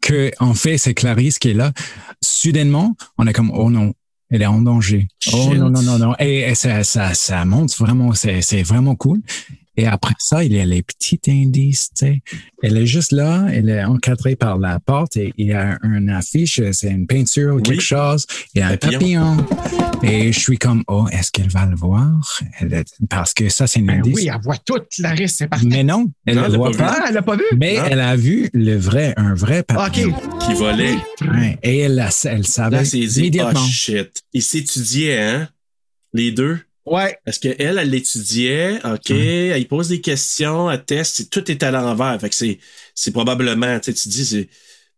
que, 0.00 0.30
en 0.38 0.54
fait, 0.54 0.78
c'est 0.78 0.94
Clarisse 0.94 1.40
qui 1.40 1.50
est 1.50 1.54
là, 1.54 1.72
soudainement, 2.22 2.94
on 3.18 3.26
est 3.26 3.32
comme, 3.32 3.50
oh 3.52 3.70
non, 3.70 3.92
elle 4.30 4.42
est 4.42 4.46
en 4.46 4.62
danger. 4.62 5.08
Oh 5.32 5.52
non, 5.52 5.68
non, 5.68 5.82
non, 5.82 5.98
non. 5.98 6.14
Et, 6.20 6.42
et 6.42 6.54
ça, 6.54 6.84
ça, 6.84 7.12
ça 7.14 7.44
monte 7.44 7.76
vraiment, 7.76 8.14
c'est, 8.14 8.40
c'est 8.40 8.62
vraiment 8.62 8.94
cool. 8.94 9.20
Et 9.80 9.86
après 9.86 10.12
ça, 10.18 10.44
il 10.44 10.52
y 10.52 10.60
a 10.60 10.66
les 10.66 10.82
petits 10.82 11.18
indices, 11.26 11.88
tu 11.96 12.04
sais. 12.06 12.22
Elle 12.62 12.76
est 12.76 12.84
juste 12.86 13.12
là, 13.12 13.46
elle 13.50 13.70
est 13.70 13.82
encadrée 13.82 14.36
par 14.36 14.58
la 14.58 14.78
porte 14.78 15.16
et 15.16 15.32
il 15.38 15.46
y 15.46 15.52
a 15.54 15.78
une 15.82 16.10
affiche, 16.10 16.60
c'est 16.72 16.90
une 16.90 17.06
peinture 17.06 17.54
ou 17.54 17.60
quelque 17.62 17.78
Oui. 17.78 17.84
chose. 17.84 18.26
Il 18.54 18.58
y 18.58 18.62
a 18.62 18.66
un 18.68 18.76
Papillon. 18.76 19.36
papillon. 19.38 20.02
Et 20.02 20.32
je 20.34 20.38
suis 20.38 20.58
comme, 20.58 20.84
oh, 20.86 21.06
est-ce 21.10 21.30
qu'elle 21.30 21.48
va 21.48 21.64
le 21.64 21.76
voir? 21.76 22.40
Elle 22.58 22.84
parce 23.08 23.32
que 23.32 23.48
ça, 23.48 23.66
c'est 23.66 23.80
une 23.80 23.86
Ben 23.86 24.00
indice. 24.00 24.14
oui, 24.14 24.28
elle 24.30 24.40
voit 24.42 24.58
toute, 24.58 24.86
Clarisse, 24.90 25.36
c'est 25.38 25.48
parfait. 25.48 25.64
Mais 25.66 25.82
non, 25.82 26.10
elle 26.26 26.36
ne 26.36 26.42
le 26.42 26.48
l'a 26.48 26.56
voit 26.58 26.70
pas 26.72 26.76
pas. 26.76 26.96
Ah, 27.00 27.04
elle 27.08 27.14
l'a 27.14 27.22
pas 27.22 27.36
vu? 27.36 27.44
Mais 27.58 27.76
Non. 27.78 27.84
elle 27.90 28.00
a 28.00 28.16
vu 28.16 28.50
le 28.52 28.76
vrai, 28.76 29.14
un 29.16 29.32
vrai 29.34 29.62
papillon. 29.62 30.10
OK. 30.14 30.40
Qui 30.46 30.54
volait. 30.54 30.96
Ouais, 31.22 31.58
et 31.62 31.78
elle, 31.78 32.06
elle 32.24 32.46
savait 32.46 32.76
Là, 32.76 32.82
dit, 32.82 32.98
immédiatement. 33.18 33.60
oh 33.64 33.66
shit. 33.70 34.22
Ils 34.34 34.42
s'étudiaient, 34.42 35.20
hein? 35.22 35.48
Les 36.12 36.32
deux? 36.32 36.58
Ouais. 36.90 37.16
Parce 37.24 37.38
qu'elle, 37.38 37.54
elle 37.60 37.78
elle 37.78 37.88
l'étudiait, 37.90 38.78
OK, 38.84 39.10
elle 39.10 39.66
pose 39.68 39.88
des 39.88 40.00
questions, 40.00 40.70
elle 40.70 40.84
teste, 40.84 41.30
tout 41.30 41.48
est 41.50 41.62
à 41.62 41.70
l'envers. 41.70 42.20
Fait 42.20 42.28
que 42.28 42.34
c'est, 42.34 42.58
c'est 42.94 43.12
probablement, 43.12 43.78
tu 43.78 43.92
sais, 43.92 43.94
tu 43.94 44.08
dis, 44.08 44.26
c'est, 44.26 44.48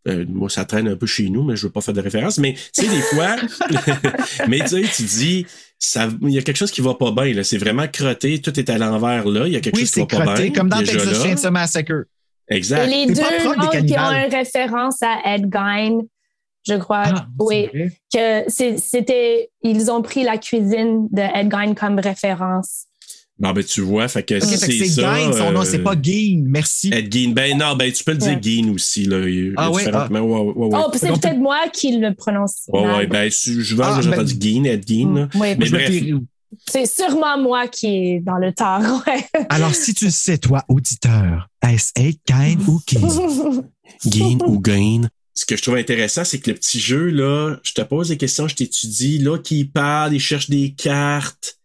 euh, 0.09 0.25
moi, 0.27 0.49
ça 0.49 0.65
traîne 0.65 0.89
un 0.89 0.97
peu 0.97 1.07
chez 1.07 1.29
nous, 1.29 1.45
mais 1.45 1.55
je 1.55 1.67
veux 1.67 1.73
pas 1.73 1.83
faire 1.83 1.95
de 1.95 2.01
référence. 2.01 2.39
Mais, 2.39 2.55
tu 2.55 2.83
sais, 2.83 2.89
des 2.89 3.03
fois, 3.03 3.37
mais 4.49 4.61
tu 4.61 4.69
sais, 4.69 4.83
tu 4.97 5.03
dis, 5.03 5.47
ça, 5.79 6.09
il 6.23 6.31
y 6.31 6.39
a 6.39 6.43
quelque 6.43 6.57
chose 6.57 6.71
qui 6.71 6.81
va 6.81 6.95
pas 6.95 7.11
bien, 7.13 7.35
là. 7.35 7.45
C'est 7.45 7.59
vraiment 7.59 7.87
crotté, 7.87 8.41
tout 8.41 8.59
est 8.59 8.71
à 8.71 8.79
l'envers, 8.79 9.29
là. 9.29 9.47
Il 9.47 9.53
y 9.53 9.57
a 9.57 9.61
quelque 9.61 9.77
Oui, 9.77 9.83
chose 9.83 9.91
qui 9.91 9.95
c'est 9.95 10.01
va 10.01 10.07
pas 10.07 10.25
bien. 10.25 10.35
crotté, 10.35 10.53
comme 10.53 10.69
dans 10.71 10.79
Texas. 10.79 11.23
Chainsaw 11.23 11.51
Massacre. 11.51 12.05
Exact. 12.49 12.87
Et 12.87 13.07
les 13.07 13.07
deux 13.07 13.23
qui 13.23 13.99
ont 13.99 14.13
une 14.13 14.35
référence 14.35 15.03
à 15.03 15.35
Ed 15.35 15.49
Gein, 15.53 16.01
je 16.67 16.75
crois. 16.75 17.03
Ah, 17.07 17.27
oui. 17.41 17.69
c'est. 17.73 18.45
Que 18.45 18.51
c'est- 18.51 18.79
c'était, 18.79 19.51
ils 19.63 19.91
ont 19.91 20.03
pris 20.03 20.23
la 20.25 20.39
cuisine 20.39 21.09
de 21.11 21.23
Ed 21.23 21.51
Gein 21.51 21.75
comme 21.75 21.99
référence. 21.99 22.85
Bon, 23.39 23.51
ben, 23.53 23.65
tu 23.65 23.81
vois, 23.81 24.07
fait 24.07 24.23
que 24.23 24.39
c'est 24.39 24.57
c'est 24.57 24.85
ça. 24.87 25.17
Son 25.33 25.51
nom, 25.51 25.65
c'est 25.65 25.81
euh, 25.81 25.83
pas 25.83 25.97
Gain. 25.97 26.43
Merci. 26.47 26.91
Ed 26.93 27.13
Gein. 27.13 27.33
Ben, 27.35 27.57
non, 27.59 27.75
ben, 27.75 27.91
tu 27.91 28.05
peux 28.05 28.13
le 28.13 28.19
dire 28.19 28.29
Ouais. 28.35 28.41
Gein 28.43 28.73
aussi, 28.73 29.05
là. 29.07 29.27
Il 29.29 29.55
Ah 29.57 29.71
ah. 29.93 30.09
mais 30.11 30.21
ouais, 30.21 30.41
ouais, 30.41 30.53
ouais. 30.55 30.79
Oh, 30.85 30.91
puis 30.91 31.01
c'est 31.01 31.09
peut-être 31.09 31.39
moi 31.39 31.59
qui 31.73 31.97
le 31.99 32.15
prononce. 32.15 32.65
Ouais, 32.69 32.85
mal. 32.85 32.97
ouais, 32.99 33.07
ben, 33.09 33.31
je 33.31 33.61
je 33.61 33.75
vois, 33.75 33.97
Ah, 33.97 34.01
j'ai 34.01 34.11
ben- 34.11 34.19
entendu 34.21 34.35
Gein, 34.39 34.65
Ed 34.65 34.87
Gein, 34.87 35.15
là. 35.15 35.29
Oui, 35.35 35.57
Mais 35.59 35.69
bref. 35.71 35.93
c'est 36.69 36.87
sûrement 36.87 37.37
moi 37.39 37.67
qui 37.67 37.87
est 37.87 38.21
dans 38.21 38.37
le 38.37 38.53
tard. 38.53 38.83
Ouais. 39.07 39.25
Alors, 39.49 39.75
si 39.75 39.93
tu 39.95 40.05
le 40.05 40.11
sais, 40.13 40.39
toi, 40.39 40.63
auditeur, 40.69 41.49
est-ce 41.67 41.91
Ed 41.97 42.17
Gain 42.29 42.59
ou 42.69 42.81
Gain? 42.87 43.01
Gain 44.07 44.39
ou 44.47 44.61
gain. 44.61 45.09
Ce 45.35 45.47
que 45.47 45.57
je 45.57 45.63
trouve 45.63 45.77
intéressant, 45.77 46.25
c'est 46.25 46.39
que 46.41 46.51
le 46.51 46.57
petit 46.57 46.79
jeu, 46.81 47.07
là, 47.09 47.57
je 47.63 47.73
te 47.73 47.81
pose 47.83 48.09
des 48.09 48.17
questions, 48.19 48.49
je 48.49 48.55
t'étudie, 48.55 49.19
là, 49.19 49.39
qui 49.39 49.65
parle, 49.65 50.13
il 50.15 50.21
cherche 50.21 50.51
des 50.51 50.75
cartes. 50.75 51.59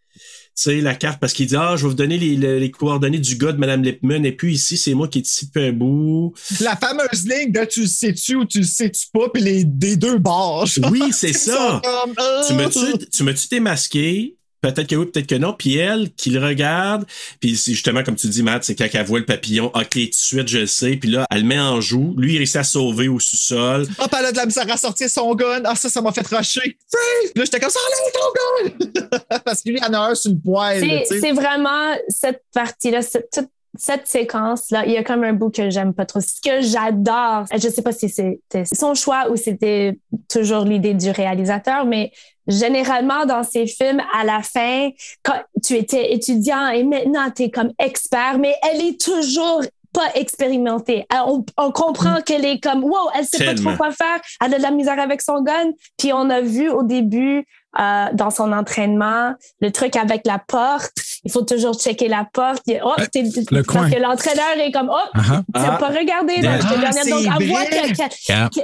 Tu 0.56 0.64
sais, 0.64 0.82
la 0.82 0.96
carte, 0.96 1.20
parce 1.20 1.34
qu'il 1.34 1.46
dit, 1.48 1.56
ah, 1.56 1.76
je 1.78 1.84
vais 1.84 1.90
vous 1.90 1.94
donner 1.94 2.18
les, 2.18 2.36
les- 2.36 2.60
les 2.60 2.72
coordonnées 2.72 3.20
du 3.20 3.36
gars 3.36 3.52
de 3.52 3.58
Madame 3.60 3.84
Lipman, 3.84 4.24
et 4.26 4.32
puis 4.32 4.54
ici, 4.56 4.76
c'est 4.78 4.94
moi 4.96 5.08
qui 5.08 5.20
est 5.20 5.28
ici 5.28 5.46
depuis 5.48 5.66
un 5.68 5.74
bout. 5.74 6.34
La 6.62 6.76
fameuse 6.78 7.28
ligne 7.28 7.52
de 7.52 7.64
tu 7.66 7.82
le 7.82 7.88
sais-tu 7.88 8.36
ou 8.38 8.46
tu 8.46 8.60
le 8.60 8.66
sais-tu 8.66 9.06
pas, 9.14 9.30
puis 9.32 9.44
les 9.44 9.64
des 9.66 9.98
deux 9.98 10.18
bords. 10.18 10.68
Oui, 10.90 11.02
c'est 11.12 11.34
ça. 11.34 11.82
comme, 11.84 12.14
ah. 12.18 12.42
Tu 12.48 12.54
m'as-tu, 12.54 12.80
tu 13.12 13.24
m'as-tu 13.24 13.48
démasqué? 13.50 14.37
Peut-être 14.72 14.88
que 14.88 14.96
oui, 14.96 15.06
peut-être 15.06 15.28
que 15.28 15.36
non. 15.36 15.54
Puis 15.54 15.78
elle, 15.78 16.12
qui 16.14 16.30
le 16.30 16.44
regarde, 16.44 17.06
puis 17.40 17.58
c'est 17.58 17.72
justement, 17.72 18.04
comme 18.04 18.16
tu 18.16 18.28
dis, 18.28 18.44
Matt, 18.44 18.64
c'est 18.64 18.76
quand 18.76 18.88
elle 18.92 19.06
voit 19.06 19.20
le 19.20 19.26
papillon, 19.26 19.68
OK, 19.68 19.90
tout 19.92 20.00
de 20.00 20.14
suite, 20.14 20.48
je 20.48 20.60
le 20.60 20.66
sais. 20.68 20.98
Puis 20.98 21.10
là, 21.10 21.26
elle 21.30 21.42
le 21.42 21.48
met 21.48 21.60
en 21.60 21.82
joue. 21.82 22.14
Lui, 22.18 22.34
il 22.34 22.38
réussit 22.38 22.58
à 22.58 22.64
sauver 22.64 23.08
au 23.08 23.20
sous-sol. 23.20 23.88
Ah, 23.98 24.08
puis 24.08 24.20
elle 24.20 24.26
a 24.26 24.32
de 24.32 24.38
la 24.38 24.46
misère 24.46 24.72
à 24.72 24.78
sortir 24.78 25.10
son 25.10 25.34
gun. 25.36 25.62
Ah, 25.66 25.76
ça, 25.76 25.90
ça 25.90 26.02
m'a 26.02 26.12
fait 26.12 26.28
rusher. 26.28 26.78
Freeze! 26.92 27.32
Là, 27.36 27.44
j'étais 27.46 27.60
comme 27.60 27.70
ça, 27.70 27.80
ton 28.14 28.70
gun! 28.70 29.18
Parce 29.46 29.62
que 29.62 29.70
lui, 29.70 29.80
il 29.82 29.86
en 29.86 29.94
a 29.94 30.12
un 30.12 30.16
sur 30.16 30.32
le 30.32 30.38
poil. 30.38 30.86
là, 30.86 31.04
C'est 31.08 31.32
vraiment 31.32 31.96
cette 32.10 32.44
partie-là, 32.54 33.02
cette, 33.02 33.30
toute 33.32 33.50
cette 33.78 34.08
séquence-là. 34.08 34.86
Il 34.86 34.92
y 34.92 34.98
a 34.98 35.04
comme 35.04 35.24
un 35.24 35.34
bout 35.34 35.50
que 35.50 35.70
j'aime 35.70 35.94
pas 35.94 36.06
trop. 36.06 36.20
Ce 36.20 36.42
que 36.42 36.62
j'adore, 36.62 37.46
je 37.52 37.70
sais 37.70 37.82
pas 37.82 37.92
si 37.92 38.10
c'était 38.10 38.66
son 38.66 38.94
choix 38.94 39.30
ou 39.30 39.36
c'était 39.36 40.00
toujours 40.30 40.64
l'idée 40.64 40.94
du 40.94 41.10
réalisateur, 41.12 41.86
mais 41.86 42.12
généralement 42.48 43.26
dans 43.26 43.44
ces 43.44 43.68
films, 43.68 44.02
à 44.14 44.24
la 44.24 44.42
fin, 44.42 44.90
quand 45.24 45.40
tu 45.64 45.74
étais 45.74 46.14
étudiant 46.14 46.68
et 46.68 46.84
maintenant 46.84 47.30
tu 47.36 47.44
es 47.44 47.50
comme 47.50 47.72
expert, 47.80 48.38
mais 48.40 48.56
elle 48.64 48.82
est 48.82 49.00
toujours 49.00 49.62
pas 49.94 50.14
expérimentée. 50.16 51.06
On, 51.12 51.44
on 51.58 51.72
comprend 51.72 52.22
qu'elle 52.22 52.46
est 52.46 52.62
comme, 52.62 52.84
wow, 52.84 53.10
elle 53.18 53.26
sait 53.26 53.44
pas 53.44 53.56
trop 53.56 53.76
quoi 53.76 53.92
faire, 53.92 54.20
elle 54.46 54.54
a 54.54 54.58
de 54.58 54.64
la 54.64 54.72
misère 54.72 55.00
avec 55.00 55.22
son 55.22 55.42
gun. 55.42 55.72
Puis 55.98 56.14
on 56.14 56.30
a 56.30 56.42
vu 56.42 56.70
au 56.70 56.84
début, 56.84 57.46
euh, 57.80 58.06
dans 58.14 58.30
son 58.30 58.52
entraînement, 58.52 59.34
le 59.62 59.72
truc 59.72 59.96
avec 59.96 60.26
la 60.26 60.40
porte. 60.40 60.92
Il 61.24 61.32
faut 61.32 61.42
toujours 61.44 61.80
checker 61.80 62.08
la 62.08 62.28
porte. 62.32 62.62
Il- 62.68 62.82
Oh, 62.84 62.94
t'es- 63.12 63.24
le 63.24 63.64
parce 63.64 63.68
coin. 63.68 63.90
que 63.90 64.00
l'entraîneur 64.00 64.58
est 64.58 64.72
comme, 64.72 64.90
oh, 64.92 65.10
tu 65.14 65.22
Ah. 65.54 65.62
n'as 65.62 65.78
pas 65.78 65.90
regardé. 65.90 66.36
Ah, 66.38 66.58
Donc, 66.58 67.24
elle 67.40 67.48
voit 67.50 67.60
vrai. 67.64 67.70
que- 67.70 67.98
que- 67.98 68.30
Yeah. 68.30 68.50
que- 68.54 68.60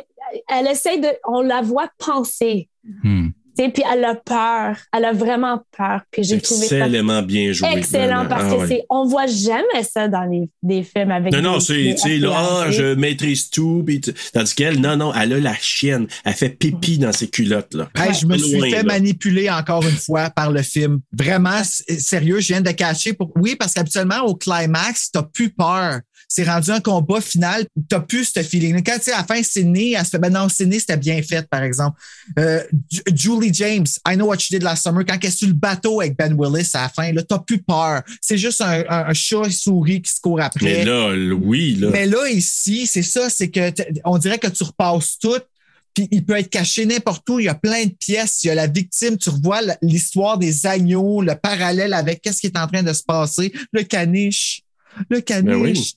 elle 0.50 0.68
essaie 0.68 0.98
de, 0.98 1.10
on 1.28 1.42
la 1.42 1.62
voit 1.62 1.90
penser. 1.98 2.70
Hmm. 3.04 3.30
Puis 3.56 3.84
elle 3.92 4.04
a 4.06 4.16
peur. 4.16 4.76
Elle 4.96 5.06
a 5.06 5.14
vraiment 5.14 5.62
peur. 5.78 6.02
Puis 6.12 6.24
j'ai 6.24 6.40
trouvé 6.42 6.66
ça 6.68 6.88
bien 7.22 7.52
joué. 7.52 7.68
excellent 7.74 8.26
parce 8.28 8.46
Ah 8.48 8.50
que 8.56 8.60
ouais. 8.62 8.68
c'est, 8.68 8.84
on 8.90 9.06
voit 9.06 9.28
jamais 9.28 9.84
ça 9.84 10.08
dans 10.08 10.24
les, 10.24 10.50
des 10.62 10.84
films 10.84 11.12
avec 11.12 11.34
Non, 11.34 11.42
non, 11.42 11.60
c'est, 11.60 11.96
tu 11.96 11.98
sais, 12.10 12.18
là, 12.18 12.32
ah, 12.36 12.72
je 12.72 12.94
maîtrise 12.96 13.50
tout. 13.50 13.84
Pis 13.86 14.02
tu- 14.02 14.14
Tandis 14.34 14.56
qu'elle, 14.56 14.80
non, 14.80 14.98
non, 14.98 15.14
elle 15.14 15.34
a 15.34 15.40
la 15.40 15.56
chienne. 15.56 16.08
Elle 16.26 16.34
fait 16.34 16.50
pipi 16.50 16.98
dans 16.98 17.12
ses 17.12 17.28
culottes, 17.30 17.74
là. 17.74 17.90
Hey, 17.96 18.14
je 18.14 18.26
me 18.26 18.38
suis 18.38 18.58
Loin, 18.58 18.70
fait 18.70 18.76
là. 18.78 18.84
manipuler 18.84 19.50
encore 19.50 19.84
une 19.84 19.96
fois 19.96 20.30
par 20.30 20.52
le 20.52 20.62
film. 20.62 21.00
Vraiment, 21.12 21.62
sérieux, 21.64 22.40
je 22.40 22.48
viens 22.48 22.62
de 22.62 22.72
cacher. 22.72 23.14
Pour... 23.14 23.32
Oui, 23.36 23.56
parce 23.56 23.74
qu'habituellement, 23.74 24.22
au 24.26 24.36
climax, 24.36 25.12
t'as 25.12 25.24
plus 25.24 25.50
peur. 25.52 26.00
C'est 26.28 26.44
rendu 26.44 26.72
un 26.72 26.80
combat 26.80 27.22
final, 27.22 27.66
t'as 27.90 28.00
plus 28.00 28.32
ce 28.36 28.42
feeling. 28.44 28.82
Quand 28.84 28.98
tu 28.98 29.04
sais, 29.04 29.12
à 29.14 29.18
la 29.20 29.24
fin, 29.24 29.42
Sydney, 29.44 29.94
elle 29.98 30.04
se 30.04 30.12
fait, 30.12 30.20
ben 30.20 30.32
non, 30.32 30.50
Sydney, 30.50 30.80
c'était 30.80 30.98
bien 30.98 31.22
fait, 31.22 31.48
par 31.48 31.64
exemple. 31.64 32.00
Euh, 32.40 32.64
Ju- 32.92 33.02
Julie 33.14 33.54
James, 33.54 33.86
I 34.08 34.16
Know 34.16 34.28
What 34.28 34.36
You 34.38 34.58
Did 34.58 34.64
Last 34.64 34.84
Summer, 34.84 35.04
quand 35.06 35.18
elle 35.22 35.28
est 35.28 35.32
sur 35.32 35.48
le 35.48 35.54
bateau 35.54 36.02
avec 36.02 36.18
Ben 36.18 36.34
Willis 36.38 36.70
à 36.74 36.84
la 36.84 36.90
fin, 36.90 37.12
là, 37.12 37.22
t'as 37.24 37.40
plus 37.40 37.62
peur. 37.62 38.02
C'est 38.22 38.38
juste 38.38 38.62
un, 38.62 38.84
un, 38.90 39.06
un 39.10 39.14
chat 39.14 39.50
souris 39.52 40.02
qui 40.02 40.12
se 40.12 40.20
court 40.22 40.42
après. 40.42 40.66
Mais 40.66 40.86
là, 40.86 41.10
oui, 41.36 41.76
là. 41.76 41.90
Mais 41.92 42.06
là, 42.06 42.28
ici, 42.30 42.88
c'est 42.88 43.04
ça, 43.04 43.30
c'est 43.30 43.50
que 43.50 43.72
on 44.06 44.18
dirait 44.18 44.40
que 44.40 44.48
tu 44.48 44.64
repasses 44.64 45.18
tout. 45.20 45.38
Puis 45.94 46.08
il 46.10 46.26
peut 46.26 46.38
être 46.40 46.50
caché 46.50 46.88
n'importe 46.88 47.30
où. 47.30 47.40
Il 47.40 47.46
y 47.46 47.50
a 47.50 47.54
plein 47.54 47.86
de 47.86 47.92
pièces. 47.92 48.44
Il 48.44 48.48
y 48.48 48.50
a 48.50 48.56
la 48.56 48.66
victime. 48.66 49.16
Tu 49.16 49.30
revois 49.30 49.60
l'histoire 49.84 50.40
des 50.40 50.66
agneaux, 50.66 51.22
le 51.22 51.36
parallèle 51.36 51.94
avec 51.94 52.22
qu'est-ce 52.22 52.42
qui 52.42 52.48
est 52.48 52.58
en 52.58 52.66
train 52.66 52.82
de 52.82 52.92
se 52.94 53.04
passer. 53.04 53.54
Le 53.72 53.84
caniche. 53.84 54.64
Le 55.10 55.20
Ben 55.42 55.56
oui. 55.56 55.74
caniche. 55.74 55.94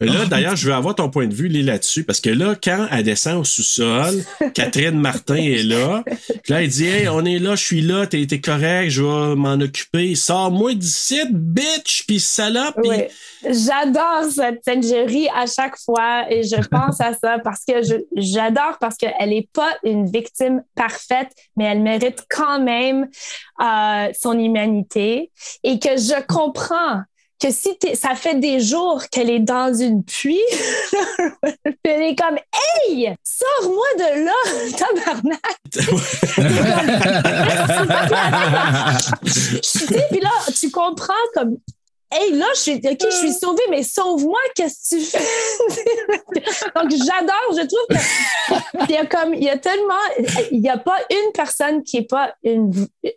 Là, 0.00 0.26
d'ailleurs, 0.26 0.56
je 0.56 0.66
veux 0.68 0.74
avoir 0.74 0.94
ton 0.94 1.10
point 1.10 1.26
de 1.26 1.34
vue 1.34 1.48
là-dessus, 1.48 2.04
parce 2.04 2.20
que 2.20 2.30
là, 2.30 2.54
quand 2.62 2.88
elle 2.90 3.04
descend 3.04 3.40
au 3.40 3.44
sous-sol, 3.44 4.24
Catherine 4.54 4.98
Martin 4.98 5.36
est 5.36 5.62
là. 5.62 6.02
Puis 6.06 6.52
là, 6.52 6.62
elle 6.62 6.68
dit 6.68 6.86
Hey, 6.86 7.08
on 7.08 7.24
est 7.24 7.38
là, 7.38 7.54
je 7.54 7.64
suis 7.64 7.82
là, 7.82 8.06
t'es 8.06 8.26
t'es 8.26 8.40
correct, 8.40 8.90
je 8.90 9.02
vais 9.02 9.36
m'en 9.36 9.54
occuper. 9.54 10.14
Sors-moi 10.14 10.74
d'ici, 10.74 11.20
bitch, 11.30 12.04
puis 12.06 12.20
salope. 12.20 12.78
Oui. 12.82 13.04
J'adore 13.44 14.24
cette 14.30 14.64
scène. 14.64 14.82
Je 14.82 15.06
ris 15.06 15.28
à 15.28 15.46
chaque 15.46 15.76
fois 15.78 16.24
et 16.30 16.42
je 16.42 16.56
pense 16.70 17.00
à 17.00 17.12
ça 17.14 17.38
parce 17.38 17.64
que 17.66 17.74
j'adore 18.16 18.78
parce 18.80 18.96
qu'elle 18.96 19.28
n'est 19.28 19.48
pas 19.52 19.74
une 19.84 20.10
victime 20.10 20.62
parfaite, 20.74 21.30
mais 21.56 21.64
elle 21.64 21.82
mérite 21.82 22.24
quand 22.30 22.60
même 22.60 23.08
euh, 23.60 24.08
son 24.18 24.38
humanité 24.38 25.30
et 25.62 25.78
que 25.78 25.96
je 25.96 26.20
comprends 26.26 27.02
que 27.40 27.50
si 27.50 27.76
ça 27.94 28.14
fait 28.14 28.36
des 28.36 28.60
jours 28.60 29.02
qu'elle 29.10 29.30
est 29.30 29.40
dans 29.40 29.74
une 29.74 30.04
pluie, 30.04 30.38
elle 31.84 32.02
est 32.02 32.16
comme 32.16 32.38
Hey, 32.86 33.14
sors-moi 33.22 33.86
de 33.98 34.24
là, 34.24 34.32
tabarnak! 34.78 35.40
Tu 39.24 39.30
sais, 39.62 40.06
puis 40.10 40.20
là, 40.20 40.30
tu 40.58 40.70
comprends 40.70 41.12
comme 41.34 41.56
Hey, 42.14 42.32
là, 42.38 42.46
je 42.54 42.60
suis, 42.60 42.74
OK, 42.74 42.98
je 43.10 43.16
suis 43.16 43.32
sauvée, 43.32 43.62
mais 43.70 43.82
sauve-moi, 43.82 44.38
qu'est-ce 44.54 44.94
que 44.96 45.00
tu 45.00 45.04
fais? 45.04 45.18
Donc, 46.76 46.90
j'adore, 46.90 47.50
je 47.52 47.66
trouve 47.66 47.86
que 47.90 48.88
il 48.88 48.94
y 48.94 48.96
a 48.98 49.04
comme, 49.06 49.34
il 49.34 49.42
y 49.42 49.50
a 49.50 49.56
tellement, 49.58 49.94
il 50.52 50.60
n'y 50.60 50.68
a 50.68 50.76
pas 50.78 50.96
une 51.10 51.32
personne 51.32 51.82
qui 51.82 51.98
n'est 51.98 52.04
pas 52.06 52.32
une, 52.44 52.70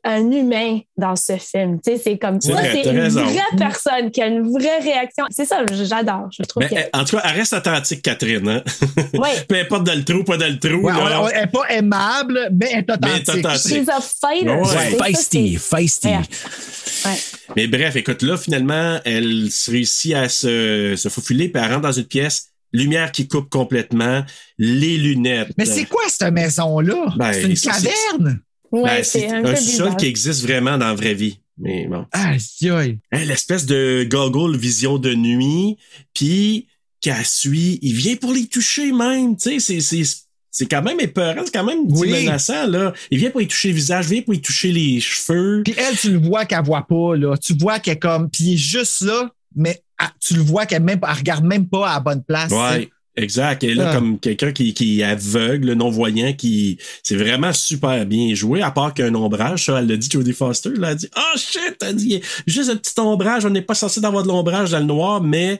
un 0.03 0.31
humain 0.31 0.79
dans 0.97 1.15
ce 1.15 1.37
film. 1.37 1.79
Tu 1.85 1.91
sais, 1.91 2.01
c'est 2.03 2.17
comme 2.17 2.39
C'est 2.41 2.53
ça, 2.53 2.61
c'est 2.71 2.83
une 2.83 2.99
raison. 2.99 3.23
vraie 3.25 3.41
personne 3.57 4.09
qui 4.11 4.21
a 4.21 4.27
une 4.27 4.51
vraie 4.51 4.79
réaction. 4.79 5.25
C'est 5.29 5.45
ça, 5.45 5.63
j'adore. 5.71 6.29
Je 6.31 6.43
trouve 6.43 6.63
elle- 6.71 6.89
en 6.93 7.03
tout 7.05 7.17
cas, 7.17 7.23
elle 7.25 7.37
reste 7.39 7.53
authentique, 7.53 8.01
Catherine. 8.01 8.47
Hein? 8.47 8.63
Oui. 9.13 9.29
Peu 9.47 9.55
importe 9.55 9.83
dans 9.85 9.95
le 9.95 10.03
trou, 10.03 10.23
pas 10.23 10.37
dans 10.37 10.47
le 10.51 10.59
trou. 10.59 10.81
Ouais, 10.85 10.91
là. 10.93 11.21
on- 11.21 11.25
on- 11.25 11.27
elle 11.29 11.41
n'est 11.41 11.47
pas 11.47 11.65
aimable, 11.69 12.49
mais 12.51 12.69
elle 12.71 12.79
est 12.79 12.85
Mais 13.01 13.07
elle 13.09 13.15
est 13.17 13.29
authentique. 13.29 13.45
authentique. 13.45 13.77
She's 13.79 13.89
a 13.89 14.01
fighter. 14.01 14.49
Ouais. 14.49 14.97
Feisty, 15.13 15.55
feisty. 15.57 16.07
Ouais. 16.09 16.19
Ouais. 17.05 17.17
Mais 17.55 17.67
bref, 17.67 17.95
écoute, 17.95 18.21
là, 18.21 18.37
finalement, 18.37 18.86
elle 19.05 19.51
se 19.51 19.71
réussit 19.71 20.13
à 20.13 20.29
se, 20.29 20.95
se 20.97 21.09
faufiler, 21.09 21.49
puis 21.49 21.61
elle 21.63 21.69
rentre 21.71 21.81
dans 21.83 21.91
une 21.91 22.05
pièce, 22.05 22.49
lumière 22.73 23.11
qui 23.11 23.27
coupe 23.27 23.49
complètement, 23.49 24.23
les 24.57 24.97
lunettes. 24.97 25.51
Mais 25.57 25.65
c'est 25.65 25.85
quoi 25.85 26.03
cette 26.07 26.33
maison-là? 26.33 27.13
Ben, 27.17 27.33
c'est 27.33 27.43
une 27.43 27.55
ça, 27.55 27.71
caverne? 27.71 28.41
Ouais, 28.71 28.83
Ben, 28.83 29.03
c'est 29.03 29.19
c'est 29.21 29.27
un 29.31 29.45
un 29.45 29.53
bizarre. 29.53 29.97
qui 29.97 30.05
existe 30.07 30.41
vraiment 30.41 30.77
dans 30.77 30.87
la 30.87 30.93
vraie 30.93 31.13
vie. 31.13 31.39
Mais 31.57 31.87
bon. 31.87 32.05
Aïe, 32.11 32.39
aïe. 32.69 32.99
Hein, 33.11 33.25
L'espèce 33.25 33.65
de 33.65 34.05
goggle 34.09 34.57
vision 34.57 34.97
de 34.97 35.13
nuit, 35.15 35.77
puis 36.13 36.67
qu'elle 37.01 37.25
suit, 37.25 37.79
il 37.81 37.93
vient 37.93 38.15
pour 38.15 38.33
les 38.33 38.47
toucher 38.47 38.91
même, 38.91 39.37
tu 39.37 39.59
sais, 39.59 39.79
c'est, 39.79 40.03
c'est, 40.57 40.65
quand 40.65 40.81
même 40.81 40.99
épeurant, 40.99 41.41
c'est 41.45 41.53
quand 41.53 41.63
même 41.63 41.79
Oui. 41.89 42.09
menaçant, 42.11 42.65
là. 42.67 42.93
Il 43.11 43.19
vient 43.19 43.29
pour 43.29 43.41
y 43.41 43.47
toucher 43.47 43.69
le 43.69 43.75
visage, 43.75 44.05
il 44.09 44.13
vient 44.13 44.21
pour 44.23 44.33
y 44.33 44.41
toucher 44.41 44.71
les 44.71 44.99
cheveux. 44.99 45.61
Puis 45.63 45.75
elle, 45.77 45.95
tu 45.97 46.11
le 46.11 46.19
vois 46.19 46.45
qu'elle 46.45 46.63
voit 46.63 46.85
pas, 46.87 47.15
là. 47.15 47.35
Tu 47.37 47.53
vois 47.53 47.79
qu'elle 47.79 47.95
est 47.95 47.99
comme. 47.99 48.29
Puis 48.29 48.43
il 48.45 48.53
est 48.53 48.57
juste 48.57 49.01
là, 49.01 49.29
mais 49.55 49.81
tu 50.19 50.33
le 50.35 50.41
vois 50.41 50.65
qu'elle 50.65 50.83
même, 50.83 50.99
elle 51.07 51.15
regarde 51.17 51.43
même 51.45 51.67
pas 51.67 51.89
à 51.89 51.93
la 51.95 51.99
bonne 51.99 52.23
place. 52.23 52.51
Ouais. 52.51 52.89
Exact. 53.19 53.63
Et 53.63 53.73
là, 53.73 53.89
Ah. 53.89 53.95
comme 53.95 54.19
quelqu'un 54.19 54.51
qui, 54.51 54.75
qui 54.75 54.99
est 54.99 55.03
aveugle, 55.03 55.73
non-voyant, 55.73 56.33
qui. 56.33 56.77
C'est 57.01 57.15
vraiment 57.15 57.51
super 57.51 58.05
bien 58.05 58.35
joué, 58.35 58.61
à 58.61 58.69
part 58.69 58.93
qu'un 58.93 59.15
ombrage, 59.15 59.65
ça, 59.65 59.79
elle 59.79 59.87
l'a 59.87 59.97
dit, 59.97 60.07
Jodie 60.11 60.33
Foster, 60.33 60.69
là, 60.69 60.75
elle 60.77 60.83
a 60.85 60.95
dit 60.95 61.09
Oh 61.17 61.37
shit! 61.37 61.77
Elle 61.83 61.95
dit 61.95 62.21
juste 62.45 62.69
un 62.69 62.75
petit 62.75 62.99
ombrage, 62.99 63.43
on 63.45 63.49
n'est 63.49 63.63
pas 63.63 63.73
censé 63.73 64.05
avoir 64.05 64.21
de 64.21 64.27
l'ombrage 64.27 64.69
dans 64.69 64.77
le 64.79 64.85
noir, 64.85 65.21
mais 65.21 65.59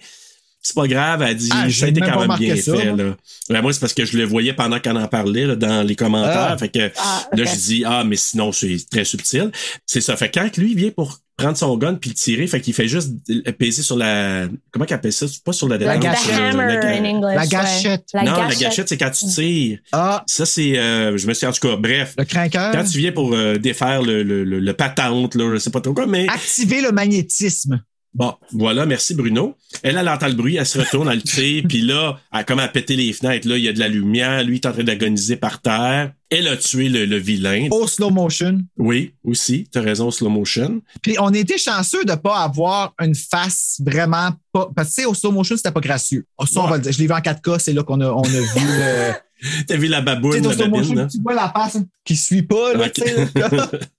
c'est 0.68 0.76
pas 0.76 0.88
grave, 0.88 1.22
elle 1.22 1.36
dit 1.38 1.50
Ah, 1.52 1.56
ça 1.60 1.64
a 1.64 1.68
j'ai 1.70 1.88
été 1.90 2.02
quand 2.02 2.28
même 2.28 2.38
bien 2.38 2.56
ça, 2.58 2.76
fait. 2.76 2.92
moi. 2.94 3.04
Là. 3.06 3.18
Ben, 3.50 3.62
moi, 3.62 3.72
c'est 3.74 3.80
parce 3.80 3.94
que 3.94 4.04
je 4.06 4.18
le 4.18 4.26
voyais 4.26 4.54
pendant 4.54 4.80
qu'elle 4.80 4.98
en 4.98 5.08
parlait 5.08 5.46
là, 5.46 5.56
dans 5.56 5.86
les 5.86 5.96
commentaires. 5.96 6.50
Ah. 6.52 6.58
Fait 6.58 6.70
que 6.70 6.92
Ah, 6.98 7.28
là, 7.32 7.44
je 7.46 7.56
dis 7.56 7.84
Ah, 7.86 8.04
mais 8.06 8.16
sinon, 8.18 8.52
c'est 8.52 8.78
très 8.92 9.06
subtil. 9.06 9.52
C'est 9.86 10.02
ça. 10.02 10.16
Fait 10.18 10.30
que 10.30 10.40
quand 10.40 10.58
lui 10.58 10.76
vient 10.76 10.92
pour 10.92 11.20
prendre 11.38 11.56
son 11.56 11.78
gun 11.78 11.94
puis 11.94 12.10
le 12.10 12.16
tirer, 12.16 12.48
fait 12.48 12.60
qu'il 12.60 12.74
fait 12.74 12.88
juste 12.88 13.14
peser 13.60 13.82
sur 13.84 13.96
la. 13.96 14.48
Comment 14.72 14.86
qu'il 14.86 14.96
appelle 14.96 15.14
ça? 15.14 15.28
C'est 15.28 15.44
pas 15.44 15.54
sur 15.54 15.68
la 15.70 15.78
détente, 15.78 16.04
sur 16.18 16.34
hammer 16.34 16.66
la- 16.76 16.98
English. 16.98 17.36
La 17.36 17.42
ouais. 17.42 17.48
gâchette. 17.48 18.06
La 18.14 18.24
non, 18.24 18.32
gâchette. 18.38 18.60
la 18.60 18.66
gâchette, 18.68 18.90
c'est 18.90 18.98
quand 18.98 19.12
tu 19.12 19.26
tires. 19.28 19.80
Ah, 19.92 20.24
Ça, 20.28 20.46
c'est. 20.46 20.78
euh, 20.78 21.16
je 21.18 21.28
me 21.28 21.34
suis 21.34 21.46
en 21.46 21.52
tout 21.54 21.66
cas, 21.68 21.76
bref. 21.78 22.16
le 22.18 22.26
craqueur. 22.26 22.72
Quand 22.74 22.84
tu 22.84 22.98
viens 22.98 23.12
pour 23.12 23.34
euh, 23.34 23.58
défaire 23.58 24.02
le, 24.02 24.24
le, 24.24 24.44
le, 24.44 24.60
le 24.60 24.74
patente, 24.74 25.36
là, 25.36 25.50
je 25.54 25.60
sais 25.60 25.70
pas 25.70 25.80
trop 25.82 25.94
quoi, 25.94 26.08
mais 26.08 26.28
Activer 26.28 26.82
le 26.82 26.92
magnétisme. 26.92 27.82
Bon, 28.18 28.34
voilà, 28.52 28.86
merci 28.86 29.14
Bruno. 29.14 29.56
Elle, 29.84 29.96
elle 29.96 30.10
entend 30.10 30.28
le 30.28 30.34
bruit, 30.34 30.56
elle 30.58 30.66
se 30.66 30.80
retourne, 30.80 31.08
elle 31.08 31.18
le 31.18 31.22
tire, 31.22 31.64
puis 31.70 31.82
là, 31.82 32.20
elle 32.34 32.44
commence 32.44 32.66
à 32.66 32.70
péter 32.70 32.96
les 32.96 33.14
fenêtres. 33.14 33.48
Là, 33.48 33.58
il 33.58 33.64
y 33.64 33.70
a 33.70 33.74
de 33.74 33.80
la 33.80 33.88
lumière, 33.88 34.44
lui 34.44 34.56
il 34.58 34.60
est 34.60 34.66
en 34.66 34.74
train 34.74 34.84
d'agoniser 34.84 35.38
par 35.38 35.62
terre. 35.62 36.12
Elle 36.30 36.50
a 36.50 36.58
tué 36.58 36.90
le, 36.90 37.06
le 37.06 37.18
vilain. 37.18 37.70
Au 37.72 37.88
slow 37.88 38.10
motion. 38.10 38.60
Oui, 38.78 39.14
aussi, 39.24 39.66
t'as 39.72 39.82
raison, 39.82 40.12
slow 40.12 40.30
motion. 40.30 40.82
Puis 41.02 41.16
on 41.20 41.34
était 41.34 41.58
chanceux 41.58 42.04
de 42.04 42.16
pas 42.16 42.40
avoir 42.40 42.94
une 43.00 43.16
face 43.16 43.80
vraiment 43.86 44.32
pas. 44.52 44.70
Parce 44.76 44.90
que 44.90 44.96
tu 44.96 45.02
sais, 45.02 45.08
au 45.08 45.14
slow 45.14 45.32
motion, 45.32 45.56
c'était 45.56 45.72
pas 45.72 45.80
gracieux. 45.80 46.26
Oh, 46.38 46.46
Ça, 46.46 46.62
on 46.62 46.68
va 46.68 46.78
le 46.78 46.84
dire. 46.84 46.92
Je 46.92 47.00
l'ai 47.00 47.08
vu 47.08 47.14
en 47.14 47.20
4K, 47.20 47.60
c'est 47.60 47.72
là 47.72 47.84
qu'on 47.84 48.02
a, 48.02 48.10
on 48.10 48.24
a 48.24 48.28
vu 48.28 48.66
le. 48.66 49.14
T'as 49.68 49.78
vu 49.78 49.88
la 49.88 50.02
baboune, 50.02 50.42
la 50.42 50.56
babine, 50.68 51.00
hein? 51.00 51.08
tu 51.12 51.22
vois 51.22 51.36
la 51.36 51.52
face 51.56 51.78
qui 52.04 52.16
suit 52.16 52.42
pas, 52.42 52.74
là, 52.74 52.90
tu 52.90 53.02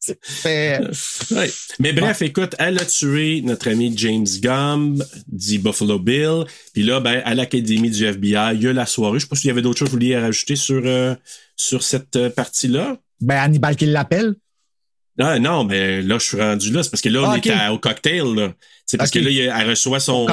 sais. 0.00 0.80
Ouais. 1.30 1.50
Mais 1.78 1.92
bref, 1.92 2.22
écoute, 2.22 2.54
elle 2.58 2.78
a 2.78 2.84
tué 2.84 3.42
notre 3.42 3.68
ami 3.70 3.92
James 3.96 4.26
Gumb, 4.40 5.02
dit 5.28 5.58
Buffalo 5.58 5.98
Bill. 5.98 6.44
Puis 6.72 6.82
là, 6.82 7.00
ben, 7.00 7.22
à 7.24 7.34
l'académie 7.34 7.90
du 7.90 8.04
FBI, 8.04 8.54
il 8.54 8.62
y 8.62 8.66
a 8.68 8.72
la 8.72 8.86
soirée. 8.86 9.18
Je 9.18 9.24
sais 9.24 9.28
pas 9.28 9.36
s'il 9.36 9.48
y 9.48 9.50
avait 9.50 9.62
d'autres 9.62 9.78
choses 9.78 9.88
que 9.88 9.92
vous 9.92 9.98
vouliez 9.98 10.18
rajouter 10.18 10.56
sur, 10.56 10.82
euh, 10.84 11.14
sur 11.56 11.82
cette 11.82 12.16
euh, 12.16 12.30
partie-là. 12.30 12.96
Ben, 13.20 13.36
Hannibal 13.36 13.76
qui 13.76 13.86
l'appelle. 13.86 14.34
Ah 15.20 15.38
non, 15.38 15.64
mais 15.64 16.00
là, 16.00 16.18
je 16.18 16.24
suis 16.24 16.40
rendu 16.40 16.70
là. 16.72 16.82
C'est 16.82 16.90
parce 16.90 17.00
que 17.00 17.08
là, 17.08 17.22
on 17.22 17.30
Ah, 17.30 17.66
à- 17.66 17.72
au 17.72 17.78
cocktail. 17.78 18.54
C'est 18.86 18.96
parce 18.96 19.10
Ok. 19.10 19.20
que 19.22 19.28
là, 19.28 19.60
elle 19.60 19.68
reçoit 19.68 19.98
son, 20.00 20.26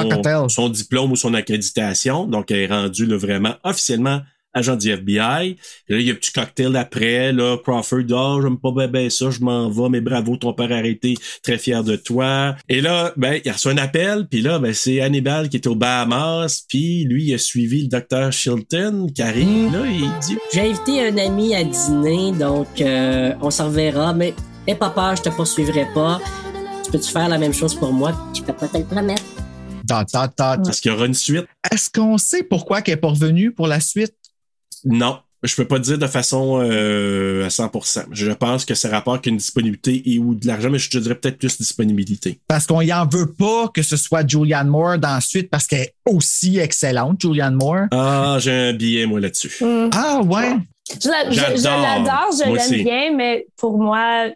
son 0.48 0.68
diplôme 0.68 1.10
ou 1.12 1.16
son 1.16 1.34
accréditation. 1.34 2.26
Donc, 2.26 2.50
elle 2.50 2.58
est 2.58 2.66
rendue 2.68 3.04
là, 3.04 3.16
vraiment 3.16 3.56
officiellement 3.64 4.22
agent 4.56 4.76
du 4.76 4.90
FBI. 4.90 5.56
Et 5.88 5.92
là, 5.92 6.00
il 6.00 6.06
y 6.06 6.10
a 6.10 6.12
un 6.12 6.16
petit 6.16 6.32
cocktail 6.32 6.76
après. 6.76 7.32
Là, 7.32 7.56
Crawford, 7.62 8.04
ah, 8.12 8.38
j'aime 8.42 8.58
pas 8.58 8.72
bien 8.72 8.88
ben 8.88 9.10
ça, 9.10 9.30
je 9.30 9.40
m'en 9.40 9.68
vais, 9.68 9.88
mais 9.88 10.00
bravo, 10.00 10.36
ton 10.36 10.52
père 10.52 10.72
a 10.72 10.76
arrêté, 10.76 11.14
très 11.42 11.58
fier 11.58 11.84
de 11.84 11.96
toi. 11.96 12.56
Et 12.68 12.80
là, 12.80 13.12
ben, 13.16 13.40
il 13.44 13.50
reçoit 13.50 13.72
un 13.72 13.78
appel, 13.78 14.26
puis 14.28 14.40
là, 14.40 14.58
ben, 14.58 14.72
c'est 14.72 15.00
Hannibal 15.00 15.48
qui 15.48 15.56
est 15.56 15.66
au 15.66 15.74
Bahamas, 15.74 16.64
puis 16.68 17.04
lui, 17.04 17.24
il 17.24 17.34
a 17.34 17.38
suivi 17.38 17.82
le 17.82 17.88
docteur 17.88 18.32
Shilton 18.32 19.08
qui 19.14 19.22
arrive, 19.22 19.72
là, 19.72 19.84
il 19.86 20.10
dit 20.20 20.38
J'ai 20.52 20.60
invité 20.60 21.06
un 21.06 21.18
ami 21.18 21.54
à 21.54 21.64
dîner, 21.64 22.32
donc 22.32 22.80
euh, 22.80 23.32
on 23.40 23.50
s'en 23.50 23.66
reverra, 23.66 24.14
mais 24.14 24.34
aie 24.66 24.74
pas 24.74 24.90
peur, 24.90 25.16
je 25.16 25.22
te 25.22 25.28
poursuivrai 25.28 25.86
pas. 25.94 26.20
Tu 26.84 26.92
peux-tu 26.92 27.10
faire 27.10 27.28
la 27.28 27.38
même 27.38 27.52
chose 27.52 27.74
pour 27.74 27.92
moi? 27.92 28.12
Je 28.34 28.42
peux 28.42 28.52
pas 28.52 28.68
te 28.68 28.78
le 28.78 28.84
promettre. 28.84 29.22
Dot. 29.86 30.06
Est-ce 30.68 30.80
qu'il 30.80 30.90
y 30.90 30.94
aura 30.94 31.06
une 31.06 31.14
suite? 31.14 31.46
Est-ce 31.70 31.90
qu'on 31.90 32.18
sait 32.18 32.42
pourquoi 32.42 32.82
qu'elle 32.82 32.94
est 32.94 33.00
pas 33.00 33.08
revenue 33.08 33.52
pour 33.52 33.66
la 33.66 33.80
suite? 33.80 34.14
Non. 34.84 35.18
Je 35.42 35.54
peux 35.54 35.66
pas 35.66 35.78
dire 35.78 35.98
de 35.98 36.06
façon 36.06 36.60
euh, 36.62 37.44
à 37.44 37.48
100%. 37.48 38.06
Je 38.10 38.32
pense 38.32 38.64
que 38.64 38.74
c'est 38.74 38.88
rapport 38.88 39.20
qu'une 39.20 39.36
disponibilité 39.36 40.02
et 40.10 40.18
ou 40.18 40.34
de 40.34 40.46
l'argent, 40.46 40.70
mais 40.70 40.78
je 40.78 40.90
te 40.90 40.98
dirais 40.98 41.14
peut-être 41.14 41.38
plus 41.38 41.58
disponibilité. 41.58 42.40
Parce 42.48 42.66
qu'on 42.66 42.80
y 42.80 42.92
en 42.92 43.06
veut 43.06 43.32
pas 43.32 43.68
que 43.68 43.82
ce 43.82 43.96
soit 43.96 44.26
Julianne 44.26 44.68
Moore 44.68 44.98
dans 44.98 45.14
la 45.14 45.20
suite 45.20 45.50
parce 45.50 45.66
qu'elle 45.66 45.82
est 45.82 45.94
aussi 46.06 46.58
excellente, 46.58 47.20
Julianne 47.20 47.54
Moore. 47.54 47.86
Ah, 47.92 48.38
j'ai 48.40 48.52
un 48.52 48.72
billet, 48.72 49.06
moi, 49.06 49.20
là-dessus. 49.20 49.52
Mm. 49.62 49.90
Ah, 49.92 50.20
ouais. 50.22 50.56
Je 51.00 51.08
l'adore, 51.08 52.30
je 52.32 52.72
l'aime 52.72 52.84
bien, 52.84 53.12
mais 53.14 53.46
pour 53.56 53.78
moi, 53.78 54.28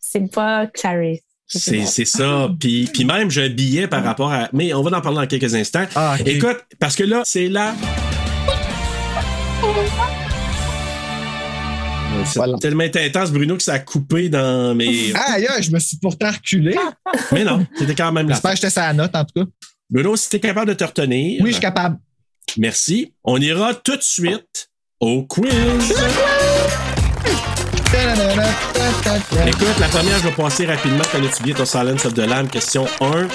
c'est 0.00 0.30
pas 0.30 0.66
Clarice. 0.66 1.20
C'est, 1.46 1.84
c'est 1.86 2.04
ça. 2.04 2.48
Puis, 2.58 2.88
puis 2.92 3.04
même, 3.04 3.30
j'ai 3.30 3.44
un 3.44 3.48
billet 3.48 3.88
par 3.88 4.04
rapport 4.04 4.32
à... 4.32 4.48
Mais 4.52 4.72
on 4.72 4.82
va 4.82 4.96
en 4.96 5.00
parler 5.00 5.18
dans 5.18 5.26
quelques 5.26 5.54
instants. 5.54 5.84
Ah. 5.96 6.16
Écoute, 6.24 6.58
parce 6.78 6.94
que 6.94 7.02
là, 7.02 7.22
c'est 7.24 7.48
là... 7.48 7.74
C'est 12.26 12.36
Voilà. 12.36 12.58
tellement 12.58 12.84
intense, 12.84 13.30
Bruno, 13.32 13.56
que 13.56 13.62
ça 13.62 13.74
a 13.74 13.78
coupé 13.78 14.28
dans 14.28 14.74
mes... 14.74 15.12
Aïe, 15.14 15.46
aïe, 15.46 15.62
je 15.62 15.70
me 15.70 15.78
suis 15.78 15.96
pourtant 15.96 16.30
reculé. 16.30 16.76
Mais 17.32 17.44
non, 17.44 17.66
c'était 17.76 17.94
quand 17.94 18.12
même 18.12 18.28
là. 18.28 18.34
J'espère 18.34 18.52
que 18.52 18.56
j'étais 18.60 18.80
la 18.80 18.92
note, 18.92 19.14
en 19.14 19.24
tout 19.24 19.44
cas. 19.44 19.50
Bruno, 19.88 20.16
si 20.16 20.28
t'es 20.28 20.40
capable 20.40 20.68
de 20.68 20.74
te 20.74 20.84
retenir... 20.84 21.40
Oui, 21.42 21.48
je 21.48 21.54
suis 21.54 21.60
capable. 21.62 21.98
Merci. 22.58 23.14
On 23.24 23.40
ira 23.40 23.74
tout 23.74 23.96
de 23.96 24.02
suite 24.02 24.70
au 25.00 25.24
quiz. 25.24 25.50
Écoute, 29.46 29.78
la 29.80 29.88
première, 29.88 30.16
je 30.18 30.28
vais 30.28 30.30
passer 30.30 30.66
rapidement. 30.66 31.02
Connais-tu 31.10 31.42
bien 31.42 31.54
ton 31.54 31.64
Silence 31.64 32.04
of 32.06 32.14
the 32.14 32.18
Lamb? 32.26 32.48
Question 32.48 32.86
1. 33.00 33.26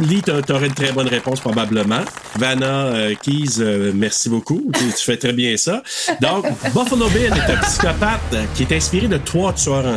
Lee, 0.00 0.22
t'a- 0.22 0.42
t'aurais 0.42 0.66
une 0.68 0.74
très 0.74 0.92
bonne 0.92 1.08
réponse 1.08 1.40
probablement. 1.40 2.02
Vanna 2.36 2.86
euh, 2.86 3.14
Keys, 3.20 3.60
euh, 3.60 3.90
merci 3.94 4.28
beaucoup. 4.28 4.70
Tu, 4.74 4.84
fais 5.04 5.16
très 5.16 5.32
bien 5.32 5.56
ça. 5.56 5.82
Donc, 6.20 6.46
Buffalo 6.72 7.08
Bill 7.08 7.24
est 7.24 7.52
un 7.52 7.56
psychopathe 7.62 8.36
qui 8.54 8.62
est 8.62 8.72
inspiré 8.72 9.08
de 9.08 9.16
trois 9.16 9.52
tueurs 9.52 9.86
en. 9.86 9.96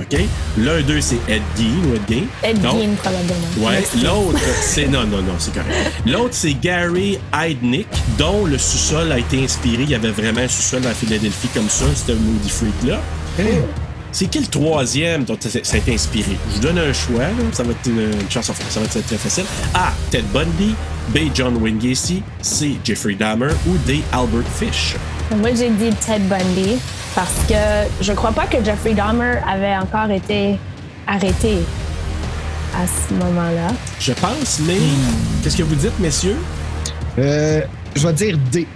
OK? 0.00 0.18
L'un 0.58 0.82
d'eux, 0.82 1.00
c'est 1.00 1.18
Ed 1.28 1.42
Gein 1.56 1.88
ou 1.88 1.94
Ed 1.94 2.02
Gein? 2.08 2.24
Ed 2.42 2.60
Donc, 2.60 2.80
Gein, 2.80 2.90
probablement. 3.02 3.68
Ouais, 3.68 3.84
l'autre, 4.02 4.38
c'est. 4.60 4.86
Non, 4.88 5.04
non, 5.06 5.22
non, 5.22 5.34
c'est 5.38 5.54
correct. 5.54 5.92
L'autre, 6.06 6.32
c'est 6.34 6.54
Gary 6.54 7.18
Heidnick, 7.34 7.88
dont 8.18 8.44
le 8.44 8.58
sous-sol 8.58 9.10
a 9.12 9.18
été 9.18 9.42
inspiré. 9.42 9.84
Il 9.84 9.90
y 9.90 9.94
avait 9.94 10.10
vraiment 10.10 10.40
un 10.40 10.48
sous-sol 10.48 10.86
à 10.86 10.92
Philadelphie 10.92 11.48
comme 11.54 11.68
ça, 11.68 11.84
c'était 11.94 12.12
un 12.12 12.16
Moody 12.16 12.50
Freak-là. 12.50 13.00
C'est 14.12 14.26
qui 14.26 14.38
le 14.40 14.46
troisième 14.46 15.24
dont 15.24 15.36
ça 15.38 15.50
ça 15.62 15.74
a 15.74 15.78
été 15.78 15.92
inspiré? 15.92 16.38
Je 16.48 16.54
vous 16.54 16.60
donne 16.60 16.78
un 16.78 16.92
choix, 16.92 17.18
là. 17.24 17.32
ça 17.52 17.62
va 17.64 17.72
être 17.72 17.86
une, 17.86 18.00
une 18.00 18.30
chance, 18.30 18.46
ça 18.46 18.80
va 18.80 18.86
être 18.86 19.06
très 19.06 19.16
facile. 19.16 19.44
A. 19.74 19.92
Ted 20.10 20.24
Bundy. 20.32 20.74
B. 21.08 21.18
John 21.34 21.56
Wayne 21.58 21.78
Gacy. 21.78 22.22
C. 22.40 22.78
Jeffrey 22.82 23.14
Dahmer. 23.14 23.50
Ou 23.68 23.76
D. 23.86 24.02
Albert 24.12 24.48
Fish. 24.58 24.96
Moi, 25.36 25.50
j'ai 25.54 25.68
dit 25.70 25.90
Ted 26.04 26.20
Bundy 26.30 26.78
parce 27.16 27.46
que 27.48 28.04
je 28.04 28.12
crois 28.12 28.32
pas 28.32 28.46
que 28.46 28.62
Jeffrey 28.62 28.92
Dahmer 28.92 29.38
avait 29.48 29.74
encore 29.74 30.10
été 30.10 30.58
arrêté 31.06 31.56
à 32.76 32.86
ce 32.86 33.14
moment-là. 33.14 33.68
Je 33.98 34.12
pense, 34.12 34.60
mais 34.66 34.76
qu'est-ce 35.42 35.56
que 35.56 35.62
vous 35.62 35.74
dites, 35.74 35.98
messieurs? 35.98 36.36
Euh, 37.18 37.62
je 37.96 38.06
vais 38.06 38.12
dire 38.12 38.38
D. 38.52 38.68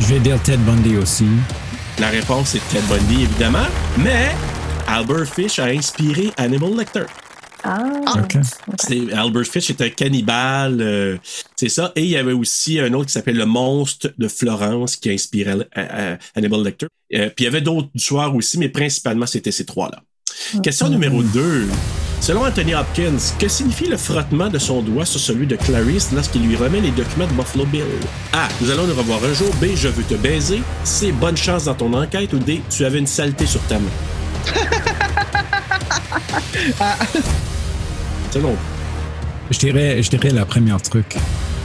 Je 0.00 0.06
vais 0.06 0.20
dire 0.20 0.42
Ted 0.42 0.56
Bundy 0.58 0.96
aussi. 0.96 1.26
La 1.98 2.08
réponse 2.08 2.54
est 2.54 2.66
Ted 2.70 2.84
Bundy, 2.88 3.24
évidemment, 3.24 3.66
mais 3.98 4.30
Albert 4.86 5.26
Fish 5.26 5.58
a 5.58 5.66
inspiré 5.66 6.32
Hannibal 6.38 6.74
Lecter. 6.78 7.04
Ah, 7.64 7.86
C'est- 8.78 9.12
Albert 9.12 9.44
Fish 9.46 9.70
est 9.70 9.80
un 9.80 9.88
cannibale, 9.90 10.78
euh, 10.80 11.16
c'est 11.56 11.68
ça. 11.68 11.92
Et 11.96 12.02
il 12.02 12.08
y 12.10 12.16
avait 12.16 12.32
aussi 12.32 12.78
un 12.78 12.92
autre 12.94 13.06
qui 13.06 13.12
s'appelle 13.12 13.36
Le 13.36 13.46
Monstre 13.46 14.10
de 14.16 14.28
Florence 14.28 14.96
qui 14.96 15.10
a 15.10 15.12
inspiré 15.12 15.50
euh, 15.52 15.64
euh, 15.76 16.16
Hannibal 16.36 16.62
Lecter. 16.64 16.86
Euh, 17.14 17.30
puis 17.34 17.44
il 17.44 17.44
y 17.44 17.48
avait 17.48 17.60
d'autres 17.60 17.88
tueurs 17.98 18.34
aussi, 18.34 18.58
mais 18.58 18.68
principalement 18.68 19.26
c'était 19.26 19.52
ces 19.52 19.64
trois-là. 19.64 20.00
Question 20.62 20.88
numéro 20.88 21.22
2. 21.22 21.66
Selon 22.20 22.44
Anthony 22.44 22.74
Hopkins, 22.74 23.16
que 23.38 23.46
signifie 23.48 23.86
le 23.86 23.96
frottement 23.96 24.48
de 24.48 24.58
son 24.58 24.82
doigt 24.82 25.04
sur 25.04 25.20
celui 25.20 25.46
de 25.46 25.54
Clarice 25.56 26.10
lorsqu'il 26.12 26.42
lui 26.46 26.56
remet 26.56 26.80
les 26.80 26.90
documents 26.90 27.26
de 27.28 27.32
Buffalo 27.32 27.64
Bill? 27.66 27.84
A. 28.32 28.48
Nous 28.60 28.70
allons 28.70 28.86
nous 28.86 28.94
revoir 28.94 29.20
un 29.24 29.32
jour. 29.34 29.48
B. 29.60 29.66
Je 29.76 29.88
veux 29.88 30.02
te 30.02 30.14
baiser. 30.14 30.60
C. 30.84 31.12
Bonne 31.12 31.36
chance 31.36 31.64
dans 31.64 31.74
ton 31.74 31.92
enquête. 31.94 32.32
Ou 32.32 32.38
D. 32.38 32.60
Tu 32.70 32.84
avais 32.84 32.98
une 32.98 33.06
saleté 33.06 33.46
sur 33.46 33.60
ta 33.62 33.78
main. 33.78 33.90
C'est 38.30 38.40
long. 38.40 38.56
Je 39.50 39.58
dirais, 39.58 40.02
je 40.02 40.10
dirais 40.10 40.30
la 40.30 40.44
première 40.44 40.80
truc 40.82 41.16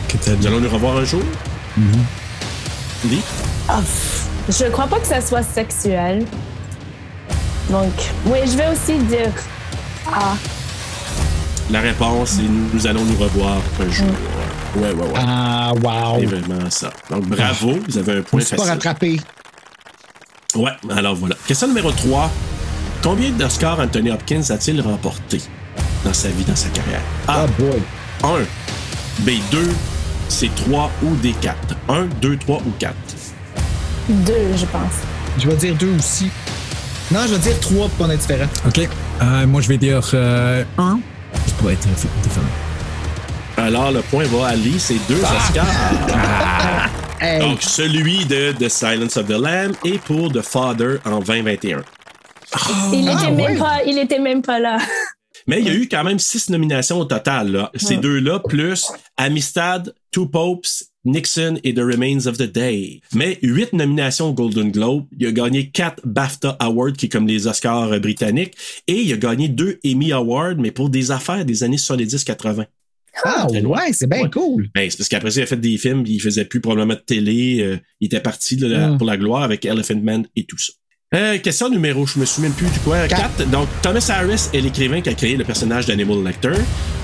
que 0.08 0.18
tu 0.18 0.30
as 0.30 0.36
Nous 0.36 0.48
allons 0.48 0.60
nous 0.62 0.70
revoir 0.70 0.98
un 0.98 1.06
jour? 1.06 1.22
Lee? 3.10 3.22
Ah, 3.68 3.80
pff, 3.82 4.28
je 4.50 4.66
crois 4.72 4.88
pas 4.88 5.00
que 5.00 5.08
ça 5.08 5.20
soit 5.22 5.44
sexuel. 5.44 6.26
Donc, 7.70 7.92
oui, 8.28 8.40
je 8.46 8.56
vais 8.58 8.68
aussi 8.72 8.98
dire 9.04 9.32
Ah. 10.08 10.36
La 11.70 11.80
réponse 11.82 12.40
est 12.40 12.74
nous 12.74 12.88
allons 12.88 13.04
nous 13.04 13.18
revoir 13.18 13.58
un 13.82 13.90
jour. 13.90 14.08
Ouais, 14.76 14.92
ouais, 14.92 14.94
ouais. 14.94 15.14
Ah, 15.18 15.72
wow. 15.82 16.20
C'est 16.20 16.26
vraiment 16.26 16.70
ça. 16.70 16.92
Donc, 17.10 17.28
bravo, 17.28 17.80
vous 17.88 17.98
avez 17.98 18.14
un 18.14 18.16
Je 18.18 18.22
point 18.22 18.42
suis 18.42 18.56
pas 18.56 18.64
facile. 18.64 18.72
rattrapé. 18.74 19.20
Ouais, 20.56 20.72
alors 20.96 21.16
voilà. 21.16 21.36
Question 21.48 21.68
numéro 21.68 21.92
3. 21.92 22.30
Combien 23.04 23.32
d'Oscars 23.32 23.82
Anthony 23.82 24.12
Hopkins 24.12 24.50
a-t-il 24.50 24.80
remporté 24.80 25.42
dans 26.06 26.14
sa 26.14 26.30
vie, 26.30 26.46
dans 26.46 26.56
sa 26.56 26.70
carrière? 26.70 27.02
A. 27.28 27.46
1. 28.24 28.28
B. 29.20 29.32
2. 29.52 29.70
C. 30.30 30.50
3 30.56 30.90
ou 31.04 31.14
D. 31.18 31.36
4. 31.42 31.58
1, 31.90 32.06
2, 32.22 32.38
3 32.38 32.62
ou 32.66 32.72
4. 32.80 32.96
Deux, 34.08 34.34
je 34.56 34.66
pense. 34.68 34.94
Je 35.38 35.50
vais 35.50 35.56
dire 35.58 35.76
deux 35.76 35.94
aussi. 35.98 36.30
Non, 37.12 37.20
je 37.28 37.34
vais 37.36 37.40
dire 37.40 37.60
trois 37.60 37.90
pour 37.90 38.06
qu'on 38.08 38.12
est 38.12 38.18
différent. 38.18 38.48
OK. 38.66 38.88
Euh, 39.22 39.48
moi, 39.48 39.60
je 39.60 39.68
vais 39.68 39.78
dire 39.78 40.02
euh, 40.14 40.64
un. 40.78 41.00
Ça 41.46 41.54
pourrait 41.60 41.74
être 41.74 41.88
différent. 41.88 42.46
Alors, 43.58 43.92
le 43.92 44.02
point 44.02 44.24
va 44.26 44.48
à 44.48 44.56
Lee, 44.56 44.80
c'est 44.80 45.00
deux 45.10 45.20
Oscars. 45.20 45.66
Donc, 47.42 47.62
celui 47.62 48.26
de 48.26 48.54
The 48.54 48.70
Silence 48.70 49.18
of 49.18 49.28
the 49.28 49.32
Lamb 49.32 49.74
et 49.84 49.98
pour 49.98 50.32
The 50.32 50.42
Father 50.42 51.00
en 51.06 51.20
2021. 51.20 51.82
Il, 52.94 53.10
Ah, 53.10 53.14
était 53.24 53.32
même 53.32 53.52
ouais. 53.54 53.58
pas, 53.58 53.84
il 53.86 53.98
était 53.98 54.20
même 54.20 54.42
pas 54.42 54.60
là. 54.60 54.78
Mais 55.48 55.60
il 55.60 55.66
y 55.68 55.70
a 55.70 55.74
eu 55.74 55.88
quand 55.90 56.04
même 56.04 56.20
six 56.20 56.50
nominations 56.50 57.00
au 57.00 57.06
total. 57.06 57.52
Là. 57.52 57.72
Ces 57.76 57.96
Ouais. 57.96 58.02
deux-là, 58.02 58.40
plus 58.40 58.86
Amistad, 59.18 59.94
Two 60.12 60.28
Popes, 60.28 60.68
Nixon 61.06 61.60
et 61.66 61.74
The 61.74 61.80
Remains 61.80 62.28
of 62.28 62.38
the 62.38 62.44
Day. 62.50 63.02
Mais 63.14 63.40
huit 63.42 63.74
nominations 63.74 64.30
au 64.30 64.34
Golden 64.34 64.72
Globe. 64.72 65.06
Il 65.20 65.28
a 65.28 65.32
gagné 65.34 65.70
quatre 65.70 66.02
BAFTA 66.06 66.56
Awards, 66.60 66.94
qui 66.94 67.08
est 67.08 67.10
comme 67.10 67.28
les 67.28 67.46
Oscars 67.48 67.92
euh, 67.92 68.00
britanniques. 68.00 68.54
Et 68.88 69.02
il 69.02 69.12
a 69.12 69.18
gagné 69.18 69.50
deux 69.50 69.80
Emmy 69.86 70.14
Awards, 70.14 70.56
mais 70.58 70.72
pour 70.72 70.90
des 70.90 71.12
affaires 71.12 71.44
des 71.44 71.64
années 71.64 71.78
70-80. 71.78 72.66
Ah, 73.26 73.46
ouais, 73.52 73.92
c'est 73.94 74.08
bien 74.10 74.28
cool. 74.30 74.70
Ben, 74.74 74.90
c'est 74.90 74.98
parce 74.98 75.10
qu'après 75.10 75.30
ça, 75.32 75.42
il 75.42 75.44
a 75.44 75.46
fait 75.48 75.58
des 75.60 75.78
films, 75.78 76.04
il 76.08 76.20
faisait 76.20 76.46
plus 76.46 76.62
probablement 76.62 76.96
de 76.96 77.00
télé. 77.00 77.60
euh, 77.62 77.78
il 78.00 78.06
était 78.06 78.20
parti 78.22 78.56
Mm. 78.56 78.98
pour 78.98 79.06
la 79.06 79.18
gloire 79.18 79.44
avec 79.44 79.66
Elephant 79.66 80.00
Man 80.02 80.26
et 80.36 80.46
tout 80.46 80.58
ça. 80.58 80.74
Euh, 81.14 81.38
question 81.38 81.70
numéro, 81.70 82.08
je 82.08 82.18
me 82.18 82.26
souviens 82.26 82.50
plus 82.50 82.66
du 82.68 82.80
quoi. 82.80 83.08
4. 83.08 83.48
Donc, 83.52 83.68
Thomas 83.84 84.10
Harris 84.10 84.50
est 84.54 84.62
l'écrivain 84.62 85.00
qui 85.02 85.10
a 85.10 85.14
créé 85.14 85.38
le 85.38 85.44
personnage 85.44 85.86
d'Animal 85.86 86.24
Lecter. 86.24 86.54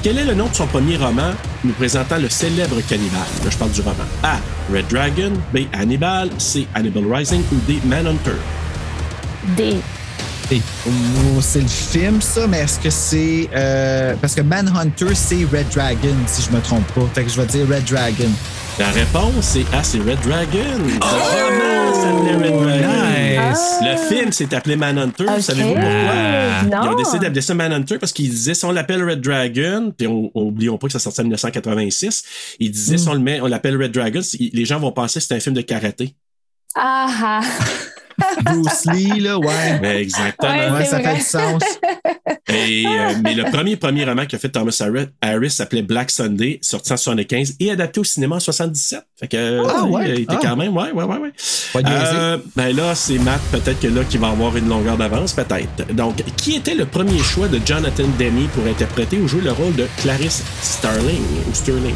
Quel 0.01 0.17
est 0.17 0.23
le 0.25 0.33
nom 0.33 0.47
de 0.47 0.55
son 0.55 0.65
premier 0.65 0.97
roman 0.97 1.31
nous 1.63 1.73
présentant 1.73 2.17
le 2.17 2.27
célèbre 2.27 2.77
cannibale? 2.89 3.19
Là, 3.43 3.51
je 3.51 3.57
parle 3.57 3.71
du 3.71 3.81
roman. 3.81 4.05
A. 4.23 4.37
Red 4.73 4.87
Dragon. 4.89 5.33
B. 5.53 5.59
Hannibal. 5.73 6.29
C. 6.39 6.67
Hannibal 6.73 7.03
Rising. 7.11 7.43
Ou 7.51 7.55
D. 7.67 7.79
Manhunter? 7.85 8.31
D. 9.55 9.75
Oh, 10.51 10.89
c'est 11.41 11.61
le 11.61 11.67
film, 11.67 12.19
ça, 12.21 12.47
mais 12.47 12.61
est-ce 12.61 12.79
que 12.79 12.89
c'est. 12.89 13.47
euh, 13.55 14.15
parce 14.19 14.33
que 14.33 14.41
Manhunter, 14.41 15.13
c'est 15.13 15.45
Red 15.53 15.67
Dragon, 15.75 16.15
si 16.25 16.41
je 16.41 16.49
me 16.55 16.59
trompe 16.61 16.87
pas. 16.93 17.07
Fait 17.13 17.23
que 17.25 17.29
je 17.29 17.39
vais 17.39 17.45
dire 17.45 17.67
Red 17.69 17.83
Dragon. 17.85 18.29
La 18.79 18.87
réponse 18.89 19.55
est 19.57 19.65
A. 19.75 19.83
C'est 19.83 19.99
Red 19.99 20.17
Dragon. 20.25 20.79
Le 20.87 20.97
roman 21.05 21.93
s'appelait 21.93 22.49
Nice. 23.49 23.79
Le 23.81 23.97
film 24.15 24.31
s'est 24.31 24.53
appelé 24.53 24.75
Manhunter. 24.75 25.25
Ok. 25.27 25.41
Savez-vous 25.41 25.73
pourquoi? 25.73 26.63
Non. 26.69 26.83
Ils 26.83 26.89
ont 26.89 26.95
décidé 26.95 27.19
d'appeler 27.19 27.41
ça 27.41 27.53
Manhunter 27.53 27.97
parce 27.97 28.11
qu'ils 28.11 28.29
disaient 28.29 28.53
si 28.53 28.65
on 28.65 28.71
l'appelle 28.71 29.03
Red 29.03 29.21
Dragon, 29.21 29.93
puis 29.97 30.07
on, 30.07 30.31
on- 30.35 30.41
oublions 30.47 30.77
pas 30.77 30.87
que 30.87 30.93
ça 30.93 30.99
sortait 30.99 31.21
en 31.21 31.23
1986, 31.25 32.23
ils 32.59 32.71
disaient 32.71 32.97
si 32.97 33.07
on 33.07 33.13
le 33.13 33.19
met, 33.19 33.41
on 33.41 33.47
l'appelle 33.47 33.81
Red 33.81 33.91
Dragon, 33.91 34.21
les 34.39 34.65
gens 34.65 34.79
vont 34.79 34.91
penser 34.91 35.19
que 35.19 35.25
c'est 35.25 35.35
un 35.35 35.39
film 35.39 35.55
de 35.55 35.61
karaté. 35.61 36.15
Ah 36.75 37.07
ah. 37.23 37.41
Bruce 38.43 38.85
Lee, 38.93 39.19
là, 39.21 39.37
ouais. 39.39 39.79
Ben, 39.81 39.97
exactement. 39.97 40.51
Ouais, 40.73 40.85
ça 40.85 40.99
vrai. 40.99 41.11
fait 41.11 41.15
du 41.15 41.21
sens. 41.21 41.63
Et, 42.47 42.85
euh, 42.87 43.13
mais 43.23 43.33
le 43.35 43.43
premier 43.51 43.75
premier 43.75 44.05
roman 44.05 44.25
qu'a 44.25 44.37
fait 44.37 44.49
Thomas 44.49 44.81
Harris, 45.21 45.49
s'appelait 45.51 45.81
Black 45.81 46.11
Sunday, 46.11 46.59
sorti 46.61 46.93
en 46.93 46.97
75 46.97 47.55
et 47.59 47.71
adapté 47.71 47.99
au 47.99 48.03
cinéma 48.03 48.35
en 48.37 48.39
77. 48.39 49.01
Fait 49.19 49.27
que 49.27 49.61
Ah, 49.67 49.83
ouais. 49.85 50.09
il 50.15 50.21
était 50.21 50.35
Ah. 50.35 50.39
quand 50.41 50.55
même, 50.55 50.75
ouais, 50.75 50.91
ouais, 50.91 51.03
ouais, 51.03 51.17
ouais. 51.17 51.31
Euh, 51.85 52.37
ben 52.55 52.75
là, 52.75 52.95
c'est 52.95 53.19
Matt, 53.19 53.41
peut-être 53.51 53.79
que 53.79 53.87
là, 53.87 54.01
qui 54.09 54.17
va 54.17 54.29
avoir 54.29 54.55
une 54.57 54.67
longueur 54.69 54.97
d'avance, 54.97 55.33
peut-être. 55.33 55.93
Donc, 55.93 56.23
qui 56.37 56.55
était 56.55 56.75
le 56.75 56.85
premier 56.85 57.19
choix 57.19 57.47
de 57.47 57.59
Jonathan 57.65 58.03
Demme 58.17 58.47
pour 58.53 58.65
interpréter 58.65 59.17
ou 59.17 59.27
jouer 59.27 59.41
le 59.41 59.51
rôle 59.51 59.75
de 59.75 59.87
Clarice 60.01 60.43
Starling 60.61 61.21
ou 61.49 61.53
Sterling? 61.53 61.95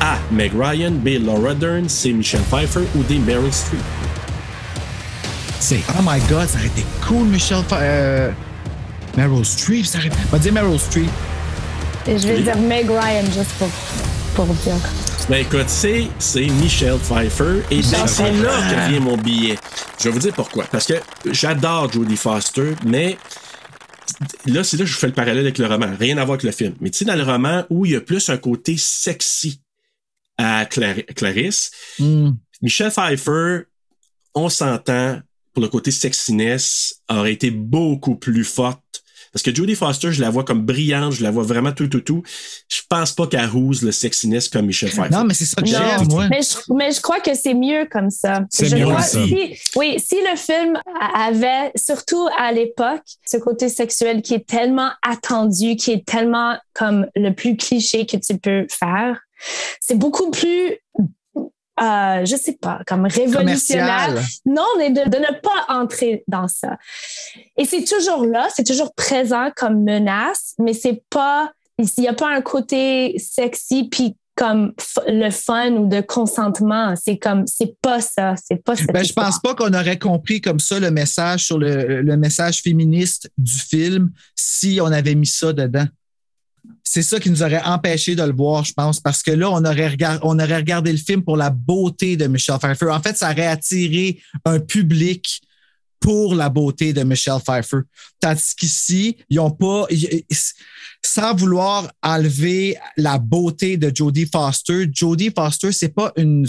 A. 0.00 0.18
Meg 0.30 0.52
Ryan, 0.58 0.90
B. 0.92 1.10
Laura 1.24 1.54
Dern, 1.54 1.88
C. 1.88 2.12
Michelle 2.12 2.40
Pfeiffer 2.50 2.80
ou 2.96 3.02
D. 3.04 3.18
Meryl 3.18 3.52
Streep? 3.52 3.80
C'est. 5.58 5.80
Oh 5.98 6.02
my 6.02 6.20
god, 6.28 6.48
ça 6.48 6.58
aurait 6.58 6.66
été 6.66 6.84
cool, 7.06 7.26
Michel. 7.28 7.58
Fa- 7.68 7.78
Euh, 7.80 8.30
Meryl 9.16 9.44
Streep, 9.44 9.86
ça. 9.86 9.98
On 10.26 10.28
va 10.32 10.38
dire 10.38 10.52
Meryl 10.52 10.78
Streep. 10.78 11.10
Et 12.06 12.18
je 12.18 12.28
vais 12.28 12.42
dire 12.42 12.56
Meg 12.58 12.88
Ryan 12.88 13.24
juste 13.24 13.50
pour, 13.58 13.68
pour 14.34 14.46
dire. 14.54 14.74
Ben 15.28 15.38
écoute, 15.38 15.68
c'est, 15.68 16.06
c'est 16.18 16.46
Michelle 16.46 16.98
Pfeiffer 16.98 17.62
et 17.70 17.82
ben, 17.82 18.06
c'est 18.06 18.30
là 18.32 18.86
que 18.86 18.90
vient 18.90 19.00
mon 19.00 19.16
billet. 19.16 19.56
Je 19.98 20.04
vais 20.04 20.10
vous 20.10 20.20
dire 20.20 20.32
pourquoi. 20.32 20.64
Parce 20.64 20.86
que 20.86 20.94
j'adore 21.32 21.90
Jodie 21.92 22.16
Foster, 22.16 22.74
mais 22.84 23.18
là, 24.46 24.62
c'est 24.62 24.76
là 24.76 24.84
que 24.84 24.90
je 24.90 24.96
fais 24.96 25.08
le 25.08 25.12
parallèle 25.14 25.38
avec 25.40 25.58
le 25.58 25.66
roman. 25.66 25.88
Rien 25.98 26.16
à 26.18 26.24
voir 26.24 26.34
avec 26.34 26.44
le 26.44 26.52
film. 26.52 26.74
Mais 26.80 26.90
tu 26.90 26.98
sais, 26.98 27.04
dans 27.04 27.16
le 27.16 27.24
roman 27.24 27.64
où 27.70 27.86
il 27.86 27.92
y 27.92 27.96
a 27.96 28.00
plus 28.00 28.28
un 28.28 28.36
côté 28.36 28.76
sexy 28.76 29.60
à 30.38 30.64
Clar- 30.66 31.04
Clarisse, 31.16 31.70
Michelle 32.62 32.92
Pfeiffer, 32.92 33.62
on 34.34 34.48
s'entend 34.48 35.18
pour 35.54 35.62
le 35.62 35.68
côté 35.68 35.90
sexiness, 35.90 37.00
aurait 37.08 37.32
été 37.32 37.50
beaucoup 37.50 38.14
plus 38.14 38.44
forte 38.44 38.80
Parce 39.36 39.42
que 39.42 39.54
Jodie 39.54 39.74
Foster, 39.74 40.12
je 40.12 40.22
la 40.22 40.30
vois 40.30 40.44
comme 40.44 40.62
brillante, 40.62 41.12
je 41.12 41.22
la 41.22 41.30
vois 41.30 41.42
vraiment 41.42 41.70
tout, 41.70 41.88
tout, 41.88 42.00
tout. 42.00 42.22
Je 42.70 42.80
pense 42.88 43.12
pas 43.12 43.26
qu'elle 43.26 43.44
rouse 43.46 43.82
le 43.82 43.92
sexiness 43.92 44.48
comme 44.48 44.64
Michelle 44.64 44.88
Pfeiffer. 44.88 45.10
Non, 45.12 45.24
mais 45.24 45.34
c'est 45.34 45.44
ça 45.44 45.60
que 45.60 45.68
j'aime, 45.68 46.08
moi. 46.08 46.26
Mais 46.30 46.40
je, 46.40 46.72
mais 46.72 46.90
je 46.90 47.02
crois 47.02 47.20
que 47.20 47.34
c'est 47.34 47.52
mieux 47.52 47.86
comme 47.92 48.08
ça. 48.08 48.40
C'est 48.48 48.64
Je 48.64 48.76
mieux 48.76 48.86
crois- 48.86 49.00
aussi. 49.00 49.28
si- 49.28 49.78
oui, 49.78 49.96
si 50.02 50.14
le 50.14 50.36
film 50.38 50.80
avait, 51.14 51.70
surtout 51.74 52.26
à 52.38 52.50
l'époque, 52.50 53.02
ce 53.26 53.36
côté 53.36 53.68
sexuel 53.68 54.22
qui 54.22 54.32
est 54.32 54.46
tellement 54.46 54.88
attendu, 55.06 55.76
qui 55.76 55.92
est 55.92 56.06
tellement 56.06 56.56
comme 56.72 57.06
le 57.14 57.30
plus 57.34 57.58
cliché 57.58 58.06
que 58.06 58.16
tu 58.16 58.38
peux 58.38 58.66
faire, 58.70 59.20
c'est 59.80 59.98
beaucoup 59.98 60.30
plus, 60.30 60.78
euh, 61.80 62.24
je 62.24 62.36
sais 62.36 62.56
pas, 62.60 62.80
comme 62.86 63.04
révolutionnaire. 63.06 64.06
Commercial. 64.06 64.24
Non, 64.46 64.66
mais 64.78 64.90
de, 64.90 65.08
de 65.08 65.18
ne 65.18 65.40
pas 65.40 65.66
entrer 65.68 66.24
dans 66.26 66.48
ça. 66.48 66.78
Et 67.56 67.64
c'est 67.64 67.84
toujours 67.84 68.24
là, 68.24 68.48
c'est 68.54 68.66
toujours 68.66 68.94
présent 68.94 69.50
comme 69.54 69.84
menace, 69.84 70.54
mais 70.58 70.72
c'est 70.72 71.02
pas, 71.10 71.52
il 71.78 71.88
n'y 71.98 72.08
a 72.08 72.14
pas 72.14 72.34
un 72.34 72.40
côté 72.40 73.16
sexy 73.18 73.88
puis 73.90 74.16
comme 74.36 74.74
le 75.06 75.30
fun 75.30 75.72
ou 75.72 75.88
de 75.88 76.02
consentement. 76.02 76.94
C'est 77.02 77.16
comme, 77.16 77.46
c'est 77.46 77.74
pas 77.80 78.00
ça, 78.00 78.34
c'est 78.36 78.62
pas 78.62 78.76
cette 78.76 78.92
Ben, 78.92 79.02
je 79.02 79.14
pense 79.14 79.40
pas 79.40 79.54
qu'on 79.54 79.72
aurait 79.72 79.98
compris 79.98 80.40
comme 80.40 80.60
ça 80.60 80.78
le 80.78 80.90
message 80.90 81.46
sur 81.46 81.58
le, 81.58 82.02
le 82.02 82.16
message 82.16 82.62
féministe 82.62 83.30
du 83.38 83.58
film 83.58 84.10
si 84.34 84.78
on 84.82 84.92
avait 84.92 85.14
mis 85.14 85.26
ça 85.26 85.52
dedans. 85.52 85.86
C'est 86.88 87.02
ça 87.02 87.18
qui 87.18 87.30
nous 87.30 87.42
aurait 87.42 87.62
empêché 87.62 88.14
de 88.14 88.22
le 88.22 88.32
voir, 88.32 88.64
je 88.64 88.72
pense, 88.72 89.00
parce 89.00 89.20
que 89.20 89.32
là, 89.32 89.50
on 89.50 89.64
aurait, 89.64 89.88
regardé 89.88 90.92
le 90.92 90.98
film 90.98 91.24
pour 91.24 91.36
la 91.36 91.50
beauté 91.50 92.16
de 92.16 92.28
Michelle 92.28 92.58
Pfeiffer. 92.60 92.90
En 92.90 93.02
fait, 93.02 93.16
ça 93.16 93.32
aurait 93.32 93.48
attiré 93.48 94.20
un 94.44 94.60
public 94.60 95.42
pour 95.98 96.36
la 96.36 96.48
beauté 96.48 96.92
de 96.92 97.02
Michelle 97.02 97.40
Pfeiffer. 97.44 97.78
Tandis 98.20 98.54
qu'ici, 98.56 99.16
ils 99.28 99.40
ont 99.40 99.50
pas, 99.50 99.88
sans 101.04 101.34
vouloir 101.34 101.90
enlever 102.04 102.76
la 102.96 103.18
beauté 103.18 103.76
de 103.76 103.90
Jodie 103.92 104.26
Foster, 104.32 104.86
Jodie 104.92 105.32
Foster, 105.36 105.72
c'est 105.72 105.94
pas 105.94 106.12
une 106.16 106.46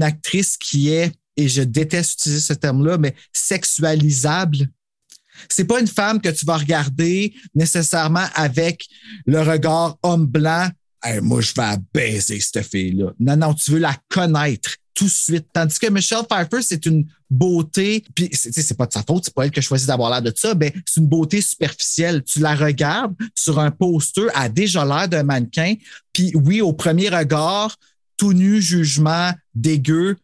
actrice 0.00 0.56
qui 0.56 0.90
est, 0.90 1.12
et 1.36 1.48
je 1.48 1.62
déteste 1.62 2.20
utiliser 2.20 2.40
ce 2.40 2.52
terme-là, 2.52 2.98
mais 2.98 3.16
sexualisable. 3.32 4.68
C'est 5.48 5.64
pas 5.64 5.80
une 5.80 5.88
femme 5.88 6.20
que 6.20 6.28
tu 6.28 6.44
vas 6.46 6.56
regarder 6.56 7.34
nécessairement 7.54 8.26
avec 8.34 8.86
le 9.26 9.40
regard 9.40 9.96
homme 10.02 10.26
blanc. 10.26 10.68
Moi, 11.22 11.40
je 11.40 11.52
vais 11.56 11.76
baiser 11.92 12.40
cette 12.40 12.64
fille-là. 12.64 13.12
Non, 13.18 13.36
non, 13.36 13.54
tu 13.54 13.72
veux 13.72 13.78
la 13.78 13.96
connaître 14.08 14.76
tout 14.94 15.06
de 15.06 15.10
suite. 15.10 15.46
Tandis 15.52 15.78
que 15.78 15.90
Michelle 15.90 16.24
Pfeiffer, 16.28 16.62
c'est 16.62 16.86
une 16.86 17.06
beauté, 17.30 18.04
puis 18.14 18.28
c'est 18.32 18.76
pas 18.76 18.86
de 18.86 18.92
sa 18.92 19.02
faute, 19.02 19.24
c'est 19.24 19.34
pas 19.34 19.46
elle 19.46 19.50
qui 19.50 19.58
a 19.58 19.62
choisi 19.62 19.86
d'avoir 19.86 20.10
l'air 20.10 20.22
de 20.22 20.32
ça, 20.36 20.54
mais 20.54 20.72
c'est 20.84 21.00
une 21.00 21.08
beauté 21.08 21.40
superficielle. 21.40 22.22
Tu 22.22 22.40
la 22.40 22.54
regardes 22.54 23.14
sur 23.34 23.58
un 23.58 23.70
poster, 23.70 24.28
a 24.34 24.48
déjà 24.48 24.84
l'air 24.84 25.08
d'un 25.08 25.22
mannequin, 25.22 25.74
puis 26.12 26.32
oui, 26.34 26.60
au 26.60 26.72
premier 26.72 27.08
regard, 27.08 27.76
tout 28.18 28.34
nu, 28.34 28.60
jugement, 28.60 29.32
dégueu, 29.54 30.16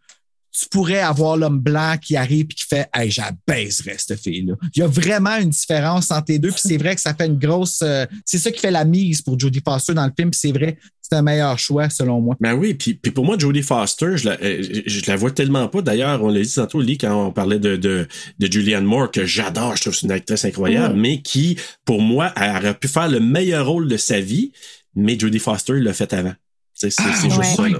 tu 0.60 0.66
pourrais 0.70 1.00
avoir 1.00 1.36
l'homme 1.36 1.58
blanc 1.60 1.96
qui 2.00 2.16
arrive 2.16 2.46
et 2.50 2.54
qui 2.54 2.64
fait 2.68 2.88
Hey, 2.94 3.10
j'abaiserais 3.10 3.96
cette 3.98 4.20
fille-là. 4.20 4.54
Il 4.74 4.80
y 4.80 4.82
a 4.82 4.86
vraiment 4.88 5.36
une 5.36 5.50
différence 5.50 6.10
entre 6.10 6.26
les 6.32 6.38
deux, 6.38 6.50
puis 6.50 6.60
c'est 6.64 6.76
vrai 6.76 6.94
que 6.94 7.00
ça 7.00 7.14
fait 7.14 7.26
une 7.26 7.38
grosse. 7.38 7.80
euh, 7.82 8.06
c'est 8.24 8.38
ça 8.38 8.50
qui 8.50 8.58
fait 8.60 8.70
la 8.70 8.84
mise 8.84 9.22
pour 9.22 9.38
Jodie 9.38 9.62
Foster 9.64 9.94
dans 9.94 10.04
le 10.06 10.12
film, 10.18 10.30
puis 10.30 10.40
c'est 10.40 10.52
vrai, 10.52 10.78
c'est 11.00 11.16
un 11.16 11.22
meilleur 11.22 11.58
choix 11.58 11.88
selon 11.88 12.20
moi. 12.20 12.36
Ben 12.40 12.54
oui, 12.54 12.74
puis, 12.74 12.94
puis 12.94 13.12
pour 13.12 13.24
moi, 13.24 13.36
Jodie 13.38 13.62
Foster, 13.62 14.16
je 14.16 14.28
la, 14.28 14.38
euh, 14.42 14.62
je 14.86 15.00
la 15.06 15.16
vois 15.16 15.30
tellement 15.30 15.68
pas. 15.68 15.80
D'ailleurs, 15.80 16.22
on 16.22 16.28
l'a 16.28 16.40
dit 16.42 16.52
tantôt, 16.54 16.80
Lee, 16.80 16.98
quand 16.98 17.28
on 17.28 17.32
parlait 17.32 17.58
de, 17.58 17.76
de, 17.76 18.06
de 18.38 18.52
Julianne 18.52 18.84
Moore, 18.84 19.10
que 19.10 19.24
j'adore, 19.24 19.76
je 19.76 19.82
trouve 19.82 19.92
que 19.94 20.00
c'est 20.00 20.06
une 20.06 20.12
actrice 20.12 20.44
incroyable, 20.44 20.94
Mhm. 20.94 21.00
mais 21.00 21.22
qui, 21.22 21.56
pour 21.84 22.02
moi, 22.02 22.32
elle 22.36 22.56
aurait 22.56 22.74
pu 22.74 22.88
faire 22.88 23.08
le 23.08 23.20
meilleur 23.20 23.66
rôle 23.66 23.88
de 23.88 23.96
sa 23.96 24.20
vie, 24.20 24.52
mais 24.94 25.18
Jodie 25.18 25.38
Foster 25.38 25.74
l'a 25.74 25.92
fait 25.92 26.12
avant. 26.12 26.34
C'est 26.80 26.90
c'est 26.90 27.02
juste 27.24 27.38
ouais. 27.38 27.44
ça, 27.44 27.62
là. 27.68 27.78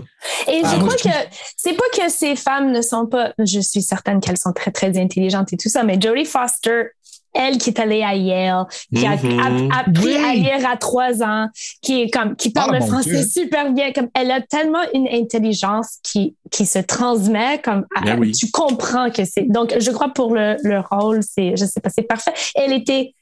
Et 0.49 0.61
Ah, 0.65 0.73
je 0.75 0.81
crois 0.81 0.97
je 0.99 1.05
que 1.05 1.15
c'est 1.57 1.75
pas 1.75 1.85
que 1.97 2.11
ces 2.11 2.35
femmes 2.35 2.73
ne 2.73 2.83
sont 2.83 3.07
pas, 3.07 3.33
je 3.39 3.61
suis 3.61 3.81
certaine 3.83 4.19
qu'elles 4.21 4.39
sont 4.39 4.53
très, 4.53 4.73
très 4.73 4.99
intelligentes 4.99 5.53
et 5.53 5.57
tout 5.57 5.69
ça, 5.69 5.85
mais 5.85 6.01
Jodie 6.01 6.25
Foster, 6.25 6.87
elle 7.35 7.59
qui 7.59 7.71
est 7.71 7.79
allée 7.79 8.03
à 8.03 8.15
Yale, 8.17 8.65
qui 8.93 9.07
a, 9.07 9.11
a- 9.11 9.15
a 9.15 9.81
appris 9.81 10.03
Oui. 10.05 10.17
à 10.17 10.35
lire 10.35 10.69
à 10.69 10.77
trois 10.77 11.23
ans, 11.23 11.47
qui 11.83 12.03
est 12.03 12.11
comme, 12.11 12.35
qui 12.35 12.51
parle 12.51 12.71
Ah, 12.75 12.79
le 12.81 12.87
français 12.87 13.11
Dieu. 13.23 13.43
super 13.45 13.71
bien, 13.73 13.93
comme 13.93 14.09
elle 14.15 14.33
a 14.33 14.41
tellement 14.41 14.83
une 14.95 15.07
intelligence 15.09 15.99
qui, 16.03 16.35
qui 16.51 16.67
se 16.67 16.79
transmet, 16.81 17.61
comme 17.63 17.85
Ben 18.05 18.17
à- 18.17 18.19
oui. 18.19 18.33
tu 18.33 18.51
comprends 18.51 19.11
que 19.11 19.25
c'est. 19.25 19.43
Donc, 19.49 19.77
je 19.79 19.91
crois 19.93 20.09
pour 20.09 20.35
le, 20.35 20.57
le 20.65 20.81
rôle, 20.91 21.21
c'est, 21.23 21.55
je 21.57 21.67
sais 21.67 21.81
pas, 21.81 21.91
c'est 21.91 22.03
parfait. 22.03 22.33
Elle 22.57 22.73
était 22.73 23.15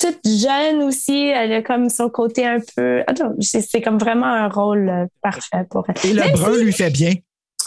toute 0.00 0.20
jeune 0.26 0.82
aussi, 0.82 1.26
elle 1.28 1.52
a 1.52 1.62
comme 1.62 1.88
son 1.90 2.08
côté 2.08 2.46
un 2.46 2.58
peu. 2.76 3.02
Attends, 3.06 3.32
c'est 3.40 3.80
comme 3.82 3.98
vraiment 3.98 4.26
un 4.26 4.48
rôle 4.48 4.88
euh, 4.88 5.06
parfait 5.22 5.64
pour 5.70 5.84
elle. 5.88 6.10
Et 6.10 6.14
le 6.14 6.22
Même 6.22 6.32
brun 6.32 6.54
si- 6.54 6.64
lui 6.64 6.72
fait 6.72 6.90
bien. 6.90 7.12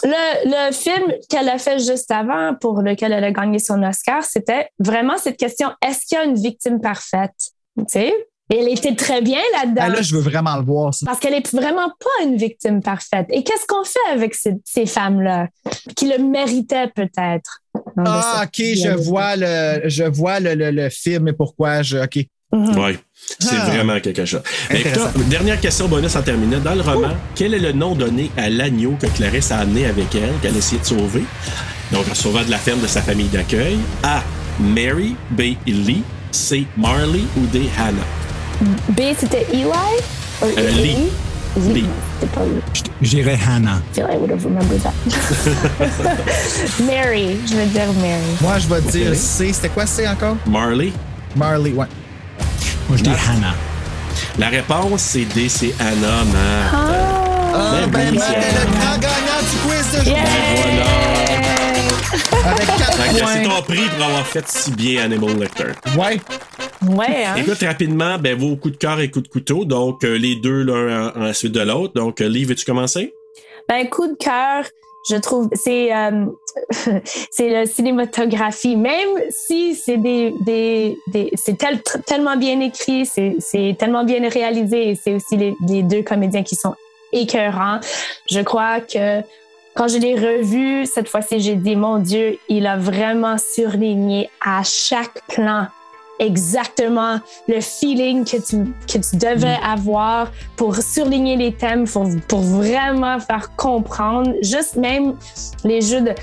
le, 0.02 0.68
le 0.68 0.72
film 0.72 1.12
qu'elle 1.30 1.48
a 1.48 1.58
fait 1.58 1.78
juste 1.78 2.10
avant, 2.10 2.54
pour 2.60 2.82
lequel 2.82 3.12
elle 3.12 3.24
a 3.24 3.32
gagné 3.32 3.58
son 3.58 3.82
Oscar, 3.82 4.22
c'était 4.24 4.68
vraiment 4.78 5.16
cette 5.16 5.36
question 5.38 5.70
est-ce 5.86 6.06
qu'il 6.06 6.18
y 6.18 6.20
a 6.20 6.24
une 6.24 6.34
victime 6.34 6.80
parfaite? 6.80 7.30
Tu 7.78 7.84
sais? 7.88 8.14
Elle 8.50 8.68
était 8.68 8.94
très 8.94 9.22
bien 9.22 9.40
là-dedans. 9.54 9.82
Ah, 9.84 9.88
là, 9.88 10.02
je 10.02 10.14
veux 10.14 10.20
vraiment 10.20 10.56
le 10.56 10.62
voir. 10.64 10.92
ça. 10.94 11.06
Parce 11.06 11.18
qu'elle 11.18 11.34
est 11.34 11.50
vraiment 11.54 11.88
pas 11.88 12.24
une 12.24 12.36
victime 12.36 12.82
parfaite. 12.82 13.26
Et 13.30 13.42
qu'est-ce 13.42 13.66
qu'on 13.66 13.84
fait 13.84 14.12
avec 14.12 14.34
ces, 14.34 14.54
ces 14.64 14.86
femmes-là? 14.86 15.48
Qui 15.96 16.08
le 16.08 16.18
méritaient 16.22 16.88
peut-être? 16.94 17.60
Ah, 18.04 18.42
OK, 18.44 18.56
je 18.58 18.94
vois 19.02 19.36
le, 19.36 19.88
je 19.88 20.04
vois 20.04 20.40
le, 20.40 20.54
le, 20.54 20.70
le 20.70 20.88
film 20.90 21.28
et 21.28 21.32
pourquoi 21.32 21.82
je. 21.82 21.98
OK. 21.98 22.18
Ouais. 22.52 22.98
C'est 23.40 23.56
Ah. 23.56 23.64
vraiment 23.70 23.98
quelque 23.98 24.24
chose. 24.24 24.42
Écoute, 24.70 25.28
dernière 25.28 25.58
question 25.60 25.88
bonus 25.88 26.14
en 26.14 26.22
terminant. 26.22 26.60
Dans 26.60 26.74
le 26.74 26.82
roman, 26.82 27.14
quel 27.34 27.54
est 27.54 27.58
le 27.58 27.72
nom 27.72 27.94
donné 27.94 28.30
à 28.36 28.48
l'agneau 28.50 28.94
que 29.00 29.06
Clarisse 29.06 29.50
a 29.50 29.58
amené 29.58 29.86
avec 29.86 30.14
elle, 30.14 30.34
qu'elle 30.40 30.54
a 30.54 30.58
essayé 30.58 30.80
de 30.80 30.86
sauver? 30.86 31.24
Donc, 31.90 32.04
en 32.10 32.14
sauvant 32.14 32.44
de 32.44 32.50
la 32.50 32.58
ferme 32.58 32.80
de 32.80 32.86
sa 32.86 33.00
famille 33.02 33.28
d'accueil. 33.28 33.78
A. 34.02 34.22
Mary. 34.60 35.16
B. 35.30 35.54
Lee. 35.66 36.02
C. 36.30 36.66
Marley 36.76 37.22
ou 37.36 37.46
D. 37.46 37.62
Hannah? 37.78 37.96
B, 38.90 39.00
c'était 39.18 39.46
Eli? 39.52 39.64
Or 39.66 40.48
Euh, 40.56 40.70
Lee. 40.70 41.10
Lee? 41.56 41.86
C'était 42.20 42.32
pas 42.34 42.44
Lee. 42.44 42.82
J'irais 43.02 43.38
Hannah. 43.48 43.80
I 43.92 43.94
feel 43.94 44.06
I 44.10 44.16
would 44.16 44.30
have 44.30 44.44
remembered 44.44 44.80
that. 44.82 44.92
Mary, 46.86 47.38
je 47.46 47.54
vais 47.56 47.66
dire 47.66 47.92
Mary. 48.00 48.22
Moi, 48.40 48.58
je 48.58 48.68
vais 48.68 48.80
dire 48.90 49.10
Ok. 49.12 49.16
C. 49.16 49.52
C'était 49.52 49.68
quoi 49.68 49.86
C 49.86 50.06
encore? 50.08 50.36
Marley. 50.46 50.92
Marley, 51.36 51.70
ouais. 51.72 51.86
Moi, 52.88 52.96
je 52.98 53.02
dis 53.02 53.10
Hannah. 53.10 53.54
La 54.38 54.48
réponse, 54.48 55.00
c'est 55.00 55.24
D. 55.24 55.48
C'est 55.48 55.74
Hannah, 55.80 56.24
Matt. 56.24 56.72
Ah, 56.72 57.86
ben, 57.88 58.08
oui, 58.10 58.18
Matt 58.18 58.28
c'est 58.28 58.34
est 58.34 58.52
le 58.52 58.60
Hannah. 58.60 58.78
grand 58.80 58.98
gagnant 58.98 59.40
du 59.42 59.56
quiz 59.68 59.86
de 59.92 60.10
Ben 60.10 60.24
voilà. 60.56 62.50
Avec 62.50 62.66
4 62.66 62.92
Fait 62.94 63.08
que 63.08 63.14
C'est 63.14 63.20
points. 63.22 63.42
ton 63.56 63.62
prix 63.62 63.88
pour 63.96 64.06
avoir 64.06 64.26
fait 64.26 64.44
si 64.48 64.70
bien 64.72 65.04
Animal 65.04 65.36
Lecter. 65.38 65.72
Ouais. 65.98 66.20
Ouais, 66.82 67.24
hein? 67.24 67.34
Écoute 67.36 67.62
rapidement, 67.62 68.18
ben, 68.18 68.38
vos 68.38 68.56
coups 68.56 68.74
de 68.74 68.78
cœur 68.78 69.00
et 69.00 69.10
coups 69.10 69.24
de 69.24 69.32
couteau. 69.32 69.64
Donc, 69.64 70.04
euh, 70.04 70.16
les 70.18 70.36
deux 70.36 70.62
l'un 70.62 71.12
en, 71.14 71.20
la 71.20 71.32
suite 71.34 71.52
de 71.52 71.60
l'autre. 71.60 71.94
Donc, 71.94 72.20
euh, 72.20 72.28
Lee, 72.28 72.44
veux-tu 72.44 72.64
commencer? 72.64 73.14
Ben, 73.68 73.88
coup 73.88 74.06
de 74.06 74.14
cœur, 74.14 74.64
je 75.08 75.16
trouve, 75.16 75.48
c'est 75.54 75.94
euh, 75.94 76.26
c'est 77.30 77.48
la 77.48 77.66
cinématographie. 77.66 78.76
Même 78.76 79.08
si 79.30 79.74
c'est 79.74 79.96
des, 79.96 80.34
des, 80.44 80.98
des 81.08 81.30
c'est 81.34 81.56
tel- 81.56 81.82
tellement 82.06 82.36
bien 82.36 82.60
écrit, 82.60 83.06
c'est 83.06 83.36
c'est 83.38 83.76
tellement 83.78 84.04
bien 84.04 84.28
réalisé, 84.28 84.90
et 84.90 84.94
c'est 84.94 85.14
aussi 85.14 85.36
les, 85.36 85.54
les 85.66 85.82
deux 85.82 86.02
comédiens 86.02 86.42
qui 86.42 86.56
sont 86.56 86.74
écœurants. 87.12 87.80
Je 88.30 88.40
crois 88.40 88.80
que 88.80 89.20
quand 89.74 89.88
je 89.88 89.98
l'ai 89.98 90.14
revu 90.14 90.86
cette 90.86 91.08
fois-ci, 91.08 91.40
j'ai 91.40 91.54
dit 91.56 91.76
mon 91.76 91.98
Dieu, 91.98 92.38
il 92.48 92.66
a 92.66 92.76
vraiment 92.76 93.36
surligné 93.38 94.28
à 94.44 94.62
chaque 94.62 95.20
plan 95.28 95.66
exactement 96.18 97.18
le 97.48 97.60
feeling 97.60 98.24
que 98.24 98.36
tu, 98.36 98.72
que 98.86 98.98
tu 98.98 99.16
devais 99.16 99.56
avoir 99.64 100.30
pour 100.56 100.76
surligner 100.76 101.36
les 101.36 101.52
thèmes, 101.52 101.86
pour, 101.86 102.08
pour 102.28 102.40
vraiment 102.40 103.18
faire 103.18 103.54
comprendre, 103.56 104.32
juste 104.42 104.76
même 104.76 105.16
les 105.64 105.80
jeux 105.80 106.00
de, 106.00 106.14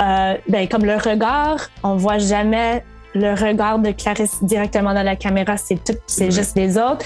euh, 0.00 0.34
ben, 0.48 0.68
comme 0.68 0.84
le 0.84 0.96
regard, 0.96 1.68
on 1.82 1.96
voit 1.96 2.18
jamais 2.18 2.84
le 3.14 3.34
regard 3.34 3.78
de 3.78 3.90
Clarisse 3.90 4.42
directement 4.42 4.94
dans 4.94 5.02
la 5.02 5.16
caméra, 5.16 5.56
c'est 5.56 5.82
tout, 5.82 5.98
c'est 6.06 6.30
juste 6.30 6.56
les 6.56 6.78
autres. 6.78 7.04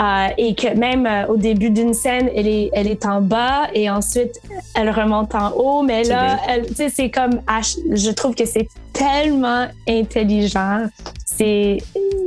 Euh, 0.00 0.28
et 0.38 0.54
que 0.54 0.74
même 0.74 1.06
euh, 1.06 1.26
au 1.28 1.36
début 1.36 1.70
d'une 1.70 1.94
scène, 1.94 2.28
elle 2.34 2.48
est, 2.48 2.70
elle 2.72 2.88
est 2.88 3.06
en 3.06 3.20
bas 3.20 3.68
et 3.74 3.88
ensuite 3.90 4.40
elle 4.74 4.90
remonte 4.90 5.34
en 5.34 5.50
haut. 5.52 5.82
Mais 5.82 6.04
là, 6.04 6.38
tu 6.66 6.74
sais, 6.74 6.88
c'est 6.88 7.10
comme, 7.10 7.40
je 7.92 8.10
trouve 8.10 8.34
que 8.34 8.44
c'est 8.44 8.68
tellement 8.92 9.66
intelligent. 9.88 10.86
c'est 11.24 11.78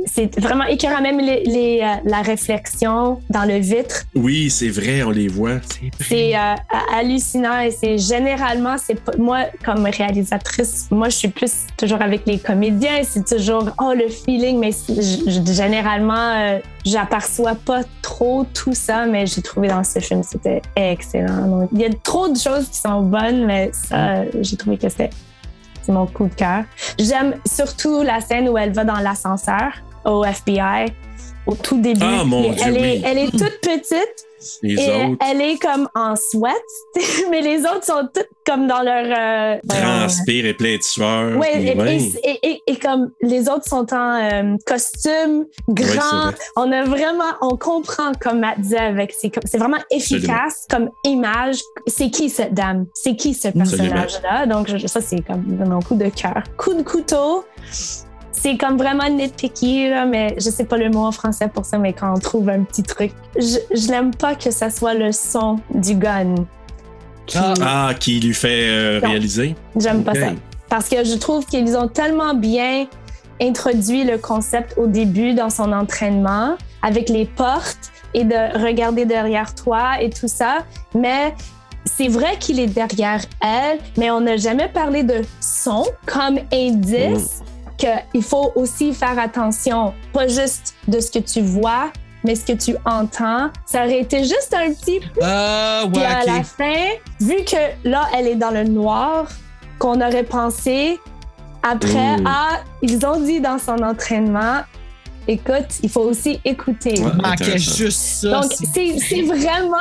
c'est 0.06 0.38
vraiment 0.40 0.64
écœurant. 0.64 1.00
Même 1.00 1.20
les, 1.20 1.44
les, 1.44 1.80
euh, 1.82 1.96
la 2.04 2.22
réflexion 2.22 3.20
dans 3.30 3.44
le 3.44 3.58
vitre, 3.58 4.04
Oui, 4.14 4.50
c'est 4.50 4.68
vrai, 4.68 5.02
on 5.02 5.10
les 5.10 5.28
voit. 5.28 5.58
c'est 6.00 6.34
euh, 6.36 6.54
hallucinant 6.94 7.60
et 7.60 7.70
c'est 7.70 7.98
généralement, 7.98 8.76
c'est 8.78 8.98
moi 9.18 9.44
comme 9.64 9.84
réalisatrice, 9.86 10.88
moi 10.90 11.08
je 11.08 11.16
suis 11.16 11.28
plus 11.28 11.52
toujours 11.76 12.02
avec 12.02 12.22
les 12.26 12.38
comédiens, 12.38 13.02
c'est 13.02 13.24
toujours 13.26 13.70
oh 13.80 13.92
le 13.94 14.08
feeling, 14.08 14.58
mais 14.58 14.70
généralement 15.52 16.14
euh, 16.14 16.58
j'aperçois 16.88 17.54
pas 17.54 17.82
trop 18.02 18.44
tout 18.54 18.74
ça, 18.74 19.06
mais 19.06 19.26
j'ai 19.26 19.42
trouvé 19.42 19.68
dans 19.68 19.84
ce 19.84 19.98
film 20.00 20.22
c'était 20.22 20.62
excellent. 20.76 21.46
Donc, 21.46 21.70
il 21.72 21.80
y 21.80 21.84
a 21.84 21.90
trop 22.02 22.28
de 22.28 22.38
choses 22.38 22.68
qui 22.68 22.78
sont 22.78 23.02
bonnes, 23.02 23.46
mais 23.46 23.70
ça 23.72 24.24
j'ai 24.40 24.56
trouvé 24.56 24.76
que 24.78 24.88
c'était 24.88 25.10
c'est 25.82 25.92
mon 25.92 26.06
coup 26.06 26.26
de 26.26 26.34
cœur. 26.34 26.64
J'aime 26.98 27.36
surtout 27.46 28.02
la 28.02 28.20
scène 28.20 28.48
où 28.48 28.58
elle 28.58 28.72
va 28.72 28.84
dans 28.84 28.98
l'ascenseur 28.98 29.72
au 30.04 30.24
FBI 30.24 30.92
au 31.46 31.54
tout 31.54 31.80
début. 31.80 32.00
Ah, 32.02 32.24
mon 32.24 32.52
Dieu, 32.52 32.62
elle, 32.64 32.76
est, 32.76 32.80
oui. 32.80 33.02
elle 33.04 33.18
est 33.18 33.30
toute 33.30 33.60
petite. 33.62 34.27
Les 34.62 34.74
et 34.74 34.90
autres? 34.94 35.16
elle 35.28 35.40
est 35.40 35.58
comme 35.58 35.88
en 35.94 36.14
sweat, 36.16 36.54
mais 37.30 37.40
les 37.40 37.60
autres 37.62 37.84
sont 37.84 38.08
toutes 38.14 38.28
comme 38.46 38.66
dans 38.66 38.82
leur. 38.82 39.04
euh, 39.04 39.58
Transpire 39.68 40.46
et 40.46 40.54
plein 40.54 40.76
de 40.76 40.82
sueur. 40.82 41.40
Puis 41.40 41.68
et, 41.68 41.74
ouais. 41.76 41.96
et- 42.42 42.62
et- 42.66 42.76
comme 42.78 43.10
les 43.20 43.48
autres 43.48 43.66
sont 43.66 43.92
en 43.92 44.14
euh, 44.22 44.56
costume, 44.64 45.46
grand, 45.68 46.30
on 46.56 46.70
a 46.72 46.84
vraiment, 46.84 47.32
on 47.42 47.56
comprend 47.56 48.12
comme 48.20 48.38
Matt 48.40 48.60
disait 48.60 48.78
avec, 48.78 49.12
c'est 49.20 49.58
vraiment 49.58 49.78
efficace 49.90 50.66
comme 50.70 50.90
image. 51.04 51.58
C'est 51.86 52.10
qui 52.10 52.30
cette 52.30 52.54
dame? 52.54 52.86
C'est 52.94 53.16
qui 53.16 53.34
ce 53.34 53.48
personnage-là? 53.48 54.46
Donc 54.46 54.68
je- 54.74 54.86
ça 54.86 55.00
c'est 55.00 55.20
comme 55.26 55.44
mon 55.68 55.80
coup 55.80 55.96
de 55.96 56.08
cœur. 56.08 56.42
Coup 56.56 56.74
de 56.74 56.82
couteau. 56.82 57.44
C'est 58.40 58.56
comme 58.56 58.76
vraiment 58.78 59.08
nitpicky, 59.08 59.88
là, 59.90 60.04
mais 60.06 60.34
je 60.38 60.48
sais 60.50 60.64
pas 60.64 60.76
le 60.76 60.90
mot 60.90 61.04
en 61.06 61.12
français 61.12 61.48
pour 61.52 61.64
ça, 61.64 61.78
mais 61.78 61.92
quand 61.92 62.12
on 62.16 62.18
trouve 62.20 62.48
un 62.48 62.62
petit 62.62 62.82
truc, 62.82 63.12
je, 63.36 63.56
je 63.74 63.88
n'aime 63.88 64.14
pas 64.14 64.34
que 64.34 64.50
ça 64.50 64.70
soit 64.70 64.94
le 64.94 65.10
son 65.12 65.58
du 65.74 65.94
gun. 65.94 66.34
qui- 67.26 67.38
Ah, 67.60 67.90
qui 67.98 68.20
lui 68.20 68.32
fait 68.34 68.68
euh, 68.68 69.00
réaliser? 69.02 69.54
J'aime 69.78 70.02
pas 70.04 70.14
ça. 70.14 70.20
Parce 70.68 70.88
que 70.88 71.02
je 71.04 71.14
trouve 71.14 71.44
qu'ils 71.46 71.76
ont 71.76 71.88
tellement 71.88 72.34
bien 72.34 72.86
introduit 73.40 74.04
le 74.04 74.18
concept 74.18 74.74
au 74.76 74.86
début 74.86 75.34
dans 75.34 75.50
son 75.50 75.72
entraînement 75.72 76.56
avec 76.82 77.08
les 77.08 77.24
portes 77.26 77.90
et 78.14 78.24
de 78.24 78.62
regarder 78.64 79.04
derrière 79.04 79.54
toi 79.54 80.00
et 80.00 80.10
tout 80.10 80.28
ça. 80.28 80.58
Mais 80.94 81.34
c'est 81.84 82.08
vrai 82.08 82.36
qu'il 82.38 82.60
est 82.60 82.66
derrière 82.66 83.20
elle, 83.40 83.78
mais 83.96 84.10
on 84.10 84.20
n'a 84.20 84.36
jamais 84.36 84.68
parlé 84.68 85.02
de 85.02 85.22
son 85.40 85.84
comme 86.06 86.38
indice 86.52 87.42
qu'il 87.78 88.22
faut 88.22 88.52
aussi 88.56 88.92
faire 88.92 89.18
attention, 89.18 89.94
pas 90.12 90.26
juste 90.28 90.74
de 90.88 91.00
ce 91.00 91.10
que 91.10 91.20
tu 91.20 91.40
vois, 91.40 91.90
mais 92.24 92.34
ce 92.34 92.44
que 92.44 92.52
tu 92.52 92.74
entends. 92.84 93.50
Ça 93.64 93.84
aurait 93.84 94.00
été 94.00 94.18
juste 94.24 94.52
un 94.54 94.72
petit 94.74 95.00
Ah, 95.22 95.84
puis 95.92 96.00
ouais, 96.00 96.06
à 96.06 96.24
la 96.24 96.42
fin, 96.42 96.84
vu 97.20 97.36
que 97.44 97.88
là, 97.88 98.08
elle 98.14 98.26
est 98.26 98.34
dans 98.34 98.50
le 98.50 98.64
noir, 98.64 99.28
qu'on 99.78 100.00
aurait 100.00 100.24
pensé, 100.24 100.98
après, 101.62 102.16
Mm. 102.18 102.24
ah, 102.26 102.58
ils 102.82 103.04
ont 103.06 103.20
dit 103.20 103.40
dans 103.40 103.58
son 103.58 103.82
entraînement, 103.82 104.60
écoute, 105.28 105.66
il 105.82 105.88
faut 105.90 106.00
aussi 106.02 106.40
écouter. 106.44 106.94
Il 106.96 107.04
manquait 107.22 107.58
juste 107.58 108.00
ça. 108.22 108.40
Donc, 108.40 108.52
c'est 108.74 108.96
c'est 108.98 109.22
vraiment 109.22 109.76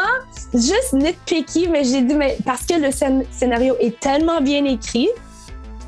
juste 0.53 0.93
nitpicky, 0.93 1.67
mais 1.69 1.83
j'ai 1.83 2.01
dit, 2.01 2.13
mais 2.15 2.37
parce 2.45 2.63
que 2.65 2.75
le 2.75 2.89
scén- 2.89 3.25
scénario 3.31 3.75
est 3.79 3.99
tellement 3.99 4.41
bien 4.41 4.65
écrit, 4.65 5.07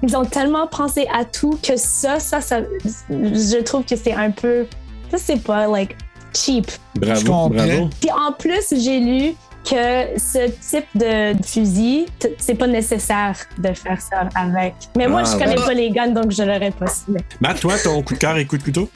ils 0.04 0.16
ont 0.16 0.26
tellement 0.26 0.68
pensé 0.68 1.08
à 1.14 1.26
tout 1.26 1.58
que 1.62 1.76
ça, 1.78 2.20
ça, 2.20 2.42
ça 2.42 2.62
je 3.10 3.62
trouve 3.64 3.84
que 3.84 3.96
c'est 3.96 4.14
un 4.14 4.32
peu, 4.32 4.66
ça, 5.12 5.18
c'est 5.18 5.42
pas, 5.44 5.68
like, 5.68 5.96
cheap. 6.34 6.72
Bravo, 6.96 7.20
Je 7.20 7.26
comprends. 7.26 7.50
bravo. 7.50 7.90
Puis 8.00 8.10
en 8.12 8.32
plus, 8.34 8.74
j'ai 8.82 9.00
lu 9.00 9.34
que 9.64 10.18
ce 10.18 10.48
type 10.70 10.86
de 10.96 11.36
fusil, 11.46 12.06
c'est 12.38 12.56
pas 12.56 12.68
nécessaire 12.68 13.36
de 13.58 13.74
faire 13.74 14.00
ça 14.02 14.30
avec. 14.36 14.74
Mais 14.98 15.08
moi, 15.08 15.24
Ah, 15.26 15.30
je 15.32 15.38
connais 15.38 15.58
ouais. 15.60 15.66
pas 15.66 15.74
les 15.74 15.90
guns, 15.92 16.12
donc 16.12 16.32
je 16.32 16.44
l'aurais 16.44 16.72
pas 16.72 16.88
su. 16.88 17.12
Matt, 17.42 17.60
toi, 17.60 17.74
ton 17.84 18.02
coup 18.02 18.14
de 18.14 18.20
cœur 18.20 18.38
et 18.38 18.46
coup 18.46 18.58
de 18.58 18.64
couteau? 18.64 18.90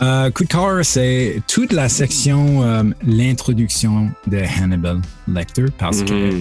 Euh, 0.00 0.30
coup 0.30 0.44
de 0.44 0.48
cœur, 0.48 0.78
c'est 0.84 1.42
toute 1.48 1.72
la 1.72 1.88
section, 1.88 2.62
euh, 2.62 2.84
l'introduction 3.04 4.10
de 4.26 4.38
Hannibal 4.62 5.00
Lecter, 5.26 5.66
parce 5.76 6.02
que 6.02 6.40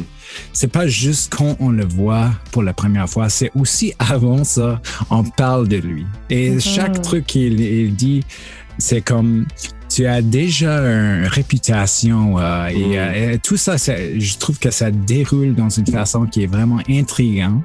c'est 0.54 0.72
pas 0.72 0.88
juste 0.88 1.34
quand 1.36 1.56
on 1.60 1.70
le 1.70 1.86
voit 1.86 2.32
pour 2.52 2.64
la 2.64 2.74
première 2.74 3.10
fois, 3.10 3.30
c'est 3.30 3.52
aussi 3.56 3.94
avant 4.00 4.44
ça, 4.44 4.82
on 5.10 5.24
parle 5.24 5.68
de 5.68 5.78
lui. 5.78 6.06
Et 6.30 6.52
Mhm. 6.52 6.60
chaque 6.60 7.02
truc 7.02 7.26
qu'il 7.26 7.60
il 7.60 7.96
dit, 7.96 8.24
c'est 8.78 9.02
comme 9.02 9.46
tu 9.90 10.06
as 10.06 10.22
déjà 10.22 10.80
une 10.80 11.26
réputation 11.28 12.38
euh, 12.40 12.68
et, 12.68 13.00
euh, 13.00 13.34
et 13.34 13.40
tout 13.40 13.58
ça, 13.58 13.78
je 13.78 14.38
trouve 14.38 14.60
que 14.60 14.70
ça 14.70 14.92
déroule 14.92 15.56
dans 15.56 15.70
une 15.70 15.88
façon 15.88 16.26
qui 16.26 16.44
est 16.44 16.48
vraiment 16.48 16.82
intrigante 16.90 17.64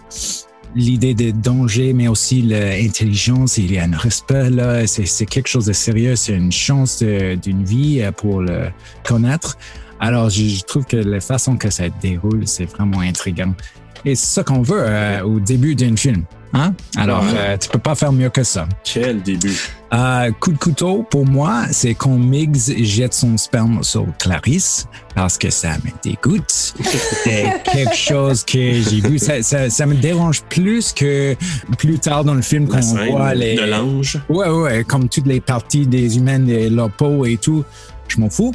l'idée 0.75 1.13
de 1.13 1.33
danger, 1.33 1.93
mais 1.93 2.09
aussi 2.09 2.41
l'intelligence, 2.41 3.59
il 3.59 3.73
y 3.73 3.79
a 3.79 3.85
un 3.85 3.95
respect 3.97 4.49
là, 4.49 4.87
c'est 4.87 5.27
quelque 5.27 5.49
chose 5.49 5.67
de 5.67 5.75
sérieux, 5.75 6.17
c'est 6.17 6.33
une 6.35 6.51
chance 6.53 7.01
de- 7.03 7.35
d'une 7.35 7.63
vie 7.65 8.01
euh, 8.01 8.11
pour 8.13 8.41
le 8.41 8.69
connaître. 9.05 9.59
Alors, 10.03 10.29
je, 10.31 10.43
je 10.45 10.63
trouve 10.65 10.85
que 10.85 10.97
la 10.97 11.21
façon 11.21 11.57
que 11.57 11.71
ça 11.71 11.85
déroule, 12.01 12.43
c'est 12.47 12.65
vraiment 12.67 13.01
intriguant. 13.01 13.55
Et 14.05 14.17
c'est 14.17 14.27
ça 14.27 14.43
qu'on 14.43 14.63
veut 14.63 14.81
euh, 14.83 15.23
au 15.23 15.39
début 15.39 15.77
d'un 15.77 15.95
film. 15.95 16.25
Hein? 16.55 16.75
Alors, 16.97 17.25
euh, 17.35 17.57
tu 17.57 17.69
peux 17.69 17.79
pas 17.79 17.95
faire 17.95 18.11
mieux 18.13 18.29
que 18.29 18.43
ça. 18.43 18.69
Quel 18.83 19.23
début. 19.23 19.57
Euh, 19.95 20.33
coup 20.41 20.51
de 20.53 20.59
couteau, 20.59 21.07
pour 21.09 21.25
moi, 21.25 21.63
c'est 21.71 21.95
quand 21.95 22.19
Miggs 22.19 22.83
jette 22.83 23.15
son 23.15 23.37
sperme 23.39 23.85
sur 23.85 24.05
Clarisse 24.19 24.87
parce 25.15 25.39
que 25.39 25.51
ça 25.51 25.71
me 25.85 25.91
dégoûte. 26.03 26.75
C'est 27.25 27.63
quelque 27.65 27.95
chose 27.95 28.43
que 28.45 28.59
j'ai 28.59 29.01
vu. 29.01 29.19
Ça, 29.21 29.41
ça- 29.43 29.71
ça 29.71 29.87
me 29.87 29.95
dérange 29.95 30.43
plus 30.51 30.93
que 30.93 31.37
plus 31.79 31.99
tard 32.01 32.25
dans 32.25 32.35
le 32.35 32.43
film 32.43 32.67
La 32.67 32.75
quand 32.77 32.83
scène 32.83 32.99
on 33.09 33.17
voit 33.19 33.35
les. 33.35 33.55
de 33.55 33.63
l'ange. 33.63 34.19
Ouais, 34.29 34.49
ouais, 34.51 34.85
comme 34.85 35.09
toutes 35.09 35.27
les 35.29 35.41
parties 35.41 35.87
des 35.87 36.19
humains, 36.19 36.41
de 36.41 36.69
leur 36.75 36.91
peau 36.91 37.25
et 37.25 37.37
tout. 37.37 37.65
Je 38.09 38.19
m'en 38.21 38.29
fous. 38.29 38.53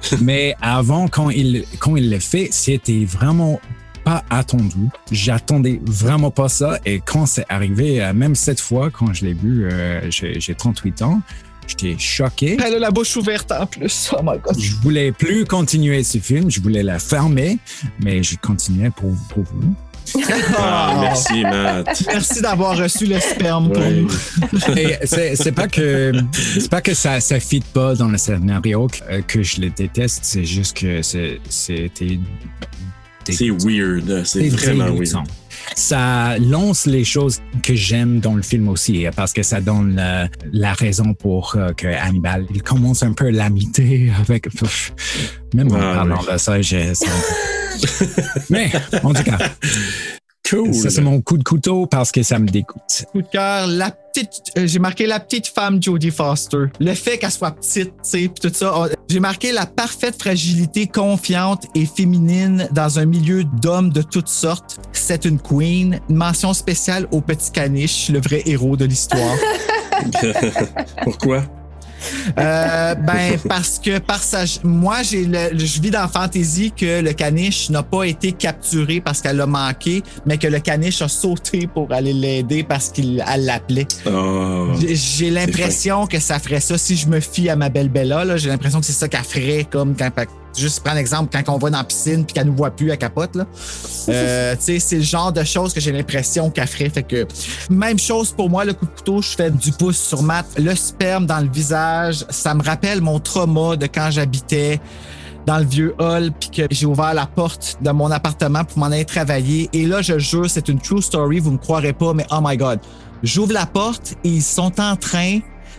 Mais 0.20 0.54
avant, 0.60 1.08
quand 1.08 1.30
il, 1.30 1.64
quand 1.78 1.96
il 1.96 2.10
le 2.10 2.18
fait, 2.18 2.48
c'était 2.50 3.04
vraiment 3.04 3.60
pas 4.04 4.22
attendu. 4.30 4.88
J'attendais 5.10 5.80
vraiment 5.84 6.30
pas 6.30 6.48
ça. 6.48 6.78
Et 6.84 7.00
quand 7.04 7.26
c'est 7.26 7.44
arrivé, 7.48 8.00
euh, 8.00 8.14
même 8.14 8.36
cette 8.36 8.60
fois, 8.60 8.88
quand 8.90 9.12
je 9.12 9.24
l'ai 9.24 9.34
vu, 9.34 9.68
euh, 9.68 10.08
j'ai 10.10 10.38
j'ai 10.38 10.54
38 10.54 11.02
ans, 11.02 11.20
j'étais 11.66 11.96
choqué. 11.98 12.56
Elle 12.64 12.74
a 12.74 12.78
la 12.78 12.90
bouche 12.92 13.16
ouverte 13.16 13.50
en 13.50 13.66
plus. 13.66 14.12
Oh 14.16 14.20
my 14.22 14.38
god. 14.38 14.56
Je 14.58 14.76
voulais 14.76 15.10
plus 15.10 15.44
continuer 15.44 16.04
ce 16.04 16.18
film, 16.18 16.50
je 16.50 16.60
voulais 16.60 16.84
la 16.84 17.00
fermer, 17.00 17.58
mais 17.98 18.22
j'ai 18.22 18.36
continué 18.36 18.90
pour, 18.90 19.12
pour 19.30 19.42
vous. 19.42 19.74
Ah, 20.58 20.96
merci, 21.00 21.42
Matt. 21.42 22.02
Merci 22.06 22.40
d'avoir 22.42 22.76
reçu 22.76 23.06
le 23.06 23.18
sperme 23.20 23.70
pour 23.72 23.82
nous. 23.84 24.08
Et 24.76 24.96
c'est 25.04 25.52
pas 25.52 25.68
que 25.68 26.12
c'est 26.32 26.70
pas 26.70 26.80
que 26.80 26.94
ça 26.94 27.20
ça 27.20 27.38
fit 27.40 27.60
pas 27.72 27.94
dans 27.94 28.08
le 28.08 28.18
scénario 28.18 28.86
que, 28.88 28.98
euh, 29.12 29.22
que 29.22 29.42
je 29.42 29.60
le 29.60 29.70
déteste, 29.70 30.20
c'est 30.22 30.44
juste 30.44 30.76
que 30.76 31.02
c'est- 31.02 31.40
c'était 31.48 32.18
C'est 33.28 33.50
weird. 33.50 34.22
C'est 34.24 34.48
vraiment 34.48 34.86
weird. 34.86 35.26
Ça 35.74 36.38
lance 36.38 36.86
les 36.86 37.04
choses 37.04 37.40
que 37.62 37.74
j'aime 37.74 38.20
dans 38.20 38.34
le 38.34 38.42
film 38.42 38.68
aussi, 38.68 39.06
parce 39.14 39.32
que 39.32 39.42
ça 39.42 39.60
donne 39.60 39.96
euh, 39.98 40.26
la 40.52 40.72
raison 40.72 41.14
pour 41.14 41.54
euh, 41.56 41.72
que 41.72 41.86
Hannibal 41.86 42.46
il 42.54 42.62
commence 42.62 43.02
un 43.02 43.12
peu 43.12 43.30
l'amitié 43.30 44.10
avec. 44.20 44.48
Pff, 44.50 44.92
Même 45.54 45.72
en 45.72 45.76
Ah, 45.76 45.94
parlant 45.96 46.22
de 46.32 46.38
ça, 46.38 46.60
j'ai. 46.62 46.94
ça- 46.94 47.06
Mais 48.50 48.70
en 49.02 49.12
tout 49.12 49.22
cas, 49.22 49.38
Cool. 50.48 50.74
ça 50.74 50.90
c'est 50.90 51.00
mon 51.00 51.20
coup 51.20 51.38
de 51.38 51.42
couteau 51.44 51.86
parce 51.86 52.12
que 52.12 52.22
ça 52.22 52.38
me 52.38 52.48
dégoûte. 52.48 53.04
Coup 53.12 53.22
de 53.22 53.26
cœur, 53.26 53.66
la 53.66 53.90
petite, 53.90 54.42
euh, 54.56 54.66
j'ai 54.66 54.78
marqué 54.78 55.06
la 55.06 55.18
petite 55.20 55.48
femme 55.48 55.82
Jodie 55.82 56.10
Foster. 56.10 56.66
Le 56.78 56.94
fait 56.94 57.18
qu'elle 57.18 57.30
soit 57.30 57.50
petite, 57.50 57.92
tu 58.02 58.10
sais, 58.10 58.30
tout 58.40 58.50
ça. 58.52 58.72
Oh, 58.76 58.86
J'ai 59.08 59.20
marqué 59.20 59.52
la 59.52 59.66
parfaite 59.66 60.20
fragilité 60.20 60.86
confiante 60.86 61.64
et 61.74 61.84
féminine 61.84 62.68
dans 62.72 62.98
un 62.98 63.06
milieu 63.06 63.44
d'hommes 63.44 63.90
de 63.90 64.02
toutes 64.02 64.28
sortes. 64.28 64.78
C'est 64.92 65.24
une 65.24 65.38
queen. 65.38 66.00
Une 66.08 66.16
mention 66.16 66.52
spéciale 66.54 67.06
au 67.10 67.20
petit 67.20 67.50
caniche, 67.50 68.08
le 68.10 68.20
vrai 68.20 68.42
héros 68.46 68.76
de 68.76 68.84
l'histoire. 68.84 69.36
Pourquoi? 71.02 71.42
Euh, 72.38 72.94
ben 72.94 73.38
parce 73.48 73.78
que 73.78 73.98
par 73.98 74.22
sa, 74.22 74.44
moi 74.62 75.02
j'ai 75.02 75.24
le, 75.24 75.56
je 75.58 75.80
vis 75.80 75.90
dans 75.90 76.02
la 76.02 76.08
fantaisie 76.08 76.72
que 76.72 77.00
le 77.00 77.12
caniche 77.12 77.70
n'a 77.70 77.82
pas 77.82 78.04
été 78.04 78.32
capturé 78.32 79.00
parce 79.00 79.20
qu'elle 79.20 79.36
l'a 79.36 79.46
manqué, 79.46 80.02
mais 80.26 80.38
que 80.38 80.46
le 80.46 80.58
caniche 80.60 81.02
a 81.02 81.08
sauté 81.08 81.66
pour 81.66 81.92
aller 81.92 82.12
l'aider 82.12 82.62
parce 82.62 82.90
qu'il 82.90 83.24
elle 83.32 83.44
l'appelait. 83.46 83.86
Oh. 84.06 84.68
J'ai- 84.80 85.30
l'impression 85.30 86.06
que 86.06 86.20
ça 86.20 86.38
ferait 86.38 86.60
ça 86.60 86.78
si 86.78 86.96
je 86.96 87.08
me 87.08 87.20
fie 87.20 87.48
à 87.48 87.56
ma 87.56 87.68
belle 87.68 87.88
Bella. 87.88 88.24
là, 88.24 88.36
J'ai 88.36 88.48
l'impression 88.48 88.80
que 88.80 88.86
c'est 88.86 88.92
ça 88.92 89.08
qu'elle 89.08 89.24
ferait 89.24 89.66
comme 89.70 89.94
quand. 89.96 90.10
Juste 90.56 90.80
prendre 90.80 90.96
l'exemple, 90.96 91.28
quand 91.32 91.54
on 91.54 91.58
va 91.58 91.70
dans 91.70 91.78
la 91.78 91.84
piscine 91.84 92.24
puis 92.24 92.34
qu'elle 92.34 92.46
nous 92.46 92.56
voit 92.56 92.70
plus, 92.70 92.90
elle 92.90 92.98
capote. 92.98 93.34
Là. 93.36 93.46
Euh, 94.08 94.54
tu 94.54 94.62
sais, 94.62 94.78
c'est 94.78 94.96
le 94.98 95.02
genre 95.02 95.32
de 95.32 95.42
choses 95.42 95.74
que 95.74 95.80
j'ai 95.80 95.90
l'impression 95.90 96.48
qu'elle 96.48 96.68
ferait. 96.68 96.88
Fait 96.88 97.02
que, 97.02 97.26
même 97.68 97.98
chose 97.98 98.30
pour 98.30 98.48
moi, 98.48 98.64
le 98.64 98.72
coup 98.72 98.86
de 98.86 98.90
couteau, 98.92 99.20
je 99.20 99.30
fais 99.30 99.50
du 99.50 99.72
pouce 99.72 99.98
sur 99.98 100.22
Matt. 100.22 100.46
Le 100.58 100.76
sperme 100.76 101.26
dans 101.26 101.40
le 101.40 101.48
visage, 101.48 102.24
ça 102.30 102.54
me 102.54 102.62
rappelle 102.62 103.00
mon 103.00 103.18
trauma 103.18 103.74
de 103.74 103.86
quand 103.86 104.10
j'habitais 104.12 104.80
dans 105.44 105.58
le 105.58 105.64
vieux 105.64 105.94
hall, 105.98 106.30
puis 106.38 106.50
que 106.50 106.62
j'ai 106.70 106.86
ouvert 106.86 107.14
la 107.14 107.26
porte 107.26 107.78
de 107.80 107.90
mon 107.90 108.10
appartement 108.10 108.64
pour 108.64 108.78
m'en 108.78 108.86
aller 108.86 109.04
travailler. 109.04 109.68
Et 109.72 109.86
là, 109.86 110.02
je 110.02 110.18
jure, 110.18 110.50
c'est 110.50 110.68
une 110.68 110.80
true 110.80 111.02
story, 111.02 111.38
vous 111.38 111.52
me 111.52 111.58
croirez 111.58 111.92
pas, 111.92 112.12
mais 112.12 112.26
oh 112.30 112.40
my 112.42 112.56
God. 112.56 112.80
J'ouvre 113.22 113.52
la 113.52 113.66
porte 113.66 114.14
et 114.24 114.28
ils 114.28 114.42
sont 114.42 114.80
en 114.80 114.96
train 114.96 115.38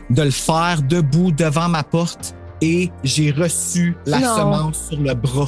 de 0.10 0.22
le 0.22 0.32
faire 0.32 0.82
debout 0.82 1.32
devant 1.32 1.68
ma 1.68 1.84
porte 1.84 2.34
et 2.62 2.90
j'ai 3.04 3.32
reçu 3.32 3.96
la 4.06 4.20
Non. 4.20 4.36
semence 4.36 4.88
sur 4.90 5.00
le 5.00 5.14
bras. 5.14 5.48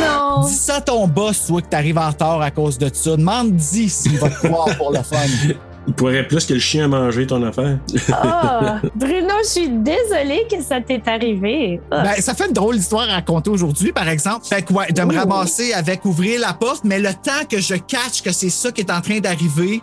Non. 0.00 0.46
Dis 0.46 0.54
ça 0.54 0.76
à 0.76 0.80
ton 0.80 1.06
boss, 1.08 1.36
soit 1.46 1.62
que 1.62 1.68
t'arrives 1.68 1.98
en 1.98 2.08
retard 2.08 2.40
à 2.40 2.50
cause 2.50 2.78
de 2.78 2.90
ça. 2.92 3.16
Demande-y 3.16 3.88
s'il 3.88 4.18
va 4.18 4.28
te 4.30 4.46
croire 4.46 4.76
pour 4.76 4.92
le 4.92 5.02
fun. 5.02 5.16
Il 5.86 5.94
pourrait 5.94 6.28
plus 6.28 6.44
que 6.44 6.52
le 6.52 6.60
chien 6.60 6.84
à 6.84 6.88
manger 6.88 7.26
ton 7.26 7.42
affaire. 7.42 7.78
Ah, 8.12 8.78
Bruno, 8.94 9.32
je 9.42 9.48
suis 9.48 9.68
désolée 9.70 10.46
que 10.50 10.62
ça 10.62 10.82
t'est 10.82 11.00
arrivé. 11.08 11.80
Ah. 11.90 12.02
Ben, 12.02 12.20
ça 12.20 12.34
fait 12.34 12.46
une 12.46 12.52
drôle 12.52 12.76
d'histoire 12.76 13.08
à 13.08 13.14
raconter 13.14 13.48
aujourd'hui, 13.48 13.90
par 13.92 14.06
exemple. 14.06 14.44
Fait 14.44 14.60
que, 14.60 14.70
ouais, 14.74 14.92
de 14.92 15.00
me 15.02 15.14
Ouh. 15.14 15.18
ramasser 15.18 15.72
avec 15.72 16.04
ouvrir 16.04 16.40
la 16.40 16.52
porte, 16.52 16.82
mais 16.84 16.98
le 16.98 17.14
temps 17.14 17.46
que 17.50 17.58
je 17.58 17.74
catch 17.76 18.20
que 18.22 18.32
c'est 18.32 18.50
ça 18.50 18.70
qui 18.70 18.82
est 18.82 18.90
en 18.92 19.00
train 19.00 19.20
d'arriver, 19.20 19.82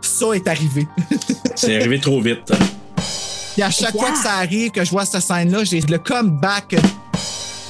ça 0.00 0.26
est 0.34 0.48
arrivé. 0.48 0.88
C'est 1.54 1.76
arrivé 1.76 2.00
trop 2.00 2.20
vite. 2.20 2.50
Et 3.58 3.62
à 3.62 3.70
chaque 3.70 3.92
fois 3.92 4.10
que 4.10 4.18
ça 4.18 4.34
arrive, 4.34 4.70
que 4.70 4.84
je 4.84 4.90
vois 4.90 5.04
cette 5.04 5.22
scène-là, 5.22 5.64
j'ai 5.64 5.80
le 5.80 5.98
comeback 5.98 6.74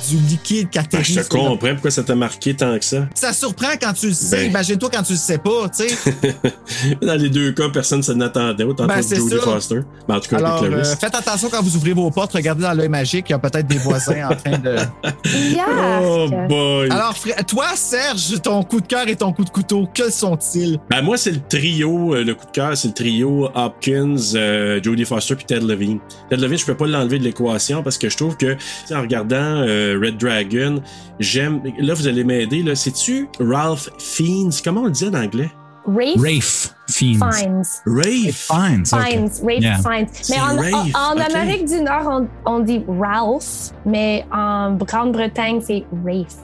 du 0.08 0.16
liquide 0.16 0.68
qui 0.70 0.78
Ben, 0.78 1.02
je 1.04 1.20
te 1.20 1.28
comprends 1.28 1.72
pourquoi 1.74 1.90
ça 1.90 2.02
t'a 2.02 2.14
marqué 2.14 2.54
tant 2.54 2.78
que 2.78 2.84
ça. 2.84 3.06
Ça 3.14 3.32
surprend 3.32 3.68
quand 3.80 3.92
tu 3.92 4.08
le 4.08 4.12
sais. 4.14 4.36
Ben. 4.38 4.50
Imagine-toi 4.50 4.90
quand 4.92 5.02
tu 5.02 5.12
le 5.12 5.18
sais 5.18 5.38
pas, 5.38 5.68
tu 5.68 5.88
sais. 5.88 6.34
Dans 7.02 7.14
les 7.14 7.28
deux 7.28 7.52
cas, 7.52 7.68
personne 7.72 7.98
ne 7.98 8.02
s'en 8.04 8.20
attendait. 8.20 8.64
Autant 8.64 8.86
Ben, 8.86 8.96
que 8.96 9.02
c'est 9.02 9.16
Jodie. 9.16 9.36
Foster. 9.36 9.80
Ben, 10.08 10.16
en 10.16 10.20
tout 10.20 10.28
cas, 10.30 10.36
Alors, 10.38 10.58
avec 10.58 10.70
Clarice. 10.70 10.88
euh, 10.92 10.96
faites 10.96 11.14
attention 11.14 11.48
quand 11.50 11.62
vous 11.62 11.76
ouvrez 11.76 11.92
vos 11.92 12.10
portes, 12.10 12.32
regardez 12.32 12.62
dans 12.62 12.72
l'œil 12.74 12.88
magique, 12.88 13.26
il 13.28 13.32
y 13.32 13.34
a 13.34 13.38
peut-être 13.38 13.66
des 13.66 13.78
voisins 13.78 14.28
en 14.30 14.34
train 14.36 14.58
de. 14.58 14.76
Oh 16.04 16.28
boy! 16.48 16.90
Alors, 16.90 17.16
frère- 17.16 17.44
toi, 17.46 17.66
Serge, 17.74 18.40
ton 18.42 18.62
coup 18.62 18.80
de 18.80 18.86
cœur 18.86 19.08
et 19.08 19.16
ton 19.16 19.32
coup 19.32 19.44
de 19.44 19.50
couteau, 19.50 19.88
quels 19.92 20.12
sont-ils? 20.12 20.78
Ben, 20.90 21.02
moi, 21.02 21.16
c'est 21.16 21.30
le 21.32 21.40
trio, 21.48 22.14
euh, 22.14 22.24
le 22.24 22.34
coup 22.34 22.46
de 22.46 22.50
cœur, 22.50 22.76
c'est 22.76 22.88
le 22.88 22.94
trio 22.94 23.48
Hopkins, 23.54 24.16
euh, 24.34 24.80
Jodie 24.82 25.04
Foster 25.04 25.34
puis 25.36 25.44
Ted 25.44 25.64
Levine. 25.66 25.98
Ted 26.30 26.40
Levine, 26.42 26.58
je 26.58 26.64
peux 26.66 26.76
pas 26.76 26.86
l'enlever 26.86 27.18
de 27.18 27.24
l'équation 27.24 27.82
parce 27.82 27.98
que 27.98 28.08
je 28.08 28.16
trouve 28.16 28.36
que, 28.36 28.52
tu 28.54 28.58
sais, 28.86 28.94
en 28.94 29.00
regardant 29.02 29.36
euh, 29.36 29.98
Red 30.02 30.16
Dragon, 30.18 30.82
j'aime. 31.20 31.62
Là, 31.78 31.94
vous 31.94 32.06
allez 32.06 32.24
m'aider, 32.24 32.62
là. 32.62 32.74
C'est-tu 32.74 33.28
Ralph 33.40 33.88
Fiennes? 33.98 34.50
Comment 34.64 34.82
on 34.82 34.84
le 34.86 34.90
dit 34.90 35.06
en 35.06 35.14
anglais? 35.14 35.50
Rafe 35.84 36.16
Rafe 36.16 36.74
Fiends. 36.88 37.30
Fines. 37.32 37.62
Rafe. 37.86 38.34
Fiends. 38.34 38.82
ok. 38.82 39.08
Fines, 39.10 39.28
Rafe 39.42 39.60
Yeah. 39.60 39.78
Fines. 39.78 40.06
Mais 40.30 40.40
en, 40.40 40.56
Rafe, 40.56 40.94
en- 40.94 41.16
en. 41.16 41.20
Amérique 41.20 41.64
du 41.66 41.80
Nord, 41.80 42.28
on, 42.46 42.52
on 42.54 42.60
dit 42.60 42.82
Ralph, 42.88 43.70
mais 43.84 44.24
en 44.32 44.74
Grande-Bretagne, 44.76 45.60
c'est 45.60 45.84
Rafe. 46.04 46.36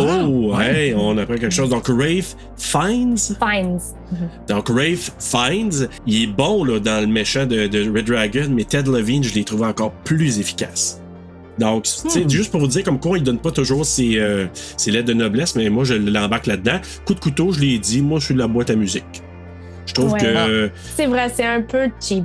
Oh, 0.00 0.54
hey, 0.60 0.94
on 0.94 1.16
apprend 1.18 1.34
quelque 1.36 1.50
chose. 1.50 1.70
Donc, 1.70 1.88
Rafe 1.88 2.36
Fiennes? 2.56 3.16
Fines. 3.16 3.80
Donc, 4.48 4.68
Rafe 4.68 5.10
Fiennes, 5.18 5.88
il 6.06 6.22
est 6.22 6.26
bon 6.28 6.62
là, 6.62 6.78
dans 6.78 7.00
le 7.00 7.08
méchant 7.08 7.46
de, 7.46 7.66
de 7.66 7.90
Red 7.90 8.04
Dragon, 8.04 8.46
mais 8.50 8.62
Ted 8.64 8.88
Levine, 8.88 9.24
je 9.24 9.34
l'ai 9.34 9.42
trouvé 9.44 9.64
encore 9.66 9.90
plus 10.04 10.38
efficace. 10.38 11.00
Donc, 11.58 11.84
tu 11.84 12.08
sais, 12.08 12.24
Hmm. 12.24 12.30
juste 12.30 12.50
pour 12.52 12.60
vous 12.60 12.66
dire 12.68 12.84
comme 12.84 13.00
quoi 13.00 13.18
il 13.18 13.24
donne 13.24 13.38
pas 13.38 13.50
toujours 13.50 13.84
ses, 13.84 14.18
euh, 14.18 14.46
ses 14.76 14.90
lettres 14.90 15.08
de 15.08 15.14
noblesse, 15.14 15.56
mais 15.56 15.68
moi, 15.70 15.84
je 15.84 15.94
l'embarque 15.94 16.46
là-dedans. 16.46 16.78
Coup 17.04 17.14
de 17.14 17.20
couteau, 17.20 17.52
je 17.52 17.60
l'ai 17.60 17.78
dit, 17.78 18.00
moi, 18.02 18.20
je 18.20 18.26
suis 18.26 18.34
de 18.34 18.38
la 18.38 18.46
boîte 18.46 18.70
à 18.70 18.74
musique. 18.76 19.04
Je 19.86 19.94
trouve 19.94 20.12
Ouais. 20.12 20.20
que. 20.20 20.70
C'est 20.96 21.06
vrai, 21.06 21.32
c'est 21.34 21.46
un 21.46 21.62
peu 21.62 21.88
cheap. 21.98 22.24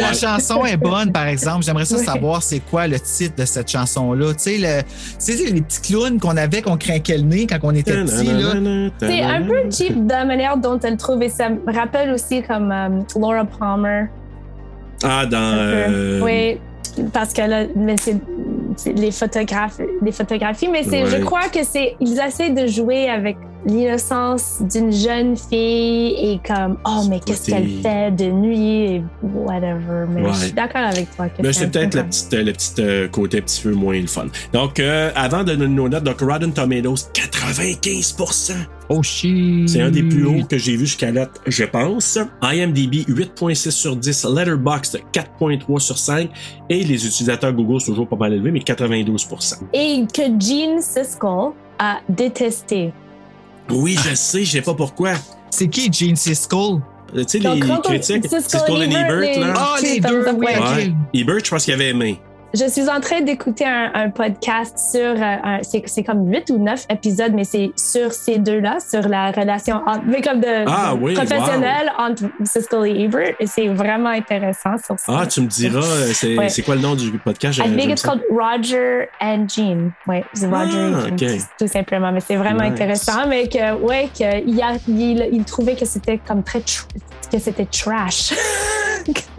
La 0.00 0.12
chanson 0.12 0.64
est 0.64 0.76
bonne, 0.76 1.12
par 1.12 1.28
exemple. 1.28 1.64
J'aimerais 1.64 1.84
ça 1.84 1.96
Ouais. 1.96 2.04
savoir 2.04 2.42
c'est 2.42 2.58
quoi 2.58 2.88
le 2.88 2.98
titre 2.98 3.36
de 3.36 3.44
cette 3.44 3.70
chanson-là. 3.70 4.32
Tu 4.34 4.38
sais, 4.40 4.58
le- 4.58 4.82
tu 4.82 5.32
sais, 5.32 5.50
les 5.52 5.60
petits 5.62 5.80
clowns 5.92 6.18
qu'on 6.18 6.36
avait, 6.36 6.60
qu'on 6.60 6.76
craquait 6.76 7.18
le 7.18 7.22
nez 7.22 7.46
quand 7.46 7.58
on 7.62 7.70
était 7.74 8.02
petit, 8.02 8.24
là. 8.26 8.90
C'est 9.00 9.20
un 9.22 9.42
peu 9.42 9.70
cheap 9.70 10.06
de 10.06 10.10
la 10.12 10.24
manière 10.24 10.56
dont 10.56 10.78
elle 10.80 10.96
trouve 10.96 11.22
et 11.22 11.28
ça 11.28 11.50
me 11.50 11.72
rappelle 11.72 12.10
aussi 12.10 12.42
comme 12.42 12.72
euh, 12.72 12.88
Laura 13.16 13.44
Palmer. 13.44 14.06
Ah, 15.04 15.24
dans. 15.24 15.38
euh, 15.38 16.20
Oui, 16.20 16.58
parce 17.12 17.32
que 17.32 17.42
là, 17.42 17.66
mais 17.76 17.94
c'est 17.96 18.16
les 18.86 19.10
photographes, 19.10 19.80
les 20.02 20.12
photographies, 20.12 20.68
mais 20.68 20.82
c'est, 20.82 21.06
je 21.06 21.18
crois 21.18 21.48
que 21.48 21.62
c'est, 21.62 21.96
ils 22.00 22.18
essaient 22.18 22.50
de 22.50 22.66
jouer 22.66 23.08
avec 23.08 23.36
l'innocence 23.66 24.62
d'une 24.72 24.92
jeune 24.92 25.36
fille 25.36 26.14
et 26.16 26.40
comme, 26.46 26.78
oh, 26.86 27.02
mais 27.08 27.20
qu'est-ce 27.20 27.50
qu'elle 27.50 27.68
fait 27.82 28.10
de 28.12 28.30
nuit 28.30 28.84
et 28.96 29.02
whatever. 29.22 30.06
Mais 30.08 30.22
Ouais. 30.22 30.32
je 30.32 30.38
suis 30.44 30.52
d'accord 30.52 30.82
avec 30.82 31.14
toi. 31.16 31.28
Que 31.28 31.42
Ben, 31.42 31.52
c'est 31.52 31.70
peut-être 31.70 31.90
peu 31.92 31.98
le 31.98 32.04
petit, 32.04 32.26
le 32.36 32.52
petit 32.52 32.74
euh, 32.80 33.08
côté 33.08 33.38
un 33.38 33.42
petit 33.42 33.62
peu 33.62 33.72
moins 33.72 34.00
le 34.00 34.06
fun. 34.06 34.26
Donc, 34.52 34.78
euh, 34.80 35.10
avant 35.14 35.44
de 35.44 35.54
donner 35.54 35.74
nos 35.74 35.88
notes, 35.88 36.04
donc 36.04 36.20
Rotten 36.20 36.52
Tomatoes, 36.52 37.10
95%. 37.12 38.52
Oh 38.90 39.02
shit. 39.02 39.68
C'est 39.68 39.82
un 39.82 39.90
des 39.90 40.02
plus 40.02 40.24
hauts 40.26 40.44
que 40.48 40.56
j'ai 40.56 40.72
vu 40.76 40.86
jusqu'à 40.86 41.12
date, 41.12 41.40
je 41.46 41.64
pense. 41.64 42.18
IMDb, 42.42 43.04
8.6 43.06 43.70
sur 43.70 43.96
10. 43.96 44.24
Letterboxd, 44.34 45.00
4.3 45.12 45.78
sur 45.78 45.98
5. 45.98 46.30
Et 46.70 46.84
les 46.84 47.06
utilisateurs 47.06 47.52
Google 47.52 47.80
sont 47.80 47.92
toujours 47.92 48.08
pas 48.08 48.16
mal 48.16 48.32
élevés, 48.32 48.50
mais 48.50 48.60
92%. 48.60 49.56
Et 49.74 50.06
que 50.12 50.22
Gene 50.40 50.80
Siskel 50.80 51.50
a 51.78 51.98
détesté. 52.08 52.92
Oui, 53.70 53.96
je 54.02 54.14
sais, 54.14 54.44
je 54.44 54.52
sais 54.52 54.62
pas 54.62 54.74
pourquoi. 54.74 55.12
C'est 55.50 55.68
qui 55.68 55.92
Gene 55.92 56.16
Siskel? 56.16 56.80
Tu 57.14 57.24
sais, 57.26 57.38
les 57.38 57.60
critiques, 57.80 58.26
Siskel 58.28 58.82
et 58.82 58.84
Ebert, 58.84 59.20
les- 59.20 59.40
là. 59.40 59.54
Ah, 59.56 59.76
les 59.82 60.00
deux, 60.00 60.26
oui. 60.36 60.46
Ouais. 60.46 60.92
Ebert, 61.14 61.38
je 61.44 61.50
pense 61.50 61.64
qu'il 61.64 61.74
avait 61.74 61.88
aimé. 61.88 62.20
Je 62.54 62.66
suis 62.66 62.88
en 62.88 62.98
train 63.00 63.20
d'écouter 63.20 63.66
un, 63.66 63.90
un 63.92 64.08
podcast 64.08 64.78
sur, 64.78 65.00
euh, 65.00 65.16
un- 65.44 65.58
c'est 65.62 66.02
comme 66.02 66.32
8 66.32 66.48
ou 66.48 66.56
9 66.58 66.86
épisodes, 66.88 67.32
mais 67.34 67.44
c'est 67.44 67.70
sur 67.76 68.10
ces 68.12 68.38
deux-là, 68.38 68.78
sur 68.80 69.06
la 69.06 69.30
relation 69.32 69.82
entre, 69.86 70.00
mais 70.06 70.22
comme 70.22 70.40
de, 70.40 70.64
Ah 70.66 70.94
de 70.94 70.98
oui, 71.02 71.12
professionnelle 71.12 71.92
entre 71.98 72.22
Siskel 72.44 72.86
et 72.86 73.02
Ebert. 73.02 73.34
Et 73.38 73.46
c'est 73.46 73.68
vraiment 73.68 74.08
intéressant 74.08 74.78
sur 74.82 74.98
ça. 74.98 75.12
Ah, 75.20 75.26
tu 75.26 75.42
me 75.42 75.46
diras, 75.46 75.80
euh, 75.84 76.10
c'est 76.14 76.38
Ouais. 76.38 76.48
quoi 76.64 76.74
le 76.76 76.80
nom 76.80 76.94
du 76.94 77.10
podcast? 77.18 77.58
I 77.58 77.70
think 77.76 77.90
it's 77.90 78.02
called 78.02 78.22
Roger 78.30 79.08
and 79.20 79.46
Jean. 79.54 79.90
Ouais, 80.06 80.24
c'est 80.32 80.46
Roger 80.46 80.94
Ah, 80.94 81.08
et 81.14 81.18
Jean, 81.18 81.38
tout 81.58 81.66
simplement. 81.68 82.12
Mais 82.12 82.20
c'est 82.20 82.36
vraiment 82.36 82.62
Nice. 82.62 82.72
intéressant, 82.72 83.26
mais 83.28 83.46
que, 83.48 83.74
ouais, 83.74 84.08
qu'il 84.14 84.26
a, 84.62 84.72
il, 84.88 85.28
il 85.32 85.44
trouvait 85.44 85.76
que 85.76 85.84
c'était 85.84 86.18
comme 86.26 86.42
très, 86.42 86.60
tr- 86.60 86.86
que 87.30 87.38
c'était 87.38 87.66
trash. 87.66 88.32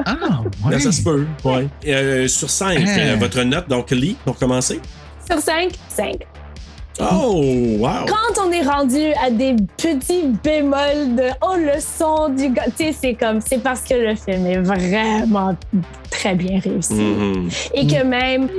Ah, 0.06 0.41
Ben, 0.69 0.80
ça 0.80 0.91
se 0.91 1.01
peut, 1.03 1.25
ouais. 1.45 1.67
Euh, 1.88 2.27
sur 2.27 2.49
5, 2.49 2.80
Ah. 2.88 3.15
votre 3.15 3.41
note, 3.43 3.67
donc 3.69 3.91
Lee, 3.91 4.15
pour 4.25 4.38
commencer? 4.38 4.80
Sur 5.30 5.39
5, 5.39 5.72
5. 5.89 6.15
Oh, 7.01 7.41
wow! 7.80 8.06
Quand 8.07 8.45
on 8.45 8.51
est 8.51 8.61
rendu 8.64 8.99
à 9.23 9.30
des 9.31 9.56
petits 9.77 10.23
bémols 10.43 11.15
de 11.15 11.30
oh 11.41 11.56
le 11.56 11.80
son 11.80 12.27
du 12.27 12.49
gars, 12.49 12.65
tu 12.77 12.88
sais 12.88 12.91
c'est 12.91 13.14
comme 13.14 13.39
c'est 13.39 13.59
parce 13.64 13.81
que 13.83 13.93
le 13.93 14.15
film 14.15 14.45
est 14.45 14.57
vraiment 14.57 15.56
très 16.09 16.35
bien 16.35 16.59
réussi 16.59 16.95
Mhm. 16.95 17.49
et 17.73 17.88
que 17.88 18.03
même 18.03 18.49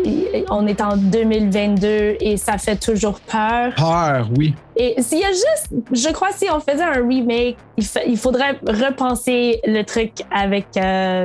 on 0.48 0.66
est 0.66 0.80
en 0.80 0.96
2022 0.96 2.16
et 2.18 2.38
ça 2.38 2.56
fait 2.56 2.76
toujours 2.76 3.20
peur. 3.20 3.74
Peur, 3.76 4.30
oui. 4.38 4.54
Et 4.82 5.02
s'il 5.02 5.18
y 5.18 5.24
a 5.24 5.28
juste, 5.30 5.68
je 5.92 6.10
crois 6.10 6.30
si 6.32 6.46
on 6.50 6.58
faisait 6.58 6.82
un 6.82 7.06
remake, 7.06 7.58
il, 7.76 7.84
fa- 7.84 8.02
il 8.06 8.16
faudrait 8.16 8.58
repenser 8.66 9.60
le 9.66 9.82
truc 9.82 10.12
avec 10.30 10.68
euh, 10.78 11.24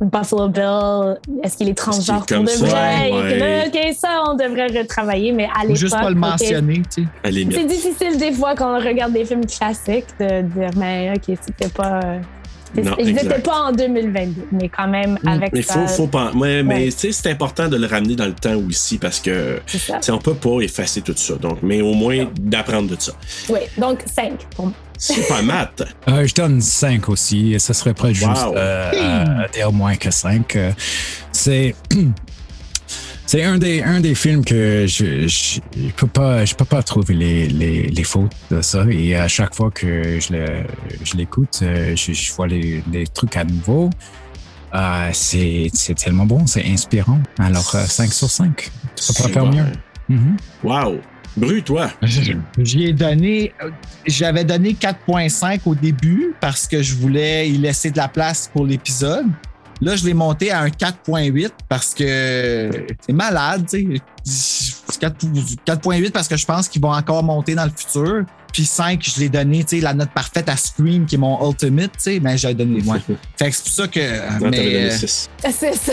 Buffalo 0.00 0.48
Bill. 0.48 1.16
Est-ce 1.44 1.56
qu'il 1.56 1.68
est 1.68 1.74
transgenre 1.74 2.26
pour 2.26 2.26
de 2.26 2.34
comme 2.34 2.46
ça? 2.48 2.66
vrai? 2.66 3.12
Ouais. 3.12 3.64
Ok, 3.68 3.94
ça 3.96 4.24
on 4.28 4.34
devrait 4.34 4.66
retravailler, 4.66 5.30
mais 5.30 5.44
à 5.44 5.60
Ou 5.60 5.68
l'époque. 5.68 5.76
juste 5.76 5.94
pas 5.96 6.08
le 6.08 6.16
mentionner, 6.16 6.82
tu 6.92 7.02
sais. 7.04 7.08
C'est 7.52 7.64
difficile 7.66 8.18
des 8.18 8.32
fois 8.32 8.56
quand 8.56 8.76
on 8.76 8.84
regarde 8.84 9.12
des 9.12 9.24
films 9.24 9.46
classiques 9.46 10.06
de 10.18 10.42
dire, 10.42 10.70
mais 10.76 11.12
ok, 11.14 11.36
c'était 11.40 11.68
pas. 11.68 12.00
Euh, 12.78 12.82
Non, 12.82 12.96
Ils 12.98 13.14
n'étaient 13.14 13.38
pas 13.40 13.62
en 13.62 13.72
2022, 13.72 14.48
mais 14.52 14.68
quand 14.68 14.88
même 14.88 15.18
avec 15.26 15.52
Mais 15.52 15.62
ça. 15.62 15.74
faut, 15.86 15.86
faut 15.88 16.06
pas. 16.06 16.32
Ouais, 16.32 16.62
mais 16.62 16.74
Ouais. 16.76 16.84
tu 16.86 16.98
sais, 16.98 17.12
c'est 17.12 17.30
important 17.30 17.68
de 17.68 17.76
le 17.76 17.86
ramener 17.86 18.16
dans 18.16 18.26
le 18.26 18.32
temps 18.34 18.56
aussi 18.68 18.98
parce 18.98 19.20
que 19.20 19.60
ça. 19.66 20.00
on 20.14 20.18
peut 20.18 20.34
pas 20.34 20.60
effacer 20.60 21.00
tout 21.02 21.14
ça. 21.16 21.34
Donc, 21.34 21.58
mais 21.62 21.80
au 21.80 21.94
moins 21.94 22.26
d'apprendre 22.40 22.94
de 22.94 23.00
ça. 23.00 23.12
Oui, 23.48 23.60
donc 23.78 24.00
5 24.06 24.32
pour 24.54 24.66
moi. 24.66 24.74
C'est 24.98 25.28
pas 25.28 25.42
Matt. 25.42 25.82
Euh, 26.08 26.26
je 26.26 26.34
donne 26.34 26.60
5 26.60 27.08
aussi. 27.10 27.52
et 27.54 27.58
Ce 27.58 27.72
serait 27.74 27.92
pas 27.94 28.12
juste 28.12 28.26
Wow. 28.46 28.54
euh, 28.56 29.44
à 29.44 29.48
dire 29.48 29.70
moins 29.72 29.96
que 29.96 30.10
5. 30.10 30.56
Euh, 30.56 30.72
c'est. 31.32 31.74
C'est 33.28 33.42
un 33.42 33.58
des, 33.58 33.82
un 33.82 34.00
des 34.00 34.14
films 34.14 34.44
que 34.44 34.86
je 34.86 35.26
je, 35.26 35.58
je 35.76 35.90
peux 35.96 36.06
pas 36.06 36.44
je 36.44 36.54
peux 36.54 36.64
pas 36.64 36.82
trouver 36.82 37.14
les, 37.14 37.48
les, 37.48 37.82
les 37.88 38.04
fautes 38.04 38.32
de 38.52 38.62
ça 38.62 38.84
et 38.88 39.16
à 39.16 39.26
chaque 39.26 39.54
fois 39.54 39.70
que 39.72 40.20
je 40.20 40.32
le- 40.32 40.62
je 41.02 41.16
l'écoute 41.16 41.58
euh, 41.62 41.96
je, 41.96 42.12
je 42.12 42.32
vois 42.32 42.46
les, 42.46 42.82
les 42.92 43.06
trucs 43.06 43.36
à 43.36 43.44
nouveau 43.44 43.90
Euh, 44.74 45.08
c'est 45.12 45.70
c'est 45.72 45.94
tellement 45.94 46.26
bon, 46.26 46.46
c'est 46.46 46.64
inspirant. 46.66 47.20
Alors, 47.38 47.70
euh, 47.76 47.86
5 47.86 48.12
sur 48.12 48.28
5. 48.28 48.70
Tu 48.96 49.12
peux 49.14 49.22
pas 49.22 49.28
faire 49.28 49.46
mieux. 49.46 49.64
Mhm. 50.08 50.36
Wow. 50.64 51.00
Bru, 51.36 51.62
toi? 51.62 51.90
J'y 52.58 52.84
ai 52.84 52.92
donné, 52.92 53.52
euh, 53.62 53.70
j'avais 54.06 54.44
donné 54.44 54.74
4.5 54.74 55.60
au 55.66 55.74
début 55.74 56.34
parce 56.40 56.66
que 56.66 56.82
je 56.82 56.94
voulais 56.94 57.48
y 57.48 57.56
laisser 57.58 57.90
de 57.90 57.96
la 57.96 58.08
place 58.08 58.50
pour 58.52 58.66
l'épisode. 58.66 59.26
Là, 59.80 59.94
je 59.96 60.04
l'ai 60.06 60.14
monté 60.14 60.50
à 60.50 60.60
un 60.60 60.68
4.8 60.68 61.50
parce 61.68 61.94
que 61.94 62.70
c'est 63.00 63.12
malade, 63.12 63.66
tu 63.68 63.98
sais. 64.24 64.98
4 64.98 65.26
4.8 65.66 66.10
parce 66.12 66.28
que 66.28 66.36
je 66.36 66.46
pense 66.46 66.68
qu'ils 66.68 66.82
vont 66.82 66.92
encore 66.92 67.22
monter 67.22 67.54
dans 67.54 67.64
le 67.64 67.70
futur. 67.74 68.24
Puis 68.56 68.64
5, 68.64 69.04
je 69.04 69.20
l'ai 69.20 69.28
donné, 69.28 69.64
tu 69.64 69.76
sais, 69.76 69.82
la 69.82 69.92
note 69.92 70.08
parfaite 70.14 70.48
à 70.48 70.56
Scream 70.56 71.04
qui 71.04 71.16
est 71.16 71.18
mon 71.18 71.46
ultimate, 71.46 71.90
tu 71.92 71.98
sais, 72.14 72.20
mais 72.20 72.38
j'ai 72.38 72.54
donné 72.54 72.80
moins. 72.80 72.98
fait 73.36 73.50
que 73.50 73.54
c'est 73.54 73.62
pour 73.64 73.72
ça 73.72 73.86
que. 73.86 74.00
Non, 74.40 74.48
mais, 74.50 74.56
t'avais 74.56 74.72
donné 74.72 74.84
euh, 74.86 74.96
six. 74.96 75.28
C'est 75.44 75.74
ça. 75.74 75.92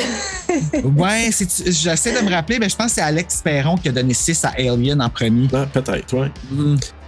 ouais, 0.95 1.30
c'est- 1.33 1.69
j'essaie 1.74 2.14
de 2.14 2.25
me 2.25 2.32
rappeler, 2.32 2.59
mais 2.59 2.69
je 2.69 2.75
pense 2.77 2.85
que 2.88 2.92
c'est 2.93 3.01
Alex 3.01 3.42
Perron 3.43 3.75
qui 3.75 3.90
a 3.90 3.92
donné 3.92 4.14
6 4.14 4.45
à 4.45 4.53
Alien 4.58 5.01
en 5.01 5.09
premier. 5.09 5.50
Ah, 5.51 5.66
peut-être, 5.66 6.14
ouais. 6.17 6.32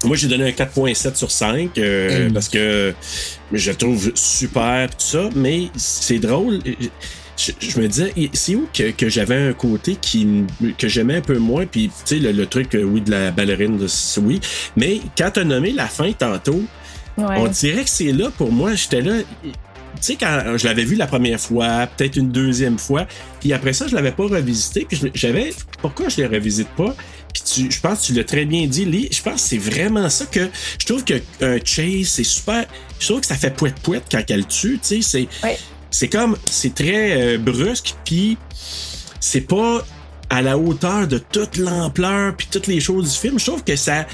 Moi, 0.03 0.17
j'ai 0.17 0.27
donné 0.27 0.49
un 0.49 0.51
4.7 0.51 1.15
sur 1.15 1.31
5 1.31 1.77
euh, 1.77 2.27
Mm. 2.27 2.33
parce 2.33 2.49
que 2.49 2.93
je 3.53 3.69
le 3.71 3.77
trouve 3.77 4.11
super 4.13 4.89
tout 4.89 4.95
ça, 5.05 5.29
mais 5.37 5.69
c'est 5.77 6.19
drôle. 6.19 6.59
Je, 7.37 7.51
je 7.59 7.79
me 7.79 7.87
disais, 7.87 8.13
c'est 8.33 8.55
où 8.55 8.67
que, 8.73 8.91
que 8.91 9.09
j'avais 9.09 9.35
un 9.49 9.53
côté 9.53 9.97
qui 9.99 10.25
que 10.77 10.87
j'aimais 10.87 11.15
un 11.17 11.21
peu 11.21 11.37
moins, 11.37 11.65
puis 11.65 11.89
tu 12.05 12.15
sais, 12.15 12.19
le, 12.19 12.31
le 12.31 12.45
truc, 12.45 12.73
euh, 12.75 12.83
oui, 12.83 13.01
de 13.01 13.11
la 13.11 13.31
ballerine, 13.31 13.77
de- 13.77 13.87
oui, 14.21 14.39
mais 14.77 15.01
quand 15.17 15.31
tu 15.31 15.39
as 15.41 15.43
nommé 15.43 15.71
la 15.73 15.87
fin 15.87 16.11
tantôt, 16.13 16.63
Ouais. 17.17 17.35
on 17.37 17.47
dirait 17.47 17.83
que 17.85 17.89
c'est 17.89 18.11
là 18.11 18.29
pour 18.37 18.51
moi, 18.51 18.75
j'étais 18.75 19.01
là. 19.01 19.13
Tu 19.13 19.51
sais, 20.01 20.15
quand 20.17 20.57
je 20.57 20.65
l'avais 20.65 20.83
vu 20.83 20.95
la 20.95 21.07
première 21.07 21.39
fois, 21.39 21.87
peut-être 21.87 22.17
une 22.17 22.29
deuxième 22.29 22.77
fois, 22.77 23.07
puis 23.39 23.53
après 23.53 23.71
ça, 23.71 23.87
je 23.87 23.95
l'avais 23.95 24.11
pas 24.11 24.23
revisité, 24.27 24.85
puis 24.87 24.99
j'avais. 25.13 25.53
Pourquoi 25.81 26.09
je 26.09 26.17
les 26.17 26.27
revisite 26.27 26.67
pas? 26.69 26.93
Puis 27.33 27.43
tu- 27.43 27.71
je 27.71 27.79
pense 27.79 28.01
que 28.01 28.05
tu 28.07 28.13
l'as 28.13 28.23
très 28.25 28.43
bien 28.45 28.65
dit, 28.67 28.83
Lee. 28.85 29.07
Je 29.11 29.21
pense 29.21 29.43
que 29.43 29.47
c'est 29.49 29.57
vraiment 29.57 30.09
ça 30.09 30.25
que. 30.25 30.49
Je 30.79 30.85
trouve 30.85 31.03
que 31.05 31.13
un 31.41 31.57
chase, 31.63 32.07
c'est 32.07 32.23
super. 32.25 32.65
Je 32.99 33.07
trouve 33.07 33.21
que 33.21 33.27
ça 33.27 33.35
fait 33.35 33.51
pouette-pouette 33.55 34.03
quand 34.11 34.23
elle 34.29 34.45
tue, 34.45 34.79
tu 34.81 35.01
sais. 35.01 35.01
C'est. 35.01 35.27
C'est 35.97 36.09
comme. 36.09 36.35
C'est 36.45 36.75
très 36.75 37.35
euh, 37.35 37.37
brusque, 37.37 37.95
puis 38.03 38.37
c'est 39.21 39.41
pas 39.41 39.81
à 40.29 40.41
la 40.41 40.57
hauteur 40.57 41.07
de 41.07 41.17
toute 41.19 41.55
l'ampleur, 41.57 42.35
puis 42.35 42.47
toutes 42.51 42.67
les 42.67 42.81
choses 42.81 43.13
du 43.13 43.17
film. 43.17 43.39
Je 43.39 43.45
trouve 43.45 43.63
que 43.63 43.75
ça. 43.77 44.05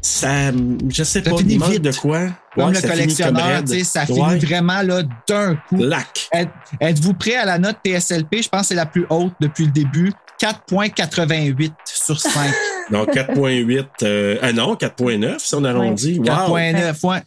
Ça. 0.00 0.52
Je 0.52 1.02
sais 1.02 1.24
Ça 1.24 1.30
pas, 1.30 1.36
il 1.44 1.58
manque 1.58 1.78
de 1.78 1.90
quoi. 1.92 2.28
Comme 2.54 2.66
Ouais, 2.66 2.70
le 2.72 2.74
ça 2.80 2.88
finit 2.92 3.16
comme 3.16 3.34
collectionneur, 3.34 3.62
ça 3.84 4.00
Ouais. 4.02 4.06
finit 4.38 4.44
vraiment 4.46 4.82
là 4.82 5.02
d'un 5.28 5.56
coup. 5.68 5.76
Lac. 5.78 6.28
Êtes- 6.30 6.48
Êtes-vous 6.80 7.14
prêt 7.14 7.34
à 7.34 7.44
la 7.46 7.58
note 7.58 7.78
TSLP? 7.84 8.42
Je 8.42 8.48
pense 8.48 8.60
que 8.60 8.66
c'est 8.68 8.74
la 8.76 8.86
plus 8.86 9.06
haute 9.10 9.32
depuis 9.40 9.64
le 9.64 9.72
début. 9.72 10.12
4.88 10.40 11.72
sur 11.86 12.20
5. 12.20 12.52
Donc 12.90 13.12
4.8. 13.12 13.86
euh, 14.02 14.36
ah 14.42 14.52
non, 14.52 14.74
4.9 14.76 15.38
si 15.38 15.54
on 15.54 15.64
arrondit. 15.64 16.18
Wow. 16.18 16.24
4.9, 16.26 17.06
ouais. 17.06 17.22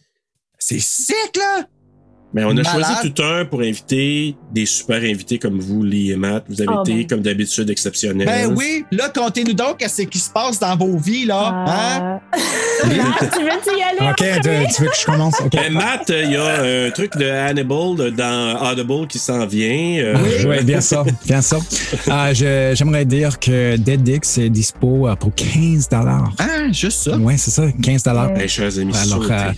C'est 0.58 0.80
sick, 0.80 1.36
là! 1.36 1.66
Mais 2.34 2.44
on 2.44 2.50
a 2.50 2.54
Malade. 2.54 2.72
choisi 2.84 3.12
tout 3.12 3.22
un 3.22 3.46
pour 3.46 3.60
inviter 3.62 4.36
des 4.52 4.66
super 4.66 4.98
invités 4.98 5.38
comme 5.38 5.58
vous, 5.60 5.82
Lee 5.82 6.10
et 6.10 6.16
Matt. 6.16 6.44
Vous 6.48 6.60
avez 6.60 6.70
Oh, 6.76 6.82
été, 6.82 6.94
ben. 6.94 7.06
comme 7.06 7.20
d'habitude, 7.22 7.70
exceptionnels. 7.70 8.26
Ben 8.26 8.54
oui, 8.54 8.84
là, 8.92 9.08
contez-nous 9.08 9.54
donc 9.54 9.78
qu'est-ce 9.78 10.02
qui 10.02 10.18
se 10.18 10.28
passe 10.28 10.58
dans 10.60 10.76
vos 10.76 10.98
vies, 10.98 11.24
là. 11.24 11.64
Hein? 11.66 12.20
Matt, 12.84 13.32
tu 13.34 13.42
veux-tu 13.42 13.78
y 13.78 13.82
aller? 13.82 14.10
Ok, 14.10 14.20
en 14.20 14.34
tu, 14.34 14.40
premier? 14.48 14.66
tu 14.76 14.82
veux 14.82 14.88
que 14.88 14.96
je 15.00 15.06
commence? 15.06 15.40
Ok. 15.40 15.52
Ben, 15.52 15.72
Matt, 15.72 16.10
il 16.14 16.32
y 16.32 16.36
a 16.36 16.86
un 16.86 16.90
truc 16.90 17.16
de 17.16 17.24
Hannibal 17.30 18.12
dans 18.14 18.70
Audible 18.72 19.06
qui 19.06 19.18
s'en 19.18 19.46
vient. 19.46 19.98
euh, 20.04 20.16
Oui, 20.46 20.62
bien 20.64 20.80
sûr, 20.82 21.06
bien 21.24 21.40
sûr. 21.40 21.60
Euh, 22.08 22.34
je- 22.34 22.74
J'aimerais 22.76 23.06
dire 23.06 23.38
que 23.38 23.76
Dead 23.78 24.02
Dix 24.02 24.36
est 24.36 24.50
dispo 24.50 25.08
euh, 25.08 25.16
pour 25.16 25.34
15 25.34 25.88
dollars. 25.88 26.30
Ah, 26.38 26.70
juste 26.72 27.04
ça? 27.04 27.16
Oui, 27.18 27.38
c'est 27.38 27.50
ça, 27.52 27.64
15 27.82 28.02
dollars. 28.02 28.36
Hey, 28.36 28.48
chers 28.48 28.78
amis, 28.78 28.92
Alors, 29.02 29.22
sautez. 29.22 29.32
euh, 29.32 29.52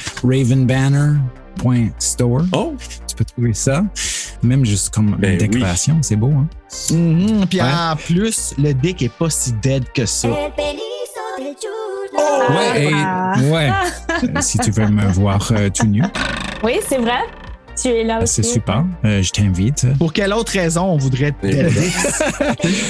ravenbanner.store. 1.59 2.43
Oh! 2.53 2.75
Tu 3.07 3.17
peux 3.17 3.25
trouver 3.25 3.55
ça. 3.55 3.85
Même 4.43 4.65
juste 4.65 4.93
comme 4.95 5.17
Ben 5.19 5.33
une 5.33 5.39
décoration, 5.49 5.99
c'est 6.03 6.17
beau, 6.17 6.31
hein? 6.31 6.47
Puis 7.49 7.61
Ouais. 7.61 7.67
en 7.69 7.97
plus, 7.97 8.55
le 8.59 8.73
dick 8.73 9.03
est 9.03 9.13
pas 9.13 9.29
si 9.31 9.53
dead 9.55 9.85
que 9.93 10.07
ça. 10.07 10.29
Ouais, 10.31 10.53
et- 12.85 12.95
ouais. 13.51 13.71
Euh, 14.25 14.41
si 14.41 14.59
tu 14.59 14.71
veux 14.71 14.87
me 14.89 15.07
voir 15.13 15.47
euh, 15.53 15.69
tout 15.71 15.87
nu, 15.87 16.03
Oui, 16.63 16.79
c'est 16.89 16.99
vrai. 16.99 17.21
Tu 17.83 17.89
es 17.89 18.05
là 18.05 18.23
aussi. 18.23 18.35
c'est 18.35 18.43
super. 18.43 18.85
Euh, 19.05 19.23
je 19.23 19.31
t'invite. 19.31 19.87
Pour 19.99 20.13
quelle 20.13 20.33
autre 20.33 20.53
raison 20.53 20.83
on 20.85 20.97
voudrait 20.99 21.35
dead 21.43 21.69
dick? 21.73 21.95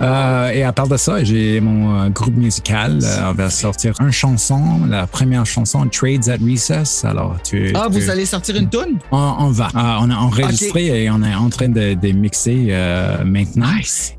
Euh, 0.00 0.48
et 0.50 0.62
à 0.62 0.72
part 0.72 0.88
de 0.88 0.96
ça, 0.96 1.22
j'ai 1.22 1.60
mon 1.60 2.00
euh, 2.04 2.08
groupe 2.08 2.34
musical. 2.34 3.00
On 3.28 3.32
va 3.34 3.50
sortir 3.50 3.92
une 4.00 4.10
chanson, 4.10 4.86
la 4.88 5.06
première 5.06 5.44
chanson, 5.44 5.86
Trades 5.88 6.28
at 6.30 6.38
Recess. 6.42 7.04
Alors, 7.04 7.36
tu. 7.44 7.70
Ah, 7.74 7.86
tu- 7.86 7.92
vous 8.00 8.08
allez 8.08 8.24
sortir 8.24 8.56
une 8.56 8.70
toune? 8.70 8.98
On, 9.12 9.34
on 9.40 9.50
va. 9.50 9.66
Euh, 9.66 9.98
on 10.00 10.10
a 10.10 10.14
enregistré 10.16 11.04
et 11.04 11.10
on 11.10 11.22
est 11.22 11.34
en 11.34 11.50
train 11.50 11.68
de, 11.68 11.92
de 11.92 12.12
mixer 12.12 12.68
euh, 12.70 13.22
maintenant. 13.24 13.66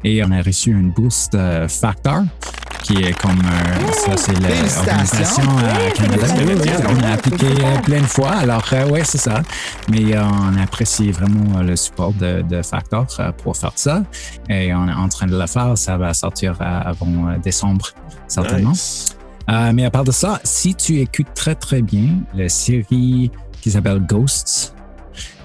Et 0.03 0.23
on 0.23 0.30
a 0.31 0.41
reçu 0.43 0.69
une 0.72 0.91
boost 0.91 1.33
euh, 1.33 1.67
Factor, 1.67 2.22
qui 2.84 3.03
est 3.03 3.14
comme 3.19 3.40
euh, 3.40 3.92
ça, 3.92 4.18
c'est 4.18 4.34
l'organisation 4.34 5.43
euh, 5.43 5.90
oui, 6.45 6.72
on 6.90 7.03
a 7.03 7.14
appliqué 7.14 7.45
euh, 7.45 7.80
plein 7.82 8.01
de 8.01 8.06
fois. 8.08 8.32
Alors, 8.32 8.64
euh, 8.74 8.90
ouais, 8.90 9.03
c'est 9.03 9.18
ça. 9.18 9.42
Mais 9.90 10.16
euh, 10.16 10.24
on 10.24 10.58
apprécie 10.61 11.11
vraiment 11.11 11.61
le 11.61 11.76
support 11.76 12.14
de, 12.14 12.42
de 12.42 12.61
Factor 12.61 13.06
pour 13.43 13.56
faire 13.56 13.74
ça. 13.76 14.03
Et 14.50 14.74
on 14.74 14.88
est 14.88 14.93
en 14.93 15.10
train 15.10 15.27
de 15.27 15.38
le 15.38 15.48
faire. 15.48 15.77
Ça 15.77 15.98
va 15.98 16.14
sortir 16.14 16.56
avant 16.60 17.38
décembre, 17.43 17.90
certainement. 18.27 18.72
Nice. 18.72 19.16
Mais 19.74 19.85
à 19.85 19.92
part 19.92 20.03
de 20.03 20.11
ça, 20.11 20.40
si 20.43 20.76
tu 20.76 21.00
écoutes 21.00 21.34
très 21.35 21.56
très 21.56 21.82
bien 21.82 22.08
la 22.34 22.50
série 22.50 23.32
qui 23.61 23.72
s'appelle 23.72 24.00
Ghosts, 24.00 24.76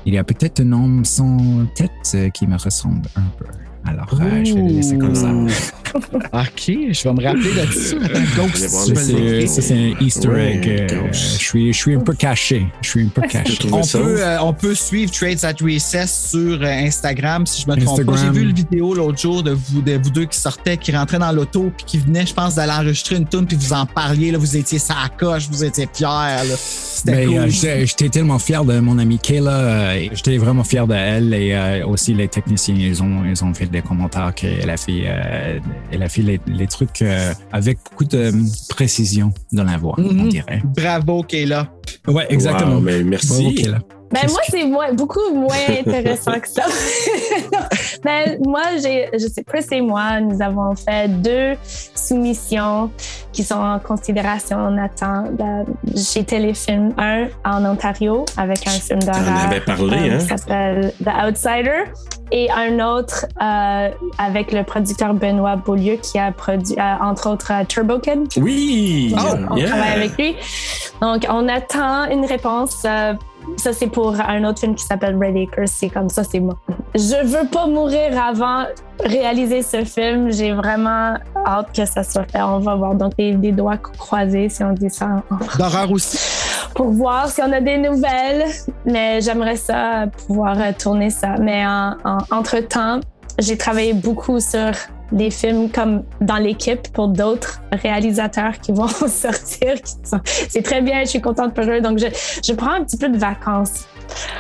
il 0.05 0.15
y 0.15 0.19
a 0.19 0.25
peut-être 0.25 0.61
un 0.61 0.73
homme 0.73 1.05
sans 1.05 1.67
tête 1.75 2.33
qui 2.33 2.47
me 2.47 2.57
ressemble 2.57 3.09
un 3.17 3.29
peu. 3.37 3.47
Alors, 3.89 4.09
euh, 4.21 4.45
je 4.45 4.55
vais 4.55 4.63
le 4.63 4.69
laisser 4.69 4.99
comme 4.99 5.15
ça. 5.15 5.29
OK, 5.97 6.67
je 6.67 7.03
vais 7.09 7.13
me 7.15 7.23
rappeler 7.23 7.53
de 7.53 7.73
ça. 7.73 7.97
Ça, 8.69 8.95
c'est 8.95 9.13
vidéo. 9.13 9.47
ça, 9.47 9.63
c'est 9.63 9.75
un 9.75 9.93
Easter 10.01 10.29
Ouais, 10.29 10.55
egg. 10.57 10.69
euh, 10.93 11.09
je, 11.13 11.17
suis, 11.19 11.73
je 11.73 11.79
suis 11.79 11.95
un 11.95 12.01
peu 12.01 12.13
caché. 12.15 12.67
Je 12.83 12.89
suis 12.89 13.03
un 13.05 13.09
peu 13.09 13.23
caché. 13.23 13.59
On 13.73 13.81
peut, 13.83 14.17
euh, 14.21 14.39
on 14.43 14.53
peut 14.53 14.75
suivre 14.75 15.11
Trades 15.13 15.45
at 15.45 15.55
Recess 15.63 16.31
sur 16.31 16.61
euh, 16.63 16.67
Instagram, 16.67 17.47
si 17.47 17.63
je 17.63 17.71
me 17.71 17.77
trompe 17.83 18.05
pas. 18.05 18.17
J'ai 18.17 18.31
vu 18.31 18.45
le 18.45 18.55
vidéo 18.55 18.95
l'autre 18.95 19.19
jour 19.19 19.43
de 19.43 19.53
vous, 19.53 19.83
de 19.83 19.93
vous 20.03 20.11
deux 20.11 20.27
qui 20.27 20.39
sortaient, 20.39 20.77
qui 20.77 20.93
rentraient 20.95 21.19
dans 21.19 21.33
l'auto, 21.33 21.73
puis 21.77 21.87
qui 21.87 21.99
venaient, 21.99 22.27
je 22.27 22.35
pense, 22.35 22.55
d'aller 22.57 22.73
enregistrer 22.73 23.17
une 23.17 23.27
tune, 23.29 23.47
puis 23.47 23.57
vous 23.57 23.73
en 23.73 23.87
parliez. 23.87 24.31
Là, 24.31 24.39
vous 24.39 24.57
étiez 24.57 24.79
sa 24.79 24.95
coche, 25.19 25.49
vous 25.51 25.65
étiez 25.65 25.89
fiers. 25.93 26.07
C'était 26.57 27.13
Mais 27.13 27.27
cool. 27.27 27.37
euh, 27.37 27.85
j'étais 27.87 28.09
tellement 28.09 28.39
fier 28.39 28.65
de 28.65 28.79
mon 28.81 28.99
amie 28.99 29.19
Kayla. 29.19 29.51
euh, 29.51 30.07
j'étais 30.13 30.37
vraiment 30.39 30.65
fier 30.65 30.87
de 30.87 30.95
elle 30.95 31.33
et 31.35 31.53
euh, 31.55 31.87
aussi 31.87 32.15
les 32.15 32.29
techniciens. 32.29 32.75
Ils 32.77 33.03
ont, 33.03 33.23
ils 33.25 33.45
ont 33.45 33.53
fait 33.55 33.67
des 33.67 33.83
commentaires 33.83 34.33
qu'elle 34.35 34.69
a 34.71 34.77
fait, 34.77 35.05
euh, 35.07 35.59
elle 35.93 36.03
a 36.03 36.09
fait 36.09 36.23
les, 36.23 36.41
les 36.47 36.67
trucs 36.67 37.03
euh, 37.03 37.33
avec 37.53 37.79
beaucoup 37.91 38.05
de 38.05 38.19
euh, 38.19 38.33
précision 38.69 39.33
dans 39.53 39.65
la 39.65 39.77
voix, 39.79 39.95
on 39.99 40.03
Mhm. 40.03 40.29
dirait. 40.29 40.63
Bravo, 40.65 41.23
Kayla. 41.23 41.69
Ouais, 42.09 42.27
exactement. 42.31 42.75
Wow, 42.77 42.81
mais 42.81 43.03
merci. 43.03 43.29
Bravo, 43.43 43.51
Kayla. 43.55 43.79
Ben 44.13 44.21
moi, 44.29 44.41
c'est 44.49 44.65
beaucoup 44.95 45.35
moins 45.35 45.57
intéressant 45.69 46.39
que 46.39 46.49
ça. 46.49 46.63
ben, 48.03 48.39
moi, 48.47 48.63
j'ai, 48.83 49.09
je 49.13 49.27
sais, 49.27 49.45
Chris 49.45 49.65
et 49.73 49.81
moi, 49.81 50.21
nous 50.21 50.41
avons 50.43 50.75
fait 50.75 51.09
deux 51.09 51.55
soumissions 51.95 52.91
qui 53.33 53.43
sont 53.45 53.57
en 53.57 53.79
considération. 53.79 54.57
On 54.59 54.79
attend 54.79 55.25
de- 55.31 55.99
chez 55.99 56.25
Téléfilm. 56.25 56.95
Un 56.99 57.27
en 57.45 57.65
Ontario 57.65 58.25
avec 58.37 58.67
un 58.67 58.71
film 58.71 59.01
d'horreur 59.01 59.25
T'en 59.25 59.47
avais 59.49 59.61
parlé, 59.61 60.11
euh, 60.11 60.15
hein? 60.15 60.19
qui 60.19 60.27
s'appelle 60.27 60.93
The 61.05 61.11
Outsider. 61.27 61.85
Et 62.33 62.51
un 62.51 62.81
autre 62.85 63.27
euh, 63.41 63.91
avec 64.19 64.51
le 64.53 64.65
producteur 64.65 65.15
Benoît 65.15 65.57
Beaulieu 65.57 65.97
qui 65.97 66.19
a 66.19 66.33
produit, 66.33 66.75
euh, 66.77 66.95
entre 67.01 67.31
autres, 67.31 67.53
euh, 67.53 67.65
Turbo 67.65 67.99
Kid. 68.01 68.27
Oui! 68.39 69.15
On 69.51 69.57
yeah. 69.57 69.69
travaille 69.69 69.93
avec 69.93 70.17
lui. 70.19 70.35
Donc, 71.01 71.25
on 71.29 71.49
attend 71.49 72.11
une 72.11 72.25
réponse. 72.25 72.85
Ça, 73.57 73.73
c'est 73.73 73.87
pour 73.87 74.15
un 74.21 74.45
autre 74.45 74.61
film 74.61 74.75
qui 74.75 74.85
s'appelle 74.85 75.17
Red 75.17 75.37
Acres. 75.37 75.63
C'est 75.67 75.89
comme 75.89 76.09
ça, 76.09 76.23
c'est 76.25 76.41
moi. 76.41 76.57
Je 76.95 77.25
veux 77.27 77.49
pas 77.49 77.67
mourir 77.67 78.21
avant 78.23 78.65
réaliser 79.05 79.63
ce 79.63 79.85
film. 79.85 80.31
J'ai 80.33 80.53
vraiment 80.53 81.15
hâte 81.47 81.69
que 81.75 81.85
ça 81.85 82.03
soit 82.03 82.25
fait. 82.31 82.41
On 82.43 82.59
va 82.59 82.75
voir. 82.75 82.95
Donc, 82.95 83.17
des, 83.17 83.35
des 83.35 83.53
doigts 83.53 83.77
croisés, 83.77 84.49
si 84.49 84.63
on 84.65 84.73
dit 84.73 84.91
ça, 84.91 85.23
en 85.31 85.37
français, 85.39 85.59
D'horreur 85.59 85.91
aussi. 85.93 86.19
pour 86.75 86.91
voir 86.91 87.29
si 87.29 87.41
on 87.43 87.53
a 87.53 87.61
des 87.61 87.79
nouvelles. 87.79 88.45
Mais 88.85 89.21
j'aimerais 89.21 89.57
ça 89.57 90.07
pouvoir 90.27 90.57
tourner 90.79 91.11
ça. 91.11 91.35
Mais 91.41 91.67
en- 91.67 91.95
en- 92.05 92.19
entre-temps, 92.31 93.01
j'ai 93.39 93.57
travaillé 93.57 93.93
beaucoup 93.93 94.41
sur 94.41 94.71
des 95.13 95.31
films 95.31 95.71
comme 95.71 96.03
dans 96.21 96.37
l'équipe 96.37 96.89
pour 96.93 97.09
d'autres 97.09 97.61
réalisateurs 97.73 98.59
qui 98.61 98.73
vont 98.73 98.89
sortir. 99.09 99.75
C'est 100.49 100.63
très 100.63 100.83
bien, 100.83 101.01
je 101.05 101.11
suis 101.11 101.21
contente 101.21 101.55
pour 101.55 101.65
eux. 101.65 101.81
Donc, 101.81 101.99
je, 101.99 102.07
je 102.45 102.53
prends 102.55 102.73
un 102.73 102.85
petit 102.85 102.97
peu 102.97 103.09
de 103.09 103.19
vacances. 103.19 103.87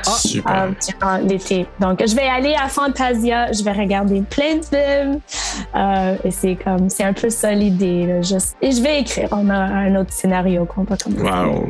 Super. 0.04 0.52
euh, 0.52 0.70
durant 0.86 1.16
l'été. 1.18 1.66
Donc, 1.80 2.00
je 2.06 2.14
vais 2.14 2.26
aller 2.28 2.54
à 2.54 2.68
Fantasia, 2.68 3.50
je 3.52 3.64
vais 3.64 3.72
regarder 3.72 4.22
plein 4.22 4.56
de 4.56 4.64
films. 4.64 5.20
euh, 5.74 6.16
et 6.24 6.30
c'est 6.30 6.56
comme, 6.62 6.88
c'est 6.88 7.04
un 7.04 7.12
peu 7.12 7.30
ça 7.30 7.52
l'idée. 7.52 8.20
Et 8.62 8.70
je 8.70 8.82
vais 8.82 9.00
écrire. 9.00 9.28
On 9.32 9.50
a 9.50 9.56
un 9.56 9.96
autre 9.96 10.12
scénario 10.12 10.64
qu'on 10.66 10.84
va 10.84 10.96
commencer. 10.96 11.22
Wow. 11.22 11.64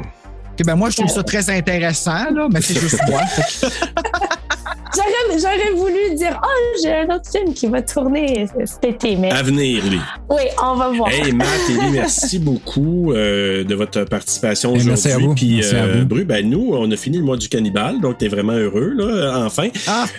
Ok, 0.59 0.65
ben 0.67 0.75
moi, 0.77 0.91
je 0.91 0.97
trouve 0.97 1.11
ça 1.11 1.23
très 1.23 1.51
intéressant, 1.51 2.31
là, 2.31 2.49
mais 2.53 2.61
c'est 2.61 2.79
juste 2.79 3.01
moi. 3.09 3.21
J'aurais, 4.97 5.39
j'aurais 5.39 5.73
voulu 5.73 6.15
dire, 6.15 6.41
oh, 6.43 6.79
j'ai 6.83 6.93
un 6.95 7.15
autre 7.15 7.31
film 7.31 7.53
qui 7.53 7.67
va 7.67 7.83
tourner 7.83 8.47
cet 8.65 8.85
été, 8.85 9.17
mais 9.17 9.31
À 9.31 9.43
venir, 9.43 9.85
lui. 9.85 10.01
oui, 10.31 10.43
on 10.63 10.75
va 10.77 10.89
voir. 10.89 11.11
Hey, 11.11 11.33
Matt 11.33 11.49
et 11.69 11.73
Lee, 11.75 11.91
merci 11.93 12.39
beaucoup 12.41 13.13
euh, 13.13 13.63
de 13.65 13.75
votre 13.75 14.05
participation 14.05 14.75
Hey, 14.75 14.85
merci 14.85 15.09
à 15.13 15.17
aujourd'hui. 15.19 15.27
vous. 15.29 15.35
Puis, 15.35 15.55
Merci 15.57 15.75
à 15.77 15.85
euh, 15.85 16.01
vous. 16.01 16.07
Bru, 16.07 16.25
ben, 16.25 16.49
nous, 16.49 16.71
on 16.73 16.91
a 16.91 16.97
fini 16.97 17.19
le 17.19 17.25
mois 17.25 17.37
du 17.37 17.49
cannibale, 17.49 18.01
donc 18.01 18.19
t'es 18.19 18.29
vraiment 18.29 18.55
heureux, 18.55 18.93
là, 18.97 19.43
enfin. 19.45 19.69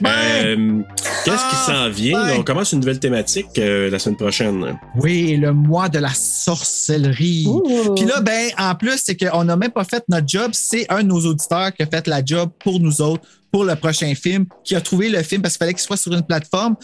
Euh, 0.05 0.79
Qu'est-ce 1.25 1.49
qui 1.49 1.55
s'en 1.71 1.89
vient? 1.89 2.25
là? 2.25 2.33
on 2.37 2.43
commence 2.43 2.71
une 2.71 2.79
nouvelle 2.79 2.99
thématique 2.99 3.57
euh, 3.57 3.89
la 3.89 3.99
semaine 3.99 4.17
prochaine. 4.17 4.77
Oui, 5.01 5.37
le 5.37 5.53
mois 5.53 5.89
de 5.89 5.99
la 5.99 6.11
sorcellerie. 6.13 7.47
Puis 7.95 8.05
là, 8.05 8.21
ben, 8.21 8.49
en 8.57 8.75
plus, 8.75 9.01
c'est 9.03 9.15
qu'on 9.15 9.43
n'a 9.43 9.55
même 9.55 9.71
pas 9.71 9.83
fait 9.83 10.03
notre 10.09 10.27
job. 10.27 10.51
C'est 10.53 10.85
un 10.89 11.03
de 11.03 11.07
nos 11.07 11.19
auditeurs 11.25 11.73
qui 11.73 11.83
a 11.83 11.85
fait 11.87 12.07
la 12.07 12.23
job 12.23 12.49
pour 12.59 12.79
nous 12.79 13.01
autres 13.01 13.23
pour 13.51 13.65
le 13.65 13.75
prochain 13.75 14.13
film, 14.15 14.45
qui 14.63 14.75
a 14.75 14.81
trouvé 14.81 15.09
le 15.09 15.21
film 15.23 15.41
parce 15.41 15.55
qu'il 15.55 15.59
fallait 15.59 15.73
qu'il 15.73 15.83
soit 15.83 15.97
sur 15.97 16.13
une 16.13 16.23
plateforme. 16.23 16.75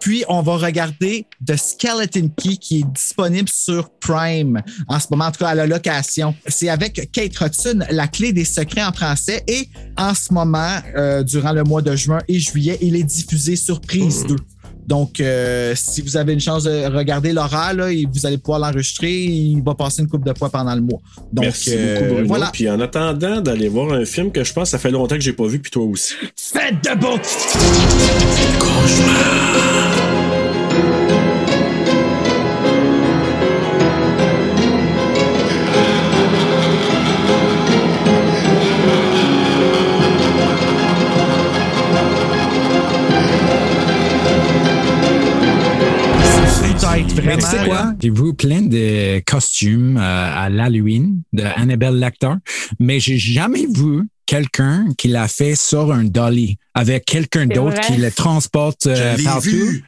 Puis, 0.00 0.24
on 0.28 0.42
va 0.42 0.56
regarder 0.56 1.26
The 1.46 1.56
Skeleton 1.56 2.30
Key 2.36 2.56
qui 2.56 2.80
est 2.80 2.92
disponible 2.92 3.48
sur 3.48 3.90
Prime 3.98 4.60
en 4.88 5.00
ce 5.00 5.06
moment, 5.10 5.26
en 5.26 5.30
tout 5.30 5.40
cas 5.40 5.48
à 5.48 5.54
la 5.54 5.66
location. 5.66 6.34
C'est 6.46 6.68
avec 6.68 7.10
Kate 7.12 7.40
Hudson, 7.40 7.80
La 7.90 8.08
clé 8.08 8.32
des 8.32 8.44
secrets 8.44 8.84
en 8.84 8.92
français. 8.92 9.42
Et 9.46 9.68
en 9.96 10.14
ce 10.14 10.32
moment, 10.32 10.78
euh, 10.96 11.22
durant 11.22 11.52
le 11.52 11.64
mois 11.64 11.82
de 11.82 11.94
juin 11.96 12.20
et 12.28 12.38
juillet, 12.38 12.78
il 12.80 12.96
est 12.96 13.04
diffusé 13.04 13.56
sur 13.56 13.80
Prise 13.80 14.24
2. 14.26 14.36
Donc, 14.90 15.20
euh, 15.20 15.72
si 15.76 16.02
vous 16.02 16.16
avez 16.16 16.32
une 16.32 16.40
chance 16.40 16.64
de 16.64 16.92
regarder 16.92 17.30
et 17.30 18.06
vous 18.12 18.26
allez 18.26 18.38
pouvoir 18.38 18.58
l'enregistrer. 18.58 19.12
Il 19.12 19.62
va 19.62 19.76
passer 19.76 20.02
une 20.02 20.08
coupe 20.08 20.24
de 20.24 20.36
fois 20.36 20.50
pendant 20.50 20.74
le 20.74 20.80
mois. 20.80 20.98
Donc, 21.32 21.44
Merci 21.44 21.70
euh, 21.74 21.94
beaucoup, 21.94 22.14
Bruno. 22.14 22.26
voilà. 22.26 22.50
Puis 22.52 22.68
en 22.68 22.80
attendant 22.80 23.40
d'aller 23.40 23.68
voir 23.68 23.92
un 23.92 24.04
film 24.04 24.32
que 24.32 24.42
je 24.42 24.52
pense 24.52 24.64
que 24.64 24.70
ça 24.70 24.78
fait 24.78 24.90
longtemps 24.90 25.14
que 25.14 25.20
j'ai 25.20 25.32
pas 25.32 25.46
vu, 25.46 25.60
puis 25.60 25.70
toi 25.70 25.84
aussi. 25.84 26.14
Faites! 26.34 26.80
Peut-être 26.82 26.98
Mais 28.98 30.09
vraiment. 47.14 47.36
tu 47.36 47.42
sais 47.42 47.64
quoi? 47.66 47.92
J'ai 48.00 48.10
vu 48.10 48.34
plein 48.34 48.62
de 48.62 49.20
costumes 49.20 49.96
euh, 49.96 50.00
à 50.00 50.48
l'Halloween 50.48 51.22
de 51.32 51.42
Annabelle 51.42 51.98
Lecter, 51.98 52.32
mais 52.78 53.00
j'ai 53.00 53.18
jamais 53.18 53.66
vu 53.66 54.08
quelqu'un 54.26 54.86
qui 54.96 55.08
l'a 55.08 55.26
fait 55.28 55.56
sur 55.56 55.92
un 55.92 56.04
dolly 56.04 56.56
avec 56.74 57.04
quelqu'un 57.04 57.46
d'autre 57.46 57.80
qui 57.80 57.96
le 57.96 58.10
transporte 58.10 58.86
euh, 58.86 59.16
partout. 59.24 59.50
vu. 59.50 59.84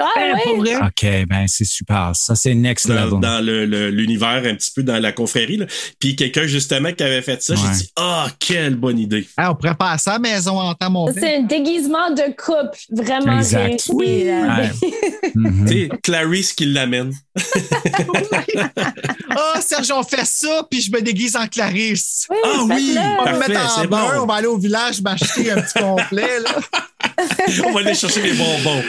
Ah 0.00 0.34
ouais? 0.56 0.76
OK, 0.76 1.26
ben 1.28 1.44
c'est 1.46 1.64
super. 1.64 2.12
Ça, 2.14 2.34
c'est 2.34 2.54
next 2.54 2.88
dans, 2.88 2.94
level. 2.94 3.20
dans 3.20 3.44
le- 3.44 3.66
le- 3.66 3.90
l'univers, 3.90 4.42
un 4.44 4.54
petit 4.54 4.70
peu 4.74 4.82
dans 4.82 4.98
la 4.98 5.12
confrérie. 5.12 5.58
là. 5.58 5.66
Puis 5.98 6.16
quelqu'un 6.16 6.46
justement 6.46 6.92
qui 6.92 7.02
avait 7.02 7.22
fait 7.22 7.42
ça, 7.42 7.54
Ouais. 7.54 7.60
j'ai 7.62 7.78
dit 7.84 7.90
Ah, 7.96 8.26
quelle 8.38 8.76
bonne 8.76 8.98
idée. 8.98 9.28
Ah, 9.36 9.52
on 9.52 9.54
pourrait 9.54 9.76
faire 9.80 10.00
ça 10.00 10.10
à 10.12 10.14
la 10.14 10.18
maison 10.20 10.58
en 10.58 10.74
temps 10.74 10.90
mon 10.90 11.12
C'est 11.12 11.36
un 11.36 11.42
déguisement 11.42 12.10
de 12.10 12.22
couple 12.34 12.78
vraiment 12.90 13.38
Exact. 13.38 13.66
réussi. 13.66 13.90
Oui. 13.92 14.24
Mhm. 15.34 15.66
Tu 15.68 15.82
sais, 15.82 15.88
Clarice 16.02 16.52
qui 16.52 16.64
l'amène. 16.66 17.12
Ah, 19.30 19.60
Serge, 19.60 19.90
on 19.92 20.02
fait 20.02 20.24
ça, 20.24 20.66
puis 20.70 20.80
je 20.80 20.90
me 20.90 21.00
déguise 21.00 21.36
en 21.36 21.46
Clarisse. 21.46 22.26
Oui, 22.30 22.36
Ah 22.44 22.48
oui, 22.64 22.94
faites-le. 22.94 23.00
On 23.00 23.24
va 23.24 23.32
me 23.32 23.38
parfait, 23.38 23.52
mettre 23.52 23.64
en 23.78 23.80
c'est 23.80 23.86
brun, 23.86 24.16
bon. 24.16 24.22
on 24.22 24.26
va 24.26 24.34
aller 24.34 24.46
au 24.48 24.58
village 24.58 25.00
m'acheter 25.02 25.50
un 25.52 25.60
petit 25.60 25.78
complet. 25.78 26.40
Là. 26.40 26.50
On 27.66 27.72
va 27.72 27.80
aller 27.80 27.94
chercher 27.94 28.22
les 28.22 28.32
bonbons. 28.32 28.82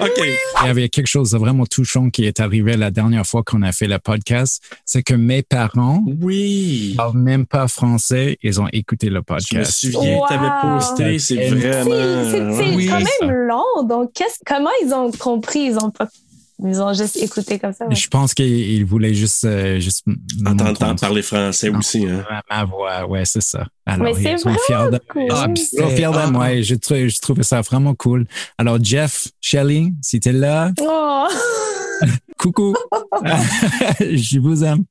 OK. 0.00 0.20
Il 0.62 0.66
y 0.66 0.70
avait 0.70 0.88
quelque 0.88 1.06
chose 1.06 1.30
de 1.30 1.38
vraiment 1.38 1.66
touchant 1.66 2.10
qui 2.10 2.24
est 2.24 2.40
arrivé 2.40 2.76
la 2.76 2.90
dernière 2.90 3.24
fois 3.26 3.42
qu'on 3.44 3.62
a 3.62 3.72
fait 3.72 3.86
le 3.86 3.98
podcast. 3.98 4.62
C'est 4.84 5.02
que 5.02 5.14
mes 5.14 5.42
parents 5.42 6.02
oui. 6.20 6.94
parlent 6.96 7.16
même 7.18 7.46
pas 7.46 7.68
français. 7.68 8.38
Ils 8.42 8.60
ont 8.60 8.68
écouté 8.72 9.08
le 9.08 9.22
podcast. 9.22 9.78
Je 9.82 9.88
me 9.88 9.92
souviens, 9.92 10.18
t'avais 10.28 10.46
Wow. 10.48 10.78
posté, 10.78 11.18
c'est 11.18 11.48
vraiment. 11.48 12.56
C'est 12.56 12.74
Oui, 12.74 12.86
quand 12.86 13.00
ça. 13.00 13.06
même 13.26 13.32
long. 13.32 13.82
Donc, 13.88 14.12
qu'est-ce- 14.14 14.38
comment 14.44 14.70
ils 14.84 14.92
ont 14.92 15.10
compris? 15.12 15.66
Ils 15.66 15.76
ont 15.78 15.90
pas. 15.90 16.08
Ils 16.64 16.82
ont 16.82 16.92
juste 16.92 17.16
écouté 17.18 17.58
comme 17.58 17.72
ça. 17.72 17.86
ouais. 17.86 17.94
Je 17.94 18.08
pense 18.08 18.34
qu'ils 18.34 18.84
voulaient 18.84 19.14
juste, 19.14 19.44
euh, 19.44 19.78
juste 19.78 20.04
Entendre 20.44 20.96
parler 21.00 21.22
français 21.22 21.68
aussi. 21.68 22.04
Hein. 22.06 22.24
ma 22.50 22.64
voix. 22.64 23.06
Ouais, 23.06 23.24
c'est 23.24 23.40
ça. 23.40 23.66
Alors, 23.86 24.04
Mais 24.06 24.14
c'est 24.14 24.32
ils 24.32 24.38
sont 24.40 24.54
fiers 24.66 24.90
de, 24.90 25.00
cool. 25.08 25.22
Ah, 25.30 25.46
ils 25.48 25.56
sont 25.56 25.88
fiers 25.90 26.10
de 26.10 26.30
moi 26.32 26.52
et 26.52 26.62
je, 26.64 26.74
trou- 26.74 27.08
je 27.08 27.20
trouvais 27.20 27.44
ça 27.44 27.60
vraiment 27.60 27.94
cool. 27.94 28.26
Alors, 28.58 28.78
Jeff, 28.82 29.28
Shelly, 29.40 29.92
si 30.02 30.18
t'es 30.18 30.32
là, 30.32 30.72
Oh! 30.80 31.26
coucou. 32.38 32.74
je 34.00 34.38
vous 34.40 34.64
aime. 34.64 34.84